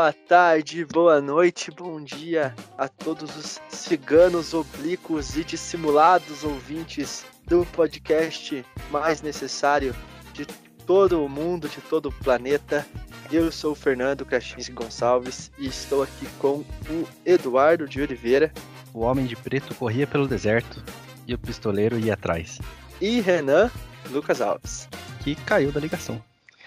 Boa 0.00 0.14
tarde, 0.14 0.84
boa 0.84 1.20
noite, 1.20 1.70
bom 1.70 2.02
dia 2.02 2.54
a 2.78 2.88
todos 2.88 3.36
os 3.36 3.60
ciganos 3.68 4.54
oblíquos 4.54 5.36
e 5.36 5.44
dissimulados 5.44 6.42
ouvintes 6.42 7.26
do 7.46 7.66
podcast 7.66 8.64
mais 8.90 9.20
necessário 9.20 9.94
de 10.32 10.46
todo 10.86 11.22
o 11.22 11.28
mundo, 11.28 11.68
de 11.68 11.80
todo 11.82 12.08
o 12.08 12.12
planeta. 12.12 12.86
Eu 13.30 13.52
sou 13.52 13.72
o 13.72 13.74
Fernando 13.74 14.24
Krasinski 14.24 14.72
Gonçalves 14.72 15.52
e 15.58 15.66
estou 15.66 16.02
aqui 16.02 16.26
com 16.38 16.64
o 16.88 17.08
Eduardo 17.26 17.86
de 17.86 18.00
Oliveira. 18.00 18.52
O 18.94 19.00
homem 19.00 19.26
de 19.26 19.36
preto 19.36 19.74
corria 19.74 20.06
pelo 20.06 20.26
deserto 20.26 20.82
e 21.30 21.34
o 21.34 21.38
pistoleiro 21.38 21.96
ia 21.96 22.14
atrás. 22.14 22.58
E 23.00 23.20
Renan 23.20 23.70
Lucas 24.10 24.40
Alves. 24.40 24.88
Que 25.22 25.36
caiu 25.36 25.70
da 25.70 25.78
ligação. 25.78 26.20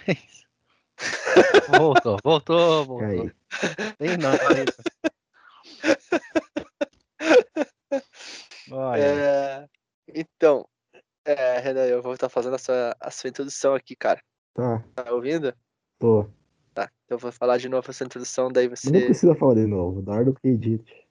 voltou, 1.67 2.17
voltou, 2.23 2.85
voltou. 2.85 3.31
Tem 3.97 4.17
não, 4.17 4.31
Olha. 8.71 9.01
É, 9.01 9.67
então, 10.15 10.65
é, 11.25 11.59
Renan, 11.59 11.85
eu 11.87 12.01
vou 12.01 12.13
estar 12.13 12.29
fazendo 12.29 12.55
a 12.55 12.57
sua, 12.57 12.95
a 12.97 13.11
sua 13.11 13.29
introdução 13.29 13.75
aqui, 13.75 13.97
cara. 13.97 14.23
Tá. 14.53 14.81
Tá 14.95 15.11
ouvindo? 15.11 15.53
Tô. 15.99 16.23
Tá, 16.73 16.89
então 17.03 17.17
eu 17.17 17.19
vou 17.19 17.33
falar 17.33 17.57
de 17.57 17.67
novo 17.67 17.85
essa 17.89 18.05
introdução, 18.05 18.49
daí 18.49 18.69
você. 18.69 18.89
Não 18.89 19.01
precisa 19.01 19.35
falar 19.35 19.55
de 19.55 19.67
novo, 19.67 20.01
Dardo 20.01 20.33
que 20.33 20.47
edite. 20.47 21.05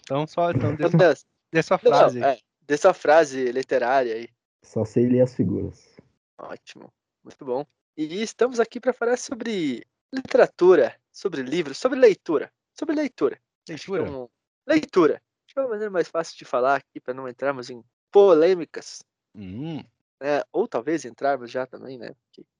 Então 0.00 0.26
só, 0.26 0.50
então, 0.50 0.74
dê, 0.74 0.90
sua, 0.90 1.14
dê 1.52 1.62
sua 1.62 1.78
frase. 1.78 2.18
Não, 2.18 2.26
é, 2.26 2.38
dê 2.66 2.76
sua 2.76 2.94
frase 2.94 3.50
literária 3.52 4.14
aí. 4.14 4.28
Só 4.62 4.84
sei 4.84 5.06
ler 5.06 5.22
as 5.22 5.34
figuras. 5.34 5.96
Ótimo, 6.38 6.92
muito 7.22 7.44
bom. 7.44 7.64
E 7.96 8.22
estamos 8.22 8.58
aqui 8.58 8.80
para 8.80 8.92
falar 8.92 9.16
sobre 9.16 9.84
literatura, 10.12 10.98
sobre 11.12 11.42
livros, 11.42 11.78
sobre 11.78 11.98
leitura. 11.98 12.52
Sobre 12.72 12.94
leitura. 12.94 13.40
Leitura? 13.68 14.02
Então, 14.02 14.30
leitura. 14.66 15.14
Acho 15.14 15.54
que 15.54 15.58
é 15.58 15.62
uma 15.62 15.70
maneira 15.70 15.90
mais 15.90 16.08
fácil 16.08 16.36
de 16.36 16.44
falar 16.44 16.76
aqui 16.76 17.00
para 17.00 17.14
não 17.14 17.28
entrarmos 17.28 17.70
em 17.70 17.84
polêmicas. 18.10 19.02
Hum. 19.34 19.78
Né? 20.20 20.42
Ou 20.52 20.66
talvez 20.66 21.04
entrarmos 21.04 21.50
já 21.50 21.66
também, 21.66 21.98
né? 21.98 22.14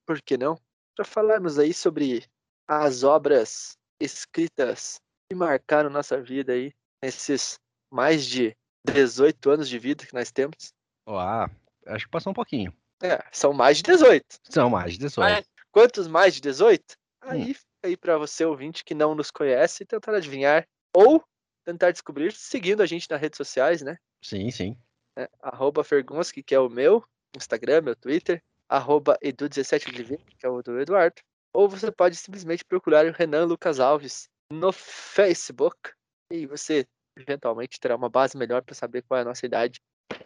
Por 0.07 0.21
que 0.23 0.37
não? 0.37 0.57
Para 0.95 1.05
falarmos 1.05 1.59
aí 1.59 1.75
sobre 1.75 2.25
as 2.69 3.03
obras 3.03 3.77
escritas 4.01 5.01
que 5.29 5.35
marcaram 5.35 5.91
nossa 5.91 6.21
vida 6.21 6.53
aí 6.53 6.73
nesses 7.03 7.59
mais 7.91 8.25
de 8.25 8.57
18 8.85 9.51
anos 9.51 9.69
de 9.69 9.79
vida 9.79 10.07
que 10.07 10.15
nós 10.15 10.31
temos. 10.31 10.73
Uau, 11.09 11.51
acho 11.87 12.05
que 12.05 12.11
passou 12.11 12.31
um 12.31 12.35
pouquinho. 12.35 12.75
É, 13.03 13.23
são 13.33 13.53
mais 13.53 13.79
de 13.79 13.83
18. 13.85 14.25
São 14.49 14.71
mais 14.71 14.93
de 14.93 14.99
18. 14.99 15.19
Mas, 15.19 15.47
quantos 15.71 16.07
mais 16.07 16.35
de 16.35 16.41
18? 16.41 16.97
Aí 17.23 17.43
hum. 17.43 17.55
fica 17.55 17.65
aí 17.83 17.97
para 17.97 18.19
você 18.19 18.45
ouvinte 18.45 18.85
que 18.85 18.95
não 18.95 19.15
nos 19.15 19.31
conhece 19.31 19.85
tentar 19.85 20.15
adivinhar 20.15 20.67
ou 20.95 21.23
tentar 21.65 21.91
descobrir 21.91 22.33
seguindo 22.33 22.83
a 22.83 22.87
gente 22.87 23.11
nas 23.11 23.21
redes 23.21 23.37
sociais, 23.37 23.83
né? 23.83 23.99
Sim, 24.23 24.51
sim. 24.51 24.77
É, 25.17 25.29
arroba 25.41 25.85
Fergonski, 25.85 26.43
que 26.43 26.55
é 26.55 26.61
o 26.61 26.69
meu 26.69 27.05
Instagram, 27.37 27.83
meu 27.83 27.97
Twitter. 27.97 28.43
Arroba 28.69 29.19
Edu17 29.23 30.19
que 30.39 30.47
é 30.47 30.49
o 30.49 30.63
do 30.63 30.81
Eduardo. 30.81 31.21
Ou 31.53 31.69
você 31.69 31.91
pode 31.93 32.17
simplesmente 32.17 32.65
procurar 32.65 33.07
o 33.07 33.13
Renan 33.13 33.45
Lucas 33.45 33.79
Alves 33.79 34.29
no 34.51 34.73
Facebook. 34.73 35.93
E 36.31 36.47
você 36.47 36.87
eventualmente 37.17 37.81
terá 37.81 37.97
uma 37.97 38.09
base 38.09 38.37
melhor 38.37 38.63
para 38.63 38.75
saber 38.75 39.03
qual 39.03 39.19
é 39.19 39.23
a 39.23 39.25
nossa 39.25 39.47
idade 39.47 39.81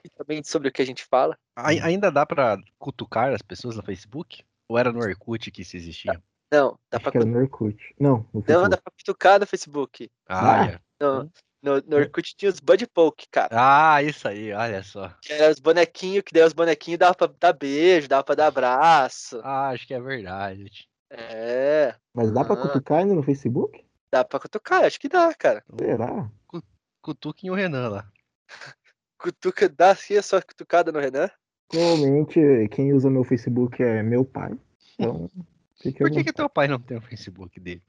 e 0.05 0.11
também 0.11 0.43
sobre 0.43 0.69
o 0.69 0.73
que 0.73 0.83
a 0.83 0.87
gente 0.87 1.05
fala. 1.05 1.37
Ainda 1.57 2.11
dá 2.11 2.27
para 2.27 2.59
cutucar 2.79 3.33
as 3.33 3.43
pessoas 3.43 3.77
no 3.77 3.83
Facebook? 3.83 4.45
Ou 4.69 4.79
era 4.79 4.93
no 4.93 5.01
Orkut 5.01 5.51
que 5.51 5.63
isso 5.63 5.77
existia? 5.77 6.23
Não, 6.53 6.79
dá 6.91 6.99
para 6.99 7.25
no 7.25 7.39
Orkut. 7.39 7.77
Não, 7.99 8.27
no 8.33 8.45
Não, 8.47 8.69
dá 8.69 8.77
pra 8.77 8.93
cutucar 8.93 9.41
no 9.41 9.47
Facebook. 9.47 10.11
Ah. 10.27 10.67
É. 10.67 10.81
No, 11.01 11.31
no, 11.63 11.83
no 11.87 11.97
Orkut 11.97 12.35
tinha 12.37 12.51
os 12.51 12.61
Buddy 12.61 12.87
Poke, 12.87 13.27
cara. 13.31 13.49
Ah, 13.53 14.03
isso 14.03 14.29
aí, 14.29 14.53
olha 14.53 14.83
só. 14.83 15.09
Que 15.23 15.33
era 15.33 15.53
os 15.53 15.59
bonequinhos, 15.59 16.23
que 16.25 16.33
daí 16.33 16.45
os 16.45 16.53
bonequinhos 16.53 16.99
dava 16.99 17.15
pra 17.15 17.31
dar 17.39 17.53
beijo, 17.53 18.09
dava 18.09 18.25
pra 18.25 18.35
dar 18.35 18.47
abraço. 18.47 19.41
Ah, 19.43 19.71
acho 19.71 19.87
que 19.87 19.95
é 19.95 20.01
verdade. 20.01 20.89
É. 21.11 21.95
Mas 22.15 22.31
dá 22.33 22.43
ah. 22.43 22.45
pra 22.45 22.57
cutucar 22.57 22.99
ainda 22.99 23.15
no 23.15 23.23
Facebook? 23.23 23.85
Dá 24.11 24.25
pra 24.25 24.41
cutucar, 24.41 24.85
acho 24.85 24.99
que 24.99 25.09
dá, 25.09 25.33
cara. 25.35 25.63
Será? 25.79 26.31
Cutuquem 27.03 27.51
o 27.51 27.55
Renan 27.55 27.89
lá. 27.89 28.13
Cutuca, 29.19 29.69
dá 29.69 29.95
sim 29.95 30.17
a 30.17 30.23
sua 30.23 30.43
cutucada 30.43 30.93
no 30.93 31.01
Renan? 31.01 31.31
Normalmente, 31.73 32.41
quem 32.71 32.93
usa 32.93 33.11
meu 33.11 33.25
Facebook 33.25 33.83
é 33.83 34.03
meu 34.03 34.25
pai. 34.25 34.53
Então, 34.99 35.29
Por 35.83 36.11
que, 36.11 36.25
que 36.25 36.33
teu 36.33 36.49
pai 36.49 36.67
não 36.67 36.81
tem 36.81 36.97
o 36.97 37.03
Facebook 37.03 37.61
dele? 37.61 37.83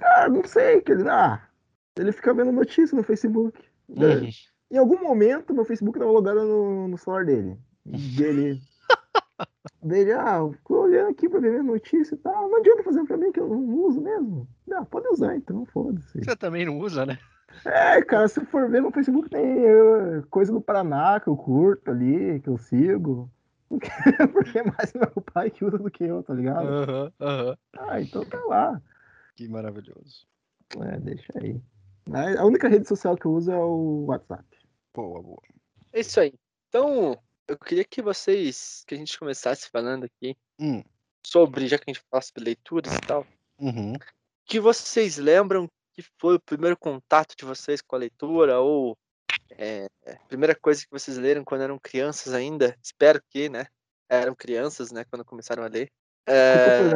Ah, 0.00 0.28
não 0.28 0.44
sei. 0.44 0.80
Que 0.80 0.92
ele, 0.92 1.08
ah, 1.08 1.48
ele 1.96 2.12
fica 2.12 2.34
vendo 2.34 2.50
notícia 2.50 2.96
no 2.96 3.04
Facebook. 3.04 3.58
Uhum. 3.88 4.28
Em 4.70 4.78
algum 4.78 5.00
momento, 5.00 5.54
meu 5.54 5.64
Facebook 5.64 5.98
tava 5.98 6.10
logado 6.10 6.42
no, 6.42 6.88
no 6.88 6.98
celular 6.98 7.24
dele. 7.24 7.56
Dele. 7.84 8.60
dele, 9.80 10.12
ah, 10.12 10.40
ficou 10.52 10.82
olhando 10.82 11.10
aqui 11.10 11.28
pra 11.28 11.38
ver 11.38 11.50
minha 11.50 11.62
notícia 11.62 12.16
e 12.16 12.18
tal. 12.18 12.48
Não 12.48 12.58
adianta 12.58 12.82
fazer 12.82 13.04
pra 13.04 13.16
mim 13.16 13.30
que 13.30 13.38
eu 13.38 13.48
não 13.48 13.84
uso 13.84 14.00
mesmo. 14.00 14.48
Não, 14.66 14.84
pode 14.84 15.06
usar 15.08 15.36
então, 15.36 15.64
foda-se. 15.66 16.18
Você 16.18 16.36
também 16.36 16.66
não 16.66 16.78
usa, 16.80 17.06
né? 17.06 17.18
É, 17.64 18.02
cara, 18.02 18.28
se 18.28 18.44
for 18.46 18.70
ver 18.70 18.82
no 18.82 18.90
Facebook 18.90 19.30
tem 19.30 19.42
uh, 19.42 20.26
coisa 20.28 20.52
do 20.52 20.60
Paraná 20.60 21.20
que 21.20 21.28
eu 21.28 21.36
curto 21.36 21.90
ali, 21.90 22.40
que 22.40 22.48
eu 22.48 22.58
sigo. 22.58 23.30
Porque 24.32 24.58
é 24.58 24.62
mais 24.62 24.92
meu 24.92 25.22
pai 25.32 25.50
que 25.50 25.64
usa 25.64 25.78
do 25.78 25.90
que 25.90 26.04
eu, 26.04 26.22
tá 26.22 26.34
ligado? 26.34 26.68
Aham, 26.68 27.02
uhum, 27.02 27.12
aham. 27.20 27.48
Uhum. 27.48 27.56
Ah, 27.78 28.00
então 28.00 28.24
tá 28.24 28.38
lá. 28.44 28.82
Que 29.34 29.48
maravilhoso. 29.48 30.26
É, 30.80 30.98
deixa 31.00 31.32
aí. 31.36 31.60
A 32.38 32.44
única 32.44 32.68
rede 32.68 32.86
social 32.86 33.16
que 33.16 33.26
eu 33.26 33.32
uso 33.32 33.50
é 33.50 33.58
o 33.58 34.04
WhatsApp. 34.06 34.44
Boa, 34.94 35.20
boa. 35.20 35.42
É 35.92 36.00
isso 36.00 36.20
aí. 36.20 36.32
Então, 36.68 37.18
eu 37.48 37.58
queria 37.58 37.84
que 37.84 38.00
vocês, 38.00 38.84
que 38.86 38.94
a 38.94 38.98
gente 38.98 39.18
começasse 39.18 39.68
falando 39.70 40.04
aqui 40.04 40.36
hum. 40.58 40.82
sobre, 41.24 41.66
já 41.66 41.78
que 41.78 41.84
a 41.88 41.92
gente 41.92 42.04
fala 42.10 42.22
sobre 42.22 42.44
leituras 42.44 42.94
e 42.94 43.00
tal, 43.00 43.26
uhum. 43.58 43.94
que 44.44 44.60
vocês 44.60 45.16
lembram 45.16 45.68
que 45.96 46.04
foi 46.20 46.34
o 46.36 46.40
primeiro 46.40 46.76
contato 46.76 47.34
de 47.36 47.44
vocês 47.44 47.80
com 47.80 47.96
a 47.96 47.98
leitura 47.98 48.60
ou 48.60 48.96
é, 49.50 49.88
primeira 50.28 50.54
coisa 50.54 50.82
que 50.82 50.90
vocês 50.90 51.16
leram 51.16 51.44
quando 51.44 51.62
eram 51.62 51.78
crianças 51.78 52.34
ainda? 52.34 52.76
Espero 52.82 53.20
que, 53.30 53.48
né? 53.48 53.66
Eram 54.08 54.34
crianças, 54.34 54.92
né? 54.92 55.04
Quando 55.04 55.24
começaram 55.24 55.64
a 55.64 55.68
ler. 55.68 55.90
É... 56.28 56.90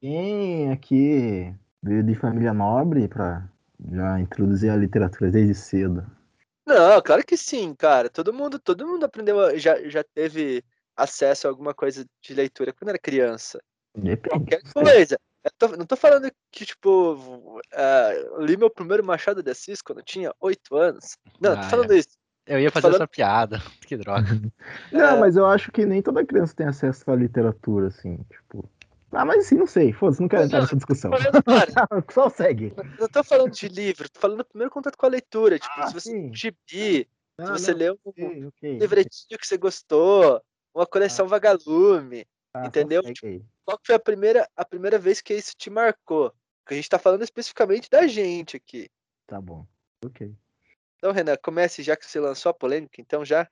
Quem 0.00 0.70
aqui 0.70 1.54
veio 1.82 2.02
de 2.02 2.14
família 2.14 2.52
nobre 2.52 3.08
para 3.08 3.48
já 3.90 4.20
introduzir 4.20 4.70
a 4.70 4.76
literatura 4.76 5.30
desde 5.30 5.54
cedo? 5.54 6.06
Não, 6.66 7.00
claro 7.02 7.24
que 7.24 7.36
sim, 7.36 7.74
cara. 7.74 8.08
Todo 8.08 8.32
mundo, 8.32 8.58
todo 8.58 8.86
mundo 8.86 9.04
aprendeu, 9.04 9.58
já, 9.58 9.80
já 9.88 10.04
teve 10.04 10.62
acesso 10.96 11.46
a 11.46 11.50
alguma 11.50 11.74
coisa 11.74 12.04
de 12.20 12.34
leitura 12.34 12.72
quando 12.72 12.90
era 12.90 12.98
criança. 12.98 13.60
Depende. 13.96 14.28
Qualquer 14.28 14.62
coisa. 14.72 15.18
Tô, 15.58 15.68
não 15.68 15.84
tô 15.84 15.96
falando 15.96 16.30
que, 16.52 16.64
tipo, 16.64 17.14
uh, 17.14 18.40
li 18.40 18.56
meu 18.56 18.70
primeiro 18.70 19.04
Machado 19.04 19.42
de 19.42 19.50
Assis 19.50 19.82
quando 19.82 19.98
eu 19.98 20.04
tinha 20.04 20.32
oito 20.40 20.76
anos. 20.76 21.16
Não, 21.40 21.52
ah, 21.52 21.56
tô 21.56 21.62
falando 21.64 21.92
é. 21.92 21.98
isso. 21.98 22.16
Eu 22.46 22.60
ia 22.60 22.70
fazer 22.70 22.82
falando... 22.82 23.02
essa 23.02 23.08
piada. 23.08 23.62
Que 23.86 23.96
droga. 23.96 24.26
Não, 24.90 25.16
é... 25.16 25.20
mas 25.20 25.36
eu 25.36 25.46
acho 25.46 25.70
que 25.70 25.84
nem 25.84 26.00
toda 26.00 26.24
criança 26.24 26.54
tem 26.54 26.66
acesso 26.66 27.10
à 27.10 27.16
literatura, 27.16 27.88
assim, 27.88 28.18
tipo. 28.30 28.68
Ah, 29.10 29.26
mas 29.26 29.44
assim, 29.44 29.56
não 29.56 29.66
sei. 29.66 29.92
Foda-se, 29.92 30.22
não 30.22 30.28
quero 30.28 30.44
entrar 30.44 30.62
nessa 30.62 30.74
discussão. 30.74 31.10
Falando, 31.10 31.42
cara, 31.42 31.70
Só 32.10 32.30
segue. 32.30 32.72
Não 32.98 33.08
tô 33.08 33.22
falando 33.22 33.50
de 33.50 33.68
livro, 33.68 34.08
tô 34.08 34.18
falando 34.18 34.38
do 34.38 34.44
primeiro 34.46 34.70
contato 34.70 34.96
com 34.96 35.04
a 35.04 35.10
leitura. 35.10 35.58
Tipo, 35.58 35.74
ah, 35.76 35.86
se 35.88 35.92
você 35.92 36.10
sim. 36.10 36.34
gibi, 36.34 37.06
ah, 37.36 37.44
se 37.44 37.52
você 37.52 37.72
não, 37.72 37.78
leu 37.78 37.98
um 38.06 38.08
okay, 38.08 38.44
okay, 38.46 38.78
livretinho 38.78 39.26
okay. 39.26 39.38
que 39.38 39.46
você 39.46 39.58
gostou, 39.58 40.42
uma 40.74 40.86
coleção 40.86 41.26
ah. 41.26 41.28
vagalume, 41.28 42.26
ah, 42.54 42.66
entendeu? 42.66 43.02
Tipo, 43.02 43.44
qual 43.64 43.78
foi 43.84 43.94
a 43.94 43.98
primeira, 43.98 44.48
a 44.56 44.64
primeira 44.64 44.98
vez 44.98 45.20
que 45.20 45.34
isso 45.34 45.54
te 45.56 45.70
marcou? 45.70 46.32
Porque 46.62 46.74
a 46.74 46.76
gente 46.76 46.88
tá 46.88 46.98
falando 46.98 47.22
especificamente 47.22 47.88
da 47.90 48.06
gente 48.06 48.56
aqui. 48.56 48.88
Tá 49.26 49.40
bom. 49.40 49.66
Ok. 50.04 50.34
Então, 50.96 51.12
Renan, 51.12 51.36
comece 51.42 51.82
já 51.82 51.96
que 51.96 52.06
você 52.06 52.20
lançou 52.20 52.50
a 52.50 52.54
polêmica, 52.54 53.00
então 53.00 53.24
já. 53.24 53.48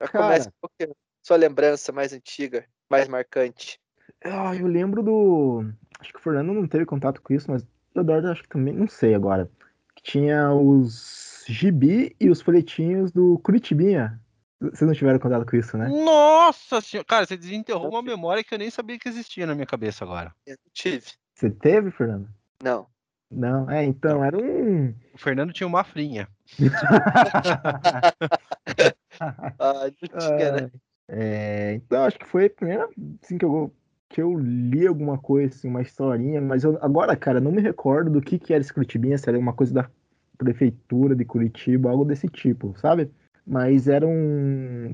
Já 0.00 0.08
Cara, 0.08 0.24
comece 0.24 0.48
a 0.82 0.86
sua 1.22 1.36
lembrança 1.36 1.90
mais 1.90 2.12
antiga, 2.12 2.66
mais 2.88 3.08
marcante. 3.08 3.80
Ah, 4.24 4.54
eu 4.54 4.66
lembro 4.66 5.02
do. 5.02 5.64
Acho 5.98 6.12
que 6.12 6.18
o 6.18 6.22
Fernando 6.22 6.52
não 6.52 6.68
teve 6.68 6.84
contato 6.84 7.20
com 7.22 7.32
isso, 7.32 7.50
mas 7.50 7.66
o 7.94 8.00
Eduardo 8.00 8.28
acho 8.28 8.42
que 8.42 8.48
também, 8.48 8.74
não 8.74 8.86
sei 8.86 9.14
agora. 9.14 9.50
Que 9.96 10.02
tinha 10.02 10.52
os 10.52 11.44
gibi 11.48 12.14
e 12.20 12.28
os 12.28 12.40
folhetinhos 12.40 13.10
do 13.10 13.38
Curitibinha. 13.38 14.20
Vocês 14.60 14.82
não 14.82 14.94
tiveram 14.94 15.18
contato 15.18 15.44
com 15.44 15.56
isso, 15.56 15.76
né? 15.76 15.88
Nossa 15.88 16.80
senhora! 16.80 17.06
Cara, 17.06 17.26
você 17.26 17.36
desenterrou 17.36 17.90
uma 17.90 18.02
memória 18.02 18.42
que 18.42 18.54
eu 18.54 18.58
nem 18.58 18.70
sabia 18.70 18.98
que 18.98 19.08
existia 19.08 19.46
na 19.46 19.54
minha 19.54 19.66
cabeça 19.66 20.04
agora. 20.04 20.32
Eu 20.46 20.56
tive. 20.72 21.06
Você 21.34 21.50
teve, 21.50 21.90
Fernando? 21.90 22.28
Não. 22.62 22.86
Não, 23.30 23.70
é, 23.70 23.84
então, 23.84 24.24
era 24.24 24.38
um. 24.38 24.94
O 25.12 25.18
Fernando 25.18 25.52
tinha 25.52 25.66
uma 25.66 25.84
frinha. 25.84 26.28
Ah, 29.18 29.90
não 30.02 30.20
tinha, 30.20 30.52
né? 30.52 30.70
É, 31.08 31.74
então, 31.74 32.04
acho 32.04 32.18
que 32.18 32.26
foi 32.26 32.46
a 32.46 32.50
primeira 32.50 32.86
assim, 33.22 33.38
que, 33.38 33.44
eu, 33.46 33.72
que 34.10 34.20
eu 34.20 34.38
li 34.38 34.86
alguma 34.86 35.16
coisa, 35.16 35.54
assim, 35.54 35.68
uma 35.68 35.80
historinha, 35.80 36.38
mas 36.40 36.64
eu, 36.64 36.78
agora, 36.82 37.16
cara, 37.16 37.40
não 37.40 37.50
me 37.50 37.62
recordo 37.62 38.10
do 38.10 38.20
que, 38.20 38.38
que 38.38 38.52
era 38.52 38.60
esse 38.60 38.72
Curitibinha, 38.72 39.16
se 39.16 39.26
era 39.26 39.38
uma 39.38 39.54
coisa 39.54 39.72
da 39.72 39.90
prefeitura 40.36 41.16
de 41.16 41.24
Curitiba, 41.24 41.88
algo 41.88 42.04
desse 42.04 42.28
tipo, 42.28 42.74
sabe? 42.78 43.10
Mas 43.46 43.86
eram 43.88 44.10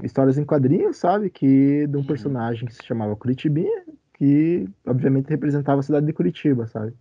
histórias 0.03 0.37
em 0.39 0.45
quadrinhos, 0.45 0.99
sabe? 0.99 1.31
Que 1.31 1.87
de 1.87 1.97
um 1.97 2.01
Uhum. 2.01 2.07
personagem 2.07 2.67
que 2.67 2.75
se 2.75 2.85
chamava 2.85 3.17
Curitibinha, 3.17 3.85
que 4.15 4.69
obviamente 4.87 5.29
representava 5.31 5.81
a 5.81 5.83
cidade 5.83 6.07
de 6.07 6.13
Curitiba, 6.13 6.67
sabe? 6.67 6.93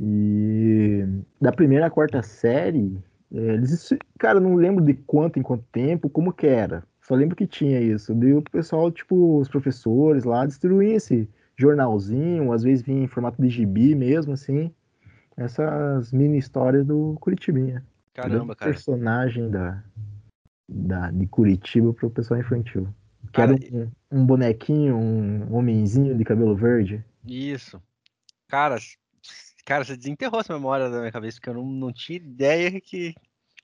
E 0.00 1.04
da 1.40 1.52
primeira 1.52 1.86
à 1.86 1.90
quarta 1.90 2.22
série, 2.22 2.98
é, 3.32 3.38
eles, 3.54 3.90
cara, 4.18 4.40
não 4.40 4.54
lembro 4.56 4.84
de 4.84 4.94
quanto 4.94 5.38
em 5.38 5.42
quanto 5.42 5.64
tempo, 5.72 6.10
como 6.10 6.32
que 6.32 6.46
era. 6.46 6.82
Só 7.02 7.14
lembro 7.14 7.36
que 7.36 7.46
tinha 7.46 7.80
isso. 7.80 8.14
Daí 8.14 8.34
o 8.34 8.42
pessoal, 8.42 8.90
tipo, 8.90 9.38
os 9.38 9.48
professores 9.48 10.24
lá 10.24 10.44
distribuíam 10.46 10.96
esse 10.96 11.28
jornalzinho, 11.56 12.52
às 12.52 12.62
vezes 12.62 12.84
vinha 12.84 13.04
em 13.04 13.08
formato 13.08 13.40
de 13.40 13.48
gibi 13.48 13.94
mesmo, 13.94 14.32
assim. 14.32 14.72
Essas 15.36 16.12
mini 16.12 16.38
histórias 16.38 16.84
do 16.86 17.16
Curitibinha. 17.20 17.84
Caramba, 18.14 18.54
cara. 18.54 18.72
personagem 18.72 19.50
da, 19.50 19.82
da, 20.68 21.10
de 21.10 21.26
Curitiba 21.26 21.92
pro 21.92 22.10
pessoal 22.10 22.40
infantil. 22.40 22.88
Que 23.26 23.32
Cara, 23.32 23.52
era 23.54 23.76
um, 24.10 24.20
um 24.20 24.26
bonequinho, 24.26 24.96
um 24.96 25.54
homenzinho 25.54 26.16
de 26.16 26.24
cabelo 26.24 26.54
verde. 26.56 27.04
Isso. 27.26 27.80
Cara, 28.48 28.76
cara, 29.64 29.84
você 29.84 29.96
desenterrou 29.96 30.40
essa 30.40 30.52
memória 30.52 30.90
da 30.90 30.98
minha 30.98 31.12
cabeça, 31.12 31.38
porque 31.38 31.50
eu 31.50 31.54
não, 31.54 31.64
não 31.64 31.92
tinha 31.92 32.16
ideia 32.18 32.80
que, 32.80 33.14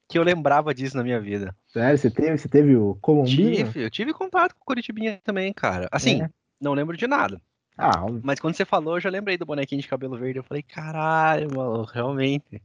que 0.08 0.18
eu 0.18 0.22
lembrava 0.22 0.72
disso 0.72 0.96
na 0.96 1.02
minha 1.02 1.20
vida. 1.20 1.54
Sério, 1.66 1.98
você 1.98 2.10
teve, 2.10 2.38
você 2.38 2.48
teve 2.48 2.76
o 2.76 2.94
Colombinho? 3.00 3.66
Tive, 3.66 3.82
eu 3.82 3.90
tive 3.90 4.12
contato 4.12 4.54
com 4.54 4.62
o 4.62 4.64
Curitibinha 4.64 5.20
também, 5.24 5.52
cara. 5.52 5.88
Assim, 5.92 6.22
É. 6.22 6.30
não 6.60 6.72
lembro 6.72 6.96
de 6.96 7.06
nada. 7.06 7.40
Ah, 7.76 8.06
Mas 8.24 8.40
quando 8.40 8.54
você 8.56 8.64
falou, 8.64 8.96
eu 8.96 9.00
já 9.00 9.08
lembrei 9.08 9.38
do 9.38 9.46
bonequinho 9.46 9.80
de 9.80 9.86
cabelo 9.86 10.18
verde. 10.18 10.38
Eu 10.40 10.42
falei, 10.44 10.62
caralho, 10.62 11.48
maluco, 11.54 11.92
realmente. 11.92 12.60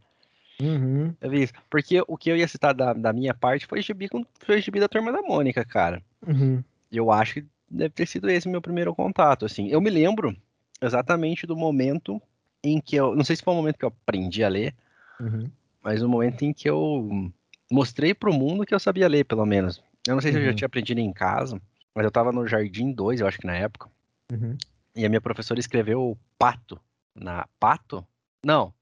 Uhum, 0.65 1.13
Eu 1.21 1.29
vi 1.29 1.43
isso. 1.43 1.53
Porque 1.69 2.01
o 2.07 2.17
que 2.17 2.29
eu 2.29 2.37
ia 2.37 2.47
citar 2.47 2.73
da, 2.73 2.93
da 2.93 3.11
minha 3.13 3.33
parte 3.33 3.65
foi 3.65 3.81
gibi, 3.81 4.07
com, 4.09 4.25
foi 4.39 4.61
gibi 4.61 4.79
da 4.79 4.87
Turma 4.87 5.11
da 5.11 5.21
Mônica, 5.21 5.63
cara. 5.65 6.01
uhum. 6.25 6.63
Eu 6.91 7.11
acho 7.11 7.35
que 7.35 7.45
deve 7.69 7.89
ter 7.89 8.05
sido 8.07 8.29
esse 8.29 8.47
meu 8.47 8.61
primeiro 8.61 8.93
contato, 8.93 9.45
assim. 9.45 9.67
Eu 9.69 9.81
me 9.81 9.89
lembro 9.89 10.35
exatamente 10.81 11.47
do 11.47 11.55
momento 11.55 12.21
em 12.63 12.79
que 12.79 12.95
eu, 12.95 13.15
não 13.15 13.23
sei 13.23 13.35
se 13.35 13.41
foi 13.43 13.53
o 13.53 13.57
momento 13.57 13.77
que 13.79 13.85
eu 13.85 13.89
aprendi 13.89 14.43
a 14.43 14.49
ler, 14.49 14.73
Uhum. 15.19 15.49
mas 15.81 16.01
o 16.01 16.09
momento 16.09 16.43
em 16.43 16.53
que 16.53 16.69
eu 16.69 17.31
mostrei 17.71 18.13
pro 18.13 18.33
mundo 18.33 18.65
que 18.65 18.73
eu 18.73 18.79
sabia 18.79 19.07
ler, 19.07 19.23
pelo 19.25 19.45
menos. 19.45 19.81
Eu 20.07 20.15
não 20.15 20.21
sei 20.21 20.31
se 20.31 20.37
eu 20.37 20.43
já 20.43 20.49
Uhum. 20.49 20.55
tinha 20.55 20.65
aprendido 20.65 20.99
em 20.99 21.11
casa, 21.13 21.61
mas 21.95 22.03
eu 22.05 22.11
tava 22.11 22.31
no 22.31 22.45
Jardim 22.47 22.91
2, 22.91 23.21
eu 23.21 23.27
acho 23.27 23.37
que 23.39 23.47
na 23.47 23.55
época, 23.55 23.89
Uhum. 24.31 24.55
e 24.95 25.05
a 25.05 25.09
minha 25.09 25.21
professora 25.21 25.59
escreveu 25.59 26.17
pato 26.37 26.79
na 27.15 27.47
pato? 27.59 28.05
Não. 28.43 28.73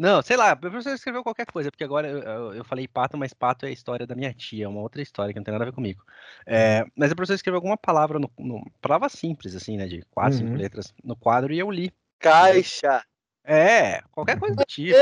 Não, 0.00 0.22
sei 0.22 0.36
lá, 0.36 0.52
a 0.52 0.56
professora 0.56 0.94
escreveu 0.94 1.24
qualquer 1.24 1.46
coisa, 1.46 1.72
porque 1.72 1.82
agora 1.82 2.06
eu, 2.06 2.52
eu- 2.54 2.64
falei 2.64 2.86
pato, 2.86 3.18
mas 3.18 3.34
pato 3.34 3.66
é 3.66 3.68
a 3.68 3.72
história 3.72 4.06
da 4.06 4.14
minha 4.14 4.32
tia, 4.32 4.64
é 4.64 4.68
uma 4.68 4.80
outra 4.80 5.02
história 5.02 5.32
que 5.32 5.40
não 5.40 5.44
tem 5.44 5.50
nada 5.50 5.64
a 5.64 5.66
ver 5.66 5.74
comigo. 5.74 6.04
É, 6.46 6.84
mas 6.94 7.10
a 7.10 7.16
professora 7.16 7.34
escreveu 7.34 7.56
alguma 7.56 7.76
palavra, 7.76 8.20
no, 8.20 8.30
no- 8.38 8.64
palavra 8.80 9.08
simples, 9.08 9.56
assim, 9.56 9.76
né, 9.76 9.88
de 9.88 10.02
quatro, 10.10 10.38
cinco 10.38 10.52
Uhum. 10.52 10.58
letras 10.58 10.94
no 11.02 11.16
quadro 11.16 11.52
e 11.52 11.58
eu 11.58 11.68
li. 11.68 11.92
Caixa. 12.20 13.02
É, 13.42 14.00
qualquer 14.12 14.38
coisa 14.38 14.54
do 14.54 14.64
tipo. 14.64 14.96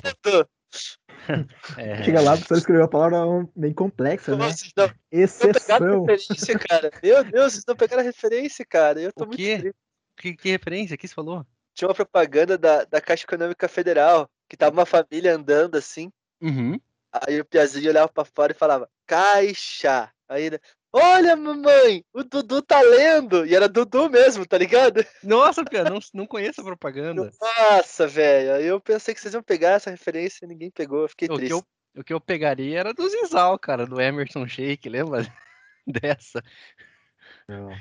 É, 1.77 2.05
Chega 2.05 2.21
lá, 2.21 2.35
a 2.35 2.37
pessoa 2.37 2.59
escreveu 2.59 2.85
a 2.85 2.89
palavra 2.89 3.49
bem 3.57 3.73
complexa, 3.73 4.37
né? 4.37 4.49
Vocês 4.51 4.73
não, 4.77 4.91
Exceção. 5.11 6.05
referência, 6.05 6.59
cara. 6.59 6.93
Meu 7.03 7.25
Deus, 7.25 7.53
vocês 7.53 7.65
não 7.67 7.75
pegaram 7.75 8.03
a 8.03 8.05
referência, 8.05 8.65
cara. 8.65 9.01
Eu 9.01 9.13
tô 9.13 9.25
O 9.25 9.27
muito 9.27 9.39
quê? 9.39 9.59
triste. 9.59 9.77
que, 10.17 10.37
que 10.37 10.51
referência? 10.51 10.95
O 10.95 10.99
que 10.99 11.09
você 11.09 11.15
falou? 11.15 11.45
Tinha 11.75 11.89
uma 11.89 11.95
propaganda 11.95 12.57
da, 12.57 12.85
da 12.85 13.01
Caixa 13.01 13.25
Econômica 13.25 13.69
Federal, 13.69 14.31
que 14.49 14.57
tava 14.57 14.73
uma 14.77 14.87
família 14.87 15.35
andando 15.35 15.77
assim. 15.77 16.11
Uhum. 16.41 16.79
Aí 17.13 17.41
o 17.41 17.45
Piazinho 17.45 17.89
olhava 17.91 18.09
pra 18.09 18.25
fora 18.25 18.53
e 18.53 18.59
falava, 18.59 18.89
Caixa. 19.07 20.11
Aí 20.29 20.45
ele, 20.45 20.61
olha, 20.93 21.37
mamãe, 21.37 22.05
o 22.13 22.23
Dudu 22.23 22.61
tá 22.63 22.81
lendo. 22.81 23.47
E 23.47 23.55
era 23.55 23.69
Dudu 23.69 24.11
mesmo, 24.11 24.45
tá 24.47 24.59
ligado? 24.59 25.05
Nossa, 25.23 25.65
Pia, 25.65 25.85
não, 25.85 25.99
não 26.13 26.27
conheço 26.27 26.61
a 26.61 26.65
propaganda. 26.65 27.31
Nossa, 27.41 28.07
velho. 28.07 28.55
Aí 28.55 28.67
eu 28.67 28.81
pensei 28.81 29.15
que 29.15 29.21
vocês 29.21 29.35
iam 29.35 29.43
pegar 29.43 29.73
essa 29.73 29.91
referência 29.91 30.45
e 30.45 30.49
ninguém 30.49 30.71
pegou. 30.71 31.03
Eu 31.03 31.09
fiquei 31.09 31.29
O 31.29 31.33
que, 31.33 31.37
triste. 31.39 31.53
eu, 31.53 32.01
o 32.01 32.05
que 32.05 32.13
eu 32.13 32.21
pegaria 32.21 32.81
era 32.81 32.93
do 32.93 33.09
Zizal, 33.09 33.59
cara, 33.59 33.87
do 33.87 34.01
Emerson 34.01 34.47
Shake, 34.47 34.89
lembra 34.89 35.21
dessa? 35.87 36.43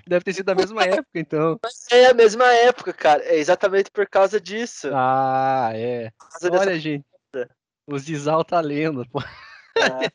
Deve 0.07 0.23
ter 0.23 0.33
sido 0.33 0.45
da 0.45 0.55
mesma 0.55 0.83
época, 0.83 1.09
então. 1.15 1.57
Mas 1.63 1.87
é 1.91 2.07
a 2.07 2.13
mesma 2.13 2.45
época, 2.53 2.93
cara. 2.93 3.23
É 3.23 3.37
exatamente 3.37 3.89
por 3.91 4.07
causa 4.07 4.39
disso. 4.39 4.89
Ah, 4.93 5.71
é. 5.73 6.11
Causa 6.17 6.49
dessa 6.49 6.63
Olha, 6.63 6.79
gente. 6.79 7.05
O 7.87 7.97
Zizal 7.97 8.43
tá 8.43 8.59
lendo, 8.59 9.07
pô. 9.09 9.19
Ah, 9.77 10.11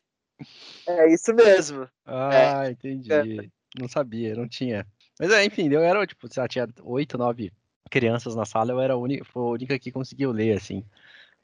É 0.87 1.13
isso 1.13 1.33
mesmo. 1.33 1.87
Ah, 2.05 2.69
entendi. 2.69 3.51
Não 3.79 3.87
sabia, 3.87 4.35
não 4.35 4.47
tinha. 4.47 4.85
Mas 5.19 5.31
é, 5.31 5.45
enfim, 5.45 5.69
eu 5.71 5.81
era, 5.81 6.05
tipo, 6.05 6.31
sei 6.31 6.41
lá, 6.41 6.47
tinha 6.47 6.67
oito, 6.81 7.17
nove 7.17 7.53
crianças 7.89 8.35
na 8.35 8.45
sala, 8.45 8.71
eu 8.71 8.79
era 8.79 8.93
a 8.93 8.97
única, 8.97 9.23
foi 9.25 9.43
a 9.43 9.51
única 9.51 9.79
que 9.79 9.91
conseguiu 9.91 10.31
ler, 10.31 10.57
assim. 10.57 10.83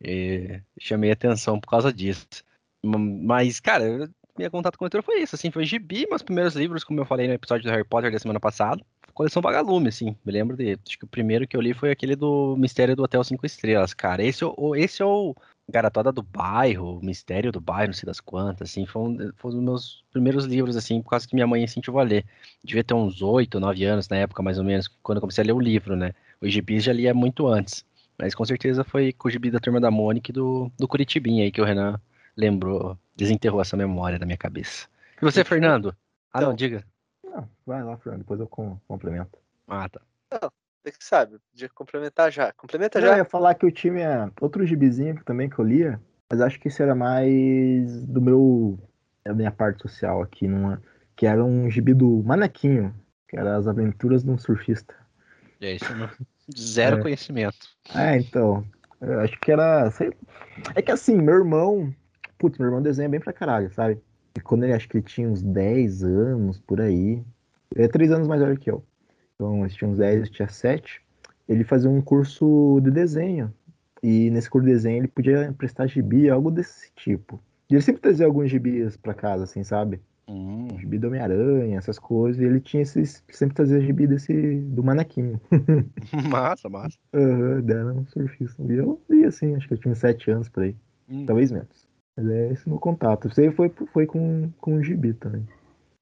E 0.01 0.62
chamei 0.80 1.12
atenção 1.12 1.59
por 1.59 1.69
causa 1.69 1.92
disso. 1.92 2.25
Mas, 2.83 3.59
cara, 3.59 4.09
meu 4.37 4.51
contato 4.51 4.77
com 4.77 4.85
leitura 4.85 5.03
foi 5.03 5.21
isso, 5.21 5.35
assim, 5.35 5.51
foi 5.51 5.65
gibi, 5.65 6.05
meus 6.09 6.21
primeiros 6.21 6.55
livros, 6.55 6.83
como 6.83 6.99
eu 6.99 7.05
falei 7.05 7.27
no 7.27 7.33
episódio 7.33 7.63
do 7.63 7.71
Harry 7.71 7.83
Potter 7.83 8.11
da 8.11 8.19
semana 8.19 8.39
passada, 8.39 8.81
coleção 9.13 9.41
Vagalume, 9.41 9.89
assim, 9.89 10.15
me 10.23 10.31
lembro 10.31 10.55
de, 10.55 10.77
acho 10.87 10.97
que 10.99 11.05
o 11.05 11.07
primeiro 11.07 11.47
que 11.47 11.57
eu 11.57 11.61
li 11.61 11.73
foi 11.73 11.89
aquele 11.89 12.15
do 12.15 12.55
Mistério 12.57 12.95
do 12.95 13.03
Hotel 13.03 13.23
Cinco 13.23 13.45
Estrelas, 13.45 13.93
cara, 13.93 14.23
esse, 14.23 14.43
é 14.43 14.47
o- 14.47 14.75
esse 14.75 15.01
é 15.01 15.05
o 15.05 15.35
Garotada 15.67 16.11
do 16.11 16.21
Bairro, 16.21 16.99
o 16.99 17.03
Mistério 17.05 17.51
do 17.51 17.59
Bairro, 17.59 17.87
não 17.87 17.93
sei 17.93 18.05
das 18.05 18.19
quantas, 18.19 18.69
assim, 18.69 18.85
foi 18.85 19.01
um, 19.01 19.31
foi 19.35 19.51
um 19.51 19.55
dos 19.55 19.63
meus 19.63 20.03
primeiros 20.11 20.45
livros, 20.45 20.75
assim, 20.77 21.01
por 21.01 21.09
causa 21.09 21.27
que 21.27 21.33
minha 21.33 21.47
mãe 21.47 21.63
incentivou 21.63 21.99
a 21.99 22.03
ler, 22.03 22.23
devia 22.63 22.83
ter 22.83 22.93
uns 22.93 23.21
oito, 23.21 23.59
nove 23.59 23.83
anos 23.85 24.07
na 24.07 24.17
época, 24.17 24.43
mais 24.43 24.59
ou 24.59 24.63
menos, 24.63 24.87
quando 25.01 25.17
eu 25.17 25.21
comecei 25.21 25.43
a 25.43 25.47
ler 25.47 25.53
o 25.53 25.59
livro, 25.59 25.95
né, 25.95 26.13
os 26.39 26.53
gibis 26.53 26.83
já 26.83 26.93
lia 26.93 27.13
muito 27.13 27.47
antes, 27.47 27.83
mas 28.19 28.35
com 28.35 28.45
certeza 28.45 28.83
foi 28.83 29.11
com 29.13 29.27
o 29.27 29.31
gibi 29.31 29.49
da 29.49 29.59
Turma 29.59 29.79
da 29.81 29.89
Mônica 29.91 30.31
e 30.31 30.33
do, 30.33 30.71
do 30.77 30.87
Curitibinha 30.87 31.43
aí 31.43 31.51
que 31.51 31.61
o 31.61 31.65
Renan 31.65 31.99
lembrou, 32.37 32.97
desenterrou 33.15 33.59
essa 33.59 33.75
memória 33.75 34.19
da 34.19 34.25
minha 34.25 34.37
cabeça. 34.37 34.87
E 35.19 35.25
você, 35.25 35.43
Fernando? 35.43 35.95
Ah, 36.31 36.39
não, 36.41 36.47
Então. 36.49 36.55
diga. 36.55 36.83
Não, 37.23 37.49
vai 37.65 37.83
lá, 37.83 37.97
Fernando, 37.97 38.19
depois 38.21 38.39
eu 38.39 38.47
com- 38.47 38.77
complemento. 38.87 39.37
Ah, 39.67 39.89
tá. 39.89 39.99
Você 40.83 40.91
que 40.91 41.03
sabe. 41.03 41.37
Podia 41.51 41.67
complementar 41.69 42.31
já. 42.31 42.53
Complementa 42.53 42.99
Não, 43.01 43.07
eu 43.07 43.11
já. 43.13 43.17
ia 43.17 43.25
falar 43.25 43.56
que 43.56 43.65
eu 43.65 43.71
tinha 43.71 44.31
outro 44.39 44.65
gibizinho 44.65 45.21
também 45.25 45.49
que 45.49 45.59
eu 45.59 45.65
lia, 45.65 45.99
mas 46.31 46.39
acho 46.39 46.59
que 46.59 46.67
esse 46.69 46.81
era 46.81 46.95
mais 46.95 48.06
do 48.06 48.21
meu. 48.21 48.79
da 49.25 49.33
minha 49.33 49.51
parte 49.51 49.81
social 49.81 50.21
aqui, 50.21 50.47
numa, 50.47 50.81
que 51.15 51.25
era 51.25 51.44
um 51.44 51.69
gibi 51.69 51.94
do 51.94 52.23
Manequinho, 52.23 52.95
que 53.27 53.35
era 53.37 53.57
as 53.57 53.67
aventuras 53.67 54.23
de 54.23 54.29
um 54.29 54.37
surfista. 54.37 54.95
É 55.59 55.73
isso, 55.73 55.94
não. 55.95 56.09
Zero 56.57 56.99
É. 56.99 57.01
conhecimento. 57.01 57.67
Ah, 57.94 58.15
então. 58.15 58.63
Eu 59.01 59.19
acho 59.19 59.37
que 59.41 59.51
era. 59.51 59.91
sei- 59.91 60.13
É 60.75 60.81
que 60.81 60.91
assim, 60.91 61.17
meu 61.17 61.35
irmão. 61.35 61.94
Putz, 62.37 62.57
meu 62.57 62.67
irmão 62.67 62.81
desenha 62.81 63.09
bem 63.09 63.19
pra 63.19 63.33
caralho, 63.33 63.71
sabe? 63.73 63.99
E 64.35 64.41
quando 64.41 64.63
ele 64.63 64.73
acho 64.73 64.87
que 64.87 64.97
ele 64.97 65.06
tinha 65.06 65.27
uns 65.27 65.41
10 65.41 66.03
anos 66.03 66.59
por 66.59 66.79
aí. 66.79 67.23
Ele 67.75 67.85
é 67.85 67.87
3 67.87 68.11
anos 68.11 68.27
mais 68.27 68.41
velho 68.41 68.57
que 68.57 68.69
eu. 68.69 68.83
Então, 69.35 69.65
ele 69.65 69.73
tinha 69.73 69.89
uns 69.89 69.97
10, 69.97 70.21
eu 70.21 70.31
tinha 70.31 70.47
7. 70.47 71.01
Ele 71.47 71.63
fazia 71.63 71.89
um 71.89 72.01
curso 72.01 72.79
de 72.81 72.91
desenho. 72.91 73.53
E 74.03 74.29
nesse 74.29 74.49
curso 74.49 74.67
de 74.67 74.73
desenho 74.73 74.97
ele 74.97 75.07
podia 75.07 75.45
emprestar 75.45 75.87
gibi, 75.87 76.29
algo 76.29 76.51
desse 76.51 76.91
tipo. 76.95 77.41
E 77.69 77.75
ele 77.75 77.81
sempre 77.81 78.01
trazia 78.01 78.25
alguns 78.25 78.49
gibis 78.49 78.95
pra 78.95 79.13
casa, 79.13 79.44
assim, 79.44 79.63
sabe? 79.63 79.99
Hum, 80.29 80.67
Gibi 80.77 80.99
do 80.99 81.07
Homem-Aranha, 81.07 81.77
essas 81.77 81.97
coisas. 81.97 82.41
E 82.41 82.45
ele 82.45 82.59
tinha 82.59 82.83
esses. 82.83 83.23
Sempre 83.29 83.56
trazia 83.56 83.79
gibi 83.79 84.06
desse. 84.06 84.59
do 84.61 84.83
manequinho. 84.83 85.39
massa, 86.29 86.69
massa. 86.69 86.97
Aham, 87.13 87.61
dela 87.61 87.94
um 87.94 88.06
surfista. 88.06 88.61
E 88.61 88.73
eu 88.73 89.01
li 89.09 89.25
assim, 89.25 89.56
acho 89.56 89.67
que 89.67 89.73
eu 89.73 89.77
tinha 89.77 89.91
uns 89.91 89.99
7 89.99 90.29
anos 90.31 90.49
por 90.49 90.63
aí. 90.63 90.75
Hum. 91.09 91.25
Talvez 91.25 91.51
menos. 91.51 91.86
Mas 92.18 92.28
é 92.30 92.52
esse 92.52 92.68
meu 92.68 92.80
contato. 92.80 93.28
Isso 93.28 93.40
aí 93.40 93.52
foi, 93.52 93.69
foi 93.94 94.07
com, 94.07 94.52
com 94.54 94.76
o 94.76 94.83
gibi 94.83 95.14
também. 95.14 95.47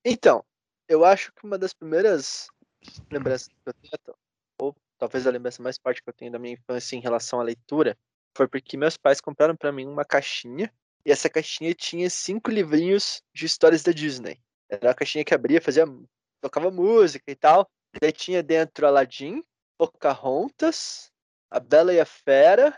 Então, 0.06 0.44
eu 0.88 1.04
acho 1.04 1.34
que 1.34 1.46
uma 1.46 1.58
das 1.58 1.74
primeiras 1.74 2.48
lembranças 3.12 3.50
que 3.50 3.56
eu 3.66 3.74
tenho, 3.74 4.16
ou 4.62 4.74
talvez 4.98 5.28
a 5.28 5.32
lembrança 5.32 5.62
mais 5.62 5.78
forte 5.78 6.02
que 6.02 6.10
eu 6.10 6.14
tenho 6.14 6.32
da 6.32 6.40
minha 6.40 6.54
infância 6.54 6.96
em 6.96 7.02
relação 7.02 7.42
à 7.42 7.44
leitura, 7.44 7.98
foi 8.36 8.48
porque 8.48 8.78
meus 8.78 8.96
pais 8.96 9.20
compraram 9.20 9.56
pra 9.56 9.72
mim 9.74 9.86
uma 9.88 10.06
caixinha, 10.06 10.72
e 11.06 11.12
essa 11.12 11.30
caixinha 11.30 11.74
tinha 11.74 12.10
cinco 12.10 12.50
livrinhos 12.50 13.22
de 13.34 13.46
histórias 13.46 13.84
da 13.84 13.92
Disney. 13.92 14.40
Era 14.70 14.88
uma 14.88 14.96
caixinha 14.96 15.26
que 15.26 15.34
abria, 15.34 15.62
fazia, 15.62 15.86
tocava 16.42 16.72
música 16.72 17.30
e 17.30 17.36
tal. 17.36 17.68
Daí 18.02 18.12
tinha 18.12 18.42
dentro 18.42 18.88
Aladdin, 18.88 19.44
Pocahontas, 19.78 21.12
A 21.52 21.60
Bela 21.60 21.94
e 21.94 22.00
a 22.00 22.06
Fera. 22.06 22.78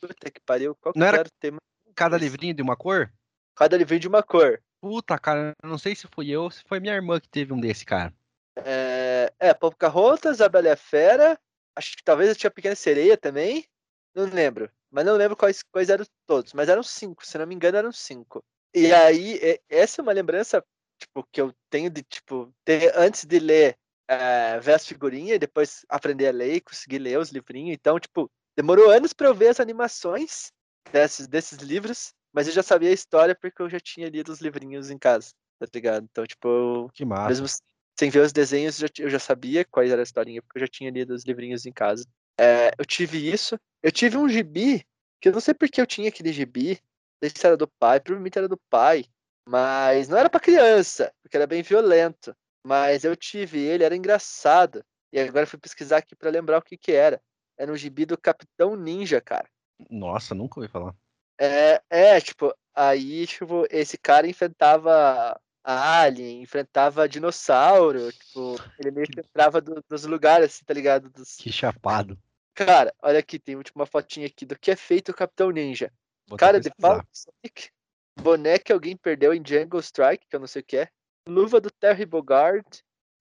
Puta 0.00 0.30
que 0.30 0.40
pariu, 0.40 0.74
qual 0.80 0.92
que 0.92 0.98
Não 0.98 1.06
era- 1.06 1.18
era 1.18 1.28
o 1.28 1.32
tema? 1.40 1.58
Cada 1.94 2.16
livrinho 2.16 2.54
de 2.54 2.62
uma 2.62 2.76
cor? 2.76 3.12
Cada 3.54 3.76
livrinho 3.76 4.00
de 4.00 4.08
uma 4.08 4.22
cor. 4.22 4.62
Puta, 4.80 5.18
cara, 5.18 5.54
não 5.62 5.78
sei 5.78 5.94
se 5.94 6.08
fui 6.12 6.30
eu 6.30 6.44
ou 6.44 6.50
se 6.50 6.62
foi 6.64 6.80
minha 6.80 6.94
irmã 6.94 7.20
que 7.20 7.28
teve 7.28 7.52
um 7.52 7.60
desse, 7.60 7.84
cara. 7.84 8.12
É, 8.56 9.32
é 9.38 9.54
Pocahontas, 9.54 10.40
A 10.40 10.48
Bela 10.48 10.68
e 10.68 10.70
a 10.70 10.76
Fera. 10.76 11.38
Acho 11.76 11.96
que 11.96 12.02
talvez 12.02 12.28
eu 12.28 12.36
tinha 12.36 12.50
Pequena 12.50 12.74
Sereia 12.74 13.16
também. 13.16 13.64
Não 14.14 14.24
lembro. 14.24 14.70
Mas 14.90 15.06
não 15.06 15.16
lembro 15.16 15.36
quais, 15.36 15.62
quais 15.62 15.88
eram 15.88 16.04
todos. 16.26 16.52
Mas 16.52 16.68
eram 16.68 16.82
cinco, 16.82 17.24
se 17.24 17.38
não 17.38 17.46
me 17.46 17.54
engano, 17.54 17.78
eram 17.78 17.92
cinco. 17.92 18.42
E 18.74 18.92
aí, 18.92 19.58
essa 19.68 20.00
é 20.00 20.02
uma 20.02 20.12
lembrança 20.12 20.64
tipo, 20.98 21.26
que 21.30 21.40
eu 21.40 21.52
tenho 21.70 21.90
de, 21.90 22.02
tipo, 22.02 22.52
ter, 22.64 22.92
antes 22.96 23.24
de 23.24 23.38
ler 23.38 23.76
é, 24.08 24.58
ver 24.60 24.74
as 24.74 24.86
figurinhas 24.86 25.36
e 25.36 25.38
depois 25.38 25.84
aprender 25.88 26.28
a 26.28 26.32
ler 26.32 26.54
e 26.54 26.60
conseguir 26.60 26.98
ler 26.98 27.18
os 27.18 27.30
livrinhos. 27.30 27.74
Então, 27.74 27.98
tipo, 27.98 28.30
demorou 28.56 28.90
anos 28.90 29.12
para 29.12 29.28
eu 29.28 29.34
ver 29.34 29.48
as 29.48 29.60
animações 29.60 30.52
desses, 30.90 31.26
desses 31.26 31.58
livros, 31.58 32.14
mas 32.32 32.46
eu 32.46 32.52
já 32.52 32.62
sabia 32.62 32.90
a 32.90 32.94
história 32.94 33.34
porque 33.34 33.60
eu 33.60 33.68
já 33.68 33.78
tinha 33.78 34.08
lido 34.08 34.32
os 34.32 34.40
livrinhos 34.40 34.90
em 34.90 34.98
casa, 34.98 35.32
tá 35.58 35.66
ligado? 35.74 36.06
Então, 36.10 36.26
tipo, 36.26 36.90
que 36.94 37.04
massa. 37.04 37.28
mesmo 37.28 37.46
sem 37.98 38.10
ver 38.10 38.20
os 38.20 38.32
desenhos, 38.32 38.80
eu 38.98 39.10
já 39.10 39.18
sabia 39.18 39.64
quais 39.64 39.90
era 39.90 40.00
a 40.00 40.02
historinha, 40.02 40.42
porque 40.42 40.58
eu 40.58 40.62
já 40.62 40.68
tinha 40.68 40.90
lido 40.90 41.12
os 41.14 41.24
livrinhos 41.24 41.66
em 41.66 41.72
casa. 41.72 42.04
É, 42.38 42.72
eu 42.78 42.84
tive 42.84 43.30
isso. 43.30 43.58
Eu 43.82 43.92
tive 43.92 44.16
um 44.16 44.28
gibi, 44.28 44.84
que 45.20 45.28
eu 45.28 45.32
não 45.32 45.40
sei 45.40 45.54
porque 45.54 45.80
eu 45.80 45.86
tinha 45.86 46.08
aquele 46.08 46.32
gibi, 46.32 46.80
se 47.22 47.46
era 47.46 47.56
do 47.56 47.68
pai, 47.68 48.00
provavelmente 48.00 48.38
era 48.38 48.48
do 48.48 48.56
pai, 48.70 49.04
mas 49.46 50.08
não 50.08 50.18
era 50.18 50.30
para 50.30 50.40
criança, 50.40 51.12
porque 51.22 51.36
era 51.36 51.46
bem 51.46 51.62
violento. 51.62 52.34
Mas 52.64 53.04
eu 53.04 53.14
tive 53.16 53.58
ele, 53.58 53.84
era 53.84 53.96
engraçado. 53.96 54.84
E 55.12 55.20
agora 55.20 55.46
fui 55.46 55.58
pesquisar 55.58 55.98
aqui 55.98 56.14
para 56.14 56.30
lembrar 56.30 56.58
o 56.58 56.62
que 56.62 56.76
que 56.76 56.92
era. 56.92 57.20
Era 57.58 57.72
um 57.72 57.76
gibi 57.76 58.06
do 58.06 58.16
Capitão 58.16 58.76
Ninja, 58.76 59.20
cara. 59.20 59.48
Nossa, 59.90 60.34
nunca 60.34 60.60
ouvi 60.60 60.70
falar. 60.70 60.94
É, 61.38 61.82
é, 61.90 62.20
tipo, 62.20 62.54
aí, 62.74 63.26
tipo, 63.26 63.66
esse 63.70 63.98
cara 63.98 64.26
enfrentava 64.26 65.40
alien, 65.64 66.42
enfrentava 66.42 67.08
dinossauro, 67.08 68.12
tipo, 68.12 68.56
ele 68.78 68.90
meio 68.90 69.06
que 69.06 69.20
entrava 69.20 69.60
do, 69.60 69.82
dos 69.88 70.04
lugares, 70.04 70.54
assim, 70.54 70.64
tá 70.64 70.74
ligado? 70.74 71.10
Dos... 71.10 71.36
Que 71.36 71.52
chapado. 71.52 72.18
Cara, 72.54 72.94
olha 73.02 73.18
aqui, 73.18 73.38
tem 73.38 73.56
uma 73.74 73.86
fotinha 73.86 74.26
aqui 74.26 74.44
do 74.44 74.58
que 74.58 74.70
é 74.70 74.76
feito 74.76 75.10
o 75.10 75.14
Capitão 75.14 75.50
Ninja. 75.50 75.92
Vou 76.28 76.38
cara 76.38 76.60
de 76.60 76.70
pau, 76.70 77.00
boneco 78.20 78.66
que 78.66 78.72
alguém 78.72 78.96
perdeu 78.96 79.32
em 79.32 79.42
Jungle 79.44 79.80
Strike, 79.80 80.26
que 80.28 80.36
eu 80.36 80.40
não 80.40 80.46
sei 80.46 80.60
o 80.60 80.64
que 80.64 80.76
é 80.76 80.88
luva 81.28 81.60
do 81.60 81.70
Terry 81.70 82.04
Bogard, 82.04 82.66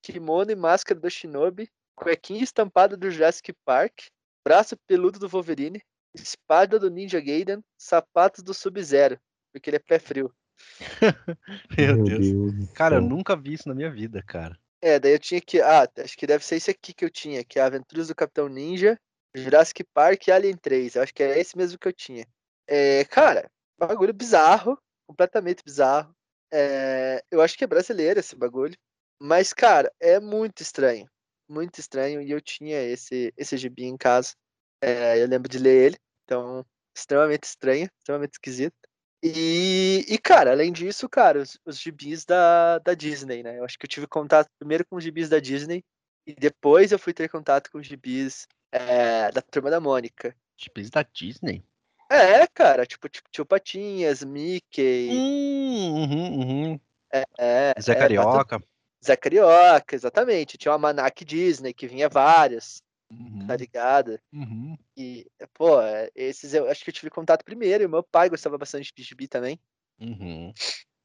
kimono 0.01 0.51
e 0.51 0.55
máscara 0.55 0.99
do 0.99 1.09
Shinobi, 1.09 1.69
cuequinha 1.95 2.43
estampada 2.43 2.97
do 2.97 3.09
Jurassic 3.11 3.53
Park, 3.65 4.07
braço 4.45 4.75
peludo 4.87 5.19
do 5.19 5.29
Wolverine, 5.29 5.81
espada 6.15 6.79
do 6.79 6.89
Ninja 6.89 7.19
Gaiden, 7.19 7.63
sapatos 7.77 8.43
do 8.43 8.53
Sub-Zero, 8.53 9.19
porque 9.51 9.69
ele 9.69 9.77
é 9.77 9.79
pé 9.79 9.99
frio. 9.99 10.33
Meu, 11.77 11.95
Meu 11.95 12.03
Deus. 12.03 12.53
Deus. 12.53 12.71
Cara, 12.73 12.95
eu 12.97 13.01
nunca 13.01 13.35
vi 13.35 13.53
isso 13.53 13.67
na 13.67 13.75
minha 13.75 13.91
vida, 13.91 14.21
cara. 14.23 14.57
É, 14.81 14.99
daí 14.99 15.13
eu 15.13 15.19
tinha 15.19 15.39
que. 15.39 15.61
Ah, 15.61 15.87
acho 15.99 16.17
que 16.17 16.27
deve 16.27 16.43
ser 16.43 16.55
esse 16.55 16.71
aqui 16.71 16.93
que 16.93 17.05
eu 17.05 17.09
tinha, 17.09 17.43
que 17.43 17.59
é 17.59 17.61
Aventuras 17.61 18.07
do 18.07 18.15
Capitão 18.15 18.49
Ninja, 18.49 18.99
Jurassic 19.35 19.83
Park 19.93 20.27
e 20.27 20.31
Alien 20.31 20.57
3. 20.57 20.95
Eu 20.95 21.03
acho 21.03 21.13
que 21.13 21.23
é 21.23 21.39
esse 21.39 21.55
mesmo 21.55 21.77
que 21.77 21.87
eu 21.87 21.93
tinha. 21.93 22.25
É, 22.67 23.05
cara, 23.05 23.49
bagulho 23.77 24.13
bizarro, 24.13 24.77
completamente 25.07 25.63
bizarro. 25.63 26.15
É, 26.51 27.23
eu 27.31 27.41
acho 27.41 27.57
que 27.57 27.63
é 27.63 27.67
brasileiro 27.67 28.19
esse 28.19 28.35
bagulho. 28.35 28.75
Mas, 29.19 29.53
cara, 29.53 29.91
é 29.99 30.19
muito 30.19 30.61
estranho. 30.61 31.07
Muito 31.47 31.79
estranho. 31.79 32.21
E 32.21 32.31
eu 32.31 32.41
tinha 32.41 32.81
esse, 32.81 33.31
esse 33.37 33.55
gibi 33.57 33.85
em 33.85 33.97
casa. 33.97 34.33
É, 34.81 35.21
eu 35.21 35.27
lembro 35.27 35.49
de 35.49 35.59
ler 35.59 35.85
ele. 35.85 35.97
Então, 36.25 36.65
extremamente 36.95 37.43
estranho, 37.43 37.89
extremamente 37.99 38.33
esquisito. 38.33 38.75
E, 39.23 40.03
e 40.07 40.17
cara, 40.17 40.51
além 40.51 40.71
disso, 40.71 41.07
cara, 41.07 41.39
os, 41.39 41.59
os 41.63 41.79
gibis 41.79 42.25
da, 42.25 42.79
da 42.79 42.93
Disney, 42.93 43.43
né? 43.43 43.59
Eu 43.59 43.65
acho 43.65 43.77
que 43.77 43.85
eu 43.85 43.89
tive 43.89 44.07
contato 44.07 44.49
primeiro 44.57 44.85
com 44.85 44.95
os 44.95 45.03
gibis 45.03 45.29
da 45.29 45.39
Disney. 45.39 45.83
E 46.25 46.33
depois 46.33 46.91
eu 46.91 46.99
fui 46.99 47.13
ter 47.13 47.29
contato 47.29 47.69
com 47.71 47.77
os 47.77 47.87
gibis 47.87 48.47
é, 48.71 49.31
da 49.31 49.41
Turma 49.41 49.69
da 49.69 49.79
Mônica. 49.79 50.35
Gibis 50.57 50.89
da 50.89 51.03
Disney? 51.03 51.63
É, 52.09 52.45
cara, 52.47 52.85
tipo, 52.85 53.07
tipo 53.07 53.29
Tio 53.31 53.45
Patinhas, 53.45 54.23
Mickey. 54.23 55.09
Hum, 55.11 56.03
uhum, 56.03 56.39
uhum. 56.39 56.79
É, 57.11 57.23
é, 57.37 57.73
Zé 57.81 57.93
é, 57.93 57.95
Carioca. 57.95 58.61
Zé 59.03 59.15
Carioca, 59.15 59.95
exatamente. 59.95 60.57
Tinha 60.57 60.71
o 60.71 60.73
Almanac 60.73 61.23
Disney, 61.23 61.73
que 61.73 61.87
vinha 61.87 62.09
várias, 62.09 62.81
uhum. 63.11 63.47
tá 63.47 63.55
ligado? 63.55 64.19
Uhum. 64.33 64.77
E, 64.95 65.27
pô, 65.53 65.77
esses 66.15 66.53
eu 66.53 66.69
acho 66.69 66.83
que 66.83 66.89
eu 66.89 66.93
tive 66.93 67.09
contato 67.09 67.43
primeiro, 67.43 67.83
e 67.83 67.87
meu 67.87 68.03
pai 68.03 68.29
gostava 68.29 68.57
bastante 68.57 68.93
de 68.95 69.03
gibi 69.03 69.27
também. 69.27 69.59
Uhum. 69.99 70.53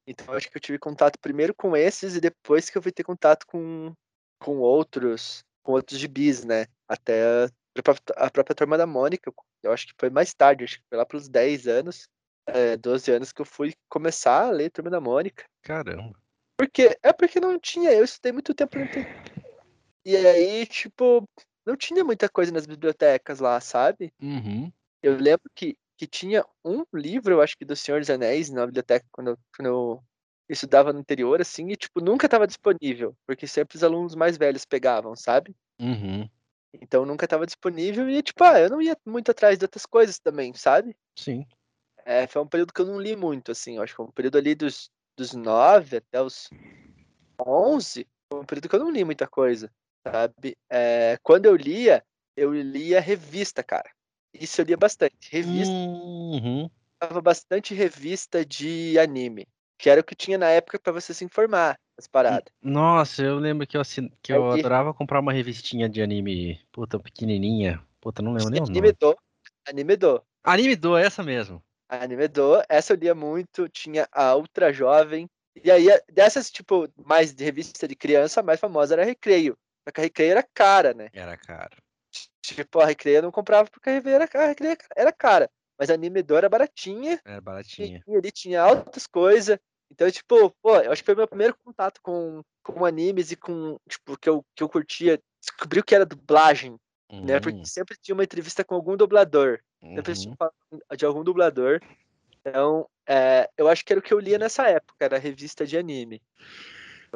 Então 0.06 0.34
acho 0.34 0.50
que 0.50 0.56
eu 0.56 0.60
tive 0.60 0.78
contato 0.78 1.18
primeiro 1.18 1.54
com 1.54 1.76
esses 1.76 2.14
e 2.14 2.20
depois 2.20 2.70
que 2.70 2.78
eu 2.78 2.82
fui 2.82 2.92
ter 2.92 3.02
contato 3.02 3.44
com, 3.46 3.92
com 4.38 4.58
outros, 4.58 5.44
com 5.62 5.72
outros 5.72 5.98
gibis, 5.98 6.44
né? 6.44 6.66
Até 6.88 7.48
a 8.16 8.30
própria 8.30 8.54
Turma 8.54 8.78
da 8.78 8.86
Mônica, 8.86 9.32
eu 9.62 9.72
acho 9.72 9.88
que 9.88 9.94
foi 9.98 10.08
mais 10.08 10.32
tarde, 10.32 10.64
acho 10.64 10.78
que 10.78 10.84
foi 10.88 10.96
lá 10.96 11.04
pelos 11.04 11.28
10 11.28 11.66
anos, 11.66 12.08
é, 12.46 12.76
12 12.76 13.10
anos 13.10 13.32
que 13.32 13.42
eu 13.42 13.46
fui 13.46 13.74
começar 13.88 14.46
a 14.46 14.50
ler 14.50 14.70
Turma 14.70 14.90
da 14.90 15.00
Mônica. 15.00 15.44
Caramba. 15.62 16.16
Porque, 16.56 16.96
é 17.02 17.12
porque 17.12 17.38
não 17.38 17.58
tinha, 17.58 17.92
eu 17.92 18.04
estudei 18.04 18.32
muito 18.32 18.54
tempo 18.54 18.78
no 18.78 18.86
E 20.04 20.16
aí, 20.16 20.64
tipo, 20.66 21.28
não 21.66 21.76
tinha 21.76 22.04
muita 22.04 22.28
coisa 22.28 22.52
nas 22.52 22.64
bibliotecas 22.64 23.40
lá, 23.40 23.60
sabe? 23.60 24.12
Uhum. 24.22 24.72
Eu 25.02 25.16
lembro 25.16 25.50
que, 25.54 25.76
que 25.96 26.06
tinha 26.06 26.44
um 26.64 26.84
livro, 26.94 27.34
eu 27.34 27.42
acho 27.42 27.56
que 27.58 27.64
do 27.64 27.74
Senhor 27.74 28.00
dos 28.00 28.08
Anéis, 28.08 28.50
na 28.50 28.64
biblioteca, 28.64 29.04
quando 29.10 29.30
eu, 29.30 29.38
quando 29.54 29.66
eu 29.66 30.04
estudava 30.48 30.92
no 30.92 31.00
interior, 31.00 31.40
assim, 31.40 31.70
e, 31.70 31.76
tipo, 31.76 32.00
nunca 32.00 32.26
estava 32.26 32.46
disponível, 32.46 33.16
porque 33.26 33.46
sempre 33.46 33.76
os 33.76 33.82
alunos 33.82 34.14
mais 34.14 34.38
velhos 34.38 34.64
pegavam, 34.64 35.16
sabe? 35.16 35.54
Uhum. 35.80 36.28
Então 36.80 37.04
nunca 37.04 37.24
estava 37.24 37.46
disponível 37.46 38.08
e, 38.08 38.22
tipo, 38.22 38.42
ah, 38.44 38.60
eu 38.60 38.70
não 38.70 38.80
ia 38.80 38.96
muito 39.04 39.30
atrás 39.30 39.58
de 39.58 39.64
outras 39.64 39.86
coisas 39.86 40.18
também, 40.18 40.54
sabe? 40.54 40.96
Sim. 41.18 41.46
É, 42.04 42.26
foi 42.26 42.42
um 42.42 42.46
período 42.46 42.72
que 42.72 42.80
eu 42.80 42.86
não 42.86 43.00
li 43.00 43.16
muito, 43.16 43.50
assim, 43.50 43.76
eu 43.76 43.82
acho 43.82 43.92
que 43.92 43.96
foi 43.96 44.06
um 44.06 44.12
período 44.12 44.38
ali 44.38 44.54
dos, 44.54 44.90
dos 45.16 45.32
9 45.32 45.96
até 45.96 46.22
os 46.22 46.48
11, 47.44 48.06
foi 48.30 48.40
um 48.40 48.44
período 48.44 48.68
que 48.68 48.76
eu 48.76 48.80
não 48.80 48.90
li 48.90 49.04
muita 49.04 49.26
coisa, 49.26 49.70
sabe? 50.10 50.56
É, 50.70 51.18
quando 51.22 51.46
eu 51.46 51.56
lia, 51.56 52.02
eu 52.36 52.52
lia 52.52 53.00
revista, 53.00 53.62
cara. 53.62 53.90
Isso 54.32 54.60
eu 54.60 54.64
lia 54.64 54.76
bastante. 54.76 55.30
Revista. 55.30 55.72
Uhum. 55.72 56.68
Tava 56.98 57.20
bastante 57.20 57.74
revista 57.74 58.44
de 58.44 58.98
anime 58.98 59.46
que 59.78 59.90
era 59.90 60.00
o 60.00 60.04
que 60.04 60.14
tinha 60.14 60.38
na 60.38 60.48
época 60.48 60.78
para 60.78 60.92
você 60.92 61.12
se 61.12 61.24
informar 61.24 61.78
as 61.98 62.06
paradas. 62.06 62.52
Nossa, 62.62 63.22
eu 63.22 63.38
lembro 63.38 63.66
que 63.66 63.76
eu, 63.76 63.80
assin... 63.80 64.10
que 64.22 64.32
eu 64.32 64.50
adorava 64.50 64.94
comprar 64.94 65.20
uma 65.20 65.32
revistinha 65.32 65.88
de 65.88 66.02
anime, 66.02 66.60
puta, 66.72 66.98
pequenininha. 66.98 67.82
Puta, 68.00 68.22
não 68.22 68.32
lembro 68.32 68.50
nem 68.50 68.60
o 68.60 68.64
nome. 68.64 68.78
Anime 68.78 68.92
do. 68.92 69.18
Anime 69.68 69.96
do. 69.96 70.22
Anime 70.44 70.76
do, 70.76 70.96
é 70.96 71.04
essa 71.04 71.22
mesmo. 71.22 71.62
Anime 71.88 72.28
do, 72.28 72.62
essa 72.68 72.92
eu 72.92 72.96
lia 72.96 73.14
muito, 73.14 73.68
tinha 73.68 74.08
a 74.12 74.34
Ultra 74.36 74.72
Jovem. 74.72 75.28
E 75.62 75.70
aí, 75.70 75.86
dessas, 76.12 76.50
tipo, 76.50 76.88
mais 77.04 77.34
de 77.34 77.42
revista 77.42 77.88
de 77.88 77.96
criança, 77.96 78.40
a 78.40 78.42
mais 78.42 78.60
famosa 78.60 78.94
era 78.94 79.04
Recreio. 79.04 79.56
Só 79.86 79.92
que 79.92 80.00
a 80.00 80.04
Recreio 80.04 80.32
era 80.32 80.42
cara, 80.42 80.92
né? 80.92 81.08
Era 81.12 81.36
cara. 81.36 81.76
Tipo, 82.42 82.80
a 82.80 82.86
Recreio 82.86 83.18
eu 83.18 83.22
não 83.22 83.30
comprava 83.30 83.68
porque 83.70 83.88
a 83.88 83.92
Recreio 83.92 84.16
era, 84.16 84.24
a 84.24 84.46
Recreio 84.46 84.76
era 84.96 85.12
cara. 85.12 85.50
Mas 85.78 85.90
a 85.90 85.94
Animedor 85.94 86.38
era 86.38 86.48
baratinha. 86.48 87.20
Era 87.24 87.40
baratinha. 87.40 88.02
E 88.06 88.14
ele 88.14 88.30
tinha 88.30 88.62
altas 88.62 89.06
coisas. 89.06 89.58
Então, 89.90 90.10
tipo, 90.10 90.50
pô, 90.62 90.76
eu 90.78 90.90
acho 90.90 91.02
que 91.02 91.06
foi 91.06 91.14
meu 91.14 91.28
primeiro 91.28 91.56
contato 91.62 92.00
com, 92.02 92.42
com 92.62 92.84
animes 92.84 93.30
e 93.30 93.36
com, 93.36 93.78
tipo, 93.88 94.18
que 94.18 94.28
eu, 94.28 94.44
que 94.56 94.62
eu 94.62 94.68
curtia. 94.68 95.20
Descobri 95.40 95.78
o 95.78 95.84
que 95.84 95.94
era 95.94 96.04
dublagem, 96.04 96.76
uhum. 97.10 97.24
né? 97.24 97.38
Porque 97.38 97.60
hum. 97.60 97.64
sempre 97.64 97.96
tinha 98.00 98.14
uma 98.14 98.24
entrevista 98.24 98.64
com 98.64 98.74
algum 98.74 98.96
dublador. 98.96 99.60
Sempre 99.80 100.12
uhum. 100.12 100.18
tinha 100.18 100.96
de 100.96 101.06
algum 101.06 101.22
dublador. 101.22 101.80
Então, 102.40 102.88
é, 103.06 103.48
eu 103.56 103.68
acho 103.68 103.84
que 103.84 103.92
era 103.92 104.00
o 104.00 104.02
que 104.02 104.12
eu 104.12 104.18
lia 104.18 104.38
nessa 104.38 104.66
época, 104.68 105.04
era 105.04 105.16
a 105.16 105.20
revista 105.20 105.64
de 105.64 105.76
anime. 105.76 106.20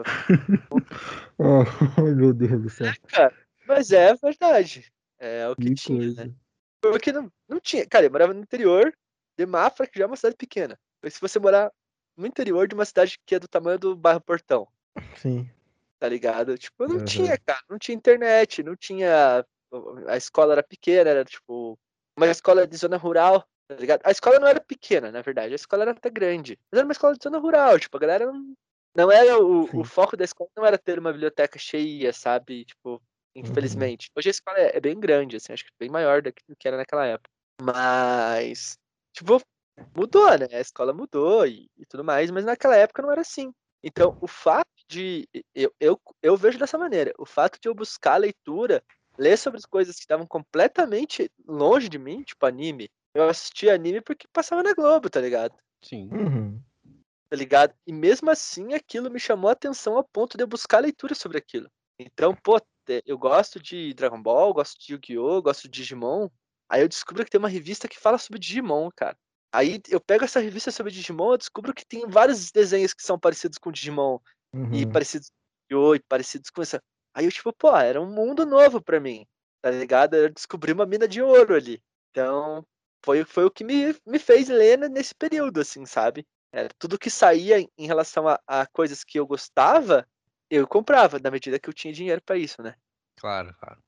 oh, 1.38 2.02
meu 2.02 2.32
Deus 2.32 2.62
do 2.62 2.70
céu. 2.70 2.86
É, 2.86 2.94
cara, 3.08 3.34
mas 3.66 3.90
é 3.92 4.14
verdade. 4.14 4.92
É 5.18 5.48
o 5.48 5.56
que, 5.56 5.64
que 5.66 5.74
tinha, 5.74 5.98
né? 5.98 6.04
coisa. 6.04 6.24
né? 6.24 6.34
Porque 6.80 7.12
não, 7.12 7.30
não 7.48 7.60
tinha. 7.60 7.86
Cara, 7.86 8.06
eu 8.06 8.10
morava 8.10 8.32
no 8.32 8.40
interior 8.40 8.92
de 9.38 9.46
Mafra, 9.46 9.86
que 9.86 9.98
já 9.98 10.04
é 10.04 10.06
uma 10.06 10.16
cidade 10.16 10.36
pequena. 10.36 10.78
Mas 11.02 11.14
se 11.14 11.20
você 11.20 11.38
morar 11.38 11.70
no 12.16 12.26
interior 12.26 12.68
de 12.68 12.74
uma 12.74 12.84
cidade 12.84 13.18
que 13.24 13.34
é 13.34 13.38
do 13.38 13.48
tamanho 13.48 13.78
do 13.78 13.96
bairro 13.96 14.20
Portão. 14.20 14.68
Sim. 15.16 15.48
Tá 15.98 16.08
ligado? 16.08 16.56
Tipo, 16.56 16.86
não 16.86 16.96
uhum. 16.96 17.04
tinha, 17.04 17.36
cara. 17.38 17.60
Não 17.68 17.78
tinha 17.78 17.96
internet, 17.96 18.62
não 18.62 18.76
tinha. 18.76 19.44
A 20.06 20.16
escola 20.16 20.52
era 20.52 20.62
pequena, 20.62 21.10
era 21.10 21.24
tipo. 21.24 21.78
Uma 22.16 22.26
escola 22.26 22.66
de 22.66 22.76
zona 22.76 22.96
rural, 22.96 23.46
tá 23.68 23.76
ligado? 23.76 24.00
A 24.04 24.10
escola 24.10 24.38
não 24.38 24.48
era 24.48 24.60
pequena, 24.60 25.10
na 25.10 25.22
verdade. 25.22 25.52
A 25.52 25.56
escola 25.56 25.82
era 25.82 25.92
até 25.92 26.10
grande. 26.10 26.58
Mas 26.70 26.78
era 26.78 26.86
uma 26.86 26.92
escola 26.92 27.14
de 27.14 27.22
zona 27.22 27.38
rural. 27.38 27.78
Tipo, 27.78 27.96
a 27.96 28.00
galera 28.00 28.26
não. 28.26 28.54
Não 28.94 29.10
era 29.10 29.38
o, 29.38 29.80
o 29.80 29.84
foco 29.84 30.16
da 30.16 30.24
escola, 30.24 30.50
não 30.56 30.64
era 30.64 30.76
ter 30.76 30.98
uma 30.98 31.12
biblioteca 31.12 31.58
cheia, 31.58 32.12
sabe? 32.12 32.64
Tipo, 32.64 33.00
infelizmente. 33.34 34.08
Uhum. 34.08 34.14
Hoje 34.18 34.28
a 34.28 34.30
escola 34.30 34.58
é, 34.58 34.76
é, 34.76 34.80
bem 34.80 34.98
grande, 34.98 35.36
assim, 35.36 35.52
acho 35.52 35.64
que 35.64 35.70
bem 35.78 35.88
maior 35.88 36.22
do 36.22 36.32
que, 36.32 36.42
do 36.48 36.56
que 36.56 36.66
era 36.66 36.76
naquela 36.76 37.06
época. 37.06 37.30
Mas, 37.62 38.78
tipo, 39.12 39.40
mudou, 39.94 40.38
né? 40.38 40.48
A 40.52 40.60
escola 40.60 40.92
mudou 40.92 41.46
e, 41.46 41.70
e, 41.76 41.86
tudo 41.86 42.02
mais, 42.02 42.30
mas 42.30 42.44
naquela 42.44 42.76
época 42.76 43.02
não 43.02 43.12
era 43.12 43.20
assim. 43.20 43.52
Então, 43.82 44.16
o 44.20 44.26
fato 44.26 44.68
de. 44.88 45.28
Eu, 45.54 45.72
eu, 45.80 46.00
eu 46.22 46.36
vejo 46.36 46.58
dessa 46.58 46.76
maneira: 46.76 47.12
o 47.18 47.24
fato 47.24 47.58
de 47.60 47.68
eu 47.68 47.74
buscar 47.74 48.16
leitura, 48.16 48.82
ler 49.16 49.38
sobre 49.38 49.58
as 49.58 49.66
coisas 49.66 49.94
que 49.94 50.02
estavam 50.02 50.26
completamente 50.26 51.30
longe 51.46 51.88
de 51.88 51.98
mim, 51.98 52.22
tipo 52.22 52.44
anime. 52.44 52.90
Eu 53.14 53.28
assistia 53.28 53.74
anime 53.74 54.00
porque 54.00 54.26
passava 54.32 54.62
na 54.62 54.74
Globo, 54.74 55.08
tá 55.08 55.20
ligado? 55.20 55.54
Sim. 55.82 56.08
Uhum. 56.12 56.62
Tá 57.30 57.36
ligado? 57.36 57.72
E 57.86 57.92
mesmo 57.92 58.28
assim, 58.28 58.74
aquilo 58.74 59.08
me 59.08 59.20
chamou 59.20 59.48
a 59.48 59.52
atenção 59.52 59.96
ao 59.96 60.02
ponto 60.02 60.36
de 60.36 60.42
eu 60.42 60.48
buscar 60.48 60.80
leitura 60.80 61.14
sobre 61.14 61.38
aquilo. 61.38 61.70
Então, 62.00 62.34
pô, 62.34 62.60
eu 63.06 63.16
gosto 63.16 63.60
de 63.60 63.94
Dragon 63.94 64.20
Ball, 64.20 64.52
gosto 64.52 64.76
de 64.80 64.92
Yu-Gi-Oh!, 64.94 65.40
gosto 65.40 65.62
de 65.62 65.70
Digimon. 65.70 66.28
Aí 66.68 66.82
eu 66.82 66.88
descubro 66.88 67.24
que 67.24 67.30
tem 67.30 67.38
uma 67.38 67.48
revista 67.48 67.86
que 67.86 67.98
fala 67.98 68.18
sobre 68.18 68.40
Digimon, 68.40 68.90
cara. 68.96 69.16
Aí 69.52 69.80
eu 69.88 70.00
pego 70.00 70.24
essa 70.24 70.40
revista 70.40 70.72
sobre 70.72 70.92
Digimon, 70.92 71.32
eu 71.32 71.38
descubro 71.38 71.72
que 71.72 71.86
tem 71.86 72.06
vários 72.08 72.50
desenhos 72.50 72.92
que 72.92 73.02
são 73.02 73.18
parecidos 73.18 73.58
com 73.58 73.70
Digimon. 73.70 74.18
Uhum. 74.52 74.74
E 74.74 74.84
parecidos 74.84 75.28
com 75.28 75.74
Yu-Gi-Oh! 75.74 75.94
e 75.94 76.00
parecidos 76.00 76.50
com 76.50 76.62
essa. 76.62 76.82
Aí 77.14 77.26
eu, 77.26 77.32
tipo, 77.32 77.52
pô, 77.52 77.76
era 77.76 78.00
um 78.00 78.12
mundo 78.12 78.44
novo 78.44 78.82
pra 78.82 78.98
mim. 78.98 79.24
Tá 79.62 79.70
ligado? 79.70 80.14
Eu 80.14 80.30
descobri 80.30 80.72
uma 80.72 80.86
mina 80.86 81.06
de 81.06 81.22
ouro 81.22 81.54
ali. 81.54 81.80
Então, 82.10 82.64
foi, 83.04 83.24
foi 83.24 83.44
o 83.44 83.50
que 83.50 83.62
me, 83.62 83.94
me 84.06 84.18
fez 84.18 84.48
ler 84.48 84.78
nesse 84.90 85.14
período, 85.14 85.60
assim, 85.60 85.86
sabe? 85.86 86.26
É, 86.52 86.68
tudo 86.78 86.98
que 86.98 87.10
saía 87.10 87.60
em 87.60 87.86
relação 87.86 88.26
a, 88.26 88.40
a 88.46 88.66
coisas 88.66 89.04
que 89.04 89.18
eu 89.18 89.26
gostava, 89.26 90.06
eu 90.50 90.66
comprava, 90.66 91.18
na 91.18 91.30
medida 91.30 91.58
que 91.58 91.68
eu 91.68 91.74
tinha 91.74 91.92
dinheiro 91.92 92.20
para 92.20 92.36
isso, 92.36 92.60
né? 92.62 92.74
Claro, 93.16 93.54
claro. 93.58 93.78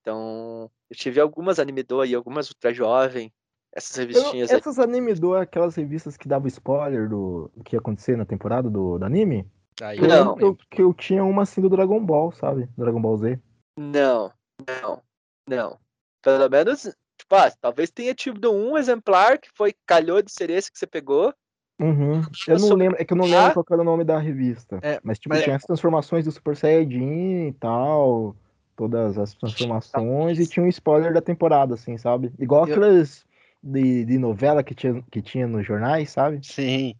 Então, 0.00 0.70
eu 0.90 0.96
tive 0.96 1.20
algumas 1.20 1.58
Anime 1.58 1.84
e 2.06 2.14
algumas 2.14 2.50
Ultra 2.50 2.74
Jovem, 2.74 3.32
essas 3.72 3.96
revistinhas 3.96 4.50
eu, 4.50 4.58
Essas 4.58 4.78
Anime 4.78 5.12
aquelas 5.40 5.74
revistas 5.76 6.16
que 6.16 6.28
davam 6.28 6.46
spoiler 6.48 7.08
do, 7.08 7.50
do 7.56 7.64
que 7.64 7.74
ia 7.74 7.80
acontecer 7.80 8.16
na 8.16 8.26
temporada 8.26 8.68
do, 8.68 8.98
do 8.98 9.04
anime? 9.04 9.50
Aí 9.80 9.98
eu 9.98 10.06
não. 10.06 10.36
Que 10.36 10.44
eu, 10.44 10.56
que 10.56 10.82
eu 10.82 10.92
tinha 10.92 11.24
uma 11.24 11.42
assim 11.42 11.62
do 11.62 11.70
Dragon 11.70 12.04
Ball, 12.04 12.30
sabe? 12.32 12.68
Dragon 12.76 13.00
Ball 13.00 13.16
Z. 13.16 13.40
Não, 13.78 14.30
não, 14.68 15.02
não. 15.48 15.78
Pelo 16.20 16.48
menos, 16.50 16.82
tipo, 17.16 17.34
ah, 17.34 17.50
talvez 17.60 17.90
tenha 17.90 18.14
tido 18.14 18.52
um 18.52 18.76
exemplar 18.76 19.38
que 19.38 19.48
foi 19.54 19.74
calhou 19.86 20.20
de 20.20 20.30
ser 20.30 20.50
esse 20.50 20.70
que 20.70 20.78
você 20.78 20.86
pegou, 20.86 21.34
Uhum. 21.82 22.22
Eu 22.46 22.58
não 22.58 22.74
lembro, 22.74 22.96
é 23.00 23.04
que 23.04 23.12
eu 23.12 23.16
não 23.16 23.26
lembro 23.26 23.52
qual 23.52 23.66
era 23.72 23.82
o 23.82 23.84
nome 23.84 24.04
da 24.04 24.18
revista. 24.18 24.78
É, 24.82 25.00
mas 25.02 25.18
tipo, 25.18 25.34
mas- 25.34 25.44
tinha 25.44 25.56
as 25.56 25.64
transformações 25.64 26.24
do 26.24 26.32
Super 26.32 26.56
Saiyajin 26.56 27.48
e 27.48 27.52
tal. 27.54 28.36
Todas 28.76 29.18
as 29.18 29.34
transformações 29.34 30.38
e 30.38 30.46
tinha 30.46 30.64
um 30.64 30.68
spoiler 30.68 31.12
da 31.12 31.20
temporada, 31.20 31.74
assim, 31.74 31.98
sabe? 31.98 32.32
Igual 32.38 32.66
Eu- 32.66 32.74
aquelas 32.76 33.24
de, 33.62 34.04
de 34.04 34.18
novela 34.18 34.62
que 34.62 34.74
tinha, 34.74 35.02
que 35.10 35.20
tinha 35.20 35.46
nos 35.46 35.66
jornais, 35.66 36.10
sabe? 36.10 36.40
Sim. 36.42 36.94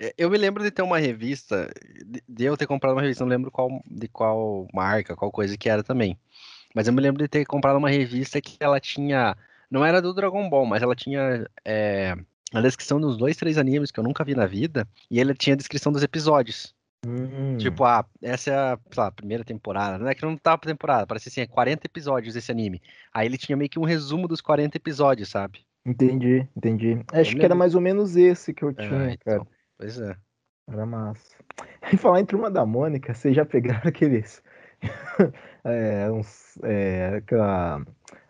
É, 0.00 0.14
Eu 0.16 0.30
me 0.30 0.38
lembro 0.38 0.62
de 0.62 0.70
ter 0.70 0.82
uma 0.82 0.98
revista, 0.98 1.70
de- 2.06 2.22
de 2.28 2.44
eu 2.44 2.56
ter 2.56 2.66
comprado 2.66 2.92
uma 2.94 3.02
revista, 3.02 3.24
não 3.24 3.30
lembro 3.30 3.50
qual, 3.50 3.68
de 3.84 4.08
qual 4.08 4.66
marca, 4.72 5.14
qual 5.16 5.30
coisa 5.30 5.56
que 5.56 5.68
era 5.68 5.82
também. 5.82 6.16
Mas 6.74 6.86
eu 6.86 6.92
me 6.92 7.00
lembro 7.00 7.22
de 7.22 7.28
ter 7.28 7.44
comprado 7.44 7.76
uma 7.76 7.90
revista 7.90 8.40
que 8.40 8.56
ela 8.60 8.78
tinha. 8.80 9.36
Não 9.70 9.84
era 9.84 10.00
do 10.00 10.14
Dragon 10.14 10.48
Ball, 10.48 10.64
mas 10.64 10.82
ela 10.82 10.94
tinha 10.94 11.46
é, 11.64 12.16
a 12.52 12.60
descrição 12.60 13.00
dos 13.00 13.16
dois, 13.16 13.36
três 13.36 13.58
animes 13.58 13.90
que 13.90 14.00
eu 14.00 14.04
nunca 14.04 14.24
vi 14.24 14.34
na 14.34 14.46
vida. 14.46 14.86
E 15.10 15.20
ele 15.20 15.34
tinha 15.34 15.54
a 15.54 15.56
descrição 15.56 15.92
dos 15.92 16.02
episódios. 16.02 16.74
Hum. 17.06 17.56
Tipo, 17.58 17.84
ah, 17.84 18.04
essa 18.20 18.50
é 18.50 18.54
a, 18.56 18.78
lá, 18.96 19.10
primeira 19.12 19.44
temporada. 19.44 19.98
Não 19.98 20.08
é 20.08 20.14
que 20.14 20.24
não 20.24 20.36
tava 20.36 20.58
pra 20.58 20.70
temporada, 20.70 21.06
parece 21.06 21.28
assim, 21.28 21.40
é 21.42 21.46
40 21.46 21.86
episódios 21.86 22.34
esse 22.34 22.50
anime. 22.50 22.82
Aí 23.14 23.26
ele 23.26 23.38
tinha 23.38 23.56
meio 23.56 23.70
que 23.70 23.78
um 23.78 23.84
resumo 23.84 24.26
dos 24.26 24.40
40 24.40 24.76
episódios, 24.76 25.28
sabe? 25.28 25.60
Entendi, 25.86 26.46
entendi. 26.56 27.00
Acho 27.12 27.36
que 27.36 27.44
era 27.44 27.54
mais 27.54 27.74
ou 27.74 27.80
menos 27.80 28.16
esse 28.16 28.52
que 28.52 28.64
eu 28.64 28.70
É, 28.70 28.72
tinha, 28.74 28.88
cara. 29.18 29.36
então, 29.36 29.46
Pois 29.78 29.98
é. 30.00 30.16
Era 30.68 30.84
massa. 30.84 31.36
E 31.92 31.96
falar 31.96 32.20
em 32.20 32.26
Turma 32.26 32.50
da 32.50 32.66
Mônica, 32.66 33.14
vocês 33.14 33.34
já 33.34 33.44
pegaram 33.46 33.82
aqueles. 33.88 34.42
é, 35.64 36.10
uns, 36.10 36.58
é, 36.62 37.16
aquela- 37.18 37.82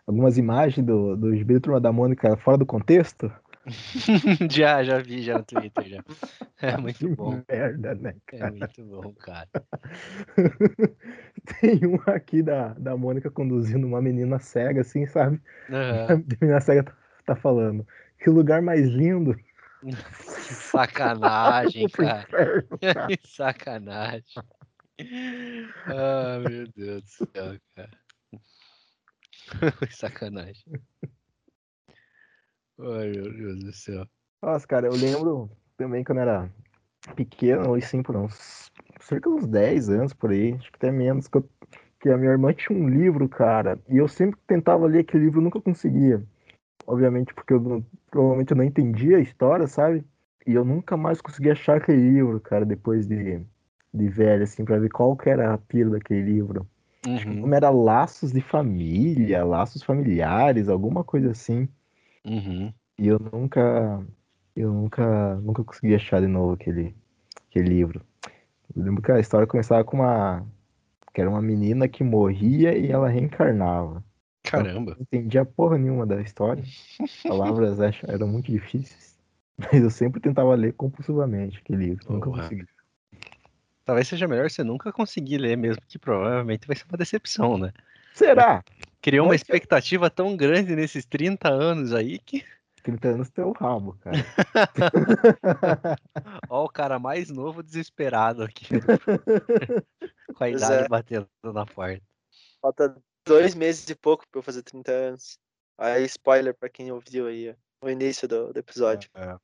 algumas 0.07 0.37
imagens 0.37 0.85
do, 0.85 1.15
do 1.17 1.35
gibi 1.35 1.59
Turma 1.59 1.79
da 1.81 1.91
Mônica 1.91 2.37
fora 2.37 2.57
do 2.57 2.65
contexto? 2.65 3.31
já, 4.51 4.83
já 4.83 4.99
vi, 4.99 5.21
já 5.21 5.37
no 5.37 5.43
Twitter, 5.43 5.89
já. 5.89 6.03
É 6.61 6.75
muito 6.75 7.07
bom. 7.15 7.41
Que 7.41 7.53
merda, 7.53 7.95
né? 7.95 8.15
É 8.33 8.51
muito 8.51 8.83
bom, 8.83 9.13
cara. 9.13 9.47
Tem 11.61 11.79
um 11.85 11.97
aqui 12.05 12.43
da, 12.43 12.73
da 12.73 12.97
Mônica 12.97 13.31
conduzindo 13.31 13.87
uma 13.87 14.01
menina 14.01 14.39
cega, 14.39 14.81
assim, 14.81 15.05
sabe? 15.05 15.41
Aham. 15.69 16.07
A 16.13 16.17
menina 16.41 16.59
cega 16.59 16.83
tá, 16.83 16.93
tá 17.25 17.35
falando. 17.35 17.87
Que 18.21 18.29
lugar 18.29 18.61
mais 18.61 18.85
lindo. 18.87 19.39
Que 19.81 20.53
sacanagem, 20.53 21.87
cara. 21.87 22.21
inferno, 22.23 22.77
cara. 22.79 23.07
Que 23.07 23.27
sacanagem. 23.27 24.43
Ah, 25.87 26.39
meu 26.45 26.67
Deus 26.75 27.03
do 27.03 27.09
céu, 27.31 27.57
cara. 27.73 27.89
Sacanagem. 29.91 30.63
Ai, 32.79 33.09
meu 33.11 33.31
Deus 33.33 33.59
do 33.63 33.73
céu. 33.73 34.07
Nossa, 34.41 34.65
cara, 34.67 34.87
eu 34.87 34.93
lembro 34.93 35.49
também 35.77 36.03
quando 36.03 36.19
era 36.19 36.49
pequeno, 37.15 37.69
ou 37.69 37.81
sim, 37.81 38.01
por 38.03 38.15
uns 38.15 38.71
cerca 38.99 39.29
de 39.29 39.35
uns 39.35 39.47
10 39.47 39.89
anos 39.89 40.13
por 40.13 40.31
aí, 40.31 40.53
acho 40.53 40.71
que 40.71 40.77
até 40.77 40.91
menos, 40.91 41.27
que, 41.27 41.37
eu- 41.37 41.49
que 42.01 42.09
a 42.09 42.17
minha 42.17 42.31
irmã 42.31 42.53
tinha 42.53 42.77
um 42.77 42.87
livro, 42.89 43.27
cara, 43.27 43.79
e 43.89 43.97
eu 43.97 44.07
sempre 44.07 44.39
tentava 44.47 44.85
ler 44.87 44.99
aquele 45.01 45.25
livro, 45.25 45.41
nunca 45.41 45.61
conseguia. 45.61 46.23
Obviamente, 46.87 47.33
porque 47.33 47.53
eu 47.53 47.59
não- 47.61 47.85
provavelmente 48.11 48.51
eu 48.51 48.57
não 48.57 48.63
entendia 48.63 49.17
a 49.17 49.21
história, 49.21 49.67
sabe? 49.67 50.05
E 50.47 50.53
eu 50.55 50.65
nunca 50.65 50.97
mais 50.97 51.21
consegui 51.21 51.51
achar 51.51 51.77
aquele 51.77 52.01
livro, 52.11 52.39
cara, 52.41 52.65
depois 52.65 53.07
de, 53.07 53.41
de 53.93 54.09
velho, 54.09 54.43
assim, 54.43 54.65
pra 54.65 54.79
ver 54.79 54.89
qual 54.89 55.15
que 55.17 55.29
era 55.29 55.53
a 55.53 55.57
pira 55.57 55.89
daquele 55.91 56.23
livro. 56.23 56.67
Uhum, 57.05 57.41
Como 57.41 57.55
era 57.55 57.69
laços 57.69 58.31
de 58.31 58.41
família, 58.41 59.43
laços 59.45 59.83
familiares, 59.83 60.69
alguma 60.69 61.03
coisa 61.03 61.31
assim. 61.31 61.67
Uhum. 62.29 62.73
E 62.97 63.07
eu 63.07 63.19
nunca, 63.19 64.05
eu 64.55 64.73
nunca, 64.73 65.35
nunca 65.35 65.63
consegui 65.63 65.95
achar 65.95 66.21
de 66.21 66.27
novo 66.27 66.53
aquele, 66.53 66.95
aquele 67.49 67.69
livro. 67.69 68.01
Eu 68.75 68.83
lembro 68.83 69.01
que 69.01 69.11
a 69.11 69.19
história 69.19 69.47
começava 69.47 69.83
com 69.83 69.97
uma, 69.97 70.45
que 71.13 71.21
era 71.21 71.29
uma 71.29 71.41
menina 71.41 71.87
que 71.87 72.03
morria 72.03 72.77
e 72.77 72.91
ela 72.91 73.09
reencarnava. 73.09 74.03
Caramba. 74.43 74.95
Não 74.95 75.01
entendia 75.01 75.45
porra 75.45 75.77
nenhuma 75.77 76.05
da 76.05 76.21
história. 76.21 76.63
Palavras 77.23 77.79
acho, 77.81 78.09
eram 78.09 78.27
muito 78.27 78.51
difíceis. 78.51 79.17
Mas 79.57 79.81
eu 79.81 79.89
sempre 79.89 80.21
tentava 80.21 80.55
ler 80.55 80.73
compulsivamente 80.73 81.59
aquele 81.59 81.85
livro. 81.85 82.13
Nunca 82.13 82.29
Porra. 82.29 82.43
consegui. 82.43 82.65
Talvez 83.83 84.07
seja 84.07 84.27
melhor 84.27 84.49
você 84.49 84.63
nunca 84.63 84.93
conseguir 84.93 85.37
ler 85.37 85.57
mesmo, 85.57 85.81
que 85.87 85.97
provavelmente 85.97 86.67
vai 86.67 86.75
ser 86.75 86.85
uma 86.87 86.97
decepção, 86.97 87.57
né? 87.57 87.73
Será? 88.13 88.63
Criou 89.01 89.27
uma 89.27 89.35
expectativa 89.35 90.09
tão 90.09 90.35
grande 90.35 90.75
nesses 90.75 91.05
30 91.05 91.49
anos 91.49 91.93
aí 91.93 92.19
que 92.19 92.43
30 92.81 93.07
anos 93.09 93.29
tem 93.29 93.43
o 93.43 93.51
rabo, 93.51 93.97
cara. 93.99 94.17
Ó, 96.49 96.65
o 96.65 96.69
cara 96.69 96.97
mais 96.97 97.29
novo 97.29 97.61
desesperado 97.61 98.43
aqui. 98.43 98.65
Com 100.35 100.43
a 100.43 100.47
Pois 100.49 100.61
idade 100.61 100.85
é. 100.85 100.87
batendo 100.87 101.29
na 101.43 101.65
porta. 101.65 102.01
Falta 102.61 102.95
dois 103.25 103.53
meses 103.53 103.87
e 103.89 103.95
pouco 103.95 104.25
pra 104.29 104.39
eu 104.39 104.43
fazer 104.43 104.63
30 104.63 104.91
anos. 104.91 105.39
Aí, 105.77 106.03
spoiler 106.05 106.53
pra 106.53 106.69
quem 106.69 106.91
ouviu 106.91 107.27
aí, 107.27 107.51
ó, 107.51 107.55
no 107.85 107.91
início 107.91 108.27
do, 108.27 108.51
do 108.51 108.59
episódio. 108.59 109.09
É. 109.13 109.37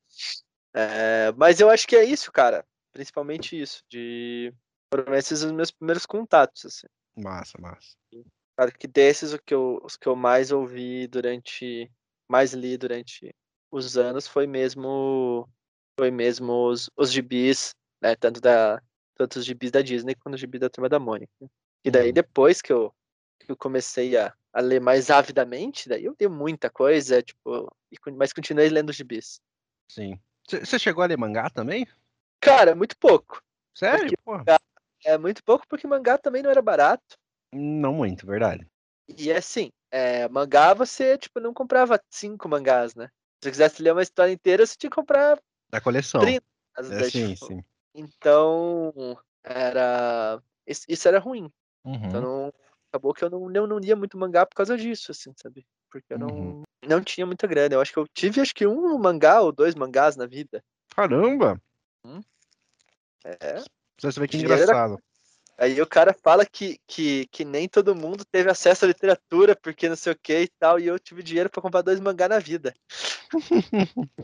É, 0.77 1.31
mas 1.37 1.59
eu 1.59 1.69
acho 1.69 1.87
que 1.87 1.95
é 1.95 2.03
isso, 2.03 2.31
cara. 2.31 2.65
Principalmente 2.91 3.59
isso. 3.59 3.83
De. 3.89 4.53
Foram 4.93 5.13
esses 5.15 5.41
os 5.43 5.51
meus 5.51 5.71
primeiros 5.71 6.05
contatos, 6.05 6.65
assim. 6.65 6.87
Massa, 7.17 7.57
massa. 7.59 7.95
Claro 8.55 8.71
que 8.71 8.87
desses, 8.87 9.33
o 9.33 9.39
que 9.39 9.53
eu, 9.53 9.81
os 9.83 9.97
que 9.97 10.07
eu 10.07 10.15
mais 10.15 10.51
ouvi 10.51 11.07
durante. 11.07 11.91
Mais 12.27 12.53
li 12.53 12.77
durante 12.77 13.35
os 13.69 13.97
anos 13.97 14.27
foi 14.27 14.47
mesmo. 14.47 15.47
Foi 15.99 16.11
mesmo 16.11 16.67
os, 16.67 16.89
os 16.97 17.11
gibis, 17.11 17.73
né? 18.01 18.15
Tanto, 18.15 18.41
da, 18.41 18.81
tanto 19.15 19.39
os 19.39 19.45
gibis 19.45 19.71
da 19.71 19.81
Disney 19.81 20.15
quanto 20.15 20.35
os 20.35 20.41
gibis 20.41 20.59
da 20.59 20.69
Turma 20.69 20.89
da 20.89 20.99
Mônica. 20.99 21.31
E 21.83 21.91
daí, 21.91 22.07
Uhum. 22.07 22.13
depois 22.13 22.61
que 22.61 22.73
eu, 22.73 22.93
que 23.39 23.51
eu 23.51 23.55
comecei 23.55 24.17
a, 24.17 24.33
a 24.51 24.61
ler 24.61 24.81
mais 24.81 25.09
avidamente, 25.09 25.87
daí 25.87 26.05
eu 26.05 26.15
li 26.19 26.27
muita 26.27 26.69
coisa, 26.69 27.21
tipo. 27.21 27.71
E, 27.91 28.11
mas 28.11 28.33
continuei 28.33 28.69
lendo 28.69 28.89
os 28.89 28.95
gibis. 28.95 29.39
Sim. 29.89 30.19
Você 30.47 30.77
chegou 30.79 31.03
a 31.03 31.07
ler 31.07 31.17
mangá 31.17 31.49
também? 31.49 31.87
Cara, 32.39 32.75
muito 32.75 32.97
pouco. 32.97 33.41
Sério? 33.73 34.11
É 35.03 35.17
muito 35.17 35.43
pouco 35.43 35.65
porque 35.67 35.87
mangá 35.87 36.17
também 36.17 36.41
não 36.41 36.49
era 36.49 36.61
barato. 36.61 37.17
Não 37.55 37.93
muito, 37.93 38.25
verdade. 38.25 38.67
E 39.07 39.31
assim, 39.31 39.71
é, 39.91 40.27
mangá 40.29 40.73
você, 40.73 41.17
tipo, 41.17 41.39
não 41.39 41.53
comprava 41.53 42.01
cinco 42.09 42.49
mangás, 42.49 42.95
né? 42.95 43.07
Se 43.07 43.43
você 43.43 43.51
quisesse 43.51 43.81
ler 43.81 43.91
uma 43.93 44.01
história 44.01 44.31
inteira, 44.31 44.65
você 44.65 44.75
tinha 44.77 44.89
que 44.89 44.95
comprar 44.95 45.39
Da 45.69 45.79
coleção. 45.79 46.21
30. 46.21 46.45
às 46.75 46.91
É, 46.91 47.03
sim, 47.09 47.33
tipo. 47.33 47.45
sim. 47.47 47.63
Então, 47.93 48.93
era. 49.43 50.41
Isso, 50.67 51.07
era 51.07 51.19
ruim. 51.19 51.51
Então, 51.85 52.21
Uhum. 52.21 52.21
não... 52.45 52.53
acabou 52.91 53.13
que 53.13 53.23
eu 53.23 53.29
não, 53.29 53.51
eu 53.53 53.67
não 53.67 53.77
lia 53.77 53.95
muito 53.95 54.17
mangá 54.17 54.45
por 54.45 54.55
causa 54.55 54.75
disso, 54.75 55.11
assim, 55.11 55.31
sabe? 55.37 55.65
Porque 55.91 56.13
eu 56.13 56.19
não, 56.19 56.29
Uhum. 56.29 56.63
não 56.83 57.01
tinha 57.03 57.25
muita 57.25 57.45
grana. 57.47 57.75
Eu 57.75 57.81
acho 57.81 57.93
que 57.93 57.99
eu 57.99 58.07
tive 58.07 58.41
acho 58.41 58.53
que 58.55 58.65
um 58.65 58.97
mangá 58.97 59.41
ou 59.41 59.51
dois 59.51 59.75
mangás 59.75 60.15
na 60.15 60.25
vida. 60.25 60.63
Caramba! 60.95 61.61
É. 63.23 63.63
Você 64.01 64.19
vê 64.19 64.27
que 64.27 64.37
Dinheiro 64.37 64.53
era- 64.53 64.63
engraçado. 64.63 65.01
Aí 65.57 65.81
o 65.81 65.87
cara 65.87 66.13
fala 66.13 66.45
que, 66.45 66.79
que, 66.85 67.27
que 67.27 67.45
nem 67.45 67.67
todo 67.67 67.95
mundo 67.95 68.25
teve 68.25 68.49
acesso 68.49 68.85
à 68.85 68.87
literatura, 68.87 69.55
porque 69.55 69.87
não 69.87 69.95
sei 69.95 70.13
o 70.13 70.19
que 70.21 70.41
e 70.41 70.47
tal, 70.59 70.79
e 70.79 70.87
eu 70.87 70.99
tive 70.99 71.23
dinheiro 71.23 71.49
pra 71.49 71.61
comprar 71.61 71.81
dois 71.81 71.99
mangá 71.99 72.27
na 72.27 72.39
vida. 72.39 72.73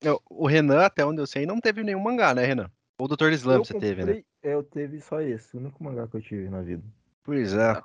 Eu- 0.00 0.22
O 0.30 0.46
Renan, 0.46 0.84
até 0.84 1.04
onde 1.04 1.20
eu 1.20 1.26
sei, 1.26 1.44
não 1.44 1.60
teve 1.60 1.82
nenhum 1.82 2.00
mangá, 2.00 2.34
né, 2.34 2.44
Renan? 2.44 2.70
Ou 2.98 3.06
o 3.06 3.08
Dr. 3.08 3.32
Slump 3.32 3.66
você 3.66 3.78
teve, 3.78 4.04
né? 4.04 4.22
é, 4.42 4.54
Eu 4.54 4.62
teve 4.62 5.00
só 5.00 5.20
esse, 5.20 5.56
o 5.56 5.60
único 5.60 5.82
mangá 5.82 6.06
que 6.06 6.16
eu 6.16 6.22
tive 6.22 6.48
na 6.48 6.62
vida. 6.62 6.82
Pois 7.22 7.52
é. 7.52 7.80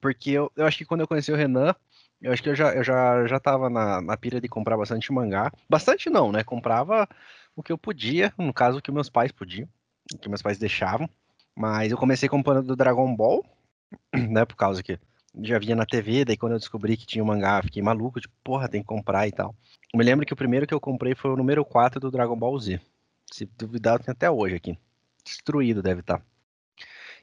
Porque 0.00 0.30
eu, 0.30 0.50
eu 0.56 0.66
acho 0.66 0.78
que 0.78 0.84
quando 0.84 1.02
eu 1.02 1.08
conheci 1.08 1.30
o 1.30 1.36
Renan, 1.36 1.74
eu 2.20 2.32
acho 2.32 2.42
que 2.42 2.48
eu 2.48 2.54
já, 2.54 2.74
eu 2.74 2.82
já, 2.82 3.26
já 3.26 3.38
tava 3.38 3.68
na, 3.68 4.00
na 4.00 4.16
pira 4.16 4.40
de 4.40 4.48
comprar 4.48 4.76
bastante 4.76 5.12
mangá. 5.12 5.52
Bastante 5.68 6.08
não, 6.08 6.32
né? 6.32 6.42
Comprava 6.42 7.06
o 7.54 7.62
que 7.62 7.70
eu 7.70 7.78
podia, 7.78 8.32
no 8.38 8.52
caso, 8.52 8.78
o 8.78 8.82
que 8.82 8.90
meus 8.90 9.10
pais 9.10 9.30
podiam, 9.30 9.68
que 10.18 10.28
meus 10.28 10.42
pais 10.42 10.58
deixavam. 10.58 11.08
Mas 11.54 11.92
eu 11.92 11.98
comecei 11.98 12.28
comprando 12.28 12.66
do 12.66 12.76
Dragon 12.76 13.14
Ball, 13.14 13.44
né? 14.14 14.44
Por 14.44 14.56
causa 14.56 14.82
que 14.82 14.98
já 15.42 15.58
via 15.58 15.76
na 15.76 15.86
TV, 15.86 16.24
daí 16.24 16.36
quando 16.36 16.52
eu 16.52 16.58
descobri 16.58 16.96
que 16.96 17.06
tinha 17.06 17.22
o 17.22 17.26
mangá, 17.26 17.62
fiquei 17.62 17.82
maluco, 17.82 18.20
tipo, 18.20 18.34
porra, 18.42 18.68
tem 18.68 18.80
que 18.80 18.86
comprar 18.86 19.28
e 19.28 19.32
tal. 19.32 19.54
Eu 19.92 19.98
me 19.98 20.04
lembro 20.04 20.26
que 20.26 20.32
o 20.32 20.36
primeiro 20.36 20.66
que 20.66 20.74
eu 20.74 20.80
comprei 20.80 21.14
foi 21.14 21.30
o 21.30 21.36
número 21.36 21.64
4 21.64 22.00
do 22.00 22.10
Dragon 22.10 22.36
Ball 22.36 22.58
Z. 22.58 22.80
Se 23.30 23.44
duvidar, 23.58 24.02
tem 24.02 24.12
até 24.12 24.30
hoje 24.30 24.56
aqui. 24.56 24.78
Destruído 25.24 25.82
deve 25.82 26.00
estar. 26.00 26.22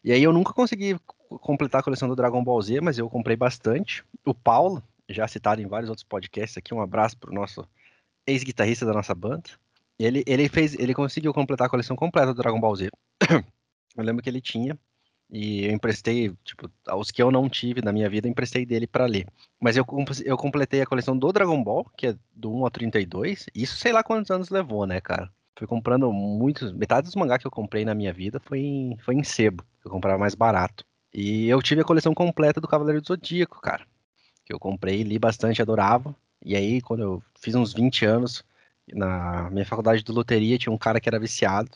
E 0.04 0.12
aí 0.12 0.24
eu 0.24 0.32
nunca 0.32 0.54
consegui 0.54 0.98
completar 1.42 1.82
a 1.82 1.84
coleção 1.84 2.08
do 2.08 2.16
Dragon 2.16 2.44
Ball 2.44 2.62
Z, 2.62 2.80
mas 2.82 2.98
eu 2.98 3.10
comprei 3.10 3.36
bastante. 3.36 4.04
O 4.26 4.34
Paulo, 4.34 4.82
já 5.10 5.28
citado 5.28 5.62
em 5.62 5.68
vários 5.68 5.90
outros 5.90 6.06
podcasts 6.06 6.58
aqui, 6.58 6.74
um 6.74 6.82
abraço 6.82 7.18
pro 7.18 7.34
nosso 7.34 7.68
ex-guitarrista 8.26 8.86
da 8.86 8.94
nossa 8.94 9.14
banda. 9.14 9.50
Ele, 10.00 10.24
ele 10.28 10.48
fez, 10.48 10.76
ele 10.76 10.94
conseguiu 10.94 11.34
completar 11.34 11.68
a 11.68 11.70
coleção 11.70 11.96
completa 11.96 12.34
do 12.34 12.42
Dragon 12.42 12.60
Ball 12.60 12.76
Z. 12.76 12.90
eu 13.98 14.04
lembro 14.04 14.22
que 14.22 14.30
ele 14.30 14.42
tinha 14.42 14.78
e 15.30 15.66
eu 15.66 15.72
emprestei, 15.72 16.34
tipo, 16.44 16.70
os 16.96 17.12
que 17.12 17.22
eu 17.22 17.32
não 17.32 17.50
tive 17.50 17.82
na 17.82 17.92
minha 17.92 18.10
vida, 18.10 18.28
emprestei 18.28 18.66
dele 18.66 18.88
pra 18.88 19.06
ler. 19.06 19.28
Mas 19.60 19.76
eu, 19.76 19.86
eu 20.24 20.38
completei 20.38 20.82
a 20.82 20.86
coleção 20.86 21.18
do 21.18 21.34
Dragon 21.34 21.62
Ball, 21.62 21.86
que 21.98 22.08
é 22.08 22.16
do 22.34 22.54
1 22.54 22.64
ao 22.64 22.72
32. 22.72 23.48
Isso 23.54 23.76
sei 23.78 23.92
lá 23.92 24.04
quantos 24.04 24.32
anos 24.32 24.50
levou, 24.50 24.86
né, 24.86 25.02
cara? 25.02 25.30
Fui 25.58 25.68
comprando 25.68 26.12
muitos. 26.14 26.72
Metade 26.72 27.06
dos 27.06 27.16
mangá 27.16 27.38
que 27.38 27.48
eu 27.48 27.52
comprei 27.52 27.84
na 27.84 27.96
minha 27.96 28.14
vida 28.14 28.40
foi 28.40 28.60
em, 28.60 28.98
foi 29.00 29.16
em 29.16 29.24
sebo. 29.24 29.64
Eu 29.84 29.92
comprava 29.92 30.18
mais 30.18 30.36
barato. 30.36 30.86
E 31.14 31.50
eu 31.50 31.62
tive 31.62 31.82
a 31.82 31.86
coleção 31.86 32.14
completa 32.14 32.62
do 32.62 32.68
Cavaleiro 32.68 33.02
do 33.02 33.08
Zodíaco, 33.08 33.60
cara. 33.60 33.86
Que 34.46 34.54
eu 34.54 34.60
comprei, 34.60 35.04
li 35.04 35.18
bastante, 35.18 35.62
adorava. 35.62 36.16
E 36.46 36.56
aí, 36.56 36.80
quando 36.80 37.02
eu 37.02 37.24
fiz 37.42 37.56
uns 37.56 37.74
20 37.74 38.06
anos, 38.06 38.44
na 38.94 39.50
minha 39.50 39.66
faculdade 39.66 40.04
de 40.04 40.12
loteria, 40.12 40.58
tinha 40.58 40.74
um 40.74 40.78
cara 40.78 41.00
que 41.00 41.10
era 41.10 41.20
viciado. 41.20 41.72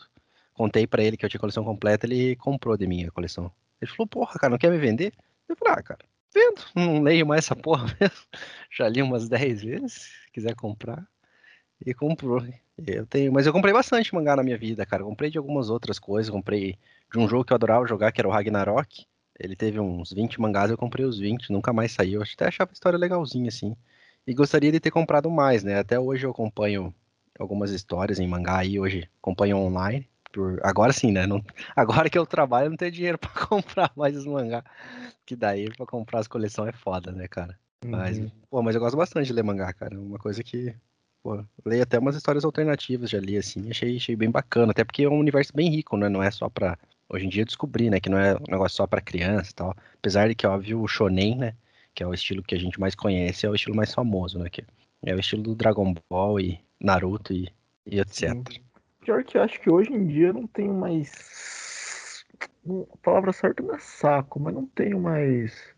Contei 0.54 0.86
pra 0.86 1.04
ele 1.04 1.18
que 1.18 1.26
eu 1.26 1.30
tinha 1.30 1.40
coleção 1.40 1.64
completa, 1.64 2.06
ele 2.06 2.36
comprou 2.36 2.78
de 2.78 2.88
mim 2.88 3.06
a 3.06 3.12
coleção. 3.12 3.52
Ele 3.82 3.92
falou, 3.92 4.08
porra, 4.08 4.40
cara, 4.40 4.52
não 4.52 4.58
quer 4.58 4.70
me 4.70 4.78
vender? 4.78 5.14
Eu 5.48 5.56
falei, 5.56 5.74
ah, 5.74 5.84
cara, 5.84 6.06
vendo, 6.34 6.62
não 6.76 7.02
leio 7.02 7.26
mais 7.26 7.46
essa 7.46 7.56
porra 7.56 7.86
mesmo. 8.00 8.18
Já 8.70 8.88
li 8.88 9.02
umas 9.02 9.28
10 9.28 9.64
vezes, 9.64 9.94
se 9.94 10.32
quiser 10.32 10.56
comprar. 10.56 11.06
E 11.86 11.94
comprou. 11.94 12.42
Eu 12.78 13.06
tenho, 13.06 13.32
mas 13.34 13.46
eu 13.48 13.54
comprei 13.54 13.74
bastante 13.74 14.14
mangá 14.14 14.36
na 14.36 14.44
minha 14.44 14.58
vida, 14.58 14.86
cara. 14.86 15.04
Comprei 15.04 15.30
de 15.32 15.38
algumas 15.38 15.70
outras 15.70 15.98
coisas. 16.00 16.30
Comprei 16.30 16.78
de 17.12 17.20
um 17.20 17.28
jogo 17.28 17.44
que 17.44 17.54
eu 17.54 17.56
adorava 17.56 17.88
jogar, 17.88 18.12
que 18.12 18.22
era 18.22 18.28
o 18.28 18.32
Ragnarok. 18.32 19.06
Ele 19.40 19.56
teve 19.56 19.80
uns 19.80 20.14
20 20.14 20.40
mangás, 20.40 20.70
eu 20.70 20.78
comprei 20.78 21.06
os 21.06 21.18
20, 21.18 21.52
nunca 21.52 21.74
mais 21.74 21.92
saiu. 21.92 22.22
Eu 22.22 22.28
até 22.34 22.48
achava 22.48 22.72
a 22.72 22.74
história 22.74 22.98
legalzinha, 23.00 23.50
assim. 23.50 23.76
E 24.28 24.34
gostaria 24.34 24.72
de 24.72 24.80
ter 24.80 24.92
comprado 24.92 25.30
mais, 25.32 25.64
né? 25.64 25.80
Até 25.80 26.00
hoje 26.00 26.26
eu 26.26 26.32
acompanho 26.32 26.94
algumas 27.40 27.72
histórias 27.72 28.20
em 28.20 28.28
mangá 28.28 28.60
aí, 28.60 28.80
hoje 28.80 29.10
acompanho 29.22 29.58
online. 29.58 30.08
Por... 30.32 30.60
Agora 30.64 30.94
sim, 30.94 31.12
né? 31.12 31.28
Não... 31.28 31.44
Agora 31.76 32.10
que 32.10 32.18
eu 32.18 32.26
trabalho, 32.26 32.68
eu 32.68 32.70
não 32.72 32.78
tenho 32.78 32.92
dinheiro 32.92 33.18
pra 33.20 33.30
comprar 33.30 33.92
mais 33.96 34.16
os 34.16 34.26
mangá. 34.26 34.64
Que 35.26 35.36
daí 35.36 35.70
pra 35.76 35.86
comprar 35.86 36.20
as 36.20 36.28
coleções 36.28 36.70
é 36.70 36.72
foda, 36.72 37.12
né, 37.12 37.28
cara? 37.28 37.58
Mas, 37.86 38.20
Uhum. 38.20 38.32
pô, 38.50 38.62
mas 38.62 38.76
eu 38.76 38.82
gosto 38.82 38.96
bastante 38.96 39.28
de 39.28 39.34
ler 39.34 39.44
mangá, 39.44 39.74
cara. 39.74 39.96
É 39.96 39.98
uma 39.98 40.20
coisa 40.20 40.44
que. 40.44 40.74
Pô, 41.24 41.44
leio 41.66 41.84
até 41.84 42.00
umas 42.00 42.16
histórias 42.16 42.44
alternativas, 42.44 43.10
já 43.10 43.20
li 43.20 43.38
assim, 43.38 43.70
achei, 43.70 43.98
achei 43.98 44.16
bem 44.16 44.30
bacana, 44.32 44.72
até 44.72 44.84
porque 44.84 45.04
é 45.04 45.10
um 45.10 45.20
universo 45.20 45.52
bem 45.54 45.70
rico, 45.70 45.96
né? 45.98 46.10
Não 46.10 46.22
é 46.24 46.32
só 46.32 46.50
pra. 46.50 46.78
Hoje 47.10 47.26
em 47.26 47.30
dia 47.30 47.42
eu 47.42 47.46
descobri, 47.46 47.90
né, 47.90 48.00
que 48.00 48.10
não 48.10 48.18
é 48.18 48.36
um 48.36 48.50
negócio 48.50 48.78
só 48.78 48.88
pra 48.88 49.02
criança 49.02 49.52
e 49.52 49.54
tal. 49.54 49.76
Apesar 49.98 50.30
de 50.30 50.36
que, 50.36 50.48
óbvio, 50.48 50.82
o 50.82 50.88
Shonen, 50.88 51.36
né? 51.38 51.54
Que 51.94 52.04
é 52.04 52.08
o 52.08 52.14
estilo 52.14 52.42
que 52.42 52.56
a 52.56 52.58
gente 52.60 52.80
mais 52.80 52.96
conhece, 52.96 53.46
é 53.46 53.50
o 53.50 53.56
estilo 53.56 53.76
mais 53.76 53.94
famoso, 53.94 54.40
né? 54.40 54.50
Que 54.50 54.64
é 55.04 55.14
o 55.14 55.20
estilo 55.20 55.44
do 55.44 55.54
Dragon 55.56 55.94
Ball 56.10 56.40
e 56.40 56.60
Naruto 56.82 57.32
e, 57.34 57.48
e 57.86 58.00
etc. 58.00 58.34
Pior 59.02 59.24
que 59.24 59.38
eu 59.38 59.44
acho 59.44 59.60
que 59.62 59.70
hoje 59.70 59.92
em 59.94 60.06
dia 60.08 60.28
eu 60.28 60.34
não 60.34 60.48
tenho 60.48 60.74
mais. 60.74 62.26
A 62.94 62.98
palavra 62.98 63.32
certa 63.34 63.64
não 63.64 63.74
é 63.76 63.80
saco, 63.80 64.40
mas 64.40 64.54
não 64.54 64.66
tenho 64.68 65.00
mais 65.00 65.74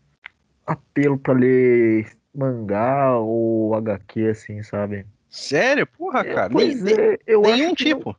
apelo 0.66 1.18
pra 1.18 1.34
ler 1.34 2.10
mangá 2.34 3.16
ou 3.18 3.74
HQ, 3.74 4.28
assim, 4.28 4.62
sabe? 4.62 5.06
Sério? 5.30 5.86
Porra, 5.86 6.20
É, 6.20 6.34
cara. 6.34 6.50
pois 6.50 6.82
nem, 6.82 6.94
é, 6.94 7.18
eu 7.26 7.42
nenhum 7.42 7.66
acho 7.68 7.76
que 7.76 7.84
não- 7.90 7.98
tipo. 7.98 8.16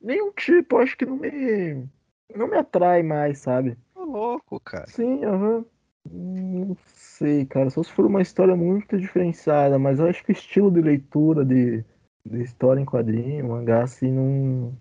nenhum 0.00 0.32
tipo, 0.32 0.76
eu 0.76 0.80
acho 0.80 0.96
que 0.96 1.06
não 1.06 1.16
me. 1.16 1.86
Não 2.34 2.46
me 2.48 2.56
atrai 2.56 3.02
mais, 3.02 3.38
sabe? 3.38 3.76
Ô, 3.94 4.04
louco, 4.04 4.60
cara. 4.60 4.86
Sim, 4.86 5.24
aham. 5.24 5.64
Não 6.10 6.76
sei, 6.94 7.44
cara. 7.46 7.70
Só 7.70 7.82
se 7.82 7.92
for 7.92 8.06
uma 8.06 8.22
história 8.22 8.54
muito 8.56 8.98
diferenciada, 8.98 9.78
mas 9.78 9.98
eu 9.98 10.06
acho 10.06 10.24
que 10.24 10.30
o 10.30 10.32
estilo 10.32 10.70
de 10.70 10.80
leitura 10.80 11.44
de, 11.44 11.84
de 12.28 12.42
história 12.42 12.80
em 12.80 12.84
quadrinho, 12.84 13.48
mangá, 13.48 13.82
assim, 13.82 14.10
não, 14.12 14.76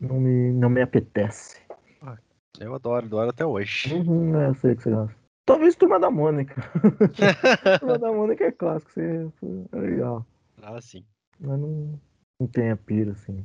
não, 0.00 0.20
me, 0.20 0.52
não 0.52 0.70
me 0.70 0.82
apetece. 0.82 1.60
Eu 2.60 2.74
adoro, 2.74 3.06
adoro 3.06 3.30
até 3.30 3.44
hoje. 3.44 3.92
Uhum, 3.94 4.38
é, 4.38 4.48
eu 4.48 4.54
sei 4.54 4.76
que 4.76 4.82
você 4.82 4.90
gosta. 4.90 5.16
Talvez 5.44 5.74
Turma 5.74 5.98
da 5.98 6.10
Mônica. 6.10 6.54
Turma 7.80 7.98
da 7.98 8.12
Mônica 8.12 8.44
é 8.44 8.52
clássico, 8.52 8.92
você, 8.92 9.28
é 9.72 9.76
legal. 9.76 10.24
Ah, 10.62 10.80
sim. 10.80 11.04
Mas 11.40 11.58
não, 11.58 11.98
não 12.38 12.46
tem 12.46 12.70
a 12.70 12.76
pira, 12.76 13.12
assim. 13.12 13.44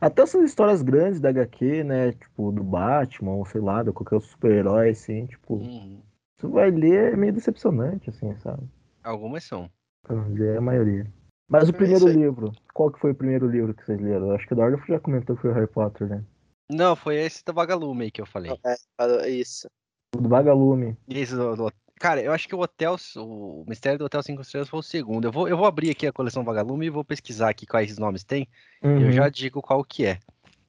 Até 0.00 0.22
essas 0.22 0.42
histórias 0.44 0.80
grandes 0.82 1.20
da 1.20 1.30
HQ, 1.30 1.84
né? 1.84 2.12
Tipo, 2.12 2.52
do 2.52 2.62
Batman, 2.62 3.32
ou 3.32 3.44
sei 3.44 3.60
lá, 3.60 3.82
de 3.82 3.92
qualquer 3.92 4.20
super-herói, 4.20 4.90
assim, 4.90 5.26
tipo, 5.26 5.56
Uhum. 5.56 6.00
você 6.38 6.46
vai 6.46 6.70
ler 6.70 7.12
é 7.12 7.16
meio 7.16 7.32
decepcionante, 7.32 8.08
assim, 8.08 8.34
sabe? 8.36 8.62
Algumas 9.02 9.44
são. 9.44 9.68
Pra 10.02 10.16
não 10.16 10.32
dizer 10.32 10.56
a 10.56 10.60
maioria. 10.60 11.06
Mas 11.52 11.68
o 11.68 11.70
É 11.70 11.74
primeiro 11.74 12.06
isso 12.06 12.08
aí. 12.08 12.16
livro, 12.16 12.52
qual 12.72 12.90
que 12.90 12.98
foi 12.98 13.10
o 13.12 13.14
primeiro 13.14 13.46
livro 13.46 13.74
que 13.74 13.84
vocês 13.84 14.00
leram? 14.00 14.28
Eu 14.28 14.34
acho 14.36 14.46
que 14.46 14.54
o 14.54 14.56
Dorga 14.56 14.82
já 14.88 14.98
comentou 14.98 15.36
que 15.36 15.42
foi 15.42 15.50
o 15.50 15.54
Harry 15.54 15.66
Potter, 15.66 16.08
né? 16.08 16.24
Não, 16.70 16.96
foi 16.96 17.16
esse 17.16 17.44
da 17.44 17.52
Vagalume 17.52 18.04
aí 18.04 18.10
que 18.10 18.22
eu 18.22 18.26
falei. 18.26 18.58
É, 18.64 19.28
isso. 19.28 19.68
O 20.16 20.20
do 20.22 20.28
Vagalume. 20.28 20.96
Esse 21.08 21.34
do, 21.36 21.54
do- 21.54 21.72
Cara, 22.00 22.20
eu 22.22 22.32
acho 22.32 22.48
que 22.48 22.54
o 22.54 22.60
Hotel, 22.60 22.96
o 23.16 23.64
Mistério 23.68 23.98
do 23.98 24.06
Hotel 24.06 24.22
5 24.22 24.40
Estrelas 24.42 24.68
foi 24.68 24.80
o 24.80 24.82
segundo. 24.82 25.26
Eu 25.28 25.32
vou, 25.32 25.46
eu 25.46 25.56
vou 25.56 25.66
abrir 25.66 25.90
aqui 25.90 26.06
a 26.06 26.12
coleção 26.12 26.42
Vagalume 26.42 26.86
e 26.86 26.90
vou 26.90 27.04
pesquisar 27.04 27.50
aqui 27.50 27.66
quais 27.66 27.96
nomes 27.98 28.24
tem. 28.24 28.48
E 28.82 28.86
eu 28.86 29.00
Uhum. 29.02 29.12
já 29.12 29.28
digo 29.28 29.60
qual 29.62 29.84
que 29.84 30.06
é. 30.06 30.18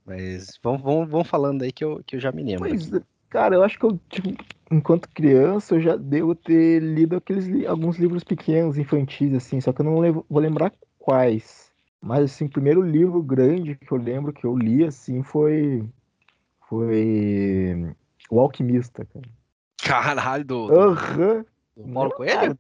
Mas 0.06 0.60
vamos, 0.62 0.82
vamos, 0.82 1.10
vamos 1.10 1.28
falando 1.30 1.63
aí 1.63 1.72
que 1.72 1.84
eu, 1.84 2.04
que 2.06 2.17
eu 2.17 2.19
já 2.19 2.32
me 2.32 2.43
lembro. 2.43 2.67
Pois, 2.69 2.93
aqui. 2.93 3.06
cara, 3.30 3.56
eu 3.56 3.63
acho 3.63 3.80
que 3.80 3.86
eu, 3.86 3.98
tipo, 4.10 4.30
enquanto 4.73 5.07
criança, 5.09 5.75
eu 5.75 5.81
já 5.81 5.95
devo 5.95 6.33
ter 6.36 6.81
lido 6.81 7.15
aqueles 7.15 7.45
li- 7.45 7.65
alguns 7.65 7.97
livros 7.97 8.23
pequenos, 8.23 8.77
infantis, 8.77 9.33
assim, 9.33 9.62
só 9.62 9.71
que 9.71 9.81
eu 9.81 9.86
não 9.86 9.99
levo- 9.99 10.25
vou 10.29 10.41
lembrar 10.41 10.73
quais. 10.99 11.71
Mas, 12.01 12.25
assim, 12.25 12.45
o 12.45 12.49
primeiro 12.49 12.81
livro 12.81 13.21
grande 13.23 13.75
que 13.75 13.91
eu 13.91 13.97
lembro 13.97 14.33
que 14.33 14.45
eu 14.45 14.57
li, 14.57 14.83
assim, 14.83 15.23
foi. 15.23 15.86
Foi. 16.67 17.95
O 18.29 18.39
Alquimista, 18.39 19.05
cara. 19.05 19.25
Caralho, 19.81 20.45
do, 20.45 20.67
do, 20.67 20.79
Aham. 20.79 21.45
do 21.75 21.93
Paulo 21.93 22.12
Coelho? 22.12 22.57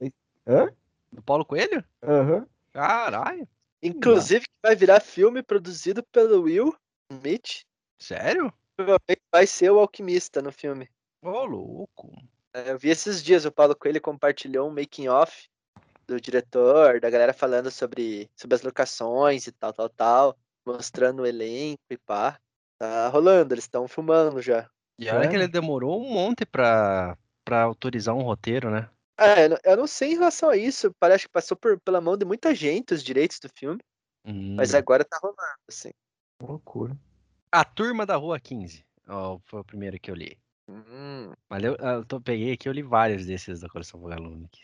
Hã? 0.47 0.69
Do 1.11 1.21
Paulo 1.21 1.45
Coelho? 1.45 1.83
Aham. 2.03 2.45
Caralho. 2.73 3.47
Inclusive, 3.81 4.41
que 4.45 4.53
vai 4.61 4.75
virar 4.75 4.99
filme 4.99 5.41
produzido 5.43 6.03
pelo 6.03 6.43
Will 6.43 6.73
Smith. 7.11 7.63
Sério? 7.99 8.51
Provavelmente 8.75 9.21
vai 9.31 9.45
ser 9.47 9.71
o 9.71 9.79
alquimista 9.79 10.41
no 10.41 10.51
filme. 10.51 10.89
Ô, 11.23 11.45
louco. 11.45 12.11
É, 12.53 12.71
Eu 12.71 12.77
vi 12.77 12.89
esses 12.89 13.23
dias, 13.23 13.45
o 13.45 13.51
Paulo 13.51 13.75
Coelho 13.75 14.01
compartilhou 14.01 14.67
um 14.69 14.73
making 14.73 15.07
off 15.07 15.47
do 16.05 16.19
diretor, 16.19 16.99
da 16.99 17.09
galera 17.09 17.33
falando 17.33 17.71
sobre, 17.71 18.29
sobre 18.35 18.55
as 18.55 18.61
locações 18.61 19.47
e 19.47 19.51
tal, 19.53 19.71
tal, 19.71 19.89
tal, 19.89 20.37
mostrando 20.65 21.21
o 21.21 21.25
elenco 21.25 21.81
e 21.89 21.97
pá. 21.97 22.37
Tá 22.77 23.07
rolando, 23.07 23.53
eles 23.53 23.63
estão 23.63 23.87
filmando 23.87 24.41
já. 24.41 24.69
E 24.99 25.09
olha 25.09 25.21
que 25.21 25.31
Sério? 25.31 25.39
ele 25.45 25.47
demorou 25.47 26.03
um 26.03 26.09
monte 26.13 26.45
pra, 26.45 27.17
pra 27.45 27.63
autorizar 27.63 28.13
um 28.13 28.21
roteiro, 28.21 28.69
né? 28.69 28.89
É, 29.17 29.45
eu 29.45 29.49
não- 29.49 29.57
eu 29.63 29.77
não 29.77 29.87
sei 29.87 30.11
em 30.11 30.15
relação 30.15 30.49
a 30.49 30.57
isso, 30.57 30.93
parece 30.99 31.25
que 31.25 31.31
passou 31.31 31.55
por, 31.55 31.79
pela 31.79 32.01
mão 32.01 32.17
de 32.17 32.25
muita 32.25 32.53
gente 32.53 32.93
os 32.93 33.03
direitos 33.03 33.39
do 33.39 33.47
filme, 33.57 33.79
Hum. 34.25 34.55
mas 34.55 34.73
agora 34.73 35.05
tá 35.05 35.17
rolando, 35.21 35.39
assim. 35.69 35.91
Loucura. 36.41 36.97
A 37.51 37.63
Turma 37.63 38.05
da 38.05 38.15
Rua 38.15 38.39
15. 38.39 38.85
Ó, 39.07 39.39
foi 39.45 39.61
o 39.61 39.63
primeiro 39.65 39.99
que 39.99 40.09
eu 40.11 40.15
li. 40.15 40.37
Hum, 40.67 41.33
Mas 41.49 41.63
eu, 41.63 41.75
eu 41.75 42.05
tô- 42.05 42.21
peguei 42.21 42.53
aqui, 42.53 42.67
eu 42.69 42.73
li 42.73 42.81
vários 42.81 43.25
desses 43.25 43.59
da 43.59 43.69
coleção 43.69 43.99
Vagalume. 44.01 44.45
aqui. 44.45 44.61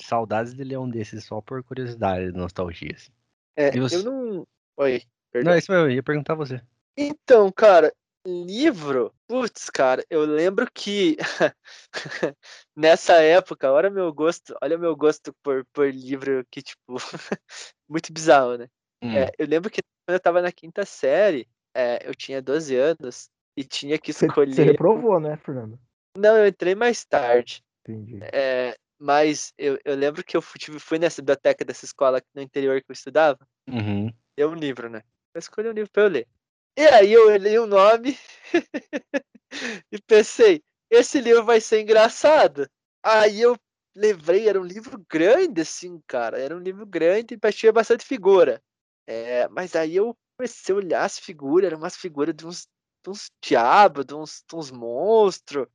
saudades 0.00 0.54
de 0.54 0.64
ler 0.64 0.78
um 0.78 0.88
desses 0.88 1.24
só 1.24 1.40
por 1.40 1.62
curiosidade, 1.62 2.32
nostalgia. 2.32 2.94
Assim. 2.94 3.12
É, 3.56 3.70
eu 3.76 4.02
não. 4.02 4.46
Oi, 4.78 5.02
perdão. 5.30 5.52
Não, 5.52 5.58
isso 5.58 5.72
eu 5.72 5.90
ia 5.90 6.02
perguntar 6.02 6.32
a 6.32 6.36
você. 6.36 6.60
Então, 6.96 7.50
cara, 7.52 7.94
livro, 8.26 9.14
putz, 9.26 9.70
cara, 9.70 10.04
eu 10.10 10.24
lembro 10.24 10.66
que 10.72 11.16
nessa 12.76 13.14
época, 13.22 13.70
olha 13.70 13.90
meu 13.90 14.12
gosto, 14.12 14.54
olha 14.62 14.78
meu 14.78 14.96
gosto 14.96 15.32
por, 15.42 15.64
por 15.72 15.88
livro 15.92 16.44
que, 16.50 16.62
tipo, 16.62 16.96
muito 17.88 18.12
bizarro, 18.12 18.56
né? 18.58 18.68
Hum. 19.02 19.14
É, 19.16 19.30
eu 19.38 19.46
lembro 19.46 19.70
que 19.70 19.82
quando 20.06 20.14
eu 20.14 20.20
tava 20.20 20.42
na 20.42 20.52
quinta 20.52 20.84
série, 20.84 21.48
é, 21.74 22.08
eu 22.08 22.14
tinha 22.14 22.42
12 22.42 22.76
anos 22.76 23.30
e 23.56 23.64
tinha 23.64 23.98
que 23.98 24.10
escolher. 24.10 24.54
Você 24.54 24.64
reprovou, 24.64 25.20
né, 25.20 25.36
Fernando? 25.36 25.78
Não, 26.16 26.36
eu 26.36 26.46
entrei 26.46 26.74
mais 26.74 27.04
tarde. 27.04 27.62
Entendi. 27.80 28.18
É, 28.22 28.76
mas 28.98 29.52
eu, 29.58 29.78
eu 29.84 29.96
lembro 29.96 30.22
que 30.24 30.36
eu 30.36 30.42
fui, 30.42 30.58
fui 30.78 30.98
nessa 30.98 31.20
biblioteca 31.20 31.64
dessa 31.64 31.84
escola 31.84 32.22
no 32.34 32.42
interior 32.42 32.80
que 32.80 32.90
eu 32.90 32.94
estudava. 32.94 33.38
Uhum. 33.68 34.12
Deu 34.36 34.50
um 34.50 34.54
livro, 34.54 34.88
né? 34.88 35.02
Eu 35.34 35.38
escolhi 35.38 35.68
um 35.68 35.72
livro 35.72 35.90
pra 35.90 36.04
eu 36.04 36.08
ler. 36.08 36.28
E 36.76 36.82
aí 36.82 37.12
eu 37.12 37.28
olhei 37.28 37.58
o 37.58 37.66
nome 37.66 38.16
e 39.92 40.00
pensei, 40.06 40.62
esse 40.90 41.20
livro 41.20 41.44
vai 41.44 41.60
ser 41.60 41.80
engraçado. 41.80 42.68
Aí 43.02 43.40
eu 43.40 43.56
lembrei, 43.94 44.48
era 44.48 44.60
um 44.60 44.64
livro 44.64 45.04
grande, 45.10 45.60
assim, 45.60 46.00
cara. 46.06 46.38
Era 46.38 46.56
um 46.56 46.60
livro 46.60 46.86
grande 46.86 47.34
e 47.34 47.52
tinha 47.52 47.72
bastante 47.72 48.04
figura. 48.04 48.62
É, 49.06 49.48
mas 49.48 49.74
aí 49.74 49.96
eu 49.96 50.16
comecei 50.36 50.74
a 50.74 50.78
olhar 50.78 51.04
as 51.04 51.18
figuras, 51.18 51.66
eram 51.66 51.78
umas 51.78 51.96
figuras 51.96 52.34
de 52.34 52.46
uns, 52.46 52.66
de 53.02 53.10
uns 53.10 53.30
diabos, 53.42 54.04
de 54.04 54.14
uns, 54.14 54.44
de 54.48 54.56
uns 54.56 54.70
monstros, 54.70 55.66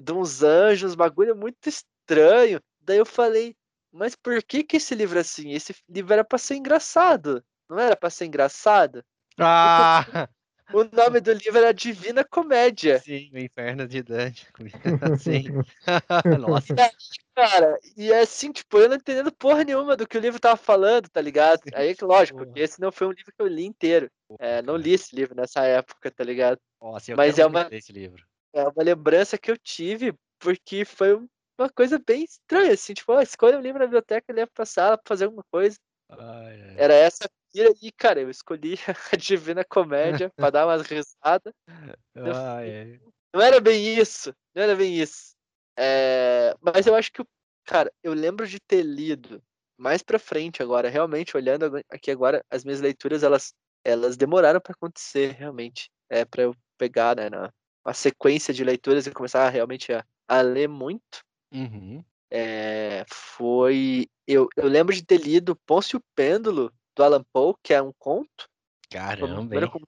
de 0.00 0.12
uns 0.12 0.42
anjos, 0.42 0.94
bagulho 0.94 1.36
muito 1.36 1.68
estranho. 1.68 2.60
Daí 2.80 2.98
eu 2.98 3.06
falei, 3.06 3.56
mas 3.92 4.14
por 4.14 4.42
que 4.42 4.64
que 4.64 4.76
esse 4.76 4.94
livro 4.94 5.18
é 5.18 5.20
assim? 5.20 5.52
Esse 5.52 5.74
livro 5.88 6.12
era 6.12 6.24
para 6.24 6.38
ser 6.38 6.56
engraçado, 6.56 7.44
não 7.68 7.78
era 7.78 7.96
para 7.96 8.10
ser 8.10 8.26
engraçado? 8.26 9.04
Ah! 9.38 10.28
O 10.72 10.84
nome 10.84 11.20
do 11.20 11.32
livro 11.32 11.58
era 11.58 11.74
Divina 11.74 12.24
Comédia. 12.24 13.00
Sim, 13.00 13.30
o 13.32 13.38
Inferno 13.38 13.88
de 13.88 14.02
Dante. 14.02 14.46
Sim. 15.20 15.44
Nossa. 16.40 16.74
É, 16.74 16.90
cara, 17.34 17.78
e 17.96 18.12
é 18.12 18.20
assim, 18.20 18.52
tipo, 18.52 18.78
eu 18.78 18.88
não 18.88 18.96
entendendo 18.96 19.32
porra 19.32 19.64
nenhuma 19.64 19.96
do 19.96 20.06
que 20.06 20.16
o 20.16 20.20
livro 20.20 20.38
tava 20.38 20.56
falando, 20.56 21.08
tá 21.08 21.20
ligado? 21.20 21.60
Aí, 21.74 21.96
lógico, 22.00 22.46
que 22.52 22.60
esse 22.60 22.80
não 22.80 22.92
foi 22.92 23.08
um 23.08 23.12
livro 23.12 23.32
que 23.32 23.42
eu 23.42 23.48
li 23.48 23.64
inteiro. 23.66 24.10
É, 24.38 24.62
não 24.62 24.76
li 24.76 24.92
esse 24.92 25.14
livro 25.14 25.34
nessa 25.34 25.64
época, 25.64 26.10
tá 26.10 26.22
ligado? 26.22 26.58
Nossa, 26.80 27.16
Mas 27.16 27.38
é 27.38 27.46
uma, 27.46 27.68
esse 27.72 27.92
livro. 27.92 28.24
é 28.54 28.62
uma 28.62 28.82
lembrança 28.82 29.36
que 29.36 29.50
eu 29.50 29.58
tive, 29.58 30.14
porque 30.38 30.84
foi 30.84 31.14
uma 31.58 31.68
coisa 31.68 31.98
bem 31.98 32.24
estranha, 32.24 32.72
assim, 32.72 32.94
tipo, 32.94 33.12
oh, 33.12 33.20
escolha 33.20 33.58
um 33.58 33.62
livro 33.62 33.78
na 33.78 33.86
biblioteca, 33.86 34.32
leva 34.32 34.50
pra 34.54 34.64
sala 34.64 34.96
pra 34.96 35.08
fazer 35.08 35.24
alguma 35.24 35.44
coisa. 35.50 35.76
Ai, 36.08 36.62
ai. 36.62 36.74
Era 36.78 36.94
essa 36.94 37.28
e 37.54 37.62
aí, 37.62 37.92
cara, 37.96 38.20
eu 38.20 38.30
escolhi 38.30 38.74
a 39.12 39.16
Divina 39.16 39.64
Comédia 39.64 40.30
pra 40.36 40.50
dar 40.50 40.66
umas 40.66 40.82
risadas. 40.86 41.52
Ah, 42.16 42.64
é. 42.64 42.98
Não 43.32 43.40
era 43.40 43.60
bem 43.60 43.96
isso, 43.96 44.34
não 44.54 44.62
era 44.62 44.74
bem 44.74 45.00
isso. 45.00 45.34
É... 45.78 46.54
Mas 46.60 46.86
eu 46.86 46.94
acho 46.94 47.12
que, 47.12 47.24
cara, 47.64 47.90
eu 48.02 48.12
lembro 48.12 48.46
de 48.46 48.58
ter 48.60 48.82
lido 48.82 49.42
mais 49.78 50.02
pra 50.02 50.18
frente 50.18 50.62
agora, 50.62 50.90
realmente, 50.90 51.36
olhando 51.36 51.80
aqui 51.88 52.10
agora, 52.10 52.44
as 52.50 52.64
minhas 52.64 52.80
leituras, 52.80 53.22
elas, 53.22 53.54
elas 53.82 54.16
demoraram 54.16 54.60
para 54.60 54.72
acontecer, 54.72 55.32
realmente. 55.32 55.90
É 56.10 56.24
para 56.24 56.42
eu 56.42 56.54
pegar, 56.76 57.16
né, 57.16 57.30
na, 57.30 57.50
uma 57.84 57.94
sequência 57.94 58.52
de 58.52 58.62
leituras 58.62 59.06
e 59.06 59.12
começar 59.12 59.48
realmente 59.48 59.92
a, 59.92 60.04
a 60.28 60.40
ler 60.42 60.68
muito. 60.68 61.24
Uhum. 61.52 62.04
É, 62.30 63.04
foi. 63.08 64.06
Eu, 64.26 64.48
eu 64.56 64.68
lembro 64.68 64.94
de 64.94 65.04
ter 65.04 65.20
lido 65.20 65.56
Ponce 65.66 65.96
e 65.96 65.98
o 65.98 66.02
Pêndulo, 66.14 66.72
do 66.96 67.02
Alan 67.04 67.24
Poe, 67.32 67.54
que 67.62 67.74
é 67.74 67.82
um 67.82 67.92
conto. 67.98 68.48
Caramba! 68.90 69.70
Foi 69.70 69.80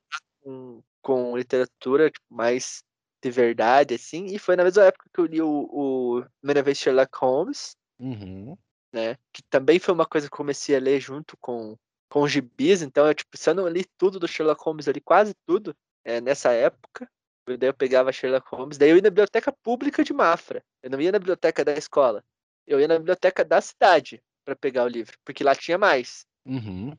com, 0.42 0.82
com 1.00 1.36
literatura 1.36 2.10
tipo, 2.10 2.26
mais 2.30 2.82
de 3.22 3.30
verdade, 3.30 3.94
assim. 3.94 4.26
E 4.26 4.38
foi 4.38 4.56
na 4.56 4.64
mesma 4.64 4.84
época 4.84 5.08
que 5.12 5.20
eu 5.20 5.26
li 5.26 5.40
o, 5.40 5.68
o 5.70 6.24
primeira 6.40 6.62
vez 6.62 6.78
Sherlock 6.78 7.16
Holmes. 7.18 7.76
Uhum. 7.98 8.56
Né? 8.92 9.16
Que 9.32 9.42
também 9.44 9.78
foi 9.78 9.94
uma 9.94 10.06
coisa 10.06 10.28
que 10.28 10.34
eu 10.34 10.36
comecei 10.36 10.76
a 10.76 10.80
ler 10.80 11.00
junto 11.00 11.36
com, 11.38 11.76
com 12.10 12.22
os 12.22 12.30
gibis. 12.30 12.82
Então, 12.82 13.06
eu, 13.06 13.14
tipo, 13.14 13.36
se 13.36 13.48
eu 13.48 13.54
não 13.54 13.68
li 13.68 13.84
tudo 13.96 14.18
do 14.18 14.28
Sherlock 14.28 14.62
Holmes, 14.64 14.86
eu 14.86 14.92
li 14.92 15.00
quase 15.00 15.34
tudo 15.46 15.74
é, 16.04 16.20
nessa 16.20 16.52
época. 16.52 17.08
Daí 17.46 17.68
eu 17.68 17.74
pegava 17.74 18.12
Sherlock 18.12 18.46
Holmes. 18.54 18.78
Daí 18.78 18.90
eu 18.90 18.96
ia 18.96 19.02
na 19.02 19.10
biblioteca 19.10 19.52
pública 19.52 20.04
de 20.04 20.12
Mafra. 20.12 20.62
Eu 20.82 20.90
não 20.90 21.00
ia 21.00 21.12
na 21.12 21.18
biblioteca 21.18 21.64
da 21.64 21.72
escola. 21.72 22.24
Eu 22.66 22.80
ia 22.80 22.88
na 22.88 22.98
biblioteca 22.98 23.44
da 23.44 23.60
cidade 23.60 24.22
para 24.44 24.54
pegar 24.54 24.84
o 24.84 24.88
livro, 24.88 25.16
porque 25.24 25.44
lá 25.44 25.54
tinha 25.54 25.78
mais. 25.78 26.26
Uhum. 26.44 26.96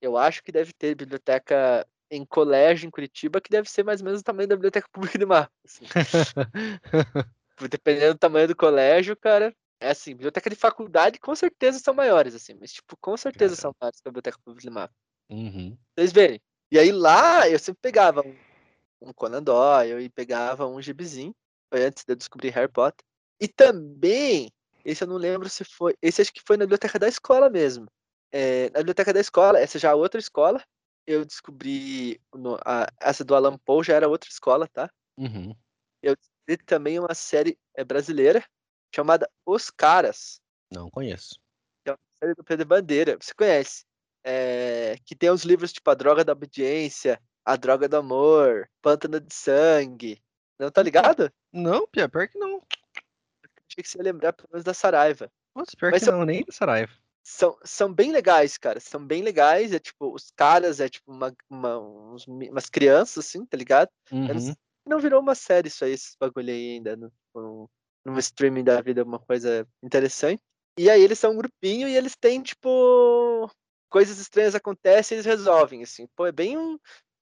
Eu 0.00 0.16
acho 0.16 0.42
que 0.42 0.52
deve 0.52 0.72
ter 0.72 0.94
biblioteca 0.94 1.86
em 2.10 2.26
colégio 2.26 2.86
em 2.86 2.90
Curitiba 2.90 3.40
que 3.40 3.50
deve 3.50 3.70
ser 3.70 3.82
mais 3.82 4.00
ou 4.00 4.04
menos 4.04 4.20
o 4.20 4.24
tamanho 4.24 4.48
da 4.48 4.56
biblioteca 4.56 4.88
pública 4.92 5.18
de 5.18 5.24
Mafra. 5.24 5.50
Assim. 5.64 5.84
Dependendo 7.70 8.14
do 8.14 8.18
tamanho 8.18 8.48
do 8.48 8.56
colégio, 8.56 9.16
cara, 9.16 9.54
é 9.80 9.90
assim, 9.90 10.12
biblioteca 10.12 10.50
de 10.50 10.56
faculdade 10.56 11.18
com 11.18 11.34
certeza 11.34 11.78
são 11.78 11.94
maiores, 11.94 12.34
assim, 12.34 12.54
mas 12.58 12.72
tipo, 12.72 12.96
com 13.00 13.16
certeza 13.16 13.54
são 13.54 13.74
maiores 13.80 14.00
que 14.00 14.08
a 14.08 14.10
biblioteca 14.10 14.38
pública 14.44 14.68
de 14.68 14.70
Mafra. 14.70 14.96
Uhum. 15.30 15.76
Vocês 15.96 16.12
verem. 16.12 16.40
E 16.70 16.78
aí 16.78 16.90
lá 16.90 17.48
eu 17.48 17.58
sempre 17.58 17.80
pegava 17.80 18.26
um, 18.26 18.34
um 19.00 19.12
Conan 19.12 19.42
Doyle 19.42 20.02
e 20.02 20.08
pegava 20.08 20.66
um 20.66 20.82
gibizinho, 20.82 21.34
foi 21.72 21.84
antes 21.84 22.04
de 22.04 22.12
eu 22.12 22.16
descobrir 22.16 22.50
Harry 22.50 22.70
Potter. 22.70 23.04
E 23.40 23.48
também, 23.48 24.50
esse 24.84 25.04
eu 25.04 25.08
não 25.08 25.16
lembro 25.16 25.48
se 25.48 25.64
foi, 25.64 25.96
esse 26.02 26.20
acho 26.22 26.32
que 26.32 26.42
foi 26.46 26.56
na 26.56 26.64
biblioteca 26.64 26.98
da 26.98 27.08
escola 27.08 27.48
mesmo. 27.48 27.86
É, 28.32 28.70
na 28.70 28.78
biblioteca 28.78 29.12
da 29.12 29.20
escola, 29.20 29.60
essa 29.60 29.78
já 29.78 29.90
é 29.90 29.94
outra 29.94 30.18
escola, 30.18 30.64
eu 31.06 31.24
descobri, 31.24 32.20
no, 32.34 32.56
a, 32.64 32.86
essa 32.98 33.22
do 33.22 33.34
Alan 33.34 33.58
Poe 33.58 33.84
já 33.84 33.94
era 33.94 34.08
outra 34.08 34.30
escola, 34.30 34.66
tá? 34.68 34.90
Uhum. 35.18 35.54
Eu 36.02 36.16
descobri 36.16 36.64
também 36.64 36.98
uma 36.98 37.14
série 37.14 37.58
é, 37.74 37.84
brasileira 37.84 38.42
chamada 38.94 39.28
Os 39.44 39.70
Caras. 39.70 40.40
Não 40.72 40.88
conheço. 40.90 41.38
Que 41.84 41.90
é 41.90 41.92
uma 41.92 41.98
série 42.18 42.34
do 42.34 42.42
Pedro 42.42 42.66
Bandeira, 42.66 43.18
você 43.20 43.34
conhece. 43.34 43.84
É, 44.24 44.96
que 45.04 45.14
tem 45.14 45.30
uns 45.30 45.44
livros 45.44 45.72
tipo 45.72 45.90
A 45.90 45.94
Droga 45.94 46.24
da 46.24 46.32
Obediência, 46.32 47.20
A 47.44 47.56
Droga 47.56 47.88
do 47.88 47.96
Amor, 47.96 48.68
Pântano 48.80 49.20
de 49.20 49.34
Sangue. 49.34 50.22
Não 50.58 50.70
tá 50.70 50.82
ligado? 50.82 51.30
Não, 51.52 51.86
Pia, 51.88 52.08
pior 52.08 52.28
que 52.28 52.38
não. 52.38 52.62
Achei 53.68 53.82
que 53.82 53.88
você 53.88 53.98
ia 53.98 54.04
lembrar 54.04 54.32
pelo 54.32 54.48
menos 54.52 54.64
da 54.64 54.72
Saraiva. 54.72 55.30
Nossa, 55.54 55.72
pior 55.76 55.90
Mas 55.90 56.04
que 56.04 56.10
não, 56.10 56.24
nem 56.24 56.44
da 56.44 56.52
Saraiva 56.52 56.92
são, 57.22 57.56
são 57.64 57.92
bem 57.92 58.10
legais, 58.10 58.58
cara. 58.58 58.80
São 58.80 59.04
bem 59.04 59.22
legais. 59.22 59.72
É 59.72 59.78
tipo, 59.78 60.12
os 60.12 60.30
caras 60.34 60.80
é 60.80 60.88
tipo 60.88 61.10
uma, 61.10 61.34
uma 61.48 61.78
uns, 61.78 62.26
umas 62.26 62.68
crianças, 62.68 63.26
assim, 63.26 63.46
tá 63.46 63.56
ligado? 63.56 63.88
Uhum. 64.10 64.26
Não, 64.26 64.56
não, 64.86 64.98
virou 64.98 65.20
uma 65.20 65.34
série 65.34 65.68
isso 65.68 65.84
aí, 65.84 65.92
esse 65.92 66.16
bagulho 66.18 66.50
aí 66.50 66.74
ainda. 66.74 66.96
No, 66.96 67.12
no, 67.34 67.70
no 68.04 68.18
streaming 68.18 68.64
da 68.64 68.80
vida, 68.80 69.04
uma 69.04 69.20
coisa 69.20 69.66
interessante. 69.82 70.42
E 70.78 70.90
aí 70.90 71.02
eles 71.02 71.18
são 71.18 71.32
um 71.32 71.36
grupinho 71.36 71.88
e 71.88 71.96
eles 71.96 72.16
têm, 72.16 72.42
tipo. 72.42 73.50
Coisas 73.88 74.18
estranhas 74.18 74.54
acontecem 74.54 75.14
e 75.14 75.16
eles 75.16 75.26
resolvem, 75.26 75.82
assim. 75.82 76.06
Pô, 76.16 76.26
é 76.26 76.32
bem 76.32 76.56
um. 76.58 76.78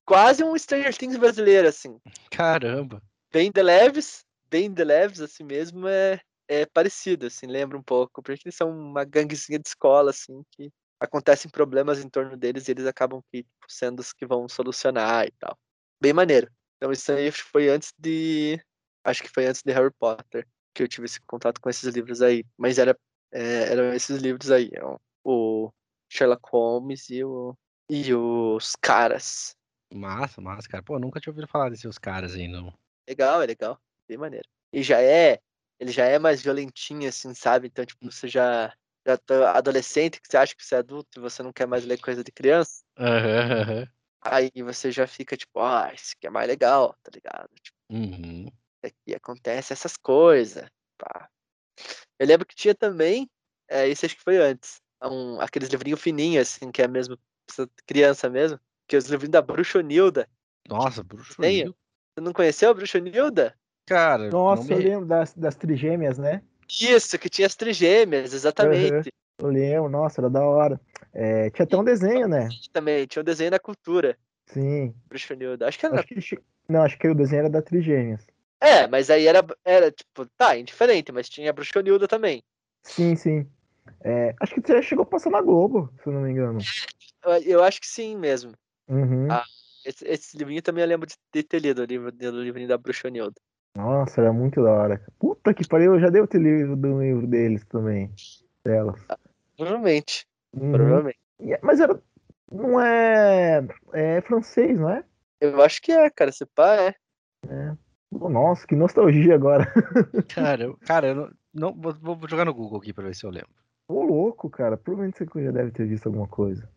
Quase 0.06 0.42
um 0.42 0.56
Stranger 0.56 0.96
Things 0.96 1.16
brasileiro, 1.16 1.68
assim. 1.68 1.98
Caramba! 2.30 3.02
Bem 3.32 3.50
de 3.50 3.62
leves, 3.62 4.24
bem 4.48 4.72
de 4.72 4.82
leves, 4.82 5.20
assim 5.20 5.44
mesmo. 5.44 5.86
É, 5.86 6.20
é 6.50 6.66
parecido, 6.66 7.26
assim, 7.26 7.46
lembra 7.46 7.78
um 7.78 7.82
pouco, 7.82 8.20
porque 8.20 8.42
eles 8.44 8.56
são 8.56 8.68
uma 8.70 9.04
ganguezinha 9.04 9.56
de 9.56 9.68
escola, 9.68 10.10
assim, 10.10 10.42
que 10.50 10.68
acontecem 10.98 11.48
problemas 11.48 12.04
em 12.04 12.08
torno 12.08 12.36
deles 12.36 12.66
e 12.66 12.72
eles 12.72 12.86
acabam 12.86 13.22
tipo, 13.32 13.48
sendo 13.68 14.00
os 14.00 14.12
que 14.12 14.26
vão 14.26 14.48
solucionar 14.48 15.26
e 15.28 15.30
tal. 15.38 15.56
Bem 16.02 16.12
maneiro. 16.12 16.50
Então 16.76 16.90
isso 16.90 17.12
aí 17.12 17.30
foi 17.30 17.68
antes 17.68 17.94
de. 17.96 18.60
Acho 19.04 19.22
que 19.22 19.28
foi 19.28 19.46
antes 19.46 19.62
de 19.62 19.72
Harry 19.72 19.92
Potter 19.96 20.44
que 20.74 20.82
eu 20.82 20.88
tive 20.88 21.06
esse 21.06 21.20
contato 21.20 21.60
com 21.60 21.70
esses 21.70 21.94
livros 21.94 22.20
aí. 22.20 22.44
Mas 22.58 22.78
era, 22.78 22.98
é, 23.32 23.70
eram 23.72 23.94
esses 23.94 24.20
livros 24.20 24.50
aí. 24.50 24.70
O 25.24 25.70
Sherlock 26.10 26.42
Holmes 26.50 27.08
e, 27.10 27.22
o, 27.22 27.56
e 27.88 28.12
os 28.12 28.74
caras. 28.80 29.54
Massa, 29.92 30.40
massa, 30.40 30.68
cara. 30.68 30.82
Pô, 30.82 30.98
nunca 30.98 31.20
tinha 31.20 31.30
ouvido 31.30 31.46
falar 31.46 31.70
desses 31.70 31.96
caras 31.96 32.34
aí, 32.34 32.48
não. 32.48 32.74
Legal, 33.08 33.40
é 33.40 33.46
legal. 33.46 33.78
Bem 34.08 34.18
maneiro. 34.18 34.48
E 34.72 34.82
já 34.82 35.00
é 35.00 35.40
ele 35.80 35.90
já 35.90 36.04
é 36.04 36.18
mais 36.18 36.42
violentinho, 36.42 37.08
assim, 37.08 37.32
sabe? 37.32 37.66
Então, 37.68 37.86
tipo, 37.86 38.04
você 38.04 38.28
já, 38.28 38.72
já 39.06 39.16
tá 39.16 39.56
adolescente, 39.56 40.20
que 40.20 40.28
você 40.30 40.36
acha 40.36 40.54
que 40.54 40.62
você 40.62 40.74
é 40.74 40.78
adulto 40.78 41.18
e 41.18 41.22
você 41.22 41.42
não 41.42 41.52
quer 41.52 41.66
mais 41.66 41.86
ler 41.86 41.98
coisa 41.98 42.22
de 42.22 42.30
criança. 42.30 42.84
Uhum, 42.98 43.06
uhum. 43.80 43.86
Aí 44.22 44.50
você 44.62 44.92
já 44.92 45.06
fica, 45.06 45.38
tipo, 45.38 45.58
ah, 45.58 45.90
isso 45.94 46.12
aqui 46.14 46.26
é 46.26 46.30
mais 46.30 46.46
legal, 46.46 46.94
tá 47.02 47.10
ligado? 47.14 47.48
Tipo, 47.62 47.78
uhum. 47.90 48.46
aqui 48.84 49.14
acontece 49.14 49.72
essas 49.72 49.96
coisas. 49.96 50.68
Pá. 50.98 51.30
Eu 52.18 52.26
lembro 52.26 52.46
que 52.46 52.54
tinha 52.54 52.74
também, 52.74 53.26
é, 53.66 53.88
isso 53.88 54.04
acho 54.04 54.16
que 54.16 54.22
foi 54.22 54.36
antes, 54.36 54.82
um, 55.02 55.40
aqueles 55.40 55.70
livrinhos 55.70 56.02
fininhos, 56.02 56.46
assim, 56.46 56.70
que 56.70 56.82
é 56.82 56.86
mesmo 56.86 57.18
criança 57.86 58.28
mesmo, 58.28 58.60
que 58.86 58.94
é 58.94 58.98
os 58.98 59.06
livrinhos 59.06 59.32
da 59.32 59.40
Bruxonilda. 59.40 60.28
Nossa, 60.68 61.02
Bruxonilda. 61.02 61.74
Você 62.14 62.20
não 62.20 62.34
conheceu 62.34 62.70
a 62.70 62.74
Bruxonilda? 62.74 63.58
Cara, 63.90 64.30
Nossa, 64.30 64.62
me... 64.62 64.74
eu 64.74 64.78
lembro 64.78 65.04
das, 65.04 65.34
das 65.34 65.56
trigêmeas, 65.56 66.16
né? 66.16 66.42
Isso, 66.80 67.18
que 67.18 67.28
tinha 67.28 67.44
as 67.44 67.56
trigêmeas, 67.56 68.32
exatamente. 68.32 69.12
Eu 69.36 69.48
lembro, 69.48 69.88
nossa, 69.88 70.20
era 70.20 70.30
da 70.30 70.44
hora. 70.44 70.80
É, 71.12 71.50
tinha 71.50 71.64
até 71.64 71.76
um 71.76 71.82
desenho, 71.82 72.28
né? 72.28 72.48
Também, 72.72 73.04
tinha 73.08 73.20
um 73.20 73.24
desenho 73.24 73.50
da 73.50 73.58
cultura. 73.58 74.16
Sim. 74.46 74.94
Bruxonilda. 75.08 75.66
Acho 75.66 75.76
que 75.76 75.86
era. 75.86 75.98
Acho 75.98 76.06
que, 76.06 76.38
não, 76.68 76.82
acho 76.82 76.96
que 76.96 77.08
o 77.08 77.16
desenho 77.16 77.40
era 77.40 77.50
da 77.50 77.60
Trigêmeas. 77.60 78.24
É, 78.60 78.86
mas 78.86 79.10
aí 79.10 79.26
era, 79.26 79.44
era 79.64 79.90
tipo, 79.90 80.24
tá, 80.36 80.56
indiferente, 80.56 81.10
mas 81.10 81.28
tinha 81.28 81.50
a 81.50 81.52
Bruxonilda 81.52 82.06
também. 82.06 82.44
Sim, 82.84 83.16
sim. 83.16 83.44
É, 84.04 84.36
acho 84.40 84.54
que 84.54 84.60
você 84.60 84.80
chegou 84.82 85.02
a 85.02 85.06
passar 85.06 85.30
na 85.30 85.42
Globo, 85.42 85.92
se 86.00 86.08
eu 86.08 86.12
não 86.12 86.20
me 86.20 86.30
engano. 86.30 86.60
Eu, 87.24 87.32
eu 87.42 87.64
acho 87.64 87.80
que 87.80 87.88
sim 87.88 88.16
mesmo. 88.16 88.52
Uhum. 88.86 89.26
Ah. 89.28 89.44
Esse, 89.84 90.06
esse 90.06 90.36
livrinho 90.36 90.62
também 90.62 90.84
eu 90.84 90.88
lembro 90.88 91.08
de, 91.08 91.16
de 91.32 91.42
ter 91.42 91.58
lido, 91.58 91.82
o 91.82 91.84
livro, 91.84 92.08
o 92.08 92.42
livrinho 92.42 92.68
da 92.68 92.78
Bruxonilda. 92.78 93.34
Nossa, 93.74 94.20
era 94.20 94.32
muito 94.32 94.62
da 94.62 94.70
hora. 94.70 95.02
Puta 95.18 95.54
que 95.54 95.66
pariu, 95.66 95.94
eu 95.94 96.00
já 96.00 96.08
devo 96.10 96.26
ter 96.26 96.40
livro 96.40 96.76
do 96.76 97.00
livro 97.00 97.26
deles 97.26 97.64
também. 97.66 98.12
Delas. 98.64 99.00
Provavelmente, 99.56 100.26
Uhum. 100.52 100.72
provavelmente. 100.72 101.18
É- 101.40 101.60
Mas 101.62 101.80
era. 101.80 102.00
Não 102.50 102.80
é. 102.80 103.64
É 103.92 104.20
francês, 104.22 104.76
não 104.78 104.90
é? 104.90 105.04
Eu 105.40 105.62
acho 105.62 105.80
que 105.80 105.92
é, 105.92 106.10
cara, 106.10 106.30
esse 106.30 106.44
pá 106.44 106.74
é. 106.76 106.94
Nossa, 108.10 108.66
que 108.66 108.74
nostalgia 108.74 109.34
agora. 109.36 109.64
Cara, 110.34 110.64
eu, 110.64 110.76
cara, 110.78 111.06
eu 111.08 111.14
não, 111.14 111.30
não- 111.54 111.74
vou, 111.74 112.16
vou 112.16 112.28
jogar 112.28 112.44
no 112.44 112.52
Google 112.52 112.78
aqui 112.80 112.92
pra 112.92 113.04
ver 113.04 113.14
se 113.14 113.24
eu 113.24 113.30
lembro. 113.30 113.50
Ô, 113.88 114.02
louco, 114.02 114.50
cara. 114.50 114.76
Provavelmente 114.76 115.24
você 115.24 115.44
já 115.44 115.50
deve 115.52 115.70
ter 115.70 115.86
visto 115.86 116.06
alguma 116.06 116.26
coisa. 116.26 116.68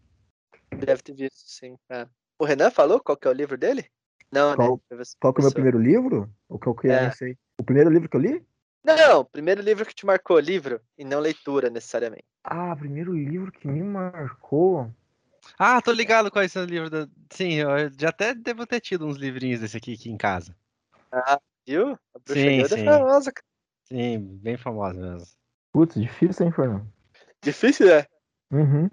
Deve 0.78 1.02
ter 1.02 1.14
visto, 1.14 1.38
sim, 1.50 1.76
cara. 1.90 2.08
O 2.40 2.46
Renan 2.46 2.70
falou 2.72 3.00
qual 3.00 3.18
que 3.18 3.28
é 3.28 3.32
o 3.32 3.34
livro 3.34 3.58
dele? 3.58 3.86
Não, 4.34 4.56
Qual- 4.56 4.72
né? 4.72 4.78
Foi 4.90 4.98
você 4.98 5.16
Qual 5.20 5.34
que 5.34 5.42
é 5.42 5.44
o 5.44 5.46
meu 5.46 5.54
primeiro 5.54 5.80
livro? 5.80 6.34
Ou 6.50 6.58
qual 6.58 6.76
que 6.76 6.88
é? 6.88 6.92
É. 6.92 7.06
Não 7.06 7.12
sei. 7.12 7.38
O 7.60 7.64
primeiro 7.64 7.90
livro 7.92 8.10
que 8.10 8.18
eu 8.18 8.22
li? 8.22 8.44
Não, 8.84 9.20
o 9.20 9.26
primeiro 9.26 9.62
livro 9.62 9.86
que 9.86 9.94
te 9.94 10.06
marcou, 10.06 10.40
livro, 10.40 10.82
e 10.98 11.06
não 11.06 11.20
leitura, 11.20 11.70
necessariamente. 11.70 12.26
Ah, 12.44 12.76
primeiro 12.76 13.14
livro 13.14 13.52
que 13.52 13.68
me 13.68 13.82
marcou. 13.84 14.92
Ah, 15.58 15.82
tô 15.82 15.92
ligado 15.92 16.32
são 16.50 16.64
os 16.64 16.70
livros 16.70 16.90
da. 16.90 17.08
Sim, 17.30 17.54
eu 17.54 17.68
já 17.98 18.10
até 18.10 18.34
devo 18.34 18.66
ter 18.66 18.82
tido 18.82 19.06
uns 19.06 19.18
livrinhos 19.18 19.62
desse 19.62 19.78
aqui, 19.78 19.94
aqui 19.94 20.10
em 20.10 20.18
casa. 20.18 20.56
Ah, 21.12 21.40
viu? 21.66 21.92
A 21.92 21.96
Sim, 21.96 22.24
Bruxonilda 22.26 22.76
é 22.76 22.78
sim. 22.78 22.86
famosa, 22.86 23.32
cara. 23.32 23.46
Sim, 23.86 24.20
bem 24.42 24.58
famoso 24.58 25.00
mesmo. 25.00 25.28
Putz, 25.72 25.96
difícil, 25.96 26.46
hein, 26.46 26.52
Fernando? 26.52 26.88
Difícil, 27.42 27.88
né? 27.88 28.06
Uhum. 28.52 28.90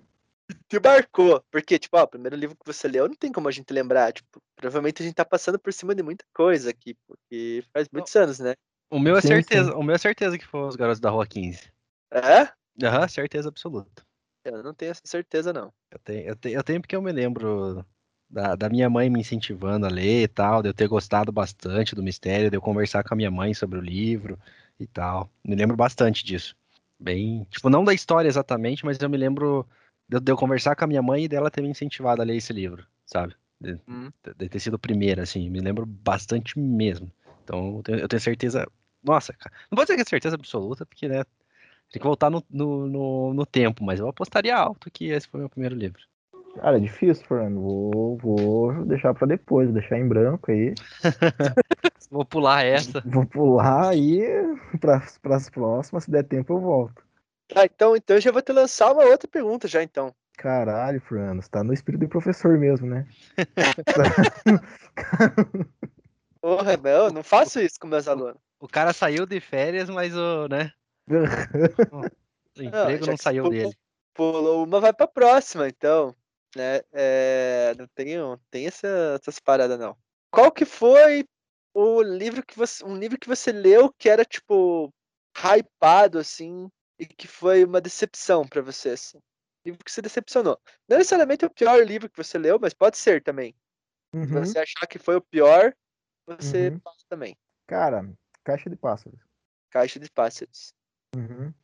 Te 0.69 0.81
marcou. 0.81 1.43
Porque, 1.51 1.79
tipo, 1.79 1.97
ó, 1.97 2.03
o 2.03 2.09
primeiro 2.09 2.37
livro 2.37 2.57
que 2.57 2.67
você 2.67 2.89
leu, 2.89 3.09
não 3.09 3.15
tem 3.15 3.33
como 3.33 3.49
a 3.49 3.51
gente 3.51 3.73
lembrar. 3.73 4.13
Tipo, 4.13 4.41
provavelmente 4.57 5.03
a 5.03 5.05
gente 5.05 5.15
tá 5.15 5.25
passando 5.25 5.59
por 5.59 5.73
cima 5.73 5.95
de 5.95 6.03
muita 6.03 6.25
coisa 6.35 6.71
aqui, 6.71 6.97
porque 7.07 7.65
faz 7.73 7.89
muitos 7.93 8.15
anos, 8.17 8.39
né? 8.39 8.55
O 8.91 8.99
meu 8.99 9.17
é 9.17 9.21
Sim, 9.21 9.29
certeza, 9.29 9.75
o 9.77 9.83
meu 9.83 9.95
é 9.95 9.99
certeza 9.99 10.37
que 10.37 10.47
foi 10.47 10.63
os 10.63 10.77
garotos 10.77 11.01
da 11.01 11.11
Rua 11.11 11.27
15. 11.27 11.73
É? 12.13 12.51
Aham, 12.85 13.07
certeza 13.09 13.49
absoluta. 13.49 14.05
Eu 14.45 14.63
não 14.63 14.75
tenho 14.75 14.91
essa 14.91 15.03
certeza, 15.05 15.53
não. 15.53 15.73
Eu 15.91 15.99
tenho, 15.99 16.29
eu 16.29 16.37
tenho, 16.37 16.55
eu 16.57 16.65
tenho 16.65 16.81
porque 16.81 16.97
eu 16.97 17.03
me 17.03 17.13
lembro 17.13 17.85
da, 18.29 18.57
da 18.57 18.69
minha 18.69 18.89
mãe 18.89 19.11
me 19.11 19.21
incentivando 19.21 19.87
a 19.87 19.91
ler 19.91 20.23
e 20.23 20.29
tal, 20.29 20.63
de 20.63 20.69
eu 20.69 20.75
ter 20.75 20.89
gostado 20.89 21.31
bastante 21.31 21.95
do 21.95 22.03
mistério, 22.03 22.51
de 22.51 22.57
eu 22.57 22.63
conversar 22.63 23.05
com 23.05 23.15
a 23.15 23.17
minha 23.17 23.31
mãe 23.31 23.53
sobre 23.53 23.79
o 23.79 23.83
livro 23.83 24.39
e 24.79 24.87
tal. 24.87 25.31
Me 25.45 25.55
lembro 25.55 25.77
bastante 25.77 26.25
disso. 26.25 26.57
Bem, 26.99 27.47
tipo, 27.51 27.69
não 27.71 27.85
da 27.85 27.95
história 27.95 28.29
exatamente, 28.29 28.85
mas 28.85 28.99
eu 28.99 29.09
me 29.09 29.17
lembro 29.17 29.67
de, 30.11 30.17
eu- 30.17 30.21
de 30.21 30.33
eu 30.33 30.37
conversar 30.37 30.75
com 30.75 30.85
a 30.85 30.89
minha 30.89 31.01
mãe 31.03 31.25
e 31.25 31.29
dela 31.29 31.51
ter 31.51 31.63
me 31.63 31.69
incentivado 31.69 32.21
a 32.21 32.25
ler 32.25 32.37
esse 32.37 32.53
livro, 32.53 32.85
sabe? 33.07 33.35
De, 33.61 33.79
Hum. 33.89 34.11
de 34.37 34.49
ter 34.49 34.59
sido 34.59 34.75
o 34.75 34.79
primeiro, 34.79 35.23
assim, 35.23 35.49
me 35.49 35.61
lembro 35.61 35.87
bastante 35.87 36.59
mesmo. 36.59 37.11
Então, 37.45 37.77
eu 37.77 37.83
tenho, 37.83 37.99
eu 38.01 38.09
tenho 38.09 38.21
certeza. 38.21 38.67
Nossa, 39.03 39.33
cara. 39.33 39.55
Não 39.71 39.77
vou 39.77 39.85
dizer 39.85 39.95
que 39.97 40.03
é 40.03 40.05
certeza 40.05 40.35
absoluta, 40.35 40.85
porque, 40.85 41.09
né? 41.09 41.23
Tem 41.93 42.01
que 42.01 42.07
voltar 42.07 42.31
no, 42.31 42.43
no, 42.51 42.87
no, 42.87 43.35
no 43.35 43.47
tempo, 43.47 43.83
mas 43.85 43.99
eu 44.01 44.09
apostaria 44.09 44.57
alto 44.57 44.91
que 44.91 45.07
esse 45.07 45.29
foi 45.29 45.41
o 45.41 45.43
meu 45.43 45.51
primeiro 45.51 45.75
livro. 45.75 46.01
Cara, 46.57 46.77
é 46.77 46.81
difícil, 46.81 47.25
Fernando. 47.27 47.61
Vou, 47.61 48.17
vou 48.19 48.85
deixar 48.85 49.15
pra 49.15 49.27
depois, 49.27 49.69
vou 49.71 49.79
deixar 49.81 49.99
em 49.99 50.07
branco 50.09 50.51
aí. 50.51 50.75
Vou 52.11 52.25
pular 52.25 52.65
essa. 52.65 53.01
Vou 53.07 53.25
pular 53.25 53.91
aí 53.91 54.21
pras, 54.81 55.17
pras 55.19 55.49
próximas. 55.49 56.05
Se 56.05 56.11
der 56.11 56.25
tempo, 56.25 56.53
eu 56.53 56.61
volto. 56.61 57.03
Tá, 57.53 57.65
então, 57.65 57.97
então 57.97 58.17
eu 58.17 58.21
já 58.21 58.31
vou 58.31 58.43
te 58.43 58.53
lançar 58.53 58.93
uma 58.93 59.05
outra 59.05 59.29
pergunta 59.29 59.67
já, 59.69 59.83
então. 59.83 60.15
Caralho, 60.37 61.01
Fernando, 61.01 61.43
você 61.43 61.51
tá 61.51 61.63
no 61.63 61.73
espírito 61.73 62.01
do 62.03 62.09
professor 62.09 62.57
mesmo, 62.59 62.87
né? 62.87 63.07
Porra, 66.41 66.77
não, 66.77 67.11
não 67.11 67.23
faço 67.23 67.61
isso 67.61 67.79
com 67.79 67.87
meus 67.87 68.09
alunos. 68.09 68.41
O 68.59 68.67
cara 68.69 68.93
saiu 68.93 69.27
de 69.27 69.41
férias, 69.41 69.89
mas 69.91 70.17
o, 70.17 70.49
né? 70.49 70.73
O 72.59 72.63
emprego 72.63 73.07
não 73.07 73.17
que 73.17 73.23
saiu 73.23 73.45
pulou- 73.45 73.59
dele. 73.59 73.77
Pulou 74.13 74.65
uma, 74.65 74.81
vai 74.81 74.93
pra 74.93 75.07
próxima, 75.07 75.69
então. 75.69 76.15
Né? 76.57 76.81
É, 76.93 77.75
não 77.79 77.87
tem, 77.95 78.17
não 78.17 78.39
tem 78.51 78.67
essa- 78.67 79.17
essas 79.21 79.39
paradas, 79.39 79.79
não. 79.79 79.97
Qual 80.33 80.51
que 80.51 80.65
foi 80.65 81.25
o 81.73 82.03
livro 82.03 82.45
que 82.45 82.57
você. 82.59 82.85
Um 82.85 82.97
livro 82.97 83.19
que 83.19 83.29
você 83.29 83.53
leu 83.53 83.93
que 83.97 84.09
era, 84.09 84.25
tipo, 84.25 84.93
hypado, 85.37 86.19
assim, 86.19 86.69
e 87.01 87.07
que 87.07 87.27
foi 87.27 87.65
uma 87.65 87.81
decepção 87.81 88.47
pra 88.47 88.61
você, 88.61 88.91
assim? 88.91 89.19
Livro 89.65 89.83
que 89.83 89.91
você 89.91 90.03
decepcionou. 90.03 90.59
Não 90.87 90.99
necessariamente 90.99 91.45
o 91.47 91.51
pior 91.51 91.83
livro 91.85 92.11
que 92.11 92.17
você 92.17 92.37
leu, 92.39 92.59
mas 92.61 92.75
pode 92.75 92.99
ser 92.99 93.23
também. 93.23 93.55
Se 94.13 94.19
Uhum. 94.19 94.45
você 94.45 94.59
achar 94.59 94.87
que 94.87 94.99
foi 94.99 95.17
o 95.17 95.21
pior, 95.21 95.75
você 96.27 96.69
Uhum. 96.69 96.79
passa 96.81 97.05
também. 97.09 97.37
Cara, 97.67 98.07
caixa 98.45 98.69
de 98.69 98.77
pássaros. 98.77 99.19
Caixa 99.71 100.01
de 100.01 100.11
Pássaros. 100.11 100.75
Uhum. 101.15 101.55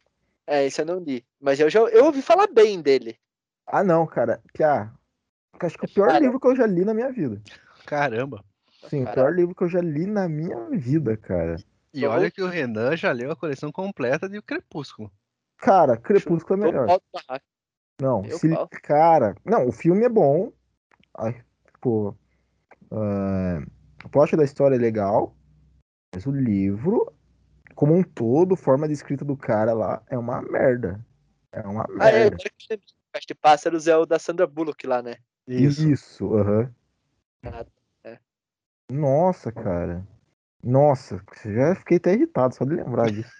É, 0.47 0.65
esse 0.65 0.81
eu 0.81 0.87
não 0.87 1.01
li. 1.01 1.27
Mas 1.41 1.59
eu 1.59 1.69
já 1.69 1.81
eu 1.81 2.05
ouvi 2.05 2.23
falar 2.23 2.47
bem 2.47 2.81
dele. 2.81 3.19
Ah, 3.67 3.83
não, 3.83 4.07
cara. 4.07 4.41
Piá, 4.53 4.95
acho 5.61 5.77
que 5.77 5.87
é 5.87 5.89
o 5.89 5.93
pior 5.93 6.07
Cara. 6.07 6.21
livro 6.21 6.39
que 6.39 6.47
eu 6.47 6.55
já 6.55 6.67
li 6.67 6.85
na 6.85 6.95
minha 6.95 7.11
vida. 7.11 7.43
Caramba. 7.85 8.45
Sim, 8.89 9.03
o 9.03 9.07
Caralho. 9.07 9.15
pior 9.15 9.35
livro 9.35 9.55
que 9.57 9.65
eu 9.65 9.69
já 9.69 9.81
li 9.81 10.07
na 10.07 10.29
minha 10.29 10.71
vida, 10.71 11.17
cara. 11.17 11.57
E 11.93 12.07
olha 12.07 12.31
que 12.31 12.43
o 12.43 12.47
Renan 12.47 12.97
já 12.97 13.11
leu 13.11 13.33
a 13.33 13.37
coleção 13.37 13.73
completa 13.73 14.29
de 14.29 14.39
O 14.39 14.43
Crepúsculo. 14.43 15.11
Cara, 15.59 15.97
Crepúsculo 15.97 16.63
é 16.63 16.67
melhor. 16.67 17.01
Não, 18.01 18.25
Eu 18.27 18.39
se, 18.39 18.49
cara, 18.83 19.35
não, 19.45 19.69
o 19.69 19.73
filme 19.73 20.05
é 20.05 20.09
bom. 20.09 20.53
Ai, 21.17 21.43
Tipo, 21.73 22.17
ah, 22.91 23.59
o 24.05 24.09
plot 24.09 24.37
da 24.37 24.45
história 24.45 24.75
é 24.75 24.79
legal, 24.79 25.35
mas 26.15 26.27
o 26.27 26.31
livro, 26.31 27.13
como 27.75 27.95
um 27.95 28.03
todo, 28.03 28.57
forma 28.57 28.89
de 28.89 28.95
escrita 28.95 29.25
do 29.25 29.37
cara 29.37 29.73
lá 29.73 30.03
é 30.09 30.19
uma 30.19 30.43
merda. 30.43 31.05
É 31.53 31.61
uma 31.61 31.87
Ah, 32.01 32.11
é, 32.11 32.13
merda. 32.13 32.19
eu 32.19 32.31
lembrei. 32.31 32.53
Caixa 33.13 33.27
de 33.29 33.35
Pássaros 33.35 33.87
é 33.87 33.97
o 33.97 34.05
da 34.05 34.19
Sandra 34.19 34.47
Bullock 34.47 34.87
lá, 34.87 35.01
né? 35.01 35.17
Isso, 35.47 36.35
aham. 36.35 36.75
Ah, 37.45 37.65
é. 38.05 38.19
Nossa, 38.91 39.53
cara. 39.53 40.07
Nossa, 40.63 41.23
já 41.45 41.75
fiquei 41.77 41.99
até 41.99 42.13
irritado 42.15 42.55
só 42.55 42.65
de 42.65 42.75
lembrar 42.75 43.11
disso. 43.11 43.31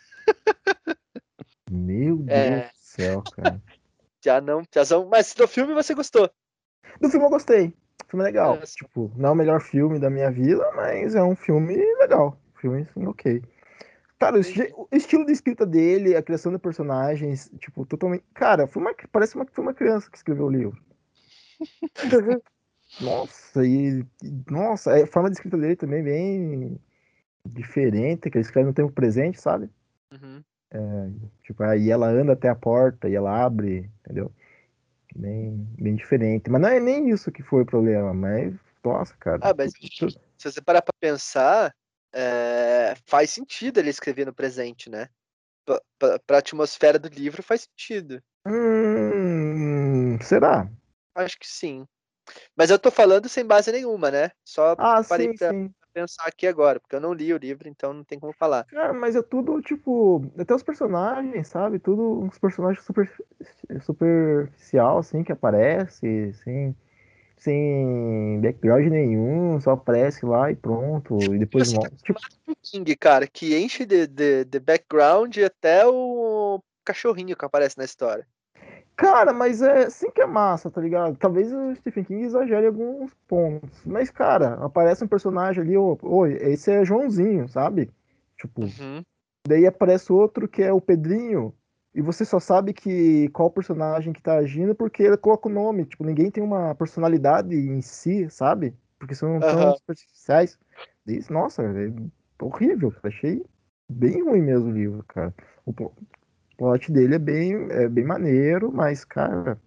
Meu 1.71 2.17
Deus 2.17 2.29
É. 2.29 2.61
do 2.61 2.71
céu, 2.75 3.23
cara. 3.23 3.61
Já 4.25 4.41
não. 4.41 4.63
Já 4.75 4.85
são, 4.85 5.07
mas 5.09 5.35
do 5.35 5.47
filme 5.47 5.75
você 5.75 5.95
gostou. 5.95 6.29
Do 7.01 7.09
filme 7.09 7.27
eu 7.27 7.31
gostei. 7.31 7.69
O 7.69 8.11
filme 8.11 8.25
é 8.25 8.27
legal. 8.27 8.57
É, 8.57 8.67
Tipo, 8.67 9.13
não 9.17 9.29
é 9.29 9.33
o 9.33 9.37
melhor 9.37 9.61
filme 9.61 9.99
da 9.99 10.11
minha 10.11 10.31
vida, 10.31 10.69
mas 10.75 11.15
é 11.15 11.23
um 11.23 11.37
filme 11.37 11.77
legal. 11.99 12.39
Filme, 12.61 12.83
assim, 12.83 13.07
ok. 13.07 13.43
Cara, 14.19 14.37
o, 14.39 14.89
o 14.91 14.97
estilo 14.97 15.27
de 15.27 15.33
escrita 15.33 15.67
dele, 15.67 16.17
a 16.17 16.23
criação 16.23 16.51
de 16.51 16.59
personagens, 16.59 17.51
tipo, 17.59 17.85
totalmente. 17.85 18.25
Cara, 18.33 18.67
foi 18.67 18.83
uma, 18.83 18.95
parece 19.13 19.37
uma, 19.37 19.47
foi 19.47 19.63
uma 19.63 19.75
criança 19.75 20.11
que 20.11 20.17
escreveu 20.17 20.47
o 20.47 20.51
livro. 20.51 20.83
Nossa, 23.01 23.65
e. 23.67 24.01
e- 24.23 24.45
Nossa, 24.51 24.95
a 25.03 25.07
forma 25.07 25.29
de 25.29 25.37
escrita 25.37 25.59
dele 25.59 25.77
também 25.77 26.01
é 26.01 26.03
bem 26.03 26.81
diferente, 27.45 28.31
que 28.31 28.39
ele 28.39 28.45
escreve 28.45 28.69
no 28.69 28.75
tempo 28.75 28.91
presente, 28.93 29.41
sabe? 29.41 29.69
Uhum. 30.13 30.43
Tipo, 31.43 31.63
aí 31.63 31.91
ela 31.91 32.09
anda 32.09 32.33
até 32.33 32.49
a 32.49 32.55
porta 32.55 33.09
e 33.09 33.15
ela 33.15 33.45
abre, 33.45 33.91
entendeu? 34.05 34.33
Bem, 35.15 35.67
bem 35.79 35.95
diferente. 35.97 36.51
Mas 36.51 36.61
não 36.61 36.69
é 36.69 36.81
nem 36.81 37.09
isso 37.11 37.33
que 37.33 37.43
foi 37.43 37.63
o 37.63 37.67
problema, 37.67 38.13
mas, 38.13 38.55
nossa, 38.85 39.15
cara. 39.17 39.41
Ah, 39.43 39.55
mas 39.57 39.73
se 39.73 40.51
você 40.51 40.61
parar 40.61 40.83
pra 40.83 40.93
pensar, 41.01 41.75
é, 42.13 42.95
faz 43.07 43.31
sentido 43.31 43.79
ele 43.79 43.91
escrever 43.91 44.27
no 44.27 44.35
presente, 44.35 44.91
né? 44.91 45.09
Pra, 45.65 45.81
pra, 45.99 46.19
pra 46.21 46.39
atmosfera 46.39 46.99
do 46.99 47.09
livro 47.09 47.43
faz 47.43 47.63
sentido. 47.63 48.23
Hum, 48.47 50.19
será? 50.21 50.69
Acho 51.15 51.39
que 51.39 51.49
sim. 51.49 51.87
Mas 52.57 52.71
eu 52.71 52.79
tô 52.79 52.91
falando 52.91 53.29
sem 53.29 53.45
base 53.45 53.71
nenhuma, 53.73 54.11
né? 54.11 54.31
Só 54.45 54.75
Ah, 54.79 55.03
parei 55.03 55.29
sim, 55.29 55.37
pra 55.37 55.51
sim. 55.51 55.71
pensar 55.93 56.25
aqui 56.27 56.47
agora, 56.47 56.79
porque 56.79 56.95
eu 56.95 57.01
não 57.01 57.13
li 57.13 57.33
o 57.33 57.39
livro, 57.39 57.69
então 57.69 57.93
não 57.93 58.05
tem 58.05 58.19
como 58.19 58.33
falar. 58.33 58.65
Cara, 58.67 58.93
mas 58.93 59.17
é 59.17 59.23
tudo, 59.23 59.61
tipo, 59.63 60.25
até 60.39 60.55
os 60.55 60.63
personagens, 60.63 61.49
sabe? 61.49 61.79
Tudo 61.79 62.21
uns 62.23 62.39
personagens 62.39 62.85
super 62.85 63.11
superficial, 63.83 64.99
assim, 64.99 65.25
que 65.25 65.33
aparece, 65.33 66.33
sem, 66.45 66.77
sem 67.39 68.41
background 68.43 68.87
nenhum, 68.89 69.61
só 69.61 69.73
aparece 69.73 70.27
lá 70.27 70.51
e 70.51 70.57
pronto, 70.57 71.35
e 71.35 71.39
depois 71.39 71.67
Você 71.69 71.75
tá 71.75 71.81
volta. 71.81 71.97
Tipo, 72.05 72.21
King, 72.63 72.97
cara, 72.97 73.27
que 73.27 73.57
enche 73.57 73.87
de, 73.87 74.07
de, 74.07 74.45
de 74.45 74.61
background 74.61 75.37
até 75.39 75.87
o 75.87 76.61
cachorrinho 76.85 77.37
que 77.37 77.45
aparece 77.45 77.79
na 77.79 77.85
história. 77.85 78.27
Cara, 78.97 79.33
mas 79.33 79.61
é 79.61 79.85
assim 79.85 80.11
que 80.11 80.23
é 80.23 80.27
massa, 80.27 80.71
tá 80.71 80.81
ligado? 80.81 81.17
Talvez 81.17 81.53
o 81.53 81.75
Stephen 81.77 82.05
King 82.05 82.25
exagere 82.25 82.67
alguns 82.67 83.13
pontos. 83.29 83.85
Mas, 83.85 84.11
cara, 84.11 84.55
aparece 84.55 85.05
um 85.05 85.09
personagem 85.09 85.63
ali, 85.63 85.77
oi, 85.77 86.33
esse 86.41 86.71
é 86.71 86.85
Joãozinho, 86.85 87.47
sabe? 87.49 87.91
Tipo, 88.39 88.63
uhum. 88.63 89.03
daí 89.47 89.67
aparece 89.67 90.11
outro 90.11 90.49
que 90.49 90.63
é 90.63 90.73
o 90.73 90.81
Pedrinho, 90.81 91.55
e 91.97 92.03
você 92.03 92.27
só 92.27 92.39
sabe 92.39 92.75
que 92.75 93.31
qual 93.31 93.51
personagem 93.51 94.13
que 94.13 94.23
tá 94.23 94.35
agindo 94.37 94.75
porque 94.75 95.03
ele 95.03 95.17
coloca 95.17 95.49
o 95.49 95.53
nome. 95.53 95.87
Tipo, 95.87 96.05
ninguém 96.05 96.31
tem 96.31 96.45
uma 96.45 96.75
personalidade 96.75 97.57
em 97.57 97.81
si, 97.81 98.29
sabe? 98.29 98.75
Porque 98.99 99.15
são 99.15 99.41
tão 99.41 99.69
uhum. 99.69 99.77
superficiais. 99.77 100.59
Diz, 101.07 101.31
nossa, 101.31 101.63
é 101.63 101.91
horrível, 102.39 102.95
Achei 103.03 103.43
bem 103.89 104.23
ruim 104.23 104.43
mesmo 104.43 104.69
o 104.69 104.73
livro, 104.73 105.05
cara. 105.09 105.35
O 106.57 106.65
plot 106.65 106.91
dele 106.91 107.17
é 107.17 107.19
bem, 107.19 107.55
é 107.71 107.89
bem 107.89 108.05
maneiro, 108.05 108.73
mas, 108.73 109.05
cara, 109.05 109.59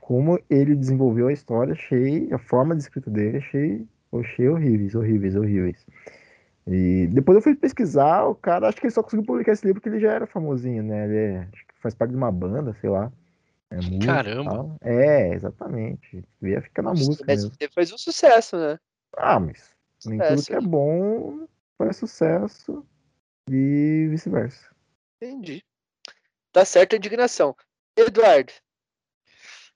como 0.00 0.38
ele 0.48 0.76
desenvolveu 0.76 1.26
a 1.26 1.32
história, 1.32 1.72
achei, 1.72 2.32
a 2.32 2.38
forma 2.38 2.76
de 2.76 2.82
escrita 2.82 3.10
dele, 3.10 3.38
achei, 3.38 3.84
achei 4.12 4.48
horríveis, 4.48 4.94
horríveis, 4.94 5.34
horríveis. 5.34 5.86
E 6.66 7.08
depois 7.12 7.36
eu 7.36 7.42
fui 7.42 7.54
pesquisar, 7.54 8.24
o 8.26 8.34
cara, 8.34 8.68
acho 8.68 8.80
que 8.80 8.86
ele 8.86 8.94
só 8.94 9.02
conseguiu 9.02 9.26
publicar 9.26 9.52
esse 9.52 9.66
livro 9.66 9.80
porque 9.80 9.88
ele 9.88 10.00
já 10.00 10.12
era 10.12 10.26
famosinho, 10.26 10.82
né? 10.82 11.04
Ele 11.06 11.16
é, 11.16 11.38
acho 11.52 11.66
que 11.66 11.74
faz 11.80 11.94
parte 11.94 12.10
de 12.10 12.16
uma 12.16 12.30
banda, 12.30 12.76
sei 12.80 12.90
lá. 12.90 13.12
É 13.70 13.76
música, 13.76 14.06
Caramba! 14.06 14.76
É, 14.80 15.34
exatamente. 15.34 16.24
Ia 16.42 16.62
ficar 16.62 16.82
na 16.82 16.90
música. 16.90 17.24
Mas 17.26 17.50
fez 17.74 17.92
um 17.92 17.98
sucesso, 17.98 18.56
né? 18.56 18.78
Ah, 19.16 19.40
mas 19.40 19.74
nem 20.04 20.20
tudo 20.20 20.44
que 20.44 20.54
é 20.54 20.60
bom 20.60 21.46
faz 21.76 21.96
sucesso 21.96 22.86
e 23.50 24.06
vice-versa. 24.10 24.70
Entendi. 25.20 25.64
Tá 26.56 26.64
certa 26.64 26.96
a 26.96 26.98
indignação. 26.98 27.54
Eduardo. 27.94 28.50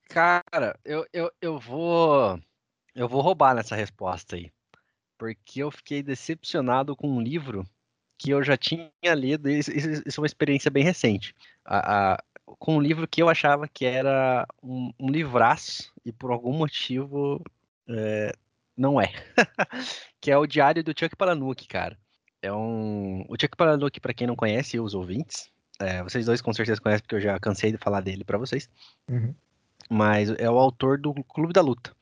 Cara, 0.09 0.75
eu, 0.83 1.05
eu, 1.13 1.31
eu 1.39 1.59
vou. 1.59 2.41
Eu 2.95 3.07
vou 3.07 3.21
roubar 3.21 3.53
nessa 3.53 3.75
resposta 3.75 4.35
aí. 4.35 4.51
Porque 5.15 5.61
eu 5.61 5.69
fiquei 5.69 6.01
decepcionado 6.01 6.95
com 6.95 7.07
um 7.07 7.21
livro 7.21 7.63
que 8.17 8.31
eu 8.31 8.41
já 8.41 8.57
tinha 8.57 8.89
lido. 9.15 9.47
Isso, 9.47 9.69
isso 9.71 10.19
é 10.19 10.21
uma 10.21 10.25
experiência 10.25 10.71
bem 10.71 10.83
recente. 10.83 11.35
A, 11.63 12.13
a, 12.13 12.23
com 12.57 12.77
um 12.77 12.81
livro 12.81 13.07
que 13.07 13.21
eu 13.21 13.29
achava 13.29 13.67
que 13.67 13.85
era 13.85 14.47
um, 14.63 14.91
um 14.99 15.07
livraço 15.11 15.93
e 16.03 16.11
por 16.11 16.31
algum 16.31 16.51
motivo 16.51 17.43
é, 17.87 18.31
não 18.75 18.99
é. 18.99 19.13
que 20.19 20.31
é 20.31 20.37
o 20.39 20.47
Diário 20.47 20.83
do 20.83 20.99
Chuck 20.99 21.15
Palahniuk, 21.15 21.67
cara. 21.67 21.95
É 22.41 22.51
um. 22.51 23.23
O 23.29 23.35
Chuck 23.39 23.55
Palahniuk, 23.55 23.99
para 23.99 24.15
quem 24.15 24.25
não 24.25 24.35
conhece, 24.35 24.79
os 24.79 24.95
ouvintes, 24.95 25.51
é, 25.81 26.03
vocês 26.03 26.25
dois 26.25 26.41
com 26.41 26.53
certeza 26.53 26.79
conhecem, 26.79 27.01
porque 27.01 27.15
eu 27.15 27.21
já 27.21 27.39
cansei 27.39 27.71
de 27.71 27.77
falar 27.77 28.01
dele 28.01 28.23
para 28.23 28.37
vocês. 28.37 28.69
Uhum. 29.09 29.33
Mas 29.89 30.29
é 30.29 30.49
o 30.49 30.57
autor 30.57 30.97
do 30.97 31.13
Clube 31.23 31.53
da 31.53 31.61
Luta. 31.61 31.93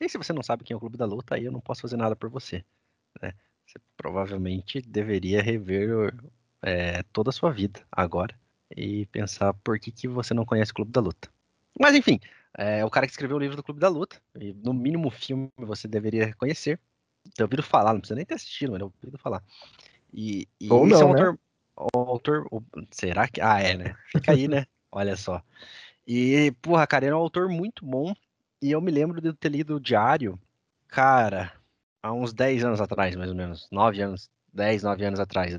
E 0.00 0.08
se 0.08 0.18
você 0.18 0.32
não 0.32 0.42
sabe 0.42 0.64
quem 0.64 0.74
é 0.74 0.76
o 0.76 0.80
Clube 0.80 0.96
da 0.96 1.06
Luta, 1.06 1.34
aí 1.34 1.44
eu 1.44 1.52
não 1.52 1.60
posso 1.60 1.82
fazer 1.82 1.96
nada 1.96 2.16
por 2.16 2.28
você. 2.28 2.64
Né? 3.22 3.32
Você 3.66 3.78
provavelmente 3.96 4.80
deveria 4.80 5.42
rever 5.42 6.14
é, 6.62 7.02
toda 7.12 7.30
a 7.30 7.32
sua 7.32 7.50
vida 7.50 7.80
agora 7.90 8.34
e 8.74 9.06
pensar 9.06 9.54
por 9.54 9.78
que, 9.78 9.92
que 9.92 10.08
você 10.08 10.34
não 10.34 10.44
conhece 10.44 10.72
o 10.72 10.74
Clube 10.74 10.92
da 10.92 11.00
Luta. 11.00 11.30
Mas 11.78 11.94
enfim, 11.94 12.18
é 12.56 12.84
o 12.84 12.90
cara 12.90 13.06
que 13.06 13.12
escreveu 13.12 13.36
o 13.36 13.40
livro 13.40 13.56
do 13.56 13.62
Clube 13.62 13.80
da 13.80 13.88
Luta. 13.88 14.20
E 14.38 14.52
no 14.52 14.72
mínimo 14.72 15.08
o 15.08 15.10
filme 15.10 15.50
você 15.58 15.86
deveria 15.86 16.32
conhecer. 16.34 16.80
Eu 17.38 17.44
ouvido 17.44 17.62
falar, 17.62 17.92
não 17.92 18.00
precisa 18.00 18.16
nem 18.16 18.24
ter 18.24 18.34
assistido, 18.34 18.72
mas 18.72 18.80
eu 18.80 18.92
ouvido 19.02 19.18
falar. 19.18 19.42
E, 20.12 20.48
e 20.60 20.72
Ou 20.72 20.86
não, 20.86 21.00
é 21.00 21.04
um 21.04 21.12
né? 21.12 21.38
O 21.76 21.98
autor. 21.98 22.46
O, 22.50 22.62
será 22.90 23.28
que. 23.28 23.40
Ah, 23.40 23.60
é, 23.60 23.76
né? 23.76 23.96
Fica 24.10 24.32
aí, 24.32 24.48
né? 24.48 24.66
Olha 24.90 25.16
só. 25.16 25.42
E, 26.06 26.52
porra, 26.62 26.86
cara, 26.86 27.04
ele 27.04 27.12
é 27.12 27.16
um 27.16 27.20
autor 27.20 27.48
muito 27.48 27.84
bom. 27.84 28.14
E 28.62 28.70
eu 28.70 28.80
me 28.80 28.90
lembro 28.90 29.20
de 29.20 29.32
ter 29.34 29.50
lido 29.50 29.76
o 29.76 29.80
Diário, 29.80 30.40
cara, 30.88 31.52
há 32.02 32.12
uns 32.12 32.32
10 32.32 32.64
anos 32.64 32.80
atrás, 32.80 33.14
mais 33.16 33.30
ou 33.30 33.36
menos. 33.36 33.68
9 33.70 34.00
anos, 34.00 34.30
10, 34.52 34.82
9 34.82 35.04
anos 35.04 35.20
atrás. 35.20 35.54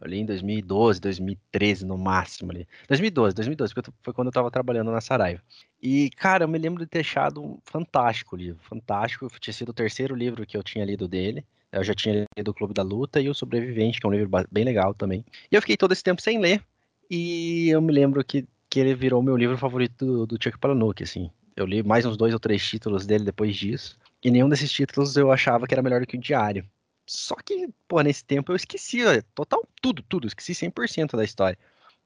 Ali 0.00 0.18
em 0.18 0.26
2012, 0.26 1.00
2013 1.00 1.84
no 1.86 1.98
máximo 1.98 2.50
ali. 2.50 2.66
2012, 2.88 3.34
2012, 3.34 3.74
porque 3.74 3.90
foi 4.02 4.14
quando 4.14 4.28
eu 4.28 4.32
tava 4.32 4.50
trabalhando 4.50 4.90
na 4.90 5.00
Saraiva. 5.00 5.42
E, 5.80 6.10
cara, 6.10 6.44
eu 6.44 6.48
me 6.48 6.58
lembro 6.58 6.82
de 6.82 6.88
ter 6.88 7.00
achado 7.00 7.42
um 7.42 7.58
fantástico 7.64 8.34
livro, 8.34 8.62
fantástico. 8.64 9.28
Tinha 9.38 9.54
sido 9.54 9.68
o 9.68 9.74
terceiro 9.74 10.14
livro 10.14 10.46
que 10.46 10.56
eu 10.56 10.62
tinha 10.62 10.84
lido 10.84 11.06
dele. 11.06 11.44
Eu 11.72 11.84
já 11.84 11.94
tinha 11.94 12.24
lido 12.36 12.50
o 12.50 12.54
Clube 12.54 12.74
da 12.74 12.82
Luta 12.82 13.20
e 13.20 13.28
o 13.28 13.34
Sobrevivente, 13.34 14.00
que 14.00 14.06
é 14.06 14.08
um 14.08 14.12
livro 14.12 14.30
bem 14.50 14.64
legal 14.64 14.92
também. 14.92 15.24
E 15.50 15.54
eu 15.54 15.60
fiquei 15.60 15.76
todo 15.76 15.92
esse 15.92 16.02
tempo 16.02 16.20
sem 16.20 16.38
ler. 16.38 16.62
E 17.08 17.68
eu 17.70 17.80
me 17.80 17.92
lembro 17.92 18.24
que, 18.24 18.46
que 18.68 18.80
ele 18.80 18.94
virou 18.94 19.22
meu 19.22 19.36
livro 19.36 19.56
favorito 19.56 20.04
do, 20.04 20.26
do 20.26 20.42
Chuck 20.42 20.58
Palahniuk, 20.58 21.02
assim. 21.02 21.30
Eu 21.56 21.66
li 21.66 21.82
mais 21.82 22.04
uns 22.06 22.16
dois 22.16 22.32
ou 22.32 22.40
três 22.40 22.66
títulos 22.66 23.06
dele 23.06 23.24
depois 23.24 23.56
disso. 23.56 23.98
E 24.22 24.30
nenhum 24.30 24.48
desses 24.48 24.70
títulos 24.70 25.16
eu 25.16 25.30
achava 25.30 25.66
que 25.66 25.74
era 25.74 25.82
melhor 25.82 26.00
do 26.00 26.06
que 26.06 26.16
o 26.16 26.20
Diário. 26.20 26.64
Só 27.06 27.34
que, 27.36 27.68
pô, 27.88 28.00
nesse 28.00 28.24
tempo 28.24 28.52
eu 28.52 28.56
esqueci, 28.56 29.00
total, 29.34 29.66
tudo, 29.82 30.02
tudo. 30.02 30.26
Esqueci 30.26 30.52
100% 30.52 31.16
da 31.16 31.24
história. 31.24 31.58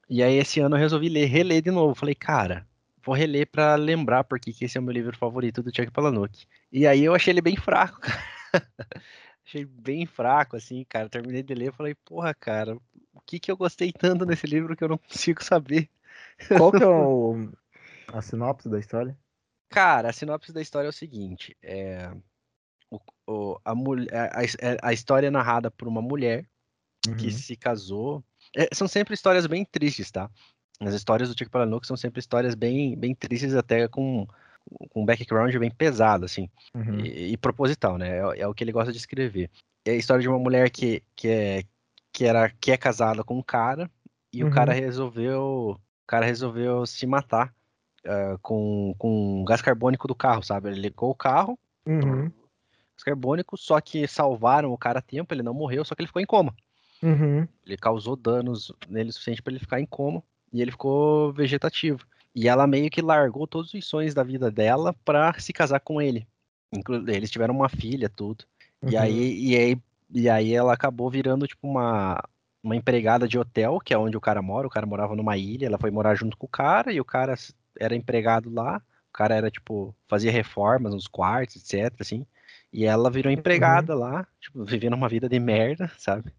E 0.09 0.21
aí 0.23 0.35
esse 0.35 0.59
ano 0.59 0.75
eu 0.75 0.79
resolvi 0.79 1.09
ler, 1.09 1.25
reler 1.25 1.61
de 1.61 1.71
novo. 1.71 1.95
Falei, 1.95 2.15
cara, 2.15 2.67
vou 3.03 3.15
reler 3.15 3.47
para 3.47 3.75
lembrar 3.75 4.23
porque 4.23 4.51
que 4.51 4.65
esse 4.65 4.77
é 4.77 4.81
o 4.81 4.83
meu 4.83 4.93
livro 4.93 5.15
favorito 5.17 5.61
do 5.61 5.75
Chuck 5.75 5.91
Palahniuk. 5.91 6.45
E 6.71 6.87
aí 6.87 7.03
eu 7.03 7.13
achei 7.13 7.31
ele 7.31 7.41
bem 7.41 7.55
fraco, 7.55 7.99
cara. 8.01 8.23
Achei 9.45 9.63
bem 9.63 10.05
fraco, 10.05 10.55
assim, 10.55 10.83
cara. 10.85 11.07
Terminei 11.07 11.43
de 11.43 11.53
ler 11.53 11.69
e 11.69 11.75
falei, 11.75 11.95
porra, 12.03 12.33
cara, 12.33 12.75
o 13.13 13.21
que 13.21 13.39
que 13.39 13.51
eu 13.51 13.57
gostei 13.57 13.91
tanto 13.91 14.25
nesse 14.25 14.47
livro 14.47 14.75
que 14.75 14.83
eu 14.83 14.89
não 14.89 14.97
consigo 14.97 15.43
saber? 15.43 15.89
Qual 16.57 16.71
que 16.71 16.83
é 16.83 16.87
o, 16.87 17.51
a 18.11 18.21
sinopse 18.21 18.67
da 18.69 18.79
história? 18.79 19.17
Cara, 19.69 20.09
a 20.09 20.13
sinopse 20.13 20.51
da 20.51 20.61
história 20.61 20.87
é 20.87 20.89
o 20.89 20.93
seguinte: 20.93 21.55
é, 21.61 22.11
o, 22.89 22.99
o, 23.27 23.59
a, 23.63 23.71
a, 23.71 24.41
a, 24.41 24.89
a, 24.89 24.93
história 24.93 25.27
é 25.27 25.31
narrada 25.31 25.69
por 25.69 25.87
uma 25.87 26.01
mulher 26.01 26.47
uhum. 27.07 27.15
que 27.15 27.31
se 27.31 27.55
casou. 27.55 28.23
É, 28.55 28.67
são 28.73 28.87
sempre 28.87 29.13
histórias 29.13 29.45
bem 29.45 29.63
tristes, 29.65 30.09
tá? 30.11 30.29
As 30.79 30.93
histórias 30.93 31.29
do 31.29 31.37
Chico 31.37 31.51
Palahniuk 31.51 31.85
são 31.85 31.95
sempre 31.95 32.19
histórias 32.19 32.55
bem, 32.55 32.97
bem 32.97 33.13
tristes, 33.15 33.53
até 33.53 33.87
com 33.87 34.27
com 34.89 35.03
um 35.03 35.05
background 35.05 35.55
bem 35.57 35.71
pesado, 35.71 36.25
assim, 36.25 36.49
uhum. 36.73 36.99
e, 36.99 37.33
e, 37.33 37.37
proposital, 37.37 37.97
né? 37.97 38.17
É, 38.17 38.41
é, 38.41 38.47
o 38.47 38.53
que 38.53 38.63
ele 38.63 38.71
gosta 38.71 38.91
de 38.91 38.97
escrever. 38.97 39.49
É 39.85 39.91
a 39.91 39.95
história 39.95 40.21
de 40.21 40.29
uma 40.29 40.39
mulher 40.39 40.69
que, 40.69 41.03
que, 41.15 41.27
é, 41.27 41.63
que, 42.11 42.25
era, 42.25 42.49
que 42.49 42.71
é 42.71 42.77
casada 42.77 43.23
com 43.23 43.37
um 43.37 43.43
cara 43.43 43.89
e 44.33 44.43
uhum. 44.43 44.49
o 44.49 44.53
cara 44.53 44.73
uhum. 44.73 44.79
resolveu 44.79 45.79
o 46.05 46.07
cara 46.07 46.25
resolveu 46.25 46.85
se 46.85 47.07
matar 47.07 47.51
uh, 48.05 48.37
com, 48.39 48.93
com 48.97 49.43
gás 49.43 49.61
carbônico 49.61 50.07
do 50.07 50.13
carro, 50.13 50.43
sabe? 50.43 50.69
Ele 50.69 50.81
ligou 50.81 51.09
o 51.09 51.15
carro, 51.15 51.57
uhum. 51.83 52.25
gás 52.25 53.03
carbônico, 53.03 53.57
só 53.57 53.81
que 53.81 54.07
salvaram 54.07 54.71
o 54.71 54.77
cara 54.77 54.99
a 54.99 55.01
tempo, 55.01 55.33
ele 55.33 55.41
não 55.41 55.53
morreu, 55.53 55.83
só 55.83 55.95
que 55.95 56.01
ele 56.01 56.07
ficou 56.07 56.21
em 56.21 56.27
coma. 56.27 56.55
Uhum. 57.01 57.47
Ele 57.65 57.77
causou 57.77 58.15
danos 58.15 58.71
nele 58.87 59.09
o 59.09 59.13
suficiente 59.13 59.41
para 59.41 59.51
ele 59.51 59.59
ficar 59.59 59.79
em 59.79 59.85
coma 59.85 60.23
e 60.53 60.61
ele 60.61 60.71
ficou 60.71 61.33
vegetativo. 61.33 62.05
E 62.35 62.49
ela 62.49 62.67
meio 62.67 62.89
que 62.89 63.01
largou 63.01 63.47
todos 63.47 63.73
os 63.73 63.85
sonhos 63.87 64.13
da 64.13 64.21
vida 64.21 64.51
dela 64.51 64.93
pra 65.05 65.33
se 65.39 65.53
casar 65.53 65.79
com 65.79 66.01
ele. 66.01 66.27
Eles 67.07 67.31
tiveram 67.31 67.55
uma 67.55 67.69
filha, 67.69 68.09
tudo. 68.09 68.43
Uhum. 68.81 68.89
E, 68.89 68.97
aí, 68.97 69.39
e, 69.39 69.55
aí, 69.55 69.77
e 70.13 70.29
aí 70.29 70.53
ela 70.53 70.73
acabou 70.73 71.09
virando, 71.09 71.47
tipo, 71.47 71.65
uma, 71.65 72.21
uma 72.61 72.75
empregada 72.75 73.25
de 73.25 73.39
hotel, 73.39 73.79
que 73.79 73.93
é 73.93 73.97
onde 73.97 74.17
o 74.17 74.21
cara 74.21 74.41
mora. 74.41 74.67
O 74.67 74.69
cara 74.69 74.85
morava 74.85 75.15
numa 75.15 75.37
ilha, 75.37 75.67
ela 75.67 75.77
foi 75.77 75.89
morar 75.89 76.13
junto 76.15 76.35
com 76.35 76.45
o 76.45 76.49
cara, 76.49 76.91
e 76.91 76.99
o 76.99 77.05
cara 77.05 77.35
era 77.79 77.95
empregado 77.95 78.53
lá. 78.53 78.81
O 79.09 79.13
cara 79.13 79.33
era, 79.33 79.49
tipo, 79.49 79.95
fazia 80.09 80.31
reformas 80.31 80.93
nos 80.93 81.07
quartos, 81.07 81.55
etc, 81.55 81.93
assim. 82.01 82.25
E 82.71 82.83
ela 82.83 83.09
virou 83.09 83.31
uhum. 83.31 83.39
empregada 83.39 83.93
uhum. 83.93 83.99
lá, 84.01 84.27
tipo, 84.41 84.65
vivendo 84.65 84.93
uma 84.93 85.07
vida 85.07 85.29
de 85.29 85.39
merda, 85.39 85.89
sabe? 85.97 86.33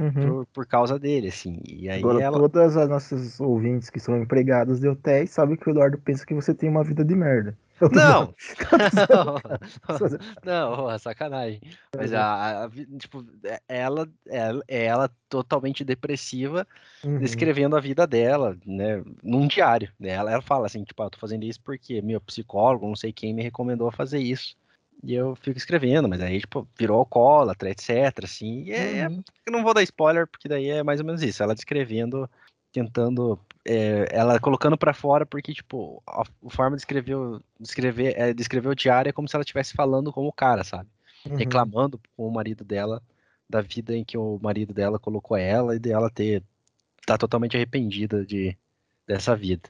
Uhum. 0.00 0.12
por, 0.12 0.46
por 0.46 0.66
causa 0.66 0.98
dele, 0.98 1.28
assim. 1.28 1.60
E 1.66 1.88
aí 1.88 2.00
Agora, 2.00 2.22
ela... 2.22 2.38
todas 2.38 2.76
as 2.76 2.88
nossas 2.88 3.40
ouvintes 3.40 3.90
que 3.90 4.00
são 4.00 4.16
empregados 4.16 4.80
de 4.80 4.88
hotéis 4.88 5.30
sabem 5.30 5.56
que 5.56 5.68
o 5.68 5.70
Eduardo 5.70 5.98
pensa 5.98 6.26
que 6.26 6.34
você 6.34 6.54
tem 6.54 6.68
uma 6.68 6.84
vida 6.84 7.04
de 7.04 7.14
merda. 7.14 7.56
Não! 7.92 8.32
não, 10.44 10.86
não, 10.86 10.98
sacanagem. 10.98 11.60
Mas 11.96 12.12
a, 12.12 12.66
a, 12.66 12.70
tipo, 12.98 13.26
é, 13.42 13.60
ela, 13.68 14.08
ela, 14.26 14.62
é 14.68 14.84
ela 14.84 15.10
totalmente 15.28 15.84
depressiva, 15.84 16.66
uhum. 17.02 17.18
descrevendo 17.18 17.76
a 17.76 17.80
vida 17.80 18.06
dela, 18.06 18.56
né, 18.64 19.02
num 19.22 19.48
diário. 19.48 19.90
Né? 19.98 20.10
Ela, 20.10 20.30
ela 20.30 20.42
fala 20.42 20.66
assim, 20.66 20.84
tipo, 20.84 21.02
ah, 21.02 21.10
tô 21.10 21.18
fazendo 21.18 21.44
isso 21.44 21.60
porque 21.62 22.00
meu 22.00 22.20
psicólogo, 22.20 22.86
não 22.86 22.94
sei 22.94 23.12
quem, 23.12 23.34
me 23.34 23.42
recomendou 23.42 23.90
fazer 23.90 24.20
isso. 24.20 24.56
E 25.04 25.14
eu 25.14 25.36
fico 25.36 25.58
escrevendo, 25.58 26.08
mas 26.08 26.20
aí, 26.22 26.40
tipo, 26.40 26.66
virou 26.78 26.98
alcoólatra, 26.98 27.70
etc, 27.70 28.24
assim. 28.24 28.64
E 28.64 28.72
é, 28.72 28.98
é 29.00 29.08
uhum. 29.08 29.22
eu 29.44 29.52
não 29.52 29.62
vou 29.62 29.74
dar 29.74 29.82
spoiler, 29.82 30.26
porque 30.26 30.48
daí 30.48 30.70
é 30.70 30.82
mais 30.82 30.98
ou 30.98 31.06
menos 31.06 31.22
isso. 31.22 31.42
Ela 31.42 31.54
descrevendo, 31.54 32.28
tentando, 32.72 33.38
é, 33.66 34.08
ela 34.10 34.40
colocando 34.40 34.78
para 34.78 34.94
fora, 34.94 35.26
porque, 35.26 35.52
tipo, 35.52 36.02
a, 36.06 36.22
a, 36.22 36.50
forma 36.50 36.74
de 36.74 36.80
escrever, 36.80 37.16
de 37.60 37.68
escrever, 37.68 38.18
é, 38.18 38.32
de 38.32 38.40
escrever 38.40 38.68
o 38.68 38.74
diário 38.74 39.10
é 39.10 39.12
como 39.12 39.28
se 39.28 39.36
ela 39.36 39.42
estivesse 39.42 39.74
falando 39.74 40.10
com 40.10 40.26
o 40.26 40.32
cara, 40.32 40.64
sabe? 40.64 40.88
Uhum. 41.26 41.36
Reclamando 41.36 42.00
com 42.16 42.26
o 42.26 42.32
marido 42.32 42.64
dela 42.64 43.02
da 43.48 43.60
vida 43.60 43.94
em 43.94 44.04
que 44.04 44.16
o 44.16 44.38
marido 44.42 44.72
dela 44.72 44.98
colocou 44.98 45.36
ela 45.36 45.76
e 45.76 45.78
dela 45.78 46.10
ter 46.10 46.42
tá 47.06 47.18
totalmente 47.18 47.56
arrependida 47.56 48.24
de 48.24 48.56
dessa 49.06 49.36
vida. 49.36 49.68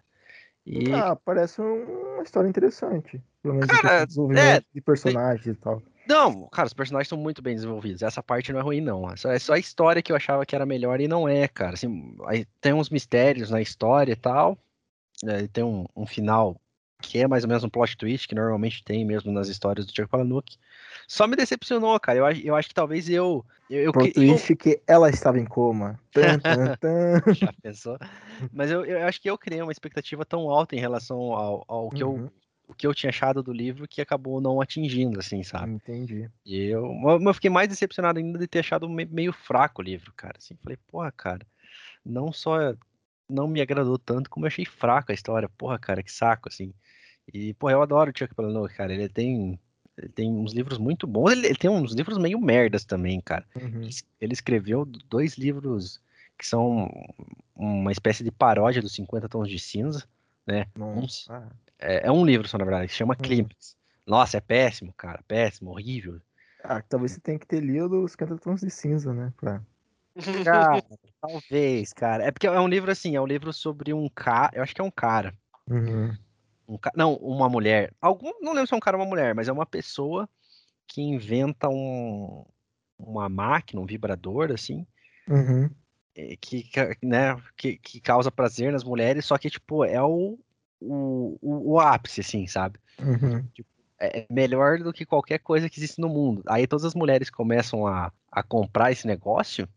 E... 0.65 0.93
Ah, 0.93 1.17
parece 1.17 1.61
uma 1.61 2.23
história 2.23 2.49
interessante. 2.49 3.21
Pelo 3.45 3.57
menos 3.57 3.69
cara, 3.69 4.07
desenvolvimento 4.07 4.47
é, 4.47 4.63
de 4.75 4.81
personagens 4.81 5.47
e 5.47 5.55
tal. 5.61 5.83
Não, 6.09 6.49
cara, 6.49 6.67
os 6.67 6.73
personagens 6.73 7.09
são 7.09 7.19
muito 7.19 7.43
bem 7.43 7.55
desenvolvidos. 7.55 8.01
Essa 8.01 8.23
parte 8.23 8.51
não 8.51 8.59
é 8.59 8.63
ruim, 8.63 8.81
não. 8.81 9.11
É 9.11 9.17
só, 9.17 9.31
é 9.31 9.39
só 9.39 9.53
a 9.53 9.59
história 9.59 10.01
que 10.01 10.11
eu 10.11 10.17
achava 10.17 10.47
que 10.47 10.57
era 10.57 10.65
melhor 10.65 10.99
e 10.99 11.07
não 11.07 11.29
é, 11.29 11.47
cara. 11.47 11.75
Assim, 11.75 12.17
tem 12.59 12.73
uns 12.73 12.89
mistérios 12.89 13.51
na 13.51 13.61
história 13.61 14.13
e 14.13 14.17
tal. 14.17 14.59
É, 15.27 15.47
tem 15.47 15.63
um, 15.63 15.85
um, 15.95 16.07
final 16.07 16.59
que 17.03 17.19
é 17.19 17.29
mais 17.29 17.45
ou 17.45 17.49
menos 17.49 17.63
um 17.63 17.69
plot 17.69 17.99
twist, 17.99 18.27
que 18.27 18.35
normalmente 18.35 18.83
tem 18.83 19.05
mesmo 19.05 19.31
nas 19.31 19.49
histórias 19.49 19.85
do 19.85 19.95
Chuck 19.95 20.09
Palahniuk. 20.09 20.57
Só 21.07 21.27
me 21.27 21.37
decepcionou, 21.37 22.01
cara. 22.01 22.19
Eu, 22.19 22.31
eu 22.45 22.57
acho 22.57 22.69
que 22.69 22.75
talvez 22.75 23.11
eu. 23.11 23.45
eu, 23.69 23.83
eu 23.83 23.93
plot 23.93 24.11
twist 24.13 24.51
eu... 24.51 24.57
que 24.57 24.81
ela 24.87 25.11
estava 25.11 25.39
em 25.39 25.45
coma. 25.45 26.01
Já 27.35 27.53
pensou? 27.63 27.99
Mas 28.51 28.71
eu, 28.71 28.87
eu 28.87 29.07
acho 29.07 29.21
que 29.21 29.29
eu 29.29 29.37
criei 29.37 29.61
uma 29.61 29.73
expectativa 29.73 30.25
tão 30.25 30.49
alta 30.49 30.75
em 30.75 30.81
relação 30.81 31.19
ao, 31.19 31.63
ao 31.69 31.91
que 31.91 32.03
uhum. 32.03 32.25
eu 32.25 32.33
o 32.67 32.75
que 32.75 32.87
eu 32.87 32.95
tinha 32.95 33.11
achado 33.11 33.43
do 33.43 33.53
livro 33.53 33.87
que 33.87 34.01
acabou 34.01 34.41
não 34.41 34.61
atingindo, 34.61 35.19
assim, 35.19 35.43
sabe? 35.43 35.73
Entendi. 35.73 36.31
E 36.45 36.65
eu, 36.65 36.87
eu 37.21 37.35
fiquei 37.35 37.51
mais 37.51 37.69
decepcionado 37.69 38.19
ainda 38.19 38.39
de 38.39 38.47
ter 38.47 38.61
achado 38.61 38.89
meio 38.89 39.33
fraco 39.33 39.83
o 39.83 39.85
livro, 39.85 40.13
cara. 40.17 40.39
Assim, 40.39 40.57
falei, 40.63 40.79
porra, 40.89 41.13
cara, 41.13 41.47
não 42.05 42.33
só 42.33 42.75
não 43.29 43.49
me 43.49 43.61
agradou 43.61 43.99
tanto, 43.99 44.31
como 44.31 44.45
eu 44.45 44.49
achei 44.49 44.65
fraca 44.65 45.13
a 45.13 45.15
história. 45.15 45.49
Porra, 45.49 45.79
cara, 45.79 46.03
que 46.03 46.13
saco, 46.13 46.49
assim. 46.49 46.73
E, 47.33 47.55
porra, 47.55 47.73
eu 47.73 47.83
adoro 47.83 48.11
o 48.11 48.19
Chuck 48.19 48.35
Palahniuk, 48.35 48.75
cara. 48.75 48.93
Ele 48.93 49.09
tem, 49.09 49.59
ele 49.97 50.09
tem 50.09 50.31
uns 50.31 50.53
livros 50.53 50.79
muito 50.79 51.07
bons. 51.07 51.33
Ele, 51.33 51.47
ele 51.47 51.57
tem 51.57 51.71
uns 51.71 51.93
livros 51.93 52.19
meio 52.19 52.41
merdas 52.41 52.85
também, 52.85 53.21
cara. 53.21 53.47
Uhum. 53.57 53.89
Ele 54.21 54.33
escreveu 54.33 54.85
dois 54.85 55.37
livros 55.37 56.01
que 56.39 56.47
são 56.47 56.91
uma 57.55 57.93
espécie 57.93 58.25
de 58.25 58.31
paródia 58.31 58.83
dos 58.83 58.95
50 58.95 59.29
Tons 59.29 59.49
de 59.49 59.59
Cinza, 59.59 60.05
né? 60.47 60.67
Nossa. 60.77 61.49
É, 61.79 62.07
é, 62.07 62.13
um 62.13 62.25
livro 62.25 62.47
só, 62.49 62.59
na 62.59 62.65
verdade, 62.65 62.89
que 62.89 62.95
chama 62.95 63.17
uhum. 63.19 63.47
Nossa, 64.07 64.37
é 64.37 64.41
péssimo, 64.41 64.93
cara. 64.97 65.23
Péssimo, 65.27 65.71
horrível. 65.71 66.21
Ah, 66.63 66.83
talvez 66.83 67.13
você 67.13 67.21
tenha 67.21 67.39
que 67.39 67.47
ter 67.47 67.61
lido 67.61 68.03
os 68.03 68.13
50 68.13 68.39
Tons 68.39 68.61
de 68.61 68.71
Cinza, 68.71 69.13
né? 69.13 69.33
Pra... 69.37 69.63
Cara, 70.45 70.83
talvez, 71.21 71.93
cara. 71.93 72.25
É 72.25 72.31
porque 72.31 72.47
é 72.47 72.61
um 72.61 72.69
livro 72.69 72.91
assim, 72.91 73.17
é 73.17 73.21
um 73.21 73.27
livro 73.27 73.53
sobre 73.53 73.93
um 73.93 74.09
cara. 74.09 74.53
Eu 74.55 74.63
acho 74.63 74.73
que 74.73 74.81
é 74.81 74.85
um 74.85 74.91
cara. 74.91 75.35
Uhum. 75.69 76.17
Um 76.69 76.79
ca... 76.79 76.93
Não, 76.95 77.15
uma 77.15 77.49
mulher. 77.49 77.93
Algum, 78.01 78.31
não 78.41 78.53
lembro 78.53 78.69
se 78.69 78.75
é 78.75 78.77
um 78.77 78.81
cara 78.81 78.97
ou 78.97 79.03
uma 79.03 79.09
mulher, 79.09 79.35
mas 79.35 79.49
é 79.49 79.53
uma 79.53 79.67
pessoa 79.67 80.29
que 80.87 81.03
inventa 81.03 81.69
um, 81.69 82.45
uma 82.99 83.29
máquina, 83.29 83.83
um 83.83 83.87
vibrador, 83.87 84.53
assim, 84.53 84.87
uhum. 85.29 85.69
Eh, 86.17 86.37
que, 86.41 86.69
né, 87.03 87.37
que, 87.57 87.77
que 87.77 88.01
causa 88.01 88.31
prazer 88.31 88.73
nas 88.73 88.85
mulheres, 88.85 89.25
só 89.25 89.37
que, 89.37 89.51
tipo, 89.51 89.85
é 89.85 90.01
o, 90.01 90.39
o, 90.81 91.39
o, 91.43 91.81
ápice, 91.81 92.21
assim, 92.21 92.47
sabe? 92.47 92.79
Uhum. 93.01 93.43
Tipo, 93.53 93.69
é, 93.99 94.21
é 94.21 94.27
melhor 94.31 94.79
do 94.79 94.93
que 94.93 95.05
qualquer 95.05 95.39
coisa 95.39 95.69
que 95.69 95.79
existe 95.79 96.01
no 96.01 96.09
mundo. 96.09 96.43
Aí 96.47 96.67
todas 96.67 96.85
as 96.85 96.95
mulheres 96.95 97.31
começam 97.31 97.87
a, 97.87 98.13
a 98.31 98.43
comprar 98.43 98.93
esse 98.93 99.07
negócio 99.07 99.69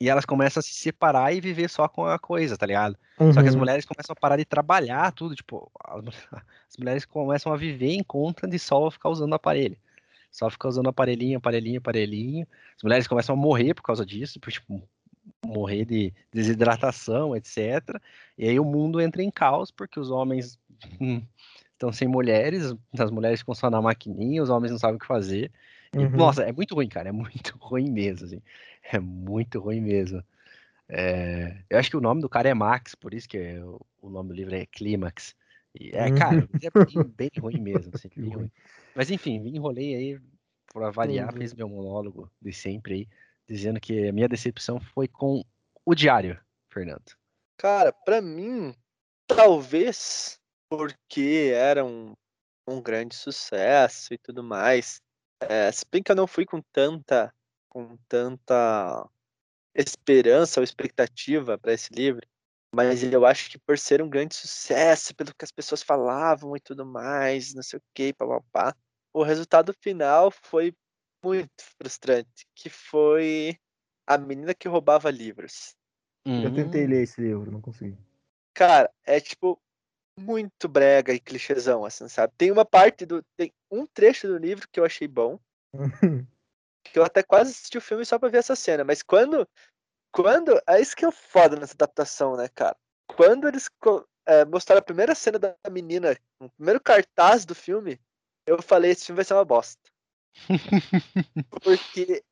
e 0.00 0.08
elas 0.08 0.24
começam 0.24 0.60
a 0.60 0.62
se 0.62 0.74
separar 0.74 1.32
e 1.32 1.40
viver 1.40 1.70
só 1.70 1.86
com 1.86 2.04
a 2.06 2.18
coisa, 2.18 2.56
tá 2.56 2.66
ligado? 2.66 2.96
Uhum. 3.20 3.32
Só 3.32 3.40
que 3.40 3.48
as 3.48 3.54
uhum. 3.54 3.60
mulheres 3.60 3.84
começam 3.84 4.12
a 4.12 4.20
parar 4.20 4.36
de 4.36 4.44
trabalhar, 4.44 5.12
tudo, 5.12 5.36
tipo, 5.36 5.70
as 5.80 6.76
mulheres 6.76 7.04
começam 7.04 7.52
a 7.52 7.56
viver 7.56 7.92
em 7.92 8.02
conta 8.02 8.48
de 8.48 8.58
só 8.58 8.90
ficar 8.90 9.10
usando 9.10 9.32
o 9.32 9.36
aparelho. 9.36 9.76
Só 10.32 10.50
ficar 10.50 10.68
usando 10.68 10.88
aparelhinho, 10.88 11.38
aparelhinho, 11.38 11.78
aparelhinho. 11.78 12.44
As 12.76 12.82
mulheres 12.82 13.06
começam 13.06 13.36
a 13.36 13.38
morrer 13.38 13.72
por 13.72 13.82
causa 13.82 14.04
disso, 14.04 14.40
por, 14.40 14.50
tipo, 14.50 14.82
morrer 15.44 15.84
de 15.84 16.12
desidratação, 16.32 17.34
etc. 17.36 18.00
E 18.36 18.48
aí 18.48 18.58
o 18.58 18.64
mundo 18.64 19.00
entra 19.00 19.22
em 19.22 19.30
caos 19.30 19.70
porque 19.70 19.98
os 19.98 20.10
homens 20.10 20.58
estão 21.72 21.92
sem 21.92 22.08
mulheres, 22.08 22.74
as 22.98 23.10
mulheres 23.10 23.40
ficam 23.40 23.54
só 23.54 23.70
na 23.70 23.80
maquininha, 23.80 24.42
os 24.42 24.50
homens 24.50 24.72
não 24.72 24.78
sabem 24.78 24.96
o 24.96 24.98
que 24.98 25.06
fazer. 25.06 25.50
E, 25.94 25.98
uhum. 25.98 26.10
Nossa, 26.10 26.42
é 26.42 26.52
muito 26.52 26.74
ruim, 26.74 26.88
cara, 26.88 27.08
é 27.08 27.12
muito 27.12 27.56
ruim 27.60 27.90
mesmo, 27.90 28.26
assim. 28.26 28.42
É 28.82 28.98
muito 28.98 29.60
ruim 29.60 29.80
mesmo. 29.80 30.22
É, 30.88 31.56
eu 31.70 31.78
acho 31.78 31.90
que 31.90 31.96
o 31.96 32.00
nome 32.00 32.20
do 32.20 32.28
cara 32.28 32.48
é 32.48 32.54
Max, 32.54 32.94
por 32.94 33.14
isso 33.14 33.28
que 33.28 33.38
é, 33.38 33.64
o 33.64 34.10
nome 34.10 34.28
do 34.28 34.34
livro 34.34 34.54
é 34.54 34.66
Clímax. 34.66 35.34
É, 35.92 36.08
uhum. 36.08 36.14
cara, 36.14 36.48
é 36.62 36.84
bem, 36.84 37.04
bem 37.16 37.30
ruim 37.40 37.60
mesmo, 37.60 37.90
assim, 37.94 38.08
bem 38.14 38.30
ruim. 38.30 38.50
Mas 38.94 39.10
enfim, 39.10 39.40
me 39.40 39.50
enrolei 39.50 39.94
aí 39.94 40.20
para 40.72 40.90
variar, 40.90 41.32
uhum. 41.32 41.40
fiz 41.40 41.54
meu 41.54 41.68
monólogo 41.68 42.30
de 42.40 42.52
sempre 42.52 42.94
aí, 42.94 43.08
dizendo 43.48 43.80
que 43.80 44.08
a 44.08 44.12
minha 44.12 44.28
decepção 44.28 44.80
foi 44.80 45.08
com 45.08 45.44
o 45.84 45.94
Diário, 45.94 46.40
Fernando. 46.72 47.16
Cara, 47.56 47.92
para 47.92 48.20
mim, 48.20 48.74
talvez 49.26 50.40
porque 50.68 51.52
era 51.54 51.84
um, 51.84 52.14
um 52.66 52.80
grande 52.80 53.14
sucesso 53.14 54.14
e 54.14 54.18
tudo 54.18 54.42
mais. 54.42 55.00
É, 55.40 55.70
se 55.70 55.84
bem 55.90 56.02
que 56.02 56.10
eu 56.10 56.16
não 56.16 56.26
fui 56.26 56.44
com 56.44 56.60
tanta 56.72 57.32
com 57.68 57.96
tanta 58.08 59.08
esperança 59.74 60.60
ou 60.60 60.64
expectativa 60.64 61.58
para 61.58 61.72
esse 61.72 61.92
livro, 61.92 62.24
mas 62.72 63.02
eu 63.02 63.26
acho 63.26 63.50
que 63.50 63.58
por 63.58 63.76
ser 63.76 64.00
um 64.00 64.08
grande 64.08 64.34
sucesso, 64.34 65.14
pelo 65.14 65.34
que 65.34 65.44
as 65.44 65.50
pessoas 65.50 65.82
falavam 65.82 66.56
e 66.56 66.60
tudo 66.60 66.86
mais, 66.86 67.52
não 67.52 67.62
sei 67.62 67.78
o 67.78 67.82
que, 67.92 68.12
papapá, 68.12 68.76
o 69.12 69.22
resultado 69.22 69.74
final 69.80 70.30
foi 70.30 70.72
muito 71.24 71.64
frustrante, 71.78 72.46
que 72.54 72.68
foi 72.68 73.58
a 74.06 74.18
menina 74.18 74.54
que 74.54 74.68
roubava 74.68 75.10
livros. 75.10 75.74
Eu 76.26 76.54
tentei 76.54 76.86
ler 76.86 77.02
esse 77.02 77.20
livro, 77.20 77.50
não 77.50 77.60
consegui. 77.60 77.96
Cara, 78.54 78.90
é 79.04 79.20
tipo 79.20 79.60
muito 80.18 80.68
brega 80.68 81.12
e 81.12 81.18
clichêzão, 81.20 81.84
assim, 81.84 82.08
sabe? 82.08 82.32
Tem 82.36 82.50
uma 82.50 82.64
parte 82.64 83.04
do. 83.04 83.22
Tem 83.36 83.52
um 83.70 83.86
trecho 83.86 84.28
do 84.28 84.38
livro 84.38 84.68
que 84.70 84.78
eu 84.78 84.84
achei 84.84 85.08
bom. 85.08 85.38
que 86.84 86.98
eu 86.98 87.04
até 87.04 87.22
quase 87.22 87.50
assisti 87.50 87.78
o 87.78 87.80
filme 87.80 88.04
só 88.04 88.18
pra 88.18 88.28
ver 88.28 88.38
essa 88.38 88.54
cena. 88.54 88.84
Mas 88.84 89.02
quando. 89.02 89.48
Quando. 90.12 90.60
É 90.68 90.80
isso 90.80 90.94
que 90.94 91.04
é 91.04 91.10
foda 91.10 91.56
nessa 91.56 91.74
adaptação, 91.74 92.36
né, 92.36 92.48
cara? 92.48 92.76
Quando 93.06 93.48
eles 93.48 93.68
é, 94.26 94.44
mostraram 94.44 94.78
a 94.78 94.84
primeira 94.84 95.14
cena 95.14 95.38
da 95.38 95.56
menina, 95.70 96.16
o 96.40 96.48
primeiro 96.50 96.80
cartaz 96.80 97.44
do 97.44 97.54
filme, 97.54 98.00
eu 98.46 98.62
falei: 98.62 98.92
esse 98.92 99.06
filme 99.06 99.16
vai 99.16 99.24
ser 99.24 99.34
uma 99.34 99.44
bosta. 99.44 99.93
Porque 101.62 102.22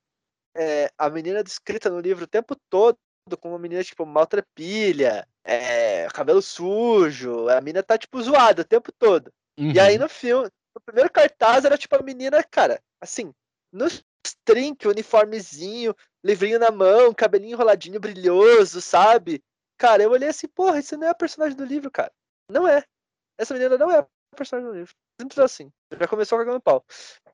é, 0.56 0.90
a 0.98 1.08
menina 1.08 1.42
descrita 1.42 1.90
no 1.90 2.00
livro 2.00 2.24
o 2.24 2.28
tempo 2.28 2.56
todo 2.68 2.98
como 3.40 3.54
uma 3.54 3.60
menina, 3.60 3.84
tipo, 3.84 4.04
maltrapilha, 4.04 5.26
é, 5.44 6.08
cabelo 6.08 6.42
sujo, 6.42 7.48
a 7.48 7.60
menina 7.60 7.82
tá, 7.82 7.96
tipo, 7.96 8.20
zoada 8.20 8.62
o 8.62 8.64
tempo 8.64 8.90
todo. 8.92 9.32
Uhum. 9.58 9.72
E 9.72 9.78
aí 9.78 9.94
uhum. 9.94 10.02
no 10.02 10.08
filme, 10.08 10.50
no 10.74 10.80
primeiro 10.84 11.10
cartaz 11.10 11.64
era, 11.64 11.78
tipo, 11.78 11.94
a 11.94 12.02
menina, 12.02 12.42
cara, 12.42 12.82
assim, 13.00 13.32
nos 13.72 14.02
trinques, 14.44 14.90
uniformezinho, 14.90 15.94
livrinho 16.24 16.58
na 16.58 16.70
mão, 16.70 17.14
cabelinho 17.14 17.54
enroladinho, 17.54 18.00
brilhoso, 18.00 18.80
sabe? 18.80 19.42
Cara, 19.78 20.02
eu 20.02 20.10
olhei 20.10 20.28
assim, 20.28 20.48
porra, 20.48 20.78
isso 20.78 20.96
não 20.96 21.06
é 21.06 21.10
a 21.10 21.14
personagem 21.14 21.56
do 21.56 21.64
livro, 21.64 21.90
cara. 21.90 22.12
Não 22.48 22.68
é. 22.68 22.84
Essa 23.38 23.54
menina 23.54 23.76
não 23.76 23.90
é 23.90 23.98
a 23.98 24.36
personagem 24.36 24.70
do 24.70 24.76
livro. 24.76 24.94
Simples 25.20 25.38
assim. 25.38 25.72
Já 25.98 26.06
começou 26.06 26.38
cagando 26.38 26.60
pau. 26.60 26.84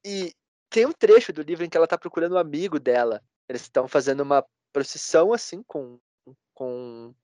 E 0.04 0.32
tem 0.70 0.86
um 0.86 0.92
trecho 0.92 1.32
do 1.32 1.42
livro 1.42 1.64
em 1.64 1.68
que 1.68 1.76
ela 1.76 1.86
tá 1.86 1.96
procurando 1.96 2.34
um 2.34 2.38
amigo 2.38 2.78
dela. 2.78 3.22
Eles 3.48 3.62
estão 3.62 3.88
fazendo 3.88 4.20
uma 4.20 4.44
procissão, 4.72 5.32
assim, 5.32 5.62
com, 5.62 5.98
com 6.54 7.14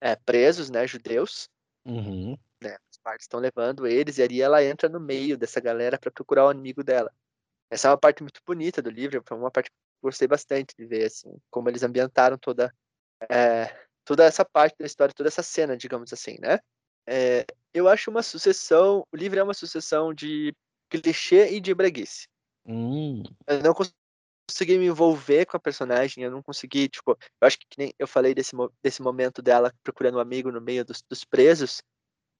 é, 0.00 0.16
presos, 0.16 0.70
né, 0.70 0.86
judeus. 0.86 1.48
Uhum. 1.84 2.36
Né, 2.62 2.76
os 2.90 2.98
partes 2.98 3.24
estão 3.24 3.40
levando 3.40 3.86
eles, 3.86 4.18
e 4.18 4.22
ali 4.22 4.42
ela 4.42 4.62
entra 4.62 4.88
no 4.88 5.00
meio 5.00 5.38
dessa 5.38 5.60
galera 5.60 5.98
para 5.98 6.10
procurar 6.10 6.44
o 6.44 6.50
amigo 6.50 6.84
dela. 6.84 7.10
Essa 7.70 7.88
é 7.88 7.90
uma 7.90 7.98
parte 7.98 8.22
muito 8.22 8.40
bonita 8.44 8.82
do 8.82 8.90
livro, 8.90 9.22
foi 9.26 9.38
uma 9.38 9.50
parte 9.50 9.70
que 9.70 9.76
eu 10.02 10.08
gostei 10.08 10.28
bastante 10.28 10.74
de 10.76 10.84
ver, 10.84 11.06
assim, 11.06 11.32
como 11.50 11.68
eles 11.68 11.82
ambientaram 11.82 12.36
toda, 12.36 12.74
é, 13.30 13.74
toda 14.04 14.24
essa 14.24 14.44
parte 14.44 14.76
da 14.78 14.84
história, 14.84 15.14
toda 15.14 15.28
essa 15.28 15.42
cena, 15.42 15.76
digamos 15.76 16.12
assim, 16.12 16.36
né? 16.38 16.58
É, 17.06 17.46
eu 17.72 17.88
acho 17.88 18.10
uma 18.10 18.22
sucessão, 18.22 19.06
o 19.10 19.16
livro 19.16 19.38
é 19.38 19.42
uma 19.42 19.54
sucessão 19.54 20.12
de 20.12 20.54
clichê 20.90 21.50
e 21.52 21.60
de 21.60 21.74
breguice. 21.74 22.28
Hum. 22.70 23.24
Eu 23.48 23.62
não 23.64 23.74
consegui 23.74 24.78
me 24.78 24.86
envolver 24.86 25.44
com 25.46 25.56
a 25.56 25.60
personagem, 25.60 26.22
eu 26.22 26.30
não 26.30 26.40
consegui, 26.40 26.88
tipo, 26.88 27.18
eu 27.40 27.46
acho 27.46 27.58
que, 27.58 27.66
que 27.68 27.78
nem 27.78 27.92
eu 27.98 28.06
falei 28.06 28.32
desse, 28.32 28.54
desse 28.80 29.02
momento 29.02 29.42
dela 29.42 29.74
procurando 29.82 30.18
um 30.18 30.20
amigo 30.20 30.52
no 30.52 30.60
meio 30.60 30.84
dos, 30.84 31.02
dos 31.02 31.24
presos, 31.24 31.82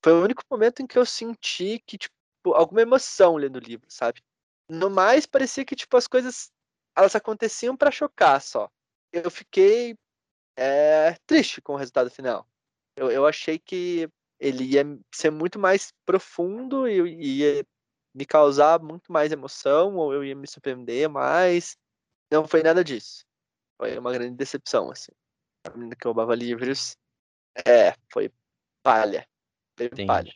foi 0.04 0.12
o 0.12 0.22
único 0.22 0.42
momento 0.48 0.80
em 0.82 0.86
que 0.86 0.96
eu 0.96 1.04
senti 1.04 1.82
que, 1.84 1.98
tipo, 1.98 2.14
alguma 2.54 2.82
emoção 2.82 3.36
lendo 3.36 3.56
o 3.56 3.60
livro, 3.60 3.86
sabe? 3.88 4.22
No 4.68 4.88
mais, 4.88 5.26
parecia 5.26 5.64
que, 5.64 5.74
tipo, 5.74 5.96
as 5.96 6.06
coisas, 6.06 6.52
elas 6.96 7.16
aconteciam 7.16 7.76
para 7.76 7.90
chocar 7.90 8.40
só. 8.40 8.70
Eu 9.12 9.30
fiquei 9.30 9.96
é, 10.56 11.16
triste 11.26 11.60
com 11.60 11.72
o 11.72 11.76
resultado 11.76 12.08
final. 12.08 12.46
Eu, 12.96 13.10
eu 13.10 13.26
achei 13.26 13.58
que 13.58 14.08
ele 14.38 14.64
ia 14.64 14.84
ser 15.12 15.30
muito 15.30 15.58
mais 15.58 15.92
profundo 16.06 16.88
e 16.88 17.38
ia 17.40 17.66
me 18.14 18.26
causar 18.26 18.80
muito 18.80 19.12
mais 19.12 19.32
emoção, 19.32 19.96
ou 19.96 20.12
eu 20.12 20.24
ia 20.24 20.34
me 20.34 20.46
surpreender 20.46 21.08
mais. 21.08 21.76
Não 22.30 22.46
foi 22.46 22.62
nada 22.62 22.84
disso. 22.84 23.24
foi 23.76 23.98
uma 23.98 24.12
grande 24.12 24.36
decepção, 24.36 24.90
assim. 24.90 25.12
A 25.64 25.70
menina 25.70 25.94
que 25.94 26.06
roubava 26.06 26.34
livros, 26.34 26.96
é, 27.66 27.94
foi 28.12 28.32
palha. 28.82 29.26
Foi 29.76 29.88
palha. 30.06 30.32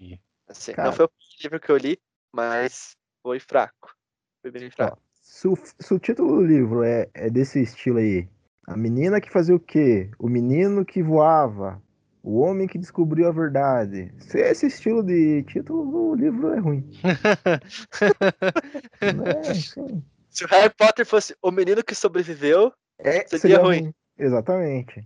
Assim, 0.49 0.73
não 0.77 0.93
foi 0.93 1.07
o 1.07 1.11
livro 1.43 1.61
que 1.61 1.71
eu 1.71 1.77
li, 1.77 1.99
mas 2.33 2.97
foi 3.23 3.41
fraco. 3.41 3.95
Foi 4.43 4.51
bem 4.51 4.71
fraco. 4.71 4.99
Se 5.23 5.49
o, 5.49 5.57
se 5.57 5.95
o 5.95 5.99
título 5.99 6.37
do 6.37 6.47
livro 6.47 6.83
é, 6.83 7.09
é 7.15 7.31
desse 7.31 7.63
estilo 7.63 7.99
aí, 7.99 8.29
a 8.67 8.77
menina 8.77 9.21
que 9.21 9.31
fazia 9.31 9.55
o 9.55 9.61
quê? 9.61 10.11
O 10.19 10.29
menino 10.29 10.85
que 10.85 11.03
voava. 11.03 11.83
O 12.27 12.41
homem 12.41 12.67
que 12.67 12.79
descobriu 12.79 13.29
a 13.29 13.33
verdade. 13.33 14.11
Se 14.19 14.41
é 14.41 14.51
esse 14.51 14.67
estilo 14.67 15.03
de 15.03 15.43
título, 15.43 16.13
o 16.13 16.15
livro 16.15 16.55
é 16.55 16.59
ruim. 16.59 16.83
é, 19.03 19.55
Se 20.31 20.45
o 20.47 20.49
Harry 20.49 20.73
Potter 20.75 21.05
fosse 21.05 21.37
o 21.43 21.51
menino 21.51 21.85
que 21.85 21.95
sobreviveu, 21.95 22.73
é, 22.99 23.27
seria, 23.27 23.39
seria 23.39 23.59
ruim. 23.59 23.81
ruim. 23.83 23.95
Exatamente. 24.17 25.05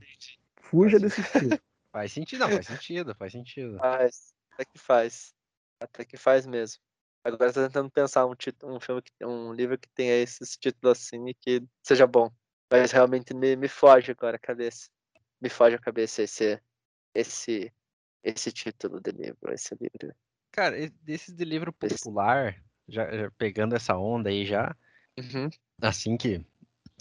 Fuja 0.59 1.01
desse 1.01 1.21
estilo. 1.21 1.59
Faz 1.91 2.13
sentido, 2.13 2.41
não, 2.41 2.51
faz 2.51 2.67
sentido, 2.67 3.15
faz 3.15 3.33
sentido. 3.33 3.79
Faz, 3.79 4.35
até 4.53 4.65
que 4.67 4.79
faz. 4.79 5.35
Até 5.81 6.05
que 6.05 6.17
faz 6.17 6.47
mesmo. 6.47 6.81
Agora 7.25 7.53
tô 7.53 7.63
tentando 7.65 7.91
pensar 7.91 8.27
um, 8.27 8.35
título, 8.37 8.77
um 8.77 8.79
filme, 8.79 9.03
que, 9.03 9.25
um 9.25 9.53
livro 9.53 9.77
que 9.79 9.89
tenha 9.95 10.15
esses 10.23 10.57
títulos 10.57 10.99
assim 10.99 11.27
e 11.29 11.35
que 11.35 11.65
seja 11.83 12.07
bom. 12.07 12.31
Mas 12.71 12.93
realmente 12.93 13.35
me, 13.35 13.57
me 13.57 13.67
foge 13.69 14.13
agora 14.13 14.37
a 14.37 14.39
cabeça. 14.39 14.89
Me 15.41 15.49
foge 15.49 15.75
a 15.75 15.81
cabeça 15.81 16.23
esse, 16.23 16.61
esse, 17.21 17.73
esse 18.23 18.53
título 18.53 19.01
de 19.01 19.11
livro, 19.11 19.53
esse 19.53 19.75
livro. 19.81 20.15
Cara, 20.53 20.77
desses 21.03 21.35
de 21.35 21.45
livro 21.45 21.73
popular, 21.73 22.57
já, 22.89 23.11
já, 23.11 23.31
pegando 23.33 23.77
essa 23.77 23.97
onda 23.97 24.31
aí 24.31 24.47
já, 24.47 24.75
uhum. 25.19 25.49
assim 25.81 26.17
que 26.17 26.45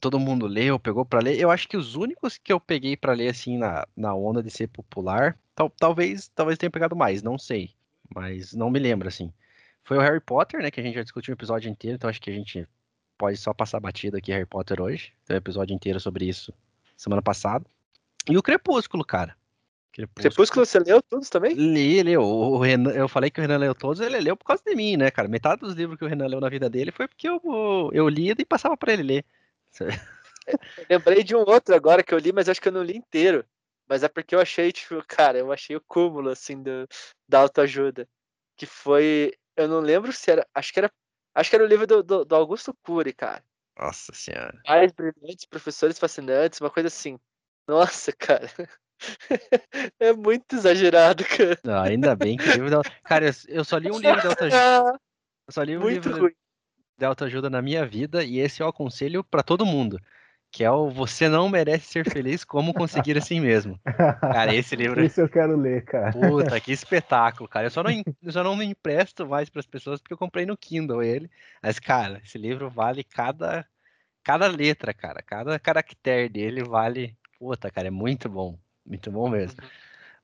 todo 0.01 0.19
mundo 0.19 0.45
leu, 0.45 0.79
pegou 0.79 1.05
para 1.05 1.21
ler, 1.21 1.39
eu 1.39 1.49
acho 1.49 1.67
que 1.67 1.77
os 1.77 1.95
únicos 1.95 2.37
que 2.37 2.51
eu 2.51 2.59
peguei 2.59 2.95
para 2.95 3.13
ler 3.13 3.29
assim 3.29 3.57
na, 3.57 3.87
na 3.95 4.13
onda 4.13 4.43
de 4.43 4.51
ser 4.51 4.67
popular, 4.67 5.37
tal, 5.55 5.69
talvez 5.69 6.27
talvez 6.29 6.57
tenha 6.57 6.69
pegado 6.69 6.95
mais, 6.95 7.23
não 7.23 7.37
sei, 7.37 7.73
mas 8.13 8.53
não 8.53 8.69
me 8.69 8.79
lembro 8.79 9.07
assim. 9.07 9.33
Foi 9.83 9.97
o 9.97 10.01
Harry 10.01 10.19
Potter, 10.19 10.61
né, 10.61 10.69
que 10.69 10.79
a 10.79 10.83
gente 10.83 10.95
já 10.95 11.03
discutiu 11.03 11.31
um 11.31 11.37
episódio 11.37 11.69
inteiro, 11.69 11.95
então 11.95 12.09
acho 12.09 12.21
que 12.21 12.29
a 12.29 12.33
gente 12.33 12.67
pode 13.17 13.37
só 13.37 13.53
passar 13.53 13.79
batido 13.79 14.17
aqui 14.17 14.31
Harry 14.31 14.45
Potter 14.45 14.81
hoje. 14.81 15.13
Tem 15.25 15.35
um 15.35 15.37
episódio 15.37 15.73
inteiro 15.73 15.99
sobre 15.99 16.25
isso 16.25 16.53
semana 16.97 17.21
passada. 17.21 17.65
E 18.29 18.37
o 18.37 18.43
Crepúsculo, 18.43 19.05
cara. 19.05 19.35
Crepúsculo, 19.97 20.29
Crepúsculo 20.29 20.65
você 20.65 20.79
leu 20.79 21.01
todos 21.01 21.29
também? 21.29 21.53
Li, 21.53 22.03
leu. 22.03 22.21
O 22.21 22.59
Renan, 22.59 22.91
eu 22.91 23.09
falei 23.09 23.31
que 23.31 23.39
o 23.39 23.41
Renan 23.41 23.57
leu 23.57 23.73
todos, 23.73 23.99
ele 23.99 24.19
leu 24.19 24.37
por 24.37 24.45
causa 24.45 24.61
de 24.63 24.75
mim, 24.75 24.95
né, 24.95 25.09
cara? 25.09 25.27
Metade 25.27 25.61
dos 25.61 25.73
livros 25.73 25.97
que 25.97 26.05
o 26.05 26.07
Renan 26.07 26.27
leu 26.27 26.39
na 26.39 26.49
vida 26.49 26.69
dele 26.69 26.91
foi 26.91 27.07
porque 27.07 27.27
eu, 27.27 27.41
eu 27.91 28.07
li 28.07 28.29
e 28.29 28.45
passava 28.45 28.77
para 28.77 28.93
ele 28.93 29.03
ler. 29.03 29.25
lembrei 30.89 31.23
de 31.23 31.35
um 31.35 31.39
outro 31.39 31.75
agora 31.75 32.03
que 32.03 32.13
eu 32.13 32.19
li, 32.19 32.31
mas 32.31 32.47
acho 32.47 32.61
que 32.61 32.67
eu 32.67 32.71
não 32.71 32.83
li 32.83 32.95
inteiro. 32.95 33.43
Mas 33.89 34.03
é 34.03 34.07
porque 34.07 34.35
eu 34.35 34.39
achei, 34.39 34.71
tipo, 34.71 35.03
cara, 35.07 35.37
eu 35.37 35.51
achei 35.51 35.75
o 35.75 35.81
cúmulo, 35.81 36.29
assim, 36.29 36.61
do, 36.61 36.87
da 37.27 37.39
autoajuda. 37.39 38.07
Que 38.55 38.65
foi. 38.65 39.33
Eu 39.55 39.67
não 39.67 39.79
lembro 39.79 40.11
se 40.13 40.29
era. 40.29 40.45
Acho 40.53 40.73
que 40.73 40.79
era 40.79 40.91
Acho 41.37 41.51
que 41.51 41.55
era 41.55 41.65
o 41.65 41.67
livro 41.67 41.85
do, 41.85 42.01
do, 42.01 42.25
do 42.25 42.35
Augusto 42.35 42.73
Cury, 42.81 43.13
cara. 43.13 43.43
Nossa 43.77 44.11
senhora. 44.11 44.59
Pais 44.65 44.91
brilhantes, 44.91 45.45
professores 45.45 45.99
fascinantes, 45.99 46.59
uma 46.59 46.71
coisa 46.71 46.87
assim. 46.87 47.19
Nossa, 47.67 48.11
cara. 48.17 48.49
é 49.99 50.13
muito 50.13 50.55
exagerado, 50.55 51.23
cara. 51.25 51.59
Não, 51.63 51.81
ainda 51.81 52.15
bem 52.15 52.37
que 52.37 52.47
o 52.49 52.53
livro 52.53 52.69
da... 52.69 52.81
Cara, 53.03 53.31
eu, 53.47 53.63
só 53.63 53.77
li 53.77 53.91
um 53.91 53.99
livro 53.99 54.21
de 54.21 54.27
autoajuda. 54.27 54.99
Eu 55.47 55.53
só 55.53 55.63
li 55.63 55.77
um 55.77 55.81
muito 55.81 56.07
livro 56.07 56.21
ruim. 56.23 56.35
de 56.97 57.05
autoajuda 57.05 57.49
na 57.49 57.61
minha 57.61 57.85
vida 57.85 58.23
e 58.23 58.39
esse 58.39 58.61
eu 58.61 58.67
aconselho 58.67 59.23
para 59.23 59.43
todo 59.43 59.65
mundo 59.65 59.99
que 60.51 60.63
é 60.63 60.71
o 60.71 60.89
Você 60.89 61.27
Não 61.29 61.49
Merece 61.49 61.87
Ser 61.87 62.09
Feliz, 62.09 62.43
Como 62.43 62.73
Conseguir 62.73 63.17
Assim 63.17 63.39
Mesmo. 63.39 63.79
Cara, 63.83 64.55
esse 64.55 64.75
livro... 64.75 65.03
Isso 65.03 65.21
eu 65.21 65.29
quero 65.29 65.55
ler, 65.55 65.83
cara. 65.85 66.11
Puta, 66.11 66.59
que 66.59 66.71
espetáculo, 66.71 67.47
cara. 67.47 67.67
Eu 67.67 67.71
só 67.71 67.83
não, 67.83 67.91
eu 67.91 68.31
só 68.31 68.43
não 68.43 68.55
me 68.55 68.65
empresto 68.65 69.27
mais 69.27 69.49
para 69.49 69.59
as 69.59 69.67
pessoas 69.67 69.99
porque 69.99 70.13
eu 70.13 70.17
comprei 70.17 70.45
no 70.45 70.57
Kindle 70.57 71.03
ele. 71.03 71.29
Mas, 71.61 71.79
cara, 71.79 72.21
esse 72.23 72.37
livro 72.37 72.69
vale 72.69 73.03
cada, 73.03 73.65
cada 74.23 74.47
letra, 74.47 74.93
cara. 74.93 75.21
Cada 75.21 75.59
caractere 75.59 76.29
dele 76.29 76.63
vale... 76.63 77.15
Puta, 77.37 77.69
cara, 77.69 77.87
é 77.87 77.91
muito 77.91 78.27
bom. 78.27 78.57
Muito 78.87 79.11
bom 79.11 79.29
mesmo. 79.29 79.61
Uhum. 79.61 79.69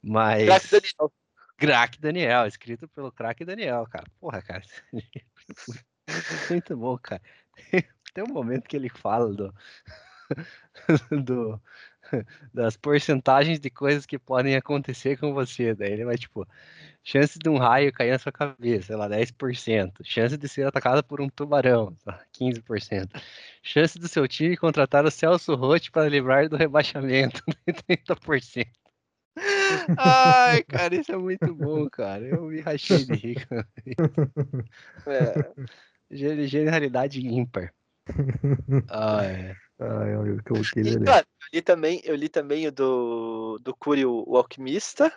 Mas... 0.02 0.46
Crack 0.46 0.72
Daniel. 0.72 1.14
Crack 1.58 2.02
Daniel, 2.02 2.48
escrito 2.48 2.88
pelo 2.88 3.12
Crack 3.12 3.46
Daniel, 3.46 3.86
cara. 3.88 4.06
Porra, 4.20 4.42
cara. 4.42 4.64
muito 6.50 6.76
bom, 6.76 6.98
cara. 6.98 7.22
Tem 8.14 8.24
um 8.24 8.34
momento 8.34 8.68
que 8.68 8.76
ele 8.76 8.90
fala 8.90 9.34
do... 9.34 9.54
do, 11.26 11.62
das 12.54 12.78
porcentagens 12.78 13.60
de 13.60 13.70
coisas 13.70 14.06
que 14.06 14.20
podem 14.20 14.56
acontecer 14.56 15.18
com 15.18 15.34
você. 15.34 15.74
Daí 15.74 15.94
ele 15.94 16.06
vai, 16.06 16.18
tipo, 16.18 16.48
chance 17.04 17.38
de 17.38 17.50
um 17.50 17.58
raio 17.58 17.92
cair 17.92 18.12
na 18.12 18.20
sua 18.20 18.32
cabeça, 18.32 18.88
sei 18.88 18.96
lá, 18.96 19.08
10%. 19.08 19.92
Chance 20.04 20.38
de 20.38 20.48
ser 20.48 20.68
atacado 20.68 21.04
por 21.04 21.22
um 21.22 21.30
tubarão, 21.30 21.96
15%. 22.34 23.10
Chance 23.62 24.00
do 24.00 24.08
seu 24.08 24.28
time 24.28 24.58
contratar 24.58 25.06
o 25.06 25.12
Celso 25.12 25.56
Rotti 25.56 25.92
para 25.92 26.10
livrar 26.10 26.48
do 26.50 26.58
rebaixamento, 26.58 27.42
30%. 27.68 28.68
Ai, 29.98 30.64
cara, 30.70 30.96
isso 30.96 31.12
é 31.12 31.18
muito 31.18 31.54
bom, 31.56 31.90
cara. 31.90 32.24
Eu 32.24 32.44
me 32.44 32.62
rachei 32.62 33.06
de 33.06 33.14
rir. 33.14 33.48
É. 35.08 36.48
Generalidade 36.48 37.26
ímpar. 37.26 37.74
Ah, 38.90 39.24
é. 39.24 39.56
Ah, 39.80 40.06
é 40.08 40.18
o 40.18 40.44
que 40.44 40.52
eu 40.52 40.62
queria 40.62 41.00
ler. 41.00 41.06
Claro, 41.06 41.28
eu 41.42 41.48
li 41.54 41.62
também, 41.62 42.02
eu 42.04 42.16
li 42.16 42.30
também 42.30 42.68
o 42.68 42.72
do, 42.72 43.60
do 43.60 43.76
Cury, 43.76 44.06
o, 44.06 44.38
Alquimista. 44.38 45.12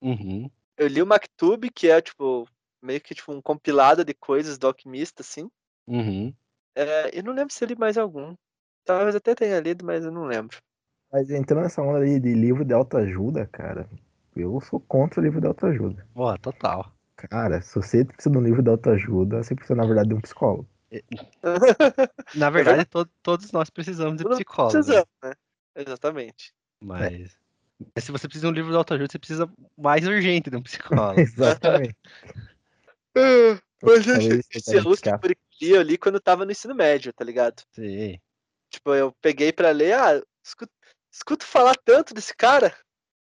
Uhum. 0.00 0.50
Eu 0.76 0.86
li 0.86 1.02
o 1.02 1.06
Maktub, 1.06 1.70
que 1.70 1.88
é, 1.88 2.00
tipo, 2.00 2.48
meio 2.82 3.00
que 3.00 3.14
tipo, 3.14 3.32
um 3.32 3.42
compilado 3.42 4.04
de 4.04 4.14
coisas 4.14 4.58
do 4.58 4.66
Alquimista, 4.66 5.22
assim. 5.22 5.50
Uhum. 5.86 6.32
É, 6.74 7.18
eu 7.18 7.22
não 7.22 7.32
lembro 7.32 7.52
se 7.52 7.62
eu 7.64 7.68
li 7.68 7.76
mais 7.76 7.98
algum. 7.98 8.34
Talvez 8.84 9.14
até 9.14 9.34
tenha 9.34 9.60
lido, 9.60 9.84
mas 9.84 10.04
eu 10.04 10.12
não 10.12 10.24
lembro. 10.24 10.56
Mas 11.12 11.30
entrando 11.30 11.62
nessa 11.62 11.82
onda 11.82 11.98
aí 11.98 12.20
de 12.20 12.32
livro 12.34 12.64
de 12.64 12.72
autoajuda, 12.72 13.46
cara, 13.46 13.88
eu 14.36 14.60
sou 14.60 14.78
contra 14.80 15.20
o 15.20 15.22
livro 15.22 15.40
de 15.40 15.46
autoajuda. 15.46 16.06
Pô, 16.14 16.36
total. 16.38 16.92
Cara, 17.16 17.60
se 17.60 17.74
você 17.74 18.04
precisa 18.04 18.30
de 18.30 18.38
um 18.38 18.42
livro 18.42 18.62
de 18.62 18.70
autoajuda, 18.70 19.42
você 19.42 19.54
precisa, 19.54 19.74
na 19.74 19.84
verdade, 19.84 20.10
de 20.10 20.14
um 20.14 20.20
psicólogo. 20.20 20.68
Na 22.34 22.50
verdade, 22.50 22.84
to 22.86 23.04
todos 23.22 23.52
nós 23.52 23.70
precisamos 23.70 24.18
de 24.18 24.28
psicólogo. 24.28 24.72
Precisamos, 24.72 25.08
né? 25.22 25.34
Exatamente. 25.74 26.54
Mas, 26.80 27.36
mas, 27.94 28.04
se 28.04 28.12
você 28.12 28.26
precisa 28.26 28.46
de 28.46 28.52
um 28.52 28.54
livro 28.54 28.70
de 28.70 28.76
autoajuda, 28.76 29.10
você 29.10 29.18
precisa 29.18 29.50
mais 29.76 30.06
urgente 30.06 30.50
de 30.50 30.56
um 30.56 30.62
psicólogo. 30.62 31.20
Exatamente. 31.20 31.96
Mas 33.80 34.06
esse 34.08 34.58
é 34.58 34.60
que 34.60 35.70
eu 35.70 35.76
eu 35.76 35.82
li 35.82 35.96
quando 35.96 36.16
eu 36.16 36.20
tava 36.20 36.44
no 36.44 36.50
ensino 36.50 36.74
médio, 36.74 37.12
tá 37.12 37.24
ligado? 37.24 37.62
Sim. 37.72 38.18
Tipo, 38.70 38.94
eu 38.94 39.12
peguei 39.20 39.52
pra 39.52 39.70
ler, 39.70 39.94
ah, 39.94 40.22
escuto, 40.44 40.72
escuto 41.12 41.44
falar 41.44 41.76
tanto 41.84 42.12
desse 42.14 42.34
cara, 42.34 42.76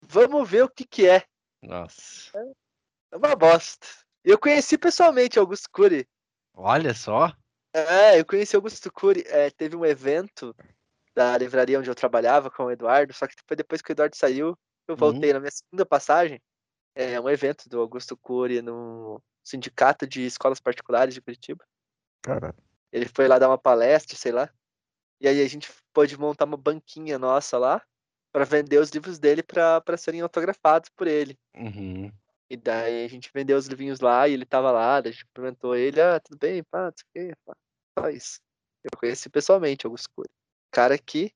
vamos 0.01 0.49
ver 0.49 0.63
o 0.63 0.69
que 0.69 0.85
que 0.85 1.07
é. 1.07 1.23
Nossa. 1.61 2.31
É 3.11 3.17
uma 3.17 3.35
bosta. 3.35 3.87
Eu 4.23 4.37
conheci 4.37 4.77
pessoalmente 4.77 5.39
Augusto 5.39 5.69
Cury. 5.71 6.07
Olha 6.53 6.93
só. 6.93 7.33
É, 7.73 8.19
eu 8.19 8.25
conheci 8.25 8.55
Augusto 8.55 8.91
Cury. 8.91 9.23
É, 9.27 9.49
teve 9.49 9.75
um 9.75 9.85
evento 9.85 10.55
da 11.15 11.37
livraria 11.37 11.79
onde 11.79 11.89
eu 11.89 11.95
trabalhava 11.95 12.49
com 12.49 12.65
o 12.65 12.71
Eduardo, 12.71 13.13
só 13.13 13.27
que 13.27 13.35
foi 13.47 13.57
depois 13.57 13.81
que 13.81 13.91
o 13.91 13.93
Eduardo 13.93 14.15
saiu, 14.15 14.57
eu 14.87 14.95
voltei 14.95 15.29
uhum. 15.29 15.35
na 15.35 15.39
minha 15.39 15.51
segunda 15.51 15.85
passagem. 15.85 16.41
É 16.95 17.19
um 17.19 17.29
evento 17.29 17.67
do 17.67 17.79
Augusto 17.79 18.15
Cury 18.17 18.61
no 18.61 19.21
Sindicato 19.43 20.05
de 20.05 20.25
Escolas 20.25 20.59
Particulares 20.59 21.13
de 21.13 21.21
Curitiba. 21.21 21.63
Caralho. 22.21 22.55
Ele 22.91 23.07
foi 23.07 23.27
lá 23.27 23.39
dar 23.39 23.49
uma 23.49 23.57
palestra, 23.57 24.15
sei 24.15 24.31
lá. 24.31 24.49
E 25.19 25.27
aí 25.27 25.41
a 25.41 25.47
gente 25.47 25.71
pôde 25.91 26.17
montar 26.17 26.45
uma 26.45 26.57
banquinha 26.57 27.17
nossa 27.17 27.57
lá 27.57 27.81
para 28.31 28.45
vender 28.45 28.77
os 28.79 28.89
livros 28.89 29.17
dele 29.17 29.41
para 29.41 29.97
serem 29.97 30.21
autografados 30.21 30.89
por 30.89 31.07
ele. 31.07 31.37
Uhum. 31.55 32.11
E 32.49 32.57
daí 32.57 33.05
a 33.05 33.07
gente 33.07 33.31
vendeu 33.33 33.57
os 33.57 33.67
livrinhos 33.67 33.99
lá 33.99 34.27
e 34.27 34.33
ele 34.33 34.45
tava 34.45 34.71
lá, 34.71 34.97
a 34.97 35.01
gente 35.03 35.25
cumprimentou 35.25 35.75
ele, 35.75 36.01
ah, 36.01 36.19
tudo 36.19 36.37
bem, 36.37 36.63
pá, 36.63 36.91
tudo 36.91 37.07
bem, 37.13 37.33
pá. 37.45 37.55
Isso. 38.13 38.39
Eu 38.83 38.91
conheci 38.97 39.29
pessoalmente 39.29 39.85
Augusto 39.85 40.09
Cury. 40.15 40.29
Cara 40.71 40.97
que 40.97 41.31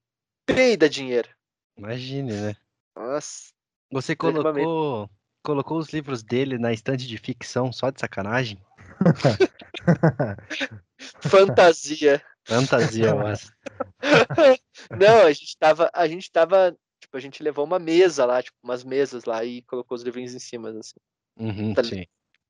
peida 0.45 0.89
dinheiro. 0.89 1.30
Imagine, 1.78 2.34
né? 2.34 2.55
Nossa. 2.95 3.51
Você 3.91 4.16
colocou, 4.16 5.10
colocou 5.43 5.78
os 5.78 5.89
livros 5.89 6.24
dele 6.24 6.58
na 6.58 6.74
estante 6.74 7.08
de 7.08 7.18
ficção 7.18 7.72
só 7.72 7.89
de 7.89 7.99
sacanagem? 7.99 8.62
Fantasia. 11.22 12.22
Fantasia, 12.43 13.16
mas. 13.16 13.51
Não, 14.99 15.22
a 15.22 15.32
gente 15.32 15.58
tava, 15.58 15.89
a 15.93 16.08
gente 16.08 16.32
tava, 16.32 16.76
tipo, 16.99 17.16
a 17.16 17.20
gente 17.20 17.43
levou 17.43 17.66
uma 17.66 17.80
mesa 17.80 18.26
lá, 18.26 18.41
tipo, 18.41 18.58
umas 18.64 18.84
mesas 18.84 19.26
lá 19.26 19.45
e 19.45 19.62
colocou 19.64 19.95
os 19.95 20.03
livrinhos 20.03 20.34
em 20.34 20.39
cima, 20.39 20.72
assim. 20.72 20.99
Uhum, 21.38 21.74
tá 21.74 21.84
sim. 21.84 22.05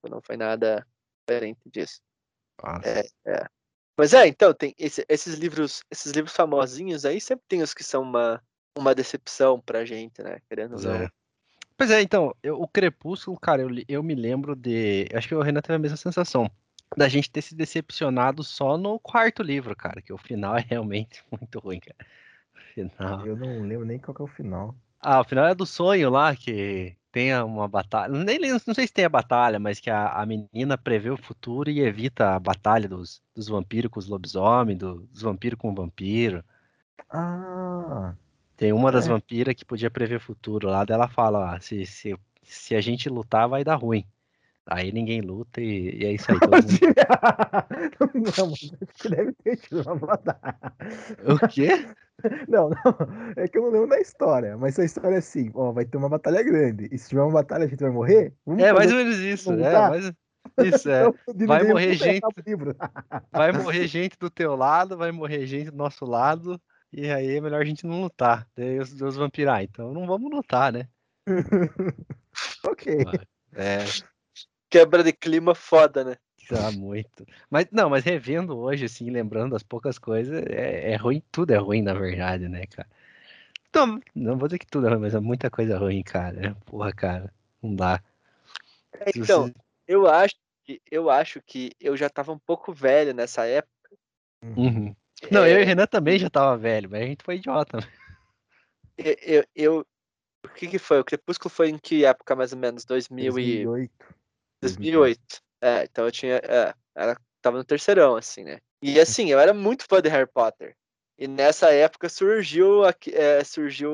Não 0.10 0.22
foi 0.22 0.38
nada 0.38 0.88
diferente 1.28 1.70
disso. 1.70 2.00
É, 2.84 3.02
é. 3.30 3.46
Mas 3.98 4.14
é, 4.14 4.28
então, 4.28 4.54
tem 4.54 4.76
esse- 4.78 5.06
esses 5.10 5.36
livros, 5.36 5.82
esses 5.90 6.12
livros 6.12 6.34
famosinhos 6.36 7.04
aí, 7.04 7.20
sempre 7.20 7.44
tem 7.48 7.62
os 7.64 7.74
que 7.74 7.84
são 7.84 8.04
uma, 8.04 8.42
uma 8.78 8.94
decepção 8.94 9.60
pra 9.60 9.84
gente, 9.86 10.22
né? 10.22 10.40
Querendo 10.48 10.74
ou 10.74 10.78
Pois 10.82 10.86
é. 10.86 11.10
Pois 11.76 11.92
é, 11.92 12.02
então, 12.02 12.36
eu- 12.42 12.60
o 12.62 12.68
Crepúsculo, 12.68 13.40
cara, 13.40 13.62
eu, 13.64 13.70
eu 13.88 14.04
me 14.04 14.16
lembro 14.16 14.56
de. 14.56 15.08
Acho 15.14 15.28
que 15.28 15.36
o 15.36 15.42
Renan 15.42 15.62
teve 15.62 15.76
a 15.76 15.80
mesma 15.80 15.98
sensação. 15.98 16.50
Da 16.96 17.08
gente 17.10 17.30
ter 17.30 17.42
se 17.42 17.54
decepcionado 17.54 18.44
só 18.44 18.78
no 18.78 19.00
quarto 19.00 19.44
livro, 19.44 19.76
cara, 19.76 20.02
que 20.02 20.14
o 20.14 20.18
final 20.18 20.56
é 20.58 20.62
realmente 20.68 21.24
muito 21.32 21.60
ruim, 21.60 21.80
cara. 21.80 21.98
O 22.56 22.74
final. 22.74 23.28
Eu 23.28 23.36
não 23.36 23.62
lembro 23.62 23.86
nem 23.86 24.00
qual 24.00 24.16
que 24.16 24.22
é 24.22 24.26
o 24.26 24.28
final. 24.28 24.76
Ah, 25.00 25.22
o 25.22 25.24
final 25.24 25.46
é 25.48 25.56
do 25.56 25.66
sonho 25.66 26.10
lá, 26.10 26.36
que 26.36 26.96
tenha 27.12 27.46
uma 27.46 27.68
batalha. 27.68 28.12
Nem, 28.24 28.40
não 28.40 28.60
sei 28.74 28.88
se 28.88 28.94
tem 28.94 29.06
a 29.06 29.10
batalha, 29.10 29.60
mas 29.60 29.80
que 29.80 29.90
a, 29.90 30.10
a 30.22 30.26
menina 30.26 30.78
prevê 30.78 31.10
o 31.10 31.18
futuro 31.18 31.70
e 31.70 31.80
evita 31.82 32.36
a 32.36 32.40
batalha 32.40 32.88
dos, 32.90 33.22
dos 33.36 33.48
vampiros 33.48 33.90
com 33.92 34.00
os 34.00 34.08
lobisomens, 34.08 34.78
do- 34.80 35.06
dos 35.08 35.22
vampiros 35.22 35.60
com 35.60 35.72
o 35.72 35.76
vampiro. 35.76 36.44
Ah, 37.10 38.16
Tem 38.56 38.74
uma 38.74 38.92
das 38.92 39.06
É. 39.06 39.10
vampiras 39.10 39.56
que 39.56 39.66
podia 39.66 39.90
prever 39.92 40.18
o 40.18 40.20
futuro 40.22 40.68
lá, 40.70 40.84
dela 40.86 41.08
fala, 41.08 41.56
ó, 41.56 41.60
se, 41.60 41.86
se, 41.86 42.16
se 42.44 42.76
a 42.76 42.82
gente 42.82 43.10
lutar 43.10 43.48
vai 43.48 43.64
dar 43.64 43.76
ruim. 43.76 44.06
Aí 44.70 44.92
ninguém 44.92 45.22
luta 45.22 45.62
e, 45.62 45.98
e 45.98 46.06
é 46.06 46.12
isso 46.14 46.32
aí. 46.32 46.40
todo 46.40 46.52
mundo- 48.14 48.38
não, 48.38 48.54
acho 48.54 48.72
que 48.96 49.10
deve 49.10 49.32
ter 49.44 49.58
tido 49.58 49.82
uma 49.82 49.96
batalha. 49.96 50.62
O 51.26 51.48
quê? 51.48 51.88
Não, 52.50 52.70
não, 52.70 53.34
é 53.36 53.48
que 53.48 53.58
eu 53.58 53.62
não 53.62 53.70
lembro 53.70 53.90
da 53.90 54.00
história, 54.00 54.58
mas 54.58 54.78
a 54.80 54.84
história 54.84 55.16
é 55.16 55.20
assim, 55.20 55.52
ó, 55.54 55.72
vai 55.72 55.86
ter 55.86 55.98
uma 55.98 56.10
batalha 56.10 56.42
grande, 56.44 56.90
e 56.92 56.98
se 56.98 57.10
tiver 57.10 57.22
uma 57.22 57.32
batalha 57.32 57.66
a 57.66 57.68
gente 57.68 57.80
vai 57.80 57.92
morrer? 57.92 58.34
Vamos 58.46 58.64
É 58.64 58.74
mais 58.74 58.92
ou 58.92 58.98
menos 58.98 59.18
isso. 59.20 59.52
É, 59.54 59.72
isso 60.66 60.90
é. 60.90 61.04
vai 61.46 61.64
morrer 61.64 61.94
gente. 61.94 62.22
Vai 63.32 63.52
morrer 63.52 63.88
gente 63.88 64.18
do 64.20 64.30
teu 64.30 64.56
lado, 64.56 64.98
vai 64.98 65.12
morrer 65.12 65.46
gente 65.46 65.70
do 65.70 65.78
nosso 65.78 66.06
lado, 66.06 66.60
e 66.92 67.10
aí 67.10 67.38
é 67.38 67.42
melhor 67.42 67.62
a 67.62 67.66
gente 67.66 67.86
não 67.86 68.02
lutar. 68.02 68.48
Daí 68.56 68.80
os, 68.80 68.94
ah, 69.50 69.64
então 69.64 69.94
não 69.94 70.08
vamos 70.08 70.32
lutar, 70.32 70.74
né? 70.74 70.88
ok. 72.66 73.06
É, 73.54 73.86
Quebra 74.70 75.04
de 75.04 75.14
clima 75.14 75.56
foda, 75.56 76.04
né? 76.04 76.18
tá 76.48 76.72
muito. 76.72 77.26
Mas 77.50 77.68
não, 77.72 77.90
mas 77.90 78.04
revendo 78.04 78.58
hoje, 78.58 78.86
assim, 78.86 79.10
lembrando 79.10 79.52
das 79.52 79.64
poucas 79.64 79.98
coisas, 79.98 80.44
é, 80.48 80.92
é 80.92 80.96
ruim, 80.96 81.22
tudo 81.32 81.52
é 81.52 81.58
ruim, 81.58 81.82
na 81.82 81.94
verdade, 81.94 82.48
né, 82.48 82.66
cara? 82.68 82.88
Então, 83.70 84.00
não 84.16 84.38
vou 84.38 84.48
dizer 84.48 84.60
que 84.60 84.68
tudo 84.68 84.88
é 84.88 84.90
ruim, 84.92 85.02
mas 85.02 85.14
é 85.14 85.20
muita 85.20 85.50
coisa 85.50 85.78
ruim, 85.78 86.02
cara. 86.04 86.56
Porra, 86.66 86.94
cara, 86.94 87.34
não 87.62 87.76
dá. 87.76 88.02
Se 89.12 89.20
Então, 89.20 89.44
você- 89.46 89.54
eu 89.88 90.08
acho 90.08 90.36
que 90.64 90.82
eu 90.92 91.10
acho 91.10 91.42
que 91.42 91.72
eu 91.80 91.96
já 91.96 92.10
tava 92.10 92.32
um 92.32 92.40
pouco 92.40 92.74
velho 92.74 93.14
nessa 93.14 93.46
época. 93.46 93.72
Uhum. 94.42 94.96
Não, 95.32 95.46
eu 95.46 95.58
e 95.58 95.62
É, 95.62 95.64
o 95.64 95.66
Renan 95.66 95.86
também 95.88 96.20
já 96.20 96.30
tava 96.30 96.58
velho, 96.58 96.90
mas 96.90 97.02
a 97.02 97.06
gente 97.06 97.24
foi 97.24 97.36
idiota. 97.36 97.78
né? 97.78 97.84
eu, 98.98 99.16
eu, 99.22 99.46
eu- 99.56 99.88
o 100.46 100.50
que 100.50 100.68
que 100.68 100.80
foi? 100.80 101.00
O 101.00 101.04
Crepúsculo 101.06 101.50
foi 101.50 101.70
em 101.70 101.78
que 101.78 102.06
época 102.06 102.36
mais 102.36 102.54
ou 102.54 102.60
menos? 102.60 102.86
2000 102.86 103.38
e 103.38 103.68
2008. 104.62 105.20
2008. 105.20 105.42
É, 105.62 105.84
então 105.84 106.06
eu 106.06 106.12
tinha, 106.12 106.36
é, 106.36 106.74
era, 106.96 107.20
tava 107.42 107.58
no 107.58 107.64
terceirão 107.64 108.16
assim, 108.16 108.44
né? 108.44 108.60
E 108.82 109.00
assim, 109.00 109.30
eu 109.30 109.40
era 109.40 109.54
muito 109.54 109.86
fã 109.90 110.02
de 110.02 110.10
Harry 110.10 110.30
Potter. 110.32 110.76
E 111.18 111.28
nessa 111.28 111.72
época 111.74 112.10
surgiu 112.10 112.86
aqui- 112.86 113.14
é, 113.16 113.44
surgiu 113.44 113.92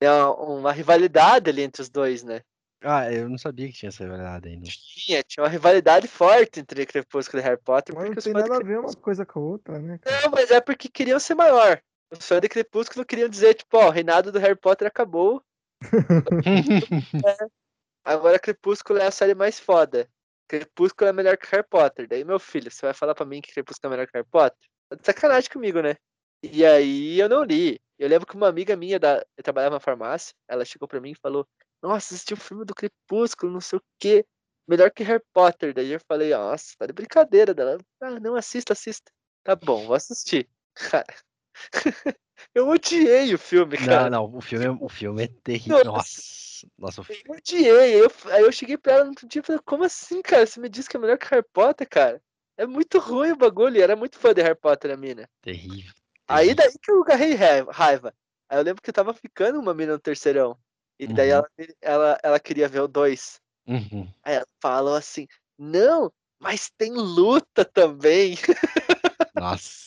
né, 0.00 0.08
uma 0.38 0.72
rivalidade 0.72 1.50
ali 1.50 1.62
entre 1.62 1.82
os 1.82 1.88
dois, 1.88 2.22
né? 2.22 2.42
Ah, 2.82 3.12
eu 3.12 3.28
não 3.28 3.36
sabia 3.36 3.66
que 3.66 3.74
tinha 3.74 3.88
essa 3.88 4.06
verdade 4.06 4.48
ainda. 4.48 4.66
Tinha, 4.70 5.22
tinha 5.22 5.44
uma 5.44 5.50
rivalidade 5.50 6.08
forte 6.08 6.60
entre 6.60 6.86
Crepúsculo 6.86 7.42
e 7.42 7.44
Harry 7.44 7.60
Potter, 7.60 7.94
Mas 7.94 8.08
não 8.08 8.14
tem 8.14 8.32
nada 8.32 8.56
a 8.56 8.62
ver 8.62 8.78
uma 8.78 8.94
coisa 8.94 9.26
com 9.26 9.40
a 9.40 9.42
outra, 9.42 9.78
né? 9.78 9.98
cara? 9.98 10.22
Não, 10.22 10.30
mas 10.30 10.50
é 10.50 10.60
porque 10.60 10.88
queriam 10.88 11.18
ser 11.18 11.34
maior. 11.34 11.82
Os 12.10 12.26
fãs 12.26 12.40
de 12.40 12.48
Crepúsculo 12.48 13.04
queriam 13.04 13.28
dizer, 13.28 13.54
tipo, 13.54 13.76
ó, 13.76 13.88
o 13.88 13.90
reinado 13.90 14.32
do 14.32 14.38
Harry 14.38 14.56
Potter 14.56 14.88
acabou, 14.88 15.42
agora 18.04 18.38
Crepúsculo 18.38 18.98
é 18.98 19.06
a 19.06 19.10
série 19.10 19.34
mais 19.34 19.58
foda. 19.58 20.08
Crepúsculo 20.48 21.08
é 21.08 21.12
melhor 21.12 21.36
que 21.36 21.46
Harry 21.46 21.66
Potter. 21.68 22.08
Daí, 22.08 22.24
meu 22.24 22.38
filho, 22.40 22.70
você 22.70 22.86
vai 22.86 22.94
falar 22.94 23.14
pra 23.14 23.24
mim 23.24 23.40
que 23.40 23.52
Crepúsculo 23.52 23.92
é 23.92 23.96
melhor 23.96 24.06
que 24.06 24.16
Harry 24.16 24.28
Potter? 24.28 24.58
Tá 24.88 24.96
de 24.96 25.06
sacanagem 25.06 25.50
comigo, 25.50 25.80
né? 25.80 25.94
E 26.42 26.64
aí 26.64 27.20
eu 27.20 27.28
não 27.28 27.44
li. 27.44 27.78
Eu 27.98 28.08
lembro 28.08 28.26
que 28.26 28.34
uma 28.34 28.48
amiga 28.48 28.74
minha, 28.74 28.98
da, 28.98 29.24
eu 29.36 29.44
trabalhava 29.44 29.76
na 29.76 29.80
farmácia, 29.80 30.34
ela 30.48 30.64
chegou 30.64 30.88
pra 30.88 31.00
mim 31.00 31.10
e 31.10 31.20
falou, 31.20 31.46
nossa, 31.82 32.14
assisti 32.14 32.34
o 32.34 32.36
filme 32.36 32.64
do 32.64 32.74
Crepúsculo, 32.74 33.52
não 33.52 33.60
sei 33.60 33.78
o 33.78 33.82
quê, 33.98 34.24
melhor 34.66 34.90
que 34.90 35.02
Harry 35.02 35.22
Potter. 35.32 35.74
Daí 35.74 35.90
eu 35.90 36.00
falei, 36.08 36.30
nossa, 36.30 36.72
tá 36.78 36.86
de 36.86 36.92
brincadeira 36.92 37.52
dela. 37.54 37.78
Ah, 38.00 38.18
não, 38.18 38.34
assista, 38.34 38.72
assista. 38.72 39.12
Tá 39.44 39.54
bom, 39.54 39.86
vou 39.86 39.94
assistir. 39.94 40.48
Cara, 40.74 41.06
eu 42.54 42.68
odiei 42.68 43.34
o 43.34 43.38
filme, 43.38 43.76
Não, 43.78 43.86
cara. 43.86 44.10
não, 44.10 44.34
o 44.34 44.40
filme, 44.40 44.64
é- 44.64 44.70
o 44.70 44.88
filme 44.88 45.24
é 45.24 45.28
terrível. 45.44 45.84
Nossa. 45.84 45.90
Nossa, 45.98 46.49
nossa, 46.78 47.02
Eu 47.08 47.34
odiei. 47.34 47.70
Aí 47.70 47.92
eu, 47.94 48.10
aí 48.32 48.42
eu 48.42 48.52
cheguei 48.52 48.76
pra 48.76 48.92
ela 48.94 49.04
no 49.04 49.10
outro 49.10 49.26
dia 49.26 49.40
e 49.40 49.44
falei, 49.44 49.60
como 49.64 49.84
assim, 49.84 50.22
cara? 50.22 50.46
Você 50.46 50.60
me 50.60 50.68
disse 50.68 50.88
que 50.88 50.96
é 50.96 51.00
melhor 51.00 51.18
que 51.18 51.26
Harry 51.26 51.46
Potter, 51.52 51.88
cara? 51.88 52.22
É 52.56 52.66
muito 52.66 52.98
ruim 52.98 53.32
o 53.32 53.36
bagulho. 53.36 53.76
e 53.76 53.82
Era 53.82 53.96
muito 53.96 54.18
fã 54.18 54.34
de 54.34 54.42
Harry 54.42 54.58
Potter, 54.58 54.90
a 54.90 54.96
mina. 54.96 55.28
terrível. 55.42 55.92
Aí 56.28 56.54
terrível. 56.54 56.56
daí 56.56 56.78
que 56.80 56.90
eu 56.90 57.02
agarrei 57.02 57.34
raiva. 57.70 58.14
Aí 58.48 58.58
eu 58.58 58.62
lembro 58.62 58.82
que 58.82 58.90
eu 58.90 58.94
tava 58.94 59.14
ficando 59.14 59.58
uma 59.60 59.72
mina 59.74 59.92
no 59.92 59.98
terceirão. 59.98 60.58
E 60.98 61.06
daí 61.06 61.30
Uhum. 61.30 61.36
ela, 61.36 61.48
ela, 61.80 62.18
ela 62.22 62.40
queria 62.40 62.68
ver 62.68 62.80
o 62.80 62.88
2. 62.88 63.40
Uhum. 63.66 64.12
Aí 64.22 64.34
ela 64.34 64.46
falou 64.60 64.94
assim, 64.94 65.26
não, 65.58 66.12
mas 66.38 66.70
tem 66.76 66.92
luta 66.92 67.64
também. 67.64 68.36
Nossa. 69.34 69.80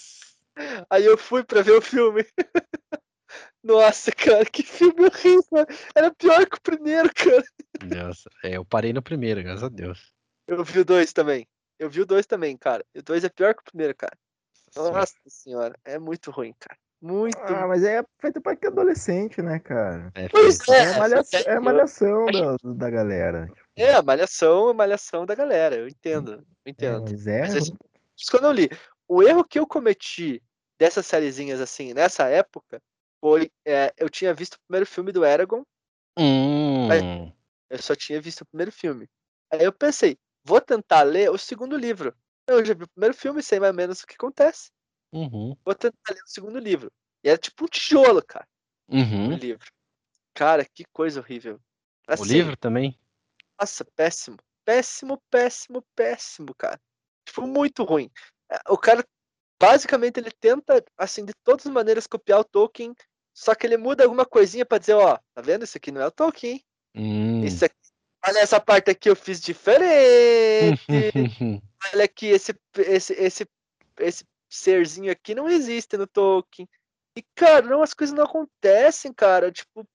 Aí 0.89 1.05
eu 1.05 1.17
fui 1.17 1.43
pra 1.43 1.61
ver 1.61 1.74
o 1.74 1.82
filme. 1.82 2.26
Nossa, 3.64 4.11
cara, 4.11 4.45
que 4.45 4.61
filme 4.64 5.05
horrível. 5.05 5.66
Era 5.95 6.14
pior 6.14 6.45
que 6.47 6.57
o 6.57 6.61
primeiro, 6.61 7.09
cara. 7.14 7.43
Nossa. 7.84 8.30
É, 8.43 8.57
eu 8.57 8.66
parei 8.66 8.91
no 8.91 9.01
primeiro, 9.01 9.41
graças 9.41 9.64
a 9.64 9.70
Deus. 9.70 10.11
Eu 10.47 10.64
vi 10.64 10.80
o 10.80 10.86
dois 10.86 11.14
também. 11.14 11.47
Eu 11.80 11.89
vi 11.89 12.01
o 12.01 12.05
dois 12.05 12.26
também, 12.26 12.57
cara. 12.57 12.86
E 12.93 12.99
o 12.99 13.03
dois 13.03 13.24
é 13.24 13.30
pior 13.30 13.53
que 13.55 13.61
o 13.61 13.66
primeiro, 13.66 13.95
cara. 13.95 14.16
Nossa 14.76 15.14
senhora, 15.28 15.76
é 15.86 15.97
muito 15.99 16.32
ruim, 16.32 16.53
cara. 16.59 16.78
Muito. 17.01 17.38
Ah, 17.38 17.68
mas 17.68 17.84
é 17.84 18.01
feito 18.20 18.41
pra 18.41 18.55
que 18.55 18.66
adolescente, 18.68 19.41
né, 19.41 19.59
cara? 19.59 20.09
É, 20.16 20.28
Pois 20.30 20.64
feio. 20.64 20.78
É, 20.78 20.97
malhação, 20.97 21.39
é, 21.39 21.43
é 21.43 21.59
malhação 21.59 22.26
da, 22.28 22.57
da 22.64 22.89
galera. 22.89 23.49
É, 23.76 23.93
a 23.93 24.01
malhação, 24.01 24.74
malhação 24.74 25.26
da 25.26 25.36
galera. 25.36 25.76
Eu 25.76 25.88
entendo. 25.88 26.32
Eu 26.34 26.39
É, 26.66 26.70
entendo. 26.70 27.03
mas 27.11 27.28
é. 27.28 27.41
Mas 27.41 27.55
esse- 27.55 27.74
Isso 28.18 28.32
que 28.32 28.43
eu 28.45 28.51
li. 28.51 28.70
O 29.07 29.22
erro 29.22 29.43
que 29.43 29.59
eu 29.59 29.68
cometi 29.68 30.41
dessas 30.80 31.05
sériezinhas 31.05 31.59
assim, 31.59 31.93
nessa 31.93 32.28
época, 32.30 32.82
foi. 33.24 33.49
é, 33.65 33.93
eu 33.95 34.09
tinha 34.09 34.34
visto 34.34 34.55
o 34.55 34.59
primeiro 34.67 34.86
filme 34.86 35.13
do 35.13 35.24
Eragon, 35.24 35.63
Hum. 36.19 37.32
eu 37.69 37.82
só 37.82 37.95
tinha 37.95 38.19
visto 38.19 38.41
o 38.41 38.45
primeiro 38.47 38.71
filme. 38.71 39.07
Aí 39.49 39.63
eu 39.63 39.71
pensei, 39.71 40.17
vou 40.43 40.59
tentar 40.59 41.03
ler 41.03 41.32
o 41.32 41.38
segundo 41.38 41.78
livro. 41.78 42.13
Eu 42.45 42.65
já 42.65 42.74
vi 42.74 42.84
o 42.84 42.89
primeiro 42.89 43.15
filme, 43.15 43.41
sei 43.41 43.61
mais 43.61 43.71
ou 43.71 43.78
menos 43.78 44.01
o 44.01 44.07
que 44.07 44.15
acontece. 44.15 44.69
Uhum. 45.13 45.55
Vou 45.63 45.74
tentar 45.74 46.13
ler 46.13 46.21
o 46.21 46.28
segundo 46.28 46.59
livro. 46.59 46.91
E 47.24 47.30
era 47.30 47.38
tipo 47.38 47.63
um 47.63 47.67
tijolo, 47.67 48.21
cara, 48.21 48.45
o 48.89 48.95
Uhum. 48.95 49.36
livro. 49.36 49.65
Cara, 50.36 50.65
que 50.65 50.84
coisa 50.91 51.21
horrível. 51.21 51.55
O 51.55 52.13
Assim, 52.13 52.34
livro 52.34 52.57
também? 52.57 52.99
Nossa, 53.57 53.86
péssimo. 53.95 54.38
Péssimo, 54.65 55.21
péssimo, 55.30 55.82
péssimo, 55.95 56.53
cara. 56.55 56.80
Tipo, 57.26 57.47
muito 57.47 57.84
ruim. 57.86 58.11
É, 58.51 58.59
O 58.69 58.78
cara, 58.78 59.05
basicamente, 59.61 60.19
ele 60.19 60.32
tenta, 60.32 60.84
assim, 60.97 61.24
de 61.24 61.34
todas 61.43 61.65
as 61.65 61.71
maneiras 61.71 62.07
copiar 62.07 62.41
o 62.41 62.43
Tolkien, 62.43 62.93
só 63.34 63.55
que 63.55 63.65
ele 63.65 63.77
muda 63.77 64.03
alguma 64.03 64.25
coisinha 64.25 64.65
pra 64.65 64.77
dizer, 64.77 64.93
ó, 64.93 65.17
tá 65.34 65.41
vendo? 65.41 65.63
Isso 65.63 65.77
aqui 65.77 65.91
não 65.91 66.01
é 66.01 66.07
o 66.07 66.11
Tolkien. 66.11 66.63
Hum. 66.95 67.43
Isso 67.43 67.65
aqui, 67.65 67.75
olha 68.27 68.39
essa 68.39 68.59
parte 68.59 68.91
aqui 68.91 69.09
eu 69.09 69.15
fiz 69.15 69.41
diferente. 69.41 70.79
olha 71.93 72.05
aqui, 72.05 72.27
esse, 72.27 72.55
esse, 72.77 73.13
esse, 73.13 73.47
esse 73.99 74.25
serzinho 74.49 75.11
aqui 75.11 75.34
não 75.34 75.49
existe 75.49 75.97
no 75.97 76.05
Tolkien. 76.05 76.69
E, 77.17 77.23
cara, 77.36 77.65
não, 77.65 77.81
as 77.81 77.93
coisas 77.93 78.15
não 78.15 78.23
acontecem, 78.23 79.11
cara. 79.13 79.51
Tipo, 79.51 79.86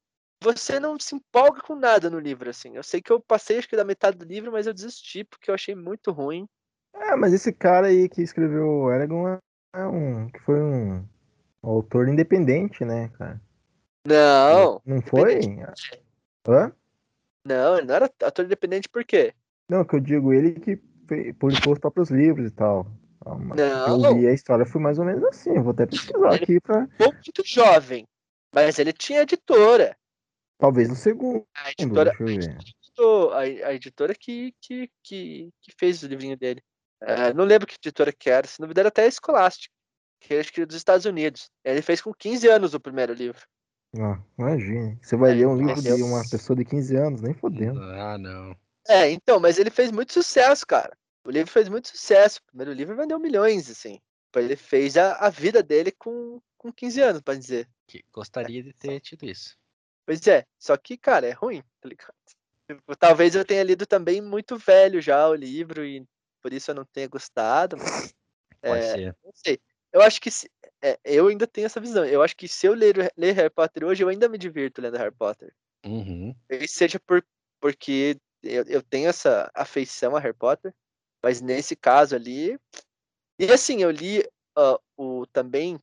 você 0.42 0.78
não 0.78 0.98
se 0.98 1.14
empolga 1.14 1.60
com 1.60 1.74
nada 1.74 2.08
no 2.08 2.18
livro, 2.18 2.48
assim. 2.48 2.76
Eu 2.76 2.82
sei 2.82 3.00
que 3.00 3.10
eu 3.10 3.20
passei, 3.20 3.58
acho 3.58 3.68
que 3.68 3.76
da 3.76 3.84
metade 3.84 4.16
do 4.16 4.24
livro, 4.24 4.52
mas 4.52 4.66
eu 4.66 4.74
desisti, 4.74 5.24
porque 5.24 5.50
eu 5.50 5.54
achei 5.54 5.74
muito 5.74 6.12
ruim. 6.12 6.48
É, 6.94 7.14
mas 7.16 7.32
esse 7.32 7.52
cara 7.52 7.88
aí 7.88 8.08
que 8.08 8.22
escreveu 8.22 8.66
o 8.66 8.92
Eragon 8.92 9.28
é- 9.74 9.86
um. 9.86 10.28
que 10.30 10.38
foi 10.40 10.60
um 10.60 11.06
autor 11.62 12.08
independente, 12.08 12.84
né, 12.84 13.08
cara? 13.18 13.40
Não, 14.06 14.80
Não 14.86 15.02
foi? 15.02 15.40
Hã? 16.46 16.72
não, 17.44 17.76
ele 17.78 17.86
não 17.86 17.94
era 17.94 18.10
ator 18.22 18.44
independente 18.44 18.88
por 18.88 19.04
quê? 19.04 19.34
Não, 19.68 19.84
que 19.84 19.96
eu 19.96 20.00
digo, 20.00 20.32
ele 20.32 20.52
que 20.52 20.76
publicou 21.34 21.72
os 21.74 21.78
próprios 21.78 22.10
livros 22.10 22.46
e 22.46 22.50
tal. 22.50 22.86
Não. 23.54 24.04
Eu 24.06 24.14
vi 24.16 24.26
a 24.28 24.32
história, 24.32 24.64
foi 24.64 24.80
mais 24.80 24.98
ou 24.98 25.04
menos 25.04 25.22
assim. 25.24 25.52
Vou 25.60 25.72
até 25.72 25.84
pesquisar 25.84 26.34
Ele- 26.34 26.42
aqui 26.44 26.60
pra. 26.60 26.88
Muito 26.98 27.42
jovem, 27.44 28.06
mas 28.54 28.78
ele 28.78 28.92
tinha 28.92 29.20
editora. 29.22 29.96
Talvez 30.58 30.88
no 30.88 30.96
segundo, 30.96 31.46
A 31.54 31.70
editora, 31.70 32.10
deixa 32.16 32.22
eu 32.22 32.26
ver. 32.26 32.58
editou- 32.80 33.32
a, 33.32 33.40
a 33.40 33.74
editora 33.74 34.14
que, 34.14 34.54
que, 34.60 34.90
que, 35.02 35.50
que 35.60 35.72
fez 35.78 36.02
o 36.02 36.06
livrinho 36.08 36.36
dele. 36.36 36.62
É, 37.02 37.32
não 37.32 37.44
lembro 37.44 37.66
que 37.66 37.74
editora 37.76 38.12
que 38.12 38.28
era, 38.30 38.46
se 38.46 38.58
não 38.58 38.66
me 38.66 38.72
engano 38.72 38.88
até 38.88 39.06
a 39.06 39.10
Scholastic, 39.10 39.70
que 40.20 40.34
acho 40.34 40.52
que 40.52 40.60
é 40.60 40.66
dos 40.66 40.76
Estados 40.76 41.06
Unidos. 41.06 41.50
Ele 41.64 41.82
fez 41.82 42.00
com 42.00 42.12
15 42.12 42.48
anos 42.48 42.74
o 42.74 42.80
primeiro 42.80 43.12
livro. 43.12 43.46
Ah, 43.96 44.20
imagina. 44.38 44.98
Você 45.02 45.16
vai 45.16 45.30
É, 45.32 45.34
ler 45.34 45.46
um 45.46 45.56
livro 45.56 45.80
de 45.80 46.02
uma 46.02 46.28
pessoa 46.28 46.56
de 46.56 46.64
15 46.64 46.96
anos, 46.96 47.22
nem 47.22 47.32
fodendo. 47.32 47.80
Ah, 47.82 48.18
não. 48.18 48.56
É, 48.86 49.10
então, 49.10 49.40
mas 49.40 49.58
ele 49.58 49.70
fez 49.70 49.90
muito 49.90 50.12
sucesso, 50.12 50.66
cara. 50.66 50.96
O 51.24 51.30
livro 51.30 51.50
fez 51.50 51.68
muito 51.68 51.88
sucesso. 51.88 52.40
O 52.40 52.46
primeiro 52.46 52.72
livro 52.72 52.96
vendeu 52.96 53.18
milhões, 53.18 53.70
assim. 53.70 54.00
Ele 54.36 54.56
fez 54.56 54.96
a, 54.96 55.14
a 55.14 55.30
vida 55.30 55.62
dele 55.62 55.90
com, 55.90 56.40
com 56.56 56.72
15 56.72 57.00
anos, 57.00 57.22
pra 57.22 57.34
dizer. 57.34 57.68
Que 57.86 58.04
gostaria 58.12 58.62
de 58.62 58.72
ter 58.72 59.00
tido 59.00 59.24
isso. 59.24 59.56
Pois 60.06 60.26
é, 60.26 60.46
só 60.58 60.76
que, 60.76 60.96
cara, 60.96 61.26
é 61.26 61.32
ruim, 61.32 61.62
tá 61.80 61.88
ligado? 61.88 62.14
Tipo, 62.66 62.96
talvez 62.96 63.34
eu 63.34 63.44
tenha 63.44 63.62
lido 63.62 63.86
também 63.86 64.20
muito 64.20 64.56
velho 64.58 65.00
já 65.00 65.26
o 65.28 65.34
livro 65.34 65.84
e 65.84 66.06
por 66.42 66.52
isso 66.52 66.70
eu 66.70 66.74
não 66.74 66.84
tenha 66.84 67.08
gostado, 67.08 67.76
mas 67.76 68.14
Pode 68.60 68.84
É, 68.84 68.92
ser. 68.94 69.16
não 69.24 69.32
sei. 69.34 69.60
Eu 69.92 70.02
acho 70.02 70.20
que 70.20 70.30
se- 70.30 70.50
é, 70.82 70.98
eu 71.04 71.28
ainda 71.28 71.46
tenho 71.46 71.66
essa 71.66 71.80
visão. 71.80 72.04
Eu 72.04 72.22
acho 72.22 72.36
que 72.36 72.46
se 72.46 72.66
eu 72.66 72.74
ler, 72.74 73.12
ler 73.16 73.32
Harry 73.32 73.50
Potter 73.50 73.84
hoje, 73.84 74.02
eu 74.02 74.08
ainda 74.08 74.28
me 74.28 74.38
divirto 74.38 74.80
lendo 74.80 74.96
Harry 74.98 75.14
Potter. 75.14 75.54
Uhum. 75.84 76.34
Seja 76.66 76.98
por, 77.00 77.24
porque 77.60 78.16
eu, 78.42 78.64
eu 78.64 78.82
tenho 78.82 79.08
essa 79.08 79.50
afeição 79.54 80.14
a 80.16 80.20
Harry 80.20 80.34
Potter, 80.34 80.74
mas 81.22 81.40
nesse 81.40 81.74
caso 81.74 82.14
ali. 82.14 82.58
E 83.38 83.50
assim, 83.52 83.82
eu 83.82 83.90
li 83.90 84.22
ah, 84.56 84.78
o 84.96 85.26
também. 85.26 85.78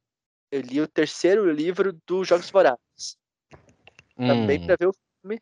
Eu 0.52 0.62
li 0.62 0.80
o 0.80 0.88
terceiro 0.88 1.52
livro 1.52 1.92
dos 2.06 2.28
Jogos 2.28 2.50
Vorazes. 2.50 3.18
Também 4.16 4.60
Hum, 4.62 4.66
pra 4.66 4.76
ver 4.80 4.88
o 4.88 4.94
filme. 5.22 5.42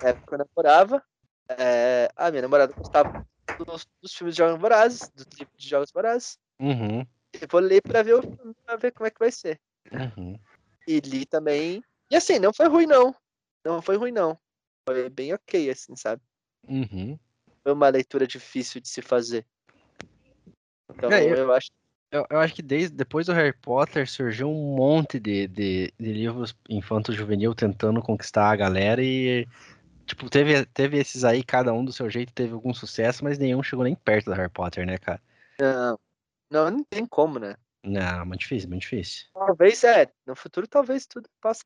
Na 0.00 0.08
época 0.10 0.34
eu 0.34 0.38
namorava. 0.38 1.04
É, 1.48 2.08
a 2.16 2.30
minha 2.30 2.42
namorada 2.42 2.72
gostava 2.72 3.10
dos, 3.58 3.86
dos 4.00 4.14
filmes 4.14 4.34
de 4.34 4.38
Jogos 4.38 4.60
Vorazes, 4.60 5.10
do 5.14 5.24
tipo 5.24 5.54
de 5.56 5.68
Jogos 5.68 5.90
Vorazes. 5.92 6.38
Uhum. 6.58 7.06
Eu 7.40 7.48
vou 7.50 7.60
ler 7.60 7.82
pra 7.82 8.02
ver 8.02 8.14
o 8.14 8.22
filme, 8.22 8.54
pra 8.64 8.76
ver 8.76 8.92
como 8.92 9.06
é 9.06 9.10
que 9.10 9.18
vai 9.18 9.30
ser. 9.30 9.60
Uhum. 9.92 10.38
E 10.86 11.00
li 11.00 11.24
também. 11.26 11.82
E 12.10 12.16
assim, 12.16 12.38
não 12.38 12.52
foi 12.52 12.68
ruim, 12.68 12.86
não. 12.86 13.14
Não 13.64 13.80
foi 13.82 13.96
ruim, 13.96 14.12
não. 14.12 14.38
Foi 14.88 15.08
bem 15.08 15.32
ok, 15.32 15.70
assim, 15.70 15.96
sabe? 15.96 16.22
Uhum. 16.68 17.18
Foi 17.62 17.72
uma 17.72 17.88
leitura 17.88 18.26
difícil 18.26 18.80
de 18.80 18.88
se 18.88 19.00
fazer. 19.02 19.46
Então, 20.90 21.10
É, 21.10 21.22
eu- 21.24 21.36
eu 21.36 21.52
acho. 21.52 21.70
Eu, 22.10 22.24
eu 22.30 22.38
acho 22.38 22.54
que 22.54 22.62
desde 22.62 22.94
depois 22.94 23.26
do 23.26 23.32
Harry 23.32 23.52
Potter 23.52 24.08
surgiu 24.08 24.48
um 24.48 24.76
monte 24.76 25.18
de, 25.18 25.48
de, 25.48 25.92
de 25.98 26.12
livros 26.12 26.54
infanto-juvenil 26.68 27.54
tentando 27.56 28.00
conquistar 28.00 28.50
a 28.52 28.56
galera 28.56 29.02
e 29.02 29.48
tipo, 30.06 30.30
teve, 30.30 30.64
teve 30.66 30.98
esses 30.98 31.24
aí, 31.24 31.42
cada 31.42 31.72
um 31.72 31.84
do 31.84 31.92
seu 31.92 32.08
jeito, 32.08 32.32
teve 32.32 32.52
algum 32.52 32.72
sucesso, 32.72 33.24
mas 33.24 33.36
nenhum 33.36 33.64
chegou 33.64 33.84
nem 33.84 33.96
perto 33.96 34.26
do 34.26 34.32
Harry 34.32 34.48
Potter, 34.50 34.86
né, 34.86 34.96
cara? 34.96 35.20
Não, 35.58 35.98
não, 36.50 36.70
não 36.70 36.84
tem 36.84 37.06
como, 37.06 37.38
né? 37.38 37.56
Não, 37.84 38.24
muito 38.24 38.40
difícil, 38.40 38.68
muito 38.68 38.82
difícil. 38.82 39.26
Talvez, 39.34 39.84
é. 39.84 40.10
No 40.26 40.34
futuro, 40.34 40.66
talvez 40.66 41.06
tudo 41.06 41.28
possa. 41.40 41.64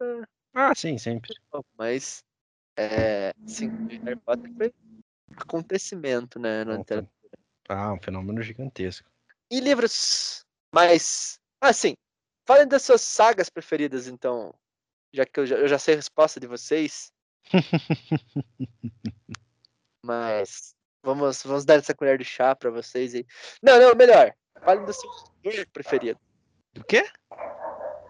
Ah, 0.53 0.75
sim, 0.75 0.99
sempre. 0.99 1.33
Mas, 1.79 2.25
é. 2.77 3.33
Sim, 3.47 3.71
Harry 4.05 4.17
Potter 4.17 4.53
foi 4.57 4.69
um 4.69 5.01
acontecimento, 5.37 6.39
né? 6.41 6.65
Na 6.65 6.77
literatura. 6.77 7.13
Ah, 7.69 7.93
um 7.93 8.01
fenômeno 8.01 8.43
gigantesco. 8.43 9.09
E 9.51 9.61
livros 9.61 10.45
mais. 10.75 11.39
Assim, 11.61 11.95
falem 12.47 12.67
das 12.67 12.83
suas 12.83 13.03
sagas 13.03 13.49
preferidas, 13.49 14.09
então. 14.09 14.53
Já 15.13 15.25
que 15.25 15.41
eu 15.41 15.47
já, 15.47 15.57
eu 15.57 15.69
já 15.69 15.79
sei 15.79 15.95
a 15.95 15.99
resposta 15.99 16.41
de 16.41 16.47
vocês. 16.47 17.13
Mas. 20.05 20.75
Vamos, 21.01 21.43
vamos 21.45 21.65
dar 21.65 21.75
essa 21.75 21.95
colher 21.95 22.19
de 22.19 22.25
chá 22.25 22.57
pra 22.57 22.71
vocês 22.71 23.15
aí. 23.15 23.25
Não, 23.63 23.79
não, 23.79 23.95
melhor. 23.95 24.35
Falem 24.65 24.85
do 24.85 24.93
seu 24.93 25.09
autor 25.11 25.67
preferido. 25.73 26.21
Do 26.75 26.85
quê? 26.85 27.05
Qual 27.29 27.41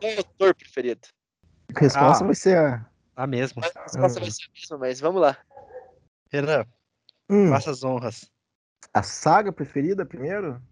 é 0.03 0.15
o 0.15 0.19
autor 0.19 0.55
preferido? 0.55 1.01
A 1.75 1.81
resposta 1.81 2.25
Ah. 2.25 2.27
vai 2.27 2.35
ser 2.35 2.57
a. 2.59 2.91
A 3.17 3.27
mesma. 3.27 3.63
A 3.63 3.83
resposta 3.83 4.21
vai 4.21 4.31
ser 4.31 4.45
a 4.45 4.53
mesma, 4.55 4.79
mas 4.79 5.01
vamos 5.01 5.21
lá. 5.21 5.37
Renan, 6.31 6.65
Hum, 7.29 7.49
faça 7.51 7.71
as 7.71 7.83
honras. 7.83 8.31
a 8.95 9.03
saga 9.03 9.53
preferida 9.53 10.07
primeiro? 10.07 10.63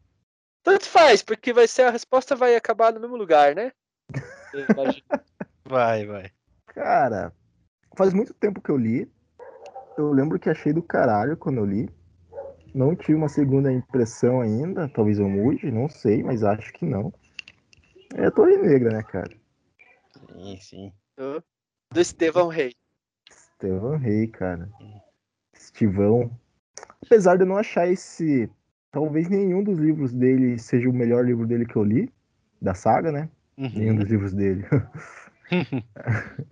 Tanto 0.63 0.87
faz, 0.89 1.23
porque 1.23 1.53
vai 1.53 1.67
ser 1.69 1.83
a 1.83 1.91
resposta 1.91 2.35
vai 2.37 2.55
acabar 2.57 2.93
no 2.93 3.01
mesmo 3.01 3.17
lugar, 3.17 3.55
né? 3.55 3.73
Vai, 5.69 6.07
vai. 6.07 6.31
Cara, 6.67 7.33
faz 7.97 8.13
muito 8.15 8.33
tempo 8.33 8.61
que 8.63 8.71
eu 8.71 8.77
li. 8.77 9.11
Eu 9.99 10.13
lembro 10.13 10.39
que 10.39 10.49
achei 10.49 10.73
do 10.73 10.83
caralho 10.83 11.37
quando 11.37 11.59
eu 11.59 11.65
li. 11.65 11.91
Não 12.77 12.95
tive 12.95 13.15
uma 13.15 13.29
segunda 13.31 13.73
impressão 13.73 14.43
ainda. 14.43 14.87
Talvez 14.91 15.19
eu 15.19 15.27
mude, 15.27 15.73
não 15.73 15.89
sei, 15.89 16.23
mas 16.23 16.45
acho 16.45 16.71
que 16.75 16.85
não. 16.85 17.11
É 18.15 18.31
Torre 18.31 18.59
Negra, 18.59 18.91
né, 18.91 19.03
cara? 19.03 19.35
Sim, 20.31 20.59
sim. 20.61 20.93
do 21.17 21.43
do 21.91 22.01
Estevão 22.01 22.49
Rei. 22.49 22.75
Estevão 23.31 23.97
Rei, 23.97 24.27
cara. 24.27 24.69
Estivão. 25.55 26.31
Apesar 27.03 27.37
de 27.37 27.45
eu 27.45 27.47
não 27.47 27.57
achar 27.57 27.89
esse. 27.89 28.51
Talvez 28.93 29.31
nenhum 29.31 29.65
dos 29.65 29.79
livros 29.79 30.13
dele 30.13 30.59
seja 30.59 30.91
o 30.91 30.93
melhor 30.93 31.25
livro 31.25 31.47
dele 31.47 31.65
que 31.65 31.77
eu 31.77 31.83
li. 31.83 32.13
Da 32.61 32.75
saga, 32.75 33.11
né? 33.11 33.31
Nenhum 33.57 33.93
Uhum. 33.95 34.01
dos 34.01 34.09
livros 34.11 34.35
dele. 34.35 34.67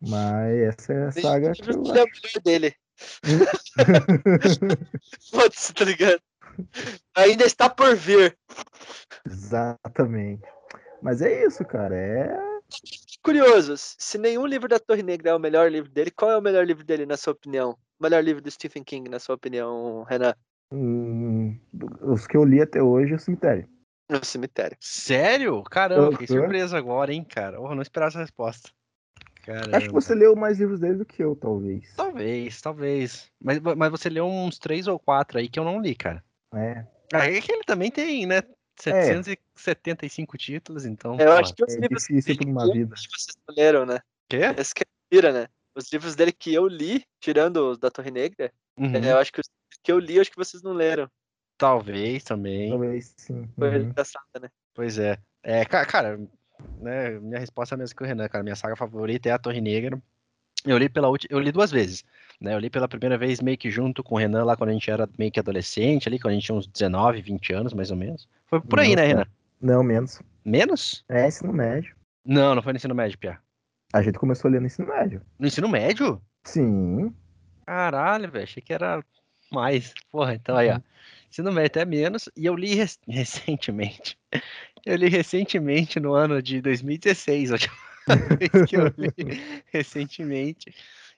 Mas 0.00 0.56
essa 0.60 0.92
é 0.94 1.06
a 1.08 1.12
saga 1.12 1.48
eu 1.48 1.52
que 1.52 1.70
eu 1.70 1.84
ele 1.84 2.32
é 2.36 2.40
dele. 2.40 2.74
Foda-se, 5.30 5.72
tá 5.72 5.84
ligado? 5.84 6.20
Ainda 7.14 7.44
está 7.44 7.68
por 7.68 7.94
vir. 7.96 8.36
Exatamente. 9.26 10.42
Mas 11.02 11.22
é 11.22 11.46
isso, 11.46 11.64
cara. 11.64 11.96
É. 11.96 12.28
Curioso, 13.22 13.74
se 13.76 14.18
nenhum 14.18 14.46
livro 14.46 14.68
da 14.68 14.78
Torre 14.78 15.02
Negra 15.02 15.30
é 15.30 15.34
o 15.34 15.38
melhor 15.38 15.70
livro 15.70 15.90
dele, 15.90 16.10
qual 16.10 16.30
é 16.30 16.38
o 16.38 16.42
melhor 16.42 16.66
livro 16.66 16.84
dele, 16.84 17.06
na 17.06 17.16
sua 17.16 17.32
opinião? 17.32 17.70
O 17.98 18.02
melhor 18.02 18.22
livro 18.22 18.42
do 18.42 18.50
Stephen 18.50 18.84
King, 18.84 19.08
na 19.08 19.18
sua 19.18 19.34
opinião, 19.34 20.04
Renan? 20.04 20.34
hum, 20.72 21.58
os 22.02 22.26
que 22.26 22.36
eu 22.36 22.44
li 22.44 22.60
até 22.60 22.82
hoje 22.82 23.12
é 23.12 23.16
o 23.16 23.18
cemitério. 23.18 23.68
No 24.10 24.24
cemitério. 24.24 24.76
Sério? 24.80 25.62
Caramba, 25.64 26.12
fiquei 26.12 26.34
Aham. 26.34 26.44
surpreso 26.44 26.76
agora, 26.76 27.12
hein, 27.12 27.24
cara. 27.24 27.60
Oh, 27.60 27.74
não 27.74 27.82
esperava 27.82 28.10
essa 28.10 28.20
resposta. 28.20 28.70
Caramba. 29.48 29.78
Acho 29.78 29.86
que 29.88 29.94
você 29.94 30.14
leu 30.14 30.36
mais 30.36 30.58
livros 30.58 30.78
dele 30.78 30.96
do 30.96 31.06
que 31.06 31.24
eu, 31.24 31.34
talvez. 31.34 31.94
Talvez, 31.96 32.60
talvez. 32.60 33.32
Mas, 33.40 33.58
mas 33.60 33.90
você 33.90 34.10
leu 34.10 34.26
uns 34.26 34.58
três 34.58 34.86
ou 34.86 34.98
quatro 34.98 35.38
aí 35.38 35.48
que 35.48 35.58
eu 35.58 35.64
não 35.64 35.80
li, 35.80 35.94
cara. 35.94 36.22
É. 36.54 36.84
Ah, 37.14 37.24
é 37.24 37.40
que 37.40 37.50
ele 37.50 37.64
também 37.64 37.90
tem, 37.90 38.26
né? 38.26 38.42
775 38.78 40.36
títulos, 40.36 40.84
então. 40.84 41.18
Eu 41.18 41.32
pô. 41.32 41.38
acho 41.38 41.54
que 41.54 41.64
os 41.64 41.74
É 41.74 41.80
livros 41.80 42.02
difícil 42.02 42.36
dele 42.36 42.44
pra 42.44 42.52
uma 42.52 42.60
que 42.64 42.68
eu 42.68 42.72
vida. 42.74 42.94
li, 42.94 43.08
vocês 43.10 43.36
não 43.48 43.54
leram, 43.56 43.86
né? 43.86 44.00
Quê? 44.28 44.54
Esse 44.58 44.74
que 44.74 44.84
é 44.84 45.32
né? 45.32 45.48
Os 45.74 45.90
livros 45.90 46.14
dele 46.14 46.32
que 46.32 46.52
eu 46.52 46.68
li, 46.68 47.06
tirando 47.18 47.70
os 47.70 47.78
da 47.78 47.90
Torre 47.90 48.10
Negra, 48.10 48.52
Uhum. 48.76 48.94
é, 48.94 49.12
eu 49.12 49.16
acho 49.16 49.32
que 49.32 49.40
os 49.40 49.48
que 49.82 49.90
eu 49.90 49.98
li, 49.98 50.16
eu 50.16 50.20
acho 50.20 50.30
que 50.30 50.36
vocês 50.36 50.62
não 50.62 50.72
leram. 50.74 51.10
Talvez 51.56 52.22
também. 52.22 52.68
Talvez 52.68 53.14
sim. 53.16 53.48
Foi 53.58 53.68
Uhum. 53.70 53.82
engraçado, 53.84 54.26
né? 54.42 54.50
Pois 54.74 54.98
é. 54.98 55.18
É, 55.42 55.64
ca- 55.64 55.86
cara, 55.86 56.20
né, 56.80 57.10
minha 57.18 57.38
resposta 57.38 57.74
é 57.74 57.76
a 57.76 57.78
mesma 57.78 57.96
que 57.96 58.02
o 58.02 58.06
Renan, 58.06 58.28
cara. 58.28 58.42
Minha 58.44 58.56
saga 58.56 58.76
favorita 58.76 59.28
é 59.28 59.32
a 59.32 59.38
Torre 59.38 59.60
Negra. 59.60 60.00
Eu 60.64 60.76
li 60.76 60.88
pela 60.88 61.08
última, 61.08 61.28
eu 61.32 61.38
li 61.40 61.52
duas 61.52 61.70
vezes, 61.70 62.04
né? 62.40 62.52
Eu 62.52 62.58
li 62.58 62.68
pela 62.68 62.88
primeira 62.88 63.16
vez 63.16 63.40
meio 63.40 63.56
que 63.56 63.70
junto 63.70 64.02
com 64.02 64.16
o 64.16 64.18
Renan 64.18 64.44
lá 64.44 64.56
quando 64.56 64.70
a 64.70 64.72
gente 64.72 64.90
era 64.90 65.08
meio 65.16 65.30
que 65.30 65.38
adolescente, 65.38 66.08
ali 66.08 66.18
quando 66.18 66.32
a 66.32 66.34
gente 66.34 66.46
tinha 66.46 66.58
uns 66.58 66.66
19, 66.66 67.22
20 67.22 67.52
anos, 67.52 67.72
mais 67.72 67.90
ou 67.90 67.96
menos. 67.96 68.28
Foi 68.46 68.60
por 68.60 68.80
aí, 68.80 68.96
né. 68.96 69.06
Renan? 69.06 69.26
Não, 69.60 69.82
menos. 69.84 70.20
Menos? 70.44 71.04
É 71.08 71.28
ensino 71.28 71.52
médio. 71.52 71.94
Não, 72.24 72.54
não 72.54 72.62
foi 72.62 72.72
no 72.72 72.76
ensino 72.76 72.94
médio, 72.94 73.18
Pia. 73.18 73.38
A 73.92 74.02
gente 74.02 74.18
começou 74.18 74.48
a 74.48 74.52
ler 74.52 74.60
no 74.60 74.66
ensino 74.66 74.88
médio. 74.88 75.22
No 75.38 75.46
ensino 75.46 75.68
médio? 75.68 76.20
Sim. 76.44 77.14
Caralho, 77.64 78.30
velho, 78.30 78.44
achei 78.44 78.62
que 78.62 78.72
era 78.72 79.02
mais. 79.52 79.94
Porra, 80.10 80.34
então 80.34 80.56
aí, 80.56 80.70
ó. 80.70 80.80
Ensino 81.30 81.52
médio 81.52 81.66
até 81.66 81.84
menos. 81.84 82.28
E 82.36 82.46
eu 82.46 82.56
li 82.56 82.74
rec- 82.74 82.98
recentemente. 83.08 84.18
Eu 84.88 84.96
li 84.96 85.08
recentemente 85.08 86.00
no 86.00 86.14
ano 86.14 86.40
de 86.42 86.60
2016, 86.62 87.50
a 87.50 87.54
última 87.54 87.76
vez 88.40 88.50
que 88.64 88.76
eu 88.76 88.86
li 88.96 89.12
recentemente. 89.72 90.74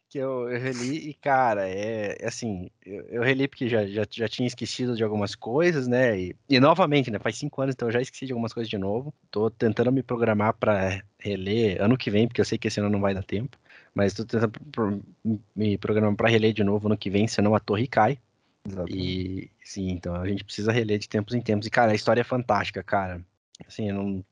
Que 0.08 0.18
eu, 0.18 0.50
eu 0.50 0.60
reli 0.60 1.10
e, 1.10 1.14
cara, 1.14 1.68
é, 1.68 2.16
é 2.20 2.26
assim, 2.26 2.68
eu, 2.84 3.04
eu 3.08 3.22
reli 3.22 3.46
porque 3.46 3.68
já, 3.68 3.86
já, 3.86 4.02
já 4.10 4.28
tinha 4.28 4.44
esquecido 4.48 4.96
de 4.96 5.04
algumas 5.04 5.36
coisas, 5.36 5.86
né? 5.86 6.18
E, 6.20 6.36
e 6.48 6.58
novamente, 6.58 7.12
né? 7.12 7.20
Faz 7.20 7.36
cinco 7.38 7.62
anos, 7.62 7.74
então 7.76 7.86
eu 7.86 7.92
já 7.92 8.00
esqueci 8.00 8.26
de 8.26 8.32
algumas 8.32 8.52
coisas 8.52 8.68
de 8.68 8.76
novo. 8.76 9.14
Tô 9.30 9.48
tentando 9.48 9.92
me 9.92 10.02
programar 10.02 10.54
para 10.54 11.00
reler 11.20 11.80
ano 11.80 11.96
que 11.96 12.10
vem, 12.10 12.26
porque 12.26 12.40
eu 12.40 12.44
sei 12.44 12.58
que 12.58 12.66
esse 12.66 12.80
ano 12.80 12.90
não 12.90 13.00
vai 13.00 13.14
dar 13.14 13.22
tempo. 13.22 13.56
Mas 13.94 14.12
tô 14.12 14.24
tentando 14.24 14.50
pro- 14.72 15.00
me 15.54 15.78
programar 15.78 16.16
para 16.16 16.28
reler 16.28 16.52
de 16.52 16.64
novo 16.64 16.88
ano 16.88 16.98
que 16.98 17.08
vem, 17.08 17.28
senão 17.28 17.54
a 17.54 17.60
torre 17.60 17.86
cai. 17.86 18.18
Exatamente. 18.66 18.96
E 18.96 19.50
sim, 19.64 19.90
então 19.90 20.14
a 20.16 20.26
gente 20.28 20.44
precisa 20.44 20.72
reler 20.72 20.98
de 20.98 21.08
tempos 21.08 21.34
em 21.34 21.40
tempos. 21.40 21.66
E, 21.66 21.70
cara, 21.70 21.92
a 21.92 21.94
história 21.94 22.20
é 22.20 22.24
fantástica, 22.24 22.82
cara. 22.82 23.24
Assim, 23.66 23.88
eu 23.88 23.94
não, 23.94 24.24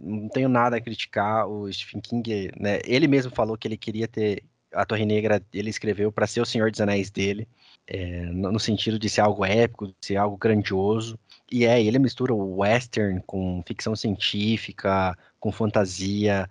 não 0.00 0.28
tenho 0.28 0.48
nada 0.48 0.76
a 0.76 0.80
criticar. 0.80 1.48
O 1.48 1.72
Stephen 1.72 2.00
King, 2.00 2.50
né? 2.58 2.80
Ele 2.84 3.08
mesmo 3.08 3.32
falou 3.34 3.56
que 3.56 3.68
ele 3.68 3.76
queria 3.76 4.08
ter 4.08 4.44
a 4.72 4.84
Torre 4.84 5.04
Negra 5.04 5.42
ele 5.52 5.70
escreveu 5.70 6.12
para 6.12 6.26
ser 6.26 6.40
o 6.40 6.46
Senhor 6.46 6.70
dos 6.70 6.80
Anéis 6.80 7.10
dele, 7.10 7.48
é, 7.86 8.26
no 8.26 8.58
sentido 8.60 8.98
de 8.98 9.08
ser 9.08 9.22
algo 9.22 9.44
épico, 9.44 9.86
de 9.86 9.94
ser 10.02 10.16
algo 10.16 10.36
grandioso. 10.36 11.18
E 11.50 11.64
é, 11.64 11.82
ele 11.82 11.98
mistura 11.98 12.34
o 12.34 12.58
western 12.58 13.22
com 13.26 13.62
ficção 13.66 13.96
científica, 13.96 15.16
com 15.40 15.50
fantasia, 15.50 16.48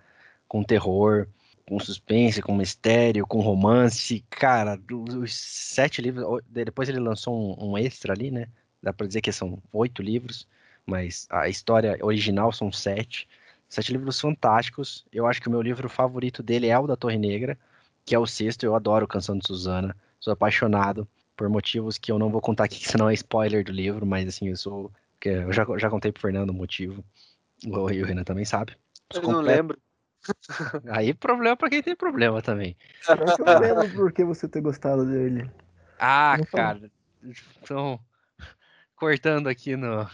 com 0.48 0.64
terror, 0.64 1.28
com 1.68 1.78
suspense, 1.78 2.42
com 2.42 2.56
mistério, 2.56 3.26
com 3.26 3.40
romance. 3.40 4.24
Cara, 4.30 4.78
os 4.90 5.34
sete 5.34 6.02
livros. 6.02 6.42
Depois 6.48 6.88
ele 6.88 6.98
lançou 6.98 7.34
um, 7.34 7.72
um 7.72 7.78
extra 7.78 8.12
ali, 8.12 8.30
né? 8.30 8.46
Dá 8.82 8.92
para 8.92 9.06
dizer 9.06 9.20
que 9.20 9.30
são 9.32 9.62
oito 9.72 10.02
livros, 10.02 10.46
mas 10.88 11.26
a 11.30 11.48
história 11.48 11.98
original 12.00 12.52
são 12.52 12.72
sete. 12.72 13.28
Sete 13.68 13.92
livros 13.92 14.18
fantásticos. 14.18 15.04
Eu 15.12 15.26
acho 15.26 15.40
que 15.42 15.48
o 15.48 15.50
meu 15.50 15.60
livro 15.60 15.88
favorito 15.88 16.42
dele 16.42 16.68
é 16.68 16.78
o 16.78 16.86
da 16.86 16.96
Torre 16.96 17.18
Negra 17.18 17.58
que 18.08 18.14
é 18.14 18.18
o 18.18 18.26
sexto. 18.26 18.64
Eu 18.64 18.74
adoro 18.74 19.06
Canção 19.06 19.36
de 19.36 19.46
Susana. 19.46 19.94
Sou 20.18 20.32
apaixonado 20.32 21.06
por 21.36 21.46
motivos 21.48 21.98
que 21.98 22.10
eu 22.10 22.18
não 22.18 22.30
vou 22.30 22.40
contar 22.40 22.64
aqui, 22.64 22.78
que 22.78 22.88
senão 22.88 23.10
é 23.10 23.14
spoiler 23.14 23.62
do 23.62 23.70
livro, 23.70 24.06
mas 24.06 24.26
assim, 24.26 24.48
eu 24.48 24.56
sou. 24.56 24.90
Eu 25.22 25.52
já, 25.52 25.66
já 25.76 25.90
contei 25.90 26.10
pro 26.10 26.22
Fernando 26.22 26.50
o 26.50 26.54
motivo. 26.54 27.04
E 27.62 27.68
o 27.70 28.06
Renan 28.06 28.24
também 28.24 28.44
sabe. 28.44 28.76
Eu 29.12 29.22
não 29.22 29.40
lembro. 29.40 29.78
Aí 30.88 31.12
problema 31.12 31.56
para 31.56 31.68
quem 31.68 31.82
tem 31.82 31.94
problema 31.94 32.40
também. 32.40 32.76
Eu 33.08 33.44
não 33.44 33.60
lembro 33.60 33.90
por 33.90 34.12
que 34.12 34.24
você 34.24 34.48
ter 34.48 34.60
gostado 34.60 35.04
dele. 35.04 35.50
Ah, 35.98 36.38
cara. 36.52 36.90
Então, 37.60 38.00
cortando 38.96 39.48
aqui 39.48 39.76
no. 39.76 40.08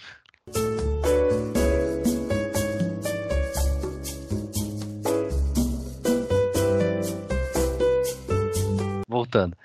Voltando. 9.25 9.57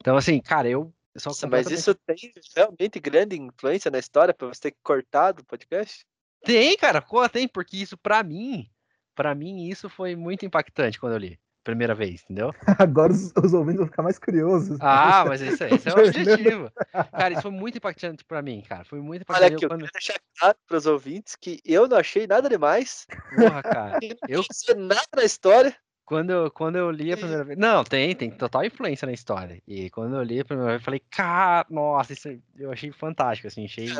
Então, 0.00 0.16
assim, 0.16 0.40
cara, 0.40 0.68
eu. 0.68 0.92
só 1.16 1.30
mas 1.48 1.70
isso 1.70 1.94
tem 1.94 2.16
realmente 2.56 3.00
grande 3.00 3.36
influência 3.36 3.90
na 3.90 3.98
história 3.98 4.32
para 4.32 4.48
você 4.48 4.62
ter 4.62 4.76
cortado 4.82 5.42
o 5.42 5.44
podcast? 5.44 6.06
Tem, 6.44 6.76
cara, 6.76 7.04
tem, 7.30 7.48
porque 7.48 7.76
isso 7.76 7.96
para 7.96 8.22
mim, 8.22 8.70
para 9.14 9.34
mim 9.34 9.68
isso 9.68 9.88
foi 9.88 10.14
muito 10.14 10.46
impactante 10.46 10.98
quando 10.98 11.14
eu 11.14 11.18
li 11.18 11.38
primeira 11.68 11.94
vez, 11.94 12.22
entendeu? 12.24 12.50
Agora 12.78 13.12
os, 13.12 13.30
os 13.44 13.52
ouvintes 13.52 13.78
vão 13.80 13.86
ficar 13.86 14.02
mais 14.02 14.18
curiosos. 14.18 14.78
Ah, 14.80 15.24
mas 15.26 15.42
esse, 15.42 15.64
esse 15.64 15.88
é 15.88 15.92
o 15.92 15.98
objetivo. 16.08 16.72
Cara, 17.12 17.34
isso 17.34 17.42
foi 17.42 17.50
muito 17.50 17.76
impactante 17.76 18.24
para 18.24 18.40
mim, 18.40 18.62
cara. 18.66 18.86
Foi 18.86 19.00
muito 19.00 19.22
impactante. 19.22 19.44
Olha 19.44 19.54
aqui, 19.54 19.64
eu, 19.66 19.68
quando... 19.68 19.80
quero 19.80 19.92
deixar 19.92 20.18
claro 20.38 20.56
para 20.66 20.76
os 20.78 20.86
ouvintes 20.86 21.36
que 21.36 21.60
eu 21.66 21.86
não 21.86 21.98
achei 21.98 22.26
nada 22.26 22.48
demais. 22.48 23.06
Porra, 23.36 23.62
cara. 23.62 23.98
eu 24.26 24.42
não 24.76 24.86
nada 24.86 25.08
na 25.14 25.24
história. 25.24 25.76
Quando 26.08 26.30
eu, 26.30 26.50
quando 26.50 26.76
eu 26.76 26.90
li 26.90 27.12
a 27.12 27.18
primeira 27.18 27.44
vez. 27.44 27.58
Não, 27.58 27.84
tem, 27.84 28.16
tem 28.16 28.30
total 28.30 28.64
influência 28.64 29.04
na 29.04 29.12
história. 29.12 29.62
E 29.68 29.90
quando 29.90 30.16
eu 30.16 30.22
li 30.22 30.40
a 30.40 30.44
primeira 30.44 30.70
vez, 30.70 30.80
eu 30.80 30.84
falei, 30.86 31.02
cara, 31.10 31.66
nossa, 31.68 32.14
isso 32.14 32.30
eu 32.56 32.72
achei 32.72 32.90
fantástico, 32.90 33.46
assim, 33.46 33.66
achei. 33.66 33.90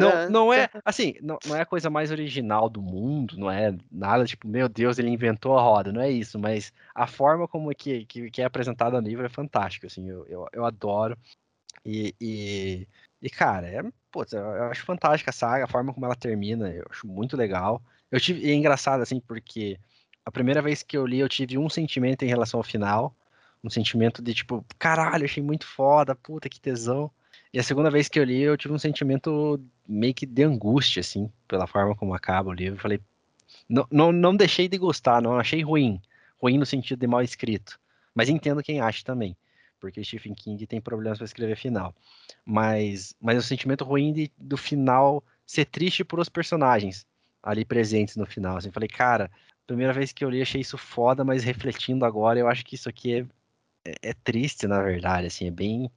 Não, 0.00 0.30
não 0.30 0.54
é, 0.54 0.70
assim, 0.82 1.16
não, 1.20 1.38
não 1.44 1.54
é 1.54 1.60
a 1.60 1.66
coisa 1.66 1.90
mais 1.90 2.10
original 2.10 2.70
do 2.70 2.80
mundo, 2.80 3.36
não 3.36 3.50
é 3.50 3.76
nada 3.92 4.24
tipo, 4.24 4.48
meu 4.48 4.70
Deus, 4.70 4.98
ele 4.98 5.10
inventou 5.10 5.58
a 5.58 5.60
roda, 5.60 5.92
não 5.92 6.00
é 6.00 6.10
isso, 6.10 6.38
mas 6.38 6.72
a 6.94 7.06
forma 7.06 7.46
como 7.46 7.70
é 7.70 7.74
que, 7.74 8.06
que, 8.06 8.30
que 8.30 8.40
é 8.40 8.46
apresentado 8.46 8.98
no 8.98 9.06
livro 9.06 9.26
é 9.26 9.28
fantástico, 9.28 9.86
assim, 9.86 10.08
eu, 10.08 10.26
eu, 10.28 10.48
eu 10.50 10.64
adoro. 10.64 11.14
E, 11.84 12.14
e, 12.18 12.88
e, 13.20 13.28
cara, 13.28 13.66
é, 13.66 13.82
putz, 14.10 14.32
eu 14.32 14.64
acho 14.64 14.82
fantástica 14.86 15.28
a 15.28 15.34
saga, 15.34 15.64
a 15.64 15.68
forma 15.68 15.92
como 15.92 16.06
ela 16.06 16.16
termina, 16.16 16.70
eu 16.70 16.86
acho 16.88 17.06
muito 17.06 17.36
legal. 17.36 17.82
Eu 18.10 18.18
tive, 18.18 18.50
é 18.50 18.54
engraçado, 18.54 19.02
assim, 19.02 19.20
porque 19.20 19.78
a 20.24 20.30
primeira 20.30 20.60
vez 20.62 20.82
que 20.82 20.96
eu 20.96 21.06
li, 21.06 21.18
eu 21.18 21.28
tive 21.28 21.58
um 21.58 21.68
sentimento 21.68 22.24
em 22.24 22.28
relação 22.28 22.60
ao 22.60 22.64
final. 22.64 23.14
Um 23.62 23.70
sentimento 23.70 24.22
de 24.22 24.32
tipo, 24.34 24.64
caralho, 24.78 25.24
achei 25.24 25.42
muito 25.42 25.66
foda, 25.66 26.14
puta 26.14 26.48
que 26.48 26.60
tesão. 26.60 27.10
E 27.52 27.58
a 27.58 27.62
segunda 27.62 27.90
vez 27.90 28.08
que 28.08 28.18
eu 28.18 28.24
li, 28.24 28.40
eu 28.40 28.56
tive 28.56 28.72
um 28.72 28.78
sentimento 28.78 29.60
meio 29.86 30.14
que 30.14 30.24
de 30.24 30.42
angústia, 30.44 31.00
assim, 31.00 31.30
pela 31.48 31.66
forma 31.66 31.94
como 31.94 32.14
acaba 32.14 32.48
o 32.48 32.52
livro. 32.52 32.76
Eu 32.76 32.82
falei, 32.82 33.00
não, 33.68 33.86
não, 33.90 34.12
não 34.12 34.36
deixei 34.36 34.68
de 34.68 34.78
gostar, 34.78 35.20
não 35.20 35.38
achei 35.38 35.62
ruim. 35.62 36.00
Ruim 36.40 36.58
no 36.58 36.66
sentido 36.66 37.00
de 37.00 37.06
mal 37.06 37.22
escrito. 37.22 37.78
Mas 38.14 38.28
entendo 38.28 38.62
quem 38.62 38.80
acha 38.80 39.04
também. 39.04 39.36
Porque 39.78 40.04
Stephen 40.04 40.34
King 40.34 40.66
tem 40.66 40.80
problemas 40.80 41.18
para 41.18 41.24
escrever 41.24 41.56
final. 41.56 41.94
Mas, 42.44 43.14
mas 43.20 43.38
o 43.38 43.42
sentimento 43.42 43.84
ruim 43.84 44.12
de, 44.12 44.30
do 44.38 44.56
final 44.56 45.24
ser 45.46 45.64
triste 45.64 46.04
por 46.04 46.20
os 46.20 46.28
personagens 46.28 47.06
ali 47.42 47.64
presentes 47.64 48.16
no 48.16 48.26
final. 48.26 48.56
Assim, 48.56 48.70
falei, 48.70 48.88
cara, 48.88 49.30
primeira 49.70 49.92
vez 49.92 50.12
que 50.12 50.24
eu 50.24 50.30
li, 50.30 50.42
achei 50.42 50.60
isso 50.60 50.76
foda, 50.76 51.24
mas 51.24 51.44
refletindo 51.44 52.04
agora, 52.04 52.40
eu 52.40 52.48
acho 52.48 52.64
que 52.64 52.74
isso 52.74 52.88
aqui 52.88 53.14
é, 53.14 53.26
é, 53.84 54.10
é 54.10 54.14
triste, 54.24 54.66
na 54.66 54.82
verdade, 54.82 55.28
assim, 55.28 55.46
é 55.46 55.50
bem. 55.50 55.88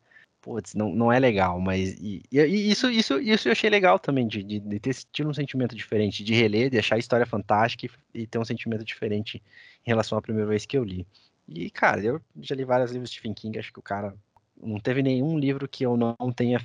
Putz, 0.42 0.76
não, 0.76 0.94
não 0.94 1.12
é 1.12 1.18
legal, 1.20 1.60
mas. 1.60 1.94
E, 2.00 2.22
e 2.32 2.72
isso, 2.72 2.90
isso, 2.92 3.20
isso 3.20 3.48
eu 3.48 3.52
achei 3.54 3.70
legal 3.70 3.98
também, 3.98 4.28
de, 4.28 4.44
de, 4.44 4.60
de, 4.60 4.80
ter 4.80 4.94
tido 5.12 5.30
um 5.30 5.34
sentimento 5.34 5.76
diferente, 5.76 6.24
de 6.24 6.34
reler, 6.36 6.70
de 6.70 6.78
achar 6.78 6.98
a 6.98 7.00
história 7.00 7.26
fantástica 7.26 7.88
e, 8.14 8.22
e 8.22 8.28
ter 8.28 8.38
um 8.38 8.46
sentimento 8.46 8.84
diferente 8.84 9.42
em 9.86 9.90
relação 9.90 10.18
à 10.18 10.22
primeira 10.22 10.48
vez 10.48 10.66
que 10.66 10.78
eu 10.78 10.84
li. 10.84 11.08
E, 11.48 11.70
cara, 11.72 12.00
eu 12.04 12.22
já 12.42 12.56
li 12.56 12.66
vários 12.66 12.92
livros 12.92 13.10
de 13.10 13.16
Stephen 13.16 13.34
King, 13.34 13.58
acho 13.58 13.74
que 13.74 13.80
o 13.80 13.84
cara. 13.84 14.14
Não 14.62 14.80
teve 14.80 15.02
nenhum 15.02 15.38
livro 15.38 15.68
que 15.68 15.84
eu 15.84 15.98
não 15.98 16.32
tenha 16.32 16.62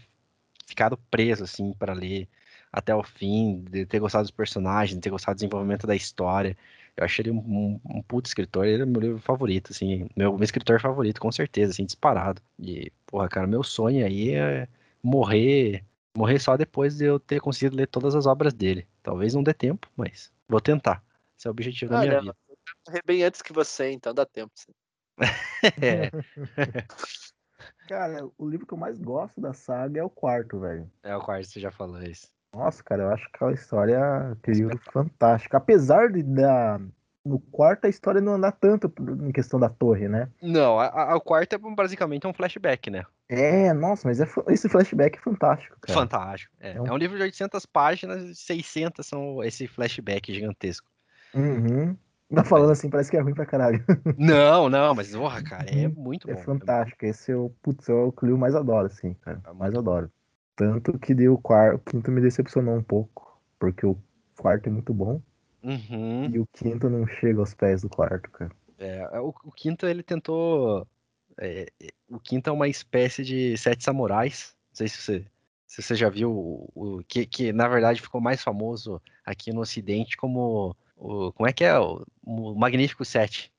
ficado 0.67 0.99
preso, 1.11 1.45
assim, 1.45 1.73
para 1.73 1.95
ler 1.95 2.29
até 2.73 2.95
o 2.95 3.03
fim, 3.03 3.65
de 3.71 3.87
ter 3.87 3.99
gostado 3.99 4.25
dos 4.25 4.31
personagens, 4.31 4.95
de 4.95 5.01
ter 5.01 5.11
gostado 5.11 5.37
do 5.37 5.39
desenvolvimento 5.39 5.87
da 5.87 5.97
história. 5.97 6.57
Eu 6.99 7.05
achei 7.05 7.23
ele 7.23 7.31
um, 7.31 7.39
um, 7.39 7.81
um 7.99 8.03
puto 8.03 8.29
escritor, 8.29 8.67
ele 8.67 8.83
é 8.83 8.87
meu 8.87 9.01
livro 9.01 9.21
favorito, 9.21 9.71
assim, 9.71 10.09
meu, 10.17 10.33
meu 10.33 10.43
escritor 10.43 10.81
favorito, 10.81 11.21
com 11.21 11.31
certeza, 11.31 11.71
assim, 11.71 11.87
disparado. 11.87 12.43
E, 12.59 12.93
porra, 13.07 13.29
cara, 13.29 13.47
meu 13.47 13.63
sonho 13.63 14.05
aí 14.05 14.31
é 14.35 14.67
morrer, 15.01 15.85
morrer 16.17 16.41
só 16.41 16.57
depois 16.57 16.97
de 16.97 17.05
eu 17.05 17.21
ter 17.21 17.41
conseguido 17.41 17.77
ler 17.77 17.87
todas 17.87 18.17
as 18.17 18.27
obras 18.27 18.53
dele. 18.53 18.85
Talvez 19.01 19.33
não 19.33 19.45
dê 19.45 19.55
tempo, 19.55 19.89
mas 19.97 20.33
vou 20.49 20.61
tentar. 20.61 21.01
Esse 21.39 21.47
é 21.47 21.51
o 21.51 21.53
objetivo 21.53 21.93
da 21.93 22.01
minha 22.01 22.19
vida. 22.19 22.37
Morrer 22.85 23.03
bem 23.07 23.23
antes 23.23 23.43
que 23.43 23.53
você, 23.53 23.93
então 23.93 24.13
dá 24.13 24.27
tempo. 24.27 24.53
é. 25.81 26.11
Cara, 27.87 28.29
o 28.37 28.49
livro 28.49 28.67
que 28.67 28.75
eu 28.75 28.79
mais 28.79 28.99
gosto 28.99 29.41
da 29.41 29.53
saga 29.53 30.01
é 30.01 30.03
o 30.03 30.11
quarto, 30.11 30.59
velho. 30.59 30.91
É 31.05 31.17
o 31.17 31.21
quarto, 31.21 31.47
você 31.47 31.61
já 31.61 31.71
falou 31.71 32.03
isso. 32.03 32.27
Nossa, 32.53 32.83
cara, 32.83 33.05
eu 33.05 33.11
acho 33.11 33.31
que 33.31 33.45
a 33.45 33.53
história 33.53 34.37
é 34.47 34.51
livro 34.51 34.81
fantástico. 34.93 35.57
Apesar 35.57 36.11
de 36.11 36.23
da, 36.23 36.81
no 37.25 37.39
quarto 37.39 37.87
a 37.87 37.91
história 37.91 38.21
não 38.21 38.35
andar 38.35 38.53
tanto 38.53 38.93
em 39.23 39.31
questão 39.31 39.61
da 39.61 39.69
torre, 39.69 40.09
né? 40.09 40.29
Não, 40.43 40.79
a, 40.79 41.13
a, 41.13 41.17
o 41.17 41.21
quarto 41.21 41.55
é 41.55 41.59
basicamente 41.59 42.27
um 42.27 42.33
flashback, 42.33 42.91
né? 42.91 43.05
É, 43.29 43.73
nossa, 43.75 44.09
mas 44.09 44.21
é, 44.21 44.27
esse 44.49 44.69
flashback 44.69 45.19
é 45.19 45.21
fantástico, 45.21 45.77
cara. 45.81 45.99
Fantástico. 45.99 46.55
É, 46.59 46.73
é, 46.73 46.81
um... 46.81 46.87
é 46.87 46.93
um 46.93 46.97
livro 46.97 47.17
de 47.17 47.23
800 47.25 47.67
páginas, 47.67 48.39
600 48.39 49.07
são 49.07 49.45
esse 49.45 49.67
flashback 49.67 50.33
gigantesco. 50.33 50.91
Uhum. 51.35 51.95
Tá 52.35 52.45
falando 52.45 52.73
assim, 52.73 52.91
parece 52.91 53.11
que 53.11 53.17
é 53.17 53.21
ruim 53.21 53.35
pra 53.35 53.47
caralho. 53.47 53.83
Não, 54.19 54.69
não, 54.69 54.95
mas, 54.95 55.17
porra, 55.17 55.43
cara, 55.43 55.65
é 55.71 55.89
muito 55.89 56.31
é 56.31 56.35
bom. 56.35 56.43
Fantástico. 56.43 57.07
É 57.07 57.09
Esse 57.09 57.33
é 57.33 57.37
o, 57.37 57.51
putz, 57.63 57.89
é 57.89 57.93
o 57.93 58.13
que 58.13 58.27
eu 58.27 58.37
mais 58.37 58.55
adoro, 58.55 58.87
assim, 58.87 59.15
cara. 59.15 59.41
Mais 59.55 59.75
adoro. 59.75 60.11
Tanto 60.59 60.99
que 60.99 61.15
deu 61.15 61.35
o 61.35 61.39
quarto, 61.39 61.77
o 61.77 61.79
quinto 61.79 62.11
me 62.11 62.21
decepcionou 62.21 62.75
um 62.75 62.83
pouco, 62.83 63.41
porque 63.61 63.87
o 63.87 63.97
quarto 64.37 64.67
é 64.67 64.73
muito 64.73 64.93
bom. 64.93 65.23
Uhum. 65.63 66.25
E 66.35 66.41
o 66.41 66.47
quinto 66.53 66.91
não 66.91 67.07
chega 67.07 67.39
aos 67.39 67.55
pés 67.55 67.83
do 67.83 67.89
quarto, 67.89 68.29
cara. 68.29 68.51
É, 68.77 69.09
é 69.13 69.21
o, 69.21 69.29
o 69.45 69.53
quinto 69.53 69.87
ele 69.87 70.03
tentou. 70.03 70.85
É, 71.41 71.69
é, 71.81 71.89
o 72.09 72.19
quinto 72.19 72.51
é 72.51 72.53
uma 72.53 72.67
espécie 72.67 73.23
de 73.23 73.57
sete 73.57 73.85
samurais. 73.85 74.57
Não 74.73 74.77
sei 74.79 74.89
se 74.89 75.01
você, 75.01 75.27
se 75.65 75.81
você 75.81 75.95
já 75.95 76.09
viu 76.09 76.33
o, 76.33 76.71
o 76.75 77.05
que, 77.05 77.25
que 77.25 77.53
na 77.53 77.69
verdade 77.69 78.03
ficou 78.03 78.21
mais 78.21 78.43
famoso 78.43 79.01
aqui 79.25 79.53
no 79.53 79.61
Ocidente 79.61 80.17
como 80.17 80.77
o 80.97 81.33
como 81.35 81.49
é 81.49 81.53
que 81.53 81.63
é 81.63 81.79
o, 81.79 82.05
o 82.25 82.55
Magnífico 82.57 83.05
Sete. 83.05 83.53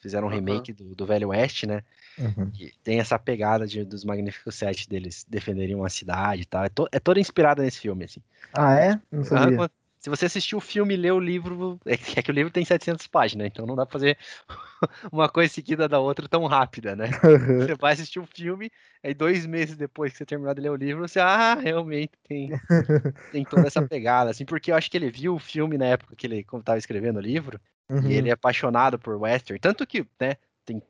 Fizeram 0.00 0.26
um 0.28 0.30
remake 0.30 0.72
do, 0.72 0.94
do 0.94 1.06
Velho 1.06 1.28
Oeste, 1.28 1.66
né? 1.66 1.82
Uhum. 2.18 2.50
tem 2.82 2.98
essa 2.98 3.18
pegada 3.18 3.66
de, 3.66 3.84
dos 3.84 4.04
Magníficos 4.04 4.54
Sete 4.54 4.88
deles 4.88 5.26
defenderem 5.28 5.74
uma 5.74 5.90
cidade 5.90 6.42
e 6.42 6.46
tal. 6.46 6.64
É, 6.64 6.68
to, 6.68 6.88
é 6.90 6.98
toda 6.98 7.20
inspirada 7.20 7.62
nesse 7.62 7.80
filme, 7.80 8.04
assim. 8.04 8.20
Ah, 8.52 8.74
é? 8.78 9.00
Não 9.10 9.24
sabia. 9.24 9.70
Se 10.06 10.10
você 10.10 10.26
assistir 10.26 10.54
o 10.54 10.60
filme 10.60 10.94
e 10.94 10.96
ler 10.96 11.12
o 11.12 11.18
livro, 11.18 11.80
é, 11.84 11.94
é 11.94 12.22
que 12.22 12.30
o 12.30 12.32
livro 12.32 12.52
tem 12.52 12.64
700 12.64 13.08
páginas, 13.08 13.48
então 13.48 13.66
não 13.66 13.74
dá 13.74 13.84
pra 13.84 13.94
fazer 13.94 14.16
uma 15.10 15.28
coisa 15.28 15.52
seguida 15.52 15.88
da 15.88 15.98
outra 15.98 16.28
tão 16.28 16.46
rápida, 16.46 16.94
né? 16.94 17.10
Uhum. 17.26 17.60
Você 17.60 17.74
vai 17.74 17.92
assistir 17.92 18.20
o 18.20 18.26
filme, 18.26 18.70
aí 19.02 19.12
dois 19.12 19.44
meses 19.46 19.76
depois 19.76 20.12
que 20.12 20.18
você 20.18 20.24
terminar 20.24 20.54
de 20.54 20.60
ler 20.60 20.70
o 20.70 20.76
livro, 20.76 21.08
você, 21.08 21.18
ah, 21.18 21.54
realmente 21.54 22.12
tem, 22.22 22.50
tem 23.32 23.44
toda 23.44 23.66
essa 23.66 23.82
pegada, 23.82 24.30
assim, 24.30 24.44
porque 24.44 24.70
eu 24.70 24.76
acho 24.76 24.88
que 24.88 24.96
ele 24.96 25.10
viu 25.10 25.34
o 25.34 25.40
filme 25.40 25.76
na 25.76 25.86
época 25.86 26.14
que 26.14 26.26
ele 26.26 26.38
estava 26.38 26.78
escrevendo 26.78 27.16
o 27.16 27.20
livro, 27.20 27.60
uhum. 27.88 28.08
e 28.08 28.14
ele 28.14 28.30
é 28.30 28.32
apaixonado 28.32 28.98
por 28.98 29.16
western, 29.16 29.58
tanto 29.58 29.86
que, 29.86 30.06
né, 30.20 30.36
tem 30.64 30.82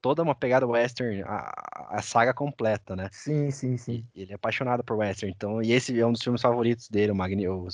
toda 0.00 0.22
uma 0.22 0.34
pegada 0.34 0.66
western, 0.66 1.22
a, 1.22 1.52
a 1.90 2.02
saga 2.02 2.34
completa, 2.34 2.96
né? 2.96 3.08
Sim, 3.12 3.50
sim, 3.50 3.76
sim. 3.76 4.04
E 4.14 4.22
ele 4.22 4.32
é 4.32 4.34
apaixonado 4.34 4.82
por 4.82 4.96
western, 4.96 5.32
então, 5.34 5.62
e 5.62 5.72
esse 5.72 5.98
é 5.98 6.06
um 6.06 6.12
dos 6.12 6.22
filmes 6.22 6.42
favoritos 6.42 6.88
dele, 6.88 7.12
o, 7.12 7.16
Magni, 7.16 7.48
o, 7.48 7.68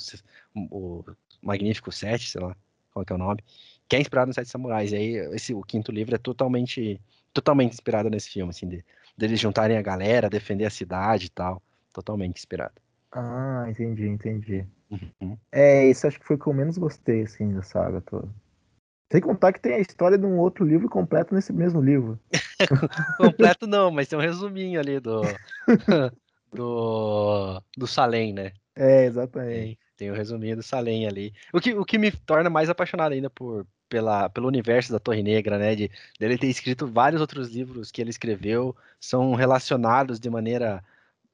o 0.53 1.03
Magnífico 1.41 1.91
7, 1.91 2.31
sei 2.31 2.41
lá 2.41 2.55
qual 2.95 3.05
é 3.09 3.13
o 3.13 3.17
nome. 3.17 3.43
que 3.87 3.95
é 3.95 3.99
inspirado 3.99 4.27
nos 4.27 4.35
Sete 4.35 4.49
Samurais. 4.49 4.91
E 4.91 4.95
aí, 4.95 5.15
esse, 5.35 5.53
o 5.53 5.61
quinto 5.61 5.91
livro 5.91 6.15
é 6.15 6.17
totalmente, 6.17 6.99
totalmente 7.33 7.73
inspirado 7.73 8.09
nesse 8.09 8.29
filme, 8.29 8.49
assim, 8.49 8.67
de, 8.67 8.85
deles 9.17 9.39
juntarem 9.39 9.77
a 9.77 9.81
galera, 9.81 10.29
defender 10.29 10.65
a 10.65 10.69
cidade 10.69 11.25
e 11.25 11.29
tal. 11.29 11.61
Totalmente 11.91 12.37
inspirado. 12.37 12.73
Ah, 13.11 13.65
entendi, 13.69 14.07
entendi. 14.07 14.65
Uhum. 14.89 15.37
É, 15.51 15.87
isso 15.89 16.07
acho 16.07 16.19
que 16.19 16.25
foi 16.25 16.35
o 16.35 16.39
que 16.39 16.47
eu 16.47 16.53
menos 16.53 16.77
gostei, 16.77 17.23
assim, 17.23 17.53
da 17.53 17.61
saga 17.61 18.01
toda. 18.01 18.29
Sem 19.11 19.21
contar 19.21 19.53
que 19.53 19.59
tem 19.59 19.73
a 19.73 19.79
história 19.79 20.17
de 20.17 20.25
um 20.25 20.39
outro 20.39 20.65
livro 20.65 20.89
completo 20.89 21.33
nesse 21.33 21.53
mesmo 21.53 21.81
livro. 21.81 22.19
completo 23.17 23.67
não, 23.67 23.91
mas 23.91 24.07
tem 24.07 24.17
um 24.17 24.21
resuminho 24.21 24.79
ali 24.79 24.99
do 24.99 25.21
do, 26.51 27.61
do 27.77 27.85
Salem, 27.85 28.33
né? 28.33 28.51
É, 28.75 29.05
exatamente. 29.05 29.77
Tem, 29.95 30.11
o 30.11 30.13
resuminho 30.13 30.57
do 30.57 30.63
Salem 30.63 31.07
ali. 31.07 31.33
O 31.53 31.59
que, 31.59 31.73
o 31.73 31.85
que 31.85 31.97
me 31.97 32.11
torna 32.11 32.49
mais 32.49 32.69
apaixonado 32.69 33.13
ainda 33.13 33.29
por, 33.29 33.65
pela, 33.87 34.27
pelo 34.29 34.47
universo 34.47 34.91
da 34.91 34.99
Torre 34.99 35.23
Negra, 35.23 35.57
né? 35.57 35.75
De 35.75 35.89
dele 36.19 36.37
ter 36.37 36.47
escrito 36.47 36.87
vários 36.87 37.21
outros 37.21 37.49
livros 37.49 37.91
que 37.91 38.01
ele 38.01 38.09
escreveu, 38.09 38.75
são 38.99 39.35
relacionados 39.35 40.19
de 40.19 40.29
maneira 40.29 40.83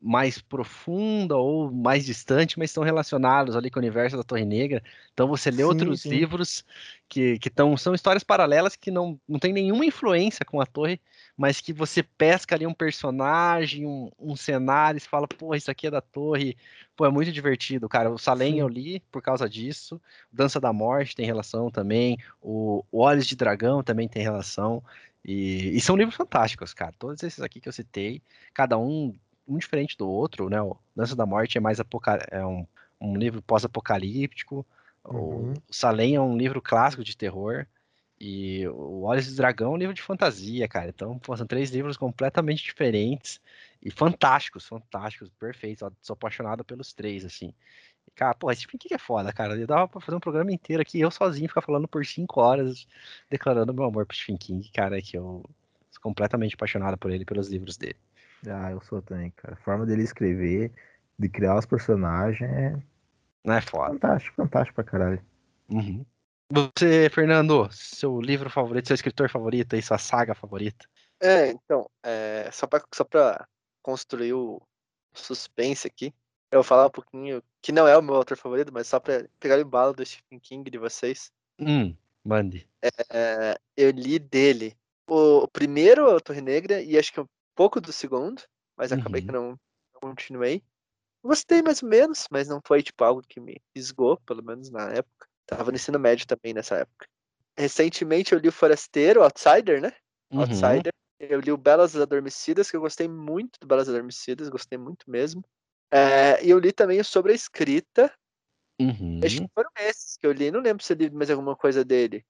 mais 0.02 0.42
profunda 0.42 1.38
ou 1.38 1.72
mais 1.72 2.06
distante, 2.06 2.58
mas 2.58 2.72
estão 2.72 2.84
relacionados 2.84 3.56
ali 3.56 3.70
com 3.70 3.80
o 3.80 3.82
universo 3.82 4.18
da 4.18 4.24
Torre 4.24 4.44
Negra. 4.44 4.82
Então 5.14 5.28
você 5.28 5.52
lê 5.52 5.58
sim, 5.58 5.64
outros 5.64 6.02
sim. 6.02 6.10
livros 6.10 6.66
que, 7.08 7.38
que 7.38 7.50
tão, 7.50 7.78
são 7.78 7.94
histórias 7.94 8.24
paralelas 8.24 8.76
que 8.76 8.90
não, 8.90 9.20
não 9.28 9.38
tem 9.38 9.54
nenhuma 9.54 9.86
influência 9.86 10.44
com 10.44 10.60
a 10.60 10.66
Torre, 10.66 11.00
mas 11.38 11.62
que 11.62 11.72
você 11.72 12.02
pesca 12.02 12.56
ali 12.56 12.66
um 12.66 12.74
personagem, 12.74 13.86
um, 13.86 14.10
um 14.18 14.36
cenário, 14.36 14.98
e 14.98 15.02
fala, 15.02 15.28
pô, 15.28 15.54
isso 15.54 15.70
aqui 15.70 15.86
é 15.86 15.92
da 15.92 16.02
Torre. 16.02 16.58
Pô, 16.96 17.06
é 17.06 17.10
muito 17.10 17.32
divertido, 17.32 17.88
cara. 17.88 18.10
O 18.10 18.18
Salem 18.18 18.58
eu 18.58 18.68
li 18.68 19.02
por 19.12 19.22
causa 19.22 19.48
disso. 19.48 20.02
Dança 20.32 20.60
da 20.60 20.74
Morte 20.74 21.16
tem 21.16 21.26
relação 21.26 21.70
também. 21.70 22.18
O, 22.42 22.84
o 22.92 23.02
Olhos 23.02 23.28
de 23.28 23.36
Dragão 23.36 23.84
também 23.84 24.08
tem 24.08 24.24
relação. 24.24 24.84
E, 25.24 25.78
e, 25.78 25.82
são 25.82 25.96
livros 25.96 26.16
fantásticos, 26.16 26.74
cara. 26.74 26.94
Todos 26.98 27.22
esses 27.22 27.42
aqui 27.42 27.62
que 27.62 27.70
eu 27.70 27.74
citei, 27.74 28.22
cada 28.54 28.78
um 28.78 29.16
um 29.54 29.58
diferente 29.58 29.98
do 29.98 30.10
outro, 30.10 30.50
né? 30.50 30.62
O 30.62 30.78
Dança 30.96 31.16
da 31.16 31.26
Morte 31.26 31.58
é 31.58 31.62
mais 31.62 31.80
é 32.30 32.46
um, 32.46 32.66
um 33.00 33.16
livro 33.16 33.42
pós-apocalíptico. 33.42 34.66
Uhum. 35.06 35.54
O 35.54 35.54
Salem 35.70 36.16
é 36.16 36.22
um 36.22 36.38
livro 36.38 36.62
clássico 36.62 37.04
de 37.04 37.16
terror. 37.16 37.66
E 38.24 38.68
o 38.68 39.02
Olhos 39.02 39.28
do 39.28 39.36
Dragão 39.36 39.72
é 39.72 39.76
um 39.76 39.78
livro 39.78 39.96
de 39.96 40.02
fantasia, 40.02 40.68
cara. 40.68 40.90
Então, 40.90 41.20
são 41.36 41.48
três 41.48 41.72
livros 41.72 41.98
completamente 41.98 42.64
diferentes 42.64 43.42
e 43.82 43.90
fantásticos, 43.90 44.68
fantásticos, 44.68 45.30
perfeitos. 45.40 45.82
Eu 45.82 45.92
sou 46.04 46.14
apaixonado 46.14 46.64
pelos 46.64 46.94
três, 46.94 47.26
assim. 47.26 47.52
Cara, 48.14 48.36
pô, 48.36 48.52
esse 48.52 48.68
King 48.68 48.94
é 48.94 48.98
foda, 49.00 49.34
cara. 49.34 49.56
Eu 49.56 49.66
dava 49.66 49.88
pra 49.88 50.00
fazer 50.00 50.16
um 50.16 50.20
programa 50.20 50.52
inteiro 50.52 50.84
aqui, 50.84 51.00
eu 51.00 51.10
sozinho 51.10 51.48
ficar 51.48 51.62
falando 51.62 51.88
por 51.88 52.06
cinco 52.06 52.40
horas, 52.42 52.86
declarando 53.28 53.74
meu 53.74 53.86
amor 53.86 54.06
pro 54.06 54.16
Stephen 54.16 54.38
King, 54.38 54.70
cara, 54.72 55.02
que 55.02 55.18
eu 55.18 55.44
sou 55.90 56.02
completamente 56.02 56.54
apaixonado 56.54 57.00
por 57.00 57.10
ele, 57.10 57.26
pelos 57.26 57.50
livros 57.50 57.76
dele. 57.76 57.98
Ah, 58.48 58.72
eu 58.72 58.82
sou 58.82 59.02
também, 59.02 59.32
cara. 59.32 59.54
A 59.54 59.64
forma 59.64 59.86
dele 59.86 60.04
escrever, 60.04 60.72
de 61.18 61.30
criar 61.30 61.58
os 61.58 61.66
personagens 61.66 62.50
é. 62.50 62.76
Não 63.44 63.56
é 63.56 63.62
foda. 63.62 63.94
Fantástico, 63.94 64.36
fantástico 64.36 64.76
pra 64.76 64.84
caralho. 64.84 65.26
Uhum. 65.70 66.06
Você, 66.52 67.10
Fernando, 67.10 67.70
seu 67.72 68.20
livro 68.20 68.50
favorito, 68.50 68.88
seu 68.88 68.96
escritor 68.96 69.30
favorito 69.30 69.76
e 69.76 69.82
sua 69.82 69.98
saga 69.98 70.36
favorita? 70.36 70.86
É, 71.22 71.48
então, 71.48 71.90
é, 72.04 72.50
só, 72.52 72.68
pra, 72.68 72.84
só 72.94 73.04
pra 73.04 73.48
construir 73.82 74.34
o 74.34 74.62
suspense 75.14 75.88
aqui, 75.88 76.14
eu 76.52 76.58
vou 76.58 76.64
falar 76.64 76.88
um 76.88 76.92
pouquinho, 76.92 77.42
que 77.62 77.72
não 77.72 77.88
é 77.88 77.98
o 77.98 78.02
meu 78.02 78.16
autor 78.16 78.38
favorito, 78.38 78.72
mas 78.74 78.88
só 78.88 79.00
pra 79.00 79.26
pegar 79.40 79.58
o 79.58 79.62
embalo 79.62 79.94
do 79.94 80.06
Stephen 80.06 80.40
King 80.40 80.70
de 80.70 80.78
vocês. 80.78 81.32
Hum, 81.58 81.96
mande. 82.24 82.68
É, 83.10 83.56
eu 83.78 83.92
li 83.92 84.20
dele 84.20 84.76
o, 85.08 85.44
o 85.44 85.48
primeiro, 85.48 86.14
a 86.14 86.20
Torre 86.20 86.42
Negra, 86.42 86.82
e 86.82 86.98
acho 86.98 87.14
que 87.14 87.24
pouco 87.56 87.80
do 87.80 87.92
segundo, 87.92 88.42
mas 88.78 88.92
acabei 88.92 89.22
que 89.22 89.32
uhum. 89.32 89.52
não 89.52 89.60
continuei. 89.94 90.64
Gostei 91.24 91.62
mais 91.62 91.84
ou 91.84 91.90
menos, 91.90 92.28
mas 92.32 92.48
não 92.48 92.60
foi 92.66 92.82
tipo 92.82 93.04
algo 93.04 93.22
que 93.22 93.40
me 93.40 93.62
fisgou, 93.74 94.18
pelo 94.26 94.44
menos 94.44 94.70
na 94.72 94.90
época. 94.90 95.28
Tava 95.46 95.72
no 95.72 95.76
ensino 95.76 96.00
médio 96.00 96.26
também 96.26 96.54
nessa 96.54 96.78
época. 96.78 97.08
Recentemente 97.58 98.34
eu 98.34 98.40
li 98.40 98.48
o 98.48 98.52
Forasteiro, 98.52 99.22
Outsider, 99.22 99.82
né? 99.82 99.94
Uhum. 100.32 100.42
Outsider. 100.42 100.92
Eu 101.20 101.40
li 101.40 101.52
o 101.52 101.58
Belas 101.58 101.96
Adormecidas, 101.96 102.72
que 102.72 102.76
eu 102.76 102.82
gostei 102.82 103.08
muito 103.08 103.60
do 103.60 103.68
Belas 103.68 103.88
Adormecidas, 103.88 104.50
gostei 104.50 104.78
muito 104.78 105.10
mesmo. 105.10 105.44
É, 105.92 106.44
e 106.44 106.50
eu 106.50 106.58
li 106.58 106.72
também 106.72 107.04
sobre 107.04 107.34
a 107.34 107.36
escrita. 107.36 108.12
Uhum. 108.80 109.20
Acho 109.24 109.42
que 109.42 109.50
foram 109.54 109.70
esses 109.82 110.18
que 110.18 110.26
eu 110.26 110.32
li. 110.32 110.50
Não 110.50 110.62
lembro 110.62 110.84
se 110.84 110.94
eu 110.94 110.98
li 110.98 111.12
mais 111.12 111.30
alguma 111.30 111.56
coisa 111.56 111.86
dele. 111.86 112.26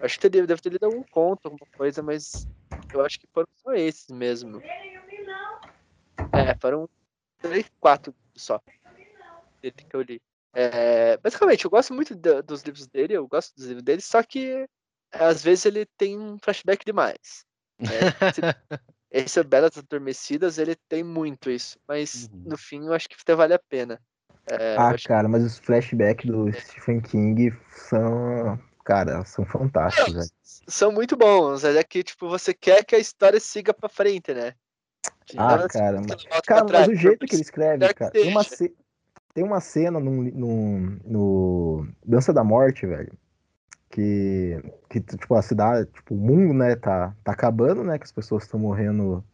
Acho 0.00 0.18
que 0.18 0.28
deve 0.28 0.56
ter 0.56 0.70
lido 0.70 0.86
algum 0.86 1.02
conto, 1.04 1.46
alguma 1.46 1.66
coisa, 1.76 2.02
mas 2.02 2.48
eu 2.94 3.04
acho 3.04 3.18
que 3.18 3.26
foram 3.32 3.48
só 3.62 3.72
esses 3.74 4.08
mesmo. 4.08 4.62
É, 6.32 6.54
foram 6.60 6.88
três, 7.38 7.70
quatro 7.80 8.14
só. 8.34 8.60
Dele 9.60 9.74
que 9.88 9.96
eu 9.96 10.02
li. 10.02 10.20
É, 10.54 11.16
basicamente, 11.18 11.64
eu 11.64 11.70
gosto 11.70 11.94
muito 11.94 12.14
de, 12.14 12.42
dos 12.42 12.62
livros 12.62 12.86
dele, 12.86 13.14
eu 13.14 13.26
gosto 13.26 13.54
dos 13.54 13.66
livros 13.66 13.82
dele, 13.82 14.02
só 14.02 14.22
que 14.22 14.66
às 15.10 15.42
vezes 15.42 15.66
ele 15.66 15.86
tem 15.96 16.18
um 16.18 16.38
flashback 16.38 16.84
demais. 16.84 17.44
Né? 17.78 17.88
esse 19.10 19.40
é 19.40 19.42
Belas 19.42 19.76
Adormecidas, 19.76 20.58
ele 20.58 20.76
tem 20.88 21.02
muito 21.02 21.50
isso, 21.50 21.78
mas 21.88 22.28
uhum. 22.32 22.50
no 22.50 22.56
fim 22.56 22.86
eu 22.86 22.92
acho 22.92 23.08
que 23.08 23.16
até 23.20 23.34
vale 23.34 23.54
a 23.54 23.58
pena. 23.58 24.00
É, 24.46 24.74
ah, 24.76 24.94
cara, 25.06 25.24
que... 25.24 25.30
mas 25.30 25.44
os 25.44 25.58
flashbacks 25.58 26.26
do 26.28 26.52
Stephen 26.52 27.00
King 27.00 27.56
são 27.70 28.58
cara, 28.84 29.24
são 29.24 29.44
fantásticos, 29.44 30.14
velho. 30.14 30.28
São 30.68 30.92
muito 30.92 31.16
bons, 31.16 31.64
é 31.64 31.82
que, 31.82 32.02
tipo, 32.02 32.28
você 32.28 32.54
quer 32.54 32.84
que 32.84 32.94
a 32.94 32.98
história 32.98 33.40
siga 33.40 33.74
pra 33.74 33.88
frente, 33.88 34.32
né? 34.32 34.54
Ah, 35.36 35.66
cara, 35.68 36.00
mas, 36.00 36.40
cara, 36.46 36.64
mas 36.70 36.88
o 36.88 36.94
jeito 36.94 37.26
que 37.26 37.34
ele 37.34 37.42
escreve, 37.42 37.92
cara, 37.94 38.10
tem 38.10 38.30
uma, 38.30 38.42
tem 39.34 39.44
uma 39.44 39.60
cena 39.60 39.98
no, 39.98 40.22
no, 40.22 40.78
no 41.04 41.88
Dança 42.04 42.32
da 42.32 42.44
Morte, 42.44 42.86
velho, 42.86 43.12
que, 43.90 44.62
que, 44.88 45.00
tipo, 45.00 45.34
a 45.34 45.42
cidade, 45.42 45.88
tipo, 45.90 46.14
o 46.14 46.18
mundo, 46.18 46.54
né, 46.54 46.76
tá, 46.76 47.14
tá 47.24 47.32
acabando, 47.32 47.82
né, 47.82 47.98
que 47.98 48.04
as 48.04 48.12
pessoas 48.12 48.44
estão 48.44 48.60
morrendo 48.60 49.24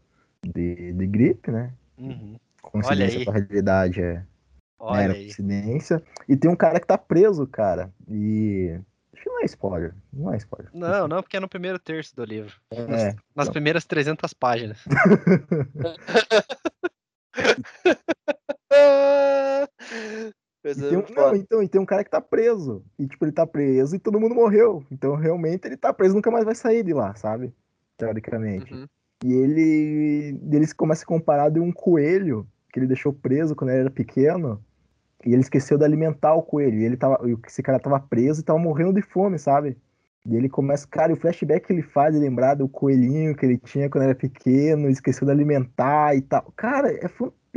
de, 0.43 0.93
de 0.93 1.07
gripe, 1.07 1.51
né? 1.51 1.73
Uhum. 1.99 2.39
Coincidência 2.63 3.25
com 3.25 3.31
a 3.31 3.35
realidade 3.35 4.03
é... 4.03 4.23
Olha 4.81 5.03
era 5.03 5.15
coincidência. 5.15 6.03
E 6.29 6.37
tem 6.37 6.51
um 6.51 6.57
cara 6.57 6.79
que 6.79 6.87
tá 6.87 6.97
preso, 6.97 7.47
cara, 7.47 7.91
e 8.09 8.79
Acho 9.19 9.25
que 9.25 9.31
não 9.31 9.41
é 9.41 9.45
spoiler. 9.47 9.95
Não 10.13 10.33
é 10.33 10.37
spoiler. 10.37 10.71
Não, 10.73 11.09
não, 11.09 11.23
porque 11.23 11.37
é 11.37 11.41
no 11.41 11.49
primeiro 11.49 11.79
terço 11.79 12.15
do 12.15 12.25
livro. 12.25 12.55
É, 12.71 12.87
nas, 12.87 13.03
nas 13.03 13.17
então. 13.47 13.53
primeiras 13.53 13.85
300 13.85 14.33
páginas. 14.33 14.79
E 20.65 20.75
tem, 20.75 20.99
um, 20.99 21.05
não, 21.15 21.35
então, 21.35 21.63
e 21.63 21.69
tem 21.69 21.81
um 21.81 21.87
cara 21.87 22.05
que 22.05 22.11
tá 22.11 22.21
preso. 22.21 22.85
E, 22.99 23.07
tipo, 23.07 23.25
ele 23.25 23.33
tá 23.33 23.47
preso 23.47 23.97
e 23.97 23.99
todo 23.99 24.21
mundo 24.21 24.35
morreu. 24.35 24.85
Então, 24.91 25.15
realmente, 25.15 25.67
ele 25.67 25.79
tá 25.79 25.95
preso 25.95 26.15
nunca 26.15 26.31
mais 26.31 26.45
vai 26.45 26.55
sair 26.55 26.83
de 26.83 26.93
lá, 26.93 27.15
sabe? 27.15 27.55
Teoricamente. 27.97 28.75
Uhum. 28.75 28.87
E 29.25 29.33
ele, 29.33 30.39
ele 30.53 30.75
começa 30.75 31.05
a 31.05 31.07
comparar 31.07 31.49
de 31.49 31.59
um 31.59 31.73
coelho 31.73 32.47
que 32.71 32.79
ele 32.79 32.87
deixou 32.87 33.15
preso 33.15 33.57
quando 33.57 33.71
ele 33.71 33.81
era 33.81 33.91
pequeno 33.91 34.63
e 35.25 35.33
ele 35.33 35.41
esqueceu 35.41 35.77
de 35.77 35.85
alimentar 35.85 36.35
o 36.35 36.43
coelho. 36.43 36.79
E 36.79 36.85
ele 36.85 36.97
tava, 36.97 37.19
esse 37.47 37.63
cara 37.63 37.79
tava 37.79 37.99
preso 38.01 38.41
e 38.41 38.45
tava 38.45 38.59
morrendo 38.59 38.93
de 38.93 39.03
fome, 39.03 39.39
sabe? 39.39 39.77
E 40.27 40.37
ele 40.37 40.49
começa, 40.49 40.87
cara, 40.87 41.13
o 41.13 41.17
flashback 41.17 41.67
que 41.67 41.73
ele 41.73 41.83
faz 41.83 42.15
de 42.15 42.21
lembrar 42.21 42.55
do 42.55 42.69
coelhinho 42.69 43.35
que 43.35 43.47
ele 43.47 43.57
tinha 43.57 43.89
quando 43.89 44.05
era 44.05 44.15
pequeno, 44.15 44.91
esqueceu 44.91 45.25
de 45.25 45.33
alimentar 45.33 46.15
e 46.15 46.21
tal. 46.21 46.53
Cara, 46.55 46.93
é 46.93 47.09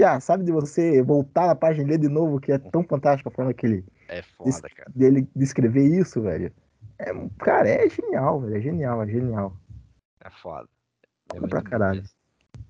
ah, 0.03 0.19
sabe 0.19 0.43
de 0.43 0.51
você 0.51 1.01
voltar 1.01 1.47
na 1.47 1.55
página 1.55 1.85
dele 1.85 1.99
de 1.99 2.09
novo, 2.09 2.39
que 2.39 2.51
é 2.51 2.57
tão 2.57 2.83
fantástico 2.83 3.29
a 3.29 3.31
forma 3.31 3.53
que 3.53 3.65
ele. 3.65 3.85
É 4.07 4.21
foda, 4.21 4.69
cara. 4.75 4.91
Dele 4.95 5.27
descrever 5.35 5.83
isso, 5.83 6.21
velho. 6.21 6.51
É, 6.97 7.13
cara, 7.39 7.69
é 7.69 7.89
genial, 7.89 8.41
velho. 8.41 8.57
É 8.57 8.61
genial, 8.61 9.03
é 9.03 9.07
genial. 9.07 9.57
É 10.23 10.29
foda. 10.29 10.67
É 11.33 11.39
pra 11.47 11.61
caralho. 11.61 12.03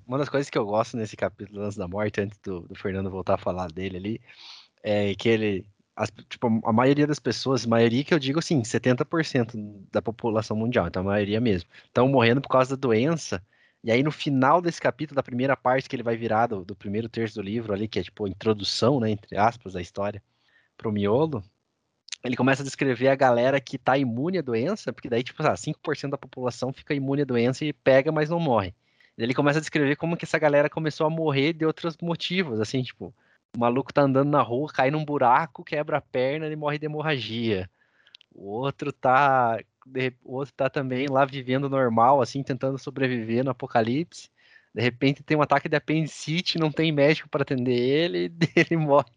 Uma 0.08 0.18
das 0.18 0.30
coisas 0.30 0.50
que 0.50 0.58
eu 0.58 0.66
gosto 0.66 0.98
nesse 0.98 1.16
capítulo 1.16 1.60
do 1.60 1.64
Lance 1.64 1.78
da 1.78 1.88
Morte, 1.88 2.22
antes 2.22 2.38
do, 2.40 2.62
do 2.62 2.76
Fernando 2.76 3.10
voltar 3.10 3.36
a 3.36 3.38
falar 3.38 3.72
dele 3.72 3.98
ali, 3.98 4.22
é 4.84 5.16
que 5.16 5.30
ele. 5.30 5.66
As, 5.95 6.10
tipo, 6.30 6.48
a 6.66 6.74
maioria 6.74 7.06
das 7.06 7.20
pessoas, 7.20 7.66
maioria 7.66 8.03
que 8.03 8.14
eu 8.14 8.20
digo 8.20 8.40
assim, 8.40 8.62
70% 8.62 9.86
da 9.91 10.02
população 10.02 10.56
mundial, 10.56 10.88
então 10.88 11.02
a 11.02 11.06
maioria 11.06 11.40
mesmo, 11.41 11.70
estão 11.86 12.08
morrendo 12.08 12.41
por 12.41 12.49
causa 12.49 12.76
da 12.76 12.80
doença. 12.80 13.44
E 13.84 13.91
aí 13.91 14.02
no 14.02 14.12
final 14.12 14.62
desse 14.62 14.80
capítulo, 14.80 15.16
da 15.16 15.24
primeira 15.24 15.58
parte 15.58 15.90
que 15.90 15.95
ele 15.95 16.03
vai 16.03 16.16
virar 16.16 16.48
do, 16.48 16.64
do 16.64 16.76
primeiro 16.76 17.10
terço 17.10 17.36
do 17.36 17.41
livro 17.41 17.74
ali, 17.74 17.88
que 17.88 17.99
é 17.99 18.03
tipo 18.03 18.26
a 18.26 18.30
introdução, 18.30 18.99
né, 18.99 19.12
entre 19.12 19.38
aspas, 19.38 19.74
da 19.74 19.82
história 19.82 20.24
pro 20.78 20.91
miolo, 20.91 21.44
ele 22.24 22.36
começa 22.36 22.62
a 22.62 22.66
descrever 22.66 23.08
a 23.08 23.16
galera 23.16 23.60
que 23.60 23.78
tá 23.78 23.98
imune 23.98 24.38
à 24.38 24.41
doença, 24.41 24.94
porque 24.94 25.10
daí, 25.10 25.24
tipo, 25.24 25.41
ah, 25.44 25.56
5% 25.56 26.12
da 26.12 26.18
população 26.18 26.72
fica 26.72 26.94
imune 26.94 27.24
à 27.24 27.26
doença 27.26 27.66
e 27.66 27.74
pega, 27.74 28.12
mas 28.12 28.30
não 28.30 28.40
morre. 28.40 28.74
Ele 29.18 29.34
começa 29.34 29.58
a 29.60 29.62
descrever 29.62 29.95
como 29.95 30.16
que 30.16 30.26
essa 30.26 30.40
galera 30.40 30.70
começou 30.70 31.06
a 31.08 31.10
morrer 31.10 31.53
de 31.53 31.66
outros 31.66 31.98
motivos, 32.02 32.60
assim, 32.60 32.84
tipo, 32.84 33.14
o 33.56 33.60
maluco 33.60 33.94
tá 33.94 34.02
andando 34.03 34.30
na 34.30 34.41
rua, 34.41 34.72
cai 34.72 34.91
num 34.91 35.06
buraco, 35.06 35.64
quebra 35.64 35.98
a 35.98 36.02
perna 36.02 36.48
e 36.48 36.56
morre 36.56 36.80
de 36.80 36.86
hemorragia. 36.86 37.69
O 38.34 38.49
outro 38.49 38.94
tá 38.94 39.60
o 40.23 40.36
outro 40.36 40.53
tá 40.53 40.69
também 40.69 41.07
lá 41.07 41.26
vivendo 41.26 41.69
normal, 41.69 42.22
assim, 42.22 42.44
tentando 42.44 42.78
sobreviver 42.78 43.44
no 43.44 43.52
apocalipse. 43.52 44.30
De 44.73 44.82
repente 44.82 45.23
tem 45.23 45.36
um 45.38 45.41
ataque 45.41 45.68
de 45.68 45.76
apendicite, 45.76 46.60
não 46.60 46.72
tem 46.72 46.91
médico 46.91 47.30
para 47.30 47.41
atender 47.44 47.73
ele, 47.78 48.32
ele 48.56 48.78
morre. 48.78 49.11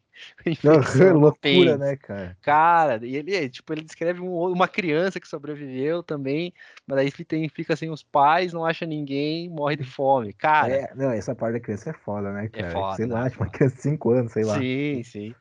Não, 0.62 1.18
loucura, 1.18 1.76
né, 1.76 1.96
cara? 1.96 2.36
Cara, 2.42 3.06
e 3.06 3.16
ele, 3.16 3.48
tipo, 3.48 3.72
ele 3.72 3.82
descreve 3.82 4.20
um, 4.20 4.32
uma 4.52 4.68
criança 4.68 5.18
que 5.18 5.28
sobreviveu 5.28 6.02
também, 6.02 6.52
mas 6.86 6.98
aí 6.98 7.10
tem, 7.10 7.48
fica 7.48 7.76
sem 7.76 7.90
os 7.90 8.02
pais, 8.02 8.52
não 8.52 8.64
acha 8.64 8.86
ninguém, 8.86 9.48
morre 9.48 9.76
de 9.76 9.84
fome. 9.84 10.32
Cara. 10.32 10.72
É, 10.74 10.94
não, 10.94 11.10
essa 11.10 11.34
parte 11.34 11.54
da 11.54 11.60
criança 11.60 11.90
é 11.90 11.92
foda, 11.92 12.32
né, 12.32 12.44
É 12.52 12.62
cara? 12.62 12.72
foda, 12.72 12.96
sei 12.96 13.06
lá, 13.06 13.24
né, 13.24 13.30
tipo, 13.30 13.42
uma 13.42 13.50
criança 13.50 13.76
de 13.76 13.82
5 13.82 14.10
anos, 14.10 14.32
sei 14.32 14.44
lá. 14.44 14.58
Sim, 14.58 15.02
sim. 15.02 15.34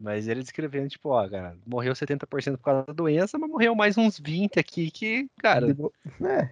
Mas 0.00 0.28
ele 0.28 0.42
descrevendo, 0.42 0.88
tipo, 0.88 1.08
ó, 1.08 1.28
cara, 1.28 1.56
morreu 1.66 1.94
70% 1.94 2.56
por 2.56 2.64
causa 2.64 2.86
da 2.86 2.92
doença, 2.92 3.36
mas 3.36 3.50
morreu 3.50 3.74
mais 3.74 3.98
uns 3.98 4.18
20 4.18 4.58
aqui 4.60 4.90
que, 4.90 5.28
cara, 5.38 5.66
É, 6.24 6.50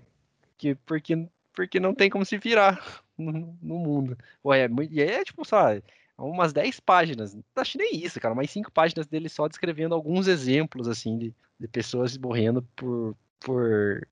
que 0.58 0.74
porque, 0.74 1.28
porque 1.54 1.78
não 1.78 1.94
tem 1.94 2.10
como 2.10 2.24
se 2.24 2.38
virar 2.38 2.82
no, 3.16 3.56
no 3.62 3.78
mundo. 3.78 4.18
Ué, 4.44 4.64
é 4.64 4.68
e 4.90 5.00
é 5.00 5.22
tipo, 5.24 5.44
sabe, 5.44 5.84
umas 6.18 6.52
10 6.52 6.80
páginas, 6.80 7.36
acho 7.56 7.78
nem 7.78 7.96
isso, 8.04 8.20
cara, 8.20 8.34
mais 8.34 8.50
5 8.50 8.70
páginas 8.72 9.06
dele 9.06 9.28
só 9.28 9.46
descrevendo 9.48 9.94
alguns 9.94 10.26
exemplos, 10.26 10.88
assim, 10.88 11.18
de, 11.18 11.34
de 11.58 11.68
pessoas 11.68 12.16
morrendo 12.16 12.62
por, 12.74 13.16
por, 13.40 14.06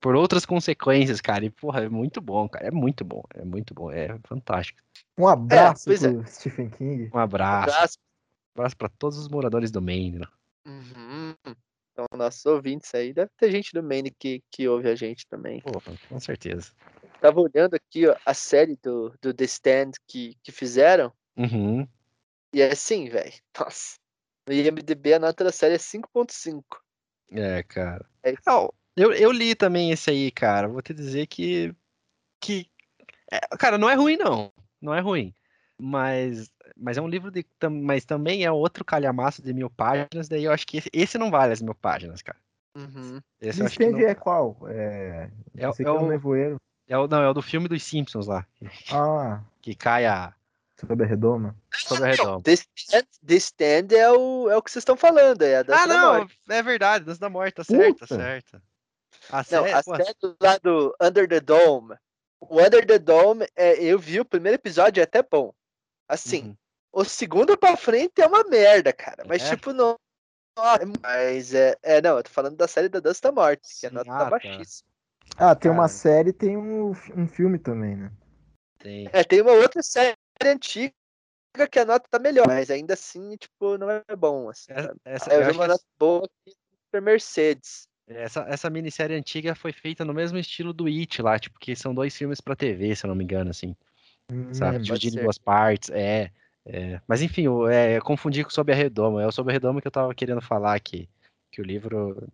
por 0.00 0.14
outras 0.16 0.46
consequências, 0.46 1.20
cara. 1.20 1.44
E, 1.44 1.50
porra, 1.50 1.82
é 1.84 1.88
muito 1.88 2.20
bom, 2.20 2.48
cara, 2.48 2.66
é 2.66 2.70
muito 2.70 3.04
bom, 3.04 3.22
é 3.34 3.44
muito 3.44 3.74
bom, 3.74 3.90
é 3.90 4.18
fantástico. 4.24 4.80
um 5.18 5.28
abraço 5.28 5.84
pois 5.86 6.02
é. 6.02 6.12
pro 6.12 6.26
Stephen 6.26 6.70
King. 6.70 7.10
Um 7.12 7.18
abraço, 7.18 7.74
Abraço. 7.74 7.98
abraço 8.54 8.76
pra 8.76 8.88
todos 8.88 9.18
os 9.18 9.28
moradores 9.28 9.70
do 9.70 9.82
Maine. 9.82 10.20
né? 10.20 10.26
Uhum. 10.66 11.34
Então, 11.92 12.06
nossos 12.16 12.46
ouvintes 12.46 12.94
aí, 12.94 13.12
deve 13.12 13.30
ter 13.36 13.50
gente 13.50 13.72
do 13.74 13.82
Maine 13.82 14.10
que, 14.10 14.42
que 14.50 14.66
ouve 14.66 14.88
a 14.88 14.94
gente 14.94 15.26
também. 15.26 15.60
Porra, 15.60 15.94
com 16.08 16.18
certeza. 16.18 16.72
Tava 17.20 17.40
olhando 17.40 17.74
aqui, 17.74 18.08
ó, 18.08 18.16
a 18.24 18.34
série 18.34 18.76
do, 18.82 19.12
do 19.20 19.32
The 19.34 19.44
Stand 19.44 19.92
que, 20.08 20.34
que 20.42 20.50
fizeram, 20.50 21.12
Uhum. 21.36 21.86
e 22.52 22.60
é 22.60 22.72
assim, 22.72 23.08
velho. 23.08 23.32
Nossa. 23.58 23.96
No 24.48 24.54
IMDB 24.54 25.14
a 25.14 25.18
nota 25.18 25.44
da 25.44 25.52
série 25.52 25.74
é 25.74 25.78
5.5. 25.78 26.62
É, 27.30 27.62
cara. 27.62 28.04
É 28.22 28.34
eu, 28.96 29.12
eu 29.12 29.30
li 29.32 29.54
também 29.54 29.90
esse 29.90 30.10
aí, 30.10 30.30
cara. 30.30 30.68
Vou 30.68 30.82
te 30.82 30.92
dizer 30.92 31.26
que. 31.26 31.74
que 32.40 32.68
é, 33.30 33.38
cara, 33.56 33.78
não 33.78 33.88
é 33.88 33.94
ruim, 33.94 34.16
não. 34.16 34.52
Não 34.80 34.92
é 34.94 35.00
ruim. 35.00 35.34
Mas, 35.80 36.50
mas 36.76 36.98
é 36.98 37.00
um 37.00 37.08
livro 37.08 37.30
de. 37.30 37.46
Mas 37.70 38.04
também 38.04 38.44
é 38.44 38.50
outro 38.52 38.84
calhamaço 38.84 39.40
de 39.42 39.54
mil 39.54 39.70
páginas. 39.70 40.28
Daí 40.28 40.44
eu 40.44 40.52
acho 40.52 40.66
que 40.66 40.76
esse, 40.78 40.90
esse 40.92 41.16
não 41.18 41.30
vale 41.30 41.52
as 41.52 41.62
mil 41.62 41.74
páginas, 41.74 42.20
cara. 42.20 42.38
Uhum. 42.76 43.20
Esse 43.40 43.60
eu 43.60 43.66
acho 43.66 43.76
que 43.78 43.84
Stand 43.84 43.98
não. 43.98 44.08
é 44.08 44.14
qual? 44.14 44.56
É, 44.68 45.30
É, 45.56 45.56
esse 45.56 45.64
é 45.64 45.68
aqui 45.68 45.84
é 45.84 45.90
o 45.90 46.02
o, 46.04 46.08
Nevoeiro. 46.08 46.56
é 46.88 46.98
o- 46.98 47.06
não, 47.08 47.22
é 47.22 47.28
o 47.28 47.34
do 47.34 47.42
filme 47.42 47.68
dos 47.68 47.82
Simpsons 47.82 48.26
lá. 48.26 48.46
Ah, 48.90 49.40
Que 49.62 49.74
cai 49.74 50.04
a, 50.06 50.34
sobre 50.86 51.04
a 51.04 51.08
redoma. 51.08 51.56
sobre 51.72 52.04
a 52.04 52.10
redoma. 52.12 52.42
The 52.42 52.52
Stand, 52.52 53.06
The 53.26 53.34
Stand 53.34 53.86
é, 53.96 54.10
o, 54.10 54.50
é 54.50 54.56
o 54.56 54.62
que 54.62 54.70
vocês 54.70 54.82
estão 54.82 54.96
falando, 54.96 55.42
é 55.42 55.56
a 55.56 55.62
dança 55.62 55.82
Ah, 55.82 55.86
da 55.86 55.94
não, 55.94 56.14
morte. 56.18 56.38
é 56.48 56.62
verdade, 56.62 57.04
Dança 57.04 57.20
da 57.20 57.30
Morte, 57.30 57.54
tá 57.54 57.64
certo, 57.64 57.98
tá 57.98 58.06
certo. 58.06 58.62
A 59.30 59.36
Não, 59.38 59.44
série, 59.44 59.72
a 59.72 59.82
pô, 59.82 59.96
série 59.96 60.14
do 60.62 60.96
Under 61.00 61.28
the 61.28 61.40
Dome. 61.40 61.94
O 62.40 62.60
Under 62.60 62.84
the 62.84 62.98
Dome, 62.98 63.46
é, 63.54 63.82
eu 63.82 63.98
vi 63.98 64.18
o 64.20 64.24
primeiro 64.24 64.56
episódio, 64.56 65.00
é 65.00 65.04
até 65.04 65.22
bom. 65.22 65.52
Assim, 66.08 66.48
uhum. 66.48 66.56
o 66.92 67.04
segundo 67.04 67.56
pra 67.56 67.76
frente 67.76 68.20
é 68.20 68.26
uma 68.26 68.42
merda, 68.44 68.92
cara. 68.92 69.24
Mas, 69.26 69.42
É? 69.44 69.50
tipo, 69.50 69.72
não. 69.72 69.96
Mas 71.00 71.54
é, 71.54 71.76
é. 71.82 72.02
Não, 72.02 72.16
eu 72.16 72.22
tô 72.22 72.30
falando 72.30 72.56
da 72.56 72.66
série 72.68 72.88
da 72.88 73.00
Dança 73.00 73.20
da 73.22 73.32
Morte, 73.32 73.62
que 73.80 73.86
a 73.86 73.90
nota 73.90 74.10
ah, 74.12 74.18
tá 74.18 74.24
tá. 74.24 74.30
baixíssima. 74.30 74.88
Ah, 75.36 75.54
tem 75.54 75.70
uma 75.70 75.84
Cara. 75.84 75.88
série 75.88 76.30
e 76.30 76.32
tem 76.32 76.56
um, 76.56 76.90
um 77.16 77.26
filme 77.28 77.58
também, 77.58 77.96
né? 77.96 78.12
tem. 78.78 79.08
É, 79.12 79.22
tem 79.22 79.40
uma 79.40 79.52
outra 79.52 79.82
série 79.82 80.16
antiga 80.44 80.92
que 81.70 81.78
a 81.78 81.84
nota 81.84 82.08
tá 82.10 82.18
melhor, 82.18 82.46
mas 82.46 82.70
ainda 82.70 82.94
assim, 82.94 83.36
tipo, 83.36 83.76
não 83.76 83.90
é 83.90 84.02
bom. 84.16 84.48
Assim, 84.48 84.72
Essa, 85.04 85.32
É, 85.32 85.38
eu 85.38 85.46
vi 85.46 85.52
uma 85.52 85.66
nota 85.66 85.84
boa 85.98 86.24
aqui 86.24 86.56
Super 86.86 87.02
Mercedes. 87.02 87.88
Essa, 88.06 88.40
essa 88.48 88.68
minissérie 88.68 89.16
antiga 89.16 89.54
foi 89.54 89.72
feita 89.72 90.04
no 90.04 90.12
mesmo 90.12 90.36
estilo 90.38 90.72
do 90.72 90.86
It 90.86 91.22
lá, 91.22 91.38
tipo, 91.38 91.58
que 91.58 91.74
são 91.76 91.94
dois 91.94 92.16
filmes 92.16 92.40
pra 92.40 92.56
TV, 92.56 92.94
se 92.94 93.06
eu 93.06 93.08
não 93.08 93.14
me 93.14 93.24
engano, 93.24 93.50
assim, 93.50 93.76
Hum, 94.30 94.52
sabe? 94.52 94.78
pode 94.78 95.00
Dividido 95.00 95.18
em 95.18 95.22
duas 95.22 95.38
partes, 95.38 95.90
é, 95.90 96.30
é. 96.64 97.00
Mas 97.06 97.22
enfim, 97.22 97.42
eu, 97.42 97.68
é, 97.68 97.96
eu 97.96 98.02
confundi 98.02 98.42
com 98.42 98.50
Sob 98.50 98.72
a 98.72 98.74
Redoma, 98.74 99.22
é 99.22 99.26
o 99.26 99.32
Sob 99.32 99.50
a 99.50 99.52
Redoma 99.52 99.80
que 99.80 99.86
eu 99.86 99.92
tava 99.92 100.14
querendo 100.14 100.40
falar 100.40 100.74
aqui, 100.74 101.08
que 101.50 101.60
o 101.60 101.64
livro 101.64 102.28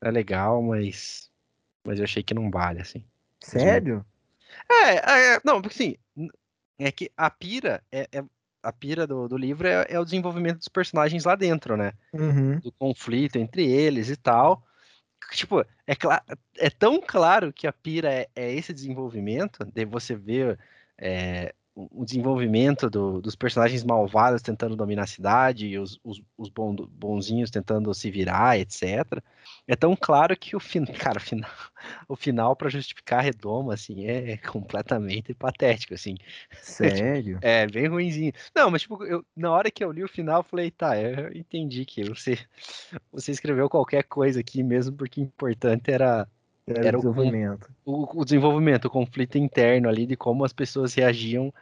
é 0.00 0.10
legal, 0.10 0.62
mas, 0.62 1.30
mas 1.84 1.98
eu 1.98 2.04
achei 2.04 2.22
que 2.22 2.34
não 2.34 2.50
vale, 2.50 2.80
assim. 2.80 3.04
Sério? 3.40 4.04
É, 4.70 5.34
é, 5.34 5.40
não, 5.44 5.60
porque 5.60 5.74
assim, 5.74 5.96
é 6.78 6.90
que 6.90 7.10
a 7.16 7.30
pira, 7.30 7.82
é, 7.90 8.08
é- 8.12 8.24
a 8.62 8.72
pira 8.72 9.06
do, 9.06 9.28
do 9.28 9.36
livro 9.36 9.68
é, 9.68 9.86
é 9.88 10.00
o 10.00 10.04
desenvolvimento 10.04 10.58
dos 10.58 10.68
personagens 10.68 11.24
lá 11.24 11.34
dentro, 11.34 11.76
né? 11.76 11.92
Uhum. 12.12 12.58
do 12.60 12.72
conflito 12.72 13.36
entre 13.36 13.64
eles 13.70 14.08
e 14.08 14.16
tal. 14.16 14.64
Tipo, 15.32 15.60
é, 15.86 15.94
é 16.58 16.70
tão 16.70 17.00
claro 17.00 17.52
que 17.52 17.66
a 17.66 17.72
pira 17.72 18.12
é, 18.12 18.28
é 18.34 18.52
esse 18.52 18.72
desenvolvimento, 18.72 19.64
de 19.64 19.84
você 19.84 20.14
ver 20.14 20.58
é, 20.98 21.54
o 21.74 22.04
desenvolvimento 22.04 22.88
do- 22.88 23.20
dos 23.20 23.34
personagens 23.34 23.82
malvados 23.82 24.42
tentando 24.42 24.76
dominar 24.76 25.02
a 25.04 25.06
cidade 25.06 25.66
e 25.66 25.78
os, 25.78 25.98
os, 26.04 26.22
os 26.38 26.48
bon- 26.48 26.74
bonzinhos 26.74 27.50
tentando 27.50 27.92
se 27.92 28.10
virar, 28.10 28.58
etc. 28.58 29.22
É 29.66 29.74
tão 29.74 29.96
claro 29.96 30.36
que 30.36 30.54
o 30.54 30.60
final, 30.60 30.94
cara, 30.94 31.18
o 31.18 31.20
final, 31.20 31.50
o 32.08 32.16
final 32.16 32.56
para 32.56 32.68
justificar 32.68 33.18
a 33.20 33.22
redoma, 33.22 33.74
assim, 33.74 34.06
é 34.06 34.36
completamente 34.36 35.34
patético, 35.34 35.94
assim. 35.94 36.14
Sério? 36.62 37.38
É, 37.42 37.66
bem 37.66 37.88
ruinzinho. 37.88 38.32
Não, 38.54 38.70
mas 38.70 38.82
tipo, 38.82 39.02
eu, 39.04 39.24
na 39.36 39.50
hora 39.50 39.70
que 39.70 39.82
eu 39.84 39.90
li 39.92 40.02
o 40.04 40.08
final, 40.08 40.40
eu 40.40 40.44
falei, 40.44 40.70
tá, 40.70 41.00
eu 41.00 41.32
entendi 41.34 41.84
que 41.84 42.04
você, 42.04 42.38
você 43.12 43.32
escreveu 43.32 43.68
qualquer 43.68 44.04
coisa 44.04 44.40
aqui 44.40 44.62
mesmo, 44.62 44.96
porque 44.96 45.20
o 45.20 45.24
importante 45.24 45.90
era 45.90 46.28
Era, 46.66 46.88
Era 46.88 46.98
o 46.98 47.02
desenvolvimento. 47.02 47.70
o, 47.84 48.20
o 48.20 48.24
desenvolvimento, 48.24 48.86
o 48.86 48.90
conflito 48.90 49.36
interno 49.36 49.88
ali, 49.88 50.06
de 50.06 50.16
como 50.16 50.44
as 50.44 50.52
pessoas 50.52 50.94
reagiam 50.94 51.52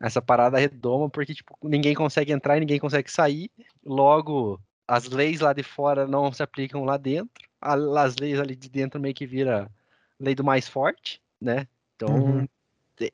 a 0.00 0.06
essa 0.06 0.20
parada 0.22 0.58
redoma, 0.58 1.08
porque, 1.10 1.34
tipo, 1.34 1.56
ninguém 1.62 1.94
consegue 1.94 2.32
entrar 2.32 2.56
e 2.56 2.60
ninguém 2.60 2.78
consegue 2.78 3.10
sair, 3.10 3.50
logo, 3.84 4.60
as 4.86 5.08
leis 5.08 5.40
lá 5.40 5.52
de 5.52 5.62
fora 5.62 6.06
não 6.06 6.32
se 6.32 6.42
aplicam 6.42 6.84
lá 6.84 6.96
dentro, 6.96 7.48
as 7.60 8.16
leis 8.16 8.38
ali 8.38 8.54
de 8.54 8.68
dentro 8.68 9.00
meio 9.00 9.14
que 9.14 9.26
vira 9.26 9.70
lei 10.18 10.34
do 10.34 10.44
mais 10.44 10.68
forte, 10.68 11.20
né? 11.40 11.66
Então, 11.96 12.14
Uhum. 12.14 12.48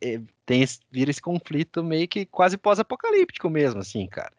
eh, 0.01 0.21
tem 0.47 0.63
esse, 0.63 0.81
vira 0.91 1.11
esse 1.11 1.21
conflito 1.21 1.83
meio 1.83 2.07
que 2.07 2.27
quase 2.27 2.57
pós-apocalíptico 2.57 3.49
mesmo, 3.51 3.81
assim, 3.81 4.07
cara. 4.07 4.33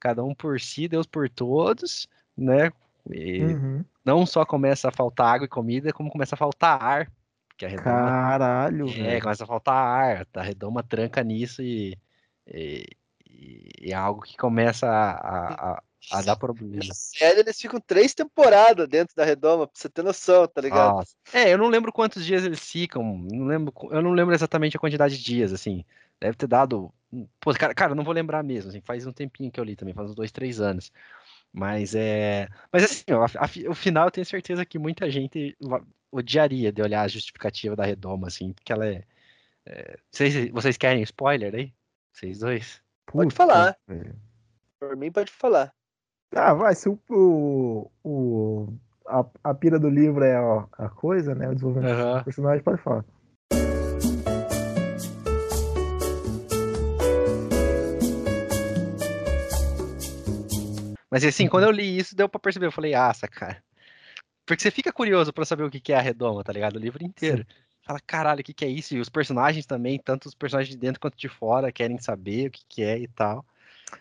Cada 0.00 0.22
um 0.24 0.34
por 0.34 0.60
si, 0.60 0.88
Deus 0.88 1.06
por 1.06 1.28
todos, 1.28 2.08
né? 2.36 2.72
E 3.12 3.42
Uhum. 3.42 3.84
não 4.04 4.24
só 4.26 4.44
começa 4.44 4.88
a 4.88 4.92
faltar 4.92 5.34
água 5.34 5.44
e 5.46 5.48
comida, 5.48 5.92
como 5.92 6.10
começa 6.10 6.34
a 6.34 6.38
faltar 6.38 6.82
ar. 6.82 7.12
Porque 7.48 7.66
a 7.66 7.68
redoma, 7.68 8.10
Caralho, 8.10 8.88
é, 8.90 8.92
velho. 8.92 9.22
começa 9.22 9.44
a 9.44 9.46
faltar 9.46 9.74
ar, 9.74 10.26
a 10.34 10.42
redoma 10.42 10.82
tranca 10.82 11.22
nisso 11.24 11.60
e, 11.60 11.98
e, 12.46 12.84
e 13.26 13.90
é 13.90 13.94
algo 13.94 14.22
que 14.22 14.36
começa 14.36 14.86
a, 14.86 15.72
a, 15.74 15.82
a- 16.12 16.22
dar 16.22 16.36
problema. 16.36 16.84
Na 16.86 16.94
série 16.94 17.40
eles 17.40 17.60
ficam 17.60 17.80
três 17.80 18.14
temporadas 18.14 18.88
dentro 18.88 19.16
da 19.16 19.24
redoma, 19.24 19.66
pra 19.66 19.78
você 19.78 19.88
ter 19.88 20.02
noção, 20.02 20.46
tá 20.46 20.60
ligado? 20.60 20.94
Nossa. 20.94 21.14
É, 21.32 21.52
eu 21.52 21.58
não 21.58 21.68
lembro 21.68 21.92
quantos 21.92 22.24
dias 22.24 22.44
eles 22.44 22.60
ficam, 22.60 23.02
não 23.02 23.46
lembro, 23.46 23.74
eu 23.90 24.00
não 24.00 24.12
lembro 24.12 24.34
exatamente 24.34 24.76
a 24.76 24.80
quantidade 24.80 25.16
de 25.18 25.24
dias, 25.24 25.52
assim. 25.52 25.84
Deve 26.20 26.36
ter 26.36 26.46
dado. 26.46 26.92
Pô, 27.40 27.52
cara, 27.54 27.74
cara, 27.74 27.92
eu 27.92 27.96
não 27.96 28.04
vou 28.04 28.12
lembrar 28.14 28.42
mesmo, 28.44 28.70
assim, 28.70 28.80
faz 28.80 29.06
um 29.06 29.12
tempinho 29.12 29.50
que 29.50 29.58
eu 29.58 29.64
li 29.64 29.74
também, 29.74 29.94
faz 29.94 30.10
uns 30.10 30.14
dois, 30.14 30.30
três 30.30 30.60
anos. 30.60 30.92
Mas 31.58 31.92
é. 31.94 32.48
Mas 32.72 32.84
assim, 32.84 33.02
ó, 33.10 33.24
a- 33.24 33.70
o 33.70 33.74
final 33.74 34.06
eu 34.06 34.10
tenho 34.12 34.24
certeza 34.24 34.64
que 34.64 34.78
muita 34.78 35.10
gente 35.10 35.56
odiaria 36.12 36.70
de 36.70 36.80
olhar 36.80 37.02
a 37.02 37.08
justificativa 37.08 37.74
da 37.74 37.84
redoma, 37.84 38.28
assim, 38.28 38.52
porque 38.52 38.72
ela 38.72 38.86
é. 38.86 39.02
é- 39.66 39.98
Vocês, 40.10 40.50
vocês 40.50 40.76
querem 40.76 41.02
spoiler 41.02 41.52
aí? 41.54 41.72
Vocês 42.12 42.38
dois? 42.38 42.80
Pode 43.06 43.30
Puta, 43.30 43.36
falar. 43.36 43.76
velho. 43.88 44.14
Por 44.78 44.96
mim, 44.96 45.10
pode 45.10 45.32
falar. 45.32 45.72
Ah, 46.32 46.54
vai, 46.54 46.74
se 46.76 46.88
o, 46.88 46.96
o, 47.10 47.90
o- 48.04 48.68
a, 49.06 49.24
a 49.42 49.54
pira 49.54 49.78
do 49.80 49.88
livro 49.90 50.22
é 50.22 50.36
a, 50.36 50.66
a 50.84 50.88
coisa, 50.88 51.34
né? 51.34 51.48
O 51.48 51.54
desenvolvimento 51.54 51.90
Aham. 51.90 52.18
do 52.18 52.24
personagem, 52.24 52.62
pode 52.62 52.80
falar. 52.82 53.04
Mas 61.10 61.24
assim, 61.24 61.48
quando 61.48 61.64
eu 61.64 61.70
li 61.70 61.98
isso, 61.98 62.14
deu 62.14 62.28
pra 62.28 62.40
perceber. 62.40 62.66
Eu 62.66 62.72
falei, 62.72 62.94
ah, 62.94 63.12
cara. 63.30 63.62
Porque 64.46 64.62
você 64.62 64.70
fica 64.70 64.92
curioso 64.92 65.32
pra 65.32 65.44
saber 65.44 65.62
o 65.64 65.70
que 65.70 65.92
é 65.92 65.96
a 65.96 66.00
redoma, 66.00 66.42
tá 66.42 66.52
ligado? 66.52 66.76
O 66.76 66.80
livro 66.80 67.04
inteiro. 67.04 67.46
Fala, 67.82 68.00
caralho, 68.06 68.40
o 68.40 68.44
que 68.44 68.64
é 68.64 68.68
isso? 68.68 68.94
E 68.94 69.00
os 69.00 69.08
personagens 69.08 69.64
também, 69.66 69.98
tanto 69.98 70.26
os 70.26 70.34
personagens 70.34 70.74
de 70.74 70.78
dentro 70.80 71.00
quanto 71.00 71.16
de 71.16 71.28
fora, 71.28 71.72
querem 71.72 71.98
saber 71.98 72.48
o 72.48 72.50
que 72.50 72.82
é 72.82 72.98
e 72.98 73.08
tal. 73.08 73.44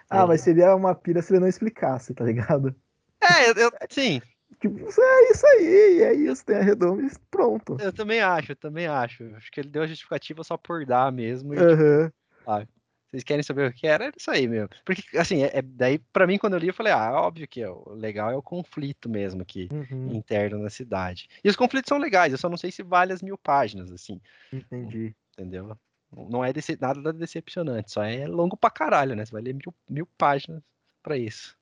Ah, 0.09 0.21
Aí- 0.21 0.27
mas 0.27 0.41
seria 0.41 0.75
uma 0.75 0.93
pira 0.93 1.21
se 1.21 1.33
ele 1.33 1.39
não 1.41 1.47
explicasse, 1.47 2.13
tá 2.13 2.23
ligado? 2.25 2.75
É, 3.21 3.49
eu, 3.51 3.71
sim. 3.89 4.21
Tipo, 4.59 4.79
é 4.79 5.31
isso 5.31 5.45
aí, 5.45 6.01
é 6.03 6.13
isso, 6.13 6.45
tem 6.45 6.57
a 6.57 6.61
redoma 6.61 7.01
e 7.03 7.11
pronto. 7.29 7.77
Eu 7.79 7.93
também 7.93 8.21
acho, 8.21 8.53
eu 8.53 8.55
também 8.55 8.87
acho. 8.87 9.23
Acho 9.35 9.51
que 9.51 9.59
ele 9.59 9.69
deu 9.69 9.83
a 9.83 9.87
justificativa 9.87 10.43
só 10.43 10.57
por 10.57 10.85
dar 10.85 11.11
mesmo. 11.11 11.53
E, 11.53 11.57
Uhum. 11.59 12.11
ah, 12.45 12.65
vocês 13.09 13.23
querem 13.23 13.43
saber 13.43 13.69
o 13.69 13.73
que 13.73 13.87
era? 13.87 14.05
Era 14.05 14.13
isso 14.17 14.29
aí 14.29 14.47
mesmo. 14.47 14.69
Porque, 14.85 15.17
assim, 15.17 15.43
é, 15.43 15.57
é- 15.57 15.61
daí, 15.61 15.97
pra 15.97 16.27
mim, 16.27 16.37
quando 16.37 16.53
eu 16.53 16.59
li, 16.59 16.67
eu 16.67 16.73
falei, 16.73 16.91
ah, 16.91 17.11
óbvio 17.13 17.47
que 17.47 17.61
é, 17.61 17.69
o 17.69 17.93
legal 17.93 18.29
é 18.31 18.35
o 18.35 18.41
conflito 18.41 19.09
mesmo 19.09 19.41
aqui, 19.41 19.69
Uhum, 19.71 20.13
interno 20.15 20.59
na 20.59 20.69
cidade. 20.69 21.27
E 21.43 21.49
os 21.49 21.55
conflitos 21.55 21.89
são 21.89 21.97
legais, 21.97 22.31
eu 22.31 22.37
só 22.37 22.49
não 22.49 22.57
sei 22.57 22.71
se 22.71 22.83
vale 22.83 23.13
as 23.13 23.21
mil 23.21 23.37
páginas, 23.37 23.91
assim, 23.91 24.19
Entendi. 24.51 25.15
entendeu? 25.33 25.77
Não 26.11 26.43
é 26.43 26.53
dece- 26.53 26.77
nada 26.79 27.11
decepcionante, 27.13 27.91
só 27.91 28.03
é 28.03 28.25
longo 28.27 28.55
pra 28.55 28.69
caralho, 28.69 29.15
né? 29.15 29.25
Você 29.25 29.31
vai 29.31 29.41
ler 29.41 29.53
mil, 29.53 29.73
mil 29.89 30.05
páginas 30.17 30.61
pra 31.03 31.17
isso. 31.17 31.57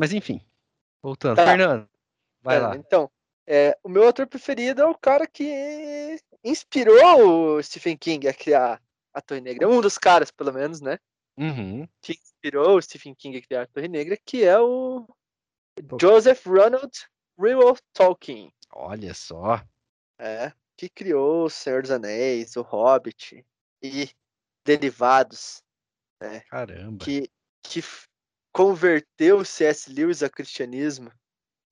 Mas, 0.00 0.12
enfim, 0.12 0.40
voltando. 1.02 1.36
Tá. 1.36 1.44
Fernando, 1.44 1.88
vai 2.42 2.56
Pera, 2.56 2.68
lá. 2.68 2.76
Então, 2.76 3.10
é, 3.46 3.76
o 3.82 3.88
meu 3.88 4.04
autor 4.04 4.26
preferido 4.26 4.82
é 4.82 4.86
o 4.86 4.94
cara 4.94 5.26
que 5.26 6.18
inspirou 6.42 7.56
o 7.56 7.62
Stephen 7.62 7.96
King 7.96 8.26
a 8.28 8.34
criar 8.34 8.80
a 9.14 9.20
Torre 9.22 9.40
Negra. 9.40 9.68
Um 9.68 9.80
dos 9.80 9.96
caras, 9.96 10.30
pelo 10.30 10.52
menos, 10.52 10.80
né? 10.80 10.98
Uhum. 11.36 11.88
Que 12.02 12.12
inspirou 12.12 12.76
o 12.76 12.82
Stephen 12.82 13.14
King 13.14 13.38
a 13.38 13.42
criar 13.42 13.62
a 13.62 13.66
Torre 13.66 13.88
Negra, 13.88 14.18
que 14.24 14.44
é 14.44 14.58
o. 14.58 15.06
Joseph 16.00 16.44
Ronald 16.46 16.92
Reuel 17.38 17.76
Tolkien. 17.92 18.52
Olha 18.72 19.14
só. 19.14 19.64
É, 20.18 20.52
que 20.76 20.88
criou 20.88 21.46
O 21.46 21.50
Senhor 21.50 21.82
dos 21.82 21.90
Anéis, 21.90 22.56
O 22.56 22.62
Hobbit 22.62 23.44
e 23.82 24.08
derivados, 24.64 25.62
Caramba. 26.48 27.04
que, 27.04 27.28
que 27.62 27.80
converteu 28.52 29.38
o 29.38 29.44
C.S. 29.44 29.92
Lewis 29.92 30.22
ao 30.22 30.30
cristianismo. 30.30 31.10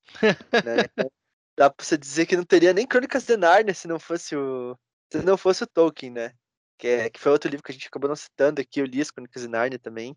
né? 0.64 0.88
Então, 0.92 1.10
Dá 1.56 1.70
pra 1.70 1.84
você 1.84 1.98
dizer 1.98 2.26
que 2.26 2.36
não 2.36 2.44
teria 2.44 2.72
nem 2.72 2.86
Crônicas 2.86 3.24
de 3.24 3.36
Nárnia 3.36 3.74
se 3.74 3.86
não 3.86 3.98
fosse 3.98 4.34
o, 4.34 4.76
se 5.12 5.22
não 5.22 5.36
fosse 5.36 5.62
o 5.64 5.66
Tolkien, 5.66 6.10
né? 6.10 6.34
Que, 6.82 6.88
é, 6.88 7.08
que 7.08 7.20
foi 7.20 7.30
outro 7.30 7.48
livro 7.48 7.62
que 7.62 7.70
a 7.70 7.74
gente 7.74 7.86
acabou 7.86 8.08
não 8.08 8.16
citando 8.16 8.60
aqui. 8.60 8.80
Eu 8.80 8.86
li 8.86 9.00
as 9.00 9.08
Crônicas 9.08 9.40
de 9.42 9.46
Nárnia 9.46 9.78
também. 9.78 10.16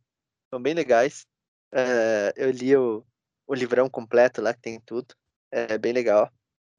São 0.51 0.59
bem 0.59 0.73
legais. 0.73 1.27
É, 1.71 2.33
eu 2.35 2.49
li 2.49 2.75
o, 2.75 3.05
o 3.45 3.53
livrão 3.53 3.87
completo 3.87 4.41
lá, 4.41 4.51
que 4.51 4.61
tem 4.61 4.79
tudo. 4.79 5.13
É 5.51 5.77
bem 5.77 5.93
legal. 5.93 6.27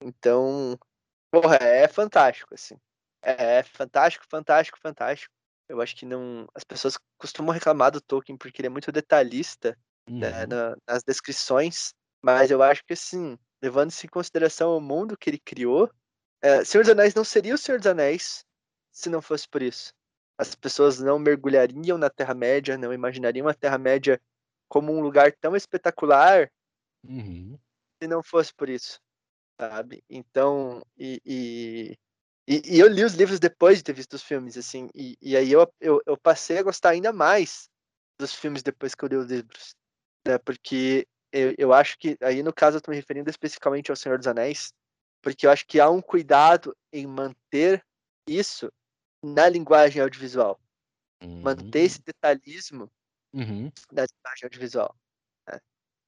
Então, 0.02 0.76
porra, 1.30 1.54
é 1.60 1.86
fantástico, 1.86 2.52
assim. 2.52 2.76
É 3.22 3.62
fantástico, 3.62 4.26
fantástico, 4.28 4.76
fantástico. 4.82 5.32
Eu 5.68 5.80
acho 5.80 5.94
que 5.94 6.04
não. 6.04 6.48
As 6.52 6.64
pessoas 6.64 6.98
costumam 7.16 7.54
reclamar 7.54 7.92
do 7.92 8.00
Tolkien 8.00 8.36
porque 8.36 8.60
ele 8.60 8.66
é 8.66 8.70
muito 8.70 8.90
detalhista 8.90 9.78
né, 10.10 10.42
Uhum. 10.42 10.46
na- 10.48 10.76
nas 10.88 11.04
descrições, 11.04 11.94
mas 12.20 12.50
eu 12.50 12.60
acho 12.60 12.84
que 12.84 12.94
assim, 12.94 13.38
levando-se 13.62 14.04
em 14.04 14.10
consideração 14.10 14.76
o 14.76 14.80
mundo 14.80 15.16
que 15.16 15.30
ele 15.30 15.38
criou, 15.38 15.88
é, 16.42 16.64
Senhor 16.64 16.82
dos 16.82 16.90
Anéis 16.90 17.14
não 17.14 17.24
seria 17.24 17.54
o 17.54 17.58
Senhor 17.58 17.78
dos 17.78 17.86
Anéis 17.86 18.45
se 18.96 19.10
não 19.10 19.20
fosse 19.20 19.46
por 19.46 19.60
isso. 19.60 19.92
As 20.38 20.54
pessoas 20.54 20.98
não 20.98 21.18
mergulhariam 21.18 21.98
na 21.98 22.08
Terra-média, 22.08 22.78
não 22.78 22.94
imaginariam 22.94 23.46
a 23.46 23.52
Terra-média 23.54 24.20
como 24.68 24.90
um 24.90 25.00
lugar 25.00 25.32
tão 25.36 25.54
espetacular 25.54 26.50
Uhum. 27.04 27.58
se 28.02 28.08
não 28.08 28.22
fosse 28.22 28.54
por 28.54 28.68
isso, 28.70 28.98
sabe? 29.60 30.02
Então, 30.08 30.82
e, 30.96 31.20
e, 31.24 31.98
e- 32.48 32.76
e 32.76 32.80
eu 32.80 32.88
li 32.88 33.04
os 33.04 33.14
livros 33.14 33.38
depois 33.38 33.78
de 33.78 33.84
ter 33.84 33.92
visto 33.92 34.14
os 34.14 34.22
filmes, 34.22 34.56
assim, 34.56 34.88
e, 34.94 35.16
e 35.20 35.36
aí 35.36 35.52
eu, 35.52 35.70
eu, 35.78 36.00
eu 36.06 36.16
passei 36.16 36.58
a 36.58 36.62
gostar 36.62 36.90
ainda 36.90 37.12
mais 37.12 37.68
dos 38.18 38.34
filmes 38.34 38.62
depois 38.62 38.94
que 38.94 39.04
eu 39.04 39.08
li 39.08 39.16
os 39.16 39.26
livros, 39.26 39.74
né? 40.26 40.38
Porque 40.38 41.06
eu, 41.30 41.54
eu 41.58 41.72
acho 41.72 41.98
que, 41.98 42.16
aí 42.22 42.42
no 42.42 42.52
caso 42.52 42.78
eu 42.78 42.80
tô 42.80 42.90
me 42.90 42.96
referindo 42.96 43.28
especificamente 43.28 43.90
ao 43.90 43.96
Senhor 43.96 44.16
dos 44.16 44.26
Anéis, 44.26 44.72
porque 45.22 45.46
eu 45.46 45.50
acho 45.50 45.66
que 45.66 45.80
há 45.80 45.90
um 45.90 46.00
cuidado 46.00 46.74
em 46.92 47.06
manter 47.06 47.84
isso 48.26 48.72
na 49.26 49.48
linguagem 49.48 50.00
audiovisual, 50.00 50.58
manter 51.42 51.80
esse 51.80 52.00
detalhismo 52.02 52.90
Uhum. 53.32 53.70
da 53.92 54.06
linguagem 54.06 54.44
audiovisual. 54.44 54.96
né? 55.48 55.60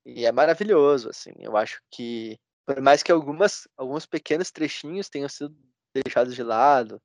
E 0.07 0.25
é 0.25 0.33
maravilhoso, 0.33 1.11
assim. 1.11 1.33
Eu 1.39 1.57
acho 1.57 1.83
que, 1.91 2.39
por 2.65 2.81
mais 2.81 3.03
que 3.03 3.13
algumas, 3.13 3.69
alguns 3.77 4.07
pequenos 4.07 4.51
trechinhos 4.51 5.09
tenham 5.09 5.29
sido 5.29 5.55
deixados 5.95 6.35
de 6.35 6.43
lado, 6.43 7.01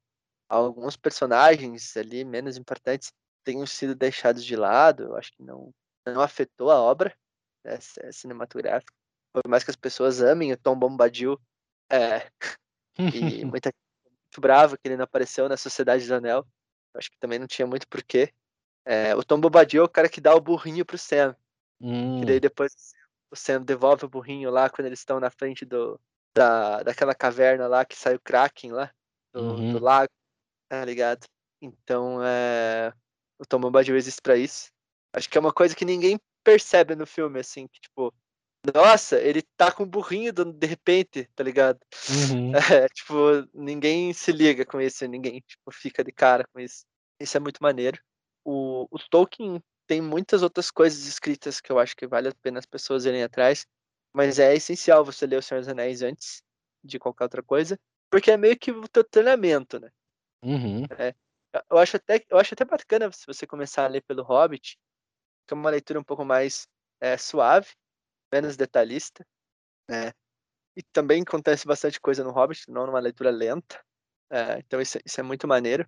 alguns 0.47 0.95
personagens 0.95 1.97
ali 1.97 2.23
menos 2.23 2.57
importantes 2.57 3.11
tenham 3.43 3.65
sido 3.65 3.95
deixados 3.95 4.45
de 4.45 4.55
lado, 4.55 5.03
eu 5.03 5.15
acho 5.17 5.31
que 5.33 5.43
não, 5.43 5.73
não 6.05 6.21
afetou 6.21 6.71
a 6.71 6.79
obra 6.79 7.13
né, 7.65 7.77
cinematográfica. 8.11 8.93
Por 9.33 9.49
mais 9.49 9.63
que 9.63 9.71
as 9.71 9.75
pessoas 9.75 10.21
amem 10.21 10.53
o 10.53 10.57
Tom 10.57 10.77
Bombadil, 10.77 11.37
é, 11.91 12.29
e 12.97 13.43
muita 13.45 13.73
brava 14.41 14.77
que 14.77 14.87
ele 14.87 14.97
não 14.97 15.03
apareceu 15.03 15.47
na 15.49 15.57
Sociedade 15.57 16.07
do 16.07 16.13
Anel. 16.13 16.45
Acho 16.95 17.09
que 17.09 17.17
também 17.17 17.39
não 17.39 17.47
tinha 17.47 17.65
muito 17.65 17.87
porquê. 17.87 18.31
É, 18.85 19.15
o 19.15 19.23
Tom 19.23 19.39
Bombadil 19.39 19.81
é 19.81 19.85
o 19.85 19.89
cara 19.89 20.09
que 20.09 20.21
dá 20.21 20.35
o 20.35 20.41
burrinho 20.41 20.85
pro 20.85 20.97
Sam. 20.97 21.35
Hum. 21.81 22.19
Que 22.19 22.25
daí 22.25 22.39
depois 22.39 22.93
o 23.31 23.35
Sam 23.35 23.61
devolve 23.61 24.05
o 24.05 24.09
burrinho 24.09 24.49
lá 24.51 24.69
quando 24.69 24.85
eles 24.85 24.99
estão 24.99 25.19
na 25.19 25.29
frente 25.29 25.65
do, 25.65 25.99
da, 26.35 26.83
daquela 26.83 27.15
caverna 27.15 27.67
lá 27.67 27.83
que 27.85 27.95
sai 27.95 28.15
o 28.15 28.19
Kraken 28.19 28.71
lá, 28.71 28.91
do, 29.33 29.41
Uhum. 29.41 29.73
do 29.73 29.79
lago, 29.79 30.11
tá 30.69 30.83
ligado? 30.85 31.25
Então 31.61 32.19
é. 32.23 32.93
O 33.39 33.45
Tom 33.45 33.59
Bombadil 33.59 33.95
existe 33.97 34.21
pra 34.21 34.37
isso. 34.37 34.71
Acho 35.13 35.29
que 35.29 35.37
é 35.37 35.41
uma 35.41 35.53
coisa 35.53 35.75
que 35.75 35.85
ninguém 35.85 36.19
percebe 36.43 36.95
no 36.95 37.05
filme, 37.05 37.39
assim, 37.39 37.67
que 37.67 37.79
tipo. 37.79 38.13
Nossa, 38.73 39.19
ele 39.19 39.41
tá 39.57 39.71
com 39.71 39.83
o 39.83 39.87
burrinho 39.87 40.31
de 40.31 40.67
repente, 40.67 41.29
tá 41.35 41.43
ligado? 41.43 41.79
Uhum. 42.09 42.51
É, 42.85 42.87
tipo, 42.87 43.13
ninguém 43.53 44.13
se 44.13 44.31
liga 44.31 44.65
com 44.65 44.79
isso, 44.79 45.05
ninguém 45.05 45.41
tipo, 45.41 45.71
fica 45.71 46.03
de 46.03 46.11
cara 46.11 46.45
com 46.53 46.59
isso. 46.59 46.85
Isso 47.19 47.35
é 47.35 47.39
muito 47.39 47.61
maneiro. 47.61 47.99
O, 48.45 48.87
o 48.89 48.99
Tolkien 49.09 49.61
tem 49.85 50.01
muitas 50.01 50.43
outras 50.43 50.71
coisas 50.71 51.05
escritas 51.05 51.59
que 51.59 51.71
eu 51.71 51.77
acho 51.77 51.95
que 51.95 52.07
vale 52.07 52.29
a 52.29 52.35
pena 52.41 52.59
as 52.59 52.65
pessoas 52.65 53.05
irem 53.05 53.23
atrás, 53.23 53.65
mas 54.13 54.39
é 54.39 54.55
essencial 54.55 55.03
você 55.03 55.25
ler 55.25 55.37
O 55.37 55.41
Senhor 55.41 55.59
dos 55.59 55.67
Anéis 55.67 56.01
antes 56.01 56.41
de 56.83 56.97
qualquer 56.97 57.25
outra 57.25 57.43
coisa, 57.43 57.77
porque 58.09 58.31
é 58.31 58.37
meio 58.37 58.57
que 58.57 58.71
o 58.71 58.87
teu 58.87 59.03
treinamento, 59.03 59.79
né? 59.79 59.89
Uhum. 60.43 60.83
Eu 61.69 61.77
acho 61.77 61.97
até, 61.97 62.23
eu 62.29 62.37
acho 62.37 62.53
até 62.53 62.65
bacana 62.65 63.11
se 63.11 63.25
você 63.25 63.45
começar 63.45 63.85
a 63.85 63.87
ler 63.87 64.01
pelo 64.03 64.23
Hobbit, 64.23 64.77
que 65.47 65.53
é 65.53 65.55
uma 65.55 65.69
leitura 65.69 65.99
um 65.99 66.03
pouco 66.03 66.25
mais 66.25 66.67
é, 66.99 67.17
suave, 67.17 67.67
menos 68.33 68.57
detalhista, 68.57 69.25
né? 69.89 70.11
E 70.75 70.81
também 70.81 71.21
acontece 71.21 71.67
bastante 71.67 72.01
coisa 72.01 72.23
no 72.23 72.31
Hobbit, 72.31 72.69
não 72.69 72.85
numa 72.87 72.99
leitura 72.99 73.29
lenta. 73.29 73.79
É, 74.31 74.57
então 74.59 74.81
isso, 74.81 74.97
é- 74.97 75.01
isso 75.05 75.19
é 75.19 75.23
muito 75.23 75.47
maneiro. 75.47 75.87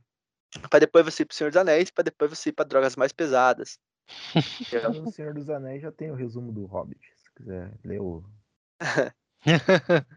Pra 0.69 0.79
depois 0.79 1.03
você 1.03 1.23
ir 1.23 1.25
pro 1.25 1.35
Senhor 1.35 1.49
dos 1.49 1.57
Anéis, 1.57 1.89
pra 1.91 2.03
depois 2.03 2.29
você 2.29 2.49
ir 2.49 2.53
pra 2.53 2.63
drogas 2.63 2.95
mais 2.95 3.11
pesadas. 3.11 3.79
Eu- 4.71 4.93
No 4.93 5.11
Senhor 5.11 5.33
dos 5.33 5.49
Anéis 5.49 5.81
já 5.81 5.91
tem 5.91 6.11
o 6.11 6.15
resumo 6.15 6.51
do 6.51 6.65
Hobbit. 6.65 7.01
Se 7.15 7.33
quiser 7.33 7.73
ler 7.83 7.99
o. 7.99 8.23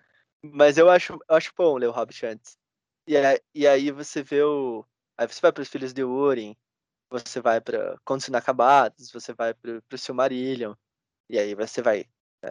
Mas 0.42 0.78
eu 0.78 0.88
acho, 0.88 1.14
eu 1.28 1.36
acho 1.36 1.52
bom 1.56 1.76
ler 1.76 1.88
o 1.88 1.92
Hobbit 1.92 2.26
antes. 2.26 2.56
E, 3.06 3.16
aí- 3.16 3.40
e 3.54 3.66
aí 3.66 3.90
você 3.90 4.22
vê 4.22 4.42
o. 4.42 4.84
Aí 5.16 5.26
você 5.26 5.40
vai 5.40 5.50
pros 5.52 5.68
Filhos 5.68 5.92
de 5.92 6.04
Urim, 6.04 6.54
você 7.10 7.40
vai 7.40 7.60
pra 7.60 7.98
Contos 8.04 8.28
Inacabados, 8.28 9.10
você 9.10 9.32
vai 9.32 9.52
pro, 9.54 9.82
pro 9.82 9.98
Silmarillion. 9.98 10.74
E 11.28 11.38
aí 11.38 11.54
você 11.54 11.82
vai 11.82 12.06
né, 12.42 12.50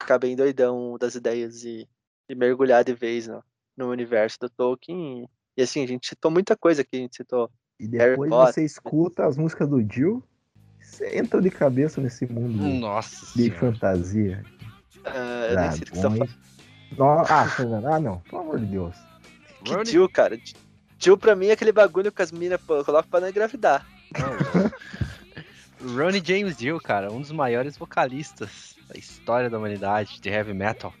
ficar 0.00 0.18
bem 0.18 0.34
doidão 0.36 0.96
das 0.98 1.14
ideias 1.14 1.64
e, 1.64 1.88
e 2.28 2.34
mergulhar 2.34 2.84
de 2.84 2.94
vez 2.94 3.26
no, 3.26 3.42
no 3.76 3.90
universo 3.90 4.38
do 4.40 4.50
Tolkien. 4.50 5.28
E 5.56 5.62
assim, 5.62 5.82
a 5.82 5.86
gente 5.88 6.08
citou 6.08 6.30
muita 6.30 6.56
coisa 6.56 6.82
aqui, 6.82 6.96
a 6.96 7.00
gente 7.00 7.16
citou. 7.16 7.50
E 7.80 7.86
Harry 7.96 8.10
depois 8.12 8.30
Potter. 8.30 8.54
você 8.54 8.64
escuta 8.64 9.26
as 9.26 9.36
músicas 9.36 9.68
do 9.68 9.80
Jill. 9.80 10.22
Você 10.80 11.18
entra 11.18 11.40
de 11.40 11.50
cabeça 11.50 12.00
nesse 12.00 12.26
mundo 12.26 12.58
de- 12.58 12.78
Nossa 12.80 13.26
de 13.36 13.44
senhora. 13.44 13.58
fantasia. 13.60 14.44
eu 15.04 15.56
nem 15.56 15.70
sei 15.72 15.80
do 15.80 15.84
que 15.86 15.96
você 15.96 16.02
tá 16.02 16.10
falando. 16.10 16.18
Dragões. 16.18 16.38
No- 16.96 17.04
Ah, 17.28 17.94
ah 17.94 18.00
não, 18.00 18.20
pelo 18.20 18.40
amor 18.42 18.58
de 18.60 18.66
Deus. 18.66 18.96
Que 19.64 19.72
Ronnie- 19.72 19.90
Jill, 19.90 20.08
cara. 20.08 20.38
Jill 20.98 21.18
pra 21.18 21.36
mim 21.36 21.46
é 21.48 21.52
aquele 21.52 21.70
bagulho 21.72 22.10
que 22.10 22.22
as 22.22 22.32
minas 22.32 22.60
colocam 22.62 23.02
pra 23.10 23.20
não 23.20 23.28
engravidar. 23.28 23.86
Ronnie 25.80 26.22
James 26.24 26.56
Dio, 26.56 26.80
cara, 26.80 27.12
um 27.12 27.20
dos 27.20 27.30
maiores 27.30 27.76
vocalistas 27.76 28.76
da 28.88 28.98
história 28.98 29.50
da 29.50 29.58
humanidade 29.58 30.20
de 30.20 30.28
heavy 30.28 30.54
metal. 30.54 30.92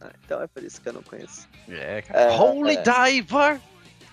Ah, 0.00 0.12
então 0.24 0.42
é 0.42 0.46
por 0.46 0.62
isso 0.62 0.80
que 0.80 0.88
eu 0.88 0.92
não 0.92 1.02
conheço. 1.02 1.48
É, 1.68 2.02
cara. 2.02 2.20
É, 2.20 2.36
Holy 2.36 2.76
é. 2.76 2.82
Diver! 2.82 3.60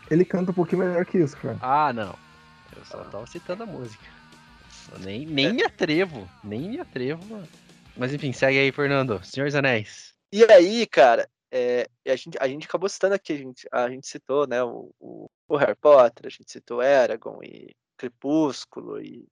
Ele 0.09 0.25
canta 0.25 0.51
um 0.51 0.53
pouquinho 0.53 0.83
melhor 0.83 1.05
que 1.05 1.17
isso, 1.17 1.35
Fernando. 1.37 1.59
Ah, 1.61 1.91
não. 1.93 2.15
Eu 2.75 2.85
só 2.85 3.03
tava 3.05 3.25
citando 3.27 3.63
a 3.63 3.65
música. 3.65 4.03
Eu 4.91 4.99
nem, 4.99 5.25
nem 5.25 5.53
me 5.53 5.63
atrevo. 5.63 6.29
Nem 6.43 6.69
me 6.69 6.79
atrevo. 6.79 7.25
mano. 7.25 7.47
Mas 7.95 8.13
enfim, 8.13 8.31
segue 8.31 8.59
aí, 8.59 8.71
Fernando. 8.71 9.21
Senhor 9.23 9.47
dos 9.47 9.55
Anéis. 9.55 10.13
E 10.31 10.43
aí, 10.45 10.85
cara, 10.85 11.27
é, 11.51 11.87
a, 12.05 12.15
gente, 12.15 12.37
a 12.39 12.47
gente 12.47 12.67
acabou 12.67 12.87
citando 12.89 13.15
aqui, 13.15 13.33
a 13.33 13.37
gente, 13.37 13.67
a 13.71 13.89
gente 13.89 14.07
citou, 14.07 14.47
né, 14.47 14.61
o, 14.63 14.91
o, 14.99 15.29
o 15.47 15.57
Harry 15.57 15.75
Potter, 15.75 16.27
a 16.27 16.29
gente 16.29 16.51
citou 16.51 16.81
Eragon 16.81 17.39
e 17.43 17.73
Crepúsculo 17.97 19.01
e 19.01 19.25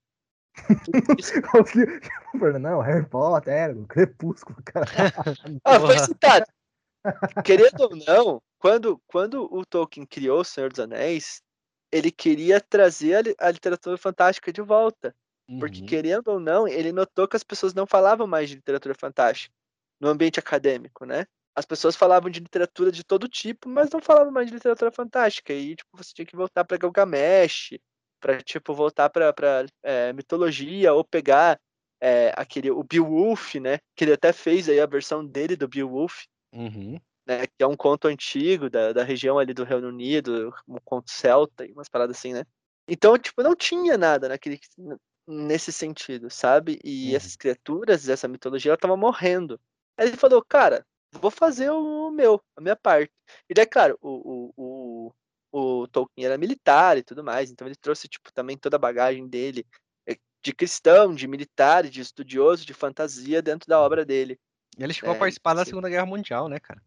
não, 2.60 2.82
Harry 2.82 3.06
Potter, 3.06 3.76
Crepúsculo, 3.88 4.58
cara. 4.64 4.86
ah, 5.64 5.80
foi 5.80 6.00
citado. 6.00 6.46
Querendo 7.44 7.82
ou 7.82 7.96
não, 7.96 8.42
quando, 8.58 9.00
quando 9.06 9.48
o 9.54 9.66
Tolkien 9.66 10.06
criou 10.06 10.40
O 10.40 10.44
Senhor 10.44 10.70
dos 10.70 10.80
Anéis, 10.80 11.42
ele 11.92 12.12
queria 12.12 12.60
trazer 12.60 13.36
a, 13.40 13.48
a 13.48 13.52
literatura 13.52 13.98
fantástica 13.98 14.52
de 14.52 14.62
volta. 14.62 15.16
Uhum. 15.48 15.60
Porque, 15.60 15.84
querendo 15.84 16.30
ou 16.30 16.40
não, 16.40 16.68
ele 16.68 16.92
notou 16.92 17.28
que 17.28 17.36
as 17.36 17.44
pessoas 17.44 17.74
não 17.74 17.86
falavam 17.86 18.26
mais 18.26 18.50
de 18.50 18.56
literatura 18.56 18.96
fantástica 18.96 19.54
no 20.00 20.10
ambiente 20.10 20.40
acadêmico, 20.40 21.06
né? 21.06 21.26
As 21.56 21.66
pessoas 21.66 21.96
falavam 21.96 22.30
de 22.30 22.40
literatura 22.40 22.92
de 22.92 23.04
todo 23.04 23.30
tipo, 23.30 23.70
mas 23.70 23.90
não 23.90 24.02
falavam 24.02 24.32
mais 24.32 24.48
de 24.48 24.54
literatura 24.54 24.92
fantástica. 24.92 25.54
E, 25.54 25.76
tipo, 25.76 25.96
você 25.96 26.14
tinha 26.14 26.26
que 26.26 26.36
voltar 26.36 26.66
para 26.66 26.78
Gilgamesh, 26.78 27.78
para 28.26 28.42
tipo, 28.42 28.74
voltar 28.74 29.08
para 29.12 29.32
é, 29.84 30.12
mitologia, 30.12 30.92
ou 30.92 31.04
pegar 31.04 31.62
é, 32.02 32.34
aquele, 32.36 32.72
o 32.72 32.84
Beowulf, 32.84 33.54
né? 33.60 33.78
Que 33.96 34.04
ele 34.04 34.14
até 34.14 34.34
fez 34.34 34.68
aí 34.68 34.80
a 34.80 34.88
versão 34.88 35.24
dele 35.24 35.56
do 35.56 35.68
Beowulf. 35.68 36.24
Uhum. 36.52 37.00
Né, 37.28 37.48
que 37.48 37.64
é 37.64 37.68
um 37.68 37.76
conto 37.76 38.08
antigo 38.08 38.70
da, 38.70 38.94
da 38.94 39.04
região 39.04 39.40
ali 39.40 39.52
do 39.52 39.64
Reino 39.64 39.88
Unido, 39.88 40.54
um 40.68 40.78
conto 40.84 41.10
celta 41.10 41.66
e 41.66 41.72
umas 41.72 41.90
paradas 41.90 42.18
assim, 42.18 42.34
né? 42.34 42.46
Então, 42.88 43.18
tipo, 43.18 43.42
não 43.42 43.56
tinha 43.56 43.98
nada 43.98 44.30
naquele, 44.30 44.60
nesse 45.28 45.72
sentido, 45.72 46.30
sabe? 46.30 46.80
E 46.84 47.10
uhum. 47.10 47.16
essas 47.16 47.36
criaturas, 47.36 48.08
essa 48.08 48.28
mitologia, 48.28 48.72
ela 48.72 48.78
tava 48.78 48.96
morrendo. 48.96 49.60
Aí 49.98 50.08
ele 50.08 50.18
falou, 50.18 50.44
cara, 50.44 50.86
vou 51.20 51.32
fazer 51.32 51.70
o 51.72 52.12
meu, 52.12 52.42
a 52.56 52.62
minha 52.62 52.76
parte. 52.76 53.12
E 53.50 53.54
daí, 53.54 53.66
claro, 53.66 53.98
o, 54.02 54.10
o, 54.10 54.54
o, 54.56 54.75
o 55.58 55.88
Tolkien 55.88 56.26
era 56.26 56.38
militar 56.38 56.98
e 56.98 57.04
tudo 57.04 57.24
mais, 57.24 57.50
então 57.50 57.66
ele 57.66 57.78
trouxe, 57.78 58.10
tipo, 58.10 58.30
também 58.34 58.58
toda 58.58 58.76
a 58.76 58.80
bagagem 58.80 59.26
dele 59.26 59.66
eh, 60.06 60.18
de 60.44 60.54
cristão, 60.54 61.16
de 61.16 61.30
militar, 61.30 61.88
de 61.88 62.02
estudioso, 62.02 62.66
de 62.66 62.74
fantasia 62.74 63.42
dentro 63.42 63.66
da 63.70 63.80
obra 63.80 64.04
dele. 64.04 64.38
Ele 64.78 64.92
chegou 64.92 65.14
é, 65.14 65.16
a 65.16 65.20
participar 65.20 65.52
assim, 65.52 65.60
da 65.60 65.66
Segunda 65.66 65.90
Guerra 65.90 66.06
Mundial, 66.06 66.50
né, 66.50 66.60
cara? 66.60 66.84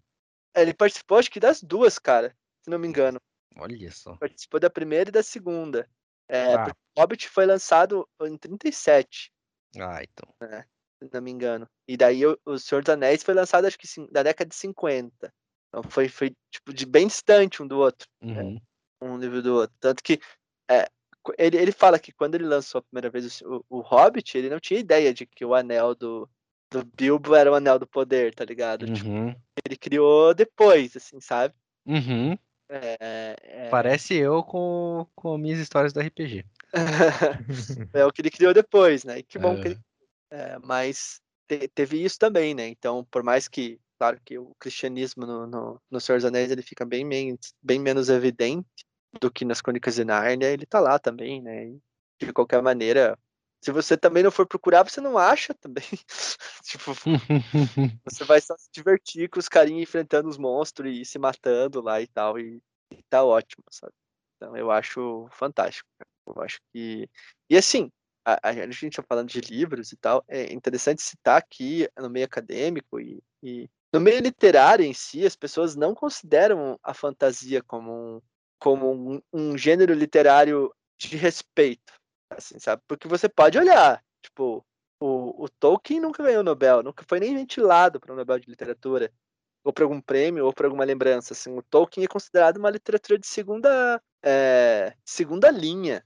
Ele 0.54 0.74
participou, 0.74 1.16
acho 1.16 1.30
que 1.30 1.40
das 1.40 1.62
duas, 1.62 1.98
cara, 1.98 2.36
se 2.62 2.68
não 2.68 2.78
me 2.78 2.86
engano. 2.86 3.18
Olha 3.56 3.90
só. 3.90 4.14
Participou 4.16 4.60
da 4.60 4.68
primeira 4.68 5.08
e 5.08 5.12
da 5.12 5.22
segunda. 5.22 5.88
É, 6.28 6.54
ah. 6.54 6.76
Hobbit 6.98 7.26
foi 7.30 7.46
lançado 7.46 8.06
em 8.20 8.36
37. 8.36 9.32
Ah, 9.78 10.02
então. 10.02 10.30
Né, 10.42 10.66
se 11.02 11.08
não 11.10 11.22
me 11.22 11.30
engano. 11.30 11.66
E 11.86 11.96
daí 11.96 12.26
o, 12.26 12.38
o 12.44 12.58
Senhor 12.58 12.82
dos 12.82 12.92
Anéis 12.92 13.22
foi 13.22 13.32
lançado, 13.32 13.64
acho 13.64 13.78
que 13.78 13.86
da 14.10 14.22
década 14.22 14.50
de 14.50 14.56
50. 14.56 15.32
Então 15.68 15.82
foi, 15.90 16.08
foi 16.08 16.34
tipo, 16.50 16.72
de 16.72 16.86
bem 16.86 17.06
distante 17.06 17.62
um 17.62 17.66
do 17.66 17.78
outro. 17.78 18.08
Né, 18.22 18.42
uhum. 18.42 18.54
Né? 18.54 18.60
Um 19.00 19.18
livro 19.18 19.42
do 19.42 19.54
outro. 19.54 19.76
Tanto 19.80 20.02
que 20.02 20.20
é, 20.70 20.88
ele, 21.38 21.56
ele 21.56 21.72
fala 21.72 21.98
que 21.98 22.12
quando 22.12 22.34
ele 22.34 22.44
lançou 22.44 22.78
a 22.78 22.82
primeira 22.82 23.10
vez 23.10 23.40
o, 23.42 23.64
o, 23.68 23.80
Hobbit, 23.80 24.36
ele 24.36 24.50
não 24.50 24.60
tinha 24.60 24.80
ideia 24.80 25.12
de 25.12 25.26
que 25.26 25.44
o 25.44 25.54
anel 25.54 25.94
do, 25.94 26.28
do 26.70 26.84
Bilbo 26.84 27.34
era 27.34 27.50
o 27.50 27.54
anel 27.54 27.78
do 27.78 27.86
poder, 27.86 28.34
tá 28.34 28.44
ligado? 28.44 28.86
Tipo, 28.92 29.08
uhum. 29.08 29.30
Tipo, 29.30 29.42
ele 29.66 29.76
criou 29.76 30.34
depois, 30.34 30.96
assim, 30.96 31.20
sabe? 31.20 31.54
Uhum. 31.86 32.36
É, 32.70 33.36
é... 33.42 33.68
Parece 33.70 34.14
eu 34.14 34.42
com, 34.42 35.06
com 35.14 35.38
minhas 35.38 35.58
histórias 35.58 35.92
do 35.92 36.00
RPG. 36.00 36.44
é 37.94 38.04
o 38.04 38.12
que 38.12 38.20
ele 38.20 38.30
criou 38.30 38.52
depois, 38.52 39.04
né? 39.04 39.18
E 39.18 39.22
que 39.22 39.38
bom 39.38 39.54
é. 39.54 39.60
que 39.60 39.68
ele. 39.68 39.78
É, 40.30 40.58
mas 40.58 41.20
te, 41.48 41.66
teve 41.68 42.04
isso 42.04 42.18
também, 42.18 42.54
né? 42.54 42.68
Então, 42.68 43.06
por 43.10 43.22
mais 43.22 43.48
que, 43.48 43.80
claro, 43.98 44.20
que 44.24 44.38
o 44.38 44.54
cristianismo 44.58 45.26
no, 45.26 45.46
no, 45.46 45.82
no 45.90 46.00
Senhor 46.00 46.18
dos 46.18 46.24
Anéis 46.24 46.50
ele 46.50 46.62
fica 46.62 46.86
bem, 46.86 47.06
bem, 47.08 47.38
bem 47.62 47.78
menos 47.80 48.08
evidente 48.08 48.66
do 49.20 49.30
que 49.30 49.44
nas 49.44 49.60
Crônicas 49.60 49.96
de 49.96 50.04
Nárnia, 50.04 50.48
ele 50.48 50.66
tá 50.66 50.80
lá 50.80 50.98
também, 50.98 51.42
né? 51.42 51.76
De 52.20 52.32
qualquer 52.32 52.62
maneira, 52.62 53.18
se 53.60 53.72
você 53.72 53.96
também 53.96 54.22
não 54.22 54.30
for 54.30 54.46
procurar, 54.46 54.88
você 54.88 55.00
não 55.00 55.18
acha 55.18 55.52
também. 55.54 55.84
tipo, 56.62 56.92
você 58.04 58.24
vai 58.24 58.40
só 58.40 58.56
se 58.56 58.68
divertir 58.72 59.28
com 59.28 59.38
os 59.38 59.48
carinhas 59.48 59.82
enfrentando 59.82 60.28
os 60.28 60.38
monstros 60.38 60.96
e 60.96 61.04
se 61.04 61.18
matando 61.18 61.80
lá 61.80 62.00
e 62.00 62.06
tal. 62.06 62.38
E, 62.38 62.62
e 62.92 63.02
tá 63.08 63.24
ótimo, 63.24 63.64
sabe? 63.70 63.92
Então 64.36 64.56
eu 64.56 64.70
acho 64.70 65.28
fantástico. 65.32 65.88
Eu 66.26 66.40
acho 66.42 66.60
que. 66.72 67.08
E 67.50 67.56
assim, 67.56 67.90
a, 68.24 68.50
a 68.50 68.70
gente 68.70 68.96
tá 68.96 69.02
falando 69.02 69.28
de 69.28 69.40
livros 69.40 69.92
e 69.92 69.96
tal, 69.96 70.24
é 70.28 70.52
interessante 70.52 71.02
citar 71.02 71.38
aqui 71.38 71.88
no 71.98 72.10
meio 72.10 72.26
acadêmico 72.26 73.00
e, 73.00 73.22
e 73.42 73.68
no 73.92 74.00
meio 74.00 74.20
literário 74.20 74.84
em 74.84 74.92
si, 74.92 75.24
as 75.24 75.36
pessoas 75.36 75.74
não 75.74 75.94
consideram 75.94 76.78
a 76.82 76.92
fantasia 76.92 77.62
como 77.62 77.92
um, 77.92 78.22
como 78.58 78.92
um, 78.92 79.22
um 79.32 79.58
gênero 79.58 79.94
literário 79.94 80.72
de 80.98 81.16
respeito 81.16 81.98
assim, 82.30 82.58
sabe? 82.58 82.82
Porque 82.86 83.08
você 83.08 83.28
pode 83.28 83.58
olhar, 83.58 84.02
tipo, 84.22 84.64
o, 85.00 85.44
o 85.44 85.48
Tolkien 85.48 86.00
nunca 86.00 86.22
ganhou 86.22 86.42
Nobel, 86.42 86.82
nunca 86.82 87.04
foi 87.08 87.20
nem 87.20 87.34
ventilado 87.34 88.00
para 88.00 88.12
o 88.12 88.16
Nobel 88.16 88.38
de 88.38 88.50
Literatura, 88.50 89.12
ou 89.64 89.72
para 89.72 89.84
algum 89.84 90.00
prêmio, 90.00 90.44
ou 90.44 90.52
para 90.52 90.66
alguma 90.66 90.84
lembrança. 90.84 91.32
Assim, 91.32 91.56
o 91.56 91.62
Tolkien 91.62 92.04
é 92.04 92.08
considerado 92.08 92.58
uma 92.58 92.70
literatura 92.70 93.18
de 93.18 93.26
segunda, 93.26 94.02
é, 94.22 94.94
segunda 95.04 95.50
linha, 95.50 96.04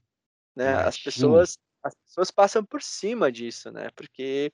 né? 0.55 0.75
As 0.75 0.97
pessoas, 0.97 1.57
as 1.83 1.95
pessoas 1.95 2.31
passam 2.31 2.63
por 2.63 2.81
cima 2.81 3.31
disso, 3.31 3.71
né? 3.71 3.89
Porque 3.95 4.51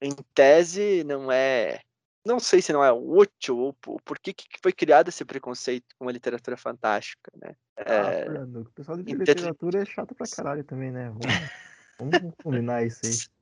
em 0.00 0.14
tese 0.34 1.02
não 1.04 1.30
é 1.30 1.80
não 2.24 2.38
sei 2.38 2.60
se 2.60 2.72
não 2.72 2.84
é 2.84 2.92
útil 2.92 3.58
ou 3.58 3.72
por 3.72 4.18
que, 4.18 4.32
que 4.32 4.46
foi 4.62 4.72
criado 4.72 5.08
esse 5.08 5.24
preconceito 5.24 5.86
com 5.98 6.08
a 6.08 6.12
literatura 6.12 6.56
fantástica, 6.56 7.30
né? 7.40 7.54
Ah, 7.76 7.82
é... 7.82 8.24
Fernando, 8.24 8.60
o 8.60 8.70
pessoal 8.72 8.98
de 8.98 9.14
literatura 9.14 9.82
é 9.82 9.84
chato 9.86 10.14
pra 10.14 10.26
caralho 10.26 10.64
também, 10.64 10.90
né? 10.90 11.10
Vamos, 11.10 11.26
vamos 12.22 12.34
combinar 12.42 12.84
isso 12.84 13.00
aí. 13.04 13.38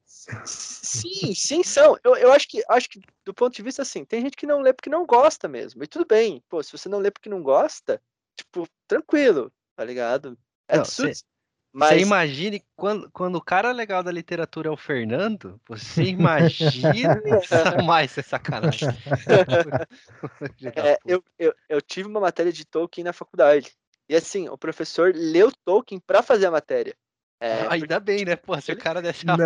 Sim, 0.47 1.35
sim, 1.35 1.62
são. 1.62 1.98
Eu, 2.03 2.16
eu 2.16 2.32
acho 2.32 2.48
que 2.48 2.62
acho 2.69 2.89
que 2.89 3.01
do 3.24 3.35
ponto 3.35 3.55
de 3.55 3.62
vista 3.62 3.82
assim, 3.82 4.05
tem 4.05 4.20
gente 4.20 4.36
que 4.36 4.47
não 4.47 4.61
lê 4.61 4.73
porque 4.73 4.90
não 4.90 5.05
gosta 5.07 5.47
mesmo. 5.47 5.82
E 5.85 5.86
tudo 5.86 6.07
bem. 6.07 6.43
Pô, 6.48 6.62
se 6.62 6.73
você 6.73 6.89
não 6.89 6.98
lê 6.98 7.11
porque 7.11 7.28
não 7.28 7.43
gosta, 7.43 8.01
tipo, 8.36 8.69
tranquilo, 8.89 9.53
tá 9.77 9.85
ligado? 9.85 10.39
É 10.69 10.78
não, 10.78 10.85
mas... 11.78 11.90
Você 11.90 11.98
imagine 11.98 12.65
quando, 12.74 13.11
quando 13.11 13.36
o 13.36 13.40
cara 13.43 13.70
legal 13.70 14.03
da 14.03 14.11
literatura 14.11 14.70
é 14.70 14.70
o 14.70 14.78
Fernando, 14.78 15.61
você 15.69 16.05
imagina 16.05 17.20
mais 17.85 18.16
essa 18.16 18.31
sacanagem. 18.31 18.89
é, 20.74 20.98
eu, 21.05 21.23
eu, 21.39 21.55
eu 21.69 21.82
tive 21.82 22.09
uma 22.09 22.19
matéria 22.19 22.51
de 22.51 22.65
Tolkien 22.65 23.05
na 23.05 23.12
faculdade. 23.12 23.77
E 24.09 24.16
assim, 24.16 24.48
o 24.48 24.57
professor 24.57 25.12
leu 25.15 25.53
Tolkien 25.66 26.01
para 26.01 26.23
fazer 26.23 26.47
a 26.47 26.51
matéria. 26.51 26.97
É, 27.39 27.66
Ainda 27.69 28.01
bem, 28.01 28.24
né? 28.24 28.36
Pô, 28.36 28.59
se 28.59 28.73
o 28.73 28.78
cara 28.78 29.03
desse 29.03 29.27
Não, 29.27 29.36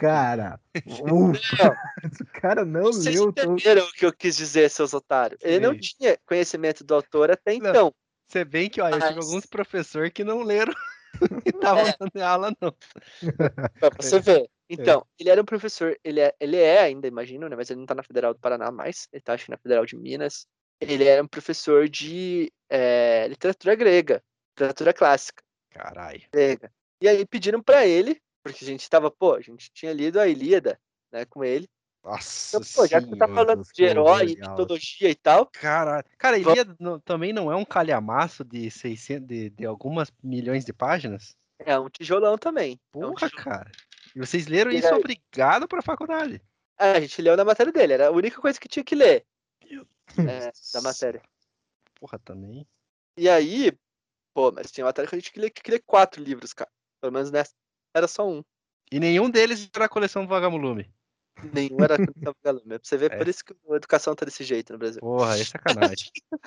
cara. 0.00 0.60
o 2.20 2.40
cara 2.40 2.64
não 2.64 2.86
Vocês 2.86 3.14
leu 3.14 3.28
entenderam 3.28 3.84
o 3.84 3.92
que 3.92 4.04
eu 4.04 4.12
quis 4.12 4.36
dizer, 4.36 4.68
seus 4.68 4.92
otários. 4.94 5.38
Ele 5.44 5.54
Sim. 5.54 5.62
não 5.62 5.78
tinha 5.78 6.18
conhecimento 6.26 6.82
do 6.82 6.92
autor 6.96 7.30
até 7.30 7.56
não. 7.56 7.70
então. 7.70 7.94
Você 8.26 8.44
bem 8.44 8.68
que, 8.68 8.80
ó, 8.80 8.88
eu 8.88 9.00
tive 9.00 9.20
alguns 9.20 9.46
professores 9.46 10.10
que 10.12 10.24
não 10.24 10.42
leram 10.42 10.74
e 11.46 11.52
tava 11.52 11.88
é. 11.88 11.94
dando 11.98 12.22
aula, 12.22 12.52
não. 12.60 12.74
Pra 13.80 13.90
você 13.96 14.20
ver. 14.20 14.50
Então, 14.68 15.00
é. 15.00 15.22
ele 15.22 15.30
era 15.30 15.40
um 15.40 15.46
professor, 15.46 15.98
ele 16.04 16.20
é, 16.20 16.34
ele 16.38 16.56
é 16.56 16.80
ainda, 16.80 17.08
imagino, 17.08 17.48
né? 17.48 17.56
Mas 17.56 17.70
ele 17.70 17.80
não 17.80 17.86
tá 17.86 17.94
na 17.94 18.02
Federal 18.02 18.34
do 18.34 18.40
Paraná 18.40 18.70
mais, 18.70 19.08
ele 19.12 19.22
tá 19.22 19.32
acho 19.32 19.46
que 19.46 19.50
na 19.50 19.58
Federal 19.58 19.86
de 19.86 19.96
Minas. 19.96 20.46
Ele 20.80 21.04
era 21.04 21.22
um 21.22 21.26
professor 21.26 21.88
de 21.88 22.52
é, 22.70 23.26
literatura 23.28 23.74
grega, 23.74 24.22
literatura 24.50 24.92
clássica. 24.92 25.42
Caralho. 25.70 26.22
Grega. 26.32 26.70
E 27.00 27.08
aí 27.08 27.26
pediram 27.26 27.62
para 27.62 27.86
ele, 27.86 28.20
porque 28.44 28.64
a 28.64 28.68
gente 28.68 28.88
tava, 28.88 29.10
pô, 29.10 29.34
a 29.34 29.40
gente 29.40 29.70
tinha 29.72 29.92
lido 29.92 30.20
a 30.20 30.28
Ilíada, 30.28 30.78
né, 31.12 31.24
com 31.24 31.42
ele. 31.44 31.68
Nossa 32.08 32.56
então, 32.56 32.70
pô, 32.74 32.86
já 32.86 33.02
que 33.02 33.08
você 33.08 33.16
tá 33.16 33.28
falando 33.28 33.62
de 33.62 33.84
herói, 33.84 34.26
mitologia 34.28 35.10
e 35.10 35.14
tal. 35.14 35.44
Cara, 35.44 36.02
cara 36.16 36.38
Ilíada 36.38 36.74
vamos... 36.80 37.02
também 37.04 37.34
não 37.34 37.52
é 37.52 37.56
um 37.56 37.66
calhamaço 37.66 38.42
de 38.42 38.70
600, 38.70 39.28
de, 39.28 39.50
de 39.50 39.66
algumas 39.66 40.10
milhões 40.22 40.64
de 40.64 40.72
páginas? 40.72 41.36
É 41.58 41.78
um 41.78 41.90
tijolão 41.90 42.38
também. 42.38 42.80
Porra, 42.90 43.04
é 43.04 43.10
um 43.10 43.14
tijolão. 43.14 43.44
cara. 43.44 43.70
E 44.16 44.18
vocês 44.20 44.46
leram 44.46 44.70
e 44.70 44.78
isso 44.78 44.88
aí... 44.88 44.98
obrigado 44.98 45.68
pra 45.68 45.82
faculdade. 45.82 46.40
É, 46.78 46.92
a 46.92 47.00
gente 47.00 47.20
leu 47.20 47.36
na 47.36 47.44
matéria 47.44 47.72
dele, 47.72 47.92
era 47.92 48.08
a 48.08 48.10
única 48.10 48.40
coisa 48.40 48.58
que 48.58 48.68
tinha 48.68 48.84
que 48.84 48.94
ler. 48.94 49.26
É, 50.16 50.50
da 50.72 50.80
matéria. 50.80 51.20
Porra, 52.00 52.18
também. 52.20 52.66
E 53.18 53.28
aí, 53.28 53.70
pô, 54.32 54.50
mas 54.50 54.70
tinha 54.70 54.86
matéria 54.86 55.06
que 55.10 55.14
a 55.14 55.18
gente 55.18 55.30
queria, 55.30 55.50
que 55.50 55.70
ler 55.70 55.82
quatro 55.84 56.22
livros, 56.22 56.54
cara. 56.54 56.70
Pelo 57.02 57.12
menos 57.12 57.30
nessa 57.30 57.52
era 57.94 58.08
só 58.08 58.26
um. 58.26 58.42
E 58.90 58.98
nenhum 58.98 59.28
deles 59.28 59.68
era 59.74 59.84
a 59.84 59.88
coleção 59.90 60.22
do 60.22 60.28
Vagamulume. 60.30 60.90
Nenhum 61.52 61.82
era 61.82 61.96
vagalume. 62.16 62.74
É 62.74 62.78
pra 62.78 62.88
você 62.88 62.96
ver, 62.96 63.12
é. 63.12 63.16
por 63.16 63.28
isso 63.28 63.44
que 63.44 63.54
a 63.70 63.76
educação 63.76 64.14
tá 64.14 64.24
desse 64.24 64.44
jeito 64.44 64.72
no 64.72 64.78
Brasil. 64.78 65.00
Porra, 65.00 65.38
é 65.38 65.44
sacanagem. 65.44 66.10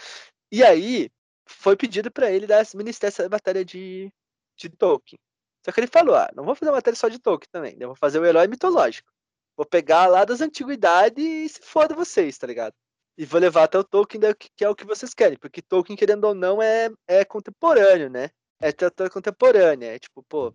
e 0.51 0.63
aí, 0.63 1.09
foi 1.45 1.76
pedido 1.76 2.11
para 2.11 2.31
ele 2.31 2.47
dar 2.47 2.65
ministrar 2.76 3.09
essa 3.09 3.27
matéria 3.30 3.63
de, 3.63 4.11
de 4.57 4.69
Tolkien. 4.69 5.19
Só 5.65 5.72
que 5.72 5.80
ele 5.80 5.88
falou: 5.88 6.15
ah, 6.15 6.30
não 6.35 6.43
vou 6.43 6.55
fazer 6.55 6.72
matéria 6.72 6.97
só 6.97 7.07
de 7.07 7.19
Tolkien 7.19 7.49
também, 7.51 7.76
eu 7.80 7.89
vou 7.89 7.95
fazer 7.95 8.19
o 8.19 8.26
herói 8.26 8.47
mitológico. 8.47 9.11
Vou 9.55 9.65
pegar 9.65 10.07
lá 10.07 10.26
das 10.26 10.41
antiguidades 10.41 11.23
e 11.23 11.49
se 11.49 11.59
foda 11.61 11.93
vocês, 11.93 12.38
tá 12.38 12.47
ligado? 12.47 12.73
E 13.18 13.26
vou 13.26 13.39
levar 13.39 13.63
até 13.63 13.77
o 13.77 13.84
Tolkien, 13.84 14.22
que 14.55 14.63
é 14.63 14.69
o 14.69 14.76
que 14.76 14.85
vocês 14.85 15.13
querem, 15.13 15.38
porque 15.38 15.61
Tolkien, 15.61 15.97
querendo 15.97 16.23
ou 16.23 16.34
não, 16.34 16.61
é, 16.61 16.89
é 17.07 17.23
contemporâneo, 17.26 18.09
né? 18.09 18.31
É 18.59 18.68
literatura 18.68 19.09
contemporânea, 19.09 19.95
é 19.95 19.99
tipo, 19.99 20.23
pô, 20.23 20.53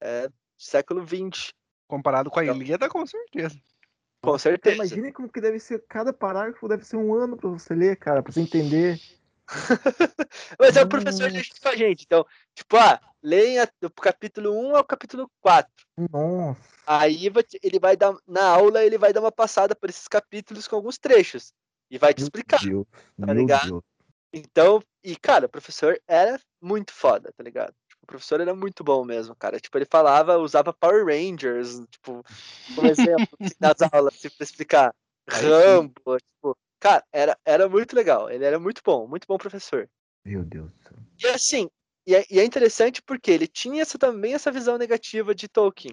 é 0.00 0.28
século 0.58 1.04
XX. 1.06 1.52
Comparado 1.86 2.30
com 2.30 2.40
a 2.40 2.44
então, 2.44 2.56
Ilíada, 2.56 2.88
com 2.88 3.06
certeza. 3.06 3.60
Com 4.22 4.38
certeza. 4.38 4.76
Imagine 4.76 5.12
como 5.12 5.28
que 5.28 5.40
deve 5.40 5.58
ser, 5.60 5.84
cada 5.88 6.12
parágrafo 6.12 6.66
deve 6.66 6.84
ser 6.84 6.96
um 6.96 7.14
ano 7.14 7.36
para 7.36 7.48
você 7.48 7.74
ler, 7.74 7.96
cara, 7.96 8.22
para 8.22 8.32
você 8.32 8.40
entender. 8.40 9.00
Mas 10.58 10.76
é 10.76 10.82
o 10.82 10.88
professor 10.88 11.30
deixa 11.30 11.54
com 11.62 11.68
a 11.68 11.76
gente. 11.76 12.04
Então, 12.04 12.26
tipo, 12.54 12.76
ah, 12.76 13.00
leia 13.22 13.70
do 13.80 13.88
capítulo 13.90 14.50
1 14.50 14.76
ao 14.76 14.84
capítulo 14.84 15.30
4. 15.40 15.70
Nossa. 16.10 16.60
Aí 16.86 17.30
ele 17.62 17.78
vai 17.78 17.96
dar, 17.96 18.16
na 18.26 18.44
aula, 18.44 18.84
ele 18.84 18.98
vai 18.98 19.12
dar 19.12 19.20
uma 19.20 19.32
passada 19.32 19.74
por 19.76 19.88
esses 19.88 20.08
capítulos 20.08 20.66
com 20.66 20.76
alguns 20.76 20.98
trechos. 20.98 21.52
E 21.88 21.98
vai 21.98 22.12
te 22.12 22.22
explicar. 22.22 22.60
Deus, 22.60 22.86
tá 23.24 23.32
ligado? 23.32 23.68
Deus. 23.68 23.84
Então, 24.32 24.82
e 25.04 25.14
cara, 25.16 25.46
o 25.46 25.48
professor 25.48 26.00
era 26.06 26.40
muito 26.60 26.92
foda, 26.92 27.32
tá 27.36 27.44
ligado? 27.44 27.72
O 28.06 28.14
professor 28.14 28.40
era 28.40 28.54
muito 28.54 28.84
bom 28.84 29.04
mesmo, 29.04 29.34
cara. 29.34 29.58
Tipo, 29.58 29.76
ele 29.78 29.84
falava, 29.84 30.38
usava 30.38 30.72
Power 30.72 31.04
Rangers, 31.06 31.80
tipo, 31.90 32.24
como 32.72 32.86
exemplo, 32.86 33.26
nas 33.58 33.82
aulas, 33.92 34.16
tipo, 34.20 34.36
pra 34.36 34.44
explicar. 34.44 34.94
Rambo, 35.28 36.16
tipo, 36.18 36.56
cara, 36.78 37.04
era, 37.12 37.36
era 37.44 37.68
muito 37.68 37.96
legal. 37.96 38.30
Ele 38.30 38.44
era 38.44 38.60
muito 38.60 38.80
bom, 38.84 39.08
muito 39.08 39.26
bom 39.26 39.36
professor. 39.36 39.90
Meu 40.24 40.44
Deus 40.44 40.70
do 40.70 40.82
céu. 40.84 40.98
E 41.20 41.26
assim, 41.26 41.68
e 42.06 42.14
é, 42.14 42.24
e 42.30 42.38
é 42.38 42.44
interessante 42.44 43.02
porque 43.02 43.32
ele 43.32 43.48
tinha 43.48 43.82
essa, 43.82 43.98
também 43.98 44.34
essa 44.34 44.52
visão 44.52 44.78
negativa 44.78 45.34
de 45.34 45.48
Tolkien. 45.48 45.92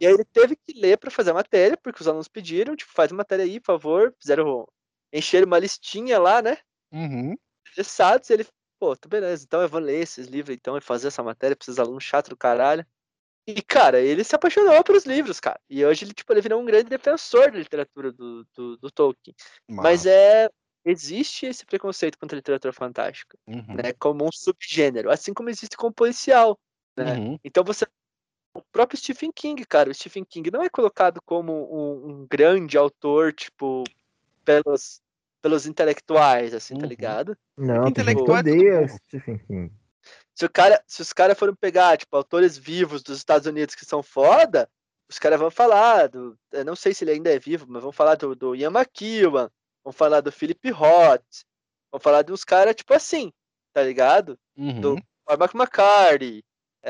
E 0.00 0.06
aí 0.08 0.12
ele 0.12 0.24
teve 0.24 0.56
que 0.56 0.72
ler 0.74 0.98
para 0.98 1.12
fazer 1.12 1.30
a 1.30 1.34
matéria, 1.34 1.76
porque 1.76 2.02
os 2.02 2.08
alunos 2.08 2.26
pediram, 2.26 2.74
tipo, 2.74 2.92
faz 2.92 3.12
a 3.12 3.14
matéria 3.14 3.44
aí, 3.44 3.60
por 3.60 3.66
favor. 3.66 4.12
Fizeram, 4.20 4.66
encheram 5.12 5.46
uma 5.46 5.60
listinha 5.60 6.18
lá, 6.18 6.42
né? 6.42 6.58
Uhum. 6.90 7.36
Interessados, 7.68 8.28
ele, 8.30 8.44
pô, 8.80 8.96
tá 8.96 9.06
beleza, 9.06 9.44
então 9.44 9.60
eu 9.60 9.68
vou 9.68 9.78
ler 9.78 10.00
esses 10.00 10.26
livros 10.26 10.56
então 10.56 10.76
e 10.78 10.80
fazer 10.80 11.08
essa 11.08 11.22
matéria 11.22 11.54
pra 11.54 11.62
esses 11.62 11.78
alunos 11.78 12.02
chatos 12.02 12.30
do 12.30 12.36
caralho. 12.36 12.84
E, 13.46 13.62
cara, 13.62 14.00
ele 14.00 14.24
se 14.24 14.34
apaixonou 14.34 14.82
pelos 14.84 15.04
livros, 15.04 15.40
cara. 15.40 15.60
E 15.68 15.84
hoje 15.84 16.04
ele, 16.04 16.14
tipo, 16.14 16.32
ele 16.32 16.40
virou 16.40 16.60
um 16.60 16.64
grande 16.64 16.88
defensor 16.88 17.50
da 17.50 17.58
literatura 17.58 18.12
do, 18.12 18.46
do, 18.54 18.76
do 18.76 18.90
Tolkien. 18.90 19.34
Mas 19.68 20.06
é 20.06 20.48
existe 20.82 21.44
esse 21.44 21.66
preconceito 21.66 22.18
contra 22.18 22.36
a 22.36 22.38
literatura 22.38 22.72
fantástica, 22.72 23.36
uhum. 23.46 23.74
né, 23.74 23.92
como 23.98 24.24
um 24.24 24.32
subgênero, 24.32 25.10
assim 25.10 25.34
como 25.34 25.50
existe 25.50 25.76
com 25.76 25.88
o 25.88 25.92
policial, 25.92 26.58
né? 26.96 27.18
Uhum. 27.18 27.38
Então 27.44 27.62
você 27.62 27.86
o 28.54 28.62
próprio 28.72 28.98
Stephen 28.98 29.30
King, 29.30 29.64
cara, 29.64 29.90
o 29.90 29.94
Stephen 29.94 30.24
King 30.24 30.50
não 30.50 30.62
é 30.62 30.70
colocado 30.70 31.20
como 31.22 31.52
um, 31.52 32.10
um 32.10 32.26
grande 32.26 32.78
autor, 32.78 33.32
tipo, 33.32 33.84
pelos, 34.44 35.00
pelos 35.40 35.66
intelectuais, 35.66 36.54
assim, 36.54 36.74
tá 36.74 36.78
uhum. 36.78 36.82
tá 36.82 36.86
ligado? 36.86 37.38
Não, 37.56 37.88
intelectual 37.88 38.38
odeia 38.38 38.86
Stephen 38.88 39.38
King. 39.38 39.72
Se, 40.34 40.44
o 40.44 40.50
cara, 40.50 40.82
se 40.86 41.02
os 41.02 41.12
caras 41.12 41.38
forem 41.38 41.54
pegar, 41.54 41.98
tipo, 41.98 42.16
autores 42.16 42.56
vivos 42.56 43.02
dos 43.02 43.18
Estados 43.18 43.46
Unidos 43.46 43.74
que 43.74 43.84
são 43.84 44.02
foda, 44.02 44.68
os 45.08 45.18
caras 45.18 45.38
vão 45.38 45.50
falar 45.50 46.08
do. 46.08 46.38
Eu 46.52 46.64
não 46.64 46.76
sei 46.76 46.94
se 46.94 47.04
ele 47.04 47.10
ainda 47.10 47.34
é 47.34 47.38
vivo, 47.38 47.66
mas 47.68 47.82
vão 47.82 47.92
falar 47.92 48.14
do, 48.14 48.34
do 48.34 48.54
Ian 48.54 48.70
McEwan, 48.70 49.50
vão 49.82 49.92
falar 49.92 50.20
do 50.20 50.32
Philip 50.32 50.70
Roth, 50.70 51.44
vão 51.90 52.00
falar 52.00 52.22
de 52.22 52.32
uns 52.32 52.44
caras, 52.44 52.74
tipo 52.74 52.94
assim, 52.94 53.32
tá 53.72 53.82
ligado? 53.82 54.38
Uhum. 54.56 54.80
Do 54.80 55.02
Cormac 55.24 55.54
McCarthy. 55.54 56.44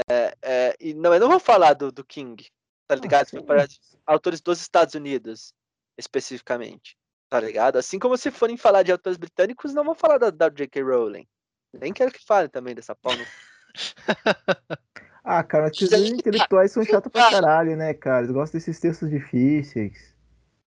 É, 0.09 0.37
é, 0.43 0.77
e 0.79 0.95
não, 0.95 1.13
eu 1.13 1.19
não 1.21 1.29
vou 1.29 1.41
falar 1.41 1.75
do, 1.75 1.91
do 1.91 2.05
King, 2.05 2.47
tá 2.87 2.95
ligado? 2.95 3.29
Ah, 3.49 4.13
autores 4.13 4.41
dos 4.41 4.61
Estados 4.61 4.95
Unidos, 4.95 5.53
especificamente, 5.99 6.97
tá 7.31 7.41
ligado? 7.41 7.77
Assim 7.77 7.99
como 7.99 8.17
se 8.19 8.31
forem 8.31 8.57
falar 8.57 8.83
de 8.83 8.91
autores 8.91 9.17
britânicos, 9.17 9.73
não 9.73 9.85
vão 9.85 9.95
falar 9.95 10.19
da, 10.19 10.31
da 10.31 10.49
J.K. 10.49 10.83
Rowling. 10.83 11.27
Nem 11.73 11.93
quero 11.93 12.11
que 12.11 12.27
fale 12.27 12.49
também 12.49 12.75
dessa 12.75 12.95
pau 12.95 13.17
no... 13.17 13.25
ah, 15.23 15.45
cara, 15.45 15.71
os 15.71 15.93
intelectuais 15.93 16.73
são 16.73 16.85
chatos 16.85 17.13
pra 17.13 17.31
caralho, 17.31 17.77
né, 17.77 17.95
cara? 17.95 18.25
Eles 18.25 18.33
gostam 18.33 18.59
desses 18.59 18.81
textos 18.81 19.09
difíceis 19.09 20.13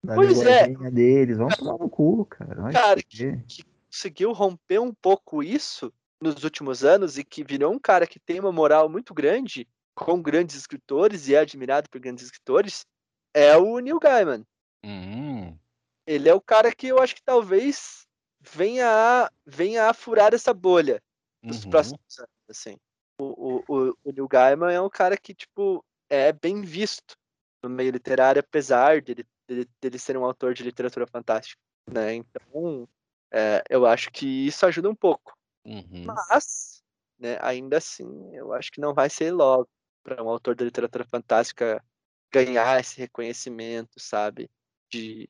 na 0.03 0.15
pois 0.15 0.41
é. 0.43 0.69
deles. 0.91 1.37
Vamos 1.37 1.57
tomar 1.57 1.79
no 1.79 1.91
cu, 1.91 2.25
cara. 2.27 2.63
Vai 2.63 2.73
cara, 2.73 3.03
que, 3.03 3.37
que, 3.49 3.65
conseguiu 3.91 4.33
romper 4.33 4.79
um 4.79 4.95
pouco 4.95 5.43
isso 5.43 5.93
nos 6.21 6.45
últimos 6.45 6.85
anos 6.85 7.19
e 7.19 7.25
que 7.25 7.43
virou 7.43 7.73
um 7.73 7.79
cara 7.79 8.07
que 8.07 8.21
tem 8.21 8.39
uma 8.39 8.53
moral 8.53 8.89
muito 8.89 9.13
grande 9.13 9.67
com 9.97 10.23
grandes 10.23 10.55
escritores 10.57 11.27
e 11.27 11.35
é 11.35 11.39
admirado 11.39 11.91
por 11.91 12.01
grandes 12.01 12.25
escritores 12.25 12.87
é 13.35 13.57
o 13.57 13.81
Neil 13.81 13.99
Gaiman. 13.99 14.45
Uhum. 14.85 15.59
Ele 16.07 16.29
é 16.29 16.35
o 16.35 16.41
cara 16.41 16.75
que 16.75 16.89
eu 16.89 16.99
acho 16.99 17.15
que 17.15 17.23
talvez 17.23 18.07
venha 18.41 18.89
a, 18.89 19.31
venha 19.47 19.89
a 19.89 19.95
furar 19.95 20.35
essa 20.35 20.53
bolha 20.53 21.03
nos 21.43 21.65
uhum. 21.65 21.71
próximos 21.71 22.19
anos, 22.19 22.31
assim. 22.49 22.77
O, 23.21 23.63
o, 23.69 23.97
o, 24.05 24.13
Neil 24.13 24.27
Gaiman 24.27 24.73
é 24.73 24.81
um 24.81 24.91
cara 24.91 25.17
que, 25.17 25.35
tipo, 25.35 25.85
é 26.11 26.33
bem 26.33 26.63
visto 26.63 27.17
no 27.63 27.71
meio 27.71 27.93
literário, 27.93 28.41
apesar 28.41 29.01
dele 29.01 29.25
dele, 29.47 29.69
dele 29.81 29.99
ser 29.99 30.17
um 30.17 30.25
autor 30.25 30.55
de 30.55 30.63
literatura 30.63 31.07
fantástica, 31.07 31.61
né? 31.91 32.15
Então, 32.15 32.89
é, 33.33 33.63
eu 33.69 33.87
acho 33.87 34.11
que 34.11 34.27
isso 34.47 34.65
ajuda 34.67 34.91
um 34.91 34.95
pouco. 34.95 35.37
Uhum. 35.65 36.05
Mas, 36.07 36.83
né, 37.19 37.39
ainda 37.41 37.79
assim, 37.79 38.35
eu 38.35 38.53
acho 38.53 38.71
que 38.71 38.81
não 38.81 38.95
vai 38.95 39.09
ser 39.09 39.31
logo 39.31 39.69
para 40.03 40.23
um 40.23 40.29
autor 40.29 40.55
de 40.55 40.65
literatura 40.65 41.05
fantástica 41.05 41.85
ganhar 42.33 42.81
esse 42.81 42.99
reconhecimento, 42.99 44.01
sabe? 44.01 44.51
De, 44.91 45.29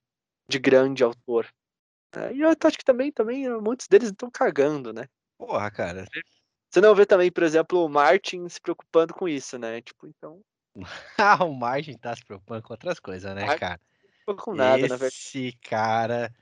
de 0.53 0.59
grande 0.59 1.03
autor. 1.03 1.49
É, 2.15 2.33
e 2.35 2.43
eu 2.43 2.51
acho 2.51 2.79
que 2.79 2.85
também, 2.85 3.11
também 3.11 3.49
muitos 3.61 3.89
deles 3.89 4.11
estão 4.11 4.31
cagando, 4.31 4.93
né? 4.93 5.09
Porra, 5.39 5.71
cara. 5.71 6.07
Você 6.71 6.81
não 6.81 6.95
vê 6.95 7.07
também, 7.07 7.31
por 7.33 7.43
exemplo, 7.43 7.85
o 7.85 7.89
Martin 7.89 8.49
se 8.49 8.61
preocupando 8.61 9.15
com 9.15 9.27
isso, 9.27 9.59
né? 9.59 9.81
Tipo, 9.81 10.07
então. 10.07 10.41
ah, 11.19 11.43
o 11.45 11.55
Martin 11.55 11.97
tá 11.97 12.15
se 12.15 12.25
preocupando 12.25 12.63
com 12.63 12.73
outras 12.73 13.01
coisas, 13.01 13.35
né, 13.35 13.57
cara? 13.57 13.81
com 14.37 14.55
nada, 14.55 14.79
esse 14.79 14.89
na 14.89 14.97
verdade. 14.97 15.15
Esse 15.15 15.53
cara. 15.63 16.35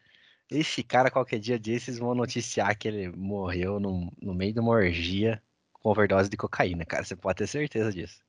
Esse 0.50 0.82
cara, 0.82 1.10
qualquer 1.10 1.38
dia 1.38 1.58
desses, 1.58 1.98
vão 1.98 2.14
noticiar 2.14 2.76
que 2.76 2.88
ele 2.88 3.08
morreu 3.08 3.78
no, 3.78 4.12
no 4.20 4.34
meio 4.34 4.52
de 4.52 4.58
uma 4.58 4.72
orgia 4.72 5.40
com 5.72 5.88
overdose 5.88 6.28
de 6.28 6.36
cocaína, 6.36 6.84
cara. 6.84 7.04
Você 7.04 7.14
pode 7.14 7.38
ter 7.38 7.46
certeza 7.46 7.92
disso. 7.92 8.20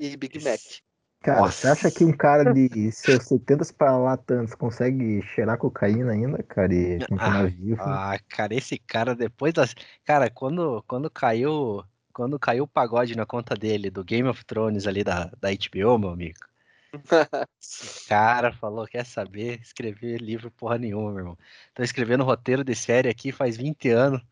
E 0.00 0.16
Big 0.16 0.42
Mac. 0.42 0.60
Cara, 1.24 1.40
Nossa. 1.40 1.52
você 1.52 1.68
acha 1.68 1.90
que 1.90 2.04
um 2.04 2.12
cara 2.12 2.52
de 2.52 2.92
seus 2.92 3.22
70 3.24 3.64
para 3.78 3.96
lá 3.96 4.14
tantos 4.14 4.54
consegue 4.54 5.22
cheirar 5.22 5.56
cocaína 5.56 6.12
ainda, 6.12 6.42
cara, 6.42 6.74
e 6.74 6.98
continuar 6.98 7.46
ah, 7.46 7.46
vivo? 7.46 7.82
Ah, 7.82 8.18
cara, 8.28 8.54
esse 8.54 8.76
cara 8.76 9.14
depois 9.14 9.54
das. 9.54 9.74
Cara, 10.04 10.28
quando, 10.28 10.84
quando 10.86 11.10
caiu. 11.10 11.82
Quando 12.12 12.38
caiu 12.38 12.64
o 12.64 12.68
pagode 12.68 13.16
na 13.16 13.24
conta 13.26 13.56
dele 13.56 13.90
do 13.90 14.04
Game 14.04 14.28
of 14.28 14.44
Thrones 14.44 14.86
ali 14.86 15.02
da, 15.02 15.32
da 15.40 15.48
HBO, 15.50 15.98
meu 15.98 16.10
amigo. 16.10 16.38
Esse 17.60 18.06
cara 18.06 18.52
falou, 18.52 18.86
quer 18.86 19.04
saber? 19.04 19.58
Escrever 19.60 20.20
livro 20.20 20.50
porra 20.50 20.78
nenhuma, 20.78 21.10
meu 21.10 21.18
irmão. 21.20 21.38
Tô 21.74 21.82
escrevendo 21.82 22.22
roteiro 22.22 22.62
de 22.62 22.74
série 22.74 23.08
aqui 23.08 23.32
faz 23.32 23.56
20 23.56 23.88
anos, 23.88 24.22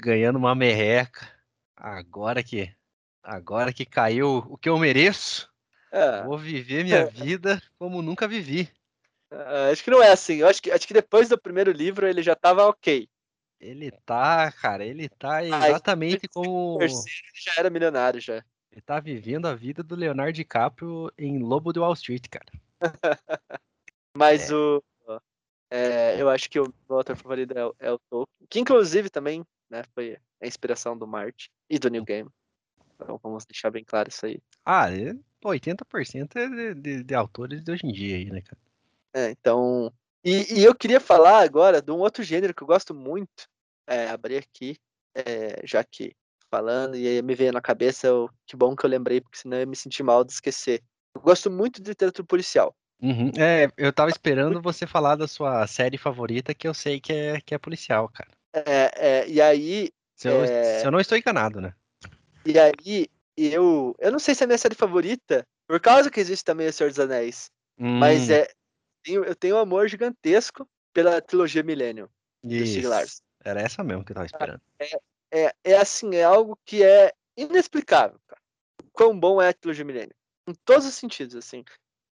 ganhando 0.00 0.36
uma 0.36 0.54
merreca. 0.54 1.28
Agora 1.76 2.42
que 2.42 2.72
agora 3.22 3.72
que 3.72 3.84
caiu 3.84 4.38
o 4.48 4.56
que 4.56 4.68
eu 4.68 4.78
mereço, 4.78 5.48
é. 5.92 6.22
vou 6.22 6.38
viver 6.38 6.84
minha 6.84 7.06
vida 7.06 7.62
como 7.78 8.02
nunca 8.02 8.28
vivi. 8.28 8.70
Uh, 9.32 9.70
acho 9.72 9.84
que 9.84 9.90
não 9.90 10.02
é 10.02 10.10
assim. 10.10 10.36
Eu 10.36 10.48
acho 10.48 10.62
que, 10.62 10.70
acho 10.70 10.86
que 10.86 10.94
depois 10.94 11.28
do 11.28 11.38
primeiro 11.38 11.70
livro 11.70 12.06
ele 12.06 12.22
já 12.22 12.34
tava 12.34 12.66
ok. 12.66 13.08
Ele 13.60 13.90
tá, 13.90 14.52
cara, 14.52 14.84
ele 14.84 15.08
tá 15.08 15.44
exatamente 15.44 16.22
Ai, 16.24 16.28
como. 16.32 16.80
Ele 16.80 16.92
já 17.34 17.52
era 17.58 17.68
milionário 17.68 18.20
já. 18.20 18.42
Ele 18.70 18.80
tá 18.80 19.00
vivendo 19.00 19.46
a 19.46 19.54
vida 19.54 19.82
do 19.82 19.96
Leonardo 19.96 20.32
DiCaprio 20.32 21.10
em 21.18 21.38
Lobo 21.38 21.72
de 21.72 21.80
Wall 21.80 21.94
Street, 21.94 22.26
cara. 22.30 22.46
Mas 24.16 24.50
é. 24.50 24.54
o. 24.54 24.82
É, 25.70 26.20
eu 26.20 26.30
acho 26.30 26.48
que 26.48 26.58
o 26.58 26.72
meu 26.88 26.98
autor 26.98 27.14
favorito 27.14 27.52
é, 27.52 27.88
é, 27.88 27.92
o 27.92 27.98
Tolkien, 27.98 28.46
que 28.48 28.58
inclusive 28.58 29.10
também 29.10 29.44
né, 29.68 29.82
foi 29.94 30.16
a 30.40 30.46
inspiração 30.46 30.96
do 30.96 31.06
Marte 31.06 31.50
e 31.68 31.78
do 31.78 31.90
New 31.90 32.04
Game. 32.04 32.30
Então 33.00 33.18
vamos 33.22 33.46
deixar 33.46 33.70
bem 33.70 33.84
claro 33.84 34.08
isso 34.08 34.26
aí. 34.26 34.40
Ah, 34.64 34.90
é, 34.90 35.14
80% 35.44 36.36
é 36.36 36.48
de, 36.48 36.74
de, 36.74 37.04
de, 37.04 37.14
autores 37.14 37.62
de 37.62 37.70
hoje 37.70 37.86
em 37.86 37.92
dia 37.92 38.16
aí, 38.16 38.30
né, 38.30 38.40
cara? 38.40 38.60
É, 39.14 39.30
então. 39.30 39.92
E, 40.24 40.60
e, 40.60 40.64
eu 40.64 40.74
queria 40.74 41.00
falar 41.00 41.42
agora 41.42 41.80
de 41.80 41.90
um 41.92 41.98
outro 41.98 42.22
gênero 42.22 42.52
que 42.52 42.62
eu 42.62 42.66
gosto 42.66 42.94
muito. 42.94 43.48
É, 43.86 44.08
abrir 44.08 44.36
aqui, 44.36 44.76
é, 45.14 45.64
já 45.64 45.82
que 45.82 46.12
falando, 46.50 46.96
e 46.96 47.06
aí 47.06 47.22
me 47.22 47.34
veio 47.34 47.52
na 47.52 47.60
cabeça, 47.60 48.06
eu, 48.06 48.28
que 48.46 48.56
bom 48.56 48.74
que 48.74 48.84
eu 48.84 48.90
lembrei, 48.90 49.20
porque 49.20 49.38
senão 49.38 49.56
eu 49.56 49.60
ia 49.60 49.66
me 49.66 49.76
sentir 49.76 50.02
mal 50.02 50.24
de 50.24 50.32
esquecer. 50.32 50.82
Eu 51.14 51.20
gosto 51.20 51.50
muito 51.50 51.80
de 51.80 51.90
literatura 51.90 52.26
policial. 52.26 52.74
Uhum. 53.00 53.30
É, 53.38 53.70
eu 53.76 53.92
tava 53.92 54.10
esperando 54.10 54.60
você 54.60 54.86
falar 54.86 55.14
da 55.14 55.28
sua 55.28 55.66
série 55.66 55.96
favorita, 55.96 56.54
que 56.54 56.66
eu 56.66 56.74
sei 56.74 57.00
que 57.00 57.12
é, 57.12 57.40
que 57.40 57.54
é 57.54 57.58
policial, 57.58 58.08
cara. 58.08 58.30
É, 58.52 58.92
é 58.96 59.28
e 59.28 59.40
aí. 59.40 59.90
Se 60.14 60.28
eu, 60.28 60.42
é... 60.42 60.80
se 60.80 60.86
eu 60.86 60.90
não 60.90 60.98
estou 60.98 61.16
enganado, 61.16 61.60
né? 61.60 61.72
E 62.48 62.58
aí, 62.58 63.10
eu. 63.36 63.94
Eu 63.98 64.10
não 64.10 64.18
sei 64.18 64.34
se 64.34 64.42
é 64.42 64.44
a 64.44 64.46
minha 64.46 64.56
série 64.56 64.74
favorita, 64.74 65.46
por 65.66 65.78
causa 65.78 66.10
que 66.10 66.18
existe 66.18 66.42
também 66.42 66.66
O 66.66 66.72
Senhor 66.72 66.88
dos 66.88 66.98
Anéis. 66.98 67.50
Hum. 67.78 67.98
Mas 67.98 68.30
é. 68.30 68.48
Eu 69.06 69.36
tenho 69.36 69.56
um 69.56 69.58
amor 69.58 69.86
gigantesco 69.86 70.66
pela 70.94 71.20
trilogia 71.20 71.62
Millennium. 71.62 72.08
Isso. 72.42 72.80
Era 73.44 73.60
essa 73.60 73.84
mesmo 73.84 74.02
que 74.02 74.12
eu 74.12 74.14
tava 74.14 74.26
esperando. 74.26 74.60
É, 74.78 75.00
é, 75.30 75.54
é 75.62 75.76
assim, 75.76 76.16
é 76.16 76.24
algo 76.24 76.58
que 76.64 76.82
é 76.82 77.12
inexplicável, 77.36 78.18
cara. 78.26 78.40
Quão 78.92 79.18
bom 79.18 79.40
é 79.42 79.48
a 79.48 79.52
trilogia 79.52 79.84
Milênio. 79.84 80.14
Em 80.46 80.54
todos 80.64 80.86
os 80.86 80.94
sentidos, 80.94 81.36
assim. 81.36 81.64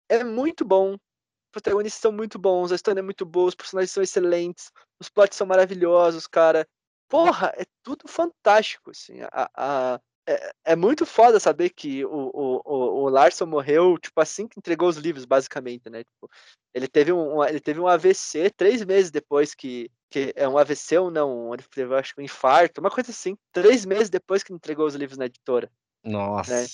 É 0.08 0.22
muito 0.22 0.64
bom. 0.64 0.94
Os 0.94 1.50
protagonistas 1.50 2.00
são 2.00 2.12
muito 2.12 2.38
bons, 2.38 2.70
a 2.70 2.76
história 2.76 3.00
é 3.00 3.02
muito 3.02 3.26
boa, 3.26 3.48
os 3.48 3.54
personagens 3.56 3.90
são 3.90 4.02
excelentes, 4.02 4.70
os 5.00 5.08
plots 5.08 5.36
são 5.36 5.46
maravilhosos, 5.46 6.28
cara. 6.28 6.66
Porra, 7.08 7.52
é 7.56 7.64
tudo 7.82 8.06
fantástico, 8.06 8.90
assim. 8.92 9.20
A, 9.32 9.50
a, 9.54 10.00
é, 10.30 10.52
é, 10.64 10.76
muito 10.76 11.04
foda 11.04 11.40
saber 11.40 11.70
que 11.70 12.04
o, 12.04 12.30
o, 12.32 13.04
o, 13.04 13.08
Larson 13.08 13.46
morreu, 13.46 13.98
tipo, 13.98 14.20
assim 14.20 14.46
que 14.46 14.58
entregou 14.58 14.88
os 14.88 14.96
livros, 14.96 15.24
basicamente, 15.24 15.90
né? 15.90 16.04
Tipo, 16.04 16.30
ele, 16.72 16.86
teve 16.86 17.12
um, 17.12 17.42
ele 17.44 17.58
teve 17.58 17.80
um 17.80 17.88
AVC 17.88 18.50
três 18.50 18.84
meses 18.84 19.10
depois 19.10 19.54
que. 19.54 19.90
que 20.08 20.32
é 20.36 20.48
um 20.48 20.56
AVC 20.56 20.98
ou 20.98 21.10
não? 21.10 21.52
Ele 21.52 21.64
teve, 21.64 21.94
acho 21.96 22.14
que 22.14 22.20
um 22.20 22.24
infarto, 22.24 22.80
uma 22.80 22.90
coisa 22.90 23.10
assim. 23.10 23.36
Três 23.52 23.84
meses 23.84 24.08
depois 24.08 24.44
que 24.44 24.52
entregou 24.52 24.86
os 24.86 24.94
livros 24.94 25.18
na 25.18 25.26
editora. 25.26 25.68
Nossa. 26.04 26.62
Né? 26.62 26.66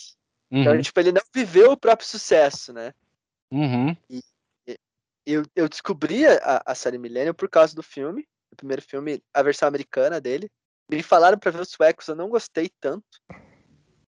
Então, 0.50 0.74
uhum. 0.74 0.82
tipo, 0.82 1.00
ele 1.00 1.12
não 1.12 1.22
viveu 1.34 1.72
o 1.72 1.76
próprio 1.76 2.06
sucesso, 2.06 2.72
né? 2.72 2.92
Uhum. 3.50 3.96
E, 4.10 4.20
e 4.68 4.78
eu, 5.24 5.42
eu 5.56 5.68
descobri 5.68 6.26
a, 6.26 6.62
a 6.64 6.74
série 6.74 6.98
Millennium 6.98 7.34
por 7.34 7.48
causa 7.48 7.74
do 7.74 7.82
filme, 7.82 8.28
o 8.52 8.56
primeiro 8.56 8.82
filme, 8.82 9.22
a 9.32 9.42
versão 9.42 9.66
americana 9.66 10.20
dele. 10.20 10.50
Me 10.88 11.02
falaram 11.02 11.38
para 11.38 11.50
ver 11.50 11.60
os 11.60 11.70
suecos, 11.70 12.08
eu 12.08 12.14
não 12.14 12.28
gostei 12.28 12.70
tanto 12.80 13.20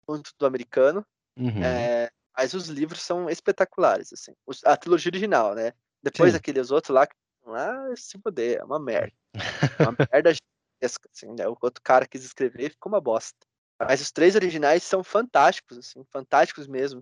quanto 0.05 0.31
do 0.39 0.45
americano. 0.45 1.05
Uhum. 1.37 1.63
É, 1.63 2.09
mas 2.35 2.53
os 2.53 2.67
livros 2.67 3.01
são 3.01 3.29
espetaculares, 3.29 4.11
assim. 4.13 4.33
A 4.65 4.77
trilogia 4.77 5.09
original, 5.09 5.53
né? 5.53 5.73
Depois 6.01 6.31
Sim. 6.31 6.37
aqueles 6.37 6.71
outros 6.71 6.95
lá, 6.95 7.07
ah, 7.47 7.93
se 7.95 8.17
poder, 8.17 8.59
é 8.59 8.63
uma 8.63 8.79
merda. 8.79 9.13
É 9.79 9.83
uma 9.83 9.95
merda 10.11 10.33
gigantesca, 10.33 11.09
assim, 11.13 11.33
né? 11.37 11.47
O 11.47 11.57
outro 11.61 11.81
cara 11.81 12.07
quis 12.07 12.23
escrever 12.23 12.71
ficou 12.71 12.91
uma 12.91 12.99
bosta. 12.99 13.37
Mas 13.79 14.01
os 14.01 14.11
três 14.11 14.35
originais 14.35 14.83
são 14.83 15.03
fantásticos, 15.03 15.77
assim, 15.77 16.03
fantásticos 16.11 16.67
mesmo. 16.67 17.01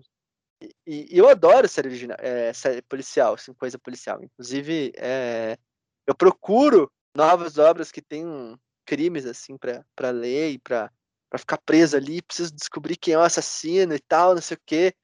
E, 0.86 1.14
e 1.14 1.18
eu 1.18 1.28
adoro 1.28 1.68
série, 1.68 1.88
original, 1.88 2.16
é, 2.20 2.52
série 2.52 2.82
policial, 2.82 3.34
assim, 3.34 3.52
coisa 3.54 3.78
policial. 3.78 4.22
Inclusive, 4.22 4.92
é, 4.96 5.58
eu 6.06 6.14
procuro 6.14 6.90
novas 7.14 7.58
obras 7.58 7.90
que 7.90 8.02
tenham 8.02 8.58
crimes, 8.88 9.26
assim, 9.26 9.54
para 9.58 10.10
ler 10.10 10.52
e 10.52 10.58
para 10.58 10.90
ficar 11.36 11.58
preso 11.58 11.94
ali. 11.94 12.22
Preciso 12.22 12.54
descobrir 12.54 12.96
quem 12.96 13.12
é 13.12 13.18
o 13.18 13.22
assassino 13.22 13.94
e 13.94 14.00
tal, 14.00 14.34
não 14.34 14.40
sei 14.40 14.56
o 14.56 14.60
quê. 14.64 14.94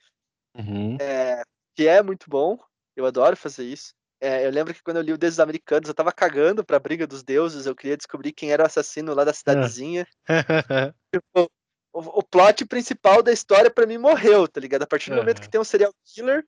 Uhum. 0.56 0.97
É, 0.98 1.43
que 1.77 1.86
é 1.86 2.02
muito 2.02 2.31
bom. 2.31 2.59
Eu 2.97 3.05
adoro 3.05 3.36
fazer 3.36 3.65
isso. 3.65 3.93
É, 4.20 4.47
eu 4.47 4.51
lembro 4.51 4.73
que 4.73 4.82
quando 4.82 4.97
eu 4.97 5.02
li 5.02 5.12
o 5.12 5.19
Deuses 5.19 5.39
Americanos, 5.39 5.86
eu 5.86 5.94
tava 5.94 6.11
cagando 6.11 6.65
pra 6.65 6.78
Briga 6.78 7.06
dos 7.06 7.23
Deuses, 7.23 7.66
eu 7.66 7.77
queria 7.77 7.97
descobrir 7.97 8.32
quem 8.32 8.51
era 8.51 8.62
o 8.62 8.66
assassino 8.66 9.12
lá 9.12 9.23
da 9.23 9.35
cidadezinha. 9.35 10.06
tipo, 11.15 11.51
o, 11.93 12.20
o 12.20 12.23
plot 12.23 12.65
principal 12.65 13.23
da 13.23 13.32
história 13.32 13.70
para 13.70 13.86
mim 13.86 13.98
morreu, 13.98 14.48
tá 14.48 14.61
ligado? 14.61 14.85
A 14.85 14.86
partir 14.86 15.11
do 15.11 15.16
uhum. 15.16 15.23
momento 15.23 15.43
que 15.43 15.51
tem 15.51 15.61
um 15.61 15.65
serial 15.65 15.93
killer, 16.06 16.43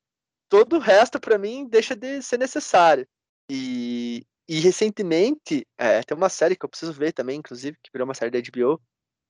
todo 0.48 0.76
o 0.76 0.80
resto 0.80 1.20
para 1.20 1.36
mim 1.36 1.68
deixa 1.68 1.94
de 1.94 2.22
ser 2.22 2.38
necessário. 2.38 3.06
E, 3.50 4.24
e 4.48 4.60
recentemente, 4.60 5.66
é, 5.76 6.02
tem 6.02 6.16
uma 6.16 6.28
série 6.28 6.56
que 6.56 6.64
eu 6.64 6.68
preciso 6.68 6.92
ver 6.92 7.12
também, 7.12 7.38
inclusive, 7.38 7.76
que 7.82 7.90
virou 7.92 8.06
uma 8.06 8.14
série 8.14 8.30
da 8.30 8.38
HBO, 8.38 8.80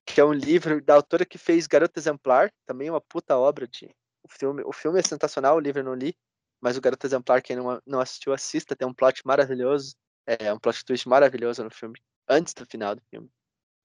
que 0.05 0.21
é 0.21 0.25
um 0.25 0.33
livro 0.33 0.83
da 0.83 0.95
autora 0.95 1.25
que 1.25 1.39
fez 1.39 1.67
Garota 1.67 1.99
Exemplar, 1.99 2.53
também 2.67 2.91
uma 2.91 3.01
puta 3.01 3.37
obra 3.37 3.67
de. 3.67 3.91
O 4.23 4.29
filme, 4.29 4.63
o 4.65 4.73
filme 4.73 4.99
é 4.99 5.03
sensacional, 5.03 5.57
o 5.57 5.61
livro 5.61 5.81
eu 5.81 5.85
não 5.85 5.95
li, 5.95 6.15
mas 6.61 6.77
o 6.77 6.81
Garota 6.81 7.07
Exemplar, 7.07 7.43
quem 7.43 7.57
não, 7.57 7.81
não 7.87 8.01
assistiu, 8.01 8.33
assista, 8.33 8.77
tem 8.77 8.87
um 8.87 8.95
plot 8.95 9.23
maravilhoso, 9.25 9.95
é 10.27 10.53
um 10.53 10.59
plot 10.59 10.85
twist 10.85 11.09
maravilhoso 11.09 11.63
no 11.63 11.71
filme, 11.71 12.01
antes 12.29 12.53
do 12.53 12.67
final 12.67 12.95
do 12.95 13.03
filme. 13.11 13.31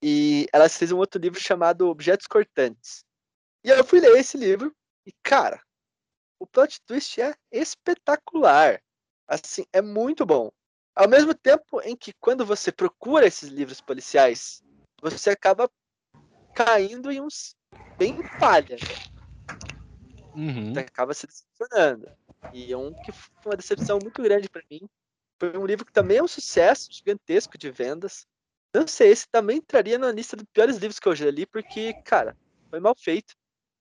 E 0.04 0.48
ela 0.52 0.68
fez 0.68 0.92
um 0.92 0.98
outro 0.98 1.22
livro 1.22 1.40
chamado 1.40 1.88
Objetos 1.88 2.28
Cortantes. 2.28 3.06
E 3.64 3.70
eu 3.70 3.84
fui 3.84 4.00
ler 4.00 4.18
esse 4.18 4.36
livro 4.36 4.76
e, 5.06 5.14
cara, 5.24 5.62
o 6.40 6.48
plot 6.48 6.82
twist 6.88 7.22
é 7.22 7.36
espetacular. 7.52 8.82
Assim, 9.28 9.64
é 9.72 9.82
muito 9.82 10.26
bom. 10.26 10.52
Ao 10.96 11.08
mesmo 11.08 11.34
tempo 11.34 11.82
em 11.82 11.96
que 11.96 12.14
quando 12.14 12.46
você 12.46 12.72
procura 12.72 13.26
esses 13.26 13.50
livros 13.50 13.80
policiais, 13.82 14.62
você 15.02 15.30
acaba 15.30 15.70
caindo 16.54 17.12
em 17.12 17.22
uns 17.22 17.56
bem 17.98 18.24
palha. 18.38 18.78
Uhum. 20.36 20.74
Você 20.74 20.80
acaba 20.80 21.14
se 21.14 21.28
decepcionando. 21.28 22.12
E 22.54 22.72
é 22.72 22.78
um 22.78 22.94
que 22.94 23.12
foi 23.12 23.52
uma 23.52 23.58
decepção 23.58 24.00
muito 24.02 24.22
grande 24.22 24.50
para 24.50 24.64
mim. 24.70 24.82
Foi 25.40 25.58
um 25.58 25.66
livro 25.66 25.86
que 25.86 25.94
também 25.94 26.18
é 26.18 26.24
um 26.24 26.28
sucesso 26.28 26.92
gigantesco 26.92 27.58
de 27.58 27.72
vendas. 27.72 28.28
Não 28.74 28.88
sei, 28.88 29.12
esse 29.12 29.28
também 29.30 29.58
entraria 29.58 29.98
na 29.98 30.12
lista 30.12 30.36
dos 30.36 30.46
piores 30.54 30.78
livros 30.78 31.00
que 31.00 31.08
eu 31.08 31.16
já 31.16 31.30
li, 31.30 31.46
porque, 31.46 31.94
cara, 32.06 32.38
foi 32.70 32.80
mal 32.80 32.96
feito. 32.98 33.34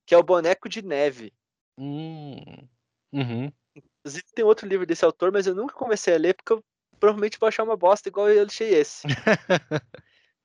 Que 0.07 0.15
é 0.15 0.19
o 0.19 0.23
Boneco 0.23 0.69
de 0.69 0.83
Neve. 0.83 1.33
Hum. 1.79 2.69
Uhum. 3.13 3.53
Inclusive 3.75 4.25
tem 4.35 4.45
outro 4.45 4.67
livro 4.67 4.87
desse 4.87 5.05
autor, 5.05 5.31
mas 5.33 5.47
eu 5.47 5.55
nunca 5.55 5.75
comecei 5.75 6.15
a 6.15 6.19
ler, 6.19 6.35
porque 6.35 6.53
eu 6.53 6.65
provavelmente 7.01 7.39
vou 7.41 7.49
achar 7.49 7.65
uma 7.65 7.77
bosta 7.77 8.09
igual 8.09 8.29
eu 8.29 8.45
achei 8.45 8.75
esse. 8.75 9.03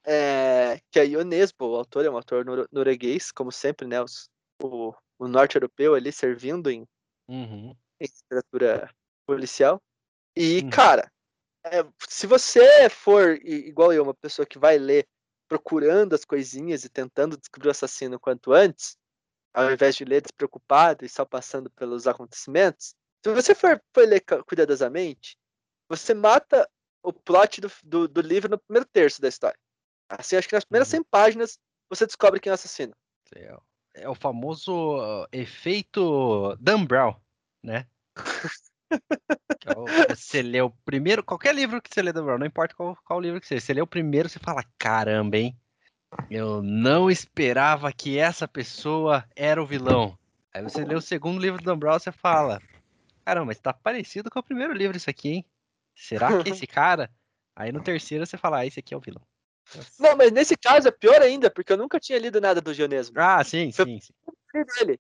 é, 0.06 0.80
que 0.90 1.00
é 1.00 1.06
Ionesbo, 1.06 1.68
o 1.68 1.76
autor 1.76 2.06
é 2.06 2.10
um 2.10 2.16
autor 2.16 2.46
norueguês, 2.72 3.32
como 3.32 3.52
sempre, 3.52 3.86
né? 3.86 4.02
Os, 4.02 4.30
o, 4.64 4.94
o 5.20 5.28
norte 5.28 5.58
europeu 5.58 5.94
ali 5.94 6.12
servindo 6.12 6.72
em, 6.72 6.88
uhum. 7.28 7.76
em 8.00 8.06
literatura 8.06 8.90
policial. 9.28 9.82
E, 10.36 10.62
uhum. 10.62 10.70
cara, 10.70 11.12
é, 11.66 11.86
se 12.08 12.26
você 12.26 12.90
for 12.90 13.38
igual 13.44 13.92
eu, 13.92 14.04
uma 14.04 14.14
pessoa 14.14 14.46
que 14.46 14.58
vai 14.58 14.78
ler 14.78 15.06
procurando 15.48 16.14
as 16.14 16.26
coisinhas 16.26 16.84
e 16.86 16.90
tentando 16.90 17.38
descobrir 17.38 17.68
o 17.68 17.72
assassino 17.72 18.20
quanto 18.20 18.54
antes, 18.54 18.98
ao 19.54 19.72
invés 19.72 19.96
de 19.96 20.06
ler 20.06 20.22
despreocupado 20.22 21.06
e 21.06 21.10
só 21.10 21.26
passando 21.26 21.70
pelos 21.72 22.08
acontecimentos, 22.08 22.96
se 23.24 23.34
você 23.34 23.56
for, 23.56 23.82
for 23.94 24.08
ler 24.08 24.24
cuidadosamente, 24.46 25.38
você 25.90 26.14
mata 26.14 26.70
o 27.04 27.14
plot 27.14 27.62
do, 27.62 27.72
do, 27.84 28.08
do, 28.08 28.22
livro 28.22 28.50
no 28.50 28.58
primeiro 28.58 28.88
terço 28.92 29.22
da 29.22 29.28
história. 29.28 29.58
Assim, 30.10 30.36
acho 30.36 30.48
que 30.48 30.56
nas 30.56 30.66
primeiras 30.66 30.88
100 30.88 31.00
uhum. 31.00 31.06
páginas 31.10 31.60
você 31.90 32.06
descobre 32.06 32.40
quem 32.40 32.50
é 32.50 32.54
o 32.54 32.56
assassino. 32.56 32.94
É, 33.36 33.58
é 33.96 34.10
o 34.10 34.16
famoso 34.16 34.98
uh, 34.98 35.28
efeito 35.32 36.56
Dan 36.60 36.86
Brown, 36.86 37.16
né? 37.64 37.88
É 39.66 40.16
você 40.16 40.44
lê 40.44 40.62
o 40.62 40.70
primeiro, 40.70 41.24
qualquer 41.24 41.54
livro 41.54 41.82
que 41.82 41.90
você 41.92 42.02
lê 42.02 42.14
Brown, 42.14 42.38
não 42.38 42.46
importa 42.46 42.76
qual, 42.76 42.96
qual 43.04 43.20
livro 43.20 43.42
que 43.42 43.48
seja, 43.48 43.66
você 43.66 43.74
lê 43.74 43.82
o 43.82 43.88
primeiro, 43.88 44.30
você 44.30 44.38
fala, 44.38 44.64
caramba, 44.78 45.38
hein? 45.38 45.58
Eu 46.30 46.62
não 46.62 47.10
esperava 47.10 47.92
que 47.92 48.18
essa 48.18 48.48
pessoa 48.48 49.26
era 49.36 49.62
o 49.62 49.66
vilão. 49.66 50.18
Aí 50.54 50.62
você 50.62 50.86
lê 50.86 50.96
o 50.96 51.02
segundo 51.02 51.42
livro 51.42 51.60
do 51.60 51.66
Dan 51.66 51.78
Brown, 51.78 52.00
você 52.00 52.12
fala, 52.12 52.62
caramba, 53.26 53.48
mas 53.48 53.60
tá 53.60 53.74
parecido 53.74 54.30
com 54.30 54.40
o 54.40 54.44
primeiro 54.44 54.72
livro 54.72 54.96
isso 54.96 55.10
aqui, 55.10 55.30
hein? 55.30 55.46
Será 55.96 56.42
que 56.42 56.50
é 56.50 56.54
esse 56.54 56.68
cara? 56.68 57.10
Aí 57.56 57.72
no 57.72 57.82
terceiro 57.82 58.26
você 58.26 58.38
fala, 58.38 58.60
ah, 58.60 58.66
esse 58.66 58.80
aqui 58.80 58.94
é 58.94 58.98
o 58.98 59.02
vilão. 59.02 59.26
Não, 60.00 60.16
mas 60.16 60.32
nesse 60.32 60.56
caso 60.56 60.88
é 60.88 60.92
pior 60.92 61.22
ainda, 61.22 61.50
porque 61.50 61.74
eu 61.74 61.78
nunca 61.78 62.00
tinha 62.00 62.20
lido 62.20 62.40
nada 62.40 62.62
do 62.62 62.74
Gionesmo. 62.74 63.16
Ah, 63.18 63.44
sim, 63.44 63.72
sim, 63.72 64.00
sim. 64.00 64.14
Dele. 64.78 65.00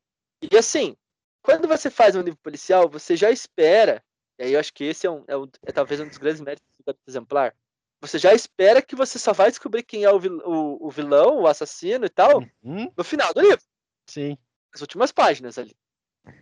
E 0.52 0.58
assim, 0.58 0.96
quando 1.42 1.68
você 1.68 1.90
faz 1.90 2.16
um 2.16 2.22
livro 2.22 2.40
policial, 2.42 2.90
você 2.90 3.16
já 3.16 3.30
espera, 3.30 4.04
e 4.40 4.44
aí 4.44 4.54
eu 4.54 4.60
acho 4.60 4.74
que 4.74 4.84
esse 4.84 5.06
é, 5.06 5.12
um, 5.12 5.24
é, 5.28 5.38
um, 5.38 5.48
é 5.64 5.72
talvez 5.72 6.00
um 6.00 6.08
dos 6.08 6.18
grandes 6.18 6.42
méritos 6.42 6.68
do 6.86 6.96
exemplar. 7.08 7.56
Você 8.02 8.18
já 8.18 8.34
espera 8.34 8.82
que 8.82 8.96
você 8.96 9.18
só 9.18 9.34
vai 9.34 9.50
descobrir 9.50 9.84
quem 9.84 10.04
é 10.04 10.12
o, 10.12 10.20
vil, 10.20 10.38
o, 10.46 10.88
o 10.88 10.90
vilão, 10.90 11.42
o 11.42 11.48
assassino 11.48 12.06
e 12.06 12.10
tal, 12.10 12.40
uhum. 12.64 12.92
no 12.96 13.04
final 13.04 13.34
do 13.34 13.42
livro. 13.42 13.64
Sim. 14.10 14.38
As 14.74 14.82
últimas 14.82 15.12
páginas 15.12 15.58
ali. 15.58 15.76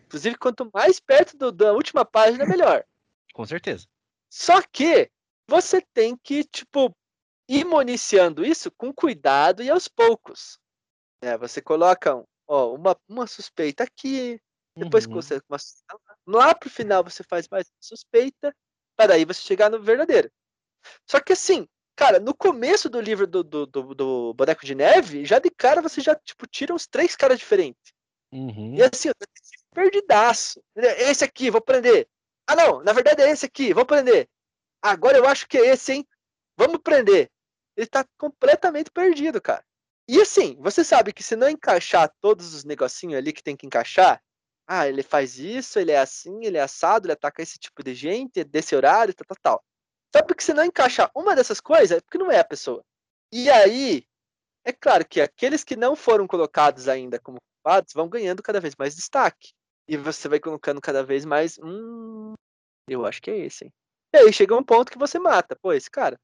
Inclusive, 0.05 0.37
quanto 0.37 0.69
mais 0.73 0.99
perto 0.99 1.37
do, 1.37 1.51
da 1.51 1.73
última 1.73 2.05
página, 2.05 2.45
melhor. 2.45 2.83
Com 3.33 3.45
certeza. 3.45 3.87
Só 4.33 4.63
que 4.63 5.11
você 5.47 5.79
tem 5.93 6.17
que, 6.17 6.43
tipo, 6.43 6.91
ir 7.47 7.63
municiando 7.63 8.43
isso 8.43 8.71
com 8.71 8.91
cuidado 8.91 9.61
e 9.61 9.69
aos 9.69 9.87
poucos. 9.87 10.57
É, 11.21 11.37
você 11.37 11.61
coloca 11.61 12.19
ó, 12.47 12.73
uma, 12.73 12.97
uma 13.07 13.27
suspeita 13.27 13.83
aqui, 13.83 14.41
depois 14.75 15.05
uhum. 15.05 15.13
você 15.13 15.39
lá 16.25 16.55
pro 16.55 16.67
final 16.67 17.03
você 17.03 17.23
faz 17.23 17.47
mais 17.47 17.71
suspeita, 17.79 18.51
para 18.97 19.13
aí 19.13 19.23
você 19.23 19.39
chegar 19.41 19.69
no 19.69 19.79
verdadeiro. 19.79 20.31
Só 21.07 21.19
que 21.19 21.33
assim, 21.33 21.67
cara, 21.95 22.19
no 22.19 22.33
começo 22.33 22.89
do 22.89 22.99
livro 22.99 23.27
do, 23.27 23.43
do, 23.43 23.67
do, 23.67 23.93
do 23.93 24.33
Boneco 24.33 24.65
de 24.65 24.73
Neve, 24.73 25.25
já 25.25 25.37
de 25.37 25.51
cara 25.51 25.79
você 25.79 26.01
já 26.01 26.15
tipo 26.15 26.47
tira 26.47 26.73
uns 26.73 26.87
três 26.87 27.15
caras 27.15 27.37
diferentes. 27.37 27.93
Uhum. 28.31 28.73
E 28.73 28.81
assim, 28.81 29.09
eu 29.09 29.15
perdidaço. 29.75 30.59
Esse 30.75 31.23
aqui, 31.23 31.51
vou 31.51 31.61
prender. 31.61 32.07
Ah 32.53 32.55
não, 32.55 32.83
na 32.83 32.93
verdade 32.93 33.23
é 33.23 33.31
esse 33.31 33.47
aqui, 33.47 33.73
vou 33.73 33.83
prender. 33.83 34.29
Agora 34.79 35.17
eu 35.17 35.25
acho 35.25 35.47
que 35.47 35.57
é 35.57 35.69
esse, 35.69 35.91
hein? 35.91 36.07
Vamos 36.55 36.77
prender. 36.83 37.31
Ele 37.75 37.87
tá 37.87 38.05
completamente 38.15 38.91
perdido, 38.91 39.41
cara. 39.41 39.65
E 40.07 40.21
assim, 40.21 40.55
você 40.59 40.83
sabe 40.83 41.11
que 41.11 41.23
se 41.23 41.35
não 41.35 41.49
encaixar 41.49 42.13
todos 42.21 42.53
os 42.53 42.63
negocinhos 42.63 43.17
ali 43.17 43.33
que 43.33 43.41
tem 43.41 43.55
que 43.57 43.65
encaixar, 43.65 44.21
ah, 44.67 44.87
ele 44.87 45.01
faz 45.01 45.39
isso, 45.39 45.79
ele 45.79 45.91
é 45.91 45.97
assim, 45.97 46.45
ele 46.45 46.57
é 46.57 46.61
assado, 46.61 47.07
ele 47.07 47.13
ataca 47.13 47.41
esse 47.41 47.57
tipo 47.57 47.83
de 47.83 47.95
gente, 47.95 48.43
desse 48.43 48.75
horário, 48.75 49.15
tal, 49.15 49.25
tal, 49.25 49.37
tal. 49.41 49.65
Só 50.15 50.21
porque 50.23 50.43
se 50.43 50.53
não 50.53 50.63
encaixar 50.63 51.09
uma 51.15 51.35
dessas 51.35 51.59
coisas, 51.59 51.97
é 51.97 52.01
porque 52.01 52.19
não 52.19 52.31
é 52.31 52.37
a 52.37 52.45
pessoa. 52.45 52.85
E 53.31 53.49
aí, 53.49 54.05
é 54.63 54.71
claro 54.71 55.03
que 55.07 55.19
aqueles 55.21 55.63
que 55.63 55.75
não 55.75 55.95
foram 55.95 56.27
colocados 56.27 56.87
ainda 56.87 57.19
como 57.19 57.39
culpados 57.63 57.95
vão 57.95 58.07
ganhando 58.07 58.43
cada 58.43 58.59
vez 58.59 58.75
mais 58.75 58.95
destaque. 58.95 59.53
E 59.87 59.97
você 59.97 60.27
vai 60.27 60.39
colocando 60.39 60.81
cada 60.81 61.03
vez 61.03 61.25
mais. 61.25 61.59
Hum, 61.61 62.33
eu 62.87 63.05
acho 63.05 63.21
que 63.21 63.31
é 63.31 63.37
esse, 63.37 63.65
hein? 63.65 63.73
E 64.13 64.17
aí 64.17 64.33
chega 64.33 64.55
um 64.55 64.63
ponto 64.63 64.91
que 64.91 64.97
você 64.97 65.17
mata, 65.17 65.55
pô, 65.61 65.73
esse 65.73 65.89
cara. 65.89 66.19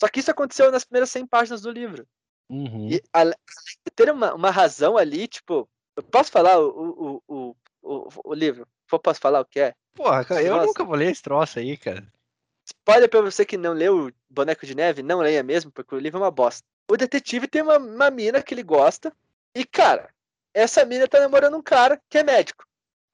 Só 0.00 0.08
que 0.08 0.20
isso 0.20 0.30
aconteceu 0.30 0.70
nas 0.72 0.84
primeiras 0.84 1.10
100 1.10 1.26
páginas 1.26 1.60
do 1.60 1.70
livro. 1.70 2.06
Uhum. 2.50 2.88
E 2.90 3.02
além 3.12 3.38
de 3.86 3.92
ter 3.94 4.10
uma, 4.10 4.34
uma 4.34 4.50
razão 4.50 4.96
ali, 4.96 5.28
tipo. 5.28 5.68
Eu 5.96 6.02
posso 6.02 6.32
falar 6.32 6.58
o, 6.58 6.68
o, 6.68 7.22
o, 7.28 7.56
o, 7.82 8.08
o 8.24 8.34
livro? 8.34 8.66
Eu 8.90 8.98
posso 8.98 9.20
falar 9.20 9.40
o 9.40 9.44
que 9.44 9.60
é? 9.60 9.74
Porra, 9.94 10.24
cara, 10.24 10.42
eu 10.42 10.54
Nossa. 10.54 10.66
nunca 10.66 10.84
vou 10.84 10.96
ler 10.96 11.12
esse 11.12 11.22
troço 11.22 11.60
aí, 11.60 11.76
cara. 11.76 12.04
Spoiler 12.66 13.08
pra 13.08 13.20
você 13.20 13.44
que 13.44 13.56
não 13.56 13.72
leu 13.72 14.08
o 14.08 14.12
Boneco 14.28 14.66
de 14.66 14.74
Neve, 14.74 15.02
não 15.02 15.20
leia 15.20 15.42
mesmo, 15.42 15.70
porque 15.70 15.94
o 15.94 15.98
livro 15.98 16.18
é 16.18 16.22
uma 16.22 16.30
bosta. 16.30 16.66
O 16.90 16.96
detetive 16.96 17.46
tem 17.46 17.62
uma, 17.62 17.78
uma 17.78 18.10
mina 18.10 18.42
que 18.42 18.52
ele 18.52 18.62
gosta, 18.62 19.14
e, 19.54 19.64
cara, 19.64 20.12
essa 20.52 20.84
mina 20.84 21.06
tá 21.06 21.20
namorando 21.20 21.56
um 21.56 21.62
cara 21.62 22.00
que 22.08 22.18
é 22.18 22.24
médico. 22.24 22.64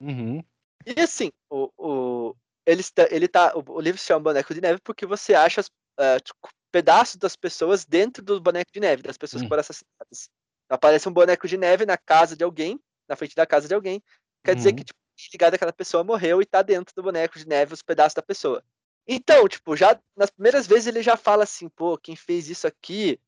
Uhum. 0.01 0.43
E 0.85 0.99
assim, 0.99 1.31
o, 1.49 1.71
o, 1.77 2.35
ele, 2.65 2.81
está, 2.81 3.07
ele 3.11 3.27
tá. 3.27 3.53
O, 3.55 3.79
livro 3.79 3.99
se 3.99 4.07
chama 4.07 4.21
Boneco 4.21 4.53
de 4.53 4.61
Neve 4.61 4.79
porque 4.83 5.05
você 5.05 5.33
acha 5.33 5.61
tipo, 5.63 6.49
pedaços 6.71 7.17
das 7.17 7.35
pessoas 7.35 7.85
dentro 7.85 8.23
do 8.23 8.39
boneco 8.39 8.71
de 8.73 8.79
neve, 8.79 9.03
das 9.03 9.17
pessoas 9.17 9.41
Hum. 9.41 9.45
que 9.45 9.49
foram 9.49 9.61
assassinadas. 9.61 10.29
Aparece 10.69 11.07
um 11.07 11.13
boneco 11.13 11.47
de 11.47 11.57
neve 11.57 11.85
na 11.85 11.97
casa 11.97 12.35
de 12.35 12.43
alguém, 12.43 12.79
na 13.07 13.15
frente 13.15 13.35
da 13.35 13.45
casa 13.45 13.67
de 13.67 13.75
alguém. 13.75 14.01
Quer 14.43 14.55
dizer 14.55 14.69
Uhum. 14.69 14.75
que, 14.77 14.83
tipo, 14.85 14.99
ligado 15.31 15.53
aquela 15.53 15.73
pessoa 15.73 16.03
morreu 16.03 16.41
e 16.41 16.45
tá 16.45 16.61
dentro 16.61 16.95
do 16.95 17.03
boneco 17.03 17.37
de 17.37 17.47
neve 17.47 17.73
os 17.73 17.83
pedaços 17.83 18.15
da 18.15 18.21
pessoa. 18.23 18.63
Então, 19.07 19.47
tipo, 19.47 19.75
já 19.75 19.99
nas 20.15 20.31
primeiras 20.31 20.65
vezes 20.65 20.87
ele 20.87 21.03
já 21.03 21.17
fala 21.17 21.43
assim, 21.43 21.67
pô, 21.69 21.97
quem 21.97 22.15
fez 22.15 22.49
isso 22.49 22.65
aqui 22.65 23.19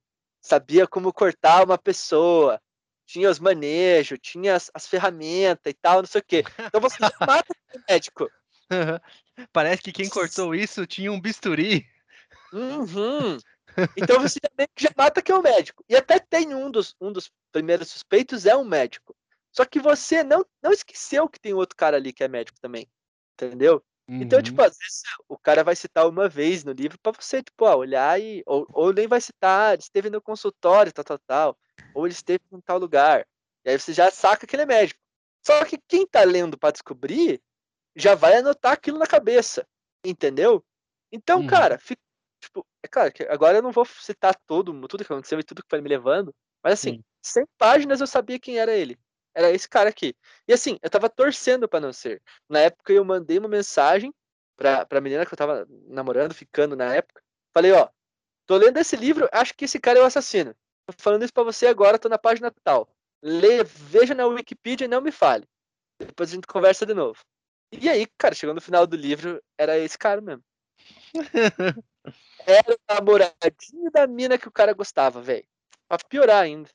sabia 0.42 0.88
como 0.88 1.14
cortar 1.14 1.66
uma 1.66 1.78
pessoa, 1.78 2.60
tinha 3.06 3.30
os 3.30 3.40
manejos, 3.40 4.20
tinha 4.22 4.56
as, 4.56 4.72
as 4.74 4.88
ferramentas 4.88 5.72
e 5.72 5.74
tal, 5.74 6.00
não 6.00 6.08
sei 6.08 6.22
o 6.22 6.24
quê. 6.24 6.44
Então 6.60 6.82
você 6.82 6.98
já 7.00 7.12
mata 7.20 7.54
o 7.76 7.80
médico. 7.90 8.30
Parece 9.52 9.82
que 9.82 9.92
quem 9.92 10.10
cortou 10.10 10.54
isso 10.56 10.86
tinha 10.86 11.12
um 11.12 11.20
bisturi. 11.20 11.86
Uhum. 12.52 13.38
Então 13.98 14.20
você 14.20 14.40
já 14.44 14.68
já 14.78 14.90
mata 14.96 15.22
que 15.22 15.32
é 15.32 15.36
o 15.36 15.42
médico. 15.42 15.84
E 15.90 15.96
até 15.96 16.20
tem 16.20 16.54
um 16.54 16.70
dos, 16.70 16.96
um 17.02 17.12
dos 17.12 17.32
primeiros 17.52 17.90
suspeitos 17.90 18.46
é 18.46 18.56
um 18.56 18.64
médico. 18.64 19.16
Só 19.52 19.66
que 19.66 19.80
você 19.80 20.24
não, 20.24 20.46
não 20.62 20.72
esqueceu 20.72 21.28
que 21.28 21.40
tem 21.40 21.54
outro 21.54 21.76
cara 21.76 21.98
ali 21.98 22.12
que 22.14 22.24
é 22.24 22.28
médico 22.28 22.60
também. 22.60 22.88
Entendeu? 23.34 23.84
Então, 24.08 24.40
Uhum. 24.40 24.44
tipo, 24.44 24.62
às 24.62 24.78
vezes 24.78 25.02
o 25.30 25.38
cara 25.38 25.64
vai 25.64 25.76
citar 25.76 26.08
uma 26.08 26.28
vez 26.28 26.64
no 26.64 26.74
livro 26.74 27.00
pra 27.00 27.14
você, 27.14 27.42
tipo, 27.42 27.66
ó, 27.66 27.78
olhar 27.78 28.20
e. 28.20 28.44
Ou, 28.46 28.68
ou 28.74 28.94
nem 28.94 29.08
vai 29.08 29.22
citar, 29.22 29.78
esteve 29.80 30.10
no 30.10 30.22
consultório, 30.22 30.92
tal, 30.92 31.06
tal, 31.06 31.20
tal. 31.20 31.58
Ou 31.94 32.06
ele 32.06 32.14
esteve 32.14 32.42
em 32.52 32.62
tal 32.62 32.78
lugar. 32.78 33.26
E 33.66 33.70
aí 33.70 33.80
você 33.80 33.94
já 33.94 34.10
saca 34.12 34.46
que 34.48 34.56
ele 34.56 34.64
é 34.64 34.66
médico. 34.66 35.00
Só 35.46 35.64
que 35.66 35.78
quem 35.88 36.08
tá 36.08 36.24
lendo 36.24 36.58
pra 36.58 36.72
descobrir 36.72 37.42
já 37.96 38.16
vai 38.16 38.38
anotar 38.38 38.72
aquilo 38.74 38.98
na 38.98 39.08
cabeça. 39.08 39.68
Entendeu? 40.06 40.64
Então, 41.12 41.42
Uhum. 41.42 41.48
cara, 41.48 41.78
fica, 41.78 42.02
tipo, 42.42 42.66
é 42.84 42.88
claro 42.88 43.12
que 43.12 43.24
agora 43.24 43.58
eu 43.58 43.62
não 43.62 43.72
vou 43.72 43.86
citar 43.86 44.36
todo, 44.48 44.74
tudo 44.88 45.06
que 45.06 45.14
aconteceu 45.14 45.40
e 45.40 45.44
tudo 45.44 45.62
que 45.62 45.70
foi 45.70 45.82
me 45.82 45.90
levando. 45.90 46.34
Mas 46.64 46.74
assim, 46.74 46.96
Sim. 46.96 47.04
100 47.22 47.46
páginas 47.58 48.02
eu 48.02 48.08
sabia 48.08 48.40
quem 48.40 48.58
era 48.58 48.74
ele. 48.74 48.98
Era 49.36 49.52
esse 49.52 49.68
cara 49.68 49.90
aqui. 49.90 50.16
E 50.48 50.54
assim, 50.54 50.78
eu 50.82 50.90
tava 50.90 51.10
torcendo 51.10 51.68
pra 51.68 51.80
não 51.80 51.94
ser. 51.94 52.22
Na 52.50 52.60
época 52.60 52.94
eu 52.94 53.04
mandei 53.04 53.40
uma 53.40 53.48
mensagem 53.48 54.14
pra, 54.56 54.86
pra 54.86 55.02
menina 55.02 55.26
que 55.26 55.34
eu 55.34 55.38
tava 55.38 55.66
namorando, 55.88 56.34
ficando 56.34 56.76
na 56.76 56.94
época. 56.94 57.22
Falei, 57.54 57.72
ó, 57.72 57.90
tô 58.46 58.58
lendo 58.58 58.78
esse 58.78 58.96
livro, 58.96 59.28
acho 59.32 59.54
que 59.56 59.66
esse 59.66 59.80
cara 59.80 60.00
é 60.00 60.02
o 60.02 60.06
assassino. 60.06 60.56
Tô 60.86 60.94
falando 60.98 61.24
isso 61.24 61.34
pra 61.34 61.44
você 61.44 61.68
agora, 61.68 62.00
tô 62.00 62.10
na 62.10 62.18
página 62.18 62.54
tal. 62.64 62.90
Leia, 63.22 63.64
veja 63.64 64.14
na 64.14 64.26
Wikipedia 64.26 64.86
e 64.86 64.88
não 64.88 65.02
me 65.02 65.12
fale. 65.12 65.48
Depois 65.98 66.30
a 66.30 66.36
gente 66.36 66.48
conversa 66.48 66.86
de 66.86 66.94
novo. 66.94 67.20
E 67.72 67.90
aí, 67.90 68.06
cara, 68.18 68.36
chegou 68.36 68.54
no 68.54 68.62
final 68.62 68.86
do 68.86 68.96
livro, 68.96 69.42
era 69.58 69.78
esse 69.78 69.98
cara 69.98 70.22
mesmo. 70.22 70.44
Era 72.46 72.74
o 72.74 72.94
namoradinho 72.94 73.90
da 73.92 74.06
mina 74.06 74.38
que 74.38 74.48
o 74.48 74.52
cara 74.52 74.74
gostava, 74.74 75.22
velho. 75.22 75.46
Pra 75.88 75.98
piorar 75.98 76.44
ainda, 76.44 76.70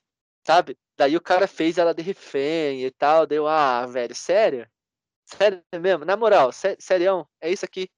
sabe? 0.46 0.78
Daí 0.96 1.14
o 1.14 1.20
cara 1.20 1.46
fez 1.46 1.76
ela 1.76 1.92
de 1.92 2.02
refém 2.02 2.84
e 2.84 2.90
tal. 2.90 3.26
Deu, 3.26 3.46
ah, 3.46 3.84
velho, 3.86 4.14
sério? 4.14 4.66
Sério 5.26 5.62
mesmo? 5.80 6.06
Na 6.06 6.16
moral, 6.16 6.52
sé 6.52 6.76
serião, 6.80 7.28
é 7.40 7.50
isso 7.50 7.64
aqui. 7.64 7.90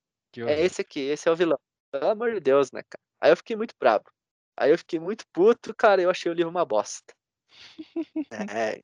É 0.48 0.64
esse 0.64 0.80
aqui, 0.80 1.00
esse 1.00 1.28
é 1.28 1.32
o 1.32 1.36
vilão. 1.36 1.58
Pelo 1.92 2.10
amor 2.10 2.32
de 2.32 2.40
Deus, 2.40 2.72
né, 2.72 2.82
cara? 2.82 3.02
Aí 3.20 3.30
eu 3.30 3.36
fiquei 3.36 3.56
muito 3.56 3.74
bravo. 3.78 4.04
Aí 4.56 4.70
eu 4.70 4.78
fiquei 4.78 4.98
muito 4.98 5.24
puto, 5.32 5.74
cara, 5.74 6.02
eu 6.02 6.10
achei 6.10 6.30
o 6.30 6.34
livro 6.34 6.50
uma 6.50 6.64
bosta. 6.64 7.14
É, 8.50 8.80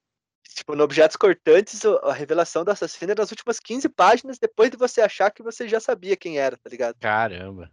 tipo, 0.49 0.75
no 0.75 0.85
Objetos 0.85 1.17
Cortantes, 1.17 1.85
a 1.85 2.13
revelação 2.13 2.65
do 2.65 2.71
assassino 2.71 3.13
é 3.13 3.15
das 3.15 3.31
últimas 3.31 3.61
15 3.61 3.89
páginas 3.89 4.39
depois 4.39 4.71
de 4.71 4.77
você 4.77 5.01
achar 5.01 5.31
que 5.31 5.43
você 5.43 5.69
já 5.69 5.81
sabia 5.81 6.17
quem 6.17 6.39
era, 6.39 6.57
tá 6.57 6.71
ligado? 6.71 6.97
Caramba. 6.99 7.71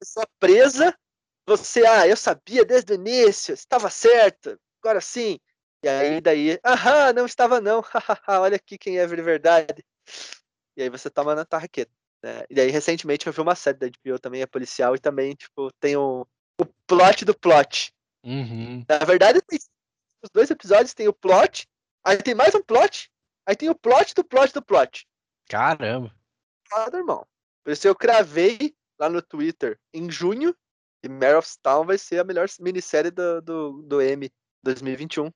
Pessoa 0.00 0.26
presa, 0.38 0.96
você, 1.46 1.84
ah, 1.86 2.06
eu 2.06 2.16
sabia 2.16 2.64
desde 2.64 2.92
o 2.92 2.94
início, 2.94 3.52
estava 3.54 3.90
certo, 3.90 4.58
agora 4.82 5.00
sim. 5.00 5.38
E 5.82 5.88
aí, 5.88 6.20
daí, 6.20 6.58
aham, 6.64 7.12
não 7.12 7.26
estava 7.26 7.60
não, 7.60 7.82
olha 8.28 8.56
aqui 8.56 8.76
quem 8.76 8.98
é 8.98 9.06
de 9.06 9.22
verdade. 9.22 9.84
E 10.76 10.82
aí 10.82 10.88
você 10.88 11.08
toma 11.08 11.34
na 11.34 11.44
tarraqueta. 11.44 11.92
Né? 12.22 12.44
E 12.50 12.60
aí, 12.60 12.70
recentemente, 12.70 13.26
eu 13.26 13.32
vi 13.32 13.40
uma 13.40 13.54
série 13.54 13.78
da 13.78 13.86
HBO 13.86 14.18
também, 14.18 14.42
é 14.42 14.46
policial, 14.46 14.94
e 14.94 14.98
também, 14.98 15.34
tipo, 15.34 15.72
tem 15.80 15.96
o 15.96 16.26
plot 16.88 17.24
do 17.24 17.34
plot. 17.38 17.92
Uhum. 18.24 18.84
Na 18.88 18.98
verdade, 19.04 19.40
os 20.22 20.30
dois 20.32 20.50
episódios 20.50 20.94
tem 20.94 21.06
o 21.06 21.12
plot, 21.12 21.68
aí 22.04 22.16
tem 22.18 22.34
mais 22.34 22.54
um 22.54 22.62
plot, 22.62 23.10
aí 23.46 23.54
tem 23.54 23.68
o 23.70 23.74
plot 23.74 24.14
do 24.14 24.24
plot 24.24 24.52
do 24.52 24.62
plot. 24.62 25.06
Caramba. 25.48 26.12
Nada, 26.70 26.98
irmão. 26.98 27.26
Por 27.64 27.72
isso 27.72 27.86
eu 27.86 27.94
cravei 27.94 28.74
lá 28.98 29.08
no 29.08 29.22
Twitter 29.22 29.78
em 29.92 30.10
junho 30.10 30.54
e 31.02 31.08
Mare 31.08 31.36
of 31.36 31.48
Town 31.62 31.84
vai 31.86 31.96
ser 31.96 32.18
a 32.18 32.24
melhor 32.24 32.48
minissérie 32.60 33.10
do, 33.10 33.40
do, 33.40 33.82
do 33.82 34.02
M 34.02 34.30
2021. 34.64 35.30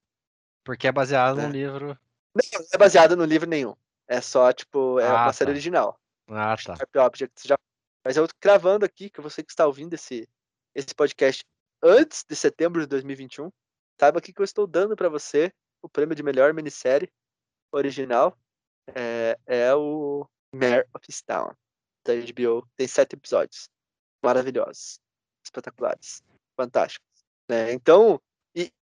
Porque 0.64 0.88
é 0.88 0.92
baseado 0.92 1.40
É. 1.40 1.42
num 1.46 1.50
livro. 1.52 1.98
Não, 2.34 2.60
não 2.60 2.66
é 2.72 2.78
baseado 2.78 3.16
no 3.16 3.24
livro 3.24 3.48
nenhum. 3.48 3.74
É 4.08 4.20
só, 4.20 4.52
tipo, 4.52 4.98
é 4.98 5.06
Ah, 5.06 5.24
uma 5.24 5.32
série 5.32 5.50
tá. 5.50 5.52
original. 5.52 6.00
Ah, 6.28 6.56
tá. 6.56 6.76
Sharp 6.76 6.96
Objects 6.96 7.44
já. 7.44 7.56
Mas 8.04 8.16
eu 8.16 8.26
tô 8.26 8.34
cravando 8.40 8.84
aqui 8.84 9.08
que 9.08 9.20
você 9.20 9.42
que 9.42 9.52
está 9.52 9.66
ouvindo 9.66 9.94
esse, 9.94 10.28
esse 10.74 10.94
podcast 10.94 11.44
antes 11.82 12.24
de 12.28 12.36
setembro 12.36 12.80
de 12.80 12.86
2021, 12.86 13.50
saiba 13.98 14.20
que 14.20 14.32
eu 14.36 14.44
estou 14.44 14.66
dando 14.66 14.96
para 14.96 15.08
você 15.08 15.52
o 15.82 15.88
prêmio 15.88 16.14
de 16.14 16.22
melhor 16.22 16.54
minissérie 16.54 17.10
original. 17.72 18.36
É, 18.94 19.38
é 19.46 19.74
o 19.74 20.26
Mare 20.54 20.86
of 20.94 21.22
Town, 21.24 21.54
da 22.04 22.14
HBO. 22.14 22.66
Tem 22.76 22.86
sete 22.86 23.14
episódios. 23.14 23.68
Maravilhosos. 24.24 24.98
Espetaculares. 25.44 26.22
Fantásticos. 26.56 27.08
né? 27.48 27.72
Então, 27.72 28.20
e, 28.54 28.72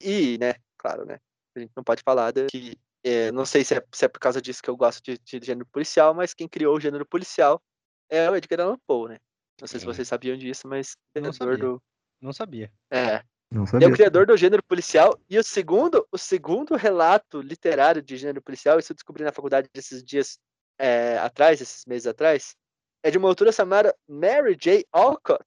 e, 0.00 0.38
né, 0.38 0.54
claro, 0.76 1.04
né? 1.04 1.18
A 1.56 1.60
gente 1.60 1.72
não 1.76 1.84
pode 1.84 2.02
falar 2.02 2.32
de 2.32 2.46
que 2.46 2.78
é, 3.02 3.32
não 3.32 3.46
sei 3.46 3.64
se 3.64 3.74
é, 3.74 3.84
se 3.92 4.04
é 4.04 4.08
por 4.08 4.20
causa 4.20 4.42
disso 4.42 4.62
que 4.62 4.68
eu 4.68 4.76
gosto 4.76 5.02
de, 5.02 5.18
de 5.18 5.46
gênero 5.46 5.66
policial, 5.66 6.14
mas 6.14 6.34
quem 6.34 6.48
criou 6.48 6.76
o 6.76 6.80
gênero 6.80 7.06
policial 7.06 7.62
é 8.08 8.30
o 8.30 8.36
Edgar 8.36 8.60
Allan 8.60 8.78
Poe, 8.86 9.10
né? 9.10 9.18
Não 9.60 9.68
sei 9.68 9.78
se 9.80 9.84
Sim. 9.86 9.92
vocês 9.92 10.08
sabiam 10.08 10.36
disso, 10.36 10.66
mas 10.66 10.92
o 10.92 11.20
Não 11.20 11.30
criador 11.32 11.54
sabia. 11.54 11.56
do. 11.58 11.82
Não 12.20 12.32
sabia. 12.32 12.72
É, 12.90 13.22
Não 13.50 13.62
ele 13.62 13.64
é 13.64 13.66
sabia. 13.66 13.88
o 13.88 13.92
criador 13.92 14.26
do 14.26 14.36
gênero 14.36 14.62
policial. 14.62 15.18
E 15.28 15.38
o 15.38 15.44
segundo, 15.44 16.06
o 16.12 16.18
segundo 16.18 16.76
relato 16.76 17.40
literário 17.40 18.02
de 18.02 18.16
gênero 18.16 18.42
policial, 18.42 18.78
isso 18.78 18.92
eu 18.92 18.96
descobri 18.96 19.24
na 19.24 19.32
faculdade 19.32 19.68
esses 19.74 20.02
dias 20.02 20.38
é, 20.78 21.18
atrás, 21.18 21.60
esses 21.60 21.84
meses 21.86 22.06
atrás, 22.06 22.54
é 23.02 23.10
de 23.10 23.18
uma 23.18 23.28
autora 23.28 23.52
chamada 23.52 23.94
Mary 24.08 24.56
J. 24.56 24.86
Alcott. 24.92 25.46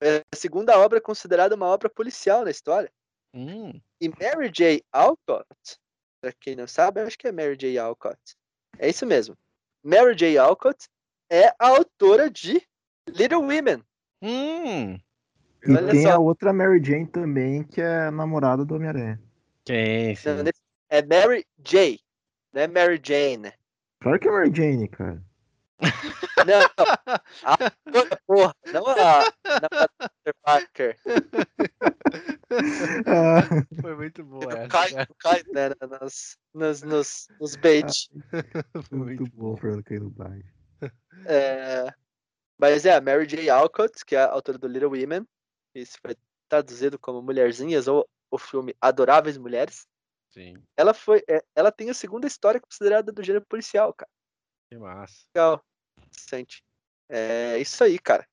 É 0.00 0.18
a 0.32 0.36
segunda 0.36 0.78
obra 0.78 1.00
considerada 1.00 1.54
uma 1.54 1.66
obra 1.66 1.88
policial 1.88 2.44
na 2.44 2.50
história. 2.50 2.90
Hum, 3.34 3.80
E 4.00 4.08
Mary 4.08 4.50
J. 4.50 4.84
Alcott, 4.92 5.46
pra 6.20 6.32
quem 6.32 6.54
não 6.56 6.66
sabe, 6.66 7.00
acho 7.00 7.18
que 7.18 7.26
é 7.28 7.32
Mary 7.32 7.56
J. 7.56 7.78
Alcott. 7.78 8.18
É 8.78 8.88
isso 8.88 9.06
mesmo. 9.06 9.36
Mary 9.82 10.14
J. 10.14 10.36
Alcott 10.38 10.86
é 11.30 11.48
a 11.58 11.68
autora 11.68 12.30
de 12.30 12.62
Little 13.08 13.40
Women. 13.42 13.82
hum. 14.22 14.98
E 15.66 15.72
Olha 15.72 15.90
tem 15.90 16.02
só. 16.02 16.12
a 16.12 16.18
outra 16.18 16.52
Mary 16.52 16.82
Jane 16.82 17.06
também, 17.06 17.64
que 17.64 17.80
é 17.80 18.06
a 18.06 18.10
namorada 18.10 18.64
do 18.64 18.74
Homem-Aranha. 18.76 19.20
Quem? 19.64 20.08
Nesse- 20.10 20.60
É 20.88 21.02
Mary 21.04 21.44
J. 21.58 21.98
Não 22.52 22.62
é 22.62 22.68
Mary 22.68 23.00
Jane. 23.04 23.52
Claro 24.00 24.18
que 24.20 24.28
é 24.28 24.30
Mary 24.30 24.52
Jane, 24.54 24.88
cara. 24.88 25.22
Não, 26.46 26.60
não. 26.76 26.86
A 27.42 28.16
porra. 28.26 28.54
Não 28.72 28.86
a, 28.86 28.94
não 29.44 29.68
a 29.80 29.88
Peter 30.08 30.34
Parker. 30.42 30.96
Ah, 33.06 33.42
Foi 33.80 33.96
muito 33.96 34.24
boa 34.24 34.44
Não 34.46 34.56
essa. 34.58 34.68
cai, 34.68 34.90
cara. 34.92 35.08
cai 35.18 35.42
né, 35.52 35.70
nos, 36.00 36.36
nos, 36.54 36.82
nos, 36.82 37.28
nos 37.40 37.56
bait. 37.56 38.08
Foi 38.88 38.98
muito 38.98 39.22
muito 39.22 39.36
bom, 39.36 39.56
Fernando 39.56 39.82
Caio 39.84 40.10
baixo. 40.10 40.44
É, 41.26 41.92
mas 42.58 42.84
é, 42.86 42.94
a 42.94 43.00
Mary 43.00 43.26
J. 43.26 43.48
Alcott, 43.50 44.04
que 44.04 44.16
é 44.16 44.20
a 44.20 44.30
autora 44.30 44.58
do 44.58 44.66
Little 44.68 44.90
Women. 44.90 45.26
Isso 45.74 45.98
foi 46.00 46.16
traduzido 46.48 46.98
como 46.98 47.22
Mulherzinhas 47.22 47.86
ou 47.88 48.08
o 48.30 48.38
filme 48.38 48.74
Adoráveis 48.80 49.36
Mulheres. 49.36 49.86
Sim. 50.30 50.62
Ela 50.76 50.92
foi. 50.92 51.22
é, 51.28 51.42
ela 51.54 51.70
tem 51.70 51.90
a 51.90 51.94
segunda 51.94 52.26
história 52.26 52.60
considerada 52.60 53.12
do 53.12 53.22
gênero 53.22 53.44
policial, 53.46 53.92
cara. 53.92 54.10
Que 54.68 54.78
massa. 54.78 55.24
Legal. 55.34 55.64
Interessante. 55.98 56.62
É 57.08 57.58
isso 57.58 57.82
aí, 57.84 57.98
cara. 57.98 58.26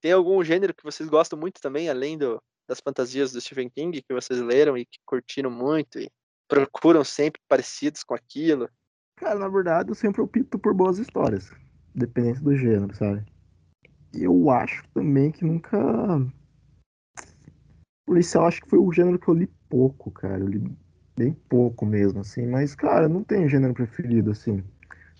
Tem 0.00 0.12
algum 0.12 0.42
gênero 0.42 0.74
que 0.74 0.84
vocês 0.84 1.08
gostam 1.08 1.38
muito 1.38 1.60
também, 1.60 1.88
além 1.88 2.16
do, 2.16 2.42
das 2.66 2.80
fantasias 2.80 3.32
do 3.32 3.40
Stephen 3.40 3.68
King, 3.68 4.00
que 4.00 4.14
vocês 4.14 4.40
leram 4.40 4.78
e 4.78 4.86
que 4.86 4.98
curtiram 5.04 5.50
muito 5.50 5.98
e 5.98 6.10
procuram 6.48 7.04
sempre 7.04 7.40
parecidos 7.48 8.02
com 8.02 8.14
aquilo? 8.14 8.70
Cara, 9.16 9.38
na 9.38 9.48
verdade, 9.48 9.90
eu 9.90 9.94
sempre 9.94 10.22
opto 10.22 10.58
por 10.58 10.72
boas 10.72 10.98
histórias, 10.98 11.50
dependente 11.94 12.40
do 12.40 12.56
gênero, 12.56 12.94
sabe? 12.94 13.29
Eu 14.12 14.50
acho 14.50 14.84
também 14.92 15.30
que 15.30 15.44
nunca. 15.44 15.78
Policial, 18.06 18.46
acho 18.46 18.60
que 18.62 18.68
foi 18.68 18.78
o 18.78 18.92
gênero 18.92 19.18
que 19.18 19.28
eu 19.28 19.34
li 19.34 19.46
pouco, 19.68 20.10
cara. 20.10 20.40
Eu 20.40 20.48
li 20.48 20.76
bem 21.16 21.32
pouco 21.32 21.86
mesmo, 21.86 22.20
assim. 22.20 22.46
Mas, 22.46 22.74
cara, 22.74 23.08
não 23.08 23.22
tenho 23.22 23.48
gênero 23.48 23.74
preferido, 23.74 24.30
assim. 24.30 24.64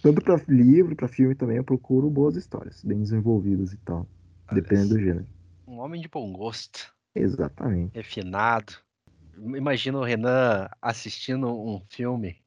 Tanto 0.02 0.22
pra 0.22 0.40
livro, 0.48 0.96
pra 0.96 1.06
filme 1.06 1.34
também, 1.34 1.58
eu 1.58 1.64
procuro 1.64 2.08
boas 2.08 2.34
histórias, 2.34 2.82
bem 2.82 2.98
desenvolvidas 2.98 3.72
e 3.72 3.76
tal. 3.78 4.08
Dependendo 4.50 4.94
do 4.94 5.00
gênero. 5.00 5.26
Um 5.66 5.78
homem 5.78 6.00
de 6.00 6.08
bom 6.08 6.32
gosto, 6.32 6.92
Exatamente. 7.14 7.92
refinado. 7.94 8.74
Imagina 9.36 9.98
o 9.98 10.04
Renan 10.04 10.68
assistindo 10.80 11.48
um 11.48 11.80
filme, 11.88 12.42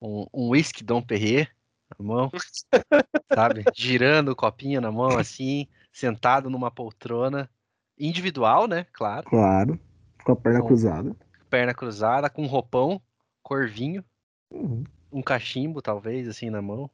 um, 0.00 0.26
um 0.32 0.48
whisky 0.50 0.84
Dom 0.84 1.02
Perrier 1.02 1.50
na 1.98 2.04
mão, 2.04 2.30
sabe? 3.34 3.64
Girando 3.74 4.30
o 4.30 4.36
copinho 4.36 4.80
na 4.80 4.92
mão 4.92 5.16
assim, 5.16 5.66
sentado 5.98 6.48
numa 6.48 6.70
poltrona 6.70 7.50
individual, 7.98 8.68
né? 8.68 8.86
Claro. 8.92 9.28
Claro. 9.28 9.80
Com 10.24 10.32
a 10.32 10.36
perna 10.36 10.60
Bom. 10.60 10.66
cruzada. 10.68 11.16
Perna 11.50 11.74
cruzada, 11.74 12.30
com 12.30 12.44
um 12.44 12.46
roupão, 12.46 13.02
corvinho, 13.42 14.04
Uhum. 14.50 14.84
um 15.10 15.20
cachimbo, 15.20 15.82
talvez, 15.82 16.28
assim, 16.28 16.50
na 16.50 16.62
mão. 16.62 16.88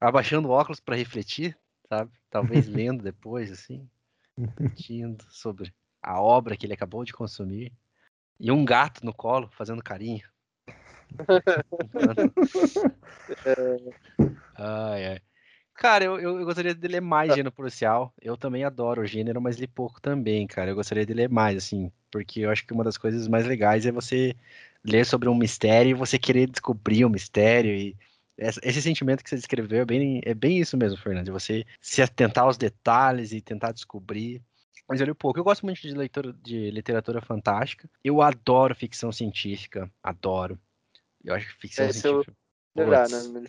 Abaixando 0.00 0.48
o 0.48 0.52
óculos 0.52 0.78
para 0.78 0.94
refletir, 0.96 1.58
sabe? 1.88 2.12
Talvez 2.30 2.66
lendo 2.68 3.02
depois, 3.02 3.50
assim. 3.50 3.88
Refletindo 4.38 5.24
sobre 5.30 5.74
a 6.00 6.20
obra 6.20 6.56
que 6.56 6.64
ele 6.64 6.74
acabou 6.74 7.04
de 7.04 7.12
consumir. 7.12 7.72
E 8.38 8.52
um 8.52 8.64
gato 8.64 9.04
no 9.04 9.12
colo, 9.12 9.48
fazendo 9.50 9.82
carinho. 9.82 10.28
ai, 14.56 15.06
ai. 15.06 15.20
Cara, 15.74 16.04
eu, 16.04 16.18
eu, 16.18 16.38
eu 16.38 16.44
gostaria 16.44 16.74
de 16.74 16.88
ler 16.88 17.00
mais 17.00 17.30
gênero 17.34 17.52
policial. 17.52 18.12
Eu 18.22 18.36
também 18.36 18.64
adoro 18.64 19.02
o 19.02 19.06
gênero, 19.06 19.40
mas 19.40 19.56
li 19.58 19.66
pouco 19.66 20.00
também, 20.00 20.46
cara. 20.46 20.70
Eu 20.70 20.74
gostaria 20.76 21.04
de 21.04 21.12
ler 21.12 21.28
mais, 21.28 21.56
assim, 21.56 21.90
porque 22.10 22.40
eu 22.40 22.50
acho 22.50 22.64
que 22.66 22.72
uma 22.72 22.84
das 22.84 22.96
coisas 22.96 23.26
mais 23.28 23.44
legais 23.46 23.84
é 23.84 23.92
você 23.92 24.34
ler 24.84 25.04
sobre 25.04 25.28
um 25.28 25.34
mistério 25.34 25.90
e 25.90 25.94
você 25.94 26.18
querer 26.18 26.48
descobrir 26.48 27.04
o 27.04 27.10
mistério. 27.10 27.74
E 27.74 27.96
esse 28.38 28.80
sentimento 28.82 29.22
que 29.22 29.30
você 29.30 29.36
descreveu 29.36 29.82
é 29.82 29.84
bem, 29.84 30.20
é 30.24 30.32
bem 30.32 30.58
isso 30.58 30.76
mesmo, 30.76 30.96
Fernando. 30.98 31.24
de 31.26 31.30
Você 31.32 31.64
se 31.80 32.00
atentar 32.00 32.44
aos 32.44 32.56
detalhes 32.56 33.32
e 33.32 33.40
tentar 33.40 33.72
descobrir. 33.72 34.40
Mas 34.88 35.00
eu 35.00 35.06
li 35.06 35.14
pouco. 35.14 35.38
Eu 35.38 35.44
gosto 35.44 35.64
muito 35.64 35.80
de 35.80 35.92
leitura 35.92 36.32
de 36.32 36.70
literatura 36.70 37.20
fantástica. 37.20 37.88
Eu 38.02 38.22
adoro 38.22 38.74
ficção 38.74 39.10
científica. 39.10 39.90
Adoro. 40.02 40.58
Eu 41.24 41.34
acho 41.34 41.46
que 41.46 41.60
ficção 41.60 41.86
Esse 41.86 42.06
eu- 42.06 42.22
científica. 42.22 42.43
Melhorar, 42.74 43.08
Putz, 43.08 43.10
né? 43.10 43.48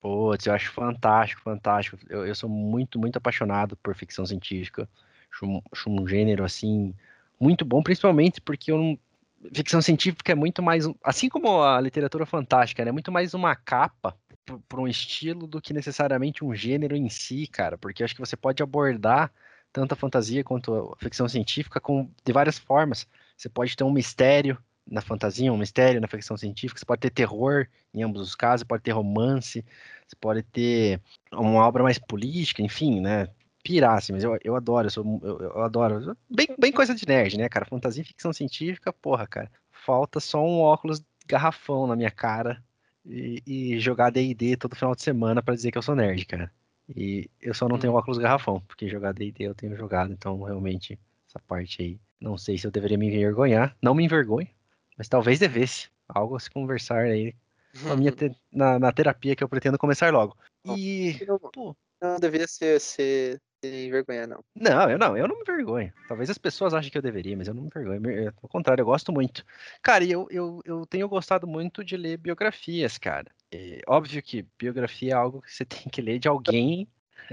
Putz, 0.00 0.46
eu 0.46 0.54
acho 0.54 0.72
fantástico, 0.72 1.42
fantástico. 1.42 1.98
Eu, 2.08 2.26
eu 2.26 2.34
sou 2.34 2.48
muito, 2.48 2.98
muito 2.98 3.16
apaixonado 3.16 3.76
por 3.76 3.94
ficção 3.94 4.26
científica. 4.26 4.88
Acho, 5.32 5.46
um- 5.46 5.62
acho 5.72 5.90
um 5.90 6.06
gênero, 6.06 6.44
assim, 6.44 6.94
muito 7.40 7.64
bom, 7.64 7.82
principalmente 7.82 8.40
porque 8.40 8.70
eu 8.72 8.78
não... 8.78 8.98
ficção 9.54 9.82
científica 9.82 10.32
é 10.32 10.34
muito 10.34 10.62
mais, 10.62 10.86
assim 11.04 11.28
como 11.28 11.62
a 11.62 11.80
literatura 11.80 12.26
fantástica, 12.26 12.84
né? 12.84 12.90
É 12.90 12.92
muito 12.92 13.12
mais 13.12 13.34
uma 13.34 13.54
capa 13.56 14.16
para 14.68 14.80
um 14.80 14.86
estilo 14.88 15.46
do 15.46 15.60
que 15.60 15.72
necessariamente 15.72 16.44
um 16.44 16.54
gênero 16.54 16.96
em 16.96 17.08
si, 17.08 17.46
cara. 17.48 17.76
Porque 17.78 18.02
eu 18.02 18.04
acho 18.04 18.14
que 18.14 18.20
você 18.20 18.36
pode 18.36 18.62
abordar 18.62 19.32
tanto 19.72 19.92
a 19.92 19.96
fantasia 19.96 20.44
quanto 20.44 20.92
a 20.94 20.96
ficção 21.04 21.28
científica 21.28 21.80
com, 21.80 22.10
de 22.24 22.32
várias 22.32 22.58
formas. 22.58 23.06
Você 23.36 23.48
pode 23.48 23.76
ter 23.76 23.84
um 23.84 23.92
mistério 23.92 24.58
na 24.88 25.00
fantasia, 25.00 25.52
um 25.52 25.56
mistério 25.56 26.00
na 26.00 26.06
ficção 26.06 26.36
científica, 26.36 26.78
você 26.78 26.84
pode 26.84 27.00
ter 27.00 27.10
terror 27.10 27.66
em 27.92 28.02
ambos 28.02 28.22
os 28.22 28.34
casos, 28.34 28.64
pode 28.64 28.82
ter 28.82 28.92
romance, 28.92 29.64
você 30.06 30.16
pode 30.20 30.42
ter 30.42 31.00
uma 31.32 31.66
obra 31.66 31.82
mais 31.82 31.98
política, 31.98 32.62
enfim, 32.62 33.00
né? 33.00 33.28
Pirar, 33.64 33.98
assim, 33.98 34.12
mas 34.12 34.22
eu, 34.22 34.38
eu 34.44 34.54
adoro, 34.54 34.86
eu, 34.86 34.90
sou, 34.90 35.20
eu, 35.24 35.40
eu 35.40 35.62
adoro. 35.62 36.16
Bem, 36.30 36.46
bem 36.56 36.70
coisa 36.70 36.94
de 36.94 37.06
nerd, 37.06 37.36
né, 37.36 37.48
cara? 37.48 37.66
Fantasia 37.66 38.02
e 38.02 38.06
ficção 38.06 38.32
científica, 38.32 38.92
porra, 38.92 39.26
cara. 39.26 39.50
Falta 39.72 40.20
só 40.20 40.40
um 40.40 40.60
óculos 40.60 41.02
garrafão 41.26 41.86
na 41.88 41.96
minha 41.96 42.10
cara 42.10 42.62
e, 43.04 43.42
e 43.44 43.80
jogar 43.80 44.10
DD 44.10 44.56
todo 44.56 44.76
final 44.76 44.94
de 44.94 45.02
semana 45.02 45.42
pra 45.42 45.54
dizer 45.54 45.72
que 45.72 45.78
eu 45.78 45.82
sou 45.82 45.96
nerd, 45.96 46.24
cara. 46.26 46.52
E 46.94 47.28
eu 47.40 47.52
só 47.52 47.68
não 47.68 47.78
tenho 47.78 47.94
óculos 47.94 48.18
garrafão, 48.18 48.60
porque 48.60 48.88
jogar 48.88 49.12
DD 49.12 49.44
eu 49.44 49.54
tenho 49.54 49.76
jogado, 49.76 50.12
então 50.12 50.40
realmente 50.42 50.96
essa 51.28 51.40
parte 51.40 51.82
aí. 51.82 52.00
Não 52.20 52.38
sei 52.38 52.56
se 52.56 52.66
eu 52.66 52.70
deveria 52.70 52.96
me 52.96 53.08
envergonhar. 53.08 53.76
Não 53.82 53.94
me 53.94 54.04
envergonho, 54.04 54.48
mas 54.96 55.08
talvez 55.08 55.38
devesse. 55.38 55.88
Algo 56.08 56.36
a 56.36 56.40
se 56.40 56.48
conversar 56.48 57.00
aí 57.04 57.34
na, 57.82 57.96
minha 57.96 58.12
te- 58.12 58.34
na, 58.52 58.78
na 58.78 58.92
terapia 58.92 59.34
que 59.34 59.42
eu 59.42 59.48
pretendo 59.48 59.78
começar 59.78 60.12
logo. 60.12 60.36
E. 60.64 61.16
Não, 61.26 61.38
Pô, 61.38 61.76
não 62.00 62.18
deveria 62.18 62.46
ser, 62.46 62.80
ser, 62.80 63.40
se 63.64 63.86
envergonhar, 63.86 64.28
não. 64.28 64.44
não, 64.54 64.90
eu 64.90 64.98
não, 64.98 65.16
eu 65.16 65.26
não 65.26 65.34
me 65.34 65.42
envergonho. 65.42 65.92
Talvez 66.06 66.30
as 66.30 66.38
pessoas 66.38 66.74
achem 66.74 66.90
que 66.90 66.98
eu 66.98 67.02
deveria, 67.02 67.36
mas 67.36 67.48
eu 67.48 67.54
não 67.54 67.62
me 67.62 67.68
envergonho. 67.68 68.00
Me- 68.00 68.26
Ao 68.28 68.48
contrário, 68.48 68.82
eu 68.82 68.86
gosto 68.86 69.10
muito. 69.12 69.44
Cara, 69.82 70.04
e 70.04 70.12
eu, 70.12 70.28
eu, 70.30 70.60
eu 70.64 70.86
tenho 70.86 71.08
gostado 71.08 71.46
muito 71.46 71.82
de 71.84 71.96
ler 71.96 72.16
biografias, 72.18 72.98
cara. 72.98 73.30
É, 73.50 73.80
óbvio 73.86 74.22
que 74.22 74.46
biografia 74.58 75.12
é 75.12 75.14
algo 75.14 75.42
que 75.42 75.52
você 75.52 75.64
tem 75.88 75.90
que 75.90 76.00
ler 76.00 76.18
de 76.18 76.28
alguém. 76.28 76.86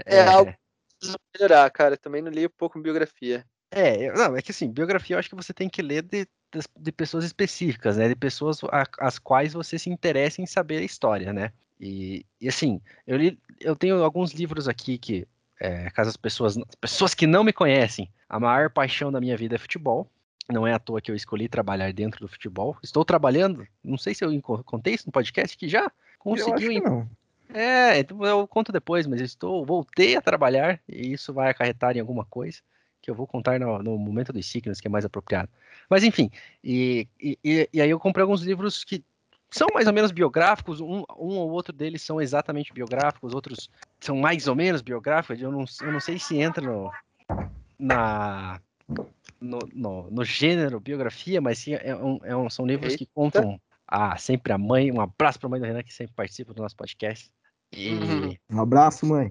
É 0.04 0.26
algo 0.26 0.52
Preciso 0.98 1.18
melhorar, 1.36 1.70
cara. 1.70 1.96
Também 1.96 2.22
não 2.22 2.30
li 2.30 2.48
pouco 2.48 2.80
biografia. 2.80 3.44
É, 3.70 4.08
eu- 4.08 4.14
não, 4.14 4.36
é 4.36 4.42
que 4.42 4.52
assim, 4.52 4.70
biografia 4.70 5.14
eu 5.16 5.18
acho 5.20 5.28
que 5.28 5.34
você 5.34 5.52
tem 5.52 5.68
que 5.68 5.82
ler 5.82 6.02
de, 6.02 6.26
de 6.78 6.92
pessoas 6.92 7.24
específicas, 7.24 7.96
né? 7.96 8.08
De 8.08 8.14
pessoas 8.14 8.60
a- 8.64 8.86
as 9.00 9.18
quais 9.18 9.52
você 9.52 9.78
se 9.78 9.90
interessa 9.90 10.40
em 10.40 10.46
saber 10.46 10.78
a 10.78 10.84
história, 10.84 11.32
né? 11.32 11.52
E, 11.80 12.24
e 12.40 12.48
assim, 12.48 12.80
eu, 13.06 13.16
li, 13.16 13.38
eu 13.60 13.74
tenho 13.74 14.02
alguns 14.02 14.32
livros 14.32 14.68
aqui 14.68 14.96
que, 14.96 15.26
é, 15.60 15.90
caso 15.90 16.10
as 16.10 16.16
pessoas, 16.16 16.56
pessoas 16.80 17.14
que 17.14 17.26
não 17.26 17.44
me 17.44 17.52
conhecem, 17.52 18.08
a 18.28 18.38
maior 18.38 18.70
paixão 18.70 19.10
da 19.10 19.20
minha 19.20 19.36
vida 19.36 19.56
é 19.56 19.58
futebol. 19.58 20.08
Não 20.48 20.66
é 20.66 20.74
à 20.74 20.78
toa 20.78 21.00
que 21.00 21.10
eu 21.10 21.14
escolhi 21.14 21.48
trabalhar 21.48 21.92
dentro 21.92 22.20
do 22.20 22.28
futebol. 22.28 22.76
Estou 22.82 23.02
trabalhando, 23.04 23.66
não 23.82 23.96
sei 23.96 24.14
se 24.14 24.24
eu 24.24 24.42
contei 24.64 24.94
isso 24.94 25.06
no 25.06 25.12
podcast, 25.12 25.56
que 25.56 25.68
já 25.68 25.80
Eu 25.80 25.86
acho 25.86 25.90
conseguiu 26.18 26.70
que 26.70 26.80
não. 26.80 27.08
é, 27.54 27.98
então 27.98 28.22
eu 28.24 28.46
conto 28.46 28.70
depois, 28.70 29.06
mas 29.06 29.20
eu 29.20 29.26
estou, 29.26 29.64
voltei 29.64 30.16
a 30.16 30.20
trabalhar 30.20 30.80
e 30.86 31.12
isso 31.12 31.32
vai 31.32 31.50
acarretar 31.50 31.96
em 31.96 32.00
alguma 32.00 32.26
coisa 32.26 32.58
que 33.04 33.10
eu 33.10 33.14
vou 33.14 33.26
contar 33.26 33.60
no, 33.60 33.82
no 33.82 33.98
momento 33.98 34.32
dos 34.32 34.46
signos, 34.46 34.80
que 34.80 34.88
é 34.88 34.90
mais 34.90 35.04
apropriado. 35.04 35.50
Mas 35.90 36.02
enfim, 36.02 36.30
e, 36.62 37.06
e, 37.20 37.38
e- 37.70 37.80
aí 37.82 37.90
eu 37.90 38.00
comprei 38.00 38.22
alguns 38.22 38.40
livros 38.40 38.82
que 38.82 39.04
são 39.50 39.68
mais 39.74 39.86
ou 39.86 39.92
menos 39.92 40.10
biográficos, 40.10 40.80
um, 40.80 41.04
um 41.18 41.36
ou 41.36 41.50
outro 41.50 41.70
deles 41.70 42.00
são 42.00 42.18
exatamente 42.18 42.72
biográficos, 42.72 43.34
outros 43.34 43.68
são 44.00 44.16
mais 44.16 44.48
ou 44.48 44.54
menos 44.54 44.80
biográficos, 44.80 45.38
eu 45.42 45.52
não, 45.52 45.66
eu 45.82 45.92
não 45.92 46.00
sei 46.00 46.18
se 46.18 46.38
entra 46.38 46.64
no, 46.64 46.90
na, 47.78 48.58
no, 49.38 49.58
no, 49.74 50.10
no 50.10 50.24
gênero 50.24 50.80
biografia, 50.80 51.42
mas 51.42 51.58
sim, 51.58 51.74
é 51.74 51.94
um- 51.94 52.18
é 52.24 52.34
um- 52.34 52.48
são 52.48 52.66
livros 52.66 52.96
que 52.96 53.06
contam 53.14 53.60
ah, 53.86 54.16
sempre 54.16 54.50
a 54.50 54.56
mãe, 54.56 54.90
um 54.90 55.00
abraço 55.00 55.38
para 55.38 55.46
a 55.46 55.50
mãe 55.50 55.60
do 55.60 55.66
Renan, 55.66 55.82
que 55.82 55.92
sempre 55.92 56.14
participa 56.14 56.54
do 56.54 56.62
nosso 56.62 56.74
podcast. 56.74 57.30
E, 57.70 57.90
Uhum. 57.90 58.34
Um 58.50 58.60
abraço, 58.62 59.04
mãe. 59.04 59.30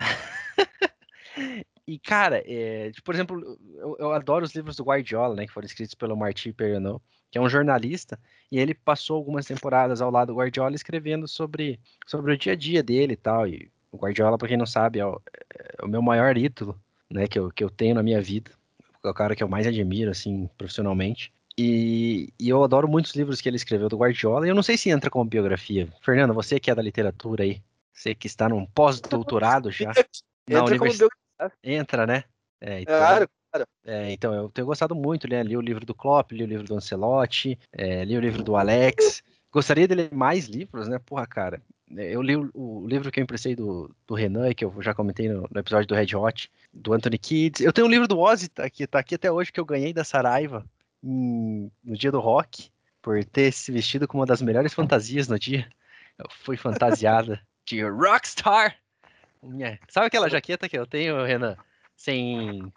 e 1.86 1.98
cara, 1.98 2.42
é, 2.46 2.90
tipo, 2.90 3.04
por 3.04 3.14
exemplo, 3.14 3.58
eu, 3.76 3.96
eu 3.98 4.12
adoro 4.12 4.44
os 4.44 4.54
livros 4.54 4.76
do 4.76 4.84
Guardiola, 4.84 5.34
né, 5.34 5.46
que 5.46 5.52
foram 5.52 5.66
escritos 5.66 5.94
pelo 5.94 6.16
Martin 6.16 6.52
Perrineau, 6.52 7.02
que 7.30 7.38
é 7.38 7.40
um 7.40 7.48
jornalista, 7.48 8.18
e 8.50 8.58
ele 8.58 8.74
passou 8.74 9.16
algumas 9.16 9.46
temporadas 9.46 10.00
ao 10.00 10.10
lado 10.10 10.28
do 10.28 10.38
Guardiola 10.38 10.74
escrevendo 10.74 11.26
sobre, 11.26 11.80
sobre 12.06 12.32
o 12.32 12.38
dia 12.38 12.52
a 12.52 12.56
dia 12.56 12.82
dele 12.82 13.14
e 13.14 13.16
tal. 13.16 13.48
E 13.48 13.70
o 13.90 13.96
Guardiola, 13.96 14.38
pra 14.38 14.46
quem 14.46 14.56
não 14.56 14.66
sabe, 14.66 14.98
é 14.98 15.06
o, 15.06 15.20
é 15.54 15.84
o 15.84 15.88
meu 15.88 16.02
maior 16.02 16.36
ídolo, 16.36 16.78
né, 17.10 17.26
que 17.26 17.38
eu, 17.38 17.50
que 17.50 17.64
eu 17.64 17.70
tenho 17.70 17.94
na 17.94 18.02
minha 18.02 18.20
vida. 18.20 18.50
É 19.02 19.08
o 19.08 19.14
cara 19.14 19.34
que 19.34 19.42
eu 19.42 19.48
mais 19.48 19.66
admiro, 19.66 20.10
assim, 20.10 20.48
profissionalmente. 20.56 21.32
E, 21.58 22.32
e 22.38 22.48
eu 22.48 22.62
adoro 22.62 22.86
muitos 22.86 23.14
livros 23.14 23.40
que 23.40 23.48
ele 23.48 23.56
escreveu 23.56 23.88
do 23.88 23.96
Guardiola, 23.96 24.46
e 24.46 24.50
eu 24.50 24.54
não 24.54 24.62
sei 24.62 24.76
se 24.76 24.90
entra 24.90 25.10
como 25.10 25.24
biografia. 25.24 25.88
Fernando, 26.00 26.32
você 26.32 26.60
que 26.60 26.70
é 26.70 26.74
da 26.74 26.82
literatura 26.82 27.44
aí, 27.44 27.62
você 27.92 28.14
que 28.14 28.26
está 28.26 28.48
num 28.48 28.64
pós-doutorado 28.66 29.70
já 29.70 29.88
na 30.48 30.60
Entra 30.60 30.78
como 30.78 30.84
universidade. 30.84 30.98
biografia. 30.98 31.21
Entra, 31.62 32.06
né? 32.06 32.24
É, 32.60 32.80
então, 32.80 32.96
Claro, 32.96 33.28
é, 33.84 34.12
então, 34.12 34.32
eu 34.34 34.48
tenho 34.48 34.66
gostado 34.66 34.94
muito, 34.94 35.28
né? 35.28 35.42
Li 35.42 35.56
o 35.56 35.60
livro 35.60 35.84
do 35.84 35.94
Klopp, 35.94 36.32
li 36.32 36.42
o 36.44 36.46
livro 36.46 36.66
do 36.66 36.74
Ancelotti, 36.74 37.58
é, 37.72 38.04
li 38.04 38.16
o 38.16 38.20
livro 38.20 38.42
do 38.42 38.56
Alex. 38.56 39.22
Gostaria 39.52 39.86
de 39.86 39.94
ler 39.94 40.14
mais 40.14 40.46
livros, 40.46 40.88
né? 40.88 40.98
Porra, 40.98 41.26
cara. 41.26 41.62
é, 41.96 42.14
Eu 42.14 42.22
li 42.22 42.36
o, 42.36 42.50
o 42.54 42.86
livro 42.88 43.10
que 43.10 43.20
eu 43.20 43.22
emprestei 43.24 43.54
do, 43.54 43.94
do 44.06 44.14
Renan, 44.14 44.54
que 44.54 44.64
eu 44.64 44.74
já 44.80 44.94
comentei 44.94 45.28
no, 45.28 45.46
no 45.50 45.60
episódio 45.60 45.86
do 45.86 45.94
Red 45.94 46.16
Hot, 46.16 46.50
do 46.72 46.92
Anthony 46.94 47.18
Kids. 47.18 47.60
Eu 47.60 47.72
tenho 47.72 47.86
um 47.86 47.90
livro 47.90 48.08
do 48.08 48.18
Ozzy, 48.18 48.48
tá 48.48 48.64
aqui, 48.64 48.86
tá 48.86 48.98
aqui 48.98 49.16
até 49.16 49.30
hoje, 49.30 49.52
que 49.52 49.60
eu 49.60 49.64
ganhei 49.66 49.92
da 49.92 50.04
Saraiva 50.04 50.64
em- 51.02 51.70
no 51.84 51.96
dia 51.96 52.10
do 52.12 52.20
rock. 52.20 52.70
por 53.02 53.22
ter 53.24 53.52
se 53.52 53.72
vestido 53.72 54.06
com 54.06 54.18
uma 54.18 54.24
das 54.26 54.40
melhores 54.40 54.72
fantasias 54.72 55.26
no 55.26 55.36
dia. 55.36 55.68
Eu 56.16 56.26
fui 56.44 56.56
fantasiada 56.56 57.40
de 57.66 57.82
Rockstar. 57.82 58.76
Minha... 59.42 59.78
Sabe 59.88 60.06
aquela 60.06 60.30
jaqueta 60.30 60.68
que 60.68 60.78
eu 60.78 60.86
tenho, 60.86 61.24
Renan? 61.24 61.56
Sem, 61.96 62.72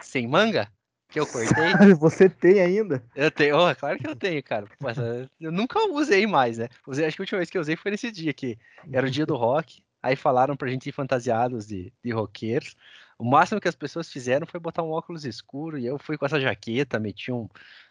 sem 0.00 0.26
manga? 0.28 0.70
Que 1.08 1.18
eu 1.18 1.26
cortei? 1.26 1.72
Você 1.98 2.28
tem 2.28 2.60
ainda? 2.60 3.02
Eu 3.16 3.30
tenho, 3.30 3.56
oh, 3.56 3.74
claro 3.74 3.98
que 3.98 4.06
eu 4.06 4.14
tenho, 4.14 4.42
cara. 4.42 4.66
Mas 4.78 4.96
eh, 4.98 5.28
eu 5.40 5.50
nunca 5.50 5.80
usei 5.90 6.26
mais, 6.26 6.58
né? 6.58 6.68
Usei, 6.86 7.04
acho 7.04 7.16
que 7.16 7.22
a 7.22 7.24
última 7.24 7.38
vez 7.38 7.50
que 7.50 7.58
eu 7.58 7.62
usei 7.62 7.76
foi 7.76 7.90
nesse 7.90 8.12
dia 8.12 8.32
que 8.32 8.56
era 8.92 9.06
o 9.06 9.10
dia 9.10 9.26
do 9.26 9.36
rock. 9.36 9.82
Aí 10.02 10.14
falaram 10.14 10.56
pra 10.56 10.68
gente 10.68 10.88
ir 10.88 10.92
fantasiados 10.92 11.66
de, 11.66 11.92
de 12.02 12.10
roqueiros. 12.12 12.76
O 13.18 13.24
máximo 13.24 13.60
que 13.60 13.68
as 13.68 13.74
pessoas 13.74 14.10
fizeram 14.10 14.46
foi 14.46 14.58
botar 14.58 14.82
um 14.82 14.92
óculos 14.92 15.24
escuro 15.24 15.76
e 15.76 15.84
eu 15.84 15.98
fui 15.98 16.16
com 16.16 16.24
essa 16.24 16.40
jaqueta, 16.40 16.98
meti 16.98 17.30
um, 17.30 17.48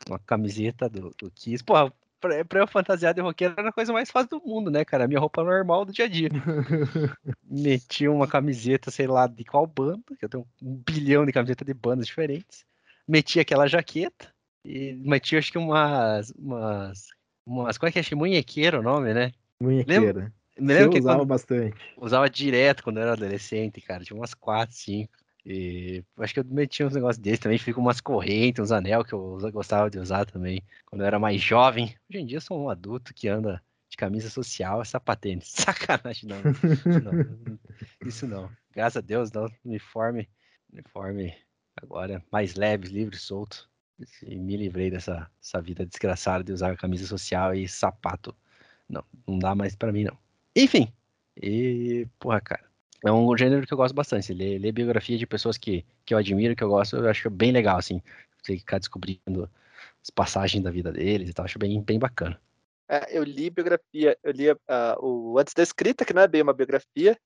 uma 0.07 0.17
camiseta 0.17 0.89
do, 0.89 1.13
do 1.19 1.29
Kiss. 1.29 1.63
Pô, 1.63 1.75
pra, 2.19 2.45
pra 2.45 2.59
eu 2.59 2.67
fantasiar 2.67 3.13
de 3.13 3.21
roqueiro 3.21 3.55
era 3.57 3.69
a 3.69 3.73
coisa 3.73 3.93
mais 3.93 4.11
fácil 4.11 4.39
do 4.39 4.45
mundo, 4.45 4.69
né, 4.69 4.83
cara? 4.85 5.07
Minha 5.07 5.19
roupa 5.19 5.43
normal 5.43 5.85
do 5.85 5.93
dia 5.93 6.05
a 6.05 6.07
dia. 6.07 6.29
meti 7.43 8.07
uma 8.07 8.27
camiseta, 8.27 8.91
sei 8.91 9.07
lá, 9.07 9.27
de 9.27 9.43
qual 9.43 9.65
banda, 9.65 10.15
que 10.17 10.25
eu 10.25 10.29
tenho 10.29 10.45
um 10.61 10.75
bilhão 10.75 11.25
de 11.25 11.31
camisetas 11.31 11.65
de 11.65 11.73
bandas 11.73 12.07
diferentes. 12.07 12.65
Meti 13.07 13.39
aquela 13.39 13.67
jaqueta 13.67 14.33
e 14.63 14.93
meti, 14.93 15.35
acho 15.35 15.51
que 15.51 15.57
umas. 15.57 16.31
umas, 16.37 17.07
umas 17.45 17.77
como 17.77 17.89
é 17.89 17.91
que 17.91 17.99
é? 17.99 18.15
Munhequeiro 18.15 18.79
o 18.79 18.83
nome, 18.83 19.13
né? 19.13 19.31
Munhequeira. 19.59 20.31
Me 20.59 20.73
lembro 20.73 20.91
que 20.91 20.99
usava 20.99 21.25
bastante. 21.25 21.77
Usava 21.97 22.29
direto 22.29 22.83
quando 22.83 22.97
eu 22.97 23.03
era 23.03 23.13
adolescente, 23.13 23.81
cara. 23.81 24.03
Tinha 24.03 24.17
umas 24.17 24.33
4, 24.33 24.75
5. 24.75 25.11
E 25.45 26.03
acho 26.17 26.33
que 26.33 26.39
eu 26.39 26.45
metia 26.45 26.85
uns 26.85 26.93
negócios 26.93 27.17
desses 27.17 27.39
também. 27.39 27.57
Fico 27.57 27.79
umas 27.79 28.01
correntes, 28.01 28.61
uns 28.61 28.71
anel 28.71 29.03
que 29.03 29.13
eu 29.13 29.37
gostava 29.51 29.89
de 29.89 29.99
usar 29.99 30.25
também. 30.25 30.61
Quando 30.85 31.01
eu 31.01 31.07
era 31.07 31.19
mais 31.19 31.41
jovem. 31.41 31.95
Hoje 32.09 32.19
em 32.19 32.25
dia 32.25 32.37
eu 32.37 32.41
sou 32.41 32.61
um 32.61 32.69
adulto 32.69 33.13
que 33.13 33.27
anda 33.27 33.61
de 33.89 33.97
camisa 33.97 34.29
social, 34.29 34.81
essa 34.81 34.99
patente. 34.99 35.47
Sacanagem, 35.49 36.29
não. 36.29 36.41
não. 37.01 37.59
Isso 38.05 38.27
não. 38.27 38.49
Graças 38.71 38.97
a 38.97 39.01
Deus, 39.01 39.31
não. 39.31 39.47
Uniforme. 39.65 40.29
Uniforme 40.71 41.35
agora 41.81 42.23
mais 42.31 42.55
leve, 42.55 42.87
livre, 42.87 43.17
solto. 43.17 43.69
E 44.23 44.35
me 44.37 44.55
livrei 44.55 44.89
dessa, 44.89 45.29
dessa 45.41 45.61
vida 45.61 45.85
desgraçada 45.85 46.43
de 46.43 46.53
usar 46.53 46.77
camisa 46.77 47.05
social 47.05 47.53
e 47.53 47.67
sapato. 47.67 48.35
Não, 48.87 49.03
não 49.27 49.37
dá 49.37 49.53
mais 49.55 49.75
para 49.75 49.91
mim, 49.91 50.05
não. 50.05 50.17
Enfim, 50.55 50.91
e, 51.41 52.07
porra, 52.17 52.41
cara, 52.41 52.68
é 53.05 53.11
um 53.11 53.37
gênero 53.37 53.65
que 53.65 53.73
eu 53.73 53.77
gosto 53.77 53.95
bastante. 53.95 54.33
Ler, 54.33 54.59
ler 54.59 54.71
biografia 54.71 55.17
de 55.17 55.25
pessoas 55.25 55.57
que, 55.57 55.85
que 56.05 56.13
eu 56.13 56.17
admiro, 56.17 56.55
que 56.55 56.63
eu 56.63 56.69
gosto, 56.69 56.97
eu 56.97 57.09
acho 57.09 57.29
bem 57.29 57.51
legal, 57.51 57.77
assim. 57.77 58.01
Você 58.41 58.57
ficar 58.57 58.79
descobrindo 58.79 59.49
as 60.01 60.09
passagens 60.09 60.63
da 60.63 60.71
vida 60.71 60.91
deles 60.91 61.29
e 61.29 61.33
tal, 61.33 61.45
acho 61.45 61.59
bem, 61.59 61.81
bem 61.81 61.99
bacana. 61.99 62.39
É, 62.87 63.17
eu 63.17 63.23
li 63.23 63.49
biografia, 63.49 64.17
eu 64.23 64.31
li 64.31 64.51
uh, 64.51 64.57
o 64.99 65.37
Antes 65.37 65.53
da 65.53 65.61
Escrita, 65.61 66.03
que 66.03 66.13
não 66.13 66.23
é 66.23 66.27
bem 66.27 66.41
uma 66.41 66.53
biografia. 66.53 67.17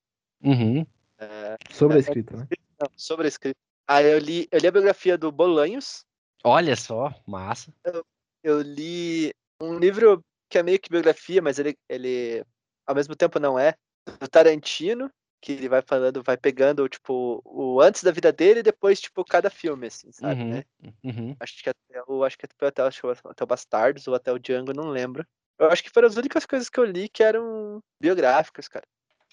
Uhum. 0.43 0.85
É, 1.17 1.57
sobre 1.71 1.97
a 1.97 1.99
escrita, 1.99 2.35
né? 2.35 2.47
Não, 2.79 2.89
sobre 2.97 3.25
a 3.25 3.29
escrita. 3.29 3.57
Aí 3.87 4.11
eu 4.11 4.19
li, 4.19 4.47
eu 4.51 4.59
li 4.59 4.67
a 4.67 4.71
biografia 4.71 5.17
do 5.17 5.31
Bolanhos. 5.31 6.05
Olha 6.43 6.75
só, 6.75 7.13
massa. 7.25 7.73
Eu, 7.85 8.05
eu 8.43 8.61
li 8.61 9.33
um 9.61 9.79
livro 9.79 10.21
que 10.49 10.57
é 10.57 10.63
meio 10.63 10.79
que 10.79 10.89
biografia, 10.89 11.41
mas 11.41 11.59
ele, 11.59 11.77
ele 11.87 12.43
ao 12.85 12.93
mesmo 12.93 13.15
tempo 13.15 13.39
não 13.39 13.57
é, 13.57 13.73
do 14.19 14.27
Tarantino, 14.27 15.09
que 15.43 15.51
ele 15.51 15.67
vai 15.67 15.81
falando, 15.81 16.23
vai 16.23 16.37
pegando, 16.37 16.87
tipo, 16.87 17.41
o 17.43 17.81
antes 17.81 18.01
da 18.01 18.11
vida 18.11 18.31
dele 18.31 18.61
e 18.61 18.63
depois, 18.63 19.01
tipo, 19.01 19.25
cada 19.25 19.49
filme, 19.49 19.87
assim, 19.87 20.09
sabe, 20.09 20.41
uhum, 20.41 20.49
né? 20.49 20.63
Uhum. 21.03 21.35
Acho 21.37 21.61
que 21.61 21.69
até 21.69 22.01
o, 22.07 22.23
acho 22.23 22.37
que 22.37 22.47
foi 22.57 22.69
até, 22.69 22.81
até 22.81 23.43
o 23.43 23.47
Bastardos 23.47 24.07
ou 24.07 24.15
até 24.15 24.31
o 24.31 24.39
Django, 24.39 24.73
não 24.73 24.87
lembro. 24.87 25.27
Eu 25.59 25.67
acho 25.67 25.83
que 25.83 25.89
foram 25.89 26.07
as 26.07 26.15
únicas 26.15 26.45
coisas 26.45 26.69
que 26.69 26.79
eu 26.79 26.85
li 26.85 27.09
que 27.09 27.21
eram 27.21 27.83
biográficas, 27.99 28.69
cara. 28.69 28.85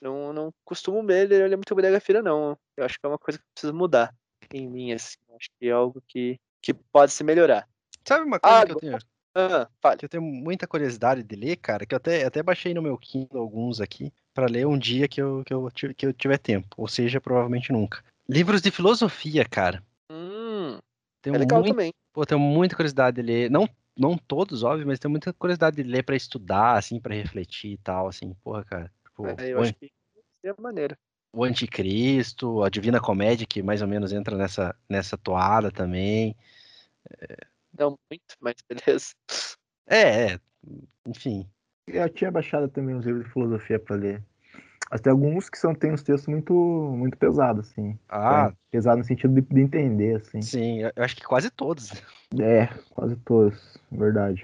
Não, 0.02 0.32
não 0.32 0.52
costumo 0.64 1.00
ler, 1.00 1.28
ler 1.28 1.56
muito 1.56 1.74
biografia, 1.76 2.20
não. 2.20 2.58
Eu 2.76 2.84
acho 2.84 2.98
que 2.98 3.06
é 3.06 3.08
uma 3.08 3.18
coisa 3.18 3.38
que 3.38 3.44
precisa 3.54 3.72
mudar 3.72 4.12
em 4.52 4.68
mim, 4.68 4.92
assim. 4.92 5.16
Acho 5.36 5.48
que 5.60 5.68
é 5.68 5.70
algo 5.70 6.02
que, 6.08 6.40
que 6.60 6.74
pode 6.74 7.12
se 7.12 7.22
melhorar. 7.22 7.68
Sabe 8.04 8.24
uma 8.24 8.40
coisa 8.40 8.58
ah, 8.58 8.66
que 8.66 8.72
eu 8.72 8.76
tenho? 8.76 8.98
Ah. 9.32 9.96
Que 9.96 10.06
eu 10.06 10.08
tenho 10.08 10.24
muita 10.24 10.66
curiosidade 10.66 11.22
de 11.22 11.36
ler, 11.36 11.56
cara, 11.56 11.86
que 11.86 11.94
eu 11.94 11.98
até, 11.98 12.24
até 12.24 12.42
baixei 12.42 12.74
no 12.74 12.82
meu 12.82 12.98
Kindle 12.98 13.40
alguns 13.40 13.80
aqui, 13.80 14.12
para 14.34 14.46
ler 14.46 14.66
um 14.66 14.78
dia 14.78 15.08
que 15.08 15.20
eu, 15.20 15.42
que, 15.44 15.52
eu, 15.52 15.68
que 15.96 16.06
eu 16.06 16.12
tiver 16.12 16.38
tempo, 16.38 16.68
ou 16.76 16.88
seja, 16.88 17.20
provavelmente 17.20 17.72
nunca. 17.72 18.02
Livros 18.28 18.62
de 18.62 18.70
filosofia, 18.70 19.44
cara. 19.44 19.82
Hum, 20.10 20.78
tenho 21.20 21.36
é 21.36 21.38
legal 21.38 21.60
muito, 21.60 21.74
também. 21.74 21.92
Pô, 22.12 22.24
tenho 22.24 22.40
muita 22.40 22.76
curiosidade 22.76 23.16
de 23.16 23.22
ler, 23.22 23.50
não, 23.50 23.68
não 23.96 24.16
todos, 24.16 24.62
óbvio, 24.62 24.86
mas 24.86 24.98
tenho 24.98 25.10
muita 25.10 25.32
curiosidade 25.32 25.76
de 25.76 25.82
ler 25.82 26.02
para 26.02 26.16
estudar, 26.16 26.76
assim, 26.76 27.00
para 27.00 27.14
refletir 27.14 27.72
e 27.72 27.78
tal, 27.78 28.08
assim, 28.08 28.34
porra, 28.42 28.64
cara. 28.64 28.92
Tipo, 29.04 29.26
é, 29.26 29.52
eu 29.52 29.60
acho 29.60 29.74
que 29.74 29.90
é 30.44 30.54
maneira. 30.58 30.96
O 31.32 31.44
Anticristo, 31.44 32.62
a 32.62 32.68
Divina 32.68 33.00
Comédia, 33.00 33.46
que 33.46 33.62
mais 33.62 33.82
ou 33.82 33.88
menos 33.88 34.12
entra 34.12 34.36
nessa, 34.36 34.74
nessa 34.88 35.16
toada 35.16 35.70
também. 35.70 36.34
É, 37.20 37.36
não 37.78 37.96
muito, 38.10 38.36
mas 38.40 38.56
beleza. 38.68 39.14
É, 39.86 40.32
é. 40.32 40.40
Enfim. 41.06 41.48
Eu 41.92 42.08
tinha 42.08 42.30
baixado 42.30 42.68
também 42.68 42.94
uns 42.94 43.04
livros 43.04 43.24
de 43.24 43.32
filosofia 43.32 43.78
para 43.78 43.96
ler. 43.96 44.22
Mas 44.90 45.00
tem 45.00 45.10
alguns 45.12 45.48
que 45.48 45.56
são, 45.56 45.72
tem 45.72 45.92
uns 45.92 46.02
textos 46.02 46.26
muito, 46.26 46.52
muito 46.52 47.16
pesados, 47.16 47.70
assim. 47.70 47.96
Ah. 48.08 48.52
Pesado 48.70 48.98
no 48.98 49.04
sentido 49.04 49.34
de, 49.34 49.40
de, 49.42 49.60
entender, 49.60 50.16
assim. 50.16 50.42
Sim, 50.42 50.80
eu 50.82 51.04
acho 51.04 51.14
que 51.14 51.22
quase 51.22 51.48
todos. 51.48 51.92
É, 52.40 52.68
quase 52.90 53.14
todos, 53.16 53.78
verdade. 53.92 54.42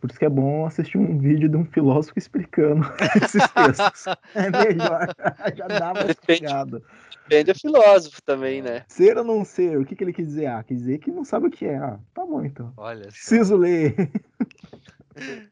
Por 0.00 0.08
isso 0.08 0.18
que 0.18 0.24
é 0.24 0.28
bom 0.28 0.64
assistir 0.64 0.98
um 0.98 1.18
vídeo 1.18 1.48
de 1.48 1.56
um 1.56 1.64
filósofo 1.64 2.16
explicando 2.16 2.86
esses 3.20 3.42
textos. 3.50 4.04
É 4.32 4.48
melhor. 4.48 5.08
Já 5.56 5.66
dá 5.66 5.92
uma 5.92 6.08
explicado. 6.08 6.80
Depende 7.24 7.52
do 7.52 7.58
filósofo 7.58 8.22
também, 8.22 8.62
né? 8.62 8.84
Ser 8.86 9.18
ou 9.18 9.24
não 9.24 9.44
ser, 9.44 9.76
o 9.78 9.84
que, 9.84 9.96
que 9.96 10.04
ele 10.04 10.12
quis 10.12 10.28
dizer? 10.28 10.46
Ah, 10.46 10.62
quis 10.62 10.78
dizer 10.78 10.98
que 10.98 11.10
não 11.10 11.24
sabe 11.24 11.48
o 11.48 11.50
que 11.50 11.64
é. 11.64 11.76
Ah, 11.76 11.98
tá 12.14 12.24
bom 12.24 12.44
então. 12.44 12.72
Olha. 12.76 13.06
Preciso 13.06 13.56
ler. 13.56 13.96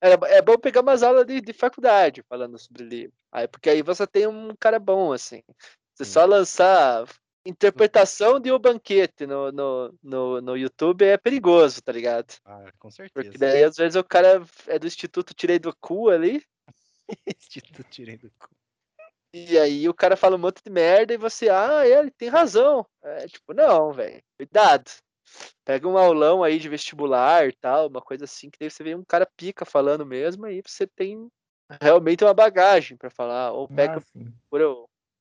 É, 0.00 0.36
é 0.36 0.42
bom 0.42 0.58
pegar 0.58 0.80
umas 0.80 1.02
aulas 1.02 1.26
de, 1.26 1.40
de 1.40 1.52
faculdade 1.52 2.22
falando 2.28 2.58
sobre 2.58 2.84
livro. 2.84 3.14
Aí, 3.30 3.46
porque 3.48 3.70
aí 3.70 3.82
você 3.82 4.06
tem 4.06 4.26
um 4.26 4.54
cara 4.56 4.78
bom, 4.78 5.12
assim. 5.12 5.42
Você 5.94 6.04
só 6.04 6.24
lançar 6.24 7.06
interpretação 7.44 8.38
de 8.40 8.50
O 8.52 8.58
Banquete 8.58 9.26
no, 9.26 9.50
no, 9.52 9.94
no, 10.02 10.40
no 10.40 10.56
YouTube 10.56 11.04
é 11.04 11.16
perigoso, 11.16 11.82
tá 11.82 11.92
ligado? 11.92 12.34
Ah, 12.44 12.70
com 12.78 12.90
certeza. 12.90 13.12
Porque 13.12 13.38
daí 13.38 13.64
às 13.64 13.76
vezes 13.76 13.96
o 13.96 14.04
cara 14.04 14.44
é 14.66 14.78
do 14.78 14.86
Instituto 14.86 15.34
Tirei 15.34 15.58
do 15.58 15.74
Cu 15.76 16.08
ali. 16.08 16.42
Instituto 17.36 17.84
Tirei 17.84 18.16
do 18.16 18.30
Cu. 18.38 18.48
E 19.34 19.58
aí 19.58 19.88
o 19.88 19.94
cara 19.94 20.14
fala 20.14 20.36
um 20.36 20.38
monte 20.38 20.62
de 20.62 20.70
merda 20.70 21.14
e 21.14 21.16
você, 21.16 21.48
ah, 21.48 21.86
ele 21.86 22.10
tem 22.10 22.28
razão. 22.28 22.86
É 23.02 23.26
tipo, 23.26 23.54
não, 23.54 23.92
velho, 23.92 24.22
cuidado. 24.36 24.90
Pega 25.64 25.88
um 25.88 25.96
aulão 25.96 26.42
aí 26.42 26.58
de 26.58 26.68
vestibular 26.68 27.46
e 27.48 27.52
tal, 27.52 27.88
uma 27.88 28.00
coisa 28.00 28.24
assim, 28.24 28.50
que 28.50 28.58
daí 28.58 28.70
você 28.70 28.82
vê 28.82 28.94
um 28.94 29.04
cara 29.04 29.26
pica 29.36 29.64
falando 29.64 30.04
mesmo, 30.04 30.46
aí 30.46 30.62
você 30.64 30.86
tem 30.86 31.28
realmente 31.80 32.24
uma 32.24 32.34
bagagem 32.34 32.96
para 32.96 33.10
falar. 33.10 33.52
Ou 33.52 33.68
pega 33.68 33.98
ah, 33.98 34.30
por 34.50 34.60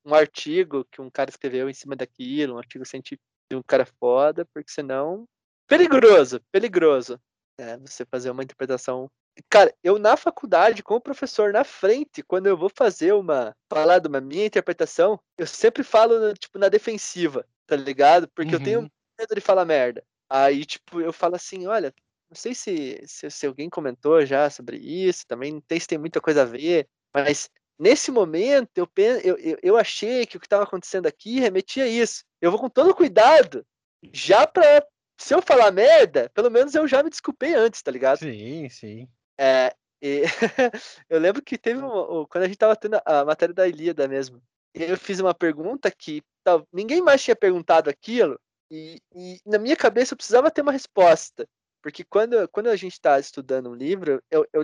um 0.06 0.14
artigo 0.14 0.86
que 0.92 1.02
um 1.02 1.10
cara 1.10 1.30
escreveu 1.30 1.70
em 1.70 1.74
cima 1.74 1.96
daquilo, 1.96 2.56
um 2.56 2.58
artigo 2.58 2.86
científico 2.86 3.24
de 3.50 3.56
um 3.56 3.62
cara 3.62 3.86
foda, 3.86 4.46
porque 4.54 4.72
senão. 4.72 5.26
Perigoso, 5.68 6.42
perigoso. 6.52 7.20
É, 7.60 7.78
você 7.78 8.06
fazer 8.06 8.32
uma 8.32 8.44
interpretação. 8.44 9.10
Cara, 9.50 9.74
eu 9.84 9.98
na 9.98 10.18
faculdade, 10.18 10.84
com 10.84 10.96
o 10.96 11.02
professor 11.02 11.54
na 11.54 11.64
frente, 11.64 12.22
quando 12.24 12.48
eu 12.48 12.58
vou 12.58 12.70
fazer 12.70 13.14
uma. 13.14 13.56
falar 13.70 14.00
de 14.00 14.08
uma 14.08 14.20
minha 14.20 14.46
interpretação, 14.46 15.20
eu 15.38 15.48
sempre 15.48 15.84
falo, 15.84 16.34
tipo, 16.34 16.58
na 16.58 16.70
defensiva, 16.70 17.46
tá 17.66 17.76
ligado? 17.76 18.28
Porque 18.30 18.56
uhum. 18.56 18.60
eu 18.60 18.64
tenho 18.64 18.92
medo 19.20 19.36
de 19.36 19.42
falar 19.42 19.66
merda. 19.66 20.04
Aí, 20.30 20.66
tipo, 20.66 21.02
eu 21.02 21.12
falo 21.12 21.36
assim, 21.36 21.68
olha, 21.68 21.94
não 22.30 22.36
sei 22.36 22.56
se, 22.56 23.02
se, 23.06 23.30
se, 23.30 23.46
alguém 23.48 23.70
comentou 23.70 24.26
já 24.26 24.50
sobre 24.50 24.78
isso, 24.78 25.28
também 25.28 25.54
não 25.54 25.64
sei 25.68 25.80
se 25.80 25.88
tem 25.88 25.98
muita 25.98 26.22
coisa 26.22 26.44
a 26.44 26.46
ver, 26.46 26.88
mas 27.14 27.50
Nesse 27.82 28.12
momento, 28.12 28.70
eu, 28.78 28.88
eu, 29.24 29.58
eu 29.64 29.76
achei 29.76 30.24
que 30.28 30.38
o 30.38 30.40
que 30.40 30.46
estava 30.46 30.66
acontecendo 30.66 31.08
aqui 31.08 31.40
remetia 31.40 31.86
a 31.86 31.88
isso. 31.88 32.24
Eu 32.40 32.52
vou 32.52 32.60
com 32.60 32.70
todo 32.70 32.94
cuidado, 32.94 33.66
já 34.14 34.46
para 34.46 34.86
se 35.18 35.34
eu 35.34 35.42
falar 35.42 35.72
merda, 35.72 36.30
pelo 36.36 36.52
menos 36.52 36.76
eu 36.76 36.88
já 36.88 37.02
me 37.02 37.10
desculpei 37.10 37.56
antes, 37.56 37.82
tá 37.82 37.90
ligado? 37.90 38.20
Sim, 38.20 38.70
sim. 38.70 39.10
É, 39.36 39.74
e 40.00 40.22
eu 41.10 41.20
lembro 41.20 41.42
que 41.42 41.58
teve 41.58 41.80
uma, 41.80 42.28
quando 42.28 42.44
a 42.44 42.48
gente 42.48 42.58
tava 42.58 42.76
tendo 42.76 43.02
a 43.04 43.26
matéria 43.26 43.56
da 43.56 43.68
Ilíada 43.68 44.08
mesmo, 44.08 44.40
eu 44.76 44.96
fiz 44.96 45.20
uma 45.20 45.34
pergunta 45.34 45.90
que 45.90 46.22
tal, 46.44 46.68
ninguém 46.72 47.02
mais 47.02 47.24
tinha 47.24 47.36
perguntado 47.36 47.90
aquilo, 47.90 48.40
e, 48.72 49.02
e, 49.14 49.38
na 49.46 49.58
minha 49.60 49.76
cabeça 49.76 50.14
eu 50.14 50.18
precisava 50.18 50.50
ter 50.50 50.62
uma 50.62 50.72
resposta. 50.72 51.46
Porque 51.82 52.06
quando, 52.06 52.48
quando 52.50 52.68
a 52.68 52.76
gente 52.76 52.94
está 52.94 53.20
estudando 53.20 53.70
um 53.70 53.76
livro, 53.76 54.24
eu, 54.32 54.48
eu 54.54 54.64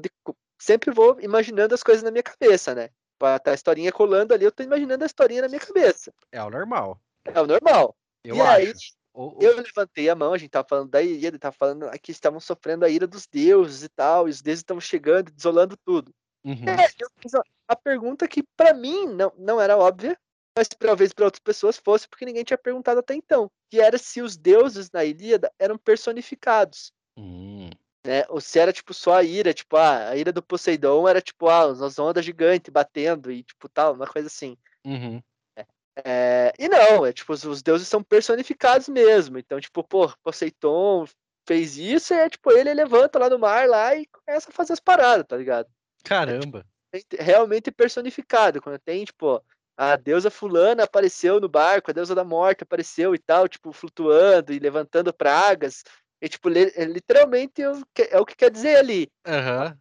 sempre 0.57 0.91
vou 0.91 1.19
imaginando 1.19 1.75
as 1.75 1.83
coisas 1.83 2.03
na 2.03 2.11
minha 2.11 2.23
cabeça, 2.23 2.73
né? 2.73 2.89
Tá 3.19 3.51
a 3.51 3.53
historinha 3.53 3.91
colando 3.91 4.33
ali, 4.33 4.45
eu 4.45 4.51
tô 4.51 4.63
imaginando 4.63 5.03
a 5.03 5.07
historinha 5.07 5.41
na 5.41 5.49
minha 5.49 5.59
cabeça. 5.59 6.13
É 6.31 6.41
o 6.41 6.49
normal. 6.49 7.01
É 7.25 7.41
o 7.41 7.47
normal. 7.47 7.95
Eu 8.23 8.35
e 8.35 8.41
acho. 8.41 8.51
aí, 8.51 8.73
o, 9.13 9.35
eu 9.41 9.57
levantei 9.57 10.07
a 10.07 10.15
mão, 10.15 10.33
a 10.33 10.37
gente 10.37 10.51
tava 10.51 10.67
falando 10.67 10.91
da 10.91 11.01
ira, 11.01 11.39
tava 11.39 11.55
falando 11.57 11.89
que 11.99 12.11
estavam 12.11 12.39
sofrendo 12.39 12.85
a 12.85 12.89
ira 12.89 13.07
dos 13.07 13.25
deuses 13.25 13.81
e 13.81 13.89
tal, 13.89 14.27
e 14.27 14.31
os 14.31 14.41
deuses 14.41 14.59
estavam 14.59 14.79
chegando, 14.79 15.31
desolando 15.31 15.75
tudo. 15.83 16.13
Uhum. 16.45 16.69
É, 16.69 16.85
eu 16.99 17.09
fiz 17.19 17.33
a 17.67 17.75
pergunta 17.75 18.27
que 18.27 18.43
para 18.55 18.73
mim 18.73 19.07
não, 19.07 19.33
não 19.37 19.59
era 19.59 19.75
óbvia, 19.75 20.17
mas 20.57 20.67
talvez 20.67 21.13
para 21.13 21.25
outras 21.25 21.39
pessoas 21.39 21.77
fosse 21.77 22.07
porque 22.07 22.25
ninguém 22.25 22.43
tinha 22.43 22.57
perguntado 22.57 22.99
até 22.99 23.13
então, 23.13 23.49
que 23.69 23.79
era 23.79 23.95
se 23.99 24.23
os 24.23 24.35
deuses 24.35 24.89
na 24.91 25.05
Ilíada 25.05 25.51
eram 25.59 25.77
personificados. 25.77 26.91
Uhum. 27.15 27.69
Né? 28.03 28.23
Ou 28.29 28.41
se 28.41 28.57
era 28.57 28.73
tipo 28.73 28.91
só 28.91 29.13
a 29.13 29.23
ira, 29.23 29.53
tipo, 29.53 29.77
ah, 29.77 30.09
a 30.09 30.15
ira 30.15 30.31
do 30.31 30.41
Poseidon 30.41 31.07
era 31.07 31.21
tipo, 31.21 31.47
ah, 31.47 31.65
as 31.65 31.99
ondas 31.99 32.25
gigantes 32.25 32.71
batendo 32.71 33.31
e 33.31 33.43
tipo 33.43 33.69
tal, 33.69 33.93
uma 33.93 34.07
coisa 34.07 34.27
assim. 34.27 34.57
Uhum. 34.83 35.21
É, 36.03 36.53
e 36.57 36.67
não, 36.67 37.05
é 37.05 37.13
tipo, 37.13 37.33
os, 37.33 37.43
os, 37.43 37.61
deuses 37.61 37.87
são 37.87 38.01
personificados 38.01 38.87
mesmo. 38.87 39.37
Então, 39.37 39.59
tipo, 39.59 39.83
pô, 39.83 40.11
Poseidon 40.23 41.05
fez 41.47 41.77
isso 41.77 42.13
e 42.13 42.17
é 42.17 42.29
tipo, 42.29 42.51
ele 42.51 42.73
levanta 42.73 43.19
lá 43.19 43.29
no 43.29 43.37
mar 43.37 43.67
lá 43.67 43.95
e 43.95 44.07
começa 44.07 44.49
a 44.49 44.53
fazer 44.53 44.73
as 44.73 44.79
paradas, 44.79 45.25
tá 45.27 45.37
ligado? 45.37 45.67
Caramba! 46.03 46.65
É, 46.91 46.99
tipo, 46.99 47.21
realmente 47.21 47.71
personificado. 47.71 48.61
Quando 48.61 48.79
tem, 48.79 49.05
tipo, 49.05 49.43
a 49.77 49.95
deusa 49.95 50.31
fulana 50.31 50.83
apareceu 50.83 51.39
no 51.39 51.47
barco, 51.47 51.91
a 51.91 51.93
deusa 51.93 52.15
da 52.15 52.23
morte 52.23 52.63
apareceu 52.63 53.13
e 53.13 53.19
tal, 53.19 53.47
tipo, 53.47 53.71
flutuando 53.71 54.51
e 54.51 54.57
levantando 54.57 55.13
pragas. 55.13 55.83
E, 56.19 56.27
tipo, 56.27 56.49
literalmente 56.49 57.61
é 57.61 58.19
o 58.19 58.25
que 58.25 58.35
quer 58.35 58.49
dizer 58.49 58.77
ali. 58.77 59.07
Uhum. 59.27 59.77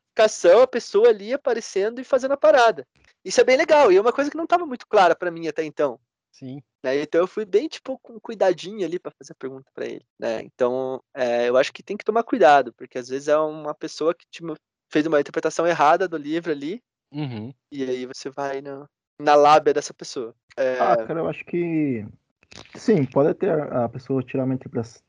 A 0.62 0.66
pessoa 0.66 1.09
ali 1.09 1.32
aparecendo 1.32 1.98
e 1.98 2.05
fazendo 2.05 2.32
a 2.32 2.36
parada. 2.36 2.86
Isso 3.24 3.40
é 3.40 3.44
bem 3.44 3.56
legal, 3.56 3.90
e 3.90 3.97
é 3.97 4.01
uma 4.01 4.12
coisa 4.12 4.31
que 4.31 4.36
não 4.36 4.44
estava 4.44 4.66
muito 4.66 4.86
clara 4.86 5.16
para 5.16 5.31
mim 5.31 5.48
até 5.48 5.64
então. 5.64 5.98
Sim. 6.31 6.62
Né? 6.82 7.01
Então 7.01 7.23
eu 7.23 7.27
fui 7.27 7.47
bem, 7.47 7.66
tipo, 7.66 7.98
com 7.98 8.20
cuidadinho 8.20 8.85
ali 8.85 8.98
para 8.98 9.12
fazer 9.18 9.32
a 9.32 9.36
pergunta 9.36 9.70
para 9.74 9.86
ele. 9.86 10.05
Né? 10.18 10.43
Então, 10.43 11.02
é, 11.14 11.48
eu 11.48 11.56
acho 11.56 11.73
que 11.73 11.82
tem 11.82 11.97
que 11.97 12.05
tomar 12.05 12.23
cuidado, 12.23 12.74
porque 12.74 12.98
às 12.98 13.09
vezes 13.09 13.28
é 13.28 13.39
uma 13.39 13.74
pessoa 13.74 14.14
que 14.14 14.27
tipo, 14.31 14.55
fez 14.90 15.06
uma 15.06 15.20
interpretação 15.20 15.66
errada 15.66 16.06
do 16.06 16.18
livro 16.18 16.52
ali, 16.52 16.82
uhum. 17.10 17.52
e 17.73 17.82
aí 17.82 18.06
você 18.06 18.28
vai 18.28 18.60
no, 18.60 18.86
na 19.19 19.35
lábia 19.35 19.75
dessa 19.75 19.95
pessoa. 19.95 20.35
É... 20.57 20.79
Ah, 20.79 20.97
cara, 20.97 21.21
eu 21.21 21.29
acho 21.29 21.45
que. 21.45 22.07
Sim, 22.75 23.05
pode 23.05 23.35
ter 23.35 23.51
a 23.51 23.89
pessoa 23.89 24.23
tirar 24.23 24.45
uma 24.45 24.59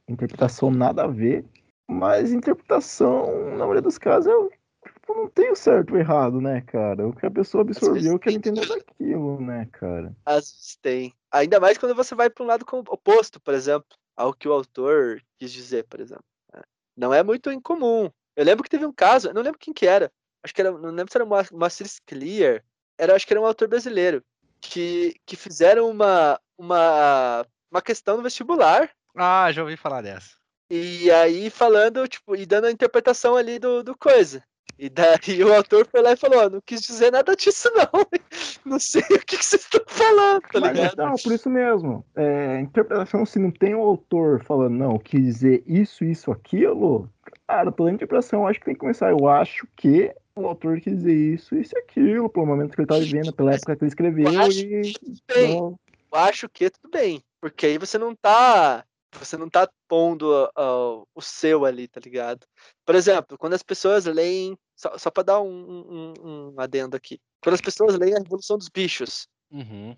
interpretação 0.09 0.69
nada 0.69 1.03
a 1.03 1.07
ver, 1.07 1.45
mas 1.87 2.33
interpretação, 2.33 3.51
na 3.51 3.59
maioria 3.59 3.81
dos 3.81 3.97
casos, 3.97 4.27
é 4.27 4.89
tipo, 4.89 5.15
não 5.15 5.29
tem 5.29 5.49
o 5.51 5.55
certo 5.55 5.93
ou 5.93 5.99
errado, 5.99 6.41
né, 6.41 6.61
cara? 6.61 7.07
O 7.07 7.13
que 7.13 7.25
a 7.25 7.31
pessoa 7.31 7.61
absorveu, 7.61 8.15
o 8.15 8.19
que 8.19 8.27
ela 8.27 8.37
entendeu 8.37 8.67
daquilo, 8.67 9.39
né, 9.39 9.67
cara? 9.71 10.13
Às 10.25 10.51
vezes 10.51 10.77
tem. 10.81 11.13
Ainda 11.31 11.59
mais 11.59 11.77
quando 11.77 11.95
você 11.95 12.13
vai 12.13 12.29
para 12.29 12.43
um 12.43 12.47
lado 12.47 12.65
oposto, 12.89 13.39
por 13.39 13.53
exemplo, 13.53 13.97
ao 14.15 14.33
que 14.33 14.47
o 14.47 14.53
autor 14.53 15.21
quis 15.39 15.51
dizer, 15.51 15.85
por 15.85 16.01
exemplo. 16.01 16.25
Né? 16.53 16.61
Não 16.97 17.13
é 17.13 17.23
muito 17.23 17.51
incomum. 17.51 18.09
Eu 18.35 18.45
lembro 18.45 18.63
que 18.63 18.69
teve 18.69 18.85
um 18.85 18.93
caso, 18.93 19.33
não 19.33 19.41
lembro 19.41 19.59
quem 19.59 19.73
que 19.73 19.87
era. 19.87 20.11
Acho 20.43 20.53
que 20.53 20.61
era, 20.61 20.71
não 20.71 20.91
lembro 20.91 21.11
se 21.11 21.17
era 21.17 21.25
o 21.25 21.57
Master 21.57 21.87
Clear. 22.05 22.63
Era, 22.97 23.15
acho 23.15 23.25
que 23.25 23.33
era 23.33 23.41
um 23.41 23.45
autor 23.45 23.67
brasileiro 23.67 24.23
que, 24.59 25.15
que 25.25 25.35
fizeram 25.35 25.89
uma, 25.89 26.39
uma, 26.57 27.45
uma 27.71 27.81
questão 27.81 28.17
no 28.17 28.23
vestibular. 28.23 28.89
Ah, 29.15 29.51
já 29.51 29.61
ouvi 29.61 29.77
falar 29.77 30.01
dessa. 30.01 30.37
E 30.69 31.09
aí 31.11 31.49
falando, 31.49 32.07
tipo, 32.07 32.35
e 32.35 32.45
dando 32.45 32.65
a 32.65 32.71
interpretação 32.71 33.35
ali 33.35 33.57
do, 33.57 33.83
do 33.83 33.97
coisa. 33.97 34.43
E 34.79 34.89
daí 34.89 35.43
o 35.43 35.53
autor 35.53 35.87
foi 35.87 36.01
lá 36.01 36.11
e 36.11 36.17
falou: 36.17 36.49
não 36.49 36.61
quis 36.61 36.81
dizer 36.81 37.11
nada 37.11 37.35
disso, 37.35 37.69
não. 37.73 38.05
Não 38.65 38.79
sei 38.79 39.01
o 39.01 39.19
que, 39.25 39.37
que 39.37 39.45
vocês 39.45 39.61
estão 39.61 39.81
falando, 39.87 40.41
tá 40.41 40.59
ligado? 40.59 40.77
Mas, 40.77 40.95
não, 40.97 41.15
por 41.15 41.31
isso 41.31 41.49
mesmo. 41.49 42.05
É, 42.17 42.59
interpretação, 42.59 43.25
se 43.25 43.39
não 43.39 43.49
tem 43.49 43.73
o 43.73 43.81
autor 43.81 44.43
falando, 44.43 44.75
não, 44.75 44.99
quis 44.99 45.21
dizer 45.21 45.63
isso, 45.65 46.03
isso, 46.03 46.33
aquilo, 46.33 47.09
cara, 47.47 47.71
toda 47.71 47.89
a 47.89 47.93
interpretação 47.93 48.41
eu 48.41 48.47
acho 48.47 48.59
que 48.59 48.65
tem 48.65 48.73
que 48.73 48.79
começar. 48.81 49.09
Eu 49.11 49.25
acho 49.25 49.65
que 49.77 50.13
o 50.41 50.47
autor 50.47 50.79
quis 50.81 50.97
dizer 50.97 51.13
isso, 51.13 51.55
isso 51.55 51.75
e 51.75 51.79
aquilo, 51.79 52.29
pelo 52.29 52.45
momento 52.45 52.75
que 52.75 52.81
ele 52.81 52.85
estava 52.85 53.01
vivendo, 53.01 53.33
pela 53.33 53.53
época 53.53 53.75
que 53.75 53.83
ele 53.83 53.89
escreveu. 53.89 54.31
Eu 54.31 54.39
acho, 54.41 54.59
e... 54.59 54.93
bem. 55.27 55.57
Eu 55.57 55.77
acho 56.11 56.49
que 56.49 56.69
tudo 56.69 56.89
bem. 56.91 57.23
Porque 57.39 57.65
aí 57.65 57.77
você 57.77 57.97
não 57.97 58.15
tá 58.15 58.83
você 59.19 59.37
não 59.37 59.49
tá 59.49 59.69
pondo 59.87 60.45
uh, 60.57 61.07
o 61.15 61.21
seu 61.21 61.65
ali, 61.65 61.87
tá 61.87 61.99
ligado? 61.99 62.45
Por 62.85 62.95
exemplo, 62.95 63.37
quando 63.37 63.53
as 63.53 63.63
pessoas 63.63 64.05
leem. 64.05 64.57
Só, 64.75 64.95
só 64.97 65.09
pra 65.09 65.23
dar 65.23 65.41
um, 65.41 65.49
um, 65.49 66.13
um, 66.23 66.53
adendo 66.59 66.95
aqui. 66.95 67.19
Quando 67.41 67.55
as 67.55 67.61
pessoas 67.61 67.97
leem 67.97 68.13
a 68.13 68.19
Revolução 68.19 68.57
dos 68.57 68.69
Bichos. 68.69 69.27
Uhum. 69.49 69.97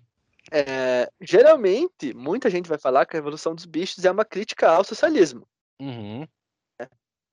É, 0.50 1.10
geralmente, 1.20 2.14
muita 2.14 2.48
gente 2.48 2.68
vai 2.68 2.78
falar 2.78 3.04
que 3.04 3.14
a 3.14 3.18
Revolução 3.18 3.54
dos 3.54 3.66
Bichos 3.66 4.04
é 4.04 4.10
uma 4.10 4.24
crítica 4.24 4.70
ao 4.70 4.82
socialismo. 4.82 5.46
Uhum. 5.78 6.26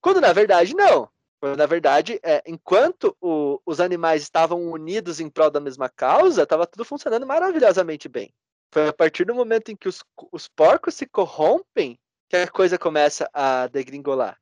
Quando 0.01 0.19
na 0.19 0.33
verdade, 0.33 0.73
não. 0.73 1.09
Quando 1.39 1.57
na 1.57 1.65
verdade, 1.65 2.19
é, 2.23 2.41
enquanto 2.45 3.15
o, 3.21 3.59
os 3.65 3.79
animais 3.79 4.23
estavam 4.23 4.71
unidos 4.71 5.19
em 5.19 5.29
prol 5.29 5.51
da 5.51 5.59
mesma 5.59 5.87
causa, 5.89 6.43
estava 6.43 6.65
tudo 6.65 6.83
funcionando 6.83 7.27
maravilhosamente 7.27 8.09
bem. 8.09 8.33
Foi 8.73 8.87
a 8.87 8.93
partir 8.93 9.25
do 9.25 9.35
momento 9.35 9.71
em 9.71 9.75
que 9.75 9.87
os, 9.87 10.03
os 10.31 10.47
porcos 10.47 10.95
se 10.95 11.05
corrompem 11.05 11.97
que 12.29 12.35
a 12.35 12.47
coisa 12.47 12.77
começa 12.77 13.29
a 13.33 13.67
degringolar. 13.67 14.37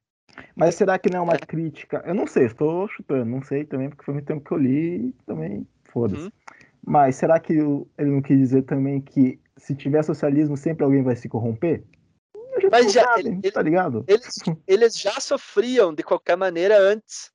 Mas 0.56 0.76
será 0.76 0.98
que 0.98 1.10
não 1.10 1.20
é 1.20 1.22
uma 1.22 1.36
é. 1.36 1.38
crítica? 1.38 2.04
Eu 2.06 2.14
não 2.14 2.28
sei, 2.28 2.46
estou 2.46 2.88
chutando, 2.88 3.26
não 3.26 3.42
sei 3.42 3.66
também, 3.66 3.90
porque 3.90 4.04
foi 4.04 4.14
muito 4.14 4.28
tempo 4.28 4.44
que 4.44 4.54
eu 4.54 4.58
li 4.58 5.16
também 5.26 5.68
foda-se. 5.84 6.24
Uhum. 6.24 6.32
Mas 6.86 7.16
será 7.16 7.40
que 7.40 7.54
ele 7.54 8.12
não 8.12 8.22
quis 8.22 8.38
dizer 8.38 8.64
também 8.64 9.02
que 9.02 9.40
se 9.58 9.76
tiver 9.76 10.04
socialismo 10.04 10.58
sempre 10.58 10.84
alguém 10.84 11.04
vai 11.04 11.16
se 11.16 11.30
corromper? 11.30 11.84
Mas 12.72 12.92
já, 12.92 13.04
sabe, 13.04 13.40
ele, 13.44 13.52
tá 13.52 13.62
ligado? 13.62 14.06
Eles, 14.08 14.36
eles 14.68 15.00
já 15.00 15.20
sofriam 15.20 15.94
de 15.94 16.04
qualquer 16.04 16.38
maneira 16.38 16.78
antes. 16.80 17.32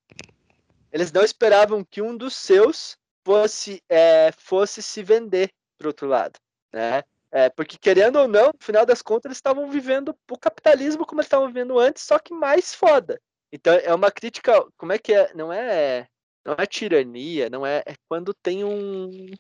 Eles 0.93 1.13
não 1.13 1.23
esperavam 1.23 1.85
que 1.85 2.03
um 2.03 2.17
dos 2.17 2.35
seus 2.35 2.97
fosse, 3.25 3.83
é, 3.89 4.33
fosse 4.37 4.83
se 4.83 5.03
vender 5.03 5.51
para 5.79 5.89
outro 5.89 6.09
lado 6.09 6.39
né? 6.73 7.03
É, 7.33 7.49
porque 7.49 7.79
querendo 7.79 8.17
ou 8.17 8.27
não, 8.27 8.49
no 8.49 8.59
final 8.61 8.85
das 8.85 9.03
contas, 9.03 9.27
eles 9.27 9.39
estavam 9.39 9.71
vivendo 9.71 10.17
o 10.29 10.39
capitalismo 10.39 11.07
como 11.07 11.21
eles 11.21 11.27
estavam 11.27 11.47
vivendo 11.47 11.79
antes, 11.79 12.03
só 12.03 12.19
que 12.19 12.35
mais 12.35 12.75
foda. 12.75 13.21
Então 13.53 13.73
é 13.75 13.95
uma 13.95 14.11
crítica, 14.11 14.65
como 14.77 14.93
é 14.93 14.99
que 14.99 15.13
é? 15.13 15.33
Não 15.35 15.53
é, 15.53 16.09
não 16.45 16.55
é 16.59 16.67
tirania, 16.67 17.49
não 17.49 17.65
é, 17.65 17.83
é 17.87 17.95
quando 18.09 18.35
tem 18.35 18.65
um 18.65 19.31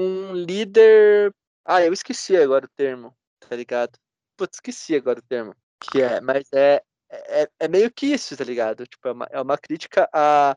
um 0.00 0.32
líder, 0.32 1.34
ah, 1.64 1.82
eu 1.82 1.92
esqueci 1.92 2.36
agora 2.36 2.66
o 2.66 2.70
termo, 2.76 3.12
tá 3.40 3.56
ligado? 3.56 3.98
Putz, 4.38 4.56
esqueci 4.56 4.94
agora 4.94 5.18
o 5.18 5.22
termo 5.22 5.54
que 5.80 6.00
é, 6.00 6.20
mas 6.20 6.48
é 6.52 6.82
é, 7.10 7.48
é 7.58 7.68
meio 7.68 7.90
que 7.90 8.06
isso, 8.06 8.36
tá 8.36 8.44
ligado? 8.44 8.86
Tipo, 8.86 9.08
é 9.08 9.12
uma, 9.12 9.28
é 9.30 9.40
uma 9.40 9.58
crítica 9.58 10.08
a, 10.12 10.56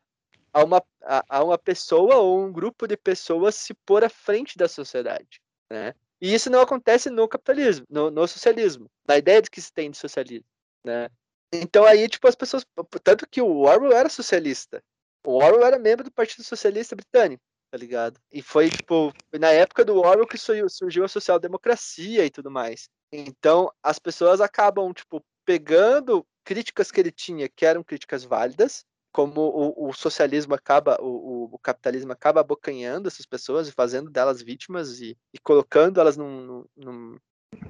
a, 0.54 0.64
uma, 0.64 0.84
a, 1.04 1.24
a 1.30 1.44
uma 1.44 1.58
pessoa 1.58 2.18
ou 2.18 2.44
um 2.44 2.52
grupo 2.52 2.88
de 2.88 2.98
pessoas 2.98 3.56
se 3.56 3.74
pôr 3.86 4.04
à 4.04 4.10
frente 4.10 4.58
da 4.58 4.68
sociedade, 4.68 5.42
né? 5.70 5.94
E 6.20 6.34
isso 6.34 6.50
não 6.50 6.62
acontece 6.62 7.10
no 7.10 7.28
capitalismo, 7.28 7.86
no, 7.90 8.12
no 8.12 8.28
socialismo, 8.28 8.92
na 9.08 9.18
ideia 9.18 9.42
de 9.42 9.50
que 9.50 9.62
se 9.62 9.74
tem 9.74 9.90
de 9.90 9.98
socialismo, 9.98 10.46
né? 10.84 11.10
Então 11.52 11.86
aí, 11.86 12.08
tipo, 12.08 12.28
as 12.28 12.36
pessoas... 12.36 12.66
Tanto 13.04 13.28
que 13.28 13.42
o 13.42 13.62
Orwell 13.62 13.94
era 13.94 14.08
socialista. 14.08 14.84
O 15.26 15.34
Orwell 15.38 15.66
era 15.66 15.80
membro 15.80 16.04
do 16.04 16.12
Partido 16.12 16.44
Socialista 16.44 16.96
Britânico, 16.96 17.44
tá 17.72 17.78
ligado? 17.78 18.20
E 18.32 18.42
foi, 18.42 18.70
tipo, 18.70 19.12
na 19.34 19.52
época 19.52 19.84
do 19.84 19.98
Orwell 19.98 20.28
que 20.28 20.38
surgiu 20.38 21.04
a 21.04 21.08
social-democracia 21.08 22.26
e 22.26 22.30
tudo 22.30 22.52
mais. 22.52 22.88
Então, 23.12 23.72
as 23.84 24.00
pessoas 24.00 24.40
acabam, 24.40 24.94
tipo, 24.94 25.24
pegando 25.46 26.26
críticas 26.44 26.92
que 26.92 27.00
ele 27.00 27.12
tinha, 27.12 27.50
que 27.50 27.66
eram 27.66 27.84
críticas 27.84 28.24
válidas, 28.24 28.86
como 29.12 29.42
o, 29.42 29.90
o 29.90 29.94
socialismo 29.94 30.54
acaba, 30.54 30.98
o, 31.02 31.50
o, 31.54 31.60
capitalismo 31.60 32.14
acaba 32.14 32.40
abocanhando 32.40 33.08
essas 33.08 33.26
pessoas 33.26 33.68
e 33.68 33.72
fazendo 33.72 34.10
delas 34.10 34.42
vítimas 34.42 35.02
e, 35.02 35.18
e 35.34 35.40
colocando 35.40 36.00
elas 36.00 36.16
num, 36.16 36.66
num, 36.76 37.18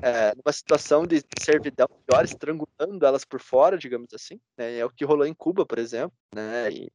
é, 0.02 0.36
numa 0.36 0.54
situação 0.54 1.06
de 1.06 1.24
servidão 1.40 1.88
pior, 2.06 2.24
estrangulando 2.24 3.06
elas 3.06 3.26
por 3.26 3.40
fora, 3.40 3.78
digamos 3.78 4.14
assim. 4.14 4.40
Né? 4.56 4.78
É 4.78 4.86
o 4.86 4.90
que 4.90 5.04
rolou 5.04 5.26
em 5.26 5.34
Cuba, 5.34 5.66
por 5.66 5.80
exemplo, 5.80 6.16
né? 6.34 6.72
E, 6.72 6.92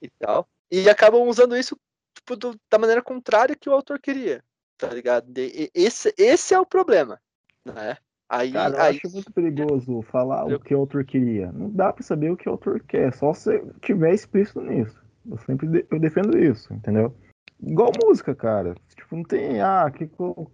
e 0.00 0.08
tal. 0.18 0.48
E 0.70 0.88
acabam 0.88 1.28
usando 1.28 1.54
isso 1.54 1.78
tipo, 2.14 2.36
do, 2.36 2.58
da 2.70 2.78
maneira 2.78 3.02
contrária 3.02 3.56
que 3.56 3.68
o 3.68 3.72
autor 3.72 4.00
queria, 4.00 4.42
tá 4.78 4.88
ligado? 4.88 5.30
E, 5.36 5.70
esse, 5.74 6.14
esse 6.16 6.54
é 6.54 6.58
o 6.58 6.66
problema, 6.66 7.20
né? 7.64 7.96
Aí, 8.28 8.50
Cara, 8.50 8.84
aí... 8.84 8.96
eu 8.96 9.00
acho 9.04 9.14
muito 9.14 9.32
perigoso 9.32 10.02
falar 10.02 10.48
eu... 10.48 10.56
o 10.56 10.60
que 10.60 10.74
o 10.74 10.78
autor 10.78 11.04
queria. 11.04 11.52
Não 11.52 11.70
dá 11.70 11.92
para 11.92 12.02
saber 12.02 12.30
o 12.30 12.36
que 12.36 12.48
o 12.48 12.52
autor 12.52 12.80
quer, 12.80 13.12
só 13.12 13.34
se 13.34 13.62
tiver 13.82 14.14
explícito 14.14 14.60
nisso. 14.60 14.98
Eu 15.28 15.38
sempre 15.38 15.66
de... 15.66 15.86
eu 15.90 16.00
defendo 16.00 16.38
isso, 16.38 16.72
entendeu? 16.72 17.14
Igual 17.62 17.92
música, 18.02 18.34
cara. 18.34 18.74
Tipo, 18.96 19.16
não 19.16 19.22
tem, 19.22 19.60
ah, 19.60 19.86
o 19.86 19.92
que 19.92 20.10
o, 20.18 20.50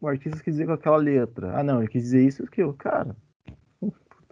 o 0.00 0.08
artista 0.08 0.42
quis 0.42 0.54
dizer 0.54 0.66
com 0.66 0.72
aquela 0.72 0.96
letra. 0.96 1.58
Ah, 1.58 1.62
não, 1.62 1.78
ele 1.78 1.88
quis 1.88 2.02
dizer 2.02 2.26
isso 2.26 2.42
e 2.42 2.46
aquilo. 2.46 2.74
Cara, 2.74 3.16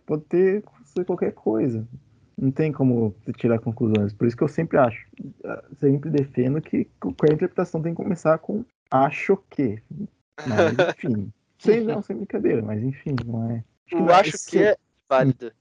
pode 0.04 0.24
ter 0.24 0.64
ser 0.84 1.04
qualquer 1.04 1.32
coisa. 1.32 1.86
Não 2.36 2.50
tem 2.50 2.72
como 2.72 3.14
tirar 3.36 3.58
conclusões. 3.58 4.12
Por 4.12 4.26
isso 4.26 4.36
que 4.36 4.42
eu 4.42 4.48
sempre 4.48 4.78
acho, 4.78 5.06
sempre 5.78 6.10
defendo 6.10 6.60
que 6.60 6.86
qualquer 6.98 7.32
interpretação 7.32 7.80
tem 7.80 7.94
que 7.94 8.02
começar 8.02 8.38
com 8.38 8.64
acho 8.90 9.36
que. 9.50 9.82
Mas, 10.46 10.74
enfim. 10.98 11.32
Sem, 11.62 11.80
não, 11.82 12.02
sem 12.02 12.16
brincadeira, 12.16 12.60
mas 12.60 12.82
enfim, 12.82 13.14
não 13.24 13.50
é. 13.52 13.64
Eu 13.92 14.12
acho 14.12 14.36
que 14.48 14.58
é 14.58 14.76
válido, 15.08 15.52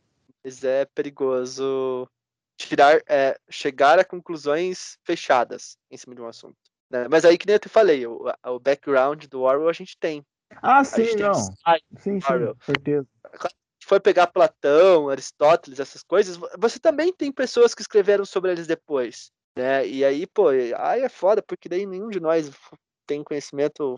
mas 0.44 0.64
é 0.64 0.86
perigoso 0.86 2.10
tirar, 2.58 3.02
é, 3.08 3.38
chegar 3.50 4.00
a 4.00 4.04
conclusões 4.04 4.98
fechadas 5.04 5.78
em 5.92 5.98
cima 5.98 6.16
de 6.16 6.22
um 6.22 6.28
assunto. 6.28 6.58
Né? 6.90 7.08
Mas 7.08 7.24
aí, 7.24 7.38
que 7.38 7.46
nem 7.46 7.54
eu 7.54 7.60
te 7.60 7.70
falei, 7.70 8.08
o, 8.08 8.26
o 8.46 8.60
background 8.60 9.26
do 9.26 9.42
Orwell 9.42 9.70
a 9.70 9.74
gente 9.74 9.96
tem. 9.98 10.26
Ah, 10.62 10.84
sim, 10.84 11.16
não. 11.16 11.34
Sim, 11.36 12.20
sim, 12.20 12.20
certeza. 12.66 13.08
Se 13.80 13.88
for 13.88 14.02
pegar 14.02 14.28
Platão, 14.28 15.08
Aristóteles, 15.08 15.80
essas 15.80 16.02
coisas, 16.02 16.38
você 16.58 16.80
também 16.80 17.14
tem 17.14 17.32
pessoas 17.32 17.76
que 17.76 17.82
escreveram 17.82 18.26
sobre 18.26 18.52
eles 18.52 18.66
depois. 18.66 19.32
Né? 19.56 19.88
E 19.88 20.04
aí, 20.04 20.26
pô, 20.26 20.50
aí 20.50 21.02
é 21.02 21.10
foda, 21.10 21.44
porque 21.44 21.70
daí 21.70 21.86
nenhum 21.86 22.10
de 22.10 22.20
nós 22.20 22.50
tem 23.06 23.24
conhecimento 23.24 23.96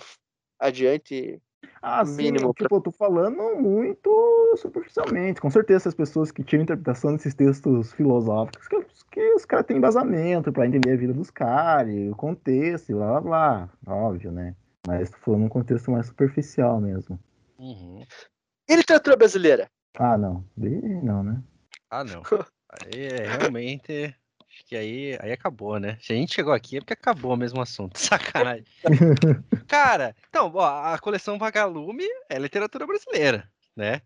adiante 0.60 1.42
ah, 1.82 2.04
mínimo. 2.06 2.48
Sim, 2.48 2.54
tipo, 2.54 2.76
eu 2.76 2.82
tô 2.82 2.92
falando 2.92 3.56
muito 3.56 4.56
superficialmente. 4.58 5.42
Com 5.42 5.50
certeza, 5.50 5.90
as 5.90 5.96
pessoas 5.96 6.32
que 6.32 6.44
tiram 6.44 6.64
interpretação 6.64 7.14
desses 7.14 7.34
textos 7.34 7.92
filosóficos, 7.94 8.68
que, 8.68 8.86
que 9.12 9.34
os 9.34 9.46
caras 9.46 9.66
têm 9.66 9.78
embasamento 9.78 10.52
para 10.52 10.66
entender 10.66 10.94
a 10.94 10.98
vida 10.98 11.14
dos 11.14 11.30
caras, 11.30 11.94
o 12.12 12.16
contexto, 12.16 12.90
e 12.90 12.94
blá 12.94 13.20
blá 13.20 13.22
blá. 13.22 13.70
Óbvio, 13.86 14.32
né? 14.32 14.56
Mas 14.88 15.10
tô 15.10 15.18
falando 15.18 15.42
num 15.42 15.50
contexto 15.50 15.92
mais 15.92 16.08
superficial 16.08 16.80
mesmo. 16.80 17.20
Uhum. 17.58 18.04
E 18.70 18.76
literatura 18.76 19.16
brasileira? 19.16 19.70
Ah, 19.98 20.18
não. 20.18 20.44
Não, 20.58 21.24
né? 21.24 21.42
Ah, 21.90 22.04
não. 22.04 22.24
Aí 22.70 23.06
é 23.06 23.38
realmente 23.38 24.16
Acho 24.54 24.66
que 24.66 24.76
aí, 24.76 25.18
aí 25.20 25.32
acabou, 25.32 25.80
né? 25.80 25.98
Se 26.00 26.14
a 26.14 26.16
gente 26.16 26.36
chegou 26.36 26.54
aqui 26.54 26.78
é 26.78 26.80
porque 26.80 26.94
acabou 26.94 27.34
o 27.34 27.38
mesmo 27.38 27.60
assunto. 27.60 27.98
Sacanagem. 27.98 28.66
Cara, 29.68 30.16
então, 30.30 30.52
ó, 30.54 30.94
a 30.94 31.00
coleção 31.00 31.40
Vagalume 31.40 32.06
é 32.30 32.38
literatura 32.38 32.86
brasileira, 32.86 33.50
né? 33.76 34.02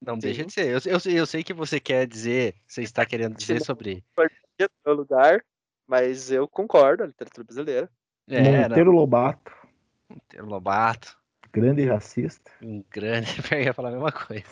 Não 0.00 0.14
Sim. 0.14 0.20
deixa 0.20 0.44
de 0.44 0.52
ser. 0.52 0.66
Eu, 0.66 0.80
eu, 0.84 1.12
eu, 1.12 1.26
sei 1.26 1.42
que 1.42 1.54
você 1.54 1.80
quer 1.80 2.06
dizer, 2.06 2.54
você 2.66 2.82
está 2.82 3.06
querendo 3.06 3.36
dizer 3.36 3.62
sobre. 3.62 4.04
No 4.86 4.92
lugar, 4.92 5.42
mas 5.86 6.30
eu 6.30 6.46
concordo, 6.46 7.02
a 7.02 7.06
literatura 7.06 7.44
brasileira. 7.44 7.90
É, 8.28 8.68
Monteiro 8.68 8.90
não. 8.90 8.98
Lobato. 8.98 9.52
Monteiro 10.08 10.46
Lobato. 10.46 11.16
Grande 11.52 11.86
racista. 11.86 12.50
Um 12.60 12.84
grande. 12.90 13.28
Eu 13.50 13.60
ia 13.62 13.72
falar 13.72 13.88
a 13.88 13.92
mesma 13.92 14.12
coisa. 14.12 14.44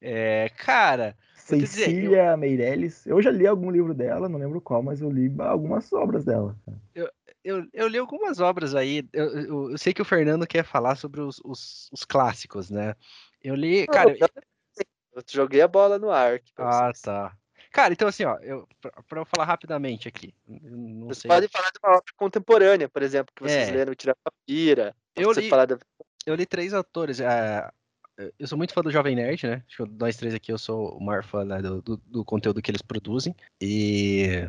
é, 0.00 0.48
cara, 0.50 1.16
Cecília 1.48 2.32
eu... 2.32 2.36
Meirelles. 2.36 3.06
Eu 3.06 3.22
já 3.22 3.30
li 3.30 3.46
algum 3.46 3.70
livro 3.70 3.94
dela, 3.94 4.28
não 4.28 4.38
lembro 4.38 4.60
qual, 4.60 4.82
mas 4.82 5.00
eu 5.00 5.10
li 5.10 5.32
algumas 5.38 5.92
obras 5.92 6.24
dela. 6.24 6.54
Eu, 6.94 7.10
eu, 7.42 7.66
eu 7.72 7.88
li 7.88 7.98
algumas 7.98 8.40
obras 8.40 8.74
aí. 8.74 9.08
Eu, 9.12 9.24
eu, 9.24 9.70
eu, 9.70 9.78
sei 9.78 9.94
que 9.94 10.02
o 10.02 10.04
Fernando 10.04 10.46
quer 10.46 10.64
falar 10.64 10.96
sobre 10.96 11.20
os, 11.20 11.40
os, 11.44 11.88
os 11.92 12.04
clássicos, 12.04 12.70
né? 12.70 12.94
Eu 13.42 13.54
li. 13.54 13.86
Cara, 13.86 14.14
eu 14.20 15.22
joguei 15.28 15.62
a 15.62 15.68
bola 15.68 15.98
no 15.98 16.10
ar. 16.10 16.40
Ah, 16.56 16.92
tá. 17.02 17.36
Cara, 17.72 17.92
então 17.92 18.08
assim, 18.08 18.24
ó, 18.24 18.36
eu, 18.40 18.66
pra, 18.80 19.20
eu 19.20 19.24
falar 19.24 19.44
rapidamente 19.44 20.08
aqui. 20.08 20.34
Vocês 20.46 21.18
sei... 21.18 21.28
podem 21.28 21.48
falar 21.48 21.70
de 21.70 21.78
uma 21.82 21.92
obra 21.96 22.12
contemporânea, 22.16 22.88
por 22.88 23.02
exemplo, 23.02 23.32
que 23.34 23.42
vocês 23.42 23.68
é. 23.68 23.72
leram 23.72 23.94
Tirar 23.94 24.16
Papira. 24.22 24.94
Eu 25.14 25.32
li, 25.32 25.50
da... 25.50 25.78
eu 26.26 26.34
li 26.34 26.46
três 26.46 26.72
autores. 26.72 27.20
É, 27.20 27.70
eu 28.38 28.46
sou 28.46 28.58
muito 28.58 28.72
fã 28.72 28.82
do 28.82 28.90
Jovem 28.90 29.14
Nerd, 29.14 29.46
né? 29.46 29.62
Acho 29.66 29.84
que 29.84 29.92
nós 29.98 30.16
três 30.16 30.34
aqui 30.34 30.52
eu 30.52 30.58
sou 30.58 30.96
o 30.96 31.02
maior 31.02 31.22
fã 31.22 31.44
né, 31.44 31.62
do, 31.62 31.80
do, 31.80 31.96
do, 31.96 32.24
conteúdo 32.24 32.60
que 32.60 32.70
eles 32.70 32.82
produzem. 32.82 33.34
E 33.60 34.48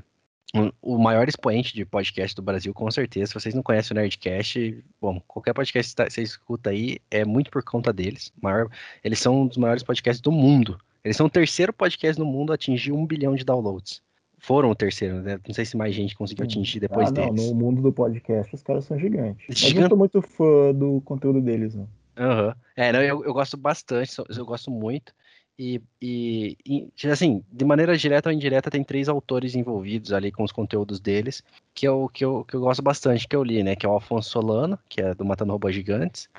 o 0.81 0.97
maior 0.97 1.29
expoente 1.29 1.75
de 1.75 1.85
podcast 1.85 2.35
do 2.35 2.41
Brasil, 2.41 2.73
com 2.73 2.89
certeza. 2.89 3.27
Se 3.27 3.33
vocês 3.35 3.53
não 3.53 3.61
conhecem 3.61 3.95
o 3.95 3.99
Nerdcast, 3.99 4.83
bom, 4.99 5.21
qualquer 5.27 5.53
podcast 5.53 5.95
que 5.95 6.09
você 6.09 6.21
escuta 6.23 6.71
aí 6.71 6.97
é 7.11 7.23
muito 7.23 7.51
por 7.51 7.63
conta 7.63 7.93
deles. 7.93 8.33
Maior, 8.41 8.67
eles 9.03 9.19
são 9.19 9.41
um 9.41 9.47
dos 9.47 9.57
maiores 9.57 9.83
podcasts 9.83 10.21
do 10.21 10.31
mundo. 10.31 10.79
Eles 11.03 11.15
são 11.15 11.27
o 11.27 11.29
terceiro 11.29 11.71
podcast 11.71 12.19
no 12.19 12.25
mundo 12.25 12.51
a 12.51 12.55
atingir 12.55 12.91
um 12.91 13.05
bilhão 13.05 13.35
de 13.35 13.45
downloads. 13.45 14.01
Foram 14.39 14.71
o 14.71 14.75
terceiro, 14.75 15.21
né? 15.21 15.39
Não 15.45 15.53
sei 15.53 15.65
se 15.65 15.77
mais 15.77 15.93
gente 15.93 16.15
conseguiu 16.15 16.45
atingir 16.45 16.79
depois 16.79 17.09
ah, 17.09 17.11
não, 17.11 17.33
deles. 17.33 17.49
No 17.49 17.55
mundo 17.55 17.81
do 17.81 17.91
podcast, 17.91 18.55
os 18.55 18.63
caras 18.63 18.85
são 18.85 18.97
gigantes. 18.97 19.45
Gigante. 19.49 19.75
Eu 19.75 19.81
não 19.81 19.89
sou 19.89 19.97
muito 19.97 20.21
fã 20.21 20.73
do 20.73 21.01
conteúdo 21.01 21.41
deles, 21.41 21.75
não. 21.75 21.87
Uhum. 22.19 22.53
É, 22.75 22.91
não, 22.91 23.01
eu, 23.01 23.23
eu 23.23 23.33
gosto 23.33 23.55
bastante, 23.55 24.13
eu 24.17 24.45
gosto 24.45 24.69
muito. 24.69 25.13
E, 25.57 25.81
e, 26.01 26.57
e, 26.65 27.07
assim, 27.09 27.43
de 27.51 27.65
maneira 27.65 27.97
direta 27.97 28.29
ou 28.29 28.33
indireta, 28.33 28.71
tem 28.71 28.83
três 28.83 29.09
autores 29.09 29.55
envolvidos 29.55 30.13
ali 30.13 30.31
com 30.31 30.43
os 30.43 30.51
conteúdos 30.51 30.99
deles, 30.99 31.43
que 31.73 31.87
eu, 31.87 32.09
que 32.13 32.23
eu, 32.23 32.45
que 32.45 32.55
eu 32.55 32.61
gosto 32.61 32.81
bastante, 32.81 33.27
que 33.27 33.35
eu 33.35 33.43
li, 33.43 33.63
né? 33.63 33.75
Que 33.75 33.85
é 33.85 33.89
o 33.89 33.93
Alfonso 33.93 34.29
Solano, 34.29 34.79
que 34.87 35.01
é 35.01 35.13
do 35.13 35.25
Matando 35.25 35.51
Robôs 35.51 35.75
Gigantes. 35.75 36.29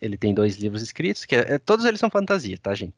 Ele 0.00 0.16
tem 0.16 0.34
dois 0.34 0.56
livros 0.56 0.82
escritos, 0.82 1.24
que 1.24 1.36
é, 1.36 1.54
é, 1.54 1.58
todos 1.58 1.84
eles 1.84 2.00
são 2.00 2.10
fantasia, 2.10 2.58
tá, 2.58 2.74
gente? 2.74 2.96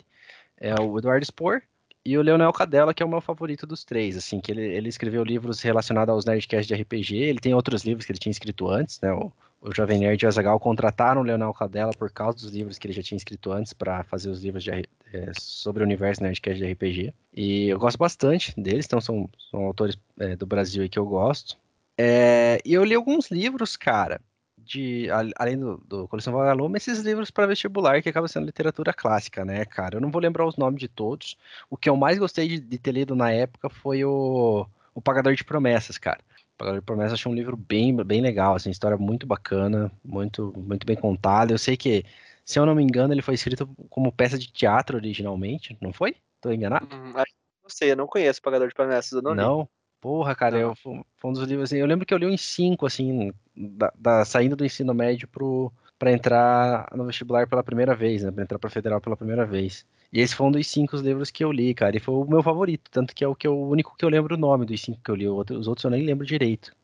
É 0.56 0.74
o 0.80 0.98
Eduardo 0.98 1.24
Spohr 1.24 1.62
e 2.04 2.18
o 2.18 2.22
Leonel 2.22 2.52
Cadella, 2.52 2.92
que 2.92 3.02
é 3.02 3.06
o 3.06 3.08
meu 3.08 3.20
favorito 3.20 3.66
dos 3.66 3.84
três, 3.84 4.16
assim, 4.16 4.40
que 4.40 4.50
ele, 4.50 4.62
ele 4.62 4.88
escreveu 4.88 5.22
livros 5.22 5.60
relacionados 5.60 6.12
aos 6.12 6.24
Nerdcasts 6.24 6.66
de 6.66 6.74
RPG, 6.74 7.16
ele 7.16 7.40
tem 7.40 7.54
outros 7.54 7.84
livros 7.84 8.04
que 8.04 8.12
ele 8.12 8.18
tinha 8.18 8.32
escrito 8.32 8.68
antes, 8.68 9.00
né? 9.00 9.12
O, 9.12 9.32
o 9.62 9.72
Jovem 9.72 10.00
Nerd 10.00 10.20
e 10.20 10.26
o 10.26 10.28
Azagal 10.28 10.58
contrataram 10.58 11.20
o 11.20 11.24
Leonel 11.24 11.54
Cadella 11.54 11.92
por 11.92 12.10
causa 12.10 12.38
dos 12.38 12.50
livros 12.50 12.78
que 12.78 12.86
ele 12.86 12.94
já 12.94 13.02
tinha 13.02 13.16
escrito 13.16 13.52
antes 13.52 13.72
para 13.72 14.02
fazer 14.02 14.28
os 14.28 14.42
livros 14.42 14.64
de, 14.64 14.70
é, 14.70 15.32
sobre 15.38 15.82
o 15.82 15.86
universo 15.86 16.20
Nerdcast 16.20 16.58
de 16.58 16.72
RPG. 16.72 17.14
E 17.32 17.68
eu 17.68 17.78
gosto 17.78 17.96
bastante 17.96 18.52
deles, 18.60 18.86
então 18.86 19.00
são, 19.00 19.30
são 19.50 19.64
autores 19.64 19.96
é, 20.18 20.34
do 20.34 20.44
Brasil 20.44 20.88
que 20.88 20.98
eu 20.98 21.06
gosto. 21.06 21.56
É, 21.96 22.58
e 22.64 22.74
eu 22.74 22.84
li 22.84 22.94
alguns 22.94 23.30
livros, 23.30 23.76
cara, 23.76 24.20
de 24.58 25.06
além 25.36 25.56
do, 25.56 25.78
do 25.86 26.08
Coleção 26.08 26.32
Vagalume, 26.32 26.76
esses 26.76 26.98
livros 26.98 27.30
para 27.30 27.46
vestibular 27.46 28.02
que 28.02 28.08
acaba 28.08 28.26
sendo 28.26 28.46
literatura 28.46 28.92
clássica, 28.92 29.44
né, 29.44 29.64
cara? 29.64 29.96
Eu 29.96 30.00
não 30.00 30.10
vou 30.10 30.20
lembrar 30.20 30.44
os 30.44 30.56
nomes 30.56 30.80
de 30.80 30.88
todos. 30.88 31.36
O 31.70 31.76
que 31.76 31.88
eu 31.88 31.96
mais 31.96 32.18
gostei 32.18 32.48
de, 32.48 32.58
de 32.58 32.78
ter 32.78 32.92
lido 32.92 33.14
na 33.14 33.30
época 33.30 33.68
foi 33.68 34.04
o, 34.04 34.66
o 34.92 35.00
Pagador 35.00 35.34
de 35.34 35.44
Promessas, 35.44 35.98
cara. 35.98 36.20
Pagador 36.62 36.80
de 36.80 36.86
Promessas 36.86 37.14
achei 37.14 37.30
um 37.30 37.34
livro 37.34 37.56
bem, 37.56 37.94
bem 38.04 38.20
legal, 38.20 38.54
assim, 38.54 38.70
história 38.70 38.96
muito 38.96 39.26
bacana, 39.26 39.90
muito, 40.04 40.52
muito 40.56 40.86
bem 40.86 40.94
contada. 40.94 41.52
Eu 41.52 41.58
sei 41.58 41.76
que, 41.76 42.04
se 42.44 42.56
eu 42.56 42.64
não 42.64 42.74
me 42.74 42.84
engano, 42.84 43.12
ele 43.12 43.20
foi 43.20 43.34
escrito 43.34 43.68
como 43.90 44.12
peça 44.12 44.38
de 44.38 44.46
teatro 44.52 44.96
originalmente, 44.96 45.76
não 45.80 45.92
foi? 45.92 46.14
Tô 46.40 46.52
enganado? 46.52 46.86
Hum, 46.94 47.14
não 47.14 47.68
sei, 47.68 47.90
eu 47.90 47.96
não 47.96 48.06
conheço 48.06 48.40
Pagador 48.40 48.68
de 48.68 48.74
Promessas, 48.74 49.10
eu 49.10 49.22
não 49.22 49.34
Não? 49.34 49.60
Li. 49.62 49.68
Porra, 50.00 50.34
cara, 50.36 50.58
eu, 50.58 50.74
foi 50.76 51.02
um 51.24 51.32
dos 51.32 51.48
livros 51.48 51.70
assim. 51.70 51.80
Eu 51.80 51.86
lembro 51.86 52.06
que 52.06 52.14
eu 52.14 52.18
li 52.18 52.26
uns 52.26 52.40
cinco, 52.40 52.86
assim, 52.86 53.32
da, 53.56 53.92
da 53.96 54.24
saindo 54.24 54.56
do 54.56 54.64
ensino 54.64 54.94
médio 54.94 55.28
pro, 55.28 55.72
pra 56.02 56.10
entrar 56.10 56.88
no 56.96 57.06
vestibular 57.06 57.46
pela 57.46 57.62
primeira 57.62 57.94
vez, 57.94 58.24
né? 58.24 58.32
Pra 58.32 58.42
entrar 58.42 58.58
pra 58.58 58.68
federal 58.68 59.00
pela 59.00 59.16
primeira 59.16 59.46
vez. 59.46 59.86
E 60.12 60.18
esse 60.18 60.34
foi 60.34 60.48
um 60.48 60.50
dos 60.50 60.66
cinco 60.66 60.96
livros 60.96 61.30
que 61.30 61.44
eu 61.44 61.52
li, 61.52 61.72
cara, 61.72 61.96
e 61.96 62.00
foi 62.00 62.12
o 62.12 62.24
meu 62.24 62.42
favorito, 62.42 62.90
tanto 62.90 63.14
que 63.14 63.22
é 63.22 63.28
o, 63.28 63.36
que 63.36 63.46
eu, 63.46 63.56
o 63.56 63.68
único 63.68 63.96
que 63.96 64.04
eu 64.04 64.08
lembro 64.08 64.34
o 64.34 64.38
nome 64.38 64.66
dos 64.66 64.80
cinco 64.82 65.00
que 65.00 65.08
eu 65.08 65.14
li, 65.14 65.28
os 65.28 65.68
outros 65.68 65.84
eu 65.84 65.90
nem 65.92 66.02
lembro 66.02 66.26
direito 66.26 66.74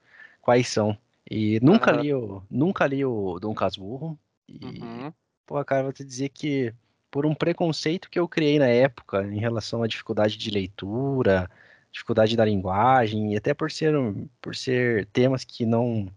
quais 0.41 0.69
são. 0.69 0.97
E 1.29 1.59
nunca 1.61 1.97
uhum. 1.97 2.01
li 2.01 2.15
o 2.15 2.43
nunca 2.49 2.87
li 2.87 3.05
o 3.05 3.41
Dom 3.41 3.53
Casmurro. 3.55 4.17
E, 4.49 4.81
uhum. 4.81 5.13
pô, 5.45 5.65
cara, 5.65 5.83
vou 5.83 5.93
te 5.93 6.05
dizer 6.05 6.29
que 6.29 6.73
por 7.11 7.27
um 7.27 7.35
preconceito 7.35 8.09
que 8.09 8.21
eu 8.21 8.29
criei 8.29 8.57
na 8.61 8.69
época 8.69 9.25
em 9.25 9.41
relação 9.41 9.83
à 9.83 9.89
dificuldade 9.89 10.39
de 10.39 10.49
leitura, 10.49 11.51
dificuldade 11.91 12.37
da 12.37 12.45
linguagem, 12.45 13.33
e 13.33 13.37
até 13.37 13.53
por 13.53 13.69
ser, 13.69 13.93
por 14.41 14.55
ser 14.55 15.07
temas 15.07 15.43
que 15.43 15.67
não 15.67 16.09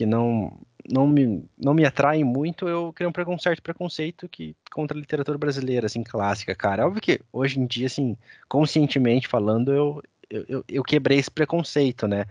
que 0.00 0.06
não 0.06 0.58
não 0.90 1.06
me, 1.06 1.44
não 1.58 1.74
me 1.74 1.84
atraem 1.84 2.24
muito, 2.24 2.66
eu 2.66 2.90
criei 2.90 3.12
um, 3.28 3.38
certo 3.38 3.62
preconceito 3.62 4.26
que 4.30 4.56
contra 4.72 4.96
a 4.96 5.00
literatura 5.00 5.36
brasileira, 5.36 5.84
assim, 5.84 6.02
clássica, 6.02 6.54
cara. 6.54 6.86
Óbvio 6.86 7.02
que 7.02 7.20
hoje 7.30 7.60
em 7.60 7.66
dia, 7.66 7.86
assim, 7.86 8.16
conscientemente 8.48 9.28
falando, 9.28 9.70
eu, 9.70 10.02
eu, 10.30 10.64
eu 10.66 10.82
quebrei 10.82 11.18
esse 11.18 11.30
preconceito, 11.30 12.08
né? 12.08 12.24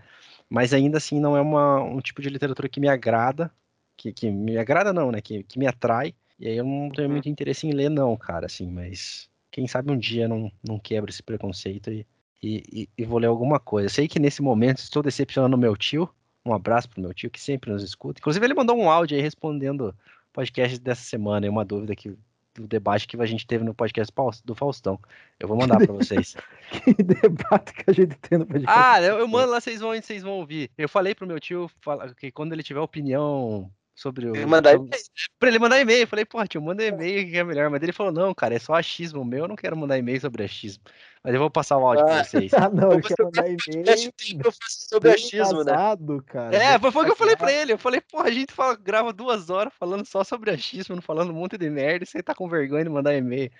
Mas 0.48 0.74
ainda 0.74 0.98
assim 0.98 1.20
não 1.20 1.36
é 1.36 1.40
uma, 1.40 1.80
um 1.80 2.00
tipo 2.00 2.20
de 2.20 2.28
literatura 2.28 2.68
que 2.68 2.80
me 2.80 2.88
agrada, 2.88 3.52
que, 3.96 4.12
que 4.12 4.28
me 4.28 4.58
agrada 4.58 4.92
não, 4.92 5.12
né? 5.12 5.20
Que, 5.20 5.44
que 5.44 5.56
me 5.56 5.68
atrai. 5.68 6.12
E 6.40 6.48
aí 6.48 6.56
eu 6.56 6.64
não 6.64 6.90
tenho 6.90 7.06
uhum. 7.06 7.14
muito 7.14 7.28
interesse 7.28 7.68
em 7.68 7.72
ler, 7.72 7.88
não, 7.88 8.16
cara, 8.16 8.46
assim, 8.46 8.68
mas 8.68 9.30
quem 9.48 9.68
sabe 9.68 9.92
um 9.92 9.98
dia 9.98 10.26
não, 10.26 10.50
não 10.66 10.76
quebra 10.76 11.08
esse 11.08 11.22
preconceito 11.22 11.88
e, 11.88 12.04
e, 12.42 12.88
e, 12.98 13.04
vou 13.04 13.20
ler 13.20 13.28
alguma 13.28 13.60
coisa. 13.60 13.88
Sei 13.88 14.08
que 14.08 14.18
nesse 14.18 14.42
momento 14.42 14.78
estou 14.78 15.02
decepcionando 15.04 15.56
meu 15.56 15.76
tio, 15.76 16.10
um 16.44 16.54
abraço 16.54 16.88
pro 16.88 17.00
meu 17.00 17.12
tio, 17.12 17.30
que 17.30 17.40
sempre 17.40 17.70
nos 17.70 17.82
escuta. 17.82 18.20
Inclusive, 18.20 18.44
ele 18.44 18.54
mandou 18.54 18.76
um 18.76 18.90
áudio 18.90 19.16
aí 19.16 19.22
respondendo 19.22 19.94
podcast 20.32 20.78
dessa 20.78 21.02
semana, 21.02 21.46
é 21.46 21.50
uma 21.50 21.64
dúvida 21.64 21.94
que 21.94 22.16
do 22.54 22.66
debate 22.66 23.06
que 23.06 23.16
a 23.16 23.26
gente 23.26 23.46
teve 23.46 23.64
no 23.64 23.74
podcast 23.74 24.12
do 24.44 24.54
Faustão. 24.54 24.98
Eu 25.38 25.48
vou 25.48 25.56
mandar 25.56 25.78
para 25.78 25.92
vocês. 25.92 26.36
que 26.70 27.02
debate 27.02 27.72
que 27.72 27.90
a 27.90 27.92
gente 27.92 28.16
tem 28.16 28.38
no 28.38 28.46
podcast? 28.46 28.78
Ah, 28.78 29.00
eu, 29.00 29.18
eu 29.18 29.28
mando 29.28 29.52
lá, 29.52 29.60
vocês 29.60 29.80
vão, 29.80 29.94
vocês 29.94 30.22
vão 30.22 30.32
ouvir. 30.32 30.70
Eu 30.76 30.88
falei 30.88 31.14
pro 31.14 31.26
meu 31.26 31.38
tio 31.38 31.70
que 32.18 32.30
quando 32.30 32.52
ele 32.52 32.62
tiver 32.62 32.80
opinião 32.80 33.70
sobre 34.00 34.28
o. 34.28 34.32
Que 34.32 34.46
mandar 34.46 34.72
sobre- 34.76 34.90
Pra 35.38 35.48
ele 35.48 35.58
mandar 35.58 35.78
e-mail. 35.80 36.00
Eu 36.02 36.06
falei, 36.08 36.24
porra, 36.24 36.46
tio, 36.46 36.60
manda 36.62 36.84
e-mail 36.84 37.28
que 37.30 37.36
é 37.36 37.44
melhor. 37.44 37.68
Mas 37.70 37.82
ele 37.82 37.92
falou, 37.92 38.12
não, 38.12 38.32
cara, 38.34 38.54
é 38.54 38.58
só 38.58 38.74
achismo 38.74 39.24
meu, 39.24 39.40
eu 39.44 39.48
não 39.48 39.56
quero 39.56 39.76
mandar 39.76 39.98
e-mail 39.98 40.20
sobre 40.20 40.44
achismo. 40.44 40.82
Mas 41.22 41.34
eu 41.34 41.40
vou 41.40 41.50
passar 41.50 41.76
o 41.76 41.86
áudio 41.86 42.04
pra 42.06 42.20
Ah. 42.20 42.24
vocês. 42.24 42.50
Ah, 42.66 42.70
não, 42.70 42.92
ele 42.92 43.02
Você 43.02 43.14
quer 43.14 43.24
mandar 43.24 43.46
e-mail. 43.46 43.56
eu 44.44 44.52
sobre 44.68 45.10
achismo, 45.10 45.62
né? 45.64 45.72
embasado, 45.72 46.22
cara. 46.26 46.56
É, 46.56 46.78
foi, 46.78 46.90
foi 46.90 47.02
o 47.02 47.04
que 47.06 47.12
eu 47.12 47.16
falei 47.16 47.36
pra 47.36 47.52
ele. 47.52 47.72
Eu 47.74 47.78
falei, 47.78 48.00
porra, 48.00 48.28
a 48.28 48.30
gente 48.30 48.52
fala, 48.54 48.74
grava 48.76 49.12
duas 49.12 49.50
horas 49.50 49.72
falando 49.78 50.04
só 50.06 50.24
sobre 50.24 50.50
achismo, 50.50 50.94
não 50.96 51.02
falando 51.02 51.30
um 51.30 51.34
monte 51.34 51.58
de 51.58 51.68
merda, 51.68 52.04
e 52.04 52.06
você 52.06 52.22
tá 52.22 52.34
com 52.34 52.48
vergonha 52.48 52.84
de 52.84 52.90
mandar 52.90 53.14
e-mail. 53.14 53.50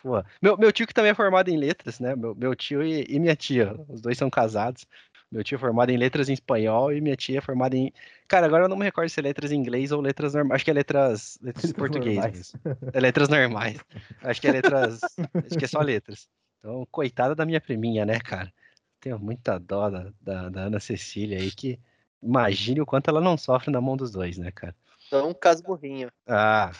Porra. 0.00 0.24
Meu, 0.40 0.56
meu 0.56 0.70
tio 0.72 0.86
que 0.86 0.94
também 0.94 1.10
é 1.10 1.14
formado 1.14 1.48
em 1.48 1.56
letras, 1.56 1.98
né? 1.98 2.14
Meu, 2.14 2.32
meu 2.32 2.54
tio 2.54 2.84
e, 2.84 3.04
e 3.08 3.18
minha 3.18 3.34
tia, 3.34 3.74
os 3.88 4.00
dois 4.00 4.16
são 4.16 4.30
casados. 4.30 4.86
Meu 5.30 5.44
tio 5.44 5.56
é 5.56 5.58
formado 5.58 5.90
em 5.90 5.96
letras 5.96 6.28
em 6.28 6.32
espanhol 6.32 6.90
e 6.92 7.00
minha 7.00 7.16
tia 7.16 7.38
é 7.38 7.40
formada 7.40 7.76
em. 7.76 7.92
Cara, 8.26 8.46
agora 8.46 8.64
eu 8.64 8.68
não 8.68 8.76
me 8.76 8.84
recordo 8.84 9.10
se 9.10 9.20
é 9.20 9.22
letras 9.22 9.52
em 9.52 9.56
inglês 9.56 9.92
ou 9.92 10.00
letras 10.00 10.32
normais. 10.32 10.56
Acho 10.56 10.64
que 10.64 10.70
é 10.70 10.74
letras, 10.74 11.38
letras 11.42 11.64
Letras 11.64 11.72
portuguesas. 11.76 12.52
É 12.92 13.00
letras 13.00 13.28
normais. 13.28 13.78
Acho 14.22 14.40
que 14.40 14.48
é 14.48 14.52
letras. 14.52 15.00
acho 15.02 15.58
que 15.58 15.64
é 15.64 15.68
só 15.68 15.80
letras. 15.80 16.28
Então, 16.58 16.86
coitada 16.90 17.34
da 17.34 17.44
minha 17.44 17.60
priminha, 17.60 18.06
né, 18.06 18.18
cara? 18.18 18.52
Tenho 19.00 19.18
muita 19.18 19.58
dó 19.58 19.90
da, 19.90 20.12
da, 20.20 20.48
da 20.48 20.60
Ana 20.62 20.80
Cecília 20.80 21.38
aí, 21.38 21.50
que 21.50 21.78
imagine 22.22 22.80
o 22.80 22.86
quanto 22.86 23.08
ela 23.08 23.20
não 23.20 23.36
sofre 23.36 23.70
na 23.70 23.80
mão 23.80 23.96
dos 23.96 24.10
dois, 24.10 24.38
né, 24.38 24.50
cara? 24.50 24.74
Então, 25.06 25.28
um 25.28 25.34
casmurrinho. 25.34 26.10
Ah, 26.26 26.72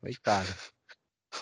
coitada. 0.00 0.48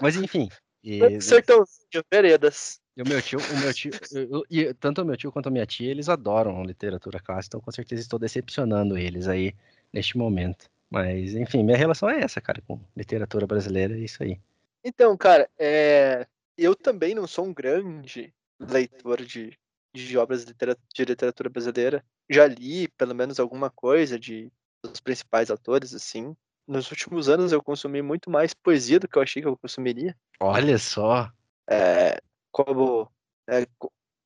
Mas 0.00 0.16
enfim. 0.16 0.48
E, 0.82 1.20
Sertãozinho, 1.20 2.04
veredas. 2.10 2.80
E 2.98 3.02
o 3.02 3.08
meu 3.08 3.22
tio, 3.22 3.38
o 3.38 3.60
meu 3.60 3.72
tio, 3.72 3.92
eu- 4.10 4.28
eu- 4.30 4.44
e 4.50 4.74
tanto 4.74 5.00
o 5.00 5.04
meu 5.04 5.16
tio 5.16 5.30
quanto 5.30 5.46
a 5.46 5.50
minha 5.52 5.64
tia, 5.64 5.88
eles 5.88 6.08
adoram 6.08 6.64
literatura 6.64 7.20
clássica, 7.20 7.56
então 7.56 7.60
com 7.60 7.70
certeza 7.70 8.02
estou 8.02 8.18
decepcionando 8.18 8.98
eles 8.98 9.28
aí 9.28 9.54
neste 9.92 10.18
momento. 10.18 10.68
Mas, 10.90 11.34
enfim, 11.34 11.62
minha 11.62 11.76
relação 11.76 12.10
é 12.10 12.20
essa, 12.20 12.40
cara, 12.40 12.60
com 12.66 12.80
literatura 12.96 13.46
brasileira, 13.46 13.94
é 13.94 14.00
isso 14.00 14.20
aí. 14.22 14.40
Então, 14.84 15.16
cara, 15.16 15.48
é, 15.58 16.26
eu 16.56 16.74
também 16.74 17.14
não 17.14 17.26
sou 17.26 17.44
um 17.46 17.54
grande 17.54 18.34
leitor 18.58 19.22
de, 19.24 19.56
de 19.94 20.18
obras 20.18 20.40
de 20.44 20.48
litera- 20.48 20.76
de 20.92 21.04
literatura 21.04 21.48
brasileira. 21.48 22.04
Já 22.28 22.46
li, 22.46 22.88
pelo 22.88 23.14
menos, 23.14 23.38
alguma 23.38 23.70
coisa 23.70 24.18
de 24.18 24.50
dos 24.82 25.00
principais 25.00 25.50
autores, 25.50 25.94
assim. 25.94 26.36
Nos 26.66 26.90
últimos 26.90 27.28
anos 27.28 27.52
eu 27.52 27.62
consumi 27.62 28.02
muito 28.02 28.30
mais 28.30 28.54
poesia 28.54 29.00
do 29.00 29.08
que 29.08 29.18
eu 29.18 29.22
achei 29.22 29.42
que 29.42 29.48
eu 29.48 29.56
consumiria. 29.56 30.16
Olha 30.40 30.78
só. 30.78 31.30
É, 31.68 32.20
como 32.50 33.10
é, 33.48 33.66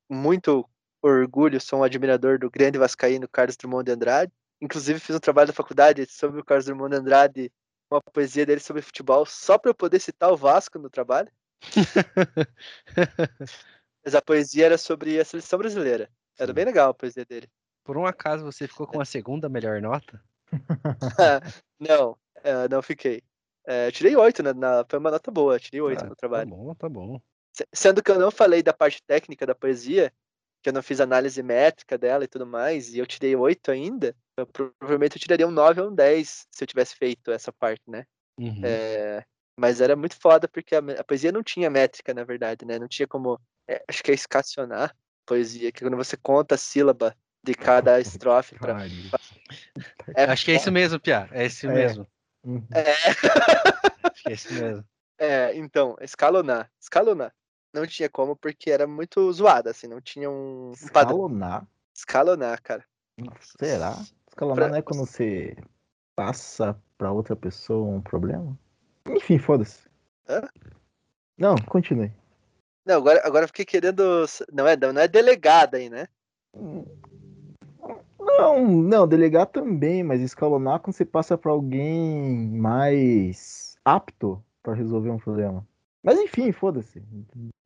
muito 0.09 0.67
orgulho, 1.01 1.59
sou 1.59 1.79
um 1.79 1.83
admirador 1.83 2.39
do 2.39 2.49
grande 2.49 2.77
vascaíno 2.77 3.27
Carlos 3.27 3.57
Drummond 3.57 3.85
de 3.85 3.91
Andrade. 3.91 4.31
Inclusive 4.61 4.99
fiz 4.99 5.15
um 5.15 5.19
trabalho 5.19 5.47
da 5.47 5.53
faculdade 5.53 6.05
sobre 6.05 6.39
o 6.39 6.45
Carlos 6.45 6.65
Drummond 6.65 6.91
de 6.91 7.01
Andrade, 7.01 7.51
uma 7.91 8.01
poesia 8.01 8.45
dele 8.45 8.61
sobre 8.61 8.81
futebol, 8.81 9.25
só 9.25 9.57
para 9.57 9.69
eu 9.69 9.75
poder 9.75 9.99
citar 9.99 10.31
o 10.31 10.37
Vasco 10.37 10.79
no 10.79 10.89
trabalho. 10.89 11.31
Mas 14.03 14.15
a 14.15 14.21
poesia 14.21 14.65
era 14.65 14.77
sobre 14.77 15.19
a 15.19 15.25
seleção 15.25 15.59
brasileira. 15.59 16.09
Era 16.37 16.47
Sim. 16.47 16.53
bem 16.53 16.65
legal 16.65 16.89
a 16.89 16.93
poesia 16.93 17.25
dele. 17.25 17.49
Por 17.83 17.97
um 17.97 18.05
acaso 18.05 18.45
você 18.45 18.67
ficou 18.67 18.87
com 18.87 19.01
a 19.01 19.05
segunda 19.05 19.49
melhor 19.49 19.81
nota? 19.81 20.21
não, 21.79 22.17
é, 22.43 22.67
não 22.69 22.81
fiquei. 22.81 23.21
É, 23.65 23.91
tirei 23.91 24.15
oito, 24.15 24.43
na, 24.43 24.53
na- 24.53 24.85
foi 24.89 24.99
uma 24.99 25.11
nota 25.11 25.31
boa, 25.31 25.59
tirei 25.59 25.81
oito 25.81 26.01
Ah, 26.03 26.09
no 26.09 26.15
tá 26.15 26.19
trabalho. 26.19 26.49
bom, 26.49 26.73
tá 26.75 26.89
bom. 26.89 27.21
Se- 27.55 27.67
Sendo 27.73 28.01
que 28.03 28.11
eu 28.11 28.19
não 28.19 28.31
falei 28.31 28.61
da 28.63 28.73
parte 28.73 29.01
técnica 29.03 29.45
da 29.45 29.55
poesia, 29.55 30.11
que 30.61 30.69
eu 30.69 30.73
não 30.73 30.81
fiz 30.81 30.99
análise 30.99 31.41
métrica 31.43 31.97
dela 31.97 32.23
e 32.23 32.27
tudo 32.27 32.45
mais, 32.45 32.93
e 32.93 32.97
eu 32.99 33.05
tirei 33.05 33.35
oito 33.35 33.69
ainda, 33.71 34.15
eu, 34.37 34.47
provavelmente 34.47 35.17
eu 35.17 35.21
tiraria 35.21 35.47
um 35.47 35.51
9 35.51 35.81
ou 35.81 35.89
um 35.89 35.95
10 35.95 36.47
se 36.51 36.63
eu 36.63 36.67
tivesse 36.67 36.95
feito 36.95 37.31
essa 37.31 37.51
parte, 37.51 37.83
né? 37.87 38.05
Uhum. 38.39 38.61
É, 38.63 39.23
mas 39.59 39.81
era 39.81 39.95
muito 39.95 40.15
foda 40.19 40.47
porque 40.47 40.75
a, 40.75 40.79
a 40.79 41.03
poesia 41.03 41.31
não 41.31 41.43
tinha 41.43 41.69
métrica, 41.69 42.13
na 42.13 42.23
verdade, 42.23 42.65
né? 42.65 42.79
Não 42.79 42.87
tinha 42.87 43.07
como. 43.07 43.39
é, 43.67 43.83
acho 43.87 44.01
que 44.03 44.11
é 44.11 44.13
escacionar 44.15 44.95
poesia, 45.25 45.71
que 45.71 45.81
quando 45.81 45.95
você 45.97 46.17
conta 46.17 46.55
a 46.55 46.57
sílaba 46.57 47.15
de 47.45 47.53
cada 47.53 47.99
estrofe 48.01 48.57
pra. 48.57 48.73
É, 50.15 50.25
Acho 50.25 50.45
que 50.45 50.51
é 50.51 50.55
isso 50.55 50.71
mesmo, 50.71 50.99
Pia. 50.99 51.27
É 51.31 51.45
isso 51.45 51.67
É. 51.67 51.73
mesmo. 51.73 52.07
Uhum. 52.43 52.67
Acho 54.03 54.23
que 54.23 54.29
é 54.29 54.33
isso 54.33 54.53
mesmo. 54.53 54.85
É, 55.19 55.55
então, 55.55 55.95
escalonar. 56.01 56.69
Escalonar. 56.81 57.33
Não 57.73 57.87
tinha 57.87 58.07
como, 58.07 58.35
porque 58.35 58.69
era 58.69 58.85
muito 58.85 59.31
zoada, 59.33 59.71
assim, 59.71 59.87
não 59.87 59.99
tinha 59.99 60.29
um, 60.29 60.73
padrão. 60.91 61.15
Escalonar? 61.17 61.67
Escalonar, 61.93 62.61
cara. 62.61 62.85
Será? 63.59 63.99
Escalonar 64.27 64.55
Pra- 64.55 64.69
não 64.69 64.75
é 64.75 64.81
quando 64.81 64.99
você 64.99 65.57
passa 66.15 66.79
pra 66.97 67.11
outra 67.11 67.35
pessoa 67.35 67.89
um 67.89 68.01
problema? 68.01 68.57
Enfim, 69.07 69.39
foda-se. 69.39 69.89
Hã? 70.29 70.47
Não, 71.37 71.55
continue. 71.67 72.11
Não, 72.85 72.95
agora, 72.97 73.21
agora 73.25 73.43
eu 73.45 73.47
fiquei 73.47 73.65
querendo. 73.65 74.25
Não 74.51 74.67
é, 74.67 74.75
não 74.77 75.01
é 75.01 75.07
delegada 75.07 75.77
aí, 75.77 75.89
né? 75.89 76.07
Não, 78.19 78.67
não, 78.67 79.07
delegar 79.07 79.47
também, 79.47 80.03
mas 80.03 80.21
escalonar 80.21 80.79
quando 80.79 80.95
você 80.95 81.05
passa 81.05 81.37
pra 81.37 81.51
alguém 81.51 82.49
mais 82.57 83.75
apto 83.83 84.43
pra 84.61 84.73
resolver 84.73 85.09
um 85.09 85.17
problema. 85.19 85.65
Mas 86.03 86.19
enfim, 86.19 86.51
foda-se. 86.51 87.01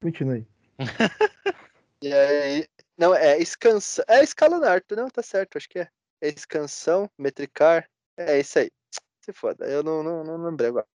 Continue. 0.02 0.48
E 2.00 2.14
aí. 2.14 2.68
Não, 2.96 3.14
é 3.14 3.40
escansa. 3.40 4.06
É 4.08 4.24
escalonar, 4.24 4.84
tu 4.84 4.96
não, 4.96 5.10
tá 5.10 5.24
certo, 5.24 5.58
acho 5.58 5.68
que 5.68 5.80
é. 5.80 5.90
É 6.22 6.30
escansão, 6.30 7.10
metricar. 7.18 7.90
É 8.16 8.40
isso 8.40 8.60
aí. 8.60 8.70
Se 9.26 9.34
foda, 9.34 9.66
eu 9.66 9.82
não, 9.84 10.04
não, 10.04 10.24
não 10.24 10.46
lembrei 10.46 10.70
agora. 10.70 10.86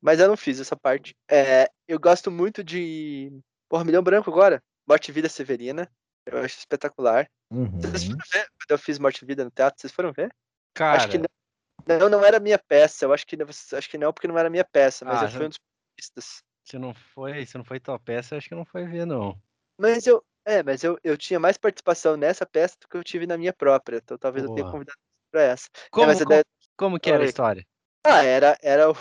Mas 0.00 0.20
eu 0.20 0.28
não 0.28 0.36
fiz 0.36 0.60
essa 0.60 0.76
parte. 0.76 1.16
É, 1.28 1.70
eu 1.88 1.98
gosto 1.98 2.30
muito 2.30 2.62
de. 2.62 3.32
Porra, 3.68 3.82
um 3.84 4.02
branco 4.02 4.30
agora. 4.30 4.62
Morte 4.86 5.08
e 5.08 5.12
Vida 5.12 5.28
Severina. 5.28 5.90
Eu 6.26 6.38
acho 6.38 6.58
espetacular. 6.58 7.26
Uhum. 7.50 7.80
Vocês 7.80 8.04
foram 8.04 8.18
ver 8.32 8.46
quando 8.60 8.70
eu 8.70 8.78
fiz 8.78 8.98
Morte 8.98 9.22
e 9.22 9.26
Vida 9.26 9.44
no 9.44 9.50
teatro? 9.50 9.80
Vocês 9.80 9.92
foram 9.92 10.12
ver? 10.12 10.32
Cara, 10.74 10.98
Acho 10.98 11.08
que 11.08 11.18
não, 11.18 11.98
não, 11.98 12.08
não 12.08 12.24
era 12.24 12.38
minha 12.38 12.58
peça. 12.58 13.04
Eu 13.06 13.12
acho 13.12 13.26
que, 13.26 13.36
não- 13.36 13.46
acho 13.48 13.90
que 13.90 13.98
não, 13.98 14.12
porque 14.12 14.28
não 14.28 14.38
era 14.38 14.50
minha 14.50 14.64
peça, 14.64 15.04
mas 15.04 15.22
Ah, 15.22 15.24
eu 15.24 15.30
fui 15.30 15.46
um 15.46 15.48
dos 15.48 15.58
protagonistas. 15.58 16.42
Se 16.64 16.78
não 16.78 16.94
foi, 16.94 17.44
se 17.46 17.56
não 17.56 17.64
foi 17.64 17.80
tua 17.80 17.98
peça, 17.98 18.36
acho 18.36 18.48
que 18.48 18.54
não 18.54 18.64
foi 18.64 18.84
ver, 18.86 19.04
não. 19.06 19.38
Mas 19.78 20.06
eu. 20.06 20.24
É, 20.44 20.60
mas 20.62 20.82
eu, 20.82 20.98
eu 21.04 21.16
tinha 21.16 21.38
mais 21.38 21.56
participação 21.56 22.16
nessa 22.16 22.44
peça 22.44 22.76
do 22.80 22.88
que 22.88 22.96
eu 22.96 23.04
tive 23.04 23.26
na 23.26 23.38
minha 23.38 23.52
própria. 23.52 23.98
Então 23.98 24.18
talvez 24.18 24.44
eu 24.44 24.50
tenha 24.50 24.64
Boa. 24.64 24.72
convidado 24.72 24.98
pra 25.30 25.42
essa. 25.42 25.68
É, 25.74 25.88
Como, 25.90 26.10
a 26.10 26.14
como, 26.16 26.42
como 26.76 27.00
que 27.00 27.10
era 27.10 27.22
a 27.22 27.26
história? 27.26 27.64
Ah, 28.04 28.24
era, 28.24 28.58
era 28.60 28.90
o, 28.90 28.94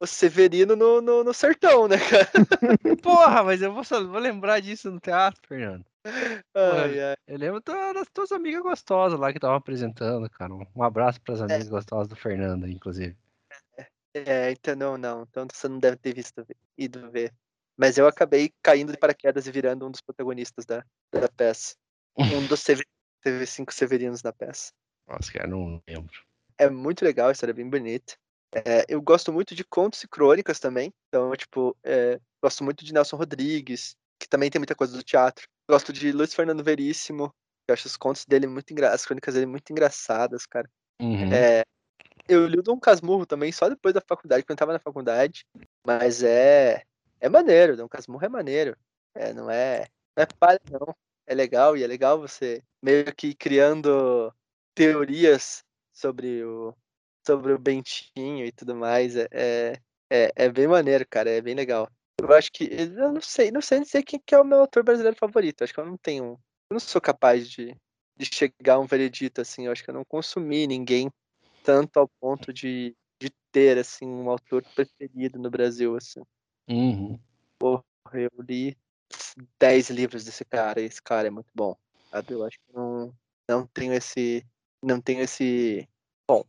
o 0.00 0.06
Severino 0.06 0.74
no, 0.74 1.00
no, 1.00 1.22
no 1.22 1.32
sertão, 1.32 1.86
né, 1.86 1.96
cara? 1.98 2.28
Porra, 3.02 3.44
mas 3.44 3.62
eu 3.62 3.72
vou, 3.72 3.84
vou 3.84 4.18
lembrar 4.18 4.60
disso 4.60 4.90
no 4.90 4.98
teatro, 4.98 5.40
Fernando. 5.46 5.84
Ai, 6.54 7.00
ai. 7.00 7.16
Eu 7.26 7.38
lembro 7.38 7.60
da- 7.60 7.92
das 7.92 8.08
tuas 8.10 8.32
amigas 8.32 8.62
gostosas 8.62 9.18
lá 9.18 9.30
que 9.30 9.38
estavam 9.38 9.56
apresentando, 9.56 10.28
cara. 10.30 10.52
Um 10.74 10.82
abraço 10.82 11.20
pras 11.20 11.40
amigas 11.40 11.68
gostosas 11.68 12.08
do 12.08 12.16
Fernando, 12.16 12.68
inclusive. 12.68 13.16
É, 14.24 14.50
então 14.50 14.74
não, 14.74 14.96
não. 14.96 15.22
Então 15.22 15.46
você 15.52 15.68
não 15.68 15.78
deve 15.78 15.96
ter 15.96 16.14
visto, 16.14 16.46
ido 16.76 17.10
ver. 17.10 17.32
Mas 17.76 17.98
eu 17.98 18.06
acabei 18.06 18.52
caindo 18.62 18.92
de 18.92 18.98
paraquedas 18.98 19.46
e 19.46 19.50
virando 19.50 19.86
um 19.86 19.90
dos 19.90 20.00
protagonistas 20.00 20.64
da, 20.64 20.84
da 21.12 21.28
peça. 21.28 21.74
Um 22.16 22.46
dos 22.46 22.64
teve 22.64 23.46
cinco 23.46 23.74
Severinos 23.74 24.22
na 24.22 24.32
peça. 24.32 24.72
Nossa, 25.06 25.30
cara, 25.30 25.46
não 25.46 25.82
lembro. 25.86 26.14
É 26.56 26.70
muito 26.70 27.04
legal, 27.04 27.28
a 27.28 27.32
história 27.32 27.52
é 27.52 27.54
bem 27.54 27.68
bonita. 27.68 28.14
É, 28.54 28.86
eu 28.88 29.02
gosto 29.02 29.30
muito 29.32 29.54
de 29.54 29.62
contos 29.62 30.02
e 30.02 30.08
crônicas 30.08 30.58
também. 30.58 30.92
Então, 31.08 31.30
tipo, 31.36 31.76
é, 31.84 32.18
gosto 32.42 32.64
muito 32.64 32.84
de 32.84 32.94
Nelson 32.94 33.16
Rodrigues, 33.16 33.94
que 34.18 34.28
também 34.28 34.48
tem 34.48 34.58
muita 34.58 34.74
coisa 34.74 34.96
do 34.96 35.02
teatro. 35.02 35.46
Gosto 35.68 35.92
de 35.92 36.12
Luiz 36.12 36.32
Fernando 36.32 36.64
Veríssimo, 36.64 37.28
que 37.28 37.70
eu 37.70 37.74
acho 37.74 37.86
os 37.86 37.96
contos 37.96 38.24
dele 38.24 38.46
muito 38.46 38.70
engraçados, 38.70 39.02
as 39.02 39.06
crônicas 39.06 39.34
dele 39.34 39.46
muito 39.46 39.70
engraçadas, 39.70 40.46
cara. 40.46 40.70
Uhum. 41.00 41.30
É, 41.30 41.62
eu 42.28 42.46
li 42.46 42.58
o 42.58 42.62
Dom 42.62 42.78
Casmurro 42.78 43.26
também 43.26 43.52
só 43.52 43.68
depois 43.68 43.94
da 43.94 44.00
faculdade, 44.00 44.44
quando 44.44 44.50
eu 44.52 44.56
tava 44.56 44.72
na 44.72 44.78
faculdade. 44.78 45.46
Mas 45.86 46.22
é. 46.22 46.82
É 47.20 47.28
maneiro, 47.28 47.76
Dom 47.76 47.88
Casmurro 47.88 48.24
é 48.24 48.28
maneiro. 48.28 48.76
É, 49.14 49.32
não 49.32 49.50
é. 49.50 49.86
Não 50.16 50.22
é 50.22 50.26
palha, 50.26 50.60
não. 50.70 50.94
É 51.26 51.34
legal, 51.34 51.76
e 51.76 51.82
é 51.82 51.86
legal 51.86 52.20
você 52.20 52.62
meio 52.82 53.12
que 53.14 53.34
criando 53.34 54.32
teorias 54.74 55.64
sobre 55.92 56.44
o. 56.44 56.74
Sobre 57.26 57.52
o 57.52 57.58
Bentinho 57.58 58.44
e 58.44 58.52
tudo 58.52 58.76
mais. 58.76 59.16
É, 59.16 59.28
é, 59.32 59.80
é, 60.10 60.32
é 60.36 60.48
bem 60.48 60.68
maneiro, 60.68 61.04
cara. 61.08 61.30
É 61.30 61.40
bem 61.40 61.54
legal. 61.54 61.90
Eu 62.20 62.32
acho 62.32 62.52
que. 62.52 62.64
Eu 62.64 63.12
não 63.12 63.20
sei, 63.20 63.50
não 63.50 63.60
sei 63.60 63.80
dizer 63.80 64.02
quem 64.02 64.20
que 64.24 64.34
é 64.34 64.40
o 64.40 64.44
meu 64.44 64.60
autor 64.60 64.82
brasileiro 64.84 65.16
favorito. 65.16 65.64
Acho 65.64 65.74
que 65.74 65.80
eu 65.80 65.86
não 65.86 65.96
tenho. 65.96 66.38
Eu 66.70 66.74
não 66.74 66.80
sou 66.80 67.00
capaz 67.00 67.48
de, 67.48 67.76
de 68.16 68.26
chegar 68.26 68.74
a 68.74 68.78
um 68.78 68.86
veredito, 68.86 69.40
assim. 69.40 69.66
Eu 69.66 69.72
acho 69.72 69.82
que 69.82 69.90
eu 69.90 69.94
não 69.94 70.04
consumi 70.04 70.66
ninguém 70.66 71.10
tanto 71.66 71.98
ao 71.98 72.06
ponto 72.20 72.52
de, 72.52 72.96
de 73.20 73.28
ter 73.50 73.76
assim 73.76 74.06
um 74.06 74.30
autor 74.30 74.62
preferido 74.76 75.36
no 75.36 75.50
Brasil 75.50 75.96
assim. 75.96 76.22
Uhum. 76.70 77.18
Eu 77.60 78.30
li 78.38 78.78
10 79.58 79.90
livros 79.90 80.24
desse 80.24 80.44
cara, 80.44 80.80
e 80.80 80.84
esse 80.84 81.02
cara 81.02 81.26
é 81.26 81.30
muito 81.30 81.50
bom. 81.52 81.76
Sabe? 82.08 82.34
Eu 82.34 82.44
acho 82.44 82.56
que 82.56 82.72
não 82.72 83.12
não 83.48 83.66
tenho 83.66 83.92
esse 83.92 84.46
não 84.80 85.00
tenho 85.00 85.22
esse 85.22 85.88
ponto. 86.24 86.48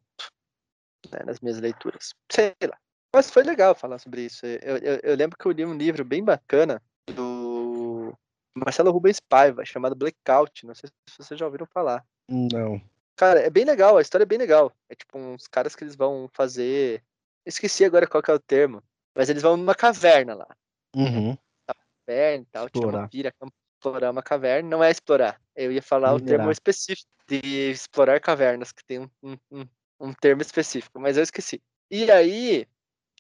né, 1.12 1.20
nas 1.26 1.40
minhas 1.40 1.60
leituras. 1.60 2.14
Sei 2.32 2.54
lá. 2.62 2.78
Mas 3.16 3.32
foi 3.32 3.42
legal 3.42 3.74
falar 3.74 3.98
sobre 3.98 4.22
isso. 4.22 4.46
Eu, 4.46 4.78
eu, 4.78 5.00
eu, 5.02 5.16
lembro 5.16 5.36
que 5.36 5.48
eu 5.48 5.52
li 5.52 5.66
um 5.66 5.76
livro 5.76 6.06
bem 6.06 6.24
bacana 6.24 6.80
do 7.16 8.14
Marcelo 8.56 8.92
Rubens 8.92 9.20
Paiva, 9.20 9.66
chamado 9.66 9.96
Blackout. 9.96 10.64
Não 10.66 10.76
sei 10.76 10.90
se 11.10 11.18
vocês 11.18 11.40
já 11.40 11.46
ouviram 11.48 11.66
falar. 11.66 12.06
Não. 12.30 12.80
Cara, 13.18 13.40
é 13.40 13.50
bem 13.50 13.66
legal, 13.66 13.98
a 13.98 14.02
história 14.02 14.24
é 14.24 14.28
bem 14.28 14.38
legal. 14.38 14.72
É 14.88 14.94
tipo 14.96 15.18
uns 15.18 15.48
caras 15.48 15.76
que 15.76 15.84
eles 15.84 15.96
vão 15.96 16.30
fazer. 16.34 17.04
Esqueci 17.44 17.84
agora 17.84 18.08
qual 18.08 18.22
que 18.22 18.30
é 18.30 18.34
o 18.34 18.40
termo. 18.40 18.82
Mas 19.16 19.28
eles 19.28 19.42
vão 19.42 19.58
numa 19.58 19.74
caverna 19.74 20.36
lá. 20.36 20.48
Uhum. 20.96 21.36
Caverna 21.66 22.44
e 22.44 22.46
tal, 22.46 22.68
explorar. 22.68 23.10
tira 23.10 23.34
uma 23.42 23.50
pira, 23.50 23.54
explorar 23.76 24.12
uma 24.12 24.22
caverna. 24.22 24.70
Não 24.70 24.84
é 24.84 24.92
explorar. 24.92 25.42
Eu 25.56 25.72
ia 25.72 25.82
falar 25.82 26.14
Minerar. 26.14 26.24
o 26.24 26.28
termo 26.28 26.52
específico 26.52 27.10
de 27.28 27.72
explorar 27.72 28.22
cavernas, 28.22 28.72
que 28.72 28.86
tem 28.86 29.00
um, 29.00 29.38
um, 29.52 29.68
um 30.00 30.14
termo 30.14 30.44
específico, 30.44 31.00
mas 31.00 31.18
eu 31.18 31.24
esqueci. 31.24 31.60
E 31.90 32.12
aí, 32.12 32.68